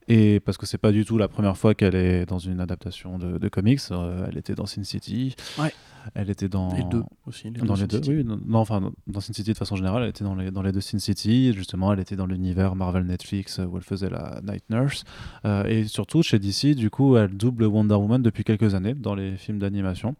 Et 0.07 0.39
parce 0.39 0.57
que 0.57 0.65
c'est 0.65 0.77
pas 0.77 0.91
du 0.91 1.05
tout 1.05 1.17
la 1.17 1.27
première 1.27 1.57
fois 1.57 1.73
qu'elle 1.75 1.95
est 1.95 2.25
dans 2.25 2.39
une 2.39 2.59
adaptation 2.59 3.17
de, 3.19 3.37
de 3.37 3.49
comics. 3.49 3.79
Euh, 3.91 4.25
elle 4.29 4.37
était 4.37 4.55
dans 4.55 4.65
Sin 4.65 4.83
City. 4.83 5.35
Ouais. 5.59 5.71
Elle 6.15 6.31
était 6.31 6.49
dans. 6.49 6.73
Les 6.75 6.83
deux 6.85 7.03
aussi. 7.27 7.51
Dans 7.51 7.75
les 7.75 7.81
Sin 7.81 7.85
deux, 7.85 7.97
City. 7.97 8.09
oui. 8.09 8.23
Non, 8.23 8.39
non, 8.43 8.57
enfin, 8.59 8.81
dans- 8.81 8.91
dans 9.05 9.21
Sin 9.21 9.33
City 9.33 9.53
de 9.53 9.57
façon 9.57 9.75
générale, 9.75 10.01
elle 10.01 10.09
était 10.09 10.23
dans 10.23 10.33
les, 10.33 10.49
dans 10.49 10.63
les 10.63 10.71
deux 10.71 10.81
Sin 10.81 10.97
City. 10.97 11.53
Justement, 11.53 11.93
elle 11.93 11.99
était 11.99 12.15
dans 12.15 12.25
l'univers 12.25 12.75
Marvel 12.75 13.05
Netflix 13.05 13.59
euh, 13.59 13.65
où 13.65 13.77
elle 13.77 13.83
faisait 13.83 14.09
la 14.09 14.41
Night 14.43 14.63
Nurse. 14.71 15.03
Euh, 15.45 15.63
et 15.65 15.83
surtout, 15.83 16.23
chez 16.23 16.39
DC, 16.39 16.73
du 16.75 16.89
coup, 16.89 17.15
elle 17.17 17.29
double 17.37 17.65
Wonder 17.65 17.93
Woman 17.93 18.21
depuis 18.23 18.43
quelques 18.43 18.73
années 18.73 18.95
dans 18.95 19.13
les 19.13 19.37
films 19.37 19.59
d'animation. 19.59 20.15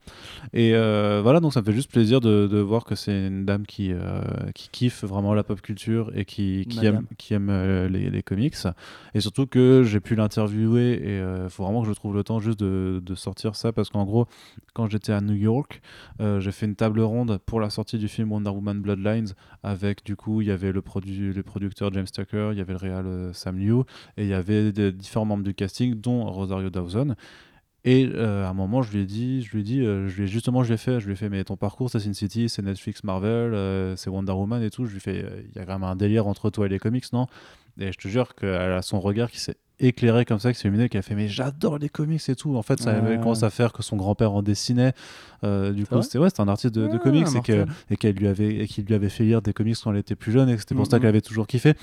Et 0.54 0.76
euh, 0.76 1.22
voilà, 1.24 1.40
donc 1.40 1.52
ça 1.54 1.62
me 1.62 1.66
fait 1.66 1.74
juste 1.74 1.90
plaisir 1.92 2.20
de, 2.22 2.46
de 2.46 2.60
voir 2.60 2.86
que 2.86 2.94
c'est 2.94 3.28
une 3.28 3.46
dame 3.46 3.66
qui, 3.66 3.92
qui 4.54 4.70
kiffe 4.72 5.04
vraiment 5.04 5.34
la 5.34 5.44
pop 5.44 5.60
culture 5.62 6.12
et 6.16 6.26
qui, 6.26 6.68
qui 6.70 6.78
Madame. 6.78 6.96
aime, 6.98 7.06
qui 7.18 7.34
aime 7.34 7.88
les, 7.88 8.12
les 8.12 8.22
comics. 8.22 8.56
Et 9.16 9.20
surtout 9.20 9.48
que 9.48 9.71
j'ai 9.84 10.00
pu 10.00 10.16
l'interviewer 10.16 10.94
et 10.94 11.18
il 11.18 11.50
faut 11.50 11.64
vraiment 11.64 11.82
que 11.82 11.88
je 11.88 11.94
trouve 11.94 12.14
le 12.14 12.24
temps 12.24 12.40
juste 12.40 12.60
de, 12.60 13.16
sortir 13.16 13.56
ça 13.56 13.72
parce 13.72 13.90
qu'en 13.90 14.06
gros, 14.06 14.28
quand 14.74 14.90
j'étais 14.90 15.12
à 15.12 15.22
New 15.22 15.36
York, 15.36 15.82
euh, 16.22 16.40
j'ai 16.40 16.52
fait 16.52 16.66
une 16.66 16.76
table 16.76 17.02
ronde 17.02 17.40
pour 17.46 17.60
la 17.60 17.70
sortie 17.70 17.98
du 17.98 18.08
film 18.08 18.32
Wonder 18.32 18.50
Woman 18.50 18.82
Bloodlines 18.82 19.34
avec 19.64 20.06
du 20.06 20.16
coup, 20.16 20.42
il 20.42 20.48
y 20.48 20.52
avait 20.52 20.72
le, 20.72 20.82
produ 20.82 21.34
le 21.34 21.44
producteur 21.44 21.92
James 21.94 22.06
Tucker, 22.06 22.50
il 22.54 22.58
y 22.58 22.62
avait 22.62 22.74
le 22.74 22.80
réal 22.80 23.06
euh, 23.06 23.34
Sam 23.34 23.58
Liu 23.58 23.82
et 24.18 24.24
il 24.24 24.28
y 24.28 24.34
avait 24.34 24.72
différents 24.92 25.26
membres 25.26 25.44
du 25.44 25.54
casting 25.54 25.96
dont 26.00 26.26
Rosario 26.26 26.70
Dawson. 26.70 27.16
Et 27.84 28.08
euh, 28.14 28.46
à 28.46 28.50
un 28.50 28.54
moment, 28.54 28.84
je 28.84 28.92
lui 28.92 29.02
ai 29.02 29.06
dit, 29.06 29.42
je 29.42 29.58
lui 29.58 29.80
ai 29.80 29.86
euh, 29.86 30.08
justement, 30.08 30.62
je 30.62 30.68
lui 30.68 30.76
ai 30.76 30.78
fait, 30.78 31.00
je 31.00 31.08
lui 31.08 31.14
ai 31.14 31.16
fait, 31.16 31.30
mais 31.30 31.44
ton 31.44 31.58
parcours, 31.58 31.90
c'est 31.90 32.00
Sin 32.00 32.14
City, 32.14 32.48
c'est 32.48 32.62
Netflix, 32.62 33.04
Marvel, 33.04 33.56
euh, 33.56 33.96
c'est 33.96 34.12
Wonder 34.12 34.34
Woman 34.34 34.62
et 34.62 34.70
tout. 34.70 34.86
Je 34.86 34.94
lui 34.94 35.00
fais, 35.00 35.24
euh, 35.24 35.42
il 35.50 35.56
y 35.56 35.60
a 35.60 35.66
quand 35.66 35.74
même 35.80 35.84
un 35.84 35.96
délire 35.96 36.28
entre 36.28 36.52
toi 36.52 36.68
et 36.68 36.70
les 36.70 36.78
comics, 36.78 37.12
non? 37.12 37.26
Et 37.80 37.92
je 37.92 37.98
te 37.98 38.08
jure 38.08 38.36
qu'elle 38.36 38.54
a 38.74 38.82
son 38.82 39.00
regard 39.00 39.32
qui 39.32 39.40
s'est 39.40 39.56
éclairé 39.80 40.26
comme 40.26 40.38
ça, 40.40 40.54
qui 40.54 40.60
s'est 40.60 40.68
illuminé, 40.68 40.90
qui 40.90 40.98
a 40.98 41.02
fait, 41.02 41.16
mais 41.16 41.28
j'adore 41.28 41.78
les 41.80 41.90
comics 41.90 42.22
et 42.30 42.36
tout. 42.36 42.56
En 42.56 42.62
fait, 42.62 42.80
ça 42.80 43.00
Ouais. 43.02 43.18
commence 43.18 43.42
à 43.44 43.50
faire 43.50 43.74
que 43.74 43.82
son 43.82 43.96
grand-père 43.98 44.32
en 44.34 44.44
dessinait. 44.44 44.94
Euh, 45.44 45.72
du 45.72 45.86
coup, 45.88 46.02
c'était 46.04 46.20
ouais, 46.20 46.28
un 46.38 46.48
artiste 46.48 46.76
de, 46.76 46.88
de 46.88 46.92
Ah, 46.96 46.98
comics 47.00 47.22
et 47.28 47.42
que- 47.42 47.54
mortel. 47.64 47.66
et 47.90 47.96
qu'elle 47.98 48.16
lui 48.16 48.28
avait, 48.28 48.56
et 48.58 48.68
qu'il 48.68 48.86
lui 48.86 48.94
avait 48.94 49.10
fait 49.10 49.24
lire 49.24 49.42
des 49.42 49.54
comics 49.54 49.76
quand 49.84 49.92
elle 49.92 49.98
était 50.00 50.16
plus 50.16 50.32
jeune 50.32 50.50
et 50.50 50.54
que 50.56 50.60
c'était 50.60 50.76
pour 50.76 50.86
ça 50.86 50.98
Mhm. 50.98 51.02
qu'elle 51.02 51.10
avait 51.10 51.22
toujours 51.22 51.48
kiffé. 51.48 51.74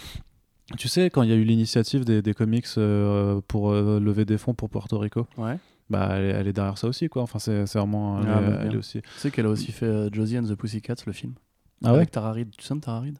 Tu 0.77 0.87
sais, 0.87 1.09
quand 1.11 1.23
il 1.23 1.31
y 1.31 1.33
a 1.33 1.37
eu 1.37 1.45
l'initiative 1.45 2.05
des, 2.05 2.21
des 2.23 2.35
comics 2.35 2.67
euh, 2.77 3.41
pour 3.49 3.73
euh, 3.73 3.99
lever 3.99 4.25
des 4.27 4.37
fonds 4.39 4.55
pour 4.55 4.69
Puerto 4.69 4.99
Rico, 4.99 5.27
Ouais. 5.39 5.57
bah 5.91 6.11
elle, 6.13 6.25
est- 6.25 6.29
elle 6.29 6.47
est 6.47 6.53
derrière 6.53 6.77
ça 6.77 6.87
aussi 6.89 7.09
quoi 7.09 7.23
enfin 7.23 7.39
c'est 7.39 7.65
c'est 7.67 7.79
vraiment 7.79 8.21
elle, 8.21 8.29
Ah, 8.29 8.41
bah, 8.43 8.59
elle 8.67 8.75
est 8.75 8.77
aussi 8.77 9.01
Tu 9.01 9.09
sais 9.17 9.31
qu'elle 9.31 9.47
a 9.47 9.49
aussi 9.49 9.73
fait 9.73 10.13
Josie 10.13 10.39
and 10.39 10.43
the 10.45 10.55
Pussycats, 10.55 10.95
le 11.07 11.13
film. 11.15 11.33
ah 11.83 11.91
Avec 11.91 12.11
Tara 12.11 12.33
Reid. 12.33 12.51
Tu 12.57 12.65
sais 12.67 12.75
de 12.75 12.81
Tara 12.81 13.01
Reid? 13.01 13.17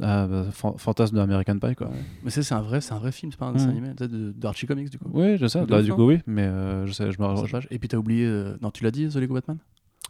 Fan- 0.00 0.76
fantasme 0.76 1.16
de 1.16 1.20
American 1.20 1.58
Pie, 1.58 1.74
quoi. 1.76 1.88
Mais 2.24 2.30
c'est 2.30 2.52
un 2.52 2.60
vrai, 2.62 2.80
c'est 2.80 2.92
un 2.94 2.98
vrai 2.98 3.12
film, 3.12 3.30
c'est 3.32 3.38
pas 3.38 3.46
un 3.46 3.52
dessin 3.52 3.68
animé, 3.68 3.88
tu 3.96 4.04
sais, 4.04 4.08
de, 4.08 4.32
de 4.32 4.46
Archie 4.46 4.66
Comics 4.66 4.90
du 4.90 4.98
coup. 4.98 5.08
Oui, 5.12 5.36
je 5.38 5.46
sais. 5.46 5.60
De 5.60 5.66
Bah, 5.66 5.82
du 5.82 5.92
hein. 5.92 5.94
coup, 5.94 6.06
oui, 6.08 6.18
mais 6.26 6.42
euh, 6.42 6.86
je 6.86 6.92
sais, 6.92 7.10
je 7.12 7.20
me. 7.20 7.72
Et 7.72 7.78
puis 7.78 7.88
t'as 7.88 7.96
oublié, 7.98 8.26
euh, 8.26 8.56
non 8.60 8.70
tu 8.70 8.82
l'as 8.84 8.90
dit, 8.90 9.08
The 9.08 9.16
Lego 9.16 9.34
Batman? 9.34 9.58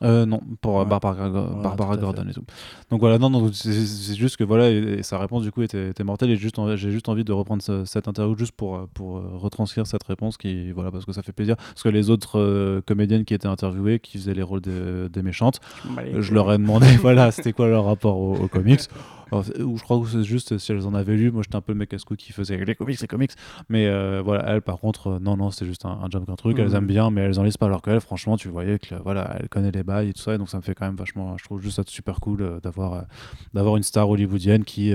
Euh, 0.03 0.27
non, 0.27 0.41
pour 0.61 0.81
euh, 0.81 0.83
Ouais. 0.85 0.89
Barbara, 0.89 1.97
Gordon 1.97 2.27
et 2.29 2.33
tout. 2.33 2.43
Donc 2.91 2.99
voilà, 3.01 3.19
non, 3.19 3.31
non, 3.31 3.53
c'est 3.53 4.17
juste 4.17 4.37
que 4.37 4.43
voilà, 4.43 4.69
et, 4.69 4.75
et 4.79 5.03
sa 5.05 5.17
réponse 5.19 5.45
du 5.45 5.53
coup 5.53 5.63
était, 5.63 5.91
était 5.91 6.03
mortelle 6.03 6.31
et 6.31 6.37
juste 6.37 6.59
en- 6.59 6.75
j'ai 6.75 6.91
juste 6.91 7.09
envie 7.09 7.23
de 7.23 7.33
reprendre 7.33 7.63
ce- 7.63 7.85
cette 7.85 8.09
interview 8.09 8.37
juste 8.37 8.53
pour, 8.53 8.75
euh, 8.77 8.89
pour 8.95 9.19
euh, 9.19 9.31
retranscrire 9.35 9.87
cette 9.87 10.03
réponse 10.03 10.39
qui, 10.39 10.73
voilà, 10.73 10.91
parce 10.91 11.05
que 11.05 11.13
ça 11.13 11.23
fait 11.23 11.31
plaisir. 11.33 11.55
Parce 11.57 11.83
que 11.85 11.89
les 11.89 12.11
autres 12.11 12.41
euh, 12.41 12.81
comédiennes 12.85 13.25
qui 13.25 13.35
étaient 13.35 13.47
interviewées, 13.47 14.01
qui 14.01 14.19
faisaient 14.19 14.35
les 14.35 14.43
rôles 14.43 14.63
de- 14.63 15.09
des 15.13 15.23
méchantes, 15.23 15.61
je 16.19 16.35
leur 16.35 16.53
ai 16.53 16.59
demandé, 16.59 16.87
voilà, 17.01 17.31
c'était 17.31 17.53
quoi 17.53 17.69
leur 17.69 17.85
rapport 17.85 18.19
aux, 18.19 18.35
aux 18.37 18.49
comics? 18.49 18.81
Alors, 19.33 19.45
ou 19.61 19.79
je 19.79 19.83
crois 19.83 19.99
que 20.01 20.07
c'est 20.07 20.23
juste 20.25 20.59
si 20.59 20.71
elles 20.73 20.87
en 20.87 20.95
avaient 20.95 21.17
lu. 21.17 21.31
Moi, 21.33 21.43
j'étais 21.43 21.57
un 21.57 21.61
peu 21.63 21.73
le 21.73 21.79
mec 21.79 21.93
à 21.95 21.99
ce 21.99 22.05
qui 22.05 22.33
faisait 22.33 22.63
les 22.63 22.75
comics, 22.75 23.01
les 23.01 23.07
comics. 23.09 23.33
Mais 23.71 23.87
euh, 23.87 24.21
voilà, 24.23 24.45
elles, 24.49 24.63
par 24.63 24.79
contre, 24.79 25.07
euh, 25.09 25.19
non, 25.19 25.37
non, 25.37 25.51
c'est 25.51 25.65
juste 25.67 25.87
un, 25.87 25.99
un 26.03 26.09
jump 26.11 26.27
qu'un 26.27 26.37
truc. 26.37 26.59
Elles 26.59 26.69
Mhm. 26.69 26.75
aiment 26.77 26.87
bien, 26.87 27.11
mais 27.11 27.23
elles 27.23 27.41
en 27.41 27.43
lisent 27.43 27.57
pas. 27.57 27.67
Alors 27.67 27.81
qu'elles, 27.83 28.01
franchement, 28.03 28.37
tu 28.37 28.49
voyais 28.49 28.79
que 28.79 28.95
voilà, 29.03 29.37
elle 29.41 29.49
connaît 29.49 29.71
les 29.73 29.83
bails 29.83 30.11
et 30.11 30.13
tout 30.13 30.21
ça. 30.21 30.35
Et 30.35 30.39
donc, 30.39 30.51
ça 30.51 30.59
me 30.59 30.63
fait 30.63 30.75
quand 30.75 30.85
même 30.87 30.97
vachement. 30.97 31.37
Je 31.39 31.45
trouve 31.45 31.61
juste 31.63 31.77
ça 31.77 31.83
super 31.87 32.21
cool 32.21 32.43
euh, 32.43 32.61
d'avoir 32.61 33.05
d'avoir 33.55 33.77
une 33.79 33.83
star 33.83 34.09
hollywoodienne 34.09 34.65
qui, 34.65 34.93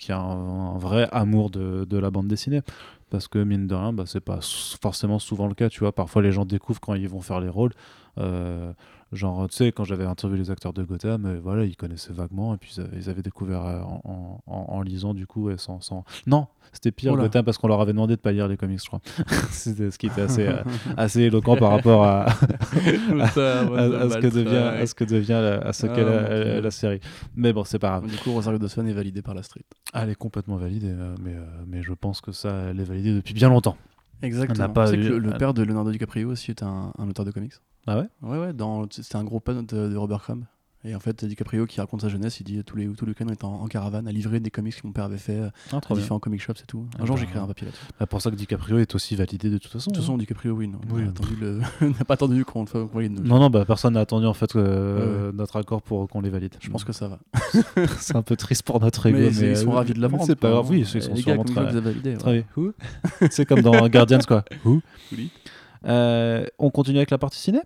qui 0.00 0.12
a 0.12 0.18
un, 0.18 0.74
un 0.74 0.78
vrai 0.78 1.08
amour 1.12 1.50
de, 1.50 1.84
de 1.88 1.96
la 1.98 2.10
bande 2.10 2.26
dessinée. 2.26 2.62
Parce 3.08 3.28
que 3.28 3.38
mine 3.38 3.68
de 3.68 3.74
rien, 3.76 3.92
bah, 3.92 4.02
c'est 4.06 4.20
pas 4.20 4.40
forcément 4.82 5.20
souvent 5.20 5.46
le 5.46 5.54
cas. 5.54 5.68
Tu 5.68 5.78
vois, 5.80 5.92
parfois 5.92 6.22
les 6.22 6.32
gens 6.32 6.44
découvrent 6.44 6.80
quand 6.80 6.94
ils 6.94 7.08
vont 7.08 7.20
faire 7.20 7.38
les 7.40 7.48
rôles. 7.48 7.70
Euh, 8.18 8.72
Genre, 9.16 9.48
tu 9.48 9.56
sais, 9.56 9.72
quand 9.72 9.84
j'avais 9.84 10.04
interviewé 10.04 10.38
les 10.40 10.50
acteurs 10.50 10.72
de 10.72 10.84
Gotham, 10.84 11.24
euh, 11.26 11.40
voilà, 11.42 11.64
ils 11.64 11.74
connaissaient 11.76 12.12
vaguement, 12.12 12.54
et 12.54 12.58
puis 12.58 12.72
ils 12.76 12.80
avaient, 12.80 12.96
ils 12.96 13.10
avaient 13.10 13.22
découvert 13.22 13.64
euh, 13.64 13.80
en, 13.80 14.00
en- 14.04 14.42
en- 14.46 14.66
en 14.76 14.82
lisant, 14.82 15.14
du 15.14 15.26
coup, 15.26 15.50
et 15.50 15.56
sans, 15.58 15.80
sans... 15.80 16.04
Non, 16.26 16.46
c'était 16.72 16.92
pire 16.92 17.12
Oula. 17.14 17.24
Gotham 17.24 17.44
parce 17.44 17.58
qu'on 17.58 17.68
leur 17.68 17.80
avait 17.80 17.92
demandé 17.92 18.16
de 18.16 18.20
pas 18.20 18.32
lire 18.32 18.46
les 18.48 18.56
comics, 18.56 18.80
je 18.80 18.86
crois. 18.86 19.00
c'était 19.50 19.90
ce 19.90 19.98
qui 19.98 20.06
était 20.06 20.20
assez, 20.22 20.46
euh, 20.46 20.62
assez 20.96 21.22
éloquent 21.22 21.56
par 21.56 21.70
rapport 21.72 22.04
à, 22.04 22.26
à, 22.26 23.22
à- 23.22 23.26
à 23.26 24.10
ce 24.10 24.18
que 24.18 24.26
devient, 24.28 24.56
à 24.56 24.86
ce 24.86 24.94
que 24.94 25.04
devient 25.04 25.28
la, 25.42 25.54
à 25.68 25.72
ce 25.72 25.86
Ah, 25.86 25.94
qu'est 25.94 26.04
la, 26.04 26.70
série. 26.70 27.00
Mais 27.34 27.52
bon, 27.52 27.64
c'est 27.64 27.78
pas 27.78 27.88
grave. 27.98 28.06
Du 28.10 28.16
coup, 28.18 28.32
Rosario 28.32 28.58
Dawson 28.58 28.86
est 28.86 28.92
validé 28.92 29.22
par 29.22 29.34
la 29.34 29.42
street. 29.42 29.64
Elle 29.94 30.10
est 30.10 30.14
complètement 30.14 30.56
euh, 30.90 31.14
mais, 31.22 31.34
mais 31.66 31.82
je 31.82 31.92
pense 31.92 32.20
que 32.20 32.32
ça, 32.32 32.50
elle 32.70 32.80
est 32.80 32.84
validée 32.84 33.14
depuis 33.14 33.34
bien 33.34 33.48
longtemps. 33.48 33.76
Exactement. 34.22 34.68
pas 34.70 34.86
sais 34.86 34.96
que 34.96 35.02
eu- 35.02 35.08
le, 35.10 35.18
le 35.18 35.30
père 35.36 35.52
de 35.54 35.62
Leonardo 35.62 35.90
DiCaprio 35.90 36.30
aussi 36.30 36.50
est 36.50 36.62
un, 36.62 36.92
un 36.98 37.08
auteur 37.08 37.24
de 37.24 37.30
comics. 37.30 37.52
Ah 37.86 37.98
ouais 37.98 38.08
Ouais, 38.22 38.38
ouais, 38.38 38.52
dans- 38.52 38.86
c'était 38.90 39.16
un 39.16 39.24
gros 39.24 39.40
pan 39.40 39.62
de, 39.62 39.88
de 39.88 39.96
Robert 39.96 40.20
Crumb. 40.22 40.44
Et 40.84 40.94
en 40.94 41.00
fait, 41.00 41.24
DiCaprio 41.24 41.66
qui 41.66 41.80
raconte 41.80 42.02
sa 42.02 42.08
jeunesse, 42.08 42.38
il 42.38 42.44
dit 42.44 42.62
tous 42.62 42.76
les, 42.76 42.86
tous 42.86 43.06
les 43.06 43.10
week-ends 43.10 43.24
on 43.28 43.32
est 43.32 43.42
en, 43.42 43.54
en 43.62 43.66
caravane 43.66 44.06
à 44.06 44.12
livrer 44.12 44.38
des 44.38 44.50
comics 44.50 44.76
que 44.80 44.86
mon 44.86 44.92
père 44.92 45.04
avait 45.06 45.18
fait 45.18 45.36
euh, 45.36 45.48
Ah, 45.72 45.80
à 45.90 45.94
différents 45.94 46.20
comic 46.20 46.40
shops 46.40 46.60
et 46.62 46.66
tout. 46.66 46.86
Un 46.96 47.02
Ah 47.02 47.06
jour, 47.06 47.16
bah, 47.16 47.20
j'écrirai 47.22 47.40
un 47.40 47.46
papier 47.48 47.64
là-dessus. 47.66 47.82
Bah, 47.98 48.06
pour 48.06 48.22
ça 48.22 48.30
que 48.30 48.36
DiCaprio 48.36 48.78
est 48.78 48.94
aussi 48.94 49.16
validé 49.16 49.50
de 49.50 49.58
toute 49.58 49.72
façon. 49.72 49.90
De 49.90 49.96
toute 49.96 50.04
hein. 50.04 50.06
façon, 50.06 50.16
DiCaprio, 50.18 50.52
oui, 50.52 50.68
non. 50.68 50.78
Oui. 50.90 51.02
On 51.80 51.86
n'a 51.88 52.04
pas 52.06 52.14
attendu 52.14 52.44
qu'on 52.44 52.64
le 52.64 53.08
nous. 53.08 53.22
Non, 53.24 53.40
non, 53.40 53.50
bah, 53.50 53.64
personne 53.64 53.94
n'a 53.94 54.00
attendu 54.00 54.26
en 54.26 54.34
fait 54.34 54.54
euh, 54.54 55.32
notre 55.32 55.56
accord 55.56 55.82
pour 55.82 56.06
qu'on 56.08 56.20
les 56.20 56.30
valide. 56.30 56.54
Je 56.60 56.70
pense 56.70 56.84
que 56.84 56.92
ça 56.92 57.08
va. 57.08 57.18
c'est 57.98 58.14
un 58.14 58.22
peu 58.22 58.36
triste 58.36 58.62
pour 58.62 58.78
notre 58.80 59.06
ego. 59.06 59.18
mais 59.18 59.24
Mais, 59.24 59.32
c'est- 59.32 59.50
ils 59.50 59.56
sont 59.56 59.72
euh, 59.72 59.76
ravis 59.76 59.92
de 59.94 60.00
l'apprendre. 60.00 60.24
C'est 60.24 60.36
pas 60.36 60.50
grave, 60.50 60.70
oui, 60.70 60.80
ils 60.80 60.86
sont 60.86 60.98
les 60.98 61.20
sûrement 61.20 61.42
très, 61.42 61.72
C'est 63.30 63.44
comme 63.44 63.62
dans 63.62 63.88
Guardians 63.88 64.20
quoi. 64.26 64.44
Oui. 64.64 65.30
Euh, 65.84 66.46
on 66.58 66.70
continue 66.70 66.98
avec 66.98 67.10
la 67.10 67.18
partie 67.18 67.38
ciné? 67.40 67.60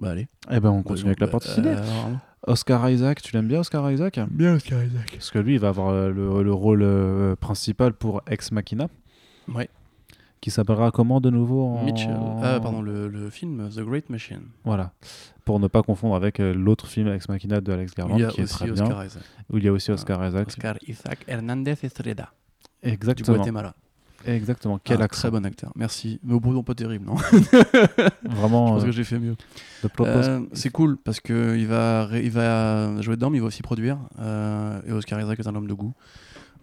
Bah, 0.00 0.10
allez. 0.10 0.26
Eh 0.50 0.60
ben, 0.60 0.70
on 0.70 0.82
continue 0.82 1.08
avec 1.08 1.20
la 1.20 1.26
Bah, 1.26 1.32
partie 1.32 1.50
euh, 1.50 1.54
ciné. 1.54 1.68
alors, 1.70 2.10
Oscar 2.46 2.90
Isaac, 2.90 3.22
tu 3.22 3.34
l'aimes 3.34 3.48
bien 3.48 3.60
Oscar 3.60 3.90
Isaac? 3.90 4.18
Bien, 4.30 4.54
Oscar 4.56 4.82
Isaac. 4.84 5.10
Parce 5.12 5.30
que 5.30 5.38
lui, 5.38 5.54
il 5.54 5.60
va 5.60 5.68
avoir 5.68 5.88
euh, 5.90 6.10
le, 6.10 6.42
le 6.42 6.52
rôle 6.52 6.82
euh, 6.82 7.36
principal 7.36 7.92
pour 7.94 8.22
Ex 8.28 8.52
Machina. 8.52 8.88
Ouais. 9.48 9.68
Qui 10.40 10.50
s'appellera 10.50 10.90
comment 10.90 11.22
de 11.22 11.30
nouveau 11.30 11.64
en... 11.64 11.84
Mitchell. 11.84 12.14
Ah, 12.42 12.58
pardon, 12.60 12.82
le, 12.82 13.08
le 13.08 13.30
film 13.30 13.70
The 13.74 13.80
Great 13.80 14.10
Machine. 14.10 14.42
Voilà. 14.64 14.92
Pour 15.46 15.58
ne 15.58 15.68
pas 15.68 15.82
confondre 15.82 16.14
avec 16.16 16.38
euh, 16.38 16.52
l'autre 16.52 16.86
film 16.86 17.08
Ex 17.08 17.28
Machina 17.30 17.62
de 17.62 17.72
Alex 17.72 17.94
Garland, 17.94 18.18
Il 18.18 18.22
y 18.22 18.24
a 18.24 18.28
qui 18.28 18.40
est 18.40 18.44
aussi 18.44 18.54
très 18.54 18.70
bien. 18.70 18.82
Oscar 18.84 19.04
Isaac. 19.06 19.22
Où 19.50 19.56
il 19.56 19.64
y 19.64 19.68
a 19.68 19.72
aussi 19.72 19.90
Oscar 19.90 20.26
Isaac. 20.26 20.48
Oscar 20.48 20.76
Isaac 20.86 21.24
Hernandez 21.26 21.76
Estrada. 21.82 22.30
Du 22.82 22.90
Exactement. 22.90 23.36
Guatemala. 23.38 23.74
Exactement. 24.26 24.78
Quel 24.82 25.00
Un 25.00 25.04
accent. 25.04 25.22
Très 25.22 25.30
bon 25.30 25.44
acteur. 25.44 25.72
Merci. 25.76 26.20
Mais 26.22 26.34
au 26.34 26.40
bout, 26.40 26.62
pas 26.62 26.74
terrible, 26.74 27.06
non 27.06 27.14
Vraiment. 28.24 28.66
Je 28.66 28.72
pense 28.72 28.82
euh, 28.82 28.86
que 28.86 28.92
j'ai 28.92 29.04
fait 29.04 29.18
mieux. 29.18 29.36
Euh, 30.00 30.40
c'est 30.52 30.70
cool 30.70 30.96
parce 30.96 31.20
que 31.20 31.56
il 31.56 31.66
va, 31.66 32.08
il 32.12 32.30
va 32.30 33.00
jouer 33.00 33.16
dedans, 33.16 33.30
mais 33.30 33.38
il 33.38 33.40
va 33.40 33.46
aussi 33.48 33.62
produire. 33.62 33.98
Euh, 34.18 34.80
et 34.86 34.92
Oscar 34.92 35.20
Isaac 35.20 35.38
est 35.38 35.46
un 35.46 35.54
homme 35.54 35.66
de 35.66 35.74
goût. 35.74 35.94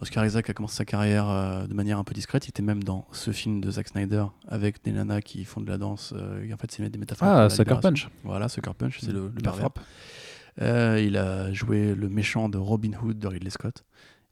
Oscar 0.02 0.26
Isaac 0.26 0.50
a 0.50 0.54
commencé 0.54 0.78
sa 0.78 0.86
carrière 0.86 1.68
de 1.68 1.74
manière 1.76 2.00
un 2.00 2.04
peu 2.04 2.16
discrète. 2.16 2.48
Il 2.48 2.50
était 2.50 2.64
même 2.64 2.84
dans 2.84 3.06
ce 3.12 3.30
film 3.32 3.62
de 3.62 3.70
Zack 3.70 3.88
Snyder 3.88 4.26
avec 4.48 4.84
des 4.84 4.92
nanas 4.92 5.22
qui 5.22 5.46
font 5.46 5.62
de 5.62 5.70
la 5.70 5.78
danse. 5.78 6.16
et 6.44 6.52
en 6.52 6.58
fait, 6.58 6.72
c'est 6.72 6.90
des 6.90 6.98
métaphores. 6.98 7.28
Ah, 7.28 7.50
Sucker. 7.52 7.80
Punch. 7.80 8.10
Voilà, 8.24 8.50
Sucker 8.50 8.74
Punch, 8.74 9.00
c'est 9.02 9.12
le, 9.12 9.32
le 9.32 11.00
il 11.00 11.18
a 11.18 11.54
joué 11.54 11.94
le 11.94 12.10
méchant 12.10 12.50
de 12.50 12.58
Robin 12.58 12.94
Hood 13.00 13.20
de 13.20 13.28
Ridley 13.28 13.52
Scott. 13.52 13.86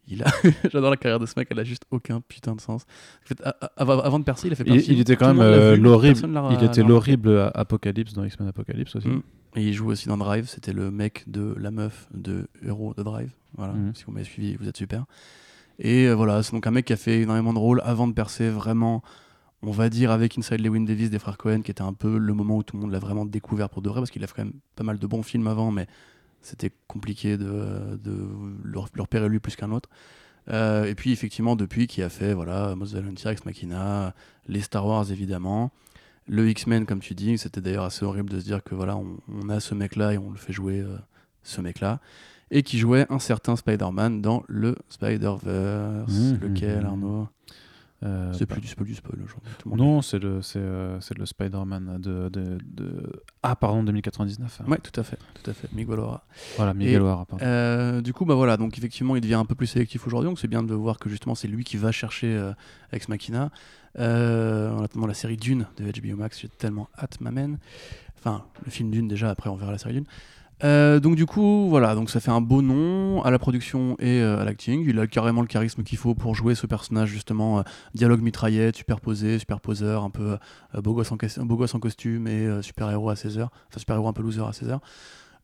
Il 0.10 0.23
a, 0.23 0.27
j'adore 0.73 0.90
la 0.90 0.98
carrière 0.98 1.19
de 1.19 1.26
ce 1.26 1.34
mec, 1.38 1.48
elle 1.52 1.60
a 1.60 1.64
juste 1.64 1.84
aucun 1.91 2.19
putain 2.22 2.56
de 2.56 2.61
sens. 2.61 2.84
En 3.23 3.27
fait, 3.27 3.41
avant, 3.77 4.19
de 4.19 4.23
percer, 4.23 4.48
il 4.48 4.53
a 4.53 4.56
fait 4.56 4.64
plein 4.64 4.73
Il, 4.73 4.77
de 4.80 4.84
films. 4.84 4.98
il 4.98 5.02
était 5.02 5.15
quand 5.15 5.27
même 5.27 5.40
euh, 5.41 5.77
l'horrible. 5.77 6.19
Il 6.52 6.64
était 6.64 6.84
l'horrible 6.84 7.52
Apocalypse 7.53 8.14
dans 8.14 8.23
X-Men 8.23 8.49
Apocalypse 8.49 8.95
aussi. 8.95 9.07
Mm. 9.07 9.22
Et 9.56 9.64
il 9.68 9.73
joue 9.73 9.90
aussi 9.90 10.07
dans 10.07 10.18
Drive, 10.18 10.48
c'était 10.48 10.73
le 10.73 10.91
mec 10.91 11.23
de 11.27 11.56
la 11.60 11.72
meuf 11.72 12.07
de 12.14 12.48
héros 12.65 12.94
de 12.98 13.03
Drive. 13.03 13.31
Voilà, 13.57 13.73
Mhm. 13.73 13.94
si 13.95 14.03
vous 14.06 14.11
m'avez 14.11 14.26
suivi, 14.26 14.56
vous 14.56 14.68
êtes 14.68 14.77
super. 14.77 15.06
Et 15.80 16.07
euh, 16.07 16.14
voilà, 16.14 16.44
c'est 16.44 16.52
donc 16.52 16.68
un 16.68 16.72
mec 16.72 16.86
qui 16.86 16.94
a 16.94 16.98
fait 16.98 17.22
énormément 17.22 17.53
de 17.53 17.57
rôles 17.60 17.81
avant 17.84 18.07
de 18.07 18.14
percer 18.14 18.49
vraiment, 18.49 19.02
on 19.64 19.72
va 19.72 19.90
dire, 19.90 20.11
avec 20.11 20.38
Inside 20.38 20.60
Lewin 20.61 20.81
Davis 20.81 21.10
des 21.10 21.19
frères 21.19 21.38
Cohen, 21.38 21.61
qui 21.61 21.72
était 21.72 21.81
un 21.81 21.94
peu 21.94 22.18
le 22.18 22.34
moment 22.34 22.57
où 22.57 22.64
tout 22.64 22.76
le 22.76 22.81
monde 22.84 22.91
l'a 22.91 22.99
vraiment 22.99 23.26
découvert 23.26 23.69
pour 23.69 23.81
de 23.81 23.90
vrai, 23.90 24.02
parce 24.02 24.11
qu'il 24.11 24.23
a 24.23 24.27
fait 24.27 24.34
quand 24.36 24.44
même 24.45 24.53
pas 24.76 24.84
mal 24.84 24.99
de 24.99 25.07
bons 25.07 25.23
films 25.23 25.48
avant, 25.48 25.72
mais 25.72 25.88
c'était 26.41 26.72
compliqué 26.88 27.38
de, 27.38 27.98
de 28.03 28.28
le, 28.64 28.80
le 28.94 29.02
repérer 29.02 29.30
lui 29.30 29.40
plus 29.40 29.56
qu'un 29.56 29.72
autre. 29.72 29.90
Euh, 30.49 30.86
et 30.86 30.95
puis 30.95 31.11
effectivement, 31.11 31.56
depuis, 31.56 31.88
qui 31.88 32.02
a 32.02 32.10
fait 32.10 32.34
voilà, 32.34 32.76
Mos 32.76 32.94
Volunteer, 32.94 33.30
Ex 33.32 33.45
Machina, 33.45 34.14
les 34.48 34.61
Star 34.61 34.86
Wars 34.86 35.11
évidemment. 35.11 35.72
Le 36.28 36.48
X-Men, 36.49 36.86
comme 36.86 36.99
tu 36.99 37.16
dis, 37.16 37.38
c'était 37.38 37.61
d'ailleurs 37.61 37.86
assez 37.86 38.06
horrible 38.06 38.30
de 38.30 38.40
se 38.40 38.45
dire 38.45 38.64
que 38.64 38.76
voilà, 38.76 38.95
on, 38.95 39.18
on 39.28 39.49
a 39.49 39.60
ce 39.60 39.74
mec-là 39.74 40.14
et 40.14 40.18
on 40.18 40.30
le 40.30 40.38
fait 40.38 40.53
jouer 40.53 40.80
euh, 40.80 40.98
ce 41.44 41.61
mec-là. 41.61 41.99
Et 42.52 42.64
qui 42.64 42.80
jouait 42.80 43.06
un 43.10 43.20
certain 43.20 43.56
Spider-Man 43.56 44.22
dans 44.22 44.44
le 44.48 44.76
Spider-Verse. 44.90 46.11
Mhm. 46.11 46.40
Lequel, 46.41 46.86
Arnaud? 46.86 47.28
Euh, 48.02 48.32
C'est 48.34 48.48
bah, 48.48 48.56
plus 48.56 48.62
du 48.62 48.68
spoil, 48.68 48.88
du 48.88 48.96
spoil 48.96 49.20
aujourd'hui. 49.22 49.52
Non, 49.66 50.02
c'est 50.02 50.20
le, 50.20 50.42
c'est, 50.42 50.60
euh, 50.60 51.00
le 51.18 51.26
Spider-Man 51.26 51.98
de, 52.00 52.30
de, 52.30 52.58
de- 52.64 53.24
Ah, 53.44 53.56
pardon, 53.58 53.84
2099. 53.84 54.62
Ouais, 54.68 54.78
tout 54.78 54.98
à 54.98 55.04
fait, 55.04 55.18
tout 55.42 55.52
à 55.52 55.54
fait. 55.54 55.68
Miguel 55.74 56.00
O'Hara. 56.00 56.24
Voilà, 56.56 56.74
Miguel 56.74 57.02
O'Hara. 57.02 57.26
Euh, 57.42 58.00
du 58.02 58.14
coup, 58.14 58.24
bah 58.26 58.36
voilà, 58.36 58.56
donc 58.56 58.78
effectivement, 58.78 59.16
il 59.18 59.22
devient 59.22 59.34
un 59.36 59.46
peu 59.46 59.56
plus 59.56 59.68
sélectif 59.68 60.08
aujourd'hui, 60.08 60.30
donc 60.30 60.40
c'est 60.40 60.48
bien 60.48 60.64
de 60.64 60.74
voir 60.74 60.98
que 60.98 61.10
justement 61.10 61.36
c'est 61.36 61.50
lui 61.50 61.64
qui 61.66 61.76
va 61.78 61.92
chercher 61.92 62.28
euh, 62.36 62.54
Ex 62.94 63.10
Machina. 63.10 63.52
Euh, 63.98 64.72
en 64.72 64.84
attendant 64.84 65.08
la 65.08 65.14
série 65.14 65.36
Dune 65.36 65.66
de 65.78 65.84
HBO 65.84 66.16
Max, 66.16 66.40
j'ai 66.40 66.48
tellement 66.48 66.88
hâte, 66.98 67.20
m'amène. 67.22 67.58
Enfin, 68.18 68.46
le 68.64 68.72
film 68.72 68.92
Dune 68.92 69.08
déjà, 69.08 69.30
après 69.30 69.50
on 69.50 69.56
verra 69.56 69.72
la 69.72 69.78
série 69.78 69.96
Dune. 69.96 70.06
Euh, 70.64 70.99
donc 70.99 71.15
du 71.15 71.26
coup, 71.26 71.68
voilà, 71.69 71.95
donc 71.95 72.10
ça 72.10 72.19
fait 72.19 72.31
un 72.31 72.41
beau 72.41 72.61
nom 72.61 73.22
à 73.23 73.31
la 73.31 73.40
production 73.40 73.95
et 73.99 74.22
euh, 74.22 74.40
à 74.41 74.44
l'acting. 74.44 74.84
Il 74.88 74.99
a 74.99 75.07
carrément 75.07 75.41
le 75.41 75.48
charisme 75.48 75.84
qu'il 75.84 75.98
faut 75.98 76.15
pour 76.15 76.36
jouer 76.36 76.53
ce 76.56 76.68
personnage 76.68 77.10
justement, 77.10 77.60
euh, 77.60 77.64
dialogue 77.94 78.22
mitraillette, 78.22 78.76
superposé, 78.76 79.40
superposeur, 79.40 80.03
un 80.03 80.10
peu 80.10 80.38
beau, 80.81 80.94
gosse 80.94 81.11
en, 81.14 81.18
cas- 81.18 81.40
beau 81.44 81.56
gosse 81.56 81.76
en 81.76 81.80
costume 81.80 82.27
et 82.27 82.45
euh, 82.45 82.61
super-héros 82.61 83.10
à 83.10 83.14
16h, 83.14 83.44
enfin 83.44 83.77
super-héros 83.77 84.07
un 84.10 84.14
peu 84.14 84.22
loser 84.22 84.41
à 84.41 84.52
16h. 84.52 84.80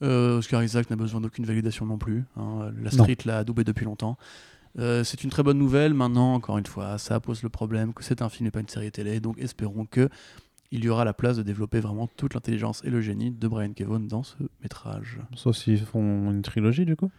Euh, 0.03 0.39
Oscar 0.39 0.61
Isaac 0.61 0.89
n'a 0.89 0.97
besoin 0.97 1.21
d'aucune 1.21 1.45
validation 1.45 1.85
non 1.85 1.97
plus. 1.97 2.25
hein. 2.35 2.69
La 2.83 2.91
street 2.91 3.17
l'a 3.23 3.37
adoubé 3.37 3.63
depuis 3.63 3.85
longtemps. 3.85 4.17
C'est 4.77 5.23
une 5.23 5.29
très 5.29 5.41
bonne 5.41 5.57
nouvelle. 5.57 5.93
Maintenant, 5.93 6.33
encore 6.33 6.57
une 6.57 6.65
fois, 6.65 6.97
ça 6.97 7.21
pose 7.21 7.41
le 7.43 7.47
problème 7.47 7.93
que 7.93 8.03
c'est 8.03 8.21
un 8.21 8.27
film 8.27 8.47
et 8.47 8.51
pas 8.51 8.59
une 8.59 8.67
série 8.67 8.91
télé. 8.91 9.21
Donc 9.21 9.37
espérons 9.39 9.85
que 9.85 10.09
il 10.71 10.83
y 10.83 10.89
aura 10.89 11.05
la 11.05 11.13
place 11.13 11.37
de 11.37 11.43
développer 11.43 11.79
vraiment 11.79 12.07
toute 12.07 12.33
l'intelligence 12.33 12.83
et 12.83 12.89
le 12.89 13.01
génie 13.01 13.31
de 13.31 13.47
Brian 13.47 13.73
Kevon 13.73 13.99
dans 13.99 14.23
ce 14.23 14.35
métrage. 14.61 15.19
Sauf 15.35 15.55
s'ils 15.57 15.79
font 15.85 16.31
une 16.31 16.41
trilogie, 16.41 16.85
du 16.85 16.95
coup? 16.95 17.11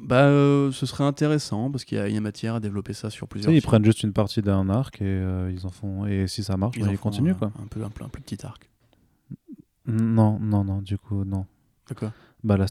Bah, 0.00 0.24
euh, 0.24 0.72
ce 0.72 0.86
serait 0.86 1.04
intéressant 1.04 1.70
parce 1.70 1.84
qu'il 1.84 1.98
y, 1.98 2.12
y 2.12 2.16
a 2.16 2.20
matière 2.20 2.54
à 2.56 2.60
développer 2.60 2.92
ça 2.92 3.10
sur 3.10 3.26
Tu 3.28 3.32
plusieurs. 3.32 3.52
sais, 3.52 3.58
ils 3.58 3.62
prennent 3.62 3.84
juste 3.84 4.02
une 4.02 4.12
partie 4.12 4.40
d'un 4.42 4.68
arc 4.70 5.00
et 5.02 5.04
euh, 5.04 5.52
ils 5.52 5.66
en 5.66 5.70
font. 5.70 6.06
Et 6.06 6.26
si 6.26 6.42
ça 6.42 6.56
marche, 6.56 6.76
Ils 6.78 6.82
bah, 6.82 6.88
en 6.88 6.92
ils 6.92 6.96
font 6.96 7.10
continuent, 7.10 7.32
un, 7.32 7.34
quoi. 7.34 7.52
Un 7.62 7.66
peu, 7.66 7.84
un, 7.84 7.90
peu- 7.90 8.04
un 8.04 8.08
plus 8.08 8.22
petit 8.22 8.44
arc. 8.44 8.68
Non, 9.86 10.38
non, 10.40 10.64
non, 10.64 10.80
du 10.80 10.96
coup, 10.96 11.24
non. 11.24 11.46
Quoi? 11.96 12.12
Bah, 12.42 12.56
la 12.56 12.68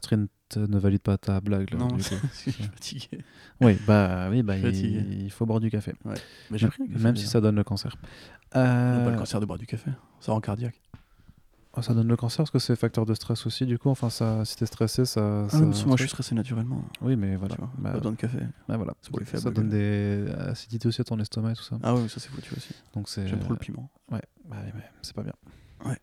ne 0.60 0.78
valide 0.78 1.00
pas 1.02 1.18
ta 1.18 1.40
blague, 1.40 1.70
là, 1.72 1.78
Non, 1.78 1.88
du 1.88 2.02
je 2.02 2.14
suis 2.34 2.52
fatigué. 2.52 3.18
Oui, 3.60 3.76
bah, 3.86 4.28
oui, 4.30 4.42
bah, 4.42 4.56
il, 4.56 5.22
il 5.24 5.30
faut 5.30 5.46
boire 5.46 5.60
du 5.60 5.70
café. 5.70 5.94
Mais 6.50 6.58
j'ai 6.58 6.68
pris 6.68 6.82
un 6.82 6.86
café, 6.86 6.98
Même 7.02 7.16
si 7.16 7.26
ça 7.26 7.40
donne 7.40 7.56
le 7.56 7.64
cancer. 7.64 7.96
Euh, 8.56 9.04
Pas 9.04 9.10
le 9.10 9.16
cancer 9.18 9.40
de 9.40 9.46
boire 9.46 9.58
du 9.58 9.66
café. 9.66 9.90
Ça 10.20 10.32
rend 10.32 10.40
cardiaque. 10.40 10.80
Ah, 11.74 11.80
ça 11.80 11.94
donne 11.94 12.08
le 12.08 12.16
cancer 12.16 12.38
parce 12.38 12.50
que 12.50 12.58
c'est 12.58 12.76
facteur 12.76 13.06
de 13.06 13.14
stress 13.14 13.46
aussi, 13.46 13.64
du 13.64 13.78
coup. 13.78 13.88
Enfin, 13.88 14.10
ça, 14.10 14.44
si 14.44 14.56
t'es 14.56 14.66
stressé, 14.66 15.06
ça. 15.06 15.44
Ah, 15.46 15.48
ça- 15.48 15.58
moi, 15.86 15.96
je 15.96 16.02
suis 16.02 16.08
stressé 16.10 16.34
naturellement. 16.34 16.84
Oui, 17.00 17.16
mais 17.16 17.34
voilà. 17.36 17.54
Tu 17.54 17.60
vois, 17.62 17.70
Bah, 17.78 17.92
Pas 17.92 17.96
besoin 17.98 18.12
de 18.12 18.16
café. 18.18 18.38
bah, 18.68 18.76
voilà. 18.76 18.92
C'est 19.00 19.08
pour 19.10 19.20
les 19.20 19.24
Ça 19.24 19.50
donne 19.50 19.70
des 19.70 20.26
acidités 20.48 20.86
aussi 20.88 21.00
à 21.00 21.04
ton 21.04 21.18
estomac 21.18 21.52
et 21.52 21.54
tout 21.54 21.62
ça. 21.62 21.78
Ah 21.82 21.94
oui, 21.94 22.06
ça 22.10 22.20
c'est 22.20 22.28
foutu 22.28 22.52
aussi. 22.54 22.74
Donc 22.94 23.08
c'est. 23.08 23.26
J'aime 23.26 23.38
trop 23.38 23.54
le 23.54 23.58
piment. 23.58 23.88
Ouais, 24.10 24.20
bah 24.50 24.56
mais 24.74 24.82
c'est 25.00 25.14
pas 25.14 25.22
bien. 25.22 25.32
Ouais. 25.86 25.96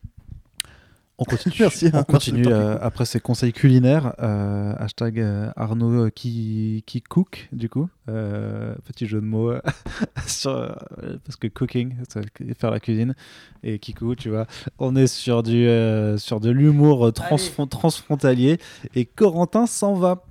On 1.21 1.25
continue. 1.25 1.53
Merci, 1.59 1.87
hein. 1.87 1.91
On 1.95 2.03
continue 2.03 2.47
euh, 2.47 2.77
après 2.81 3.03
ces 3.05 3.19
conseils 3.19 3.51
culinaires. 3.53 4.13
euh, 4.19 4.73
hashtag 4.77 5.19
euh, 5.19 5.51
Arnaud 5.57 6.05
euh, 6.05 6.09
qui, 6.09 6.83
qui 6.87 7.01
cook, 7.01 7.49
du 7.51 7.67
coup. 7.69 7.89
Euh, 8.07 8.73
petit 8.85 9.05
jeu 9.05 9.19
de 9.19 9.25
mots. 9.25 9.51
euh, 9.51 9.59
sur, 10.25 10.51
euh, 10.51 10.71
parce 11.25 11.35
que 11.35 11.47
cooking, 11.47 11.95
c'est 12.07 12.21
faire 12.57 12.71
la 12.71 12.79
cuisine. 12.79 13.15
Et 13.63 13.79
kikou, 13.79 14.15
tu 14.15 14.29
vois. 14.29 14.47
On 14.79 14.95
est 14.95 15.07
sur, 15.07 15.43
du, 15.43 15.67
euh, 15.67 16.17
sur 16.17 16.39
de 16.39 16.49
l'humour 16.49 17.09
transfron- 17.09 17.67
transfrontalier. 17.67 18.57
Et 18.95 19.05
Corentin 19.05 19.67
s'en 19.67 19.93
va. 19.95 20.23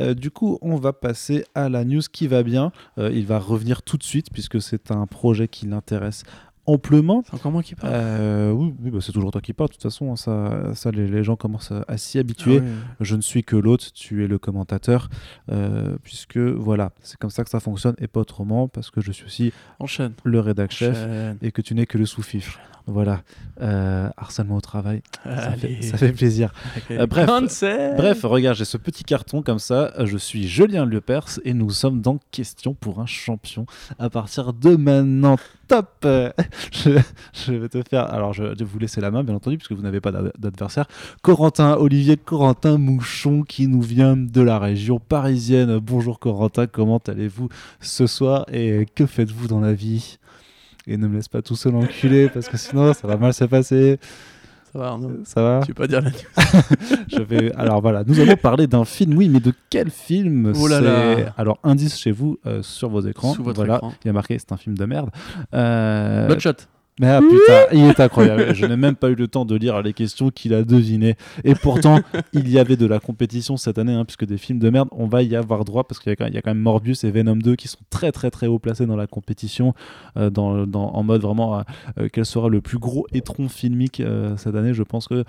Euh, 0.00 0.14
du 0.14 0.30
coup, 0.30 0.58
on 0.62 0.76
va 0.76 0.92
passer 0.92 1.44
à 1.54 1.68
la 1.68 1.84
news 1.84 2.00
qui 2.12 2.26
va 2.26 2.42
bien. 2.42 2.72
Euh, 2.98 3.10
il 3.12 3.26
va 3.26 3.38
revenir 3.38 3.82
tout 3.82 3.96
de 3.98 4.02
suite 4.02 4.28
puisque 4.32 4.60
c'est 4.60 4.90
un 4.90 5.06
projet 5.06 5.48
qui 5.48 5.66
l'intéresse 5.66 6.24
amplement. 6.66 7.22
C'est 7.26 7.34
encore 7.34 7.52
moi 7.52 7.62
qui 7.62 7.74
parle. 7.74 7.92
Euh, 7.94 8.50
oui, 8.52 8.74
oui, 8.82 8.90
bah, 8.90 8.98
c'est 9.00 9.12
toujours 9.12 9.30
toi 9.30 9.40
qui 9.40 9.52
parles. 9.52 9.68
De 9.70 9.74
toute 9.74 9.82
façon, 9.82 10.12
hein, 10.12 10.16
ça, 10.16 10.74
ça 10.74 10.90
les, 10.90 11.08
les 11.08 11.24
gens 11.24 11.36
commencent 11.36 11.72
à, 11.72 11.84
à 11.88 11.96
s'y 11.96 12.18
habituer. 12.18 12.62
Ah. 12.62 12.94
Je 13.00 13.16
ne 13.16 13.20
suis 13.22 13.44
que 13.44 13.56
l'hôte, 13.56 13.92
tu 13.94 14.24
es 14.24 14.28
le 14.28 14.38
commentateur, 14.38 15.08
euh, 15.50 15.96
puisque 16.02 16.38
voilà, 16.38 16.92
c'est 17.02 17.18
comme 17.18 17.30
ça 17.30 17.44
que 17.44 17.50
ça 17.50 17.60
fonctionne 17.60 17.94
et 17.98 18.06
pas 18.06 18.20
autrement, 18.20 18.68
parce 18.68 18.90
que 18.90 19.00
je 19.00 19.12
suis 19.12 19.24
aussi 19.24 19.52
Enchaîne. 19.78 20.12
le 20.24 20.40
rédac 20.40 20.70
chef 20.70 20.90
Enchaîne. 20.96 21.38
et 21.42 21.52
que 21.52 21.62
tu 21.62 21.74
n'es 21.74 21.86
que 21.86 21.98
le 21.98 22.06
sous-fifre. 22.06 22.58
Voilà, 22.88 23.22
euh, 23.60 24.08
harcèlement 24.16 24.56
au 24.56 24.60
travail, 24.60 25.02
ça 25.24 25.52
fait, 25.52 25.80
ça 25.82 25.96
fait 25.96 26.10
plaisir. 26.10 26.52
Euh, 26.90 27.06
bref. 27.06 27.28
Bref, 27.96 28.22
regarde, 28.24 28.56
j'ai 28.56 28.64
ce 28.64 28.76
petit 28.76 29.04
carton 29.04 29.40
comme 29.40 29.60
ça. 29.60 29.92
Je 30.04 30.18
suis 30.18 30.48
Julien 30.48 30.84
Lepers 30.84 31.38
et 31.44 31.54
nous 31.54 31.70
sommes 31.70 32.00
dans 32.00 32.18
Question 32.32 32.74
pour 32.74 32.98
un 32.98 33.06
champion. 33.06 33.66
À 34.00 34.10
partir 34.10 34.52
de 34.52 34.74
maintenant, 34.74 35.36
top 35.68 36.04
je, 36.72 37.52
vais 37.52 37.68
te 37.68 37.82
faire. 37.88 38.12
Alors, 38.12 38.32
je 38.32 38.44
vais 38.44 38.64
vous 38.64 38.78
laisser 38.78 39.00
la 39.00 39.10
main, 39.10 39.24
bien 39.24 39.34
entendu, 39.34 39.56
puisque 39.58 39.72
vous 39.72 39.82
n'avez 39.82 40.00
pas 40.00 40.12
d'ad- 40.12 40.32
d'adversaire. 40.38 40.86
Corentin, 41.22 41.76
Olivier 41.76 42.16
Corentin 42.16 42.78
Mouchon, 42.78 43.42
qui 43.42 43.66
nous 43.66 43.82
vient 43.82 44.16
de 44.16 44.40
la 44.40 44.58
région 44.58 44.98
parisienne. 44.98 45.78
Bonjour 45.78 46.18
Corentin, 46.18 46.66
comment 46.66 47.00
allez-vous 47.06 47.48
ce 47.80 48.06
soir 48.06 48.46
et 48.52 48.86
que 48.94 49.06
faites-vous 49.06 49.48
dans 49.48 49.60
la 49.60 49.72
vie? 49.72 50.18
Et 50.86 50.96
ne 50.96 51.06
me 51.06 51.14
laisse 51.16 51.28
pas 51.28 51.42
tout 51.42 51.54
seul 51.54 51.76
enculé, 51.76 52.28
parce 52.28 52.48
que 52.48 52.56
sinon, 52.56 52.92
ça 52.92 53.06
va 53.06 53.16
mal 53.16 53.32
se 53.32 53.44
passer. 53.44 53.98
Ça 54.72 54.78
va, 54.78 54.86
Arnaud 54.88 55.10
Ça 55.24 55.42
va 55.42 55.60
Tu 55.62 55.68
veux 55.68 55.74
pas 55.74 55.86
dire 55.86 56.00
la 56.00 56.10
news 56.10 56.16
je 57.08 57.20
vais. 57.20 57.52
Alors 57.56 57.82
voilà, 57.82 58.04
nous 58.06 58.18
allons 58.20 58.36
parler 58.36 58.66
d'un 58.66 58.86
film. 58.86 59.16
Oui, 59.18 59.28
mais 59.28 59.40
de 59.40 59.52
quel 59.68 59.90
film 59.90 60.52
Oh 60.58 60.66
là 60.66 60.80
là. 60.80 61.34
Alors 61.36 61.58
indice 61.62 61.98
chez 61.98 62.10
vous 62.10 62.38
euh, 62.46 62.62
sur 62.62 62.88
vos 62.88 63.02
écrans. 63.02 63.34
Sous 63.34 63.42
votre 63.42 63.56
voilà, 63.56 63.76
écran. 63.76 63.92
il 64.02 64.06
y 64.06 64.10
a 64.10 64.12
marqué 64.14 64.38
c'est 64.38 64.52
un 64.52 64.56
film 64.56 64.78
de 64.78 64.84
merde. 64.86 65.10
Euh, 65.52 66.26
Bloodshot. 66.26 66.54
Mais 67.00 67.08
ah 67.08 67.20
putain, 67.20 67.64
il 67.72 67.84
est 67.84 67.98
incroyable. 68.00 68.54
Je 68.54 68.66
n'ai 68.66 68.76
même 68.76 68.96
pas 68.96 69.08
eu 69.08 69.14
le 69.14 69.26
temps 69.26 69.46
de 69.46 69.56
lire 69.56 69.80
les 69.82 69.94
questions 69.94 70.30
qu'il 70.30 70.52
a 70.52 70.62
devinées. 70.62 71.16
Et 71.42 71.54
pourtant, 71.54 72.00
il 72.34 72.48
y 72.50 72.58
avait 72.58 72.76
de 72.76 72.84
la 72.86 73.00
compétition 73.00 73.56
cette 73.56 73.78
année, 73.78 73.94
hein, 73.94 74.04
puisque 74.04 74.26
des 74.26 74.36
films 74.36 74.58
de 74.58 74.68
merde, 74.68 74.88
on 74.92 75.06
va 75.06 75.22
y 75.22 75.34
avoir 75.34 75.64
droit, 75.64 75.84
parce 75.84 75.98
qu'il 76.00 76.10
y, 76.10 76.12
a 76.12 76.16
quand- 76.16 76.50
même 76.50 76.58
Morbius 76.58 77.04
et 77.04 77.10
Venom 77.10 77.36
2 77.36 77.56
qui 77.56 77.66
sont 77.66 77.78
très 77.88 78.12
très 78.12 78.30
très 78.30 78.46
haut 78.46 78.58
placés 78.58 78.84
dans 78.84 78.96
la 78.96 79.06
compétition, 79.06 79.72
euh, 80.18 80.30
en 80.36 81.02
mode 81.02 81.22
vraiment 81.22 81.58
euh, 81.58 81.62
euh, 81.98 82.08
quel 82.12 82.26
sera 82.26 82.50
le 82.50 82.60
plus 82.60 82.78
gros 82.78 83.06
étron 83.12 83.48
filmique 83.48 84.02
cette 84.36 84.54
année. 84.54 84.74
Je 84.74 84.82
pense 84.82 85.08
que 85.08 85.24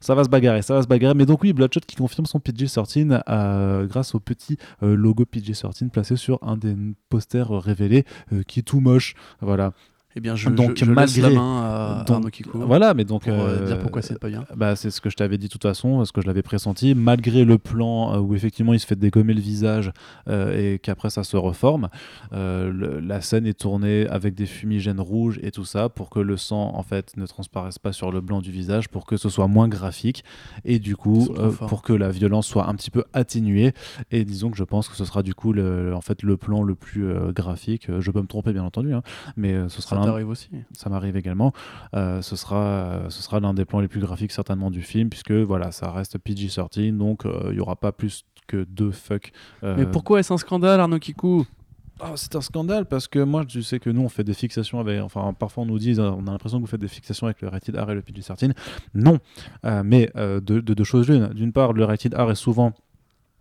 ça 0.00 0.16
va 0.16 0.24
se 0.24 0.28
bagarrer, 0.28 0.62
ça 0.62 0.74
va 0.74 0.82
se 0.82 0.88
bagarrer. 0.88 1.14
Mais 1.14 1.26
donc 1.26 1.42
oui, 1.44 1.52
Bloodshot 1.52 1.80
qui 1.86 1.94
confirme 1.94 2.26
son 2.26 2.40
PG-13 2.40 3.22
euh, 3.28 3.86
grâce 3.86 4.16
au 4.16 4.20
petit 4.20 4.58
logo 4.82 5.24
PG-13 5.24 5.90
placé 5.90 6.16
sur 6.16 6.40
un 6.42 6.56
des 6.56 6.74
posters 7.08 7.50
révélés, 7.50 8.04
qui 8.48 8.60
est 8.60 8.64
tout 8.64 8.80
moche. 8.80 9.14
Voilà. 9.40 9.72
Eh 10.16 10.20
bien, 10.20 10.36
je, 10.36 10.48
Donc, 10.48 10.76
je, 10.76 10.84
je 10.84 10.92
laisse 10.92 11.16
la 11.16 11.22
malgré- 11.24 11.34
main 11.34 11.62
à 11.64 12.04
donc, 12.06 12.16
Arnaud 12.16 12.30
Kiko 12.30 12.60
Voilà, 12.66 12.94
mais 12.94 13.04
donc 13.04 13.24
pour 13.24 13.32
euh, 13.32 13.58
euh, 13.62 13.66
dire 13.66 13.80
pourquoi 13.80 14.00
c'est 14.00 14.16
pas 14.18 14.28
bien. 14.28 14.44
bah, 14.54 14.76
c'est 14.76 14.90
ce 14.92 15.00
que 15.00 15.10
je 15.10 15.16
t'avais 15.16 15.38
dit 15.38 15.46
de 15.48 15.52
toute 15.52 15.62
façon, 15.64 15.96
parce 15.98 16.12
que 16.12 16.20
je 16.20 16.26
l'avais 16.28 16.42
pressenti. 16.42 16.94
Malgré 16.94 17.44
le 17.44 17.58
plan 17.58 18.14
euh, 18.14 18.18
où 18.20 18.34
effectivement 18.36 18.72
il 18.72 18.78
se 18.78 18.86
fait 18.86 18.94
dégommer 18.94 19.34
le 19.34 19.40
visage 19.40 19.90
euh, 20.28 20.74
et 20.74 20.78
qu'après 20.78 21.10
ça 21.10 21.24
se 21.24 21.36
reforme, 21.36 21.88
euh, 22.32 22.70
le- 22.72 23.00
la 23.00 23.20
scène 23.22 23.44
est 23.44 23.58
tournée 23.58 24.06
avec 24.08 24.34
des 24.36 24.46
fumigènes 24.46 25.00
rouges 25.00 25.40
et 25.42 25.50
tout 25.50 25.64
ça 25.64 25.88
pour 25.88 26.10
que 26.10 26.20
le 26.20 26.36
sang 26.36 26.72
en 26.76 26.82
fait 26.84 27.16
ne 27.16 27.26
transparaisse 27.26 27.80
pas 27.80 27.92
sur 27.92 28.12
le 28.12 28.20
blanc 28.20 28.40
du 28.40 28.52
visage, 28.52 28.88
pour 28.88 29.06
que 29.06 29.16
ce 29.16 29.28
soit 29.28 29.48
moins 29.48 29.66
graphique 29.66 30.22
et 30.64 30.78
du 30.78 30.94
coup 30.96 31.28
euh, 31.38 31.50
pour 31.50 31.82
que 31.82 31.92
la 31.92 32.10
violence 32.10 32.46
soit 32.46 32.68
un 32.68 32.74
petit 32.76 32.92
peu 32.92 33.02
atténuée. 33.14 33.72
Et 34.12 34.24
disons 34.24 34.52
que 34.52 34.56
je 34.56 34.64
pense 34.64 34.88
que 34.88 34.94
ce 34.94 35.04
sera 35.04 35.24
du 35.24 35.34
coup 35.34 35.52
le, 35.52 35.92
en 35.92 36.00
fait 36.02 36.22
le 36.22 36.36
plan 36.36 36.62
le 36.62 36.76
plus 36.76 37.04
euh, 37.06 37.32
graphique. 37.32 37.90
Euh, 37.90 38.00
Je 38.00 38.12
peux 38.12 38.20
me 38.22 38.28
tromper 38.28 38.52
bien 38.52 38.62
entendu, 38.62 38.92
hein, 38.94 39.02
mais 39.36 39.54
euh, 39.54 39.68
ce 39.68 39.82
sera 39.82 39.96
l'un 39.96 40.03
t'arrive 40.04 40.28
aussi. 40.28 40.48
ça 40.72 40.90
m'arrive 40.90 41.16
également. 41.16 41.52
Euh, 41.94 42.22
ce 42.22 42.36
sera, 42.36 42.62
euh, 42.62 43.10
ce 43.10 43.22
sera 43.22 43.40
l'un 43.40 43.54
des 43.54 43.64
plans 43.64 43.80
les 43.80 43.88
plus 43.88 44.00
graphiques 44.00 44.32
certainement 44.32 44.70
du 44.70 44.82
film, 44.82 45.08
puisque 45.08 45.32
voilà, 45.32 45.72
ça 45.72 45.90
reste 45.90 46.18
PG-13, 46.18 46.96
donc 46.96 47.26
euh, 47.26 47.48
il 47.50 47.56
y 47.56 47.60
aura 47.60 47.76
pas 47.76 47.92
plus 47.92 48.24
que 48.46 48.64
deux 48.64 48.90
fuck. 48.92 49.32
Mais 49.62 49.86
pourquoi 49.86 50.20
est-ce 50.20 50.32
un 50.32 50.38
scandale, 50.38 50.80
Arnaud 50.80 50.98
Kikou? 50.98 51.46
Ah, 52.00 52.14
c'est 52.16 52.34
un 52.34 52.40
scandale 52.40 52.86
parce 52.86 53.06
que 53.06 53.20
moi, 53.20 53.44
tu 53.44 53.62
sais 53.62 53.78
que 53.78 53.88
nous, 53.88 54.02
on 54.02 54.08
fait 54.08 54.24
des 54.24 54.34
fixations 54.34 54.80
avec. 54.80 55.00
Enfin, 55.00 55.32
parfois, 55.32 55.62
on 55.62 55.66
nous 55.66 55.78
dit, 55.78 55.94
on 56.00 56.26
a 56.26 56.30
l'impression 56.32 56.58
que 56.58 56.62
vous 56.62 56.68
faites 56.70 56.80
des 56.80 56.88
fixations 56.88 57.28
avec 57.28 57.40
le 57.40 57.46
rated 57.48 57.76
R 57.76 57.88
et 57.90 57.94
le 57.94 58.02
PG-13. 58.02 58.52
Non, 58.94 59.18
Euh, 59.64 59.82
mais 59.84 60.10
euh, 60.16 60.40
de, 60.40 60.58
de 60.58 60.74
deux 60.74 60.82
choses 60.84 61.08
l'une. 61.08 61.28
D'une 61.28 61.52
part, 61.52 61.72
le 61.72 61.84
rated 61.84 62.12
R 62.14 62.32
est 62.32 62.34
souvent 62.34 62.72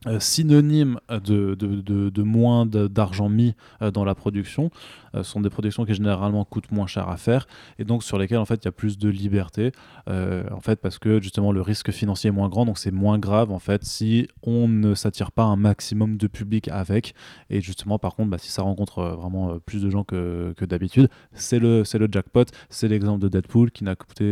euh, 0.08 0.20
synonyme 0.20 1.00
de, 1.10 1.56
de, 1.56 2.10
de- 2.10 2.24
moins 2.24 2.66
d'argent 2.66 3.30
mis 3.30 3.54
euh, 3.82 3.92
dans 3.92 4.04
la 4.06 4.16
production. 4.16 4.72
Euh, 5.16 5.24
sont 5.24 5.42
des 5.42 5.50
productions 5.50 5.86
qui 5.86 5.94
généralement 5.94 6.44
coûtent 6.44 6.72
moins 6.72 6.88
cher 6.88 7.08
à 7.08 7.18
faire 7.18 7.46
et 7.78 7.84
donc 7.84 8.04
sur 8.04 8.18
lesquelles 8.18 8.40
en 8.40 8.46
fait 8.46 8.64
il 8.64 8.66
y 8.66 8.68
a 8.68 8.72
plus 8.72 8.98
de 8.98 9.10
liberté 9.10 9.72
euh, 10.10 10.44
en 10.52 10.60
fait 10.60 10.82
parce 10.82 10.98
que 10.98 11.22
justement 11.22 11.52
le 11.52 11.62
risque 11.62 11.92
financier 11.92 12.30
est 12.30 12.34
moins 12.34 12.50
grand 12.50 12.66
donc 12.66 12.80
c'est 12.80 12.90
moins 12.90 13.20
grave 13.20 13.52
en 13.52 13.60
fait 13.60 13.84
si 13.84 14.28
on 14.42 14.68
ne 14.68 14.96
s'attire 14.96 15.32
pas 15.32 15.44
un 15.44 15.56
maximum 15.56 16.18
de 16.18 16.26
public 16.26 16.68
avec 16.70 17.14
et 17.52 17.62
justement 17.62 18.00
par 18.00 18.16
contre 18.16 18.32
bah, 18.32 18.40
si 18.40 18.50
ça 18.50 18.64
rencontre 18.64 19.04
vraiment 19.04 19.60
plus 19.60 19.84
de 19.84 19.90
gens 19.92 20.04
que, 20.04 20.56
que 20.58 20.66
d'habitude 20.66 21.10
c'est 21.34 21.60
le 21.60 21.84
le 21.94 22.08
jackpot 22.12 22.46
c'est 22.70 22.88
l'exemple 22.88 23.22
de 23.22 23.28
Deadpool 23.28 23.70
qui 23.70 23.84
n'a 23.84 23.96
coûté 23.96 24.26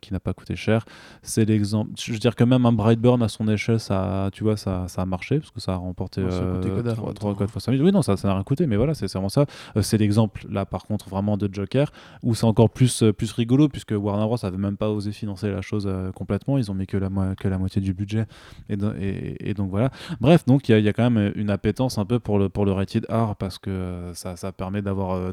qui 0.00 0.12
n'a 0.12 0.18
pas 0.20 0.34
coûté 0.34 0.56
cher 0.56 0.84
c'est 1.22 1.44
l'exemple 1.44 1.92
je 1.96 2.12
veux 2.12 2.18
dire 2.18 2.34
que 2.34 2.42
même 2.42 2.66
un 2.66 2.72
Brightburn 2.72 3.22
à 3.22 3.28
son 3.28 3.46
échelle 3.46 3.78
ça 3.78 4.30
tu 4.32 4.42
vois 4.42 4.56
ça, 4.56 4.86
ça 4.88 5.02
a 5.02 5.06
marché 5.14 5.38
parce 5.38 5.50
que 5.50 5.60
ça 5.60 5.72
a 5.72 5.76
remporté 5.76 6.22
Ouais, 6.22 6.30
ça 6.30 6.38
a 6.42 6.54
coûté 6.56 6.68
que 6.70 6.80
dalle, 6.80 6.92
en 6.92 6.96
3 6.96 7.06
même 7.06 7.14
3 7.14 7.32
temps. 7.32 7.38
4 7.38 7.50
fois 7.50 7.60
5 7.60 7.72
000 7.72 7.84
oui 7.84 7.92
non 7.92 8.02
ça 8.02 8.16
ça 8.16 8.28
n'a 8.28 8.34
rien 8.34 8.42
coûté 8.42 8.66
mais 8.66 8.76
voilà 8.76 8.94
c'est 8.94 9.10
vraiment 9.12 9.28
ça. 9.28 9.46
Euh, 9.76 9.82
c'est 9.82 9.98
l'exemple 9.98 10.46
là 10.50 10.66
par 10.66 10.84
contre 10.84 11.08
vraiment 11.08 11.36
de 11.36 11.48
Joker 11.52 11.90
où 12.22 12.34
c'est 12.34 12.46
encore 12.46 12.70
plus 12.70 13.02
euh, 13.02 13.12
plus 13.12 13.32
rigolo 13.32 13.68
puisque 13.68 13.92
Warner 13.96 14.24
Bros. 14.26 14.44
avait 14.44 14.58
même 14.58 14.76
pas 14.76 14.90
osé 14.90 15.12
financer 15.12 15.50
la 15.50 15.62
chose 15.62 15.86
euh, 15.88 16.10
complètement. 16.12 16.58
Ils 16.58 16.70
ont 16.70 16.74
mis 16.74 16.86
que 16.86 16.96
la 16.96 17.10
mo- 17.10 17.34
que 17.38 17.48
la 17.48 17.58
moitié 17.58 17.80
du 17.80 17.94
budget. 17.94 18.26
Et, 18.68 18.76
do- 18.76 18.92
et, 19.00 19.36
et 19.50 19.54
donc 19.54 19.70
voilà. 19.70 19.90
Bref 20.20 20.44
donc 20.46 20.68
il 20.68 20.78
y, 20.78 20.82
y 20.82 20.88
a 20.88 20.92
quand 20.92 21.08
même 21.10 21.32
une 21.36 21.50
appétence 21.50 21.98
un 21.98 22.04
peu 22.04 22.18
pour 22.18 22.38
le 22.38 22.48
pour 22.48 22.64
le 22.66 22.72
rated 22.72 23.06
R 23.10 23.36
parce 23.36 23.58
que 23.58 23.70
euh, 23.70 24.14
ça 24.14 24.36
ça 24.36 24.52
permet 24.52 24.82
d'avoir 24.82 25.12
euh, 25.12 25.32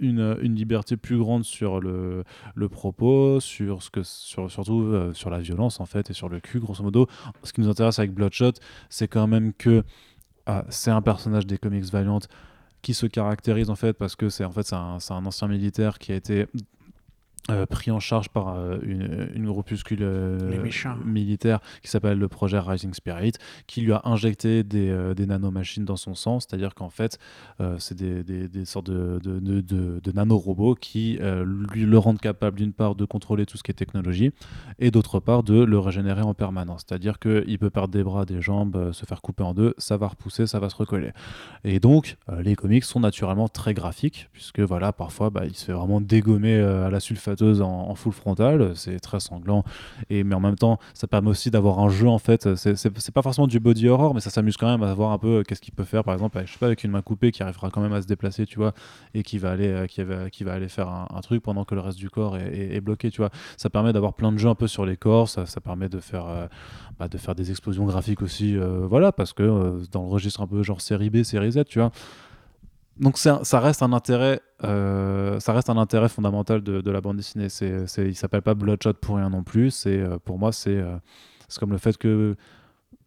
une, 0.00 0.54
liberté 0.54 0.96
plus 0.96 1.18
grande 1.18 1.44
sur 1.44 1.80
le, 1.80 2.24
propos, 2.70 3.40
sur 3.40 3.82
ce 3.82 3.90
que, 3.90 4.02
sur, 4.02 4.50
surtout 4.50 4.82
euh, 4.82 5.12
sur 5.12 5.30
la 5.30 5.38
violence 5.38 5.80
en 5.80 5.86
fait 5.86 6.10
et 6.10 6.12
sur 6.12 6.28
le 6.28 6.40
cul 6.40 6.60
grosso 6.60 6.82
modo. 6.82 7.06
Ce 7.42 7.52
qui 7.52 7.60
nous 7.60 7.68
intéresse 7.68 7.98
avec 7.98 8.12
Bloodshot, 8.12 8.52
c'est 8.88 9.08
quand 9.08 9.26
même 9.26 9.52
que 9.52 9.84
ah, 10.46 10.64
c'est 10.68 10.90
un 10.90 11.02
personnage 11.02 11.46
des 11.46 11.58
comics 11.58 11.84
Valiant 11.84 12.20
qui 12.82 12.94
se 12.94 13.06
caractérise 13.06 13.70
en 13.70 13.76
fait 13.76 13.92
parce 13.92 14.16
que 14.16 14.28
c'est 14.28 14.44
en 14.44 14.50
fait 14.50 14.72
un, 14.72 14.98
un 15.08 15.26
ancien 15.26 15.46
militaire 15.46 15.98
qui 15.98 16.12
a 16.12 16.16
été 16.16 16.46
euh, 17.50 17.66
pris 17.66 17.90
en 17.90 17.98
charge 18.00 18.28
par 18.28 18.54
euh, 18.54 18.78
une, 18.82 19.30
une 19.34 19.46
groupuscule 19.46 19.98
euh, 20.02 20.38
militaire 21.04 21.60
qui 21.82 21.90
s'appelle 21.90 22.18
le 22.18 22.28
projet 22.28 22.58
Rising 22.58 22.94
Spirit, 22.94 23.32
qui 23.66 23.80
lui 23.80 23.92
a 23.92 24.00
injecté 24.04 24.62
des, 24.62 24.88
euh, 24.90 25.12
des 25.14 25.26
nanomachines 25.26 25.84
dans 25.84 25.96
son 25.96 26.14
sang, 26.14 26.38
c'est-à-dire 26.40 26.74
qu'en 26.74 26.88
fait, 26.90 27.18
c'est 27.78 27.96
des, 27.96 28.22
des, 28.24 28.48
des 28.48 28.64
sortes 28.64 28.86
de, 28.90 29.18
de, 29.22 29.38
de, 29.40 29.60
de- 29.60 30.00
de 30.02 30.12
nanorobots 30.12 30.74
qui 30.74 31.18
lui 31.74 31.84
le 31.84 31.98
rendent 31.98 32.20
capable 32.20 32.56
d'une 32.58 32.72
part 32.72 32.94
de 32.94 33.04
contrôler 33.04 33.46
tout 33.46 33.56
ce 33.56 33.62
qui 33.62 33.70
est 33.70 33.74
technologie 33.74 34.32
et 34.78 34.90
d'autre 34.90 35.20
part 35.20 35.42
de 35.42 35.62
le 35.62 35.78
régénérer 35.78 36.22
en 36.22 36.34
permanence. 36.34 36.82
C'est-à-dire 36.86 37.18
qu'il 37.18 37.58
peut 37.58 37.70
perdre 37.70 37.92
des 37.92 38.02
bras, 38.04 38.24
des 38.24 38.40
jambes, 38.42 38.92
se 38.92 39.04
faire 39.06 39.20
couper 39.22 39.42
en 39.42 39.54
deux, 39.54 39.74
ça 39.78 39.96
va 39.96 40.08
repousser, 40.08 40.46
ça 40.46 40.58
va 40.60 40.68
se 40.70 40.76
recoller. 40.76 41.10
Et 41.64 41.80
donc, 41.80 42.16
les 42.42 42.54
comics 42.56 42.84
sont 42.84 43.00
naturellement 43.00 43.48
très 43.48 43.74
graphiques, 43.74 44.28
puisque 44.32 44.60
voilà, 44.60 44.92
parfois, 44.92 45.30
bah, 45.30 45.42
il 45.46 45.54
se 45.54 45.64
fait 45.64 45.72
vraiment 45.72 46.00
dégommer 46.00 46.56
à 46.60 46.90
la 46.90 47.00
sulfate 47.00 47.31
en, 47.40 47.94
full 47.94 48.12
frontal, 48.12 48.72
c'est 48.74 48.98
très 49.00 49.20
sanglant. 49.20 49.64
Et, 50.10 50.24
mais 50.24 50.34
en 50.34 50.40
même 50.40 50.56
temps, 50.56 50.78
ça 50.94 51.06
permet 51.06 51.30
aussi 51.30 51.50
d'avoir 51.50 51.78
un 51.78 51.88
jeu 51.88 52.08
en 52.08 52.18
fait. 52.18 52.54
C'est- 52.56 53.10
pas 53.12 53.22
forcément 53.22 53.46
du 53.46 53.60
body 53.60 53.88
horror, 53.88 54.14
mais 54.14 54.20
ça 54.20 54.30
s'amuse 54.30 54.56
quand 54.56 54.66
même 54.66 54.82
à 54.82 54.92
voir 54.94 55.12
un 55.12 55.18
peu 55.18 55.38
euh, 55.38 55.42
qu'est-ce 55.42 55.60
qu'il 55.60 55.74
peut 55.74 55.84
faire, 55.84 56.02
par 56.04 56.14
exemple, 56.14 56.38
avec, 56.38 56.48
je 56.48 56.54
sais 56.54 56.58
pas, 56.58 56.66
avec 56.66 56.82
une 56.84 56.90
main 56.90 57.02
coupée 57.02 57.30
qui 57.30 57.42
arrivera 57.42 57.70
quand 57.70 57.80
même 57.80 57.92
à 57.92 58.02
se 58.02 58.06
déplacer, 58.06 58.46
tu 58.46 58.58
vois, 58.58 58.72
et 59.14 59.22
qui 59.22 59.38
va 59.38 59.50
aller, 59.50 59.68
euh, 59.68 59.86
qui 59.86 60.02
va, 60.02 60.30
qui 60.30 60.44
va 60.44 60.54
aller 60.54 60.68
faire 60.68 60.88
un, 60.88 61.20
truc 61.22 61.42
pendant 61.42 61.64
que 61.64 61.76
le 61.76 61.80
reste 61.80 61.98
du 61.98 62.10
corps 62.10 62.36
est, 62.36 62.80
bloqué, 62.80 63.10
tu 63.10 63.20
vois. 63.20 63.30
Ça 63.56 63.70
permet 63.70 63.92
d'avoir 63.92 64.14
plein 64.14 64.32
de 64.32 64.38
jeux 64.38 64.48
un 64.48 64.56
peu 64.56 64.66
sur 64.66 64.84
les 64.84 64.96
corps, 64.96 65.28
ça, 65.28 65.44
permet 65.62 65.88
de 65.88 66.00
faire, 66.00 66.26
euh, 66.26 66.46
bah, 66.98 67.06
de 67.06 67.16
faire 67.16 67.36
des 67.36 67.50
explosions 67.50 67.84
graphiques 67.84 68.22
aussi, 68.22 68.56
voilà, 68.88 69.12
parce 69.12 69.32
que 69.32 69.80
dans 69.92 70.02
le 70.02 70.08
registre 70.08 70.40
un 70.40 70.48
peu 70.48 70.62
genre 70.62 70.80
série 70.80 71.10
B, 71.10 71.22
série 71.22 71.52
Z, 71.52 71.64
tu 71.68 71.78
vois. 71.78 71.92
Donc 72.98 73.16
ça 73.18 73.40
reste 73.60 73.82
un 73.82 73.92
intérêt, 73.92 74.40
euh, 74.64 75.40
ça 75.40 75.52
reste 75.52 75.70
un 75.70 75.76
intérêt 75.76 76.08
fondamental 76.08 76.62
de, 76.62 76.90
la 76.90 77.00
bande 77.00 77.16
dessinée. 77.16 77.48
C'est, 77.48 77.86
c'est, 77.86 78.06
il 78.06 78.14
s'appelle 78.14 78.42
pas 78.42 78.54
Bloodshot 78.54 78.94
pour 78.94 79.16
rien 79.16 79.30
non 79.30 79.42
plus. 79.42 79.70
C'est 79.70 79.98
euh, 79.98 80.18
pour 80.22 80.38
moi 80.38 80.52
c'est, 80.52 80.76
euh, 80.76 80.96
c'est 81.48 81.58
comme 81.58 81.72
le 81.72 81.78
fait 81.78 81.96
que, 81.96 82.36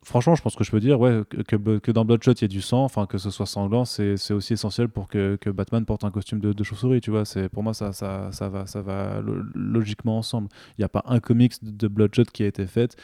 franchement, 0.03 0.35
je 0.35 0.41
pense 0.41 0.55
que 0.55 0.63
je 0.63 0.71
peux 0.71 0.79
dire, 0.79 0.99
ouais, 0.99 1.21
que, 1.47 1.91
dans 1.91 2.03
Bloodshot 2.03 2.33
il 2.33 2.41
y 2.41 2.45
ait 2.45 2.47
du 2.47 2.61
sang, 2.61 2.83
enfin 2.83 3.05
que 3.05 3.19
ce 3.19 3.29
soit 3.29 3.45
sanglant, 3.45 3.85
c'est, 3.85 4.15
aussi 4.31 4.53
essentiel 4.53 4.89
pour 4.89 5.07
que, 5.07 5.37
Batman 5.51 5.85
porte 5.85 6.03
un 6.03 6.11
costume 6.11 6.39
de, 6.39 6.63
chauve-souris. 6.63 7.01
Tu 7.01 7.11
vois, 7.11 7.23
pour 7.53 7.61
moi 7.61 7.75
ça, 7.75 7.93
ça, 7.93 8.31
va, 8.49 8.65
ça 8.65 8.81
va 8.81 9.21
lo- 9.21 9.43
logiquement 9.53 10.17
ensemble. 10.17 10.49
Il 10.77 10.81
n'y 10.81 10.85
a 10.85 10.89
pas 10.89 11.03
un 11.05 11.19
comics 11.19 11.53
de, 11.61 11.87
Bloodshot 11.87 12.25
qui 12.33 12.41
a 12.41 12.47
été 12.47 12.65
fait 12.65 12.97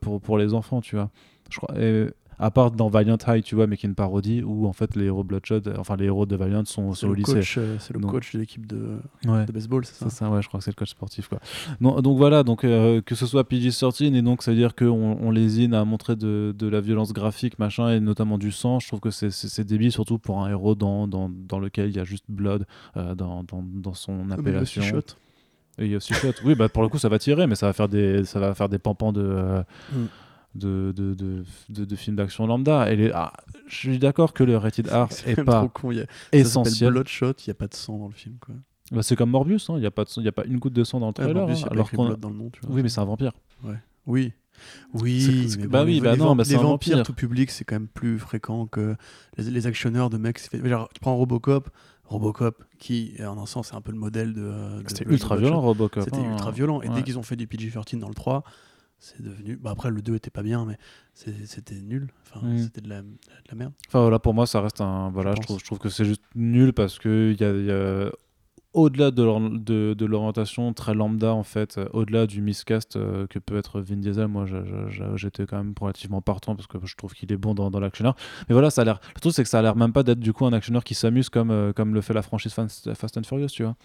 pour 0.00 0.20
pour 0.20 0.38
les 0.38 0.54
enfants, 0.54 0.80
tu 0.80 0.94
vois. 0.94 1.10
Et- 1.76 2.08
à 2.38 2.50
part 2.50 2.70
dans 2.70 2.88
Valiant 2.88 3.18
High, 3.26 3.42
tu 3.42 3.54
vois, 3.54 3.66
mais 3.66 3.76
qui 3.76 3.86
est 3.86 3.88
une 3.88 3.94
parodie 3.94 4.42
où 4.42 4.66
en 4.66 4.72
fait 4.72 4.96
les 4.96 5.06
héros 5.06 5.24
Bloodshot, 5.24 5.60
euh, 5.66 5.74
enfin 5.78 5.96
les 5.96 6.06
héros 6.06 6.26
de 6.26 6.36
Valiant 6.36 6.64
sont, 6.64 6.92
au 7.04 7.14
lycée. 7.14 7.40
euh, 7.58 7.76
c'est 7.78 7.94
le 7.94 8.00
Donc- 8.00 8.10
coach 8.12 8.32
de 8.34 8.38
l'équipe 8.40 8.66
de, 8.66 8.98
Ouais. 9.26 9.44
de 9.46 9.52
baseball, 9.52 9.84
c'est 9.84 9.94
ça 9.94 10.10
C'est 10.10 10.16
ça, 10.16 10.30
ouais, 10.30 10.42
je 10.42 10.48
crois 10.48 10.58
que 10.58 10.64
c'est 10.64 10.70
le 10.70 10.76
coach 10.76 10.90
sportif. 10.90 11.28
Quoi. 11.28 11.38
Non, 11.80 12.00
donc 12.00 12.16
voilà, 12.18 12.42
donc, 12.42 12.64
euh, 12.64 13.00
que 13.00 13.14
ce 13.14 13.26
soit 13.26 13.44
PG-13, 13.48 14.14
et 14.14 14.22
donc 14.22 14.42
ça 14.42 14.50
veut 14.50 14.56
dire 14.56 14.74
qu'on 14.74 15.18
on 15.20 15.30
lésine 15.30 15.74
à 15.74 15.84
montrer 15.84 16.16
de, 16.16 16.54
de 16.56 16.68
la 16.68 16.80
violence 16.80 17.12
graphique, 17.12 17.58
machin, 17.58 17.90
et 17.90 18.00
notamment 18.00 18.38
du 18.38 18.52
sang, 18.52 18.80
je 18.80 18.88
trouve 18.88 19.00
que 19.00 19.10
c'est- 19.10 19.60
débile, 19.64 19.92
surtout 19.92 20.18
pour 20.18 20.42
un 20.42 20.50
héros 20.50 20.74
dans, 20.74 21.08
dans, 21.08 21.30
dans 21.30 21.58
lequel 21.58 21.88
il 21.88 21.96
y 21.96 22.00
a 22.00 22.04
juste 22.04 22.24
Blood 22.28 22.66
euh, 22.96 23.14
dans, 23.14 23.42
dans, 23.44 23.62
dans 23.62 23.94
son 23.94 24.26
Ah, 24.30 24.34
appellation. 24.34 24.82
Shot. 24.82 24.98
Et 25.78 25.86
il 25.86 25.90
y 25.90 25.94
a 25.94 25.96
aussi 25.96 26.14
Shot. 26.14 26.28
Oui, 26.44 26.54
bah, 26.54 26.68
pour 26.68 26.82
le 26.82 26.88
coup, 26.88 26.98
ça 26.98 27.08
va 27.08 27.18
tirer, 27.18 27.46
mais 27.46 27.54
ça 27.56 27.66
va 27.66 27.72
faire 27.72 27.88
des, 27.88 28.24
ça 28.24 28.38
va 28.38 28.54
faire 28.54 28.68
des 28.68 28.78
pampans 28.78 29.12
de. 29.12 29.22
euh, 29.22 29.62
Mm. 29.92 30.04
De, 30.54 30.92
de, 30.94 31.14
de, 31.14 31.84
de- 31.84 31.96
films 31.96 32.14
d'action 32.16 32.46
lambda. 32.46 32.90
Et 32.92 32.96
les- 32.96 33.10
ah, 33.12 33.32
je 33.66 33.74
suis 33.76 33.98
d'accord 33.98 34.32
que 34.32 34.44
le 34.44 34.56
rated 34.56 34.86
R 34.88 35.08
est 35.26 35.36
même 35.36 35.46
pas 35.46 35.66
con. 35.68 35.90
a- 35.90 36.04
essentiel. 36.32 36.92
Bloodshot, 36.92 37.32
il 37.32 37.48
n'y 37.48 37.50
a 37.50 37.54
pas 37.54 37.66
de 37.66 37.74
sang 37.74 37.98
dans 37.98 38.06
le 38.06 38.12
film. 38.14 38.36
Quoi. 38.40 38.54
Bah, 38.92 39.02
c'est 39.02 39.16
comme 39.16 39.30
Morbius, 39.30 39.68
hein, 39.70 39.74
il 39.76 39.80
n'y 39.80 39.86
a, 39.86 39.90
pas 39.90 40.04
de 40.04 40.08
sang- 40.10 40.20
il 40.20 40.24
y 40.24 40.28
a 40.28 40.32
pas 40.32 40.44
une 40.44 40.58
goutte 40.58 40.74
de 40.74 40.84
sang 40.84 41.00
dans 41.00 41.06
le 41.06 41.10
Ouais, 41.10 41.14
trailer. 41.24 41.34
Morbius, 41.34 41.64
hein, 41.64 41.68
a 41.70 41.72
alors 41.72 41.90
qu'on- 41.90 42.06
Blood 42.06 42.20
dans 42.20 42.28
le 42.30 42.36
nom. 42.36 42.50
Tu 42.50 42.60
vois. 42.60 42.74
Oui, 42.74 42.82
mais 42.82 42.88
c'est 42.88 43.00
un 43.00 43.04
vampire. 43.04 43.32
Oui. 44.06 44.32
Oui, 44.94 45.48
c'est- 45.50 45.58
mais 45.58 45.66
bah 45.66 45.80
bon, 45.80 45.86
oui, 45.86 45.94
les, 45.94 46.00
bah 46.00 46.12
les 46.12 46.18
non, 46.18 46.36
bah 46.36 46.44
les 46.46 46.54
vampires 46.54 46.68
vampire. 46.98 47.02
tout 47.02 47.12
public, 47.14 47.50
c'est 47.50 47.64
quand 47.64 47.74
même 47.74 47.88
plus 47.88 48.18
fréquent 48.20 48.66
que 48.66 48.94
les, 49.36 49.50
les 49.50 49.66
actionneurs 49.66 50.10
de 50.10 50.18
mecs. 50.18 50.40
Genre, 50.64 50.88
tu 50.94 51.00
prends 51.00 51.16
Robocop, 51.16 51.68
Robocop, 52.04 52.62
qui, 52.78 53.14
en 53.26 53.36
un 53.42 53.46
sens, 53.46 53.68
c'est 53.70 53.74
un 53.74 53.80
peu 53.80 53.90
le 53.90 53.98
modèle 53.98 54.32
de. 54.32 54.42
de- 54.42 54.84
C'était 54.86 55.04
ultra 55.10 55.36
violent. 55.36 55.60
Robocop. 55.60 56.04
C'était 56.04 56.18
hein. 56.18 56.30
ultra 56.32 56.52
violent. 56.52 56.80
Et 56.82 56.88
Ouais. 56.88 56.94
dès 56.94 57.02
qu'ils 57.02 57.18
ont 57.18 57.22
fait 57.24 57.34
du 57.36 57.46
PG-13 57.48 57.98
dans 57.98 58.08
le 58.08 58.14
3, 58.14 58.44
c'est 59.04 59.20
devenu. 59.22 59.56
Bah 59.56 59.70
après, 59.72 59.90
le 59.90 60.00
2 60.00 60.14
était 60.14 60.30
pas 60.30 60.42
bien, 60.42 60.64
mais 60.64 60.78
c'était 61.14 61.74
nul. 61.74 62.08
Enfin, 62.22 62.46
Mm. 62.46 62.58
c'était 62.58 62.80
de 62.80 62.88
la, 62.88 63.02
de 63.02 63.08
la 63.50 63.54
merde. 63.54 63.72
Enfin 63.88 64.00
voilà, 64.00 64.18
pour 64.18 64.32
moi, 64.34 64.46
ça 64.46 64.60
reste 64.62 64.80
un. 64.80 65.10
Voilà, 65.10 65.34
je, 65.36 65.42
trouve, 65.42 65.58
je 65.60 65.64
trouve 65.64 65.78
que 65.78 65.88
c'est 65.90 66.04
juste 66.06 66.22
nul 66.34 66.72
parce 66.72 66.98
que 66.98 67.32
il 67.32 67.40
y 67.40 67.44
a, 67.44 67.52
y 67.52 67.70
a- 67.70 68.10
au-delà 68.72 69.10
de, 69.12 69.22
l'or- 69.22 69.40
de, 69.50 69.94
de 69.96 70.04
l'orientation 70.06 70.72
très 70.72 70.94
lambda 70.94 71.32
en 71.32 71.44
fait, 71.44 71.78
euh, 71.78 71.86
au-delà 71.92 72.26
du 72.26 72.40
miscast 72.42 72.96
euh, 72.96 73.26
que 73.28 73.38
peut 73.38 73.56
être 73.56 73.80
Vin 73.80 73.98
Diesel, 73.98 74.26
moi 74.26 74.46
j'étais 75.14 75.46
quand 75.46 75.58
même 75.58 75.74
relativement 75.80 76.20
partant 76.22 76.56
parce 76.56 76.66
que 76.66 76.78
je 76.84 76.96
trouve 76.96 77.14
qu'il 77.14 77.30
est 77.32 77.36
bon 77.36 77.54
dans, 77.54 77.70
dans 77.70 77.78
l'actionneur. 77.78 78.16
Mais 78.48 78.52
voilà, 78.54 78.70
ça 78.70 78.82
a 78.82 78.84
l'air. 78.84 79.00
Le 79.14 79.20
truc 79.20 79.32
c'est 79.32 79.44
que 79.44 79.48
ça 79.48 79.60
a 79.60 79.62
l'air 79.62 79.76
même 79.76 79.92
pas 79.92 80.02
d'être 80.02 80.18
du 80.18 80.32
coup 80.32 80.44
un 80.46 80.52
actionneur 80.52 80.82
qui 80.82 80.94
s'amuse 80.94 81.28
comme, 81.28 81.50
euh, 81.52 81.72
comme 81.72 81.94
le 81.94 82.00
fait 82.00 82.14
la 82.14 82.22
franchise 82.22 82.52
Fast, 82.52 82.92
Fast 82.94 83.16
and 83.16 83.22
Furious, 83.22 83.46
tu 83.48 83.62
vois. 83.62 83.76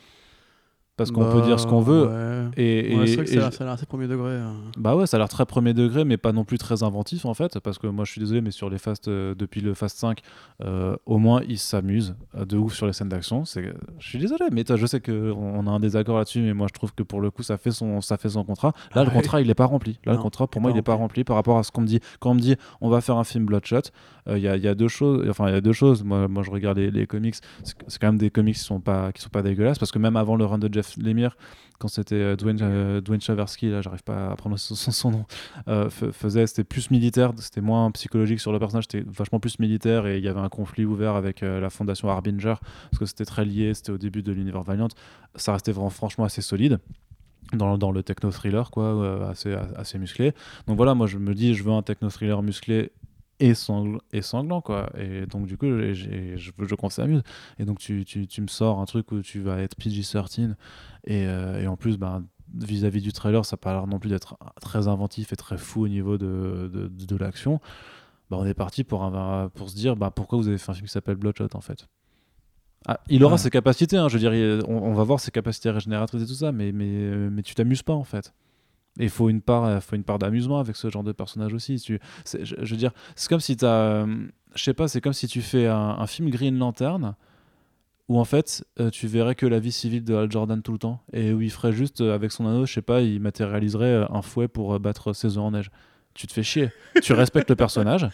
Parce 1.00 1.12
qu'on 1.12 1.24
peut 1.32 1.40
Bah, 1.40 1.46
dire 1.48 1.60
ce 1.60 1.66
qu'on 1.66 1.80
veut. 1.82 2.08
ouais. 2.08 2.50
Et, 2.58 2.96
Ouais, 2.96 3.04
et- 3.04 3.08
c'est 3.08 3.16
vrai 3.16 3.26
que 3.26 3.30
et 3.32 3.34
ça 3.34 3.40
a 3.40 3.42
l'air- 3.42 3.54
ça 3.54 3.64
a 3.64 3.66
l'air 3.66 3.74
assez 3.74 3.86
premier 3.88 4.08
degré. 4.08 4.36
hein. 4.36 4.54
Bah 4.78 4.96
ouais, 4.96 5.08
ça 5.08 5.18
a 5.18 5.20
l'air 5.20 5.30
très 5.30 5.46
premier 5.46 5.74
degré, 5.74 6.04
mais 6.06 6.18
pas 6.18 6.32
non 6.32 6.44
plus 6.44 6.58
très 6.58 6.84
inventif 6.84 7.26
en 7.26 7.34
fait, 7.34 7.60
parce 7.60 7.78
que 7.80 7.88
moi 7.88 8.06
je 8.06 8.12
suis 8.12 8.20
désolé, 8.22 8.42
mais 8.42 8.52
sur 8.52 8.70
les 8.70 8.78
Fast, 8.78 9.08
euh, 9.08 9.34
depuis 9.36 9.62
le 9.62 9.74
Fast 9.74 9.98
5, 9.98 10.20
euh, 10.64 10.96
au 11.06 11.18
moins 11.18 11.42
ils 11.48 11.58
s'amusent 11.58 12.16
de 12.38 12.58
ouf 12.58 12.74
sur 12.74 12.86
les 12.86 12.94
scènes 12.94 13.10
d'action. 13.10 13.44
Je 13.46 13.72
suis 14.08 14.20
désolé, 14.20 14.46
mais 14.52 14.64
je 14.68 14.86
sais 14.86 15.00
qu'on 15.00 15.14
on 15.34 15.68
a 15.68 15.72
un 15.72 15.80
désaccord 15.80 16.18
là-dessus, 16.18 16.42
mais 16.42 16.54
moi 16.54 16.68
je 16.70 16.74
trouve 16.74 16.94
que 16.94 17.04
pour 17.04 17.22
le 17.22 17.32
coup 17.32 17.44
ça 17.44 17.58
fait 17.58 17.72
son, 17.72 18.02
ça 18.02 18.18
fait 18.18 18.30
son 18.30 18.44
contrat. 18.44 18.74
Là, 18.94 19.04
le 19.04 19.10
contrat 19.10 19.42
il 19.42 19.50
est 19.50 19.56
pas 19.56 19.66
rempli. 19.66 20.00
Là, 20.06 20.14
le 20.14 20.20
contrat 20.20 20.48
pour 20.48 20.62
moi 20.62 20.72
il 20.72 20.78
est 20.78 20.82
pas 20.82 20.96
rempli 20.96 21.24
par 21.24 21.36
rapport 21.38 21.58
à 21.58 21.64
ce 21.64 21.72
qu'on 21.72 21.82
me 21.82 21.88
dit. 21.88 22.00
Quand 22.20 22.32
on 22.32 22.36
me 22.36 22.40
dit 22.42 22.56
on 22.82 22.90
va 22.90 23.00
faire 23.02 23.18
un 23.18 23.24
film 23.24 23.46
Bloodshot, 23.46 23.78
euh, 24.28 24.38
il 24.38 24.44
y, 24.44 24.48
a, 24.48 24.58
y 24.58 24.68
a 24.68 24.76
deux 24.76 24.88
choses. 24.90 25.26
Enfin, 25.30 25.48
il 25.48 25.54
y 25.54 25.58
a 25.58 25.62
deux 25.62 25.72
choses. 25.74 26.04
Moi, 26.04 26.28
moi 26.28 26.44
je 26.44 26.52
regarde 26.52 26.78
les, 26.78 26.92
les 26.92 27.08
comics. 27.08 27.36
C'est, 27.64 27.76
c'est 27.88 28.00
quand 28.02 28.08
même 28.08 28.18
des 28.18 28.30
comics 28.30 28.56
qui 28.56 28.62
sont 28.62 28.80
pas, 28.80 29.12
qui 29.12 29.22
sont 29.22 29.30
pas 29.30 29.42
dégueulasses, 29.42 29.80
parce 29.80 29.92
que 29.92 30.00
même 30.00 30.16
avant 30.18 30.36
le 30.36 30.46
run 30.46 30.58
de 30.58 30.70
Jeff 30.72 30.89
Lemire, 30.98 31.36
quand 31.80 31.88
c'était 31.88 32.16
euh, 32.16 32.36
Dwayne, 32.36 32.60
euh, 32.62 33.02
Dwayne 33.02 33.22
Chaversky, 33.22 33.70
là 33.70 33.82
j'arrive 33.82 34.04
pas 34.04 34.32
à 34.32 34.36
prononcer 34.36 34.76
son, 34.76 34.92
son 34.92 35.12
nom, 35.12 35.26
euh, 35.68 35.90
faisait, 35.90 36.46
c'était 36.46 36.64
plus 36.64 36.92
militaire, 36.92 37.32
c'était 37.38 37.62
moins 37.62 37.90
psychologique 37.92 38.40
sur 38.40 38.52
le 38.52 38.60
personnage, 38.60 38.86
c'était 38.90 39.06
vachement 39.10 39.40
plus 39.40 39.60
militaire 39.60 40.06
et 40.06 40.18
il 40.18 40.24
y 40.24 40.28
avait 40.28 40.40
un 40.40 40.50
conflit 40.50 40.86
ouvert 40.86 41.16
avec 41.16 41.42
la 41.42 41.70
fondation 41.70 42.10
Harbinger 42.10 42.56
parce 42.92 43.00
que 43.00 43.06
c'était 43.06 43.26
très 43.26 43.46
lié, 43.46 43.74
c'était 43.74 43.92
au 43.92 43.98
début 43.98 44.22
de 44.22 44.32
l'univers 44.32 44.64
Valiant. 44.64 44.90
Ça 45.36 45.54
restait 45.54 45.72
vraiment 45.72 45.90
franchement 45.90 46.26
assez 46.26 46.42
solide. 46.42 46.80
Dans, 47.54 47.80
dans 47.80 47.92
le 47.92 48.04
techno 48.04 48.30
thriller 48.30 48.70
quoi 48.70 49.28
assez, 49.28 49.56
assez 49.76 49.98
musclé 49.98 50.34
donc 50.68 50.78
voilà 50.78 50.94
moi 50.94 51.08
je 51.08 51.18
me 51.18 51.34
dis 51.34 51.56
je 51.56 51.64
veux 51.64 51.72
un 51.72 51.82
techno 51.82 52.08
thriller 52.12 52.44
musclé 52.44 52.92
et, 53.40 53.54
sangl- 53.54 54.00
et 54.12 54.22
sanglant 54.22 54.62
quoi 54.62 54.90
et 54.98 55.26
donc 55.26 55.46
du 55.46 55.58
coup 55.58 55.66
je 55.68 56.52
veux 56.58 56.68
je 56.68 56.76
qu'on 56.76 56.90
s'amuse 56.90 57.22
et 57.58 57.66
donc 57.66 57.80
tu, 57.80 58.04
tu, 58.06 58.28
tu 58.28 58.42
me 58.42 58.48
sors 58.48 58.80
un 58.80 58.86
truc 58.86 59.12
où 59.12 59.22
tu 59.22 59.40
vas 59.40 59.60
être 59.62 59.76
PG-13 59.76 60.56
et, 61.06 61.26
euh, 61.28 61.62
et 61.62 61.68
en 61.68 61.78
plus 61.78 61.98
ben 61.98 62.26
vis-à-vis 62.56 63.02
du 63.02 63.14
trailer, 63.14 63.46
ça 63.46 63.54
n'a 63.56 63.60
pas 63.60 63.74
l'air 63.74 63.86
non 63.86 64.00
plus 64.00 64.10
d'être 64.10 64.36
très 64.60 64.88
inventif 64.88 65.32
et 65.32 65.36
très 65.36 65.58
fou 65.60 65.84
au 65.84 65.88
niveau 65.88 66.18
de, 66.18 66.68
de, 66.74 66.88
de 66.88 67.16
l'action. 67.16 67.60
Bah, 68.32 68.38
on 68.40 68.46
est 68.46 68.56
parti 68.56 68.84
pour, 68.84 69.04
un- 69.04 69.50
pour 69.50 69.70
se 69.70 69.76
dire 69.76 69.96
bah, 69.96 70.10
pourquoi 70.10 70.40
vous 70.40 70.48
avez 70.48 70.58
fait 70.58 70.72
un 70.72 70.74
film 70.74 70.88
qui 70.88 70.92
s'appelle 70.92 71.16
Bloodshot 71.16 71.50
en 71.54 71.62
fait? 71.62 71.88
Ah, 72.88 73.00
il 73.10 73.24
aura 73.24 73.34
Ouais. 73.34 73.38
ses 73.38 73.50
capacités, 73.52 73.98
hein, 73.98 74.08
je 74.08 74.14
veux 74.14 74.20
dire, 74.20 74.34
il- 74.34 74.62
on, 74.68 74.78
on 74.82 74.94
va 74.94 75.04
voir 75.04 75.20
ses 75.20 75.32
capacités 75.32 75.70
régénératrices 75.70 76.24
et 76.24 76.28
tout 76.28 76.34
ça, 76.34 76.52
mais, 76.52 76.72
mais, 76.72 77.30
mais 77.30 77.44
tu 77.44 77.54
t'amuses 77.54 77.84
pas 77.84 77.94
en 77.94 78.04
fait. 78.04 78.34
Et 79.00 79.06
il 79.06 79.10
faut 79.10 79.30
une 79.30 79.42
part, 79.42 79.66
euh, 79.66 79.80
part 80.06 80.20
d'amusement 80.20 80.60
avec 80.60 80.76
ce 80.76 80.90
genre 80.90 81.04
de 81.04 81.12
personnage 81.12 81.54
aussi. 81.54 81.80
Tu, 81.80 82.00
je, 82.26 82.56
veux 82.56 82.78
dire, 82.78 82.92
c'est 83.16 83.30
comme 83.30 83.40
si 83.40 83.58
tu 83.58 83.66
as. 83.66 84.06
je 84.56 84.64
sais 84.64 84.74
pas, 84.74 84.88
c'est 84.88 85.02
comme 85.02 85.14
si 85.14 85.28
tu 85.28 85.42
fais 85.42 85.68
un, 85.68 86.06
film 86.06 86.30
Green 86.30 86.58
Lantern 86.58 87.16
où 88.10 88.20
en 88.20 88.26
fait 88.26 88.66
euh, 88.80 88.90
tu 88.90 89.08
verrais 89.08 89.36
que 89.36 89.46
la 89.46 89.60
vie 89.60 89.72
civile 89.72 90.04
de 90.04 90.16
Hal 90.16 90.32
Jordan 90.32 90.62
tout 90.62 90.72
le 90.74 90.80
temps 90.80 91.04
et 91.14 91.32
où 91.32 91.42
il 91.42 91.52
ferait 91.52 91.72
juste 91.72 92.02
euh, 92.02 92.14
avec 92.14 92.32
son 92.32 92.48
anneau, 92.48 92.66
je 92.66 92.74
sais 92.74 92.82
pas, 92.82 93.02
il 93.02 93.22
matérialiserait 93.22 93.86
euh, 93.86 94.06
un 94.10 94.24
fouet 94.24 94.48
pour 94.48 94.74
euh, 94.74 94.80
battre 94.80 95.14
ses 95.14 95.38
œufs 95.38 95.44
en 95.44 95.52
neige. 95.52 95.70
Tu 96.16 96.28
te 96.28 96.34
fais 96.34 96.44
chier. 96.44 96.72
tu 97.02 97.14
respectes 97.14 97.50
le 97.50 97.56
personnage. 97.56 98.10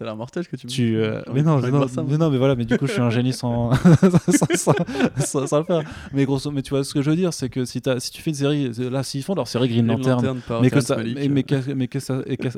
A 0.00 0.04
l'air 0.04 0.16
mortel 0.16 0.48
que 0.48 0.56
tu 0.56 0.66
me 0.66 0.72
Tu, 0.72 0.96
euh, 0.96 1.20
mais 1.32 1.42
non, 1.42 1.60
non, 1.60 1.86
ça, 1.86 2.02
mais 2.02 2.16
non, 2.16 2.28
mais 2.30 2.38
voilà, 2.38 2.56
mais 2.56 2.64
du 2.64 2.76
coup, 2.78 2.86
je 2.86 2.92
suis 2.92 3.00
un 3.02 3.10
génie 3.10 3.32
sans, 3.32 3.70
sans, 3.74 4.56
sans- 4.56 4.72
sans- 5.18 5.46
sans 5.46 5.58
le 5.58 5.64
faire. 5.64 5.82
Mais 6.12 6.24
grosso, 6.24 6.50
mais 6.50 6.62
tu 6.62 6.70
vois, 6.70 6.82
ce 6.84 6.92
que 6.94 7.00
je 7.02 7.10
veux 7.10 7.16
dire, 7.16 7.32
c'est 7.32 7.48
que 7.48 7.64
si, 7.64 7.80
t'as- 7.80 8.00
si 8.00 8.10
tu 8.10 8.20
fais 8.22 8.30
une 8.30 8.34
série, 8.36 8.72
là, 8.90 9.02
s'ils 9.02 9.22
font 9.22 9.34
leur 9.34 9.46
série 9.46 9.68
Green 9.68 9.86
Lantern, 9.86 10.40
mais 10.62 10.70
que 10.70 10.80
ça, 10.80 10.96
mais, 10.96 11.28
mais 11.28 11.42
que, 11.44 11.72
mais 11.74 11.86
que 11.86 12.00
ça, 12.00 12.20
et 12.26 12.36
que- 12.36 12.48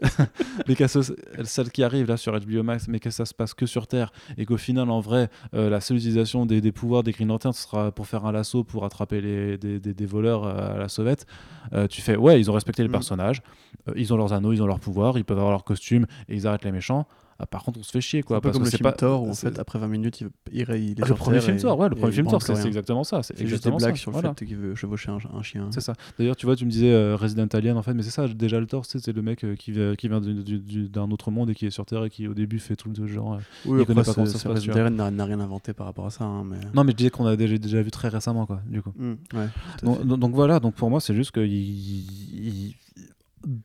mais 0.69 0.77
que 0.77 0.87
ce- 0.87 1.01
celle 1.45 1.71
qui 1.71 1.83
arrive 1.83 2.07
là 2.09 2.17
sur 2.17 2.33
HBO 2.39 2.63
Max, 2.63 2.89
mais 2.89 3.01
que 3.01 3.11
ça 3.11 3.27
se 3.27 3.35
passe 3.35 3.53
que 3.55 3.67
sur 3.67 3.87
Terre, 3.87 4.13
et 4.39 4.47
qu'au 4.47 4.57
final, 4.57 4.89
en 4.89 5.01
vrai, 5.01 5.29
euh, 5.55 5.69
la 5.69 5.81
seule 5.81 5.99
utilisation 5.99 6.47
des, 6.47 6.61
des 6.61 6.73
pouvoirs 6.73 7.03
des 7.03 7.13
Green 7.13 7.29
Lantern 7.29 7.53
ce 7.53 7.63
sera 7.65 7.91
pour 7.93 8.07
faire 8.07 8.25
un 8.25 8.33
lasso 8.33 8.65
pour 8.65 8.85
attraper 8.85 9.21
les, 9.21 9.59
des, 9.59 9.79
des- 9.79 9.95
des 9.95 10.07
voleurs 10.07 10.45
euh, 10.47 10.77
à 10.77 10.79
la 10.79 10.89
sauvette. 10.89 11.27
Euh, 11.75 11.87
tu 11.89 12.01
fais, 12.01 12.17
ouais, 12.17 12.41
ils 12.41 12.51
ont 12.51 12.55
respecté 12.55 12.83
le 12.83 12.89
Mm. 12.89 12.93
personnage, 12.93 13.43
euh, 13.89 13.93
ils 13.97 14.15
ont 14.15 14.17
leurs 14.17 14.33
anneaux, 14.33 14.53
ils 14.53 14.63
ont 14.63 14.67
leurs 14.67 14.81
pouvoirs, 14.81 15.19
ils 15.19 15.25
peuvent 15.25 15.37
avoir 15.39 15.51
leur 15.51 15.65
costume, 15.65 16.07
et 16.29 16.35
ils 16.37 16.47
arrêtent 16.47 16.65
les 16.65 16.73
méchants. 16.73 17.07
Ah, 17.39 17.47
par 17.47 17.63
contre, 17.65 17.79
on 17.81 17.83
se 17.83 17.91
fait 17.91 18.01
chier, 18.01 18.23
quoi. 18.23 18.39
un 18.39 18.41
peu 18.41 18.49
parce 18.49 18.55
comme 18.59 18.63
que 18.67 18.71
le 18.73 18.77
film 18.77 18.83
pas- 18.83 18.93
Thor 18.93 19.23
où 19.25 19.31
en 19.31 19.35
fait 19.35 19.59
après 19.59 19.79
20 19.79 19.89
minutes 19.89 20.21
il, 20.23 20.29
il, 20.53 20.61
il 20.61 20.65
est 20.93 20.95
Ah, 21.03 21.07
le 21.09 21.15
premier 21.15 21.41
film 21.41 21.57
Thor, 21.59 21.79
ouais, 21.79 21.89
le 21.89 21.95
premier 21.95 22.09
il 22.13 22.15
film 22.15 22.27
Thor, 22.29 22.41
c'est 22.43 22.67
exactement 22.67 23.05
ça. 23.05 23.23
C'est 23.23 23.47
juste 23.47 23.65
des 23.65 23.71
blagues 23.71 23.95
ça. 23.97 24.01
sur 24.01 24.11
le 24.11 24.15
Voilà. 24.15 24.35
fait 24.39 24.47
qu'il 24.47 24.57
veut 24.57 24.75
chevaucher 24.75 25.11
un, 25.11 25.19
un 25.37 25.43
chien. 25.43 25.69
C'est 25.71 25.81
ça. 25.83 25.93
D'ailleurs, 26.19 26.37
tu 26.37 26.47
vois, 26.47 26.57
tu 26.57 26.65
me 26.65 26.71
disais 26.71 26.91
euh, 26.93 27.17
Resident 27.17 27.47
Alien 27.53 27.77
en 27.77 27.83
fait, 27.83 27.95
mais 27.95 28.03
c'est 28.03 28.11
ça. 28.11 28.27
Déjà 28.29 28.59
le 28.61 28.67
Thor, 28.67 28.85
c'est 28.87 29.07
le 29.09 29.23
mec 29.23 29.45
euh, 29.45 29.55
qui, 29.55 29.73
vient- 29.73 29.95
qui 29.97 30.09
d'un 30.09 31.11
autre 31.11 31.31
monde 31.31 31.51
et 31.51 31.55
qui 31.55 31.67
est 31.67 31.71
sur 31.71 31.85
Terre 31.85 32.05
et 32.05 32.11
qui 32.11 32.27
au 32.29 32.35
début 32.35 32.59
fait 32.59 32.77
tout 32.77 32.89
le 32.97 33.07
genre. 33.07 33.35
euh. 33.35 33.39
Oui, 33.67 33.81
Il 33.81 33.87
connaît 33.87 34.03
pas 34.03 34.15
comment 34.15 34.27
ça 34.27 34.39
se 34.39 34.49
passe, 34.49 34.55
Resident 34.67 34.91
n'a 35.11 35.25
rien 35.25 35.41
inventé 35.41 35.73
par 35.73 35.87
rapport 35.87 36.07
à 36.07 36.11
ça. 36.11 36.25
hein. 36.25 36.45
Non, 36.75 36.85
mais 36.85 36.93
je 36.93 36.97
disais 36.97 37.11
qu'on 37.11 37.27
a 37.27 37.37
déjà, 37.37 37.83
vu 37.83 37.91
très 37.91 38.09
récemment, 38.09 38.47
quoi. 38.47 38.61
Du 38.67 38.81
coup. 38.83 38.93
Mm, 38.97 39.15
à 39.35 40.17
Donc, 40.17 40.35
voilà. 40.35 40.59
Donc 40.61 40.75
pour 40.75 40.89
moi, 40.91 41.01
c'est 41.01 41.15
juste 41.15 41.33
que 41.33 41.41
il- 41.41 41.51
il- 41.55 42.75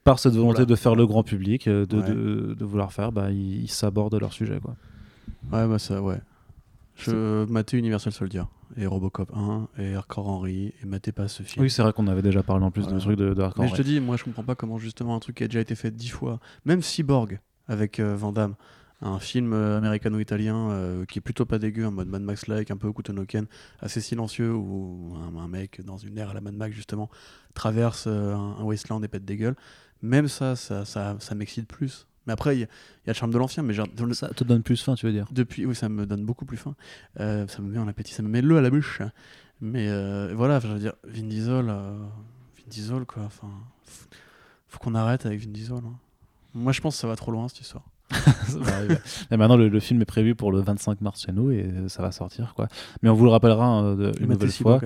par 0.03 0.20
cette 0.20 0.34
volonté 0.34 0.53
Voilà. 0.58 0.66
de 0.66 0.76
faire 0.76 0.95
le 0.95 1.06
grand 1.08 1.24
public, 1.24 1.68
euh, 1.68 1.86
de, 1.86 1.98
Ouais. 1.98 2.10
de, 2.10 2.56
de 2.58 2.66
vouloir 2.66 2.94
faire, 2.94 3.12
bah, 3.12 3.32
ils 3.32 3.70
s'abordent 3.70 4.16
leur 4.20 4.34
sujet, 4.34 4.60
quoi. 4.62 4.76
Ouais, 5.52 5.68
bah 5.68 5.80
ça, 5.80 6.02
ouais. 6.02 6.20
Je 6.95 7.45
matais 7.45 7.78
Universal 7.78 8.14
Soldier 8.14 8.44
et 8.78 8.86
Robocop 8.86 9.32
1 9.36 9.68
et 9.80 9.95
Hardcore 9.95 10.28
Henry 10.28 10.74
et 10.82 10.86
matais 10.86 11.12
pas 11.12 11.28
ce 11.28 11.41
film. 11.44 11.64
Oui, 11.64 11.70
c'est 11.70 11.82
vrai 11.82 11.94
qu'on 11.94 12.08
avait 12.08 12.22
déjà 12.22 12.44
parlé 12.44 12.64
en 12.64 12.70
plus 12.72 12.84
Voilà. 12.84 12.98
de 12.98 13.02
trucs 13.02 13.18
de, 13.18 13.34
de 13.34 13.41
hardcore. 13.41 13.64
Mais 13.66 13.70
je 13.72 13.76
te 13.76 13.82
dis, 13.82 13.99
moi 13.99 14.18
je 14.18 14.24
comprends 14.24 14.44
pas 14.44 14.56
comment 14.56 14.78
justement 14.78 15.16
un 15.16 15.20
truc 15.20 15.38
qui 15.38 15.44
a 15.44 15.48
déjà 15.48 15.60
été 15.62 15.74
fait 15.76 15.90
dix 15.91 16.10
fois, 16.10 16.40
même 16.66 16.82
Cyborg 16.82 17.40
avec 17.68 17.99
euh, 17.99 18.16
Van 18.16 18.32
Damme, 18.32 18.56
un 19.02 19.19
film 19.19 19.53
euh, 19.53 19.78
américano-italien 19.80 20.69
euh, 20.72 21.06
qui 21.06 21.18
est 21.19 21.22
plutôt 21.22 21.45
pas 21.45 21.57
dégueu, 21.60 21.88
en 21.88 21.91
mode 21.91 22.07
Mad 22.07 22.22
Max-like, 22.22 22.69
un 22.72 22.78
peu 22.78 22.91
Kutonoken, 22.94 23.45
assez 23.80 23.99
silencieux, 24.02 24.53
où 24.53 25.15
un, 25.15 25.36
un 25.38 25.48
mec 25.48 25.82
dans 25.84 25.98
une 25.98 26.18
ère 26.18 26.30
à 26.30 26.34
la 26.34 26.41
Mad 26.41 26.53
Max 26.56 26.76
justement 26.76 27.10
traverse 27.53 28.06
euh, 28.07 28.34
un, 28.36 28.57
un 28.60 28.64
wasteland 28.64 29.02
et 29.03 29.07
pète 29.07 29.26
des 29.26 29.38
gueules. 29.38 29.56
Même 30.03 30.28
ça, 30.28 30.56
ça, 30.56 30.86
ça, 30.86 31.15
ça 31.19 31.36
m'excite 31.36 31.68
plus. 31.68 32.07
Mais 32.28 32.34
après, 32.34 32.56
il 32.56 32.60
y, 32.60 32.64
a- 32.64 32.68
il 32.68 33.07
y 33.07 33.10
a 33.10 33.14
le 33.14 33.18
charme 33.18 33.32
de 33.32 33.38
l'ancien, 33.40 33.64
mais 33.64 33.73
genre, 33.73 33.88
dans 33.95 34.06
le- 34.06 34.14
Ça 34.14 34.30
te 34.30 34.44
donne 34.44 34.61
plus 34.61 34.82
faim, 34.84 34.94
tu 34.95 35.07
veux 35.07 35.11
dire? 35.11 35.28
Depuis, 35.32 35.65
oui, 35.65 35.73
ça 35.76 35.90
me 35.90 36.06
donne 36.06 36.23
beaucoup 36.23 36.45
plus 36.45 36.57
faim. 36.57 36.76
Euh, 37.19 37.48
ça 37.48 37.61
me 37.64 37.72
met 37.72 37.80
en 37.80 37.88
appétit, 37.88 38.14
ça 38.14 38.22
me 38.22 38.30
met 38.30 38.41
l'eau 38.44 38.57
à 38.57 38.61
la 38.61 38.69
bouche. 38.69 39.02
Mais 39.60 39.88
voilà, 40.34 40.60
je 40.60 40.68
veux 40.68 40.80
dire, 40.80 40.94
Vin 41.03 41.23
Diesel, 41.28 41.65
Vin 41.65 42.10
Diesel, 42.68 43.06
quoi. 43.06 43.23
Enfin, 43.23 43.49
faut, 43.84 44.07
faut 44.68 44.80
qu'on 44.80 44.94
arrête 44.95 45.26
avec 45.26 45.40
Vin 45.40 45.52
Diesel. 45.52 45.78
hein. 45.78 45.95
Moi, 46.53 46.72
je 46.73 46.82
pense 46.82 46.95
que 46.95 47.02
ça 47.02 47.07
va 47.07 47.15
trop 47.15 47.32
loin 47.32 47.48
cette 47.48 47.61
histoire. 47.61 47.84
Ça 48.47 48.57
va 48.59 48.75
arriver. 48.75 48.95
Et 49.31 49.38
maintenant, 49.38 49.55
le, 49.57 49.69
le 49.69 49.79
film 49.79 50.01
est 50.01 50.05
prévu 50.05 50.35
pour 50.35 50.51
le 50.51 50.59
25 50.61 51.01
mars 51.01 51.21
chez 51.25 51.31
nous 51.31 51.51
et 51.51 51.71
ça 51.88 52.01
va 52.01 52.11
sortir. 52.11 52.53
quoi. 52.55 52.67
Mais 53.01 53.09
on 53.09 53.13
vous 53.13 53.25
le 53.25 53.31
rappellera 53.31 53.65
hein, 53.65 53.95
une 54.19 54.27
nouvelle 54.27 54.51
fois. 54.51 54.81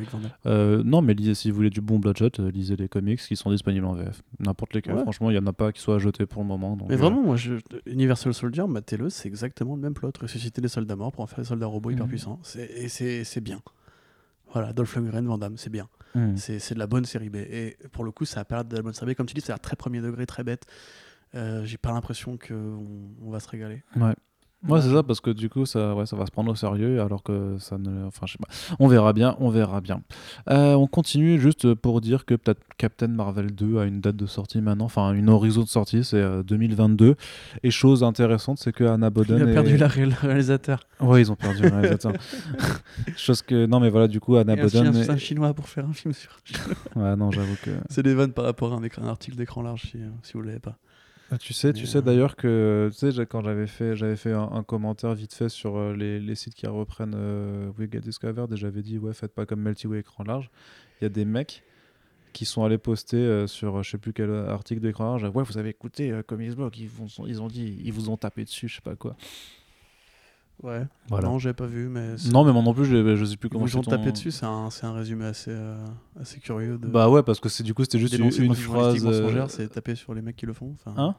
Euh, 0.45 0.83
non, 0.85 1.01
mais 1.01 1.13
lisez, 1.13 1.33
si 1.35 1.49
vous 1.49 1.55
voulez 1.55 1.69
du 1.69 1.81
bon 1.81 1.99
Bloodshot, 1.99 2.29
euh, 2.39 2.51
lisez 2.51 2.75
les 2.75 2.87
comics 2.87 3.19
qui 3.19 3.35
sont 3.35 3.49
disponibles 3.49 3.85
en 3.85 3.93
VF. 3.93 4.21
N'importe 4.39 4.73
lesquels. 4.73 4.93
Ouais. 4.95 5.01
Franchement, 5.01 5.29
il 5.31 5.33
n'y 5.33 5.39
en 5.39 5.47
a 5.47 5.53
pas 5.53 5.71
qui 5.71 5.81
soient 5.81 5.99
jetés 5.99 6.25
pour 6.25 6.41
le 6.43 6.47
moment. 6.47 6.75
donc, 6.77 6.87
Mais 6.89 6.95
euh, 6.95 6.97
vraiment, 6.97 7.21
moi, 7.23 7.35
je, 7.35 7.55
Universal 7.85 8.33
Soldier, 8.33 8.65
matez-le, 8.67 9.09
c'est 9.09 9.27
exactement 9.27 9.75
le 9.75 9.81
même 9.81 9.93
plot. 9.93 10.11
Ressusciter 10.21 10.61
les 10.61 10.67
soldats 10.67 10.95
morts 10.95 11.11
pour 11.11 11.23
en 11.23 11.27
faire 11.27 11.39
des 11.39 11.45
soldats 11.45 11.65
robots 11.67 11.89
hyper 11.91 12.05
Mhm. 12.05 12.09
puissants. 12.09 12.39
C'est- 12.43 12.69
Et 13.01 13.23
c'est 13.23 13.41
bien. 13.41 13.61
Voilà, 14.53 14.71
Dolph 14.71 14.95
Lundgren, 14.95 15.25
Van 15.25 15.37
Damme, 15.37 15.57
c'est 15.57 15.69
bien. 15.71 15.87
hmm. 16.13 16.35
C'est 16.37 16.73
de 16.73 16.79
la 16.79 16.87
bonne 16.87 17.03
série 17.05 17.29
B. 17.29 17.37
Et 17.37 17.75
pour 17.91 18.03
le 18.05 18.11
coup, 18.11 18.23
ça 18.25 18.39
a 18.41 18.45
pas 18.45 18.55
l'air 18.55 18.65
de 18.65 18.75
la 18.75 18.81
bonne 18.81 18.93
série 18.93 19.13
B. 19.13 19.17
Comme 19.17 19.25
tu 19.25 19.33
dis, 19.33 19.41
c'est 19.41 19.57
très 19.57 19.75
premier 19.75 19.99
degré, 20.01 20.25
très 20.25 20.43
bête. 20.43 20.65
Euh, 21.35 21.63
J'ai 21.65 21.77
pas 21.77 21.91
l'impression 21.91 22.37
qu'on 22.37 22.79
on 23.21 23.29
va 23.29 23.39
se 23.39 23.49
régaler. 23.49 23.83
Ouais. 23.95 24.13
Ouais, 24.67 24.81
c'est 24.81 24.91
ça, 24.91 25.03
parce 25.03 25.21
que 25.21 25.29
du 25.29 25.47
coup, 25.47 25.67
ça, 25.67 25.93
ouais, 25.93 26.07
ça 26.07 26.15
va 26.15 26.25
se 26.25 26.31
prendre 26.31 26.51
au 26.51 26.55
sérieux, 26.55 26.99
alors 26.99 27.21
que 27.21 27.55
ça 27.59 27.77
ne. 27.77 28.05
Enfin, 28.07 28.25
je 28.25 28.31
sais 28.31 28.39
pas. 28.39 28.47
On 28.79 28.87
verra 28.87 29.13
bien, 29.13 29.35
on 29.39 29.49
verra 29.49 29.79
bien. 29.79 30.01
Euh, 30.49 30.73
on 30.73 30.87
continue 30.87 31.39
juste 31.39 31.75
pour 31.75 32.01
dire 32.01 32.25
que 32.25 32.33
peut-être 32.33 32.61
Captain 32.79 33.09
Marvel 33.09 33.51
2 33.53 33.77
a 33.77 33.85
une 33.85 34.01
date 34.01 34.15
de 34.15 34.25
sortie 34.25 34.61
maintenant, 34.61 34.85
enfin, 34.85 35.13
une 35.13 35.29
horizon 35.29 35.61
de 35.61 35.67
sortie, 35.67 36.03
c'est 36.03 36.17
euh, 36.17 36.41
2022. 36.41 37.15
Et 37.61 37.69
chose 37.69 38.03
intéressante, 38.03 38.57
c'est 38.57 38.71
que 38.71 38.85
Anna 38.85 39.11
Boden. 39.11 39.37
Il 39.37 39.43
a 39.43 39.51
est- 39.51 39.53
perdu 39.53 39.77
la 39.77 39.87
ré- 39.87 40.05
le 40.07 40.15
réalisateur. 40.19 40.79
Ouais, 40.99 41.21
ils 41.21 41.31
ont 41.31 41.35
perdu 41.35 41.61
le 41.61 41.69
réalisateur. 41.69 42.13
chose 43.17 43.43
que. 43.43 43.67
Non, 43.67 43.79
mais 43.79 43.89
voilà, 43.91 44.07
du 44.07 44.19
coup, 44.19 44.35
Anna 44.35 44.53
Et 44.53 44.61
Boden. 44.61 44.87
un- 44.87 44.93
est- 44.93 45.09
un 45.11 45.17
chinois 45.17 45.53
pour 45.53 45.69
faire 45.69 45.85
un 45.87 45.93
film 45.93 46.13
sur. 46.13 46.39
Ouais, 46.95 47.15
non, 47.15 47.29
j'avoue 47.29 47.55
que. 47.63 47.71
C'est 47.89 48.01
des 48.03 48.15
vannes 48.15 48.33
par 48.33 48.45
rapport 48.45 48.73
à 48.73 48.77
un, 48.77 48.83
écran- 48.83 49.03
un 49.03 49.09
article 49.09 49.37
d'écran 49.37 49.61
large 49.61 49.83
si, 49.91 49.97
euh, 49.97 50.09
si 50.23 50.33
vous 50.33 50.41
l'avez 50.41 50.59
pas. 50.59 50.77
Ah, 51.31 51.37
Tu 51.37 51.53
sais, 51.53 51.73
tu 51.73 51.87
sais 51.87 51.97
euh, 51.97 52.01
d'ailleurs 52.01 52.35
que 52.35 52.89
tu 52.93 53.11
sais 53.11 53.25
quand 53.25 53.41
j'avais 53.41 53.65
fait 53.67 53.95
j'avais 53.95 54.15
fait 54.15 54.31
un, 54.31 54.43
un 54.51 54.63
commentaire 54.63 55.13
vite 55.15 55.33
fait 55.33 55.49
sur 55.49 55.75
euh, 55.75 55.95
les, 55.95 56.19
les 56.19 56.35
sites 56.35 56.53
qui 56.53 56.67
reprennent 56.67 57.15
euh, 57.15 57.71
We 57.79 57.89
Get 57.91 58.01
Discovered 58.01 58.51
et 58.53 58.57
j'avais 58.57 58.81
dit 58.83 58.97
ouais 58.99 59.13
faites 59.13 59.33
pas 59.33 59.45
comme 59.45 59.61
Melty 59.61 59.87
Way 59.87 59.99
écran 59.99 60.23
large. 60.23 60.51
Il 61.01 61.03
y 61.03 61.07
a 61.07 61.09
des 61.09 61.25
mecs 61.25 61.63
qui 62.33 62.45
sont 62.45 62.63
allés 62.63 62.77
poster 62.77 63.17
euh, 63.17 63.47
sur 63.47 63.81
je 63.81 63.91
sais 63.91 63.97
plus 63.97 64.13
quel 64.13 64.31
article 64.31 64.81
d'écran 64.81 65.05
large. 65.05 65.23
Ouais 65.23 65.43
vous 65.43 65.57
avez 65.57 65.69
écouté 65.69 66.11
euh, 66.11 66.21
ils 66.39 66.87
vous 66.87 67.07
ont, 67.19 67.25
ils 67.25 67.41
ont 67.41 67.47
dit 67.47 67.79
ils 67.83 67.93
vous 67.93 68.09
ont 68.09 68.17
tapé 68.17 68.43
dessus 68.43 68.67
je 68.67 68.75
sais 68.75 68.81
pas 68.81 68.95
quoi. 68.95 69.15
Ouais. 70.63 70.83
Voilà. 71.09 71.27
Non, 71.27 71.37
j'avais 71.37 71.53
pas 71.53 71.65
vu, 71.65 71.87
mais. 71.89 72.15
Non 72.31 72.43
mais 72.45 72.53
moi 72.53 72.61
non 72.63 72.73
plus 72.73 72.85
je, 72.85 73.15
je 73.15 73.25
sais 73.25 73.37
plus 73.37 73.47
Ils 73.47 73.51
comment 73.51 73.65
vous 73.65 73.77
ont 73.77 73.81
ton- 73.81 73.91
tapé 73.91 74.11
dessus, 74.11 74.31
c'est 74.31 74.45
un, 74.45 74.69
c'est 74.69 74.85
un 74.85 74.93
résumé 74.93 75.25
assez, 75.25 75.51
euh, 75.51 75.75
assez 76.19 76.39
curieux. 76.39 76.77
De... 76.77 76.87
Bah 76.87 77.09
ouais 77.09 77.23
parce 77.23 77.39
que 77.39 77.49
c'est 77.49 77.63
du 77.63 77.73
coup 77.73 77.83
c'était 77.83 77.99
juste 77.99 78.17
une, 78.17 78.25
une 78.43 78.55
phrase. 78.55 79.05
euh, 79.05 79.45
c'est 79.49 79.67
taper 79.69 79.95
sur 79.95 80.13
les 80.13 80.21
mecs 80.21 80.35
qui 80.37 80.45
le 80.45 80.53
font. 80.53 80.73
Enfin, 80.73 80.93
Hein? 80.97 81.15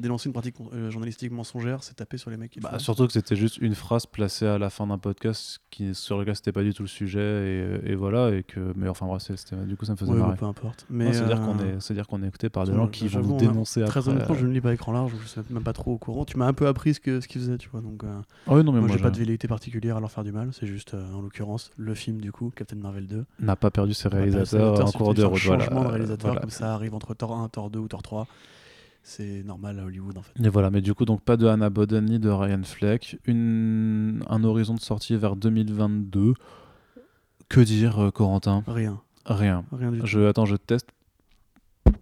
Dénoncer 0.00 0.28
une 0.28 0.32
pratique 0.32 0.56
euh, 0.72 0.90
journalistique 0.90 1.30
mensongère, 1.32 1.82
c'est 1.82 1.94
taper 1.94 2.16
sur 2.18 2.30
les 2.30 2.36
mecs 2.36 2.50
qui 2.50 2.60
Bah, 2.60 2.78
surtout 2.78 3.06
que 3.06 3.12
c'était 3.12 3.36
juste 3.36 3.58
une 3.58 3.74
phrase 3.74 4.06
placée 4.06 4.46
à 4.46 4.58
la 4.58 4.70
fin 4.70 4.86
d'un 4.86 4.98
podcast 4.98 5.60
qui 5.70 5.94
sur 5.94 6.18
lequel 6.18 6.34
c'était 6.36 6.52
pas 6.52 6.62
du 6.62 6.74
tout 6.74 6.82
le 6.82 6.88
sujet 6.88 7.80
et, 7.84 7.92
et 7.92 7.94
voilà 7.94 8.34
et 8.34 8.42
que 8.42 8.72
mais 8.76 8.88
enfin 8.88 9.06
bref 9.06 9.22
du 9.66 9.76
coup 9.76 9.84
ça 9.84 9.92
me 9.92 9.96
faisait 9.96 10.10
Ouais, 10.12 10.18
marrer. 10.18 10.36
peu 10.36 10.46
importe. 10.46 10.86
Mais 10.90 11.12
C'est 11.12 11.22
à 11.22 11.26
dire 11.26 11.40
euh, 11.42 11.46
qu'on 11.46 11.58
est, 11.60 11.80
c'est 11.80 11.94
dire 11.94 12.06
qu'on 12.06 12.22
est 12.22 12.26
écouté 12.28 12.48
par 12.48 12.64
des 12.66 12.72
gens 12.74 12.88
qui 12.88 13.06
vont 13.08 13.20
nous 13.20 13.36
dénoncer 13.36 13.84
Très 13.84 14.00
après. 14.00 14.10
honnêtement, 14.10 14.34
euh. 14.34 14.38
je 14.38 14.46
ne 14.46 14.52
lis 14.52 14.60
pas 14.60 14.72
écran 14.74 14.92
large, 14.92 15.12
je 15.22 15.26
suis 15.28 15.40
même 15.50 15.62
pas 15.62 15.72
trop 15.72 15.92
au 15.92 15.98
courant. 15.98 16.24
Tu 16.24 16.36
m'as 16.36 16.46
un 16.46 16.52
peu 16.52 16.66
appris 16.66 16.94
ce 16.94 17.00
que 17.00 17.20
ce 17.20 17.28
qu'ils 17.28 17.40
faisaient, 17.40 17.58
tu 17.58 17.68
vois. 17.68 17.80
Donc, 17.80 18.02
euh, 18.04 18.08
Ah 18.46 18.54
oui, 18.54 18.64
non, 18.64 18.72
mais 18.72 18.78
moi, 18.80 18.88
moi, 18.88 18.96
j'ai 18.96 19.02
pas 19.02 19.10
de 19.10 19.18
velléité 19.18 19.46
particulière 19.48 19.96
à 19.96 20.00
leur 20.00 20.10
faire 20.10 20.24
du 20.24 20.32
mal. 20.32 20.50
C'est 20.52 20.66
juste, 20.66 20.94
euh, 20.94 21.12
en 21.14 21.20
l'occurrence, 21.22 21.70
le 21.76 21.94
film 21.94 22.20
du 22.20 22.32
coup, 22.32 22.50
Captain 22.54 22.76
Marvel 22.76 23.06
2. 23.06 23.24
n'a 23.40 23.56
pas 23.56 23.70
perdu 23.70 23.94
ses 23.94 24.08
réalisateurs 24.08 24.80
en 24.86 24.90
cours 24.90 25.14
de 25.14 25.22
route. 25.24 25.38
changement 25.38 25.82
de 25.84 25.88
réalisateur 25.88 26.40
comme 26.40 26.50
ça 26.50 26.74
arrive 26.74 26.94
entre 26.94 27.14
Thor 27.14 27.36
1, 27.36 27.48
Thor 27.48 27.70
2 27.70 27.78
ou 27.78 27.88
Thor 27.88 28.02
3. 28.02 28.26
C'est 29.02 29.42
normal 29.44 29.78
à 29.80 29.84
Hollywood 29.84 30.18
en 30.18 30.22
fait. 30.22 30.32
Et 30.44 30.48
voilà, 30.48 30.70
mais 30.70 30.80
du 30.82 30.94
coup, 30.94 31.04
donc 31.04 31.22
pas 31.22 31.36
de 31.36 31.46
Hannah 31.46 31.70
Boden 31.70 32.04
ni 32.04 32.18
de 32.18 32.28
Ryan 32.28 32.62
Fleck. 32.62 33.18
Une... 33.26 34.22
Un 34.28 34.44
horizon 34.44 34.74
de 34.74 34.80
sortie 34.80 35.16
vers 35.16 35.36
2022. 35.36 36.34
Que 37.48 37.60
dire, 37.60 37.98
euh, 38.04 38.10
Corentin? 38.10 38.62
Rien. 38.68 39.00
Rien. 39.26 39.64
Rien 39.72 39.90
du 39.90 40.00
tout. 40.00 40.06
Je... 40.06 40.20
Attends, 40.20 40.44
je 40.46 40.56
teste. 40.56 40.86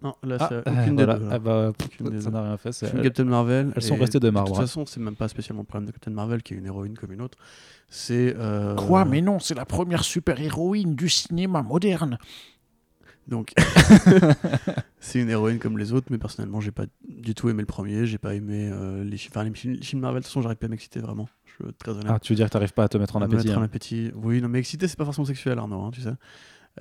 Non, 0.03 0.13
là, 0.23 0.37
Ah, 0.39 0.45
c'est 0.49 0.55
euh, 0.55 0.61
aucune 0.81 0.95
des 0.95 1.03
voilà. 1.05 1.19
deux. 1.19 1.25
là. 1.25 1.31
Ah 1.33 1.39
bah, 1.39 1.69
Aucune 1.69 2.09
des 2.09 2.21
ça 2.21 2.29
n'a 2.29 2.43
rien 2.43 2.57
fait. 2.57 2.71
c'est- 2.71 2.87
Film 2.89 3.01
Captain 3.01 3.23
Marvel. 3.25 3.73
elles 3.75 3.81
sont 3.81 3.95
restées 3.95 4.19
de 4.19 4.27
De 4.27 4.29
marbre. 4.31 4.49
toute 4.51 4.57
hein. 4.59 4.61
façon, 4.61 4.85
c'est 4.85 4.99
même 4.99 5.15
pas 5.15 5.27
spécialement 5.27 5.61
le 5.63 5.67
problème 5.67 5.87
de 5.87 5.91
Captain 5.91 6.11
Marvel, 6.11 6.43
qui 6.43 6.53
est 6.53 6.57
une 6.57 6.65
héroïne 6.67 6.95
comme 6.97 7.11
une 7.11 7.21
autre. 7.21 7.37
C'est. 7.89 8.35
euh, 8.37 8.75
Quoi? 8.75 9.03
Mais 9.05 9.21
non, 9.21 9.39
c'est 9.39 9.55
la 9.55 9.65
première 9.65 10.03
super-héroïne 10.03 10.95
du 10.95 11.09
cinéma 11.09 11.63
moderne. 11.63 12.17
Donc, 13.29 13.53
c'est 14.99 15.19
une 15.21 15.29
héroïne 15.29 15.59
comme 15.59 15.77
les 15.77 15.93
autres, 15.93 16.07
mais 16.09 16.17
personnellement, 16.17 16.59
j'ai 16.61 16.71
pas 16.71 16.85
du 17.07 17.33
tout 17.35 17.49
aimé 17.49 17.61
le 17.61 17.67
premier. 17.67 18.05
J'ai 18.05 18.17
pas 18.17 18.33
aimé 18.35 18.69
euh, 18.71 19.03
les, 19.03 19.17
chi- 19.17 19.29
enfin, 19.31 19.43
les, 19.43 19.53
films- 19.53 19.77
Marvel. 20.01 20.21
De 20.21 20.23
toute 20.23 20.27
façon, 20.27 20.41
j'arrive 20.41 20.57
pas 20.57 20.65
à 20.65 20.69
m'exciter 20.69 20.99
vraiment. 20.99 21.29
Je 21.45 21.65
suis 21.65 21.73
très 21.75 21.91
honnête. 21.91 22.07
Ah, 22.09 22.19
tu 22.19 22.33
veux 22.33 22.35
dire 22.37 22.47
que 22.47 22.51
t'arrives 22.51 22.73
pas 22.73 22.85
à 22.85 22.89
te 22.89 22.97
mettre 22.97 23.15
en 23.15 23.19
Me 23.19 23.25
appétit 23.25 23.47
mettre 23.47 23.59
en 23.59 23.61
hein. 23.61 23.65
appétit. 23.65 24.11
Oui, 24.15 24.41
non, 24.41 24.49
mais 24.49 24.59
excité, 24.59 24.87
c'est 24.87 24.97
pas 24.97 25.05
forcément 25.05 25.25
sexuel, 25.25 25.59
Arnaud, 25.59 25.81
hein, 25.81 25.91
tu 25.93 26.01
sais. 26.01 26.13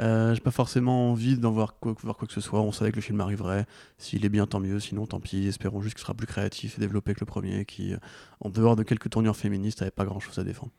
Euh, 0.00 0.32
j'ai 0.34 0.40
pas 0.40 0.50
forcément 0.52 1.10
envie 1.10 1.36
d'en 1.38 1.50
voir 1.50 1.74
quoi, 1.80 1.94
voir 2.02 2.16
quoi 2.16 2.28
que 2.28 2.34
ce 2.34 2.40
soit. 2.40 2.60
On 2.60 2.72
savait 2.72 2.90
que 2.92 2.96
le 2.96 3.02
film 3.02 3.20
arriverait. 3.20 3.66
S'il 3.98 4.24
est 4.24 4.28
bien, 4.28 4.46
tant 4.46 4.60
mieux. 4.60 4.78
Sinon, 4.80 5.06
tant 5.06 5.18
pis. 5.20 5.46
Espérons 5.48 5.80
juste 5.80 5.96
qu'il 5.96 6.02
sera 6.02 6.14
plus 6.14 6.26
créatif 6.26 6.78
et 6.78 6.80
développé 6.80 7.14
que 7.14 7.20
le 7.20 7.26
premier, 7.26 7.64
qui, 7.64 7.92
euh, 7.94 7.98
en 8.40 8.48
dehors 8.50 8.76
de 8.76 8.84
quelques 8.84 9.10
tournures 9.10 9.36
féministes, 9.36 9.82
avait 9.82 9.90
pas 9.90 10.04
grand 10.04 10.20
chose 10.20 10.38
à 10.38 10.44
défendre. 10.44 10.72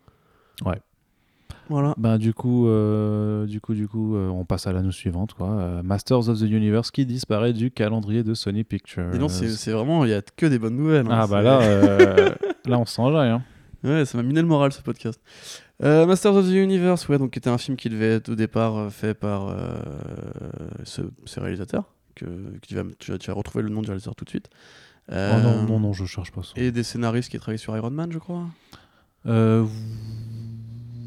Ouais. 0.65 0.79
Voilà. 1.69 1.93
Ben, 1.97 2.17
du 2.17 2.33
coup, 2.33 2.67
euh, 2.67 3.45
du 3.45 3.61
coup, 3.61 3.73
du 3.75 3.87
coup, 3.87 4.15
euh, 4.15 4.27
on 4.29 4.43
passe 4.43 4.65
à 4.65 4.73
l'année 4.73 4.91
suivante, 4.91 5.33
quoi. 5.33 5.49
Euh, 5.49 5.83
Masters 5.83 6.27
of 6.29 6.39
the 6.39 6.43
Universe 6.49 6.89
qui 6.91 7.05
disparaît 7.05 7.53
du 7.53 7.69
calendrier 7.71 8.23
de 8.23 8.33
Sony 8.33 8.63
Pictures. 8.63 9.17
Donc, 9.17 9.29
c'est 9.31 9.71
vraiment, 9.71 10.03
il 10.05 10.11
y 10.11 10.13
a 10.13 10.21
que 10.21 10.45
des 10.47 10.57
bonnes 10.57 10.75
nouvelles. 10.75 11.05
hein. 11.07 11.19
Ah 11.21 11.27
bah 11.27 11.41
là, 11.41 11.59
là 12.65 12.79
on 12.79 12.85
s'enjaille. 12.85 13.29
Hein. 13.29 13.43
Ouais, 13.83 14.03
ça 14.05 14.17
m'a 14.17 14.23
miné 14.23 14.41
le 14.41 14.47
moral 14.47 14.71
ce 14.71 14.81
podcast. 14.81 15.21
Masters 15.81 16.35
of 16.35 16.47
the 16.47 16.53
Universe, 16.53 17.07
ouais, 17.07 17.17
donc 17.17 17.31
qui 17.31 17.39
était 17.39 17.49
un 17.49 17.57
film 17.57 17.77
qui 17.77 17.89
devait 17.89 18.15
être 18.15 18.29
au 18.29 18.35
départ 18.35 18.91
fait 18.91 19.13
par 19.13 19.55
ce, 20.83 21.03
ce 21.25 21.39
réalisateur, 21.39 21.85
que, 22.15 22.25
tu, 22.67 22.75
vas, 22.75 22.83
tu 22.97 23.11
vas 23.27 23.33
retrouver 23.33 23.63
le 23.63 23.69
nom 23.69 23.81
du 23.81 23.87
réalisateur 23.87 24.15
tout 24.15 24.25
de 24.25 24.29
suite. 24.29 24.49
Oh 25.11 25.15
non, 25.41 25.63
non, 25.63 25.79
non, 25.79 25.93
je 25.93 26.03
cherche 26.05 26.31
pas 26.31 26.43
ça. 26.43 26.51
Et 26.57 26.71
des 26.71 26.83
scénaristes 26.83 27.29
qui 27.31 27.39
travaillent 27.39 27.57
sur 27.57 27.75
Iron 27.77 27.91
Man, 27.91 28.11
je 28.11 28.19
crois. 28.19 28.43
Euh, 29.25 29.65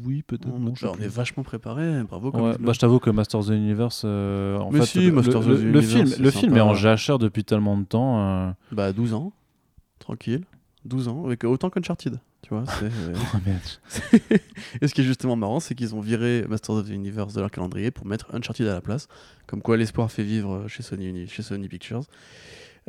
oui, 0.05 0.23
peut-être. 0.25 0.47
On, 0.53 0.59
non, 0.59 0.73
est 1.01 1.07
vachement 1.07 1.43
préparé, 1.43 2.03
bravo. 2.03 2.31
Ouais, 2.31 2.55
bah, 2.59 2.73
je 2.73 2.79
t'avoue 2.79 2.99
que 2.99 3.09
Masters 3.09 3.39
of 3.41 3.47
the 3.47 3.51
Universe, 3.51 4.03
euh, 4.05 4.57
en 4.59 4.71
Mais 4.71 4.79
fait, 4.79 4.85
si, 4.85 5.05
le, 5.07 5.11
Masters 5.13 5.41
le- 5.41 5.53
of 5.55 5.59
the 5.61 5.63
le 5.63 5.81
film, 5.81 6.01
Universe, 6.01 6.19
le 6.19 6.31
film 6.31 6.57
est 6.57 6.61
en 6.61 6.73
jachère 6.73 7.19
depuis 7.19 7.43
tellement 7.43 7.77
de 7.77 7.85
temps. 7.85 8.19
euh. 8.19 8.51
Bah 8.71 8.91
12 8.93 9.13
ans, 9.13 9.33
tranquille. 9.99 10.43
12 10.85 11.07
ans, 11.07 11.25
avec 11.25 11.43
autant 11.45 11.69
qu'Uncharted. 11.69 12.19
Tu 12.41 12.49
vois, 12.49 12.65
c'est... 12.67 12.89
Oh, 13.33 13.37
merde. 13.45 14.21
Et 14.81 14.87
ce 14.89 14.93
qui 14.93 14.99
est 14.99 15.05
justement 15.05 15.37
marrant, 15.37 15.61
c'est 15.61 15.75
qu'ils 15.75 15.95
ont 15.95 16.01
viré 16.01 16.43
Masters 16.49 16.75
of 16.75 16.85
the 16.87 16.89
Universe 16.91 17.33
de 17.33 17.39
leur 17.39 17.49
calendrier 17.49 17.89
pour 17.89 18.05
mettre 18.05 18.27
Uncharted 18.35 18.67
à 18.67 18.73
la 18.73 18.81
place. 18.81 19.07
Comme 19.47 19.61
quoi 19.61 19.77
l'espoir 19.77 20.11
fait 20.11 20.23
vivre 20.23 20.65
chez 20.67 20.83
Sony, 20.83 21.25
chez 21.27 21.41
Sony 21.41 21.69
Pictures. 21.69 22.01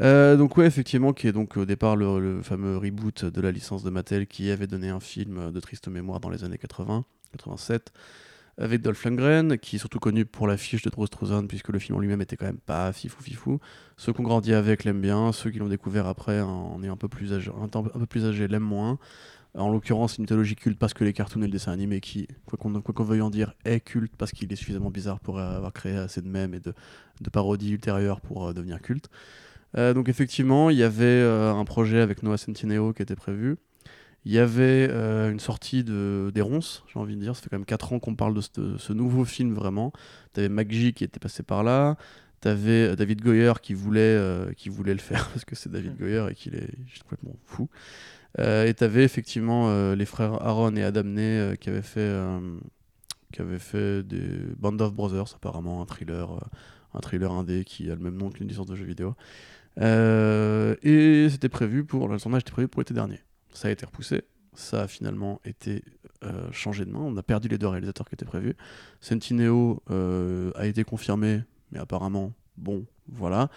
Euh, 0.00 0.36
donc 0.36 0.56
ouais, 0.56 0.66
effectivement, 0.66 1.12
qui 1.12 1.28
est 1.28 1.32
donc 1.32 1.56
au 1.56 1.64
départ 1.64 1.96
le, 1.96 2.42
fameux 2.42 2.76
reboot 2.78 3.24
de 3.24 3.40
la 3.40 3.52
licence 3.52 3.82
de 3.82 3.90
Mattel 3.90 4.26
qui 4.26 4.50
avait 4.50 4.66
donné 4.66 4.88
un 4.88 5.00
film 5.00 5.52
de 5.52 5.60
triste 5.60 5.88
mémoire 5.88 6.20
dans 6.20 6.30
les 6.30 6.44
années 6.44 6.58
80, 6.58 7.04
87, 7.32 7.92
avec 8.58 8.82
Dolph 8.82 9.04
Lundgren, 9.04 9.58
qui 9.58 9.76
est 9.76 9.78
surtout 9.78 10.00
connu 10.00 10.24
pour 10.24 10.46
l'affiche 10.46 10.82
de 10.82 10.90
Dross 10.90 11.08
Struzan, 11.08 11.46
puisque 11.46 11.68
le 11.68 11.78
film 11.78 11.96
en 11.98 12.00
lui-même 12.00 12.20
était 12.20 12.36
quand 12.36 12.46
même 12.46 12.58
pas 12.58 12.92
fifou 12.92 13.22
fifou. 13.22 13.60
Ceux 13.96 14.12
qui 14.12 14.20
ont 14.20 14.24
grandi 14.24 14.52
avec 14.52 14.84
l'aiment 14.84 15.00
bien, 15.00 15.32
ceux 15.32 15.50
qui 15.50 15.58
l'ont 15.58 15.68
découvert 15.68 16.06
après 16.06 16.40
en 16.40 16.82
est 16.82 16.88
un 16.88 16.96
peu 16.96 17.08
plus 17.08 17.32
âgé, 17.32 17.50
un, 17.60 17.68
peu 17.68 18.06
plus 18.06 18.24
âgé 18.24 18.48
l'aiment 18.48 18.62
moins. 18.62 18.98
En 19.56 19.70
l'occurrence, 19.70 20.18
une 20.18 20.22
mythologie 20.22 20.56
culte 20.56 20.80
parce 20.80 20.94
que 20.94 21.04
les 21.04 21.12
cartoons 21.12 21.42
et 21.42 21.46
le 21.46 21.52
dessin 21.52 21.70
animé, 21.70 22.00
qui, 22.00 22.26
quoi 22.44 22.58
qu'on 22.58 23.04
veuille 23.04 23.20
en 23.20 23.30
dire, 23.30 23.54
est 23.64 23.78
culte 23.78 24.12
parce 24.18 24.32
qu'il 24.32 24.52
est 24.52 24.56
suffisamment 24.56 24.90
bizarre 24.90 25.20
pour 25.20 25.38
avoir 25.38 25.72
créé 25.72 25.96
assez 25.96 26.20
de 26.20 26.28
mèmes 26.28 26.54
et 26.54 26.60
de, 26.60 26.74
de 27.20 27.30
parodies 27.30 27.70
ultérieures 27.70 28.20
pour 28.20 28.48
euh, 28.48 28.52
devenir 28.52 28.82
culte. 28.82 29.08
Euh, 29.76 29.94
donc 29.94 30.08
effectivement, 30.08 30.70
il 30.70 30.76
y 30.76 30.82
avait 30.82 31.04
euh, 31.04 31.52
un 31.52 31.64
projet 31.64 32.00
avec 32.00 32.22
Noah 32.22 32.36
Centineo 32.38 32.92
qui 32.92 33.02
était 33.02 33.16
prévu. 33.16 33.56
Il 34.26 34.32
y 34.32 34.38
avait 34.38 34.88
euh, 34.90 35.30
une 35.30 35.40
sortie 35.40 35.84
de, 35.84 36.30
des 36.34 36.40
ronces, 36.40 36.82
j'ai 36.92 36.98
envie 36.98 37.14
de 37.14 37.20
dire. 37.20 37.36
Ça 37.36 37.42
fait 37.42 37.50
quand 37.50 37.58
même 37.58 37.66
4 37.66 37.92
ans 37.92 37.98
qu'on 37.98 38.14
parle 38.14 38.34
de 38.34 38.40
ce, 38.40 38.48
de 38.58 38.78
ce 38.78 38.92
nouveau 38.94 39.24
film 39.24 39.52
vraiment. 39.52 39.92
T'avais 40.32 40.48
McG 40.48 40.94
qui 40.94 41.04
était 41.04 41.20
passé 41.20 41.42
par 41.42 41.62
là. 41.62 41.96
T'avais 42.40 42.96
David 42.96 43.22
Goyer 43.22 43.52
qui 43.62 43.74
voulait, 43.74 44.00
euh, 44.00 44.52
qui 44.54 44.70
voulait 44.70 44.94
le 44.94 45.00
faire 45.00 45.28
parce 45.32 45.44
que 45.44 45.54
c'est 45.54 45.70
David 45.70 45.98
Goyer 45.98 46.26
et 46.30 46.34
qu'il 46.34 46.54
est 46.54 46.70
complètement 47.02 47.36
fou. 47.44 47.68
Euh, 48.38 48.66
et 48.66 48.74
t'avais 48.74 49.04
effectivement 49.04 49.94
les 49.94 50.06
frères 50.06 50.42
Aaron 50.42 50.74
et 50.76 50.82
Adam 50.82 51.04
Ney 51.04 51.56
qui 51.60 51.68
avaient 51.68 51.82
fait, 51.82 52.12
qui 53.32 53.42
avaient 53.42 53.58
fait 53.58 54.02
des 54.02 54.26
Band 54.58 54.78
of 54.80 54.94
Brothers, 54.94 55.34
apparemment 55.36 55.82
un 55.82 55.86
thriller, 55.86 56.48
un 56.94 57.00
thriller 57.00 57.30
indé 57.30 57.64
qui 57.64 57.90
a 57.90 57.94
le 57.94 58.00
même 58.00 58.16
nom 58.16 58.30
qu'une 58.30 58.48
licence 58.48 58.66
de 58.66 58.74
jeu 58.74 58.84
vidéo. 58.84 59.14
Euh, 59.80 60.76
et 60.82 61.28
c'était 61.30 61.48
prévu 61.48 61.84
pour 61.84 62.08
le 62.08 62.18
tournage 62.18 62.42
était 62.42 62.52
prévu 62.52 62.68
pour 62.68 62.80
l'été 62.80 62.94
dernier. 62.94 63.20
Ça 63.52 63.68
a 63.68 63.70
été 63.70 63.84
repoussé. 63.86 64.22
Ça 64.54 64.82
a 64.82 64.88
finalement 64.88 65.40
été 65.44 65.82
euh, 66.22 66.50
changé 66.52 66.84
de 66.84 66.90
main. 66.90 67.00
On 67.00 67.16
a 67.16 67.22
perdu 67.22 67.48
les 67.48 67.58
deux 67.58 67.66
réalisateurs 67.66 68.08
qui 68.08 68.14
étaient 68.14 68.24
prévus. 68.24 68.54
Sentineo 69.00 69.82
euh, 69.90 70.52
a 70.54 70.66
été 70.66 70.84
confirmé, 70.84 71.42
mais 71.72 71.80
apparemment, 71.80 72.32
bon, 72.56 72.86
voilà. 73.08 73.48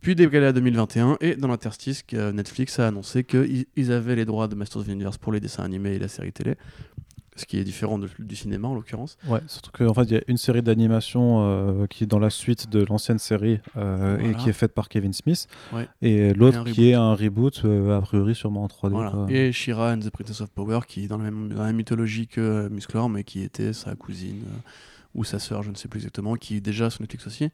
Puis 0.00 0.14
décalé 0.14 0.46
à 0.46 0.52
2021, 0.52 1.18
et 1.20 1.36
dans 1.36 1.48
l'interstice, 1.48 2.04
Netflix 2.12 2.78
a 2.78 2.86
annoncé 2.86 3.24
qu'ils 3.24 3.66
ils 3.76 3.92
avaient 3.92 4.14
les 4.14 4.24
droits 4.24 4.46
de 4.46 4.54
Masters 4.54 4.82
of 4.82 4.86
the 4.86 4.90
Universe 4.90 5.18
pour 5.18 5.32
les 5.32 5.40
dessins 5.40 5.64
animés 5.64 5.94
et 5.94 5.98
la 5.98 6.08
série 6.08 6.32
télé, 6.32 6.56
ce 7.36 7.46
qui 7.46 7.58
est 7.58 7.64
différent 7.64 7.98
de- 7.98 8.08
du 8.18 8.34
cinéma 8.34 8.66
en 8.68 8.74
l'occurrence. 8.74 9.16
Ouais, 9.28 9.40
surtout 9.46 9.70
qu'en 9.70 9.94
fait, 9.94 10.02
il 10.04 10.12
y 10.12 10.16
a 10.16 10.22
une 10.26 10.36
série 10.38 10.62
d'animation 10.62 11.42
euh, 11.42 11.86
qui 11.86 12.04
est 12.04 12.06
dans 12.06 12.18
la 12.18 12.30
suite 12.30 12.68
de 12.70 12.84
l'ancienne 12.84 13.18
série 13.18 13.60
euh, 13.76 14.18
et 14.18 14.34
qui 14.34 14.48
est 14.48 14.52
faite 14.54 14.72
par 14.72 14.88
Kevin 14.88 15.12
Smith. 15.12 15.46
Ouais. 15.72 15.86
Et 16.02 16.32
l'autre 16.34 16.64
qui 16.64 16.88
est 16.90 16.94
un 16.94 17.14
reboot, 17.14 17.62
euh, 17.64 17.96
a 17.96 18.00
priori 18.00 18.34
sûrement 18.34 18.64
en 18.64 18.68
3D. 18.68 18.90
Voilà. 18.90 19.10
quoi. 19.10 19.26
Et 19.30 19.52
Shira 19.52 19.92
and 19.92 20.00
the 20.00 20.10
Princess 20.10 20.40
of 20.40 20.50
Power, 20.50 20.80
qui 20.88 21.04
est 21.04 21.08
dans 21.08 21.18
la 21.18 21.24
même, 21.24 21.50
dans 21.50 21.60
la 21.60 21.66
même 21.66 21.76
mythologie 21.76 22.26
que 22.26 22.68
Musclor, 22.68 23.08
mais 23.08 23.22
qui 23.24 23.42
était 23.42 23.72
sa 23.72 23.94
cousine 23.94 24.42
ou 25.14 25.24
sa 25.24 25.38
sœur, 25.38 25.62
je 25.62 25.70
ne 25.70 25.74
sais 25.76 25.88
plus 25.88 25.98
exactement, 25.98 26.34
qui 26.36 26.56
est 26.56 26.60
déjà 26.60 26.90
sur 26.90 27.02
Netflix 27.02 27.26
aussi. 27.26 27.48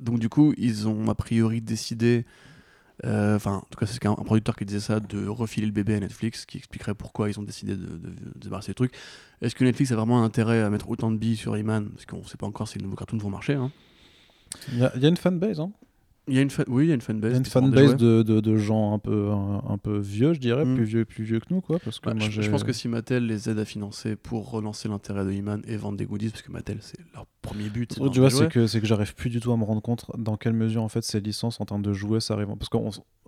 Donc 0.00 0.18
du 0.18 0.28
coup, 0.28 0.52
ils 0.58 0.88
ont 0.88 1.08
a 1.08 1.14
priori 1.14 1.60
décidé, 1.60 2.24
enfin, 3.04 3.56
en 3.56 3.66
tout 3.70 3.78
cas, 3.78 3.86
c'est 3.86 4.04
un 4.06 4.14
producteur 4.14 4.56
qui 4.56 4.64
disait 4.64 4.80
ça, 4.80 5.00
de 5.00 5.26
refiler 5.26 5.66
le 5.66 5.72
bébé 5.72 5.94
à 5.94 6.00
Netflix, 6.00 6.46
qui 6.46 6.58
expliquerait 6.58 6.94
pourquoi 6.94 7.28
ils 7.28 7.38
ont 7.38 7.42
décidé 7.42 7.76
de, 7.76 7.84
de, 7.86 7.96
de 8.08 8.12
débarrasser 8.40 8.70
le 8.70 8.74
truc. 8.76 8.92
Est-ce 9.42 9.54
que 9.54 9.64
Netflix 9.64 9.92
a 9.92 9.96
vraiment 9.96 10.20
un 10.22 10.24
intérêt 10.24 10.62
à 10.62 10.70
mettre 10.70 10.88
autant 10.88 11.10
de 11.10 11.16
billes 11.16 11.36
sur 11.36 11.56
Iman 11.56 11.88
Parce 11.90 12.06
qu'on 12.06 12.18
ne 12.18 12.24
sait 12.24 12.36
pas 12.36 12.46
encore 12.46 12.68
si 12.68 12.78
les 12.78 12.84
nouveaux 12.84 12.96
cartoons 12.96 13.18
vont 13.18 13.30
marcher. 13.30 13.54
hein. 13.54 13.70
Il 14.72 14.78
y, 14.78 14.84
a- 14.84 14.92
il 14.96 15.02
y 15.02 15.06
a 15.06 15.08
une 15.08 15.16
fanbase. 15.16 15.58
Hein. 15.60 15.72
Il 16.28 16.34
y 16.34 16.38
a 16.38 16.40
une 16.42 16.48
fan- 16.48 16.64
oui, 16.68 16.84
il 16.84 16.88
y 16.88 16.92
a 16.92 16.94
une 16.94 17.00
fanbase. 17.02 17.32
Il 17.32 17.34
y 17.34 17.36
a 17.36 17.38
une 17.38 17.44
fanbase 17.44 17.96
de, 17.96 18.22
de, 18.22 18.40
de 18.40 18.56
gens 18.56 18.94
un 18.94 18.98
peu, 18.98 19.30
un, 19.30 19.62
un 19.68 19.76
peu 19.76 19.98
vieux, 19.98 20.32
je 20.32 20.40
dirais, 20.40 20.64
Mm. 20.64 20.74
plus, 20.76 20.84
vieux, 20.84 21.04
plus 21.04 21.24
vieux 21.24 21.40
que 21.40 21.46
nous. 21.50 21.60
Quoi, 21.60 21.78
parce 21.80 22.00
que 22.00 22.08
moi, 22.08 22.28
je, 22.30 22.50
pense 22.50 22.64
que 22.64 22.72
si 22.72 22.88
Mattel 22.88 23.26
les 23.26 23.50
aide 23.50 23.58
à 23.58 23.64
financer 23.66 24.16
pour 24.16 24.50
relancer 24.50 24.88
l'intérêt 24.88 25.24
de 25.26 25.32
He-Man 25.32 25.62
et 25.66 25.76
vendre 25.76 25.98
des 25.98 26.06
goodies, 26.06 26.30
parce 26.30 26.40
que 26.42 26.50
Mattel 26.52 26.78
c'est 26.80 26.98
leur 27.12 27.26
premier 27.44 27.68
but. 27.70 27.94
tu 28.10 28.18
vois, 28.20 28.30
c'est 28.30 28.48
que, 28.48 28.78
que 28.80 28.86
j'arrive 28.86 29.14
plus 29.14 29.30
du 29.30 29.38
tout 29.40 29.52
à 29.52 29.56
me 29.56 29.64
rendre 29.64 29.80
compte 29.82 30.04
dans 30.18 30.36
quelle 30.36 30.52
mesure 30.54 30.82
en 30.82 30.88
fait 30.88 31.04
ces 31.04 31.20
licences 31.20 31.60
en 31.60 31.64
termes 31.64 31.82
de 31.82 31.92
jouets 31.92 32.20
ça 32.20 32.34
arrive. 32.34 32.48
Parce 32.58 32.68
que 32.68 32.76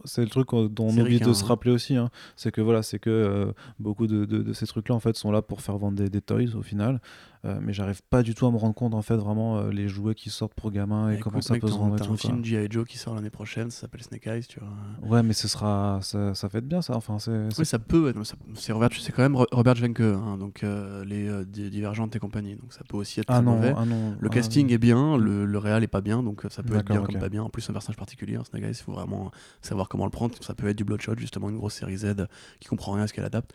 c'est 0.04 0.22
le 0.22 0.28
truc 0.28 0.52
euh, 0.54 0.68
dont 0.68 0.86
on 0.88 0.98
oublie 0.98 1.18
de 1.20 1.32
se 1.32 1.44
rappeler 1.44 1.70
aussi. 1.70 1.96
hein. 1.96 2.10
C'est 2.36 2.50
que 2.52 2.60
voilà, 2.60 2.82
c'est 2.82 2.98
que 2.98 3.10
euh, 3.10 3.52
beaucoup 3.78 4.06
de, 4.06 4.24
de- 4.24 4.42
de 4.42 4.52
ces 4.52 4.66
trucs-là 4.66 4.94
en 4.94 5.00
fait 5.00 5.16
sont 5.16 5.30
là 5.30 5.40
pour 5.42 5.60
faire 5.60 5.78
vendre 5.78 5.96
des, 5.96 6.08
des 6.10 6.20
toys 6.20 6.54
au 6.56 6.62
final. 6.62 7.00
Euh, 7.44 7.58
mais 7.62 7.72
j'arrive 7.72 8.00
pas 8.10 8.22
du 8.24 8.34
tout 8.34 8.46
à 8.46 8.50
me 8.50 8.56
rendre 8.56 8.74
compte 8.74 8.94
en 8.94 9.02
fait 9.02 9.14
vraiment 9.14 9.58
euh, 9.58 9.70
les 9.70 9.86
jouets 9.88 10.14
qui 10.16 10.30
sortent 10.30 10.54
pour 10.54 10.72
gamins 10.72 11.10
et 11.12 11.20
comment 11.20 11.40
ça 11.40 11.52
mec, 11.54 11.60
peut 11.62 11.68
se 11.68 11.74
T'as 11.96 12.04
tout. 12.04 12.12
un 12.12 12.16
film 12.16 12.44
G.I. 12.44 12.66
Joe 12.68 12.84
qui 12.84 12.98
sort 12.98 13.14
l'année 13.14 13.30
prochaine, 13.30 13.70
ça 13.70 13.82
s'appelle 13.82 14.02
Snake 14.02 14.26
Eyes, 14.26 14.44
tu 14.48 14.58
vois. 14.58 14.68
Ouais, 15.08 15.22
mais 15.22 15.32
ce 15.32 15.46
sera, 15.46 16.00
ça, 16.02 16.34
ça 16.34 16.48
fait 16.48 16.58
être 16.58 16.66
bien 16.66 16.82
ça. 16.82 16.96
Enfin, 16.96 17.18
c'est, 17.20 17.48
Oui, 17.58 17.64
ça 17.66 17.78
peut 17.78 18.12
C'est 18.54 18.72
Robert, 18.72 18.88
c'est 18.98 19.12
quand 19.12 19.22
même 19.22 19.36
Ro- 19.36 19.46
Robert 19.52 19.76
Jenke, 19.76 20.00
hein, 20.00 20.38
donc 20.38 20.64
les 21.04 21.44
Di- 21.46 21.70
Divergentes 21.70 22.16
et 22.16 22.18
compagnie, 22.18 22.56
donc 22.56 22.72
ça 22.72 22.80
peut 22.88 22.96
aussi 22.96 23.20
être 23.20 23.26
ah 23.30 23.34
très 23.34 23.44
non, 23.44 23.54
mauvais. 23.56 23.74
ah 23.76 23.84
non. 23.84 24.05
Le 24.20 24.28
ah, 24.30 24.34
casting 24.34 24.72
est 24.72 24.78
bien, 24.78 25.16
le, 25.16 25.44
le 25.44 25.58
réal 25.58 25.82
est 25.82 25.88
pas 25.88 26.00
bien, 26.00 26.22
donc 26.22 26.42
ça 26.50 26.62
peut 26.62 26.76
être 26.76 26.86
bien 26.86 27.02
comme 27.02 27.18
pas 27.18 27.28
bien. 27.28 27.42
En 27.42 27.48
plus, 27.48 27.62
c'est 27.62 27.70
un 27.70 27.74
personnage 27.74 27.96
particulier, 27.96 28.36
hein, 28.36 28.44
Snake 28.44 28.62
Eyes, 28.62 28.70
il 28.70 28.82
faut 28.82 28.92
vraiment 28.92 29.30
savoir 29.62 29.88
comment 29.88 30.04
le 30.04 30.10
prendre. 30.10 30.34
Ça 30.40 30.54
peut 30.54 30.68
être 30.68 30.76
du 30.76 30.84
Bloodshot, 30.84 31.16
justement, 31.16 31.48
une 31.50 31.56
grosse 31.56 31.74
série 31.74 31.96
Z 31.96 32.26
qui 32.60 32.68
comprend 32.68 32.92
rien 32.92 33.04
à 33.04 33.06
ce 33.06 33.12
qu'elle 33.12 33.24
adapte. 33.24 33.52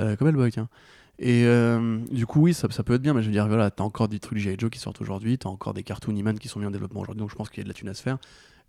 Euh, 0.00 0.16
comme 0.16 0.28
Hellboy, 0.28 0.50
tiens. 0.50 0.68
Et 1.18 1.44
euh, 1.46 1.98
du 2.12 2.26
coup, 2.26 2.42
oui, 2.42 2.54
ça, 2.54 2.68
ça 2.70 2.84
peut 2.84 2.94
être 2.94 3.02
bien, 3.02 3.12
mais 3.12 3.22
je 3.22 3.26
veux 3.26 3.32
dire, 3.32 3.48
voilà, 3.48 3.70
t'as 3.70 3.82
encore 3.82 4.08
des 4.08 4.20
trucs 4.20 4.38
G.I. 4.38 4.56
Joe 4.56 4.70
qui 4.70 4.78
sortent 4.78 5.00
aujourd'hui, 5.00 5.36
t'as 5.36 5.48
encore 5.48 5.74
des 5.74 5.82
cartoons 5.82 6.14
He-Man 6.14 6.38
qui 6.38 6.46
sont 6.46 6.60
mis 6.60 6.66
en 6.66 6.70
développement 6.70 7.00
aujourd'hui, 7.00 7.20
donc 7.20 7.30
je 7.30 7.34
pense 7.34 7.50
qu'il 7.50 7.58
y 7.58 7.62
a 7.62 7.64
de 7.64 7.68
la 7.68 7.74
thune 7.74 7.88
à 7.88 7.94
se 7.94 8.02
faire. 8.02 8.18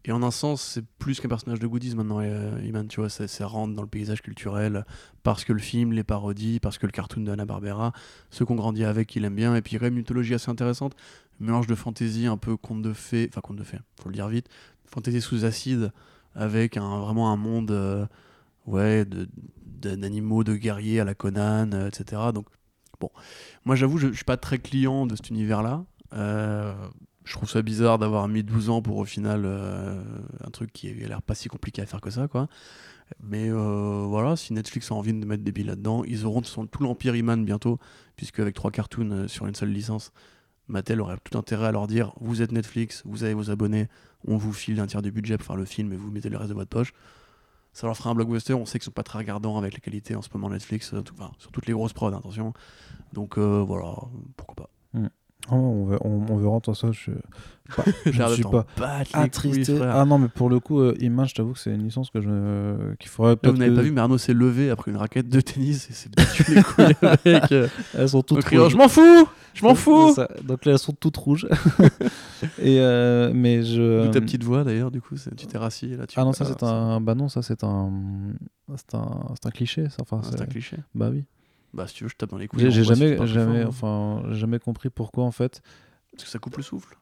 Et 0.05 0.11
en 0.11 0.23
un 0.23 0.31
sens, 0.31 0.61
c'est 0.61 0.85
plus 0.97 1.19
qu'un 1.19 1.27
personnage 1.27 1.59
de 1.59 1.67
goodies 1.67 1.95
maintenant, 1.95 2.19
euh, 2.21 2.57
He-Man, 2.61 2.87
tu 2.87 3.01
vois, 3.01 3.09
ça, 3.09 3.47
rentre 3.47 3.73
dans 3.73 3.81
le 3.81 3.87
paysage 3.87 4.21
culturel 4.21 4.85
parce 5.23 5.43
que 5.43 5.51
le 5.51 5.59
film, 5.59 5.91
les 5.91 6.03
parodies, 6.03 6.59
parce 6.59 6.77
que 6.77 6.85
le 6.85 6.91
cartoon 6.91 7.21
de 7.21 7.31
Hanna-Barbera, 7.31 7.91
ceux 8.29 8.45
qu'on 8.45 8.55
grandit 8.55 8.85
avec, 8.85 9.15
il 9.15 9.25
aime 9.25 9.35
bien, 9.35 9.55
et 9.55 9.61
puis 9.61 9.75
il 9.75 9.83
une 9.83 9.95
mythologie 9.95 10.33
assez 10.33 10.49
intéressante, 10.49 10.95
mélange 11.39 11.67
de 11.67 11.75
fantasy 11.75 12.27
un 12.27 12.37
peu 12.37 12.55
conte 12.55 12.81
de 12.81 12.93
fées, 12.93 13.27
enfin 13.29 13.41
conte 13.41 13.57
de 13.57 13.63
fées, 13.63 13.79
faut 14.01 14.09
le 14.09 14.15
dire 14.15 14.29
vite, 14.29 14.47
fantasy 14.85 15.19
sous 15.19 15.43
acide, 15.43 15.91
avec 16.33 16.77
un, 16.77 16.99
vraiment 16.99 17.31
un 17.31 17.35
monde, 17.35 17.71
euh, 17.71 18.05
ouais, 18.67 19.05
d'animaux, 19.65 20.45
de 20.45 20.55
guerriers 20.55 21.01
à 21.01 21.03
la 21.03 21.13
Conan, 21.13 21.71
euh, 21.73 21.87
etc. 21.87 22.21
Donc, 22.33 22.47
bon, 23.01 23.09
moi 23.65 23.75
j'avoue, 23.75 23.97
je, 23.97 24.07
je 24.07 24.13
suis 24.13 24.25
pas 24.25 24.37
très 24.37 24.59
client 24.59 25.05
de 25.05 25.15
cet 25.15 25.29
univers-là. 25.29 25.83
Euh, 26.13 26.73
je 27.29 27.35
trouve 27.35 27.47
ça 27.47 27.61
bizarre 27.61 27.99
d'avoir 27.99 28.27
mis 28.27 28.41
12 28.41 28.71
ans 28.71 28.81
pour 28.81 28.97
au 28.97 29.05
final 29.05 29.43
euh, 29.45 30.01
un 30.43 30.49
truc 30.49 30.73
qui 30.73 30.89
a 30.89 31.07
l'air 31.07 31.21
pas 31.21 31.35
si 31.35 31.47
compliqué 31.47 31.79
à 31.79 31.85
faire 31.85 32.01
que 32.01 32.09
ça, 32.09 32.27
quoi. 32.27 32.47
Mais 33.21 33.49
euh, 33.51 34.05
voilà, 34.07 34.35
si 34.35 34.51
Netflix 34.51 34.91
a 34.91 34.95
envie 34.95 35.13
de 35.13 35.23
mettre 35.25 35.43
des 35.43 35.51
billes 35.51 35.65
là-dedans, 35.65 36.03
ils 36.05 36.25
auront 36.25 36.41
tout 36.41 36.83
l'Empire 36.83 37.15
Iman 37.15 37.45
bientôt, 37.45 37.77
puisque 38.15 38.39
avec 38.39 38.55
trois 38.55 38.71
cartoons 38.71 39.11
euh, 39.11 39.27
sur 39.27 39.45
une 39.45 39.53
seule 39.53 39.69
licence, 39.69 40.11
Mattel 40.67 41.01
aurait 41.01 41.17
tout 41.23 41.37
intérêt 41.37 41.67
à 41.67 41.71
leur 41.71 41.85
dire 41.85 42.13
vous 42.19 42.41
êtes 42.41 42.51
Netflix, 42.51 43.03
vous 43.05 43.23
avez 43.23 43.35
vos 43.35 43.51
abonnés, 43.51 43.89
on 44.27 44.37
vous 44.37 44.51
file 44.51 44.79
un 44.79 44.87
tiers 44.87 45.03
du 45.03 45.11
budget 45.11 45.37
pour 45.37 45.45
faire 45.45 45.55
le 45.55 45.65
film 45.65 45.93
et 45.93 45.97
vous 45.97 46.09
mettez 46.09 46.29
le 46.29 46.37
reste 46.37 46.49
de 46.49 46.55
votre 46.55 46.69
poche. 46.69 46.93
Ça 47.73 47.85
leur 47.85 47.95
fera 47.95 48.09
un 48.09 48.15
blockbuster. 48.15 48.55
On 48.55 48.65
sait 48.65 48.79
qu'ils 48.79 48.85
sont 48.85 48.91
pas 48.91 49.03
très 49.03 49.19
regardants 49.19 49.59
avec 49.59 49.73
la 49.73 49.79
qualité 49.79 50.15
en 50.15 50.23
ce 50.23 50.29
moment 50.33 50.49
Netflix, 50.49 50.95
euh, 50.95 51.03
sur 51.37 51.51
toutes 51.51 51.67
les 51.67 51.73
grosses 51.73 51.93
prods, 51.93 52.07
attention. 52.07 52.53
Donc 53.13 53.37
voilà, 53.37 53.93
pourquoi 54.35 54.55
pas. 54.55 54.69
Oh, 55.51 55.55
on, 55.55 55.85
ver- 55.85 56.05
on, 56.05 56.25
on 56.29 56.37
verra 56.37 56.59
tout 56.59 56.73
ça. 56.73 56.91
Je, 56.91 57.11
je 58.05 58.11
suis 58.33 58.43
pas 58.43 58.65
attristé. 59.13 59.73
couilles. 59.73 59.81
Ah 59.89 60.03
non, 60.05 60.17
mais 60.17 60.27
pour 60.27 60.49
le 60.49 60.59
coup, 60.59 60.79
euh, 60.79 60.95
Image, 60.99 61.29
je 61.29 61.35
t'avoue 61.35 61.53
que 61.53 61.59
c'est 61.59 61.71
une 61.73 61.83
licence 61.83 62.09
que 62.09 62.19
je 62.21 62.95
qu'il 62.95 63.09
faudrait 63.09 63.35
peut-être. 63.35 63.53
vous 63.53 63.59
n'avez 63.59 63.71
que- 63.71 63.75
pas 63.77 63.81
vu, 63.83 63.91
mais 63.91 64.01
Arnaud 64.01 64.17
s'est 64.17 64.33
levé 64.33 64.69
après 64.69 64.91
une 64.91 64.97
raquette 64.97 65.29
de 65.29 65.39
tennis 65.41 65.89
et 65.89 65.93
s'est 65.93 66.09
battu 66.15 66.43
les 66.53 66.63
couilles 66.63 66.95
avec. 67.03 67.51
euh, 67.51 67.67
Elles 67.97 68.09
sont 68.09 68.21
toutes 68.23 68.41
criant, 68.41 68.63
rouges. 68.63 68.71
Je 68.73 68.77
m'en 68.77 68.87
fous 68.87 69.27
Je 69.53 69.63
m'en 69.65 69.75
fous 69.75 70.15
Donc 70.43 70.65
là, 70.65 70.71
elles 70.73 70.79
sont 70.79 70.93
toutes 70.93 71.17
rouges. 71.17 71.47
Et 72.59 72.79
euh, 72.79 73.31
mais 73.33 73.63
je. 73.63 74.05
D'où 74.05 74.11
ta 74.11 74.21
petite 74.21 74.43
voix 74.43 74.63
d'ailleurs, 74.63 74.91
du 74.91 75.01
coup, 75.01 75.15
tu 75.37 75.45
t'es 75.47 75.57
rassis 75.57 75.95
là. 75.95 76.07
Tu 76.07 76.19
Ah 76.19 76.23
non, 76.23 76.33
ça 76.33 76.45
c'est 76.45 76.63
un. 76.63 77.01
Bah 77.01 77.15
non, 77.15 77.29
ça 77.29 77.41
c'est 77.41 77.63
un. 77.63 77.91
C'est 78.75 78.95
un, 78.95 79.25
un 79.45 79.49
cliché. 79.51 79.89
Ça. 79.89 79.97
Enfin, 80.01 80.21
Ah, 80.23 80.27
C'est 80.31 80.41
un 80.41 80.45
cliché. 80.45 80.77
Bah 80.95 81.09
oui. 81.11 81.25
Bah, 81.73 81.87
si 81.87 81.93
tu 81.95 82.03
veux, 82.03 82.09
je 82.09 82.15
tape 82.15 82.29
dans 82.31 82.37
les 82.37 82.47
couilles. 82.47 82.59
J'ai 82.71 82.81
voit 82.81 82.95
si 82.95 83.01
jamais, 83.01 83.27
jamais, 83.27 83.61
hein. 83.63 83.67
enfin, 83.67 84.23
jamais 84.31 84.59
compris 84.59 84.89
pourquoi 84.89 85.23
en 85.25 85.31
fait. 85.31 85.61
Parce 86.11 86.23
que 86.25 86.29
ça 86.29 86.39
coupe 86.39 86.57
le 86.57 86.63
souffle. 86.63 86.97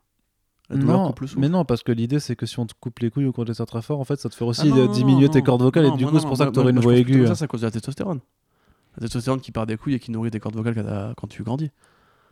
La 0.69 0.75
Non, 0.75 1.07
coupe 1.07 1.21
le 1.21 1.27
souffle. 1.27 1.39
mais 1.39 1.47
non, 1.49 1.63
parce 1.63 1.81
que 1.83 1.93
l'idée 1.93 2.19
c'est 2.19 2.35
que 2.35 2.45
si 2.45 2.59
on 2.59 2.65
te 2.65 2.73
coupe 2.79 2.99
les 2.99 3.09
couilles 3.09 3.25
ou 3.25 3.31
qu'on 3.31 3.45
te 3.45 3.63
très 3.63 3.81
fort, 3.81 3.99
en 4.01 4.03
fait, 4.03 4.19
ça 4.19 4.27
te 4.29 4.35
fait 4.35 4.43
aussi 4.43 4.63
Ah 4.65 4.75
non, 4.75 4.91
diminuer 4.91 5.27
non, 5.27 5.31
tes 5.31 5.41
cordes 5.41 5.61
vocales 5.61 5.85
Non, 5.85 5.95
et 5.95 5.97
du 5.97 6.05
coup 6.05 6.19
c'est 6.19 6.27
pour 6.27 6.35
ça 6.35 6.45
que 6.47 6.51
tu 6.51 6.59
aurais 6.59 6.73
moi, 6.73 6.81
une 6.81 6.83
voix 6.83 6.95
aiguë. 6.95 7.21
tout 7.21 7.27
Ça, 7.27 7.35
c'est 7.35 7.45
à 7.45 7.47
cause 7.47 7.61
de 7.61 7.67
la 7.67 7.71
testostérone. 7.71 8.19
La 8.97 9.01
testostérone 9.01 9.39
qui 9.39 9.51
part 9.53 9.65
des 9.65 9.77
couilles 9.77 9.93
et 9.93 9.99
qui 9.99 10.11
nourrit 10.11 10.31
tes 10.31 10.39
cordes 10.41 10.55
vocales 10.55 11.13
quand, 11.15 11.27
tu 11.27 11.43
grandis. 11.43 11.71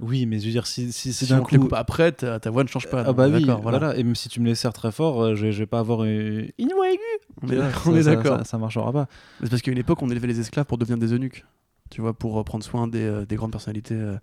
Oui, 0.01 0.25
mais 0.25 0.39
je 0.39 0.45
veux 0.47 0.51
dire, 0.51 0.67
si, 0.67 0.91
si 0.91 1.13
c'est 1.13 1.23
Si 1.25 1.31
d'un 1.31 1.39
coup. 1.39 1.57
coupe 1.57 1.71
après, 1.71 2.11
ta, 2.11 2.37
ta 2.41 2.49
voix 2.49 2.63
ne 2.63 2.67
change 2.67 2.89
pas. 2.89 3.05
Ah 3.07 3.13
bah 3.13 3.27
oui, 3.29 3.39
d'accord, 3.45 3.61
voilà. 3.61 3.95
Et 3.95 4.03
même 4.03 4.15
si 4.15 4.27
tu 4.27 4.41
me 4.41 4.45
les 4.47 4.55
serres 4.55 4.73
très 4.73 4.91
fort, 4.91 5.21
euh, 5.23 5.35
je, 5.35 5.51
je 5.51 5.59
vais 5.59 5.65
pas 5.67 5.79
avoir 5.79 6.03
une, 6.03 6.49
une 6.57 6.73
voix 6.73 6.89
aiguë. 6.91 6.99
On 7.43 7.47
est, 7.95 8.03
Ça- 8.03 8.15
d'accord. 8.15 8.39
Ça, 8.39 8.43
ça 8.43 8.57
marchera 8.57 8.91
pas. 8.91 9.07
C'est 9.41 9.49
parce 9.49 9.61
qu'à 9.61 9.71
une 9.71 9.77
époque, 9.77 10.01
on 10.01 10.09
élevait 10.09 10.27
les 10.27 10.41
esclaves 10.41 10.65
pour 10.65 10.77
devenir 10.77 10.97
des 10.97 11.13
eunuques. 11.13 11.45
Tu 11.89 12.01
vois, 12.01 12.13
pour 12.13 12.39
euh, 12.39 12.43
prendre 12.43 12.63
soin 12.63 12.87
des, 12.87 13.03
euh, 13.03 13.25
des 13.25 13.35
grandes 13.35 13.51
personnalités 13.51 13.93
euh, 13.95 14.17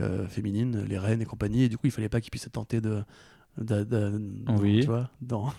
euh, 0.00 0.26
féminines, 0.28 0.84
les 0.88 0.98
reines 0.98 1.20
et 1.20 1.24
compagnie. 1.26 1.64
Et 1.64 1.68
du 1.68 1.76
coup, 1.76 1.86
il 1.86 1.90
fallait 1.90 2.08
pas 2.08 2.20
qu'ils 2.20 2.30
puissent 2.30 2.48
tentés 2.52 2.80
de. 2.80 3.02
Tu 4.82 4.86
vois, 4.86 5.10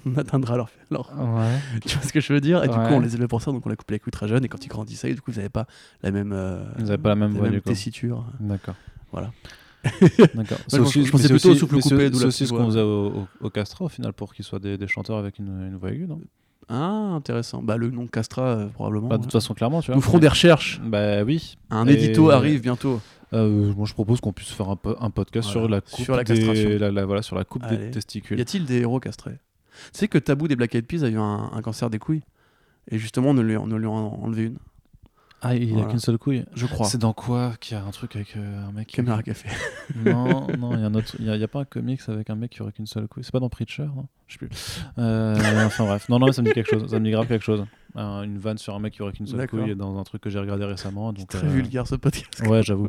d'atteindre 0.06 0.52
à 0.54 0.58
leur, 0.58 0.70
leur- 0.90 1.12
Ouais. 1.20 1.60
Tu 1.86 1.98
vois 1.98 2.04
ce 2.08 2.14
que 2.14 2.22
je 2.22 2.32
veux 2.32 2.40
dire? 2.40 2.64
Et 2.64 2.68
du 2.70 2.74
coup, 2.76 2.94
on 2.94 3.00
les 3.02 3.14
élevait 3.14 3.28
pour 3.28 3.42
ça, 3.42 3.52
donc 3.52 3.66
on 3.66 3.70
les 3.70 3.76
coupait 3.76 3.96
les 3.96 4.00
couilles 4.00 4.12
très 4.12 4.28
jeunes. 4.30 4.46
Et 4.46 4.48
quand 4.48 4.64
ils 4.66 4.70
grandissaient, 4.70 5.14
du 5.14 5.20
coup, 5.22 5.32
ils 5.32 5.38
n'avaient 5.38 5.50
pas 5.50 5.68
la 6.02 6.12
même. 6.12 6.32
euh, 6.34 6.64
Ils 6.78 7.34
pas 7.40 7.40
la 7.40 7.50
même 7.52 7.62
tessiture. 7.74 8.26
D'accord. 8.40 8.76
Voilà. 9.12 9.34
D'accord. 10.36 10.60
je 10.88 11.02
je 11.06 11.12
pensais 11.12 11.24
plutôt 11.34 11.50
au 11.50 11.56
souffle 11.60 11.76
coupé, 11.82 12.10
C'est 12.20 12.26
aussi 12.28 12.48
ce 12.48 12.54
qu'on 12.54 12.66
faisait 12.68 12.82
au, 12.82 13.28
au, 13.42 13.50
au 13.86 13.90
final 13.90 14.14
pour 14.14 14.34
qu'ils 14.34 14.46
soient 14.46 14.60
des, 14.60 14.78
des 14.78 14.88
chanteurs 14.88 15.18
avec 15.18 15.40
une, 15.40 15.48
une 15.48 15.76
voix 15.76 15.92
aiguë, 15.92 16.08
non? 16.08 16.22
Ah, 16.70 17.14
intéressant. 17.16 17.62
Bah, 17.64 17.78
le 17.78 17.90
nom 17.90 18.06
Castra, 18.08 18.42
euh, 18.44 18.68
probablement. 18.68 19.08
Bah, 19.08 19.16
De 19.18 19.22
ouais. 19.22 19.26
toute 19.26 19.32
façon, 19.34 19.54
clairement, 19.54 19.82
tu 19.82 19.88
vois. 19.88 19.96
Nous 19.96 20.02
ferons 20.02 20.20
des 20.20 20.28
recherches. 20.28 20.80
Bah 20.84 21.24
oui. 21.24 21.58
Un 21.72 21.88
Et- 21.88 21.94
édito 21.94 22.30
arrive 22.30 22.62
bientôt. 22.62 23.02
Euh, 23.34 23.74
moi, 23.76 23.86
je 23.86 23.94
propose 23.94 24.22
qu'on 24.22 24.34
puisse 24.34 24.50
faire 24.52 24.70
un, 24.70 24.76
po- 24.76 24.96
un 25.00 25.10
podcast 25.10 25.50
Voilà. 25.52 25.62
sur 25.62 25.70
la 25.70 25.82
coupe 25.82 26.00
Sur 26.06 26.16
la 26.16 26.24
des- 26.24 26.80
la- 26.80 26.92
la- 26.92 27.06
voilà, 27.06 27.22
sur 27.22 27.36
la 27.36 27.44
coupe 27.44 27.64
Allez. 27.64 27.78
des 27.78 27.88
Y 27.88 27.92
testicules. 27.92 28.42
a-t-il 28.42 28.66
des 28.66 28.80
héros 28.82 29.00
castrés 29.00 29.38
Tu 29.94 30.00
sais 30.00 30.08
que 30.08 30.18
Tabou 30.18 30.48
des 30.48 30.56
Black 30.56 30.74
Eyed 30.76 30.86
Peas 30.88 31.04
a 31.04 31.10
eu 31.10 31.18
un, 31.18 31.50
un 31.54 31.62
cancer 31.62 31.90
des 31.90 32.00
couilles. 32.00 32.24
Et 32.92 32.98
justement, 32.98 33.30
on 33.30 33.34
ne 33.36 33.42
lui, 33.42 33.56
on 33.58 33.68
lui 33.68 33.86
en 33.86 33.96
a 33.98 34.00
enlevé 34.24 34.46
une. 34.46 34.58
Ah, 35.42 35.56
il 35.56 35.70
a 35.70 35.74
Voilà. 35.74 35.90
qu'une 35.90 36.00
seule 36.00 36.18
couille. 36.18 36.44
Je 36.56 36.66
crois. 36.66 36.88
C'est 36.88 36.98
dans 36.98 37.14
quoi 37.14 37.54
qu'il 37.60 37.78
y 37.78 37.80
a 37.80 37.84
un 37.86 37.92
truc 37.92 38.16
avec 38.16 38.36
euh, 38.36 38.68
un 38.68 38.72
mec 38.72 38.88
qui- 38.88 38.96
Caméra 38.98 39.22
café. 39.24 39.48
Non, 39.96 40.48
non, 40.58 40.74
il 40.74 40.80
y 40.82 40.84
a 40.84 40.88
un 40.88 40.94
autre. 40.96 41.16
Il 41.20 41.26
y 41.26 41.30
a, 41.30 41.36
il 41.36 41.42
y 41.42 41.44
a 41.44 41.48
pas 41.48 41.60
un 41.62 41.66
comics 41.66 42.02
avec 42.08 42.30
un 42.30 42.36
mec 42.36 42.52
qui 42.52 42.62
aurait 42.62 42.72
qu'une 42.72 42.88
seule 42.88 43.08
couille. 43.08 43.24
C'est 43.24 43.32
pas 43.32 43.40
dans 43.40 43.48
Preacher, 43.50 43.84
non? 43.96 44.08
Je 44.30 44.34
sais 44.34 44.38
plus. 44.38 44.50
Euh, 45.00 45.36
enfin 45.66 45.86
bref, 45.86 46.08
non, 46.08 46.20
non, 46.20 46.28
mais 46.28 46.32
ça 46.34 46.42
me 46.44 46.48
dit 46.48 46.54
quelque 46.54 46.70
chose. 46.70 46.88
Ça 46.90 47.00
me 47.00 47.04
dit 47.06 47.12
grave 47.12 47.28
quelque 47.28 47.44
chose. 47.44 47.66
Un- 47.96 48.22
une 48.22 48.38
vanne 48.38 48.60
sur 48.60 48.76
un 48.76 48.80
mec 48.80 48.94
qui 48.94 49.02
aurait 49.02 49.12
qu'une 49.12 49.26
seule 49.26 49.40
D'accord. 49.40 49.60
couille 49.62 49.76
dans 49.76 49.98
un 49.98 50.04
truc 50.04 50.22
que 50.22 50.30
j'ai 50.30 50.38
regardé 50.38 50.64
récemment. 50.66 51.12
Donc, 51.12 51.28
Très 51.28 51.48
euh, 51.48 51.50
vulgaire 51.50 51.88
ce 51.88 51.96
podcast. 51.96 52.42
Ouais, 52.48 52.62
j'avoue. 52.62 52.88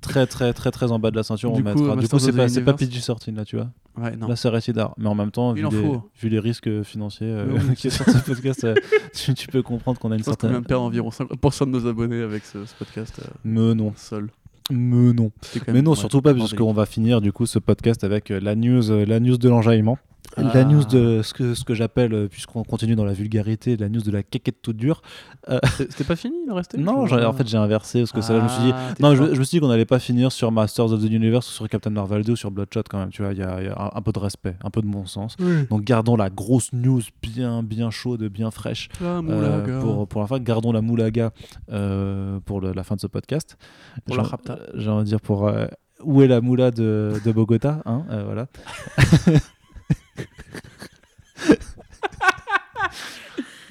très, 0.00 0.26
très, 0.28 0.52
très, 0.52 0.70
très 0.70 0.92
en 0.92 1.00
bas 1.00 1.10
de 1.10 1.16
la 1.16 1.24
ceinture, 1.24 1.50
on 1.52 1.56
Du 1.56 1.62
coup, 1.64 1.68
mettra. 1.68 1.82
Du 1.82 2.02
Masters 2.02 2.08
coup, 2.10 2.18
c'est 2.24 2.32
pas, 2.32 2.48
c'est 2.48 2.62
pas 2.62 2.70
Universe. 2.80 3.18
PG-13 3.18 3.34
là, 3.34 3.44
tu 3.44 3.56
vois. 3.56 3.68
Ouais, 3.98 4.14
non. 4.16 4.28
Là, 4.28 4.36
c'est 4.36 4.48
rated 4.48 4.78
R. 4.78 4.94
Mais 4.98 5.08
en 5.08 5.16
même 5.16 5.32
temps, 5.32 5.52
Il 5.56 5.60
vu 5.62 5.66
en 5.66 5.70
les, 5.70 5.82
faut. 5.82 6.10
vu 6.20 6.28
les 6.28 6.38
risques 6.38 6.82
financiers 6.84 7.26
euh, 7.28 7.46
Mais 7.48 7.58
oui, 7.68 7.74
qui 7.76 7.90
sont 7.90 8.04
sur 8.04 8.12
ce 8.12 8.18
podcast, 8.24 8.62
euh, 8.62 8.74
tu, 9.14 9.34
tu 9.34 9.48
peux 9.48 9.62
comprendre 9.62 9.98
qu'on 9.98 10.12
a 10.12 10.14
une 10.14 10.20
Je 10.20 10.24
pense 10.26 10.36
qu'on 10.36 10.40
certaine. 10.42 10.50
vient 10.50 10.60
de 10.60 10.66
perdre 10.66 10.84
environ 10.84 11.08
50% 11.10 11.64
de 11.66 11.70
nos 11.70 11.86
abonnés 11.88 12.22
avec 12.22 12.44
ce, 12.44 12.64
ce 12.64 12.74
podcast 12.76 13.20
euh, 13.24 13.28
Mais 13.44 13.74
non. 13.74 13.92
seul. 13.96 14.28
Mais 14.70 15.12
non. 15.12 15.32
C'était 15.42 15.64
quand 15.66 15.72
Mais 15.72 15.82
non, 15.82 15.90
ouais, 15.92 15.96
surtout 15.96 16.20
pas, 16.22 16.30
bordélique. 16.30 16.50
puisqu'on 16.56 16.72
va 16.72 16.86
finir 16.86 17.20
du 17.20 17.32
coup 17.32 17.46
ce 17.46 17.58
podcast 17.58 18.04
avec 18.04 18.30
euh, 18.30 18.38
la 18.40 18.54
news, 18.54 18.90
euh, 18.92 19.04
la 19.04 19.18
news 19.18 19.36
de 19.38 19.48
l'enjaillement. 19.48 19.98
Ah. 20.38 20.42
La 20.54 20.64
news 20.64 20.84
de 20.84 21.22
ce 21.22 21.32
que, 21.32 21.54
ce 21.54 21.64
que 21.64 21.72
j'appelle, 21.74 22.12
euh, 22.12 22.28
puisqu'on 22.28 22.62
continue 22.62 22.94
dans 22.94 23.04
la 23.06 23.14
vulgarité, 23.14 23.76
la 23.76 23.88
news 23.88 24.02
de 24.02 24.10
la 24.10 24.22
quéquette 24.22 24.60
toute 24.62 24.76
dure. 24.76 25.00
C'était 25.48 25.90
c'était 25.90 26.04
pas 26.04 26.16
fini, 26.16 26.36
il 26.46 26.50
en 26.52 26.56
restait 26.56 26.76
Non, 26.78 27.04
en 27.10 27.32
fait 27.32 27.46
j'ai 27.48 27.56
inversé 27.56 28.00
parce 28.00 28.12
que 28.12 28.20
ça, 28.20 28.36
je 28.38 28.42
me 28.42 28.48
suis 28.48 28.62
dit. 28.64 28.72
Ah, 28.74 28.92
Non, 29.00 29.14
je, 29.14 29.22
me 29.22 29.44
suis 29.44 29.56
dit 29.56 29.60
qu'on 29.60 29.70
allait 29.70 29.84
pas 29.86 29.98
finir 29.98 30.32
sur 30.32 30.52
Masters 30.52 30.92
of 30.92 31.00
the 31.02 31.10
Universe 31.10 31.48
ou 31.48 31.52
sur 31.52 31.68
Captain 31.68 31.90
Marvel 31.90 32.22
2 32.24 32.32
ou 32.32 32.36
sur 32.36 32.50
Bloodshot 32.50 32.82
quand 32.90 32.98
même. 32.98 33.10
Tu 33.10 33.22
vois, 33.22 33.32
il 33.32 33.38
y 33.38 33.42
a, 33.42 33.60
il 33.60 33.66
y 33.66 33.68
a 33.68 33.80
un, 33.80 33.90
un 33.98 34.02
peu 34.02 34.12
de 34.12 34.18
respect, 34.18 34.56
un 34.62 34.70
peu 34.70 34.82
de 34.82 34.86
bon 34.86 35.06
sens. 35.06 35.36
Donc 35.70 35.82
gardons 35.84 36.16
la 36.16 36.28
grosse 36.30 36.72
news 36.72 37.00
bien, 37.22 37.62
bien 37.62 37.90
chaude, 37.90 38.24
bien 38.24 38.50
fraîche 38.50 38.88
Ah, 39.02 39.20
euh, 39.28 39.80
pour, 39.80 40.06
pour 40.08 40.20
la 40.20 40.26
fin. 40.26 40.38
Gardons 40.38 40.72
la 40.72 40.82
moulaga 40.82 41.32
euh, 41.72 42.40
pour 42.44 42.60
le- 42.60 42.72
la 42.72 42.82
fin 42.84 42.94
de 42.96 43.00
ce 43.00 43.06
podcast. 43.06 43.56
Pour 44.04 44.16
la 44.16 44.22
rapta. 44.24 44.54
euh, 44.54 44.66
J'ai 44.74 44.90
envie 44.90 45.04
de 45.04 45.08
dire 45.08 45.20
pour 45.20 45.48
euh, 45.48 45.66
où 46.02 46.20
est 46.22 46.26
la 46.28 46.40
moula 46.42 46.70
de, 46.70 47.14
de 47.24 47.32
Bogota, 47.32 47.80
hein, 47.86 48.04
euh, 48.10 48.22
voilà. 48.26 48.48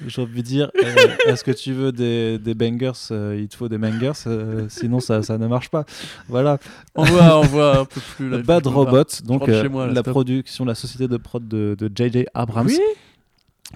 J'ai 0.06 0.22
envie 0.22 0.42
de 0.42 0.46
dire, 0.46 0.70
euh, 0.76 1.08
est-ce 1.26 1.42
que 1.42 1.50
tu 1.50 1.72
veux 1.72 1.90
des, 1.90 2.38
des 2.38 2.54
bangers 2.54 2.92
euh, 3.10 3.36
Il 3.40 3.48
te 3.48 3.56
faut 3.56 3.68
des 3.68 3.78
bangers, 3.78 4.12
euh, 4.26 4.66
sinon 4.68 5.00
ça, 5.00 5.22
ça 5.22 5.38
ne 5.38 5.46
marche 5.46 5.68
pas. 5.68 5.84
Voilà. 6.28 6.58
On 6.94 7.04
voit, 7.04 7.38
on 7.38 7.42
voit 7.42 7.78
un 7.78 7.84
peu 7.86 8.00
plus 8.14 8.28
là. 8.28 8.38
Bad. 8.38 8.66
Robot, 8.66 9.04
donc 9.24 9.48
moi, 9.48 9.86
là, 9.86 9.92
la 9.94 10.00
stop. 10.02 10.12
production, 10.12 10.64
la 10.64 10.74
société 10.74 11.08
de 11.08 11.16
prod 11.16 11.46
de, 11.48 11.74
de 11.78 11.90
J.J. 11.92 12.26
Abrams, 12.34 12.66
Oui 12.66 12.78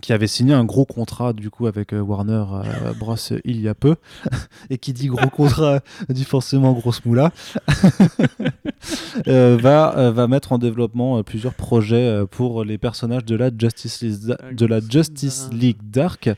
qui 0.01 0.13
avait 0.13 0.27
signé 0.29 0.55
un 0.55 0.65
gros 0.65 0.85
contrat 0.85 1.33
du 1.33 1.51
coup 1.51 1.67
avec 1.67 1.93
euh, 1.93 2.01
Warner 2.01 2.45
euh, 2.53 2.93
Bros 2.95 3.17
il 3.45 3.61
y 3.61 3.69
a 3.69 3.75
peu, 3.75 3.97
et 4.71 4.79
qui 4.79 4.93
dit 4.93 5.09
gros 5.09 5.29
contrat 5.31 5.81
dit 6.09 6.25
forcément 6.25 6.73
grosse 6.73 7.05
moula, 7.05 7.33
euh, 9.29 9.57
va, 9.61 10.11
va 10.11 10.27
mettre 10.29 10.53
en 10.53 10.59
développement 10.59 11.23
plusieurs 11.23 11.55
projets 11.55 12.25
pour 12.31 12.65
les 12.65 12.79
personnages 12.79 13.25
de 13.25 13.37
la 13.37 13.51
Justice 13.57 14.03
League, 14.03 14.37
de 14.53 14.67
la 14.67 14.81
Justice 14.81 15.49
League 15.53 15.79
Dark 15.83 16.31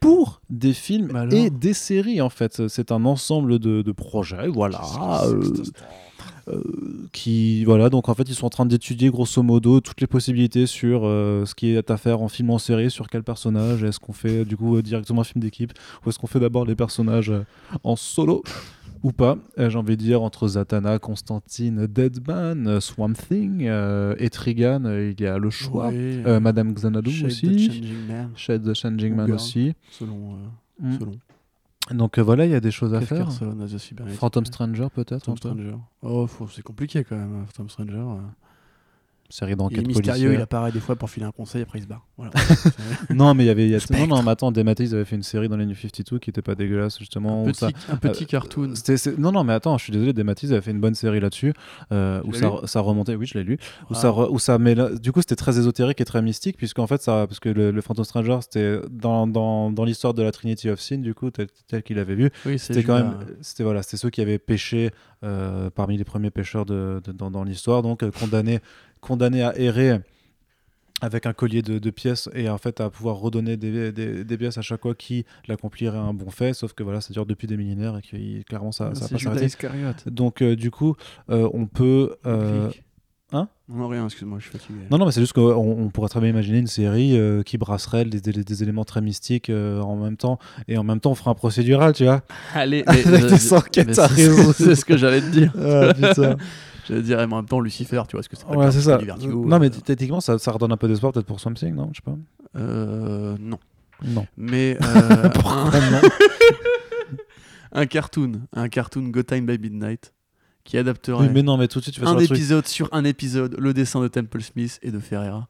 pour 0.00 0.40
des 0.48 0.72
films 0.72 1.08
Bah 1.12 1.20
alors. 1.20 1.34
et 1.34 1.50
des 1.50 1.74
séries 1.74 2.20
en 2.22 2.30
fait. 2.30 2.66
C'est 2.68 2.90
un 2.90 3.04
ensemble 3.04 3.58
de, 3.58 3.82
de 3.82 3.92
projets, 3.92 4.48
voilà. 4.48 4.80
euh, 5.24 5.42
qui 7.12 7.64
voilà 7.64 7.88
donc 7.90 8.08
en 8.08 8.14
fait 8.14 8.28
ils 8.28 8.34
sont 8.34 8.46
en 8.46 8.50
train 8.50 8.66
d'étudier 8.66 9.10
grosso 9.10 9.42
modo 9.42 9.80
toutes 9.80 10.00
les 10.00 10.06
possibilités 10.06 10.66
sur 10.66 11.02
euh, 11.04 11.44
ce 11.46 11.54
qui 11.54 11.68
est 11.74 11.90
à 11.90 11.96
faire 11.96 12.22
en 12.22 12.28
film 12.28 12.50
en 12.50 12.58
série 12.58 12.90
sur 12.90 13.08
quel 13.08 13.22
personnage 13.22 13.82
est-ce 13.84 13.98
qu'on 14.00 14.12
fait 14.12 14.44
du 14.44 14.56
coup 14.56 14.76
euh, 14.76 14.82
directement 14.82 15.22
un 15.22 15.24
film 15.24 15.42
d'équipe 15.42 15.72
ou 16.04 16.08
est-ce 16.08 16.18
qu'on 16.18 16.26
fait 16.26 16.40
d'abord 16.40 16.64
les 16.64 16.74
personnages 16.76 17.30
euh, 17.30 17.44
en 17.84 17.96
solo 17.96 18.42
ou 19.02 19.12
pas. 19.12 19.38
Euh, 19.58 19.70
j'ai 19.70 19.78
envie 19.78 19.96
de 19.96 20.02
dire 20.02 20.20
entre 20.22 20.46
Zatanna 20.46 20.98
Constantine 20.98 21.86
Deadman 21.86 22.66
euh, 22.68 22.80
Swamp 22.80 23.14
Thing 23.14 23.66
euh, 23.66 24.14
et 24.18 24.28
Trigan 24.28 24.84
euh, 24.84 25.14
il 25.18 25.24
y 25.24 25.26
a 25.26 25.38
le 25.38 25.48
choix. 25.48 25.90
Euh, 25.90 26.38
Madame 26.38 26.74
Xanadu 26.74 27.10
Shade 27.10 27.22
the 27.22 27.32
aussi. 27.32 27.66
Changing 27.66 28.06
Man, 28.06 28.30
Shade 28.36 28.62
the 28.62 28.74
Changing 28.74 29.14
Man 29.14 29.32
aussi. 29.32 29.72
selon, 29.90 30.34
euh, 30.34 30.36
Mm. 30.82 30.98
selon. 30.98 31.12
Donc 31.92 32.18
euh, 32.18 32.22
voilà 32.22 32.44
il 32.46 32.52
y 32.52 32.54
a 32.54 32.60
des 32.60 32.70
choses 32.70 32.94
à 32.94 33.00
faire. 33.06 33.26
Phantom 34.14 34.44
Stranger 34.46 34.86
peut-être 34.94 35.24
Phantom. 35.26 35.58
Stranger. 35.58 35.76
Oh, 36.02 36.26
faut- 36.26 36.48
c'est 36.48 36.62
compliqué 36.62 37.04
quand 37.04 37.16
même, 37.16 37.34
hein, 37.34 37.44
Phantom 37.46 37.68
Stranger. 37.68 38.04
Série 39.30 39.56
d'enquête 39.56 39.86
mystérieux, 39.86 40.12
il 40.14 40.22
policière 40.24 40.42
apparaît 40.42 40.72
des 40.72 40.80
fois 40.80 40.96
pour 40.96 41.08
filer 41.10 41.26
un 41.26 41.30
conseil, 41.32 41.62
après 41.62 41.78
il 41.78 41.82
se 41.82 41.88
barre. 41.88 42.06
Voilà. 42.16 42.32
Non, 43.10 43.34
mais 43.34 43.44
il 43.44 43.46
y 43.46 43.50
avait. 43.50 43.68
y 43.68 43.74
a-. 43.74 43.86
Non, 43.98 44.06
non, 44.06 44.22
mais 44.22 44.30
attends, 44.30 44.52
Dematis 44.52 44.92
avait 44.92 45.04
fait 45.04 45.16
une 45.16 45.22
série 45.22 45.48
dans 45.48 45.56
les 45.56 45.66
New 45.66 45.74
52 45.74 46.18
qui 46.18 46.30
était 46.30 46.42
pas 46.42 46.54
dégueulasse, 46.54 46.98
justement. 46.98 47.42
un 47.42 47.46
petit, 47.46 47.58
ça- 47.58 47.70
un 47.88 47.96
petit 47.96 48.26
cartoon. 48.26 48.74
Non, 49.18 49.32
non, 49.32 49.44
mais 49.44 49.52
attends, 49.52 49.78
je 49.78 49.84
suis 49.84 49.92
désolé, 49.92 50.12
Dematis 50.12 50.50
avait 50.52 50.60
fait 50.60 50.70
une 50.70 50.80
bonne 50.80 50.94
série 50.94 51.20
là-dessus, 51.20 51.52
euh, 51.92 52.20
où 52.24 52.32
ça, 52.32 52.50
ça 52.64 52.80
remontait, 52.80 53.14
oui, 53.14 53.26
je 53.26 53.38
l'ai 53.38 53.44
lu, 53.44 53.58
où 53.90 53.94
ça, 53.94 54.10
re- 54.10 54.28
où 54.30 54.38
ça 54.38 54.58
mêla- 54.58 54.98
Du 54.98 55.12
coup, 55.12 55.20
c'était 55.20 55.36
très 55.36 55.58
ésotérique 55.58 56.00
et 56.00 56.04
très 56.04 56.22
mystique, 56.22 56.56
puisqu'en 56.56 56.86
fait, 56.86 57.00
ça, 57.02 57.26
parce 57.26 57.40
que 57.40 57.48
le, 57.48 57.70
le 57.70 57.80
Phantom 57.80 58.04
Stranger, 58.04 58.38
c'était 58.42 58.78
dans, 58.90 59.26
dans, 59.26 59.70
dans 59.70 59.84
l'histoire 59.84 60.14
de 60.14 60.22
la 60.22 60.32
Trinity 60.32 60.68
of 60.70 60.80
Sin, 60.80 60.98
du 60.98 61.14
coup, 61.14 61.30
tel, 61.30 61.46
tel 61.68 61.82
qu'il 61.82 61.98
avait 61.98 62.14
vu. 62.14 62.30
Oui, 62.46 62.58
C'était 62.58 62.82
quand 62.82 62.94
même, 62.94 63.14
c'était 63.40 63.62
voilà, 63.64 63.82
c'était 63.82 63.96
ceux 63.96 64.10
qui 64.10 64.20
avaient 64.20 64.38
péché 64.38 64.90
euh, 65.22 65.68
parmi 65.70 65.96
les 65.98 66.04
premiers 66.04 66.30
pécheurs 66.30 66.64
de, 66.64 67.00
de- 67.04 67.12
dans, 67.12 67.30
dans 67.30 67.44
l'histoire, 67.44 67.82
donc 67.82 68.02
euh, 68.02 68.10
condamnés, 68.10 68.60
condamnés 69.00 69.42
à 69.42 69.58
errer 69.58 69.98
avec 71.02 71.24
un 71.24 71.32
collier 71.32 71.62
de, 71.62 71.78
de 71.78 71.90
pièces 71.90 72.28
et 72.34 72.50
en 72.50 72.58
fait 72.58 72.78
à 72.80 72.90
pouvoir 72.90 73.16
redonner 73.16 73.56
des, 73.56 73.90
des, 73.90 74.22
des 74.22 74.36
pièces 74.38 74.58
à 74.58 74.62
chaque 74.62 74.82
fois 74.82 74.94
qui 74.94 75.24
l'accomplirait 75.48 75.96
un 75.96 76.12
bon 76.12 76.28
fait, 76.30 76.52
sauf 76.52 76.74
que 76.74 76.82
voilà, 76.82 77.00
ça 77.00 77.12
dure 77.14 77.24
depuis 77.24 77.46
des 77.46 77.56
millénaires 77.56 77.96
et 77.96 78.02
que 78.02 78.42
clairement 78.46 78.70
ça, 78.72 78.94
ça 78.94 79.06
pas. 79.30 79.34
Donc 80.10 80.42
euh, 80.42 80.56
du 80.56 80.70
coup, 80.70 80.96
euh, 81.30 81.48
on 81.54 81.64
peut 81.66 82.16
euh, 82.26 82.70
hein? 83.32 83.48
Non, 83.70 83.88
rien, 83.88 84.04
excuse-moi, 84.04 84.38
je 84.40 84.44
suis 84.44 84.52
fatigué. 84.52 84.80
non, 84.90 84.98
non, 84.98 85.06
mais 85.06 85.12
c'est 85.12 85.20
juste 85.20 85.32
qu'on 85.32 85.54
on 85.54 85.88
pourrait 85.88 86.08
très 86.10 86.20
bien 86.20 86.28
imaginer 86.28 86.58
une 86.58 86.66
série 86.66 87.16
euh, 87.16 87.42
qui 87.44 87.56
brasserait 87.56 88.04
des, 88.04 88.20
des- 88.20 88.44
des 88.44 88.62
éléments 88.62 88.84
très 88.84 89.00
mystiques 89.00 89.48
euh, 89.48 89.80
en 89.80 89.96
même 89.96 90.18
temps, 90.18 90.38
et 90.68 90.76
en 90.76 90.82
même 90.84 91.00
temps 91.00 91.12
on 91.12 91.14
ferait 91.14 91.30
un 91.30 91.34
procédural, 91.34 91.94
tu 91.94 92.04
vois. 92.04 92.22
Allez, 92.52 92.82
Avec 92.86 93.06
des 93.06 93.52
enquêtes 93.54 93.98
à 93.98 94.06
résoudre. 94.08 94.52
C'est 94.54 94.74
ce 94.74 94.84
que 94.84 94.98
j'allais 94.98 95.22
te 95.22 95.28
dire. 95.30 95.54
Ah, 95.56 95.94
putain. 95.94 96.36
J'allais 96.90 97.02
dire, 97.02 97.16
mais 97.18 97.24
en 97.34 97.36
même 97.36 97.46
temps, 97.46 97.60
Lucifer, 97.60 98.02
tu 98.08 98.16
vois, 98.16 98.22
ce 98.22 98.28
que 98.28 98.36
c'est 98.36 98.44
pas 98.46 98.54
Ouais, 98.56 98.70
c'est 98.72 98.80
ça. 98.82 98.96
du 98.98 99.06
Vertigo, 99.06 99.44
non, 99.46 99.58
mais 99.58 99.66
euh, 99.66 99.80
techniquement, 99.84 100.20
ça, 100.20 100.38
ça 100.38 100.50
redonne 100.52 100.72
un 100.72 100.76
peu 100.76 100.88
d'espoir 100.88 101.12
peut-être 101.12 101.26
pour 101.26 101.40
Swamp 101.40 101.54
Thing, 101.54 101.74
non? 101.74 101.90
Je 101.92 101.96
sais 101.98 102.02
pas. 102.04 102.16
euh, 102.60 103.36
non. 103.40 103.58
Non. 104.04 104.26
Mais 104.36 104.76
euh, 104.82 105.28
un, 105.44 105.90
non? 105.90 106.00
un 107.72 107.86
cartoon, 107.86 108.32
un 108.54 108.68
cartoon 108.68 109.08
Go 109.08 109.22
Time 109.22 109.46
by 109.46 109.58
Midnight, 109.58 110.12
qui 110.64 110.76
adapterait 110.78 111.26
Oui, 111.26 111.32
mais 111.32 111.42
non, 111.42 111.56
mais 111.56 111.68
tout 111.68 111.78
de 111.78 111.84
suite, 111.84 111.94
tu 111.94 112.00
fais 112.00 112.06
un 112.06 112.14
truc. 112.16 112.30
épisode 112.30 112.66
sur 112.66 112.88
un 112.92 113.04
épisode, 113.04 113.56
le 113.58 113.72
dessin 113.74 114.00
de 114.00 114.08
Temple 114.08 114.40
Smith 114.42 114.78
et 114.82 114.90
de 114.90 114.98
Ferreira. 114.98 115.48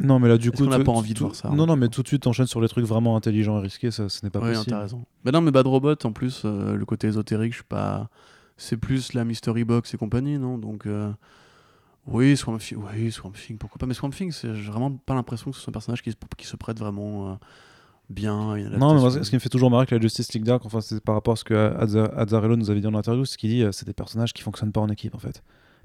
Non, 0.00 0.18
mais 0.18 0.28
là, 0.28 0.38
du 0.38 0.50
coup, 0.50 0.64
qu'on 0.64 0.70
n'a 0.70 0.78
pas 0.80 0.92
envie 0.92 1.14
de 1.14 1.18
voir 1.18 1.34
ça, 1.34 1.48
Non, 1.50 1.64
hein, 1.64 1.66
non, 1.66 1.76
mais 1.76 1.88
tout 1.88 2.02
de 2.02 2.08
suite, 2.08 2.22
t'enchaînes 2.22 2.46
sur 2.46 2.60
les 2.60 2.68
trucs 2.68 2.86
vraiment 2.86 3.16
intelligents 3.16 3.58
et 3.58 3.62
risqués, 3.62 3.90
ça, 3.90 4.08
ce 4.08 4.24
n'est 4.24 4.30
pas 4.30 4.38
Oui, 4.40 4.52
possible. 4.52 4.70
t'as 4.70 4.80
raison. 4.80 5.04
Mais 5.24 5.30
non, 5.32 5.40
mais 5.40 5.50
Bad 5.50 5.66
Robot, 5.66 5.94
en 6.04 6.12
plus, 6.12 6.42
euh, 6.44 6.74
le 6.76 6.84
côté 6.86 7.08
ésotérique, 7.08 7.52
je 7.52 7.56
suis 7.58 7.64
pas. 7.64 8.08
C'est 8.62 8.76
plus 8.76 9.14
la 9.14 9.24
Mystery 9.24 9.64
Box 9.64 9.94
et 9.94 9.96
compagnie, 9.96 10.38
non? 10.38 10.58
Donc, 10.58 10.86
euh, 10.86 11.10
oui, 12.06 12.36
Swamp 12.36 12.58
Thing, 12.58 12.78
oui, 12.92 13.10
Swamp 13.10 13.32
Thing, 13.32 13.56
pourquoi 13.56 13.78
pas? 13.78 13.86
Mais 13.86 13.94
Swamp 13.94 14.10
Thing, 14.10 14.30
j'ai 14.30 14.52
vraiment 14.70 14.92
pas 14.92 15.14
l'impression 15.14 15.50
que 15.50 15.56
ce 15.56 15.62
soit 15.62 15.70
un 15.70 15.72
personnage 15.72 16.02
qui 16.02 16.10
se, 16.10 16.16
qui 16.36 16.46
se 16.46 16.56
prête 16.56 16.78
vraiment 16.78 17.30
euh, 17.30 17.34
bien. 18.10 18.54
Non, 18.78 18.94
mais 18.94 19.00
moi, 19.00 19.10
ce 19.10 19.28
qui 19.30 19.34
me 19.34 19.40
fait 19.40 19.48
toujours 19.48 19.70
marrer 19.70 19.82
avec 19.82 19.92
la 19.92 20.00
Justice 20.00 20.30
League 20.34 20.44
Dark, 20.44 20.64
enfin, 20.66 20.82
c'est 20.82 21.02
par 21.02 21.14
rapport 21.14 21.32
à 21.32 21.36
ce 21.36 21.44
que 21.44 21.54
Azza- 21.54 22.12
Azzarello 22.14 22.56
nous 22.56 22.70
avait 22.70 22.80
dit 22.82 22.86
en 22.86 22.94
interview, 22.94 23.24
c'est 23.24 23.38
qu'il 23.38 23.48
dit 23.48 23.62
euh, 23.62 23.72
c'est 23.72 23.86
des 23.86 23.94
personnages 23.94 24.34
qui 24.34 24.42
fonctionnent 24.42 24.72
pas 24.72 24.82
en 24.82 24.88
équipe, 24.90 25.14
en 25.14 25.18
fait. 25.18 25.42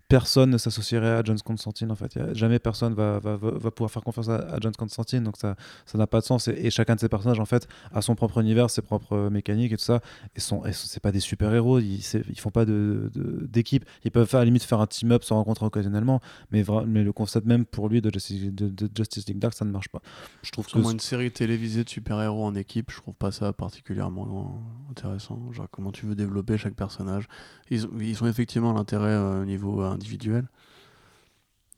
Personne 0.08 0.52
ne 0.52 0.60
s'associerait 0.60 1.10
à 1.18 1.24
John 1.24 1.38
Constantine, 1.40 1.92
en 1.92 1.96
fait. 1.96 2.20
Jamais 2.34 2.60
personne 2.60 2.94
va, 2.94 3.18
va, 3.18 3.38
va, 3.38 3.72
pouvoir 3.72 3.90
faire 3.90 4.04
confiance 4.04 4.30
à, 4.30 4.36
à 4.36 4.60
John 4.62 4.72
Constantine, 4.76 5.24
donc 5.24 5.36
ça 5.36 5.56
ça 5.88 5.98
n'a 5.98 6.06
pas 6.06 6.20
de 6.20 6.26
sens. 6.26 6.48
Et, 6.48 6.52
et 6.68 6.70
chacun 6.70 6.94
de 6.94 7.00
ces 7.00 7.10
personnages, 7.10 7.40
en 7.40 7.46
fait, 7.46 7.68
a 7.92 8.04
son 8.04 8.14
propre 8.14 8.40
univers, 8.40 8.70
ses 8.70 8.84
propres 8.84 9.30
mécaniques 9.32 9.72
et 9.72 9.78
tout 9.78 9.84
ça. 9.84 10.02
Et, 10.36 10.40
sont, 10.40 10.64
et 10.64 10.74
c'est 10.74 11.00
pas 11.02 11.12
des 11.12 11.20
super-héros, 11.20 11.80
ils, 11.80 12.02
c'est- 12.04 12.24
ils 12.30 12.40
font 12.40 12.52
pas 12.52 12.66
de- 12.66 13.10
de- 13.16 13.48
d'équipe. 13.48 13.84
ils 14.04 14.12
peuvent 14.12 14.28
faire, 14.28 14.42
à 14.42 14.44
la 14.44 14.46
limite 14.46 14.62
faire 14.64 14.80
un 14.80 14.86
team-up, 14.86 15.24
se 15.24 15.34
rencontrer 15.34 15.66
occasionnellement, 15.66 16.22
mais, 16.52 16.62
vra- 16.62 16.86
mais 16.86 17.04
le 17.04 17.12
concept 17.12 17.48
même 17.48 17.66
pour 17.66 17.90
lui 17.90 18.00
de 18.02 18.12
Justice, 18.14 18.44
de, 18.54 18.70
de 18.70 18.90
Justice 18.96 19.26
League 19.28 19.40
Dark, 19.40 19.56
ça 19.56 19.66
ne 19.66 19.72
marche 19.72 19.90
pas. 19.90 20.02
Je 20.44 20.52
trouve 20.52 20.66
que 20.66 20.72
Sûrement 20.72 20.92
une 20.92 21.00
série 21.00 21.32
télévisée 21.32 21.84
de 21.84 21.90
super-héros 21.90 22.46
en 22.46 22.54
équipe, 22.54 22.92
je 22.92 22.98
trouve 22.98 23.16
pas 23.16 23.32
ça 23.32 23.52
particulièrement 23.54 24.62
intéressant. 24.92 25.52
Genre, 25.52 25.68
comment 25.72 25.92
tu 25.92 26.06
veux 26.06 26.16
développer 26.16 26.58
chaque 26.60 26.76
personnage? 26.76 27.28
Ils, 27.72 27.86
ont- 27.88 27.90
ils 28.00 28.24
ont 28.24 28.28
effectivement 28.28 28.74
l'intérêt 28.74 29.10
euh, 29.10 29.42
au 29.42 29.46
niveau 29.46 29.82
euh, 29.82 29.95
individuel. 29.96 30.46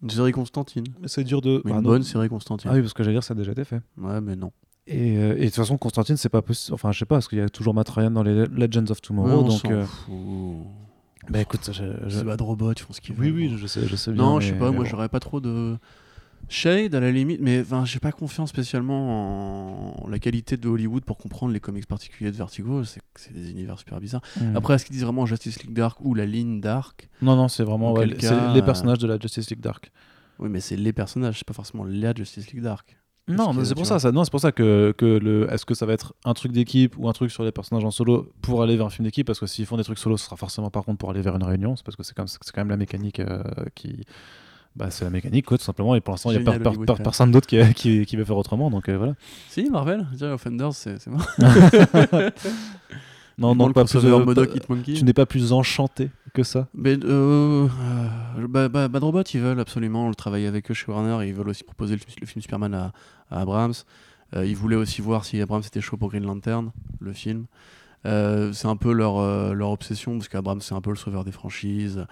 Une 0.03 0.09
série 0.11 0.31
Constantine. 0.31 0.83
c'est 1.05 1.23
dur 1.23 1.41
de. 1.41 1.61
Mais 1.65 1.71
bah, 1.71 1.77
une 1.77 1.83
non. 1.83 1.89
bonne 1.89 2.03
série 2.03 2.29
Constantine. 2.29 2.69
Ah 2.71 2.75
oui, 2.75 2.81
parce 2.81 2.93
que 2.93 3.01
j'allais 3.03 3.15
dire, 3.15 3.23
ça 3.23 3.33
a 3.33 3.37
déjà 3.37 3.51
été 3.51 3.63
fait. 3.63 3.81
Ouais, 3.97 4.21
mais 4.21 4.35
non. 4.35 4.51
Et, 4.85 5.17
euh, 5.17 5.35
et 5.35 5.39
de 5.41 5.45
toute 5.45 5.55
façon, 5.55 5.77
Constantine, 5.77 6.17
c'est 6.17 6.29
pas 6.29 6.41
possible. 6.41 6.75
Enfin, 6.75 6.91
je 6.91 6.99
sais 6.99 7.05
pas, 7.05 7.15
parce 7.15 7.27
qu'il 7.27 7.39
y 7.39 7.41
a 7.41 7.49
toujours 7.49 7.73
Matt 7.73 7.89
Ryan 7.89 8.11
dans 8.11 8.23
les 8.23 8.45
Legends 8.45 8.83
of 8.83 8.97
Ouais, 8.97 9.01
Tomorrow. 9.01 9.29
on 9.39 9.47
donc, 9.47 9.59
s'en 9.59 9.71
euh, 9.71 9.85
fout. 9.85 10.57
bah 11.29 11.41
écoute, 11.41 11.69
je- 11.73 11.83
je- 12.09 12.17
C'est 12.19 12.23
Bad 12.23 12.39
Robot, 12.41 12.71
ils 12.73 12.79
font 12.79 12.93
ce 12.93 13.01
qu'ils 13.01 13.15
oui, 13.19 13.31
veulent. 13.31 13.35
oui, 13.35 13.47
bon. 13.49 13.57
je 13.57 13.67
sais, 13.67 13.85
je 13.87 13.95
sais 13.95 14.11
bien. 14.11 14.23
Non, 14.23 14.39
je 14.39 14.47
sais 14.47 14.53
mais- 14.53 14.59
pas, 14.59 14.69
mais 14.69 14.75
moi 14.77 14.83
bon. 14.85 14.89
j'aurais 14.89 15.09
pas 15.09 15.19
trop 15.19 15.39
de. 15.41 15.77
Shade 16.49 16.95
à 16.95 16.99
la 17.01 17.11
limite, 17.11 17.41
mais 17.41 17.59
enfin, 17.59 17.83
j'ai 17.83 17.99
pas 17.99 18.11
confiance 18.13 18.49
spécialement 18.49 20.03
en 20.03 20.09
la 20.09 20.17
qualité 20.17 20.55
de 20.55 20.67
Hollywood 20.69 21.03
pour 21.03 21.17
comprendre 21.17 21.51
les 21.51 21.59
comics 21.59 21.85
particuliers 21.85 22.31
de 22.31 22.37
Vertigo. 22.37 22.83
C'est 22.85 23.33
des 23.33 23.51
univers 23.51 23.77
super 23.77 23.99
bizarres. 23.99 24.21
Mm. 24.39 24.55
Après, 24.55 24.75
est-ce 24.75 24.85
qu'ils 24.85 24.93
disent 24.93 25.03
vraiment 25.03 25.25
Justice 25.25 25.61
League 25.63 25.73
Dark 25.73 25.99
ou 26.01 26.13
la 26.13 26.25
ligne 26.25 26.61
Dark? 26.61 27.09
Non, 27.21 27.35
non, 27.35 27.47
c'est 27.49 27.63
vraiment 27.63 27.93
ouais, 27.93 28.07
cas, 28.15 28.53
les 28.53 28.61
euh, 28.61 28.63
personnages 28.63 28.99
de 28.99 29.07
la 29.07 29.19
Justice 29.19 29.49
League 29.49 29.59
Dark. 29.59 29.91
Oui, 30.39 30.47
mais 30.49 30.61
c'est 30.61 30.77
les 30.77 30.93
personnages, 30.93 31.39
c'est 31.39 31.47
pas 31.47 31.53
forcément 31.53 31.83
la 31.83 32.13
Justice 32.13 32.51
League 32.51 32.63
Dark. 32.63 32.97
Non, 33.29 33.51
c'est 33.65 33.75
pour 33.75 33.85
ça, 33.85 33.99
ça. 33.99 34.13
Non, 34.13 34.23
c'est 34.23 34.31
pour 34.31 34.39
ça 34.39 34.53
que, 34.53 34.93
que 34.97 35.05
le. 35.05 35.51
Est-ce 35.51 35.65
que 35.65 35.73
ça 35.73 35.85
va 35.85 35.91
être 35.91 36.13
un 36.23 36.33
truc 36.33 36.53
d'équipe 36.53 36.97
ou 36.97 37.09
un 37.09 37.11
truc 37.11 37.29
sur 37.29 37.43
les 37.43 37.51
personnages 37.51 37.83
en 37.83 37.91
solo 37.91 38.31
pour 38.41 38.63
aller 38.63 38.77
vers 38.77 38.85
un 38.85 38.89
film 38.89 39.03
d'équipe? 39.03 39.27
Parce 39.27 39.41
que 39.41 39.47
s'ils 39.47 39.65
font 39.65 39.75
des 39.75 39.83
trucs 39.83 39.97
solo, 39.97 40.15
ce 40.15 40.23
sera 40.23 40.37
forcément 40.37 40.69
par 40.71 40.85
contre 40.85 40.99
pour 40.99 41.09
aller 41.09 41.19
vers 41.19 41.35
une 41.35 41.43
réunion. 41.43 41.75
C'est 41.75 41.83
parce 41.83 41.97
que 41.97 42.03
c'est 42.03 42.13
quand, 42.13 42.21
même- 42.23 42.27
c'est 42.29 42.53
quand 42.53 42.61
même 42.61 42.69
la 42.69 42.77
mécanique 42.77 43.19
euh, 43.19 43.43
qui. 43.75 44.05
Bah, 44.77 44.91
c'est 44.91 45.03
la 45.05 45.09
mécanique, 45.11 45.45
quoi, 45.47 45.57
tout 45.57 45.63
simplement. 45.63 45.95
Et 45.95 46.01
pour 46.01 46.13
l'instant, 46.13 46.29
il 46.31 46.39
n'y 46.39 46.47
a 46.47 46.51
per- 46.51 46.59
per- 46.59 46.85
per- 46.85 47.01
personne 47.03 47.31
d'autre 47.31 47.47
qui, 47.47 47.57
qui, 47.73 48.05
qui 48.05 48.15
veut 48.15 48.23
faire 48.23 48.37
autrement. 48.37 48.69
Donc 48.69 48.87
euh, 48.89 48.97
voilà. 48.97 49.15
Si, 49.49 49.69
Marvel, 49.71 50.05
Offenders, 50.21 50.73
c'est 50.73 51.07
mort. 51.07 51.27
Non, 53.39 53.53
non, 53.53 53.71
pas 53.71 53.85
plus. 53.85 54.03
euh, 54.03 54.25
Modoc 54.25 54.49
pas- 54.49 54.55
Hitmonkey. 54.55 54.93
tu 54.93 55.03
n'es 55.03 55.13
pas 55.13 55.27
plus 55.27 55.53
enchanté 55.53 56.09
que 56.33 56.41
ça. 56.41 56.67
Mais 56.73 56.97
euh, 57.03 57.67
bah, 58.49 58.67
bah, 58.67 58.87
Bad 58.87 59.03
Robot, 59.03 59.21
ils 59.31 59.39
veulent 59.39 59.59
absolument 59.59 60.09
le 60.09 60.15
travailler 60.15 60.47
avec 60.47 60.71
eux 60.71 60.73
chez 60.73 60.91
Warner. 60.91 61.27
Ils 61.27 61.35
veulent 61.35 61.49
aussi 61.49 61.63
proposer 61.63 61.95
le, 61.95 62.01
le 62.19 62.25
film 62.25 62.41
Superman 62.41 62.73
à, 62.73 62.93
à 63.29 63.41
Abrams. 63.41 63.73
Euh, 64.35 64.43
ils 64.43 64.55
voulaient 64.55 64.75
aussi 64.75 65.01
voir 65.01 65.23
si 65.23 65.39
Abrams 65.39 65.61
était 65.65 65.81
chaud 65.81 65.97
pour 65.97 66.09
Green 66.09 66.25
Lantern, 66.25 66.71
le 66.99 67.13
film. 67.13 67.45
C'est 68.05 68.65
un 68.67 68.77
peu 68.77 68.93
leur, 68.93 69.53
leur 69.53 69.69
obsession, 69.69 70.17
parce 70.17 70.29
qu'Abrams, 70.29 70.61
c'est 70.61 70.73
un 70.73 70.79
peu 70.79 70.91
le 70.91 70.95
sauveur 70.95 71.25
des 71.25 71.33
franchises, 71.33 72.05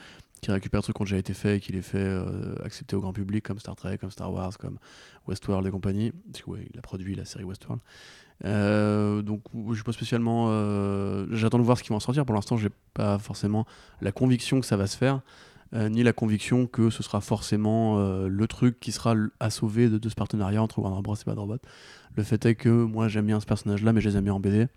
qui 0.45 0.51
récupère 0.51 0.80
des 0.82 0.83
trucs 0.83 0.95
qui 0.95 1.01
ont 1.01 1.06
déjà 1.06 1.17
été 1.17 1.33
faits 1.33 1.57
et 1.57 1.59
qui 1.59 1.72
les 1.74 1.82
fait 1.82 1.98
euh, 1.98 2.56
accepter 2.64 2.95
au 2.95 3.01
grand 3.01 3.14
public, 3.14 3.43
comme 3.43 3.57
Star 3.59 3.75
Trek, 3.75 3.98
comme 3.98 4.11
Star 4.11 4.32
Wars, 4.32 4.57
comme 4.57 4.77
Westworld 5.27 5.65
et 5.67 5.72
compagnie. 5.72 6.11
Parce 6.32 6.43
que, 6.43 6.49
ouais, 6.51 6.67
il 6.72 6.77
a 6.77 6.82
produit 6.82 7.15
la 7.15 7.25
série 7.25 7.43
Westworld. 7.43 7.82
Euh, 8.43 9.22
donc, 9.24 9.41
je 9.69 9.74
suis 9.74 9.83
pas 9.83 9.91
spécialement. 9.91 10.48
euh, 10.49 11.25
J'attends 11.32 11.57
de 11.57 11.64
voir 11.64 11.77
ce 11.77 11.83
qui 11.83 11.90
va 11.90 11.95
en 11.95 11.99
sortir. 11.99 12.25
Pour 12.25 12.35
l'instant, 12.35 12.57
j'ai 12.57 12.69
pas 12.93 13.17
forcément 13.17 13.65
la 14.01 14.11
conviction 14.11 14.59
que 14.59 14.67
ça 14.67 14.77
va 14.77 14.88
se 14.88 14.98
faire, 14.98 15.22
ni 15.74 16.03
la 16.03 16.14
conviction 16.14 16.67
que 16.67 16.90
ce 16.90 17.01
sera 17.03 17.19
forcément 17.22 17.98
le 18.27 18.48
truc 18.48 18.80
qui 18.80 18.91
sera 18.93 19.15
à 19.40 19.49
sauver 19.49 19.90
de, 19.90 19.98
de 19.98 20.09
ce 20.09 20.15
partenariat 20.15 20.61
entre 20.61 20.80
Warner 20.80 21.01
Bros 21.01 21.15
et 21.15 21.25
Bad 21.25 21.38
Robot. 21.40 21.57
Le 22.15 22.24
fait 22.24 22.45
est 22.45 22.56
que 22.56 22.69
moi, 22.69 23.07
j'aime 23.07 23.25
bien 23.25 23.40
ce 23.40 23.45
personnage-là, 23.45 23.91
mais 23.91 23.99
je 23.99 24.09
les 24.09 24.15
aime 24.17 24.24
bien 24.25 24.33
en 24.35 24.40
BD. 24.40 24.67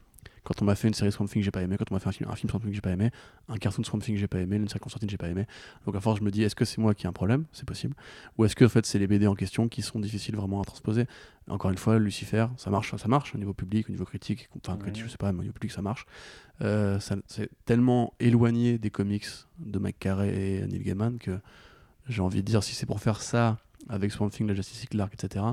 Quand 0.44 0.62
on 0.62 0.64
m'a 0.64 0.74
fait 0.74 0.88
une 0.88 0.94
série 0.94 1.12
Swamp 1.12 1.26
Thing, 1.26 1.42
j'ai 1.42 1.50
pas 1.50 1.62
aimé. 1.62 1.76
Quand 1.78 1.84
on 1.90 1.94
m'a 1.94 2.00
fait 2.00 2.08
un 2.08 2.12
film, 2.12 2.30
un 2.30 2.36
film 2.36 2.48
Swamp 2.50 2.60
Thing, 2.60 2.72
j'ai 2.72 2.80
pas 2.80 2.90
aimé. 2.90 3.10
Un 3.48 3.56
cartoon 3.56 3.84
Swamp 3.84 4.00
Thing, 4.00 4.16
j'ai 4.16 4.28
pas 4.28 4.38
aimé. 4.38 4.56
Une 4.56 4.68
série 4.68 4.80
Constantine, 4.80 5.10
j'ai 5.10 5.18
pas 5.18 5.28
aimé. 5.28 5.46
Donc 5.84 5.94
à 5.94 6.00
force, 6.00 6.20
je 6.20 6.24
me 6.24 6.30
dis, 6.30 6.42
est-ce 6.42 6.54
que 6.54 6.64
c'est 6.64 6.78
moi 6.78 6.94
qui 6.94 7.06
ai 7.06 7.08
un 7.08 7.12
problème? 7.12 7.44
C'est 7.52 7.66
possible. 7.66 7.94
Ou 8.38 8.44
est-ce 8.44 8.56
que 8.56 8.64
en 8.64 8.68
fait, 8.68 8.86
c'est 8.86 8.98
les 8.98 9.06
BD 9.06 9.26
en 9.26 9.34
question 9.34 9.68
qui 9.68 9.82
sont 9.82 9.98
difficiles 9.98 10.36
vraiment 10.36 10.60
à 10.60 10.64
transposer? 10.64 11.06
Encore 11.48 11.70
une 11.70 11.78
fois, 11.78 11.98
Lucifer, 11.98 12.46
ça 12.56 12.70
marche, 12.70 12.94
ça 12.96 13.08
marche 13.08 13.34
au 13.34 13.38
niveau 13.38 13.52
public, 13.52 13.88
au 13.88 13.92
niveau 13.92 14.04
critique. 14.04 14.48
Enfin, 14.56 14.76
critique, 14.76 15.04
je 15.04 15.08
sais 15.08 15.16
pas, 15.16 15.32
mais 15.32 15.40
au 15.40 15.42
niveau 15.42 15.54
public, 15.54 15.72
ça 15.72 15.82
marche. 15.82 16.06
Euh, 16.60 16.98
c'est 17.26 17.50
tellement 17.64 18.14
éloigné 18.20 18.78
des 18.78 18.90
comics 18.90 19.26
de 19.58 19.78
Mike 19.78 19.98
Carey 19.98 20.34
et 20.34 20.66
Neil 20.66 20.82
Gaiman 20.82 21.18
que 21.18 21.38
j'ai 22.08 22.22
envie 22.22 22.42
de 22.42 22.46
dire, 22.46 22.62
si 22.62 22.74
c'est 22.74 22.86
pour 22.86 23.00
faire 23.00 23.20
ça 23.20 23.58
avec 23.88 24.12
Swamp 24.12 24.30
Thing, 24.30 24.46
la 24.46 24.54
Justice 24.54 24.88
League, 24.90 25.02
etc., 25.12 25.44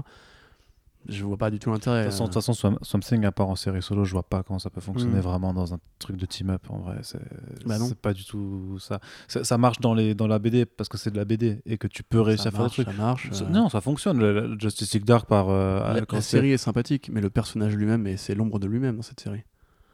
je 1.07 1.23
vois 1.23 1.37
pas 1.37 1.49
du 1.49 1.59
tout 1.59 1.71
l'intérêt. 1.71 1.99
De 1.99 2.03
toute 2.05 2.11
façon, 2.13 2.23
euh. 2.23 2.27
toute 2.27 2.33
façon, 2.35 2.53
Swamp, 2.53 2.77
Swamp 2.81 2.99
Thing, 3.01 3.25
à 3.25 3.31
part 3.31 3.47
en 3.49 3.55
série 3.55 3.81
solo, 3.81 4.03
je 4.05 4.11
vois 4.11 4.23
pas 4.23 4.43
comment 4.43 4.59
ça 4.59 4.69
peut 4.69 4.81
fonctionner 4.81 5.17
Mm. 5.17 5.21
vraiment 5.21 5.53
dans 5.53 5.73
un 5.73 5.79
truc 5.99 6.17
de 6.17 6.25
team-up. 6.25 6.61
En 6.69 6.79
vrai, 6.79 6.97
c'est 7.03 7.19
Bah 7.65 7.75
pas 8.01 8.13
du 8.13 8.25
tout 8.25 8.77
ça. 8.79 8.99
ça. 9.27 9.57
marche 9.57 9.79
dans, 9.79 9.93
les, 9.93 10.15
dans 10.15 10.27
la 10.27 10.39
BD 10.39 10.65
parce 10.65 10.89
que 10.89 10.97
c'est 10.97 11.11
de 11.11 11.17
la 11.17 11.25
BD 11.25 11.61
et 11.65 11.77
que 11.77 11.87
tu 11.87 12.03
peux 12.03 12.21
réussir 12.21 12.43
ça 12.43 12.49
à 12.49 12.51
faire 12.51 12.65
des 12.65 12.71
trucs. 12.71 12.87
ça 12.87 12.93
marche. 12.93 13.29
Euh. 13.41 13.49
Non, 13.49 13.69
ça 13.69 13.81
fonctionne. 13.81 14.19
Le, 14.19 14.47
le 14.47 14.59
Justice 14.59 14.93
League 14.93 15.05
Dark 15.05 15.27
par. 15.27 15.49
euh, 15.49 16.01
La, 16.11 16.21
série 16.21 16.51
est 16.51 16.57
sympathique, 16.57 17.09
mais 17.11 17.21
le 17.21 17.29
personnage 17.29 17.75
lui-même, 17.75 18.07
et 18.07 18.17
c'est 18.17 18.35
l'ombre 18.35 18.59
de 18.59 18.67
lui-même 18.67 18.95
dans 18.97 19.01
cette 19.01 19.19
série. 19.19 19.43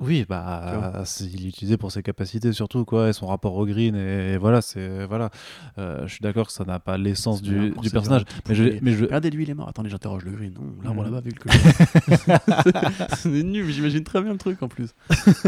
Oui, 0.02 0.26
bah, 0.28 1.04
c'est- 1.06 1.26
il 1.26 1.46
est 1.46 1.50
utilisé 1.50 1.78
pour 1.78 1.92
ses 1.92 2.02
capacités 2.04 2.52
surtout, 2.54 2.86
quoi, 2.86 3.10
et 3.10 3.14
son 3.14 3.28
rapport 3.28 3.56
au 3.56 3.66
green, 3.66 3.96
et, 3.96 4.34
et 4.34 4.38
voilà, 4.38 4.62
c'est 4.62 5.06
voilà. 5.06 5.30
Euh, 5.78 6.08
je 6.08 6.12
suis 6.14 6.22
d'accord 6.22 6.48
que 6.48 6.54
ça 6.54 6.66
n'a 6.66 6.80
pas 6.80 6.98
l'essence 6.98 7.42
du, 7.42 7.74
personnage, 7.92 8.24
mais 8.50 8.56
je, 8.56 8.64
mais 8.82 8.94
je, 8.94 9.06
Regardez, 9.06 9.30
lui, 9.30 9.44
il 9.44 9.50
est 9.50 9.54
mort. 9.54 9.70
Attendez, 9.70 9.90
j'interroge 9.90 10.26
le 10.26 10.32
green. 10.32 10.54
Non, 10.54 10.64
l'arbre 10.84 11.04
Mhm. 11.04 11.14
là-bas, 11.14 11.22
vu 11.22 11.32
que. 11.34 11.48
c'est 13.18 13.30
nul, 13.30 13.66
mais 13.66 13.72
j'imagine 13.74 14.04
très 14.04 14.22
bien 14.22 14.32
le 14.32 14.38
truc 14.38 14.62
en 14.64 14.68
plus. 14.68 14.90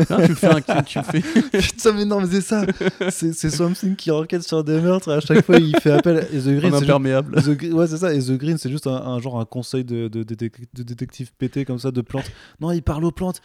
Là, 0.10 0.26
tu 0.28 0.36
fais 0.36 0.48
un. 0.48 0.62
Tu 0.84 1.00
fais... 1.02 1.22
Putain, 1.60 1.94
mais 1.94 2.06
non, 2.06 2.22
mais 2.22 2.28
c'est 2.28 2.42
ça. 2.42 2.66
C'est 3.10 3.34
c'est 3.34 3.50
Swamp 3.50 3.74
Thing 3.74 3.96
qui 3.96 4.12
enquête 4.12 4.44
sur 4.44 4.64
des 4.64 4.80
meurtres 4.80 5.10
et 5.10 5.16
à 5.16 5.20
chaque 5.20 5.46
fois 5.46 5.58
il 5.58 5.76
fait 5.78 5.92
appel. 5.92 6.28
Et 6.32 6.40
The 6.40 6.44
Green, 6.58 6.72
juste- 6.72 6.84
imperméable. 6.84 7.42
The 7.42 7.74
ouais, 7.74 7.88
c'est 7.88 7.98
ça. 7.98 8.14
Et 8.14 8.20
The 8.20 8.32
Green, 8.38 8.58
c'est 8.58 8.70
juste 8.70 8.88
un, 8.88 8.96
un 8.96 9.20
genre 9.20 9.40
un 9.40 9.46
conseil 9.46 9.84
de, 9.84 10.08
de, 10.08 10.24
de, 10.24 10.36
de 10.36 10.84
détective 10.84 11.32
pété 11.38 11.66
comme 11.66 11.80
ça 11.80 11.92
de 11.92 12.02
plantes. 12.02 12.32
Non, 12.60 12.72
il 12.72 12.82
parle 12.84 13.06
aux 13.06 13.12
plantes. 13.12 13.42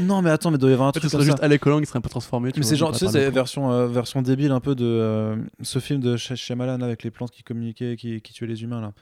Non, 0.00 0.22
mais 0.22 0.30
attends, 0.30 0.50
mais 0.50 0.56
il 0.56 0.60
doit 0.60 0.70
y 0.70 0.72
avoir 0.72 0.88
un 0.88 0.92
truc 0.92 1.02
ce 1.04 1.08
serait 1.08 1.22
ça. 1.24 1.30
juste 1.30 1.42
Alec 1.42 1.64
Holland 1.66 1.80
qui 1.80 1.86
serait 1.86 1.98
un 1.98 2.02
peu 2.02 2.08
transformé. 2.08 2.50
Mais 2.56 2.62
c'est 2.62 2.76
genre, 2.76 2.92
tu 2.92 2.98
sais, 2.98 3.08
c'est 3.08 3.30
version, 3.30 3.70
euh, 3.70 3.86
version 3.86 4.22
débile 4.22 4.50
un 4.52 4.60
peu 4.60 4.74
de 4.74 4.84
euh, 4.84 5.36
ce 5.62 5.78
film 5.78 6.00
de 6.00 6.16
Sh- 6.16 6.34
Shyamalan 6.36 6.80
avec 6.80 7.02
les 7.02 7.10
plantes 7.10 7.30
qui 7.30 7.42
communiquaient, 7.42 7.96
qui, 7.96 8.20
qui 8.20 8.32
tuaient 8.32 8.46
les 8.46 8.62
humains 8.62 8.80
là. 8.80 8.92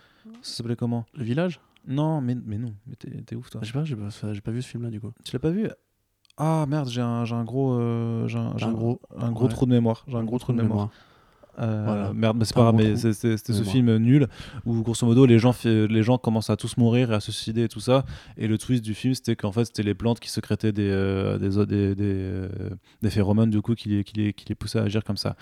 Ça 0.42 0.56
s'appelait 0.58 0.76
comment? 0.76 1.06
Le 1.14 1.24
village? 1.24 1.60
Non, 1.86 2.20
mais, 2.20 2.34
mais 2.44 2.58
non, 2.58 2.74
mais 2.86 2.96
t'es 2.96 3.36
ouf 3.36 3.48
toi. 3.50 3.60
Je 3.62 3.68
sais 3.68 3.72
pas, 3.72 3.84
j'ai 3.84 3.94
pas, 3.96 4.08
pas 4.44 4.50
vu 4.50 4.60
ce 4.62 4.68
film-là 4.68 4.90
du 4.90 5.00
coup. 5.00 5.12
Tu 5.24 5.32
l'as 5.32 5.38
pas 5.38 5.50
vu? 5.50 5.68
Ah 6.36 6.66
merde, 6.68 6.88
j'ai 6.88 7.00
un, 7.00 7.24
un 7.24 7.44
gros, 7.44 7.72
euh, 7.74 8.26
j'ai 8.28 8.38
un, 8.38 8.72
gros- 8.72 9.00
un 9.16 9.32
gros 9.32 9.44
ouais. 9.46 9.50
trou 9.52 9.66
de 9.66 9.70
mémoire. 9.70 10.04
J'ai 10.08 10.16
un 10.16 10.24
gros 10.24 10.38
trou 10.38 10.52
de 10.52 10.60
mémoire. 10.60 10.90
Euh, 11.58 11.84
Voilà. 11.86 12.12
Merde, 12.12 12.36
mais 12.38 12.44
c'est 12.44 12.54
pas 12.54 12.60
grave, 12.62 12.74
mais 12.76 12.96
c'était 12.96 13.36
ce 13.38 13.62
film 13.62 13.96
nul 13.96 14.28
où 14.66 14.82
grosso 14.82 15.06
modo 15.06 15.24
les 15.26 15.38
gens, 15.38 15.54
les 15.64 16.02
gens 16.02 16.18
commencent 16.18 16.50
à 16.50 16.56
tous 16.56 16.76
mourir 16.76 17.10
et 17.12 17.14
à 17.14 17.20
se 17.20 17.32
suicider 17.32 17.64
et 17.64 17.68
tout 17.68 17.80
ça. 17.80 18.04
Et 18.36 18.46
le 18.46 18.58
twist 18.58 18.84
du 18.84 18.94
film 18.94 19.14
c'était 19.14 19.36
qu'en 19.36 19.52
fait 19.52 19.64
c'était 19.64 19.82
les 19.82 19.94
plantes 19.94 20.20
qui 20.20 20.28
sécrétaient 20.30 20.72
des, 20.72 20.88
euh, 20.90 21.38
des, 21.38 21.64
des, 21.66 21.94
des, 21.94 22.04
euh, 22.04 22.48
des 23.02 23.10
phéromones 23.10 23.50
du 23.50 23.62
coup 23.62 23.74
qui 23.74 23.88
les, 23.88 24.04
qui, 24.04 24.14
les, 24.16 24.32
qui 24.32 24.44
les 24.48 24.54
poussaient 24.54 24.78
à 24.80 24.82
agir 24.82 25.02
comme 25.04 25.16
ça. 25.16 25.36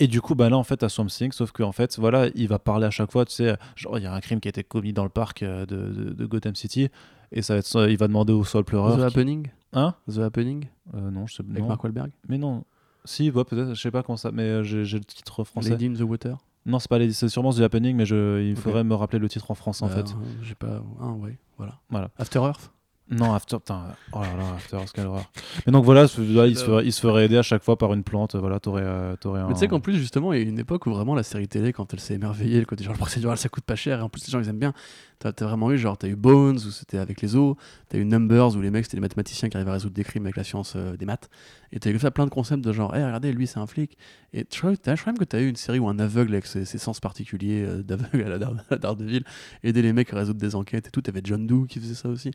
Et 0.00 0.06
du 0.06 0.20
coup, 0.20 0.36
bah 0.36 0.48
là, 0.48 0.56
en 0.56 0.62
fait, 0.62 0.84
à 0.84 0.88
Swamp 0.88 1.06
Thing, 1.08 1.32
sauf 1.32 1.50
qu'en 1.50 1.72
fait, 1.72 1.98
voilà, 1.98 2.28
il 2.36 2.46
va 2.46 2.60
parler 2.60 2.86
à 2.86 2.90
chaque 2.90 3.10
fois, 3.10 3.24
tu 3.24 3.32
sais, 3.32 3.56
genre, 3.74 3.98
il 3.98 4.04
y 4.04 4.06
a 4.06 4.14
un 4.14 4.20
crime 4.20 4.38
qui 4.38 4.46
a 4.46 4.50
été 4.50 4.62
commis 4.62 4.92
dans 4.92 5.02
le 5.02 5.08
parc 5.10 5.42
de, 5.42 5.64
de, 5.66 6.12
de 6.12 6.26
Gotham 6.26 6.54
City, 6.54 6.88
et 7.32 7.42
ça 7.42 7.54
va 7.54 7.58
être, 7.58 7.90
il 7.90 7.98
va 7.98 8.06
demander 8.06 8.32
au 8.32 8.44
sol 8.44 8.62
The 8.62 8.66
pleureur. 8.68 8.96
qui- 8.96 9.02
Happening? 9.02 9.48
Hein? 9.72 9.94
The 10.08 10.18
Happening? 10.18 10.66
Euh, 10.94 11.10
Non, 11.10 11.26
je 11.26 11.34
sais 11.34 11.42
Avec 11.50 11.62
non. 11.62 11.66
Mark 11.68 11.82
Wahlberg? 11.82 12.12
Mais 12.28 12.38
non. 12.38 12.62
Si, 13.08 13.30
ouais, 13.30 13.44
peut-être, 13.44 13.74
je 13.74 13.80
sais 13.80 13.90
pas 13.90 14.02
comment 14.02 14.16
ça, 14.18 14.30
mais 14.32 14.42
euh, 14.42 14.62
j'ai 14.62 14.98
le 14.98 15.04
titre 15.04 15.42
français. 15.44 15.70
Lady 15.70 15.86
in 15.86 15.94
the 15.94 16.02
Water 16.02 16.36
Non, 16.66 16.78
c'est 16.78 16.88
pas 16.90 16.98
Lady, 16.98 17.14
c'est 17.14 17.28
sûrement 17.28 17.52
The 17.52 17.60
Happening, 17.60 17.96
mais 17.96 18.04
je, 18.04 18.42
il 18.42 18.54
faudrait 18.56 18.84
me 18.84 18.94
rappeler 18.94 19.18
le 19.18 19.28
titre 19.28 19.50
en 19.50 19.54
français 19.54 19.84
en 19.84 19.88
Bah, 19.88 19.94
fait. 19.94 20.10
euh, 20.10 20.14
J'ai 20.42 20.54
pas. 20.54 20.82
Ah 21.00 21.12
ouais, 21.12 21.38
voilà. 21.56 21.78
Voilà. 21.88 22.10
After 22.18 22.40
Earth? 22.40 22.70
Non, 23.10 23.32
After, 23.32 23.56
putain, 23.56 23.86
oh 24.12 24.20
là 24.20 24.36
là, 24.36 24.54
After, 24.56 24.76
quelle 24.92 25.06
horreur. 25.06 25.30
Mais 25.66 25.72
donc 25.72 25.84
voilà, 25.84 26.06
ce- 26.08 26.20
là, 26.20 26.46
il, 26.46 26.56
se 26.58 26.64
ferait, 26.64 26.84
il 26.86 26.92
se 26.92 27.00
ferait 27.00 27.24
aider 27.24 27.38
à 27.38 27.42
chaque 27.42 27.62
fois 27.62 27.78
par 27.78 27.94
une 27.94 28.02
plante, 28.02 28.34
voilà, 28.36 28.60
t'aurais 28.60 28.82
euh, 28.84 29.16
t'aurais 29.16 29.40
un. 29.40 29.48
Mais 29.48 29.54
tu 29.54 29.60
sais 29.60 29.68
qu'en 29.68 29.80
plus, 29.80 29.94
justement, 29.96 30.32
il 30.34 30.42
y 30.42 30.44
a 30.44 30.48
une 30.48 30.58
époque 30.58 30.84
où 30.86 30.90
vraiment 30.92 31.14
la 31.14 31.22
série 31.22 31.48
télé, 31.48 31.72
quand 31.72 31.92
elle 31.94 32.00
s'est 32.00 32.14
émerveillée, 32.14 32.60
le 32.60 32.66
côté 32.66 32.84
genre 32.84 32.92
le 32.92 32.98
procédural, 32.98 33.38
ça 33.38 33.48
coûte 33.48 33.64
pas 33.64 33.76
cher, 33.76 34.00
et 34.00 34.02
en 34.02 34.08
plus, 34.10 34.26
les 34.26 34.30
gens 34.30 34.40
ils 34.40 34.48
aiment 34.48 34.58
bien. 34.58 34.74
T'as 35.20 35.30
as 35.30 35.44
vraiment 35.46 35.72
eu, 35.72 35.78
genre, 35.78 35.96
t'as 35.98 36.06
eu 36.06 36.14
Bones, 36.16 36.56
où 36.58 36.70
c'était 36.70 36.98
avec 36.98 37.20
les 37.22 37.34
os, 37.34 37.56
t'as 37.88 37.98
eu 37.98 38.04
Numbers, 38.04 38.54
où 38.54 38.60
les 38.60 38.70
mecs 38.70 38.84
c'était 38.84 38.98
des 38.98 39.00
mathématiciens 39.00 39.48
qui 39.48 39.56
arrivaient 39.56 39.70
à 39.70 39.74
résoudre 39.74 39.94
des 39.94 40.04
crimes 40.04 40.24
avec 40.26 40.36
la 40.36 40.44
science 40.44 40.74
euh, 40.76 40.96
des 40.96 41.06
maths, 41.06 41.28
et 41.72 41.80
t'as 41.80 41.90
eu 41.90 41.98
ça 41.98 42.10
plein 42.12 42.24
de 42.26 42.30
concepts 42.30 42.62
de 42.62 42.72
genre, 42.72 42.94
hé, 42.94 43.02
regardez, 43.04 43.32
lui 43.32 43.46
c'est 43.46 43.58
un 43.58 43.66
flic. 43.66 43.96
Et 44.32 44.46
je 44.52 44.58
crois, 44.58 44.72
même 45.06 45.18
que 45.18 45.24
t'as 45.24 45.40
eu 45.40 45.48
une 45.48 45.56
série 45.56 45.78
où 45.80 45.88
un 45.88 45.98
aveugle 45.98 46.34
avec 46.34 46.46
ses, 46.46 46.64
ses 46.66 46.78
sens 46.78 47.00
particuliers 47.00 47.64
euh, 47.66 47.82
d'aveugle 47.82 48.22
à 48.24 48.28
la, 48.28 48.38
Dar- 48.38 48.52
à 48.70 48.72
la 48.72 48.76
Daredevil 48.76 49.24
aidait 49.64 49.82
les 49.82 49.92
mecs 49.94 50.12
à 50.12 50.16
résoudre 50.18 50.38
des 50.38 50.54
enquêtes 50.54 50.86
et 50.86 50.90
tout. 50.90 51.00
T'avais 51.00 51.22
John 51.24 51.46
Doe 51.46 51.66
qui 51.66 51.80
faisait 51.80 51.94
ça 51.94 52.08
aussi. 52.10 52.30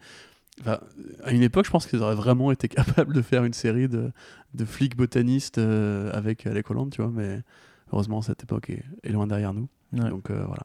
Enfin, 0.62 0.80
à 1.24 1.32
une 1.32 1.42
époque, 1.42 1.66
je 1.66 1.72
pense 1.72 1.88
qu'ils 1.88 2.02
auraient 2.04 2.16
vraiment 2.16 2.52
été 2.52 2.68
capables 2.68 3.14
de 3.14 3.22
faire 3.22 3.44
une 3.44 3.54
série 3.54 3.88
de, 3.88 4.12
de 4.54 4.66
flics 4.66 4.96
botanistes 4.96 5.58
euh, 5.58 6.12
avec 6.14 6.46
Alec 6.46 6.70
Holland, 6.70 6.90
tu 6.92 7.02
vois, 7.02 7.12
mais 7.12 7.42
heureusement, 7.92 8.22
cette 8.22 8.44
époque 8.44 8.70
est, 8.70 8.84
est 9.04 9.12
loin 9.12 9.26
derrière 9.28 9.54
nous. 9.54 9.68
Ouais. 9.94 10.10
Donc 10.10 10.30
euh, 10.30 10.44
voilà. 10.46 10.64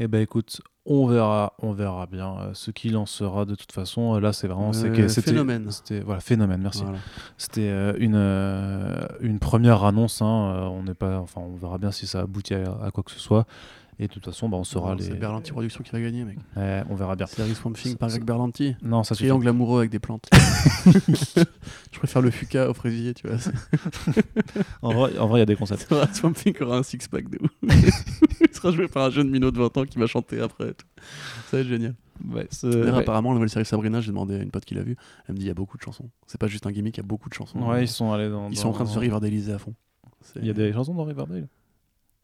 Eh 0.00 0.06
ben 0.06 0.20
écoute, 0.22 0.60
on 0.86 1.06
verra, 1.06 1.54
on 1.58 1.72
verra 1.72 2.06
bien 2.06 2.36
euh, 2.38 2.50
ce 2.54 2.70
qu'il 2.70 2.96
en 2.96 3.04
sera 3.04 3.44
de 3.44 3.54
toute 3.54 3.72
façon. 3.72 4.14
Euh, 4.14 4.20
Là, 4.20 4.32
c'est 4.32 4.46
vraiment, 4.46 4.70
Euh, 4.74 5.08
c'était 5.08 5.30
phénomène. 5.32 5.70
C'était 5.70 6.00
voilà, 6.00 6.20
phénomène. 6.20 6.60
Merci. 6.62 6.84
Voilà. 6.84 6.98
C'était 7.36 7.68
euh, 7.68 7.94
une 7.98 8.14
euh, 8.14 9.06
une 9.20 9.40
première 9.40 9.84
annonce. 9.84 10.22
hein, 10.22 10.26
euh, 10.54 10.60
on 10.68 10.84
n'est 10.84 10.94
pas, 10.94 11.18
enfin, 11.18 11.40
on 11.40 11.56
verra 11.56 11.78
bien 11.78 11.90
si 11.90 12.06
ça 12.06 12.20
aboutit 12.20 12.54
à, 12.54 12.78
à 12.82 12.90
quoi 12.92 13.02
que 13.02 13.10
ce 13.10 13.18
soit. 13.18 13.46
Et 14.00 14.06
de 14.06 14.12
toute 14.12 14.24
façon, 14.24 14.48
bah, 14.48 14.56
on 14.56 14.62
saura 14.64 14.94
les. 14.94 15.02
C'est 15.02 15.14
Berlanti 15.14 15.50
Productions 15.50 15.82
qui 15.82 15.90
va 15.90 16.00
gagner, 16.00 16.24
mec. 16.24 16.38
Ouais, 16.56 16.84
on 16.88 16.94
verra 16.94 17.16
bien. 17.16 17.26
Série 17.26 17.54
Swamp 17.54 17.72
Thing 17.72 17.92
Ça- 17.92 17.98
par 17.98 18.08
Greg 18.08 18.22
Berlanti. 18.24 18.76
Non, 18.82 19.02
ça 19.02 19.14
suffit. 19.16 19.26
Triangle 19.28 19.48
amoureux 19.48 19.80
avec 19.80 19.90
des 19.90 19.98
plantes. 19.98 20.28
je 20.86 21.98
préfère 21.98 22.22
le 22.22 22.30
Fuka 22.30 22.70
au 22.70 22.74
fraisier, 22.74 23.14
tu 23.14 23.26
vois. 23.26 23.36
En 24.82 24.92
vrai, 24.92 25.10
vrai, 25.12 25.38
il 25.38 25.40
y 25.40 25.42
a 25.42 25.46
des 25.46 25.56
concepts. 25.56 25.92
Swamp 26.14 26.32
Thing 26.32 26.54
aura 26.62 26.78
un 26.78 26.82
six-pack 26.82 27.28
de 27.28 27.38
ouf. 27.42 27.50
Il 28.40 28.54
sera 28.54 28.70
joué 28.72 28.86
par 28.88 29.06
un 29.06 29.10
jeune 29.10 29.30
minot 29.30 29.50
de 29.50 29.58
20 29.58 29.76
ans 29.76 29.84
qui 29.84 29.98
va 29.98 30.06
chanter 30.06 30.40
après. 30.40 30.74
tout. 30.74 30.86
Ça 31.50 31.56
va 31.56 31.60
être 31.62 31.68
génial. 31.68 31.94
Ouais, 32.28 32.46
c'est- 32.50 32.68
D'ailleurs, 32.70 32.96
ouais. 32.96 33.02
apparemment, 33.02 33.30
la 33.30 33.34
nouvelle 33.36 33.50
série 33.50 33.64
Sabrina, 33.64 34.00
j'ai 34.00 34.08
demandé 34.10 34.36
à 34.36 34.42
une 34.42 34.50
pote 34.50 34.64
qui 34.64 34.74
l'a 34.74 34.82
vue. 34.82 34.96
Elle 35.28 35.34
me 35.34 35.38
dit 35.38 35.44
il 35.44 35.48
y 35.48 35.52
a 35.52 35.54
beaucoup 35.54 35.76
de 35.76 35.82
chansons. 35.82 36.08
C'est 36.26 36.40
pas 36.40 36.46
juste 36.48 36.66
un 36.66 36.72
gimmick, 36.72 36.96
il 36.96 37.00
y 37.00 37.04
a 37.04 37.06
beaucoup 37.06 37.28
de 37.28 37.34
chansons. 37.34 37.58
Ouais, 37.60 37.84
ils 37.84 37.88
sont 37.88 38.12
allés 38.12 38.28
dans. 38.28 38.48
Ils 38.50 38.56
sont 38.56 38.68
en 38.68 38.72
train 38.72 38.84
de 38.84 38.88
se 38.88 38.98
riverdaliser 38.98 39.52
à 39.52 39.58
fond. 39.58 39.74
C'est- 40.20 40.40
Il 40.40 40.46
y 40.46 40.50
a 40.50 40.54
des 40.54 40.72
chansons 40.72 40.94
dans 40.94 41.04
Riverdale? 41.04 41.48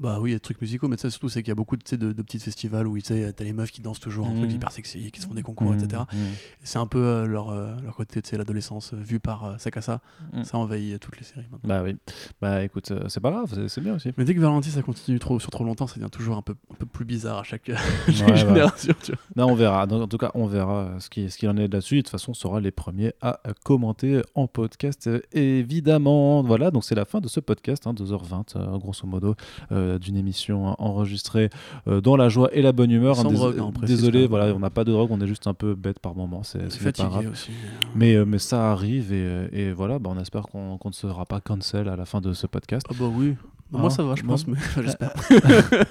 Bah 0.00 0.18
oui, 0.20 0.30
il 0.30 0.32
y 0.32 0.34
a 0.34 0.38
des 0.38 0.40
trucs 0.40 0.60
musicaux, 0.60 0.88
mais 0.88 0.96
ça 0.96 1.08
surtout, 1.08 1.28
c'est 1.28 1.40
qu'il 1.42 1.50
y 1.50 1.52
a 1.52 1.54
beaucoup 1.54 1.76
de, 1.76 1.96
de 1.96 2.22
petits 2.22 2.40
festivals 2.40 2.88
où 2.88 2.98
tu 2.98 3.02
t'as 3.32 3.44
les 3.44 3.52
meufs 3.52 3.70
qui 3.70 3.80
dansent 3.80 4.00
toujours, 4.00 4.26
un 4.26 4.34
truc 4.34 4.50
hyper 4.52 4.72
sexy, 4.72 5.12
qui 5.12 5.20
se 5.20 5.26
font 5.28 5.34
des 5.34 5.42
concours, 5.42 5.70
Mhm, 5.70 5.78
etc. 5.84 6.02
Et 6.12 6.66
C'est 6.66 6.78
un 6.78 6.86
peu 6.88 6.98
euh, 6.98 7.26
leur, 7.26 7.50
euh, 7.50 7.76
leur 7.84 7.94
côté, 7.94 8.20
sais, 8.24 8.36
l'adolescence 8.36 8.92
euh, 8.92 8.96
vue 8.96 9.20
par 9.20 9.44
euh, 9.44 9.54
Sakasa. 9.58 10.00
Ça 10.42 10.58
envahit 10.58 10.98
toutes 10.98 11.16
les 11.18 11.24
séries 11.24 11.46
maintenant. 11.50 11.68
Bah 11.68 11.82
oui. 11.84 11.96
Bah 12.40 12.64
écoute, 12.64 12.92
c'est 13.08 13.20
pas 13.20 13.30
grave, 13.30 13.52
c'est- 13.54 13.68
c'est 13.68 13.80
bien 13.80 13.94
aussi. 13.94 14.10
Mais 14.18 14.24
dès 14.24 14.34
que 14.34 14.40
Valenti, 14.40 14.70
ça 14.70 14.82
continue 14.82 15.20
trop, 15.20 15.38
sur 15.38 15.50
trop 15.50 15.62
longtemps, 15.62 15.86
ça 15.86 15.94
devient 15.94 16.10
toujours 16.10 16.36
un 16.36 16.42
peu, 16.42 16.56
un 16.72 16.74
peu 16.74 16.86
plus 16.86 17.04
bizarre 17.04 17.38
à 17.38 17.44
chaque, 17.44 17.70
chaque 18.12 18.28
Ouais, 18.28 18.36
génération. 18.36 18.94
tu 19.00 19.12
vois. 19.12 19.20
Là, 19.36 19.46
on 19.46 19.54
verra. 19.54 19.84
En 19.86 20.08
tout 20.08 20.18
cas, 20.18 20.32
on 20.34 20.46
verra 20.46 20.96
ce 20.98 21.08
qu'il 21.08 21.30
ce 21.30 21.38
qu'il 21.38 21.48
en 21.48 21.56
est 21.56 21.68
là-dessus. 21.72 21.96
De 21.98 22.00
toute 22.00 22.10
façon, 22.10 22.32
on 22.32 22.34
sera 22.34 22.60
les 22.60 22.72
premiers 22.72 23.12
à 23.20 23.38
commenter 23.64 24.22
en 24.34 24.48
podcast, 24.48 25.08
évidemment. 25.32 26.42
Voilà, 26.42 26.70
donc 26.72 26.82
c'est 26.84 26.94
la 26.96 27.04
fin 27.04 27.20
de 27.20 27.28
ce 27.28 27.38
podcast, 27.40 27.86
hein, 27.86 27.94
2h20, 27.94 28.56
euh, 28.56 28.76
grosso 28.78 29.06
modo, 29.06 29.34
euh, 29.72 29.83
d'une 29.98 30.16
émission 30.16 30.68
hein, 30.70 30.76
enregistrée 30.78 31.50
euh, 31.88 32.00
dans 32.00 32.16
la 32.16 32.28
joie 32.28 32.48
et 32.52 32.62
la 32.62 32.72
bonne 32.72 32.90
humeur. 32.90 33.16
Sans 33.16 33.24
Dés- 33.28 33.34
drogue, 33.34 33.58
hein, 33.60 33.70
désolé, 33.82 34.26
voilà, 34.26 34.54
on 34.54 34.58
n'a 34.58 34.70
pas 34.70 34.84
de 34.84 34.92
drogue, 34.92 35.10
on 35.12 35.20
est 35.20 35.26
juste 35.26 35.46
un 35.46 35.54
peu 35.54 35.74
bête 35.74 35.98
par 35.98 36.14
moment. 36.14 36.42
C'est 36.42 36.70
c'est 36.72 36.82
pas 36.84 36.90
grave. 37.04 37.12
Fatigué 37.12 37.32
aussi. 37.32 37.50
Mais, 37.94 38.14
euh, 38.14 38.24
mais 38.26 38.38
ça 38.38 38.70
arrive 38.72 39.12
et, 39.12 39.16
euh, 39.24 39.48
et 39.52 39.72
voilà, 39.72 39.98
bah, 39.98 40.10
on 40.14 40.18
espère 40.20 40.42
qu'on 40.42 40.78
ne 40.84 40.92
sera 40.92 41.24
pas 41.26 41.40
cancel 41.40 41.88
à 41.88 41.96
la 41.96 42.04
fin 42.04 42.20
de 42.20 42.32
ce 42.32 42.46
podcast. 42.46 42.86
Ah 42.90 42.94
bah 42.98 43.06
oui. 43.14 43.34
Bah, 43.70 43.78
Ah, 43.78 43.78
moi 43.82 43.90
ça 43.90 44.02
va, 44.02 44.14
je 44.14 44.22
pense, 44.22 44.46
mais 44.46 44.58
j'espère. 44.82 45.12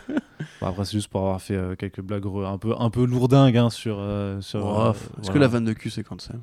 Bah, 0.62 0.68
après, 0.70 0.86
c'est 0.86 0.94
juste 0.94 1.08
pour 1.10 1.22
avoir 1.22 1.42
fait 1.42 1.56
euh, 1.56 1.76
quelques 1.76 2.02
blagues 2.02 2.26
un 2.46 2.58
peu, 2.58 2.74
un 2.78 2.90
peu 2.90 3.06
lourdingues 3.06 3.58
hein, 3.58 3.70
sur. 3.70 3.98
euh, 4.00 4.40
sur 4.42 4.66
Oh, 4.66 4.82
euh, 4.88 4.94
Est-ce 5.22 5.32
que 5.32 5.38
la 5.40 5.48
vanne 5.48 5.66
de 5.66 5.74
cul 5.74 5.90
c'est 5.90 6.04
c'est 6.20 6.34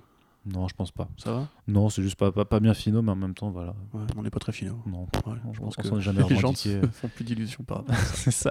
Non, 0.46 0.68
je 0.68 0.74
pense 0.74 0.90
pas. 0.90 1.06
Ça 1.18 1.32
va 1.32 1.48
Non, 1.68 1.90
c'est 1.90 2.02
juste 2.02 2.16
pas, 2.18 2.32
pas, 2.32 2.44
pas 2.46 2.60
bien 2.60 2.72
finaux, 2.72 3.02
mais 3.02 3.12
en 3.12 3.16
même 3.16 3.34
temps, 3.34 3.50
voilà. 3.50 3.74
Ouais, 3.92 4.00
on 4.16 4.22
n'est 4.22 4.30
pas 4.30 4.38
très 4.38 4.52
finaux. 4.52 4.78
Non, 4.86 5.02
Ouais, 5.26 5.34
je 5.52 5.56
je 5.56 5.60
pense 5.60 5.76
qu'on 5.76 5.82
que 5.96 6.00
jamais 6.00 6.22
les 6.28 6.36
gens 6.36 6.54
se 6.54 6.80
font 6.92 7.08
plus 7.14 7.24
d'illusions 7.24 7.62
par 7.62 7.78
rapport 7.78 7.94
à 7.94 7.98
ça. 7.98 8.14
c'est 8.14 8.30
ça. 8.30 8.50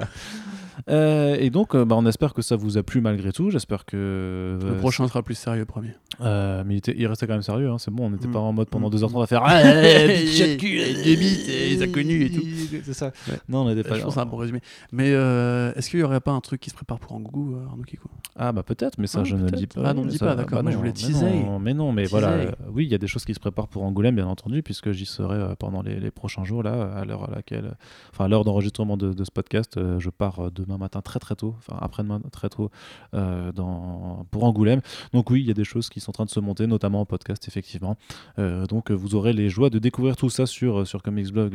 Euh, 0.90 1.35
et 1.40 1.50
donc, 1.50 1.76
euh, 1.76 1.85
bah, 1.85 1.95
on 1.98 2.06
espère 2.06 2.34
que 2.34 2.42
ça 2.42 2.56
vous 2.56 2.77
a 2.77 2.84
plu 2.84 3.01
malgré 3.01 3.32
tout. 3.34 3.50
J'espère 3.50 3.85
que. 3.85 4.58
Le 4.61 4.68
euh, 4.68 4.80
prochain 4.80 5.08
sera 5.08 5.24
plus 5.24 5.35
sérieux, 5.35 5.66
premier. 5.66 5.93
euh, 6.22 6.64
mais 6.66 6.76
il, 6.76 6.77
était- 6.77 6.95
il 6.98 7.06
restait 7.08 7.27
quand 7.27 7.34
même 7.34 7.42
sérieux, 7.42 7.69
hein, 7.69 7.77
c'est 7.80 7.92
bon, 7.92 8.06
on 8.06 8.09
n'était 8.11 8.27
Mm. 8.27 8.32
pas 8.32 8.40
en 8.40 8.53
mode 8.53 8.69
pendant 8.69 8.88
Mm. 8.90 8.92
2h30 8.95 9.24
à 9.24 9.27
faire. 9.27 9.42
Ah, 9.43 9.50
Ah, 9.58 9.64
de 9.64 10.56
cul, 10.58 10.80
et 10.80 10.93
des 11.03 11.16
bites, 11.18 11.50
et 11.50 11.69
les 11.76 11.84
tout. 12.30 12.42
C'est 12.85 12.93
ça. 12.93 13.08
Ouais. 13.27 13.35
Non, 13.50 13.64
on 13.66 13.69
n'était 13.69 13.84
pas 13.88 13.95
je 13.95 14.01
pense 14.03 14.09
que 14.09 14.14
c'est 14.14 14.19
un 14.22 14.26
bon 14.30 14.38
résumé. 14.38 14.61
Mais 14.92 15.11
euh, 15.11 15.74
est-ce 15.76 15.90
qu'il 15.90 16.00
y 16.00 16.03
aurait 16.03 16.22
pas 16.22 16.32
un 16.32 16.40
truc 16.42 16.61
qui 16.61 16.69
se 16.69 16.76
prépare 16.76 17.00
pour 17.00 17.14
Angougou, 17.14 17.56
euh, 17.56 17.66
Arnaud 17.68 17.84
Kiko 17.84 18.09
Ah, 18.38 18.51
bah 18.51 18.64
peut-être, 18.64 18.98
mais 19.00 19.08
ça, 19.08 19.19
Ah, 19.22 19.24
je 19.26 19.35
ne 19.35 19.43
le 19.45 19.51
dis 19.51 19.68
pas. 19.68 19.82
Ah, 19.85 19.93
non, 19.93 20.06
dis 20.06 20.18
Ça- 20.18 20.27
pas, 20.27 20.35
d'accord. 20.35 20.61
Moi, 20.64 20.72
je 20.72 20.77
voulais 20.77 20.93
teaser. 20.93 21.26
Mais 21.59 21.74
non, 21.80 21.93
mais 21.93 22.03
voilà. 22.06 22.32
euh, 22.32 22.51
oui, 22.74 22.83
il 22.85 22.91
y 22.91 22.93
a 22.93 22.98
des 22.98 23.08
choses 23.08 23.24
qui 23.24 23.33
se 23.33 23.40
préparent 23.40 23.69
pour 23.69 23.83
Angoulême, 23.83 24.16
bien 24.16 24.27
entendu, 24.27 24.61
puisque 24.64 24.91
j'y 24.91 25.06
serai 25.06 25.38
euh, 25.38 25.56
pendant 25.56 25.82
les, 25.82 25.98
les 25.98 26.11
prochains 26.11 26.43
jours, 26.43 26.61
là, 26.61 26.91
à 26.93 27.06
l'heure 27.06 27.24
à 27.30 27.32
laquelle. 27.33 27.75
Enfin, 28.11 28.25
à 28.25 28.27
l'heure 28.27 28.43
d'enregistrement 28.43 28.98
de, 28.98 29.14
de 29.14 29.24
ce 29.24 29.32
podcast. 29.32 29.77
euh, 29.77 29.98
je 29.99 30.09
pars 30.09 30.51
demain 30.51 30.77
matin 30.77 31.01
très 31.01 31.19
très 31.19 31.35
tôt, 31.35 31.56
enfin 31.58 31.77
après-demain 31.82 32.19
très 32.33 32.49
tôt, 32.49 32.69
dans, 33.14 34.25
pour 34.32 34.43
Angoulême. 34.43 34.82
Donc, 35.14 35.30
oui, 35.32 35.40
il 35.41 35.48
y 35.48 35.51
a 35.51 35.53
des 35.53 35.64
choses 35.64 35.88
qui 35.90 36.01
sont 36.01 36.09
en 36.11 36.14
train 36.14 36.25
de 36.25 36.30
se 36.30 36.41
monter, 36.41 36.67
notamment 36.67 36.99
en 37.01 37.06
podcast, 37.06 37.48
effectivement. 37.48 37.95
Donc, 38.38 38.91
vous 38.91 39.16
aurez 39.16 39.32
les 39.32 39.49
joies 39.49 39.69
de 39.69 39.80
découvrir 39.80 40.16
tout 40.17 40.30
ça 40.30 40.45
sur, 40.45 40.85
sur 40.85 41.01
Comics 41.01 41.32
Blog 41.32 41.53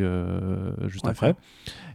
juste 0.86 1.04
Ouais, 1.04 1.10
après. 1.10 1.34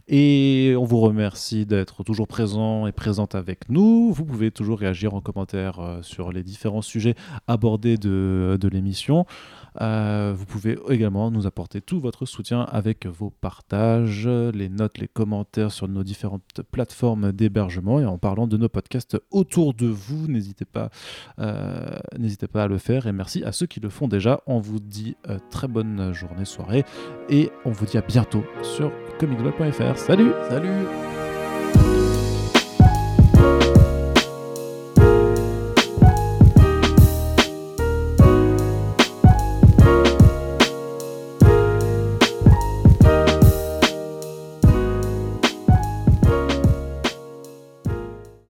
Et 0.06 0.74
on 0.78 0.84
vous 0.84 1.00
remercie 1.00 1.66
d'être 1.66 2.04
toujours 2.04 2.28
présent 2.28 2.86
et 2.86 2.92
présente 2.92 3.34
avec 3.34 3.68
nous. 3.68 4.12
Vous 4.12 4.24
pouvez 4.24 4.50
toujours 4.50 4.78
réagir 4.78 5.14
en 5.14 5.20
commentaire 5.20 5.98
sur 6.02 6.32
les 6.32 6.42
différents 6.42 6.82
sujets 6.82 7.14
abordés 7.46 7.96
de, 7.96 8.19
de 8.20 8.68
l'émission. 8.68 9.26
Euh, 9.80 10.32
vous 10.36 10.46
pouvez 10.46 10.78
également 10.88 11.30
nous 11.30 11.46
apporter 11.46 11.80
tout 11.80 12.00
votre 12.00 12.26
soutien 12.26 12.62
avec 12.62 13.06
vos 13.06 13.30
partages, 13.30 14.26
les 14.28 14.68
notes, 14.68 14.98
les 14.98 15.08
commentaires 15.08 15.72
sur 15.72 15.88
nos 15.88 16.02
différentes 16.02 16.62
plateformes 16.70 17.32
d'hébergement 17.32 18.00
et 18.00 18.06
en 18.06 18.18
parlant 18.18 18.46
de 18.46 18.56
nos 18.56 18.68
podcasts 18.68 19.18
autour 19.30 19.74
de 19.74 19.86
vous. 19.86 20.26
N'hésitez 20.26 20.64
pas, 20.64 20.90
euh, 21.38 21.98
n'hésitez 22.18 22.48
pas 22.48 22.64
à 22.64 22.68
le 22.68 22.78
faire 22.78 23.06
et 23.06 23.12
merci 23.12 23.44
à 23.44 23.52
ceux 23.52 23.66
qui 23.66 23.80
le 23.80 23.90
font 23.90 24.08
déjà. 24.08 24.40
On 24.46 24.58
vous 24.58 24.80
dit 24.80 25.16
euh, 25.28 25.38
très 25.50 25.68
bonne 25.68 26.12
journée, 26.12 26.44
soirée 26.44 26.84
et 27.28 27.50
on 27.64 27.70
vous 27.70 27.86
dit 27.86 27.98
à 27.98 28.02
bientôt 28.02 28.44
sur 28.62 28.92
comicblog.fr. 29.18 29.96
Salut 29.96 30.32
Salut 30.48 31.09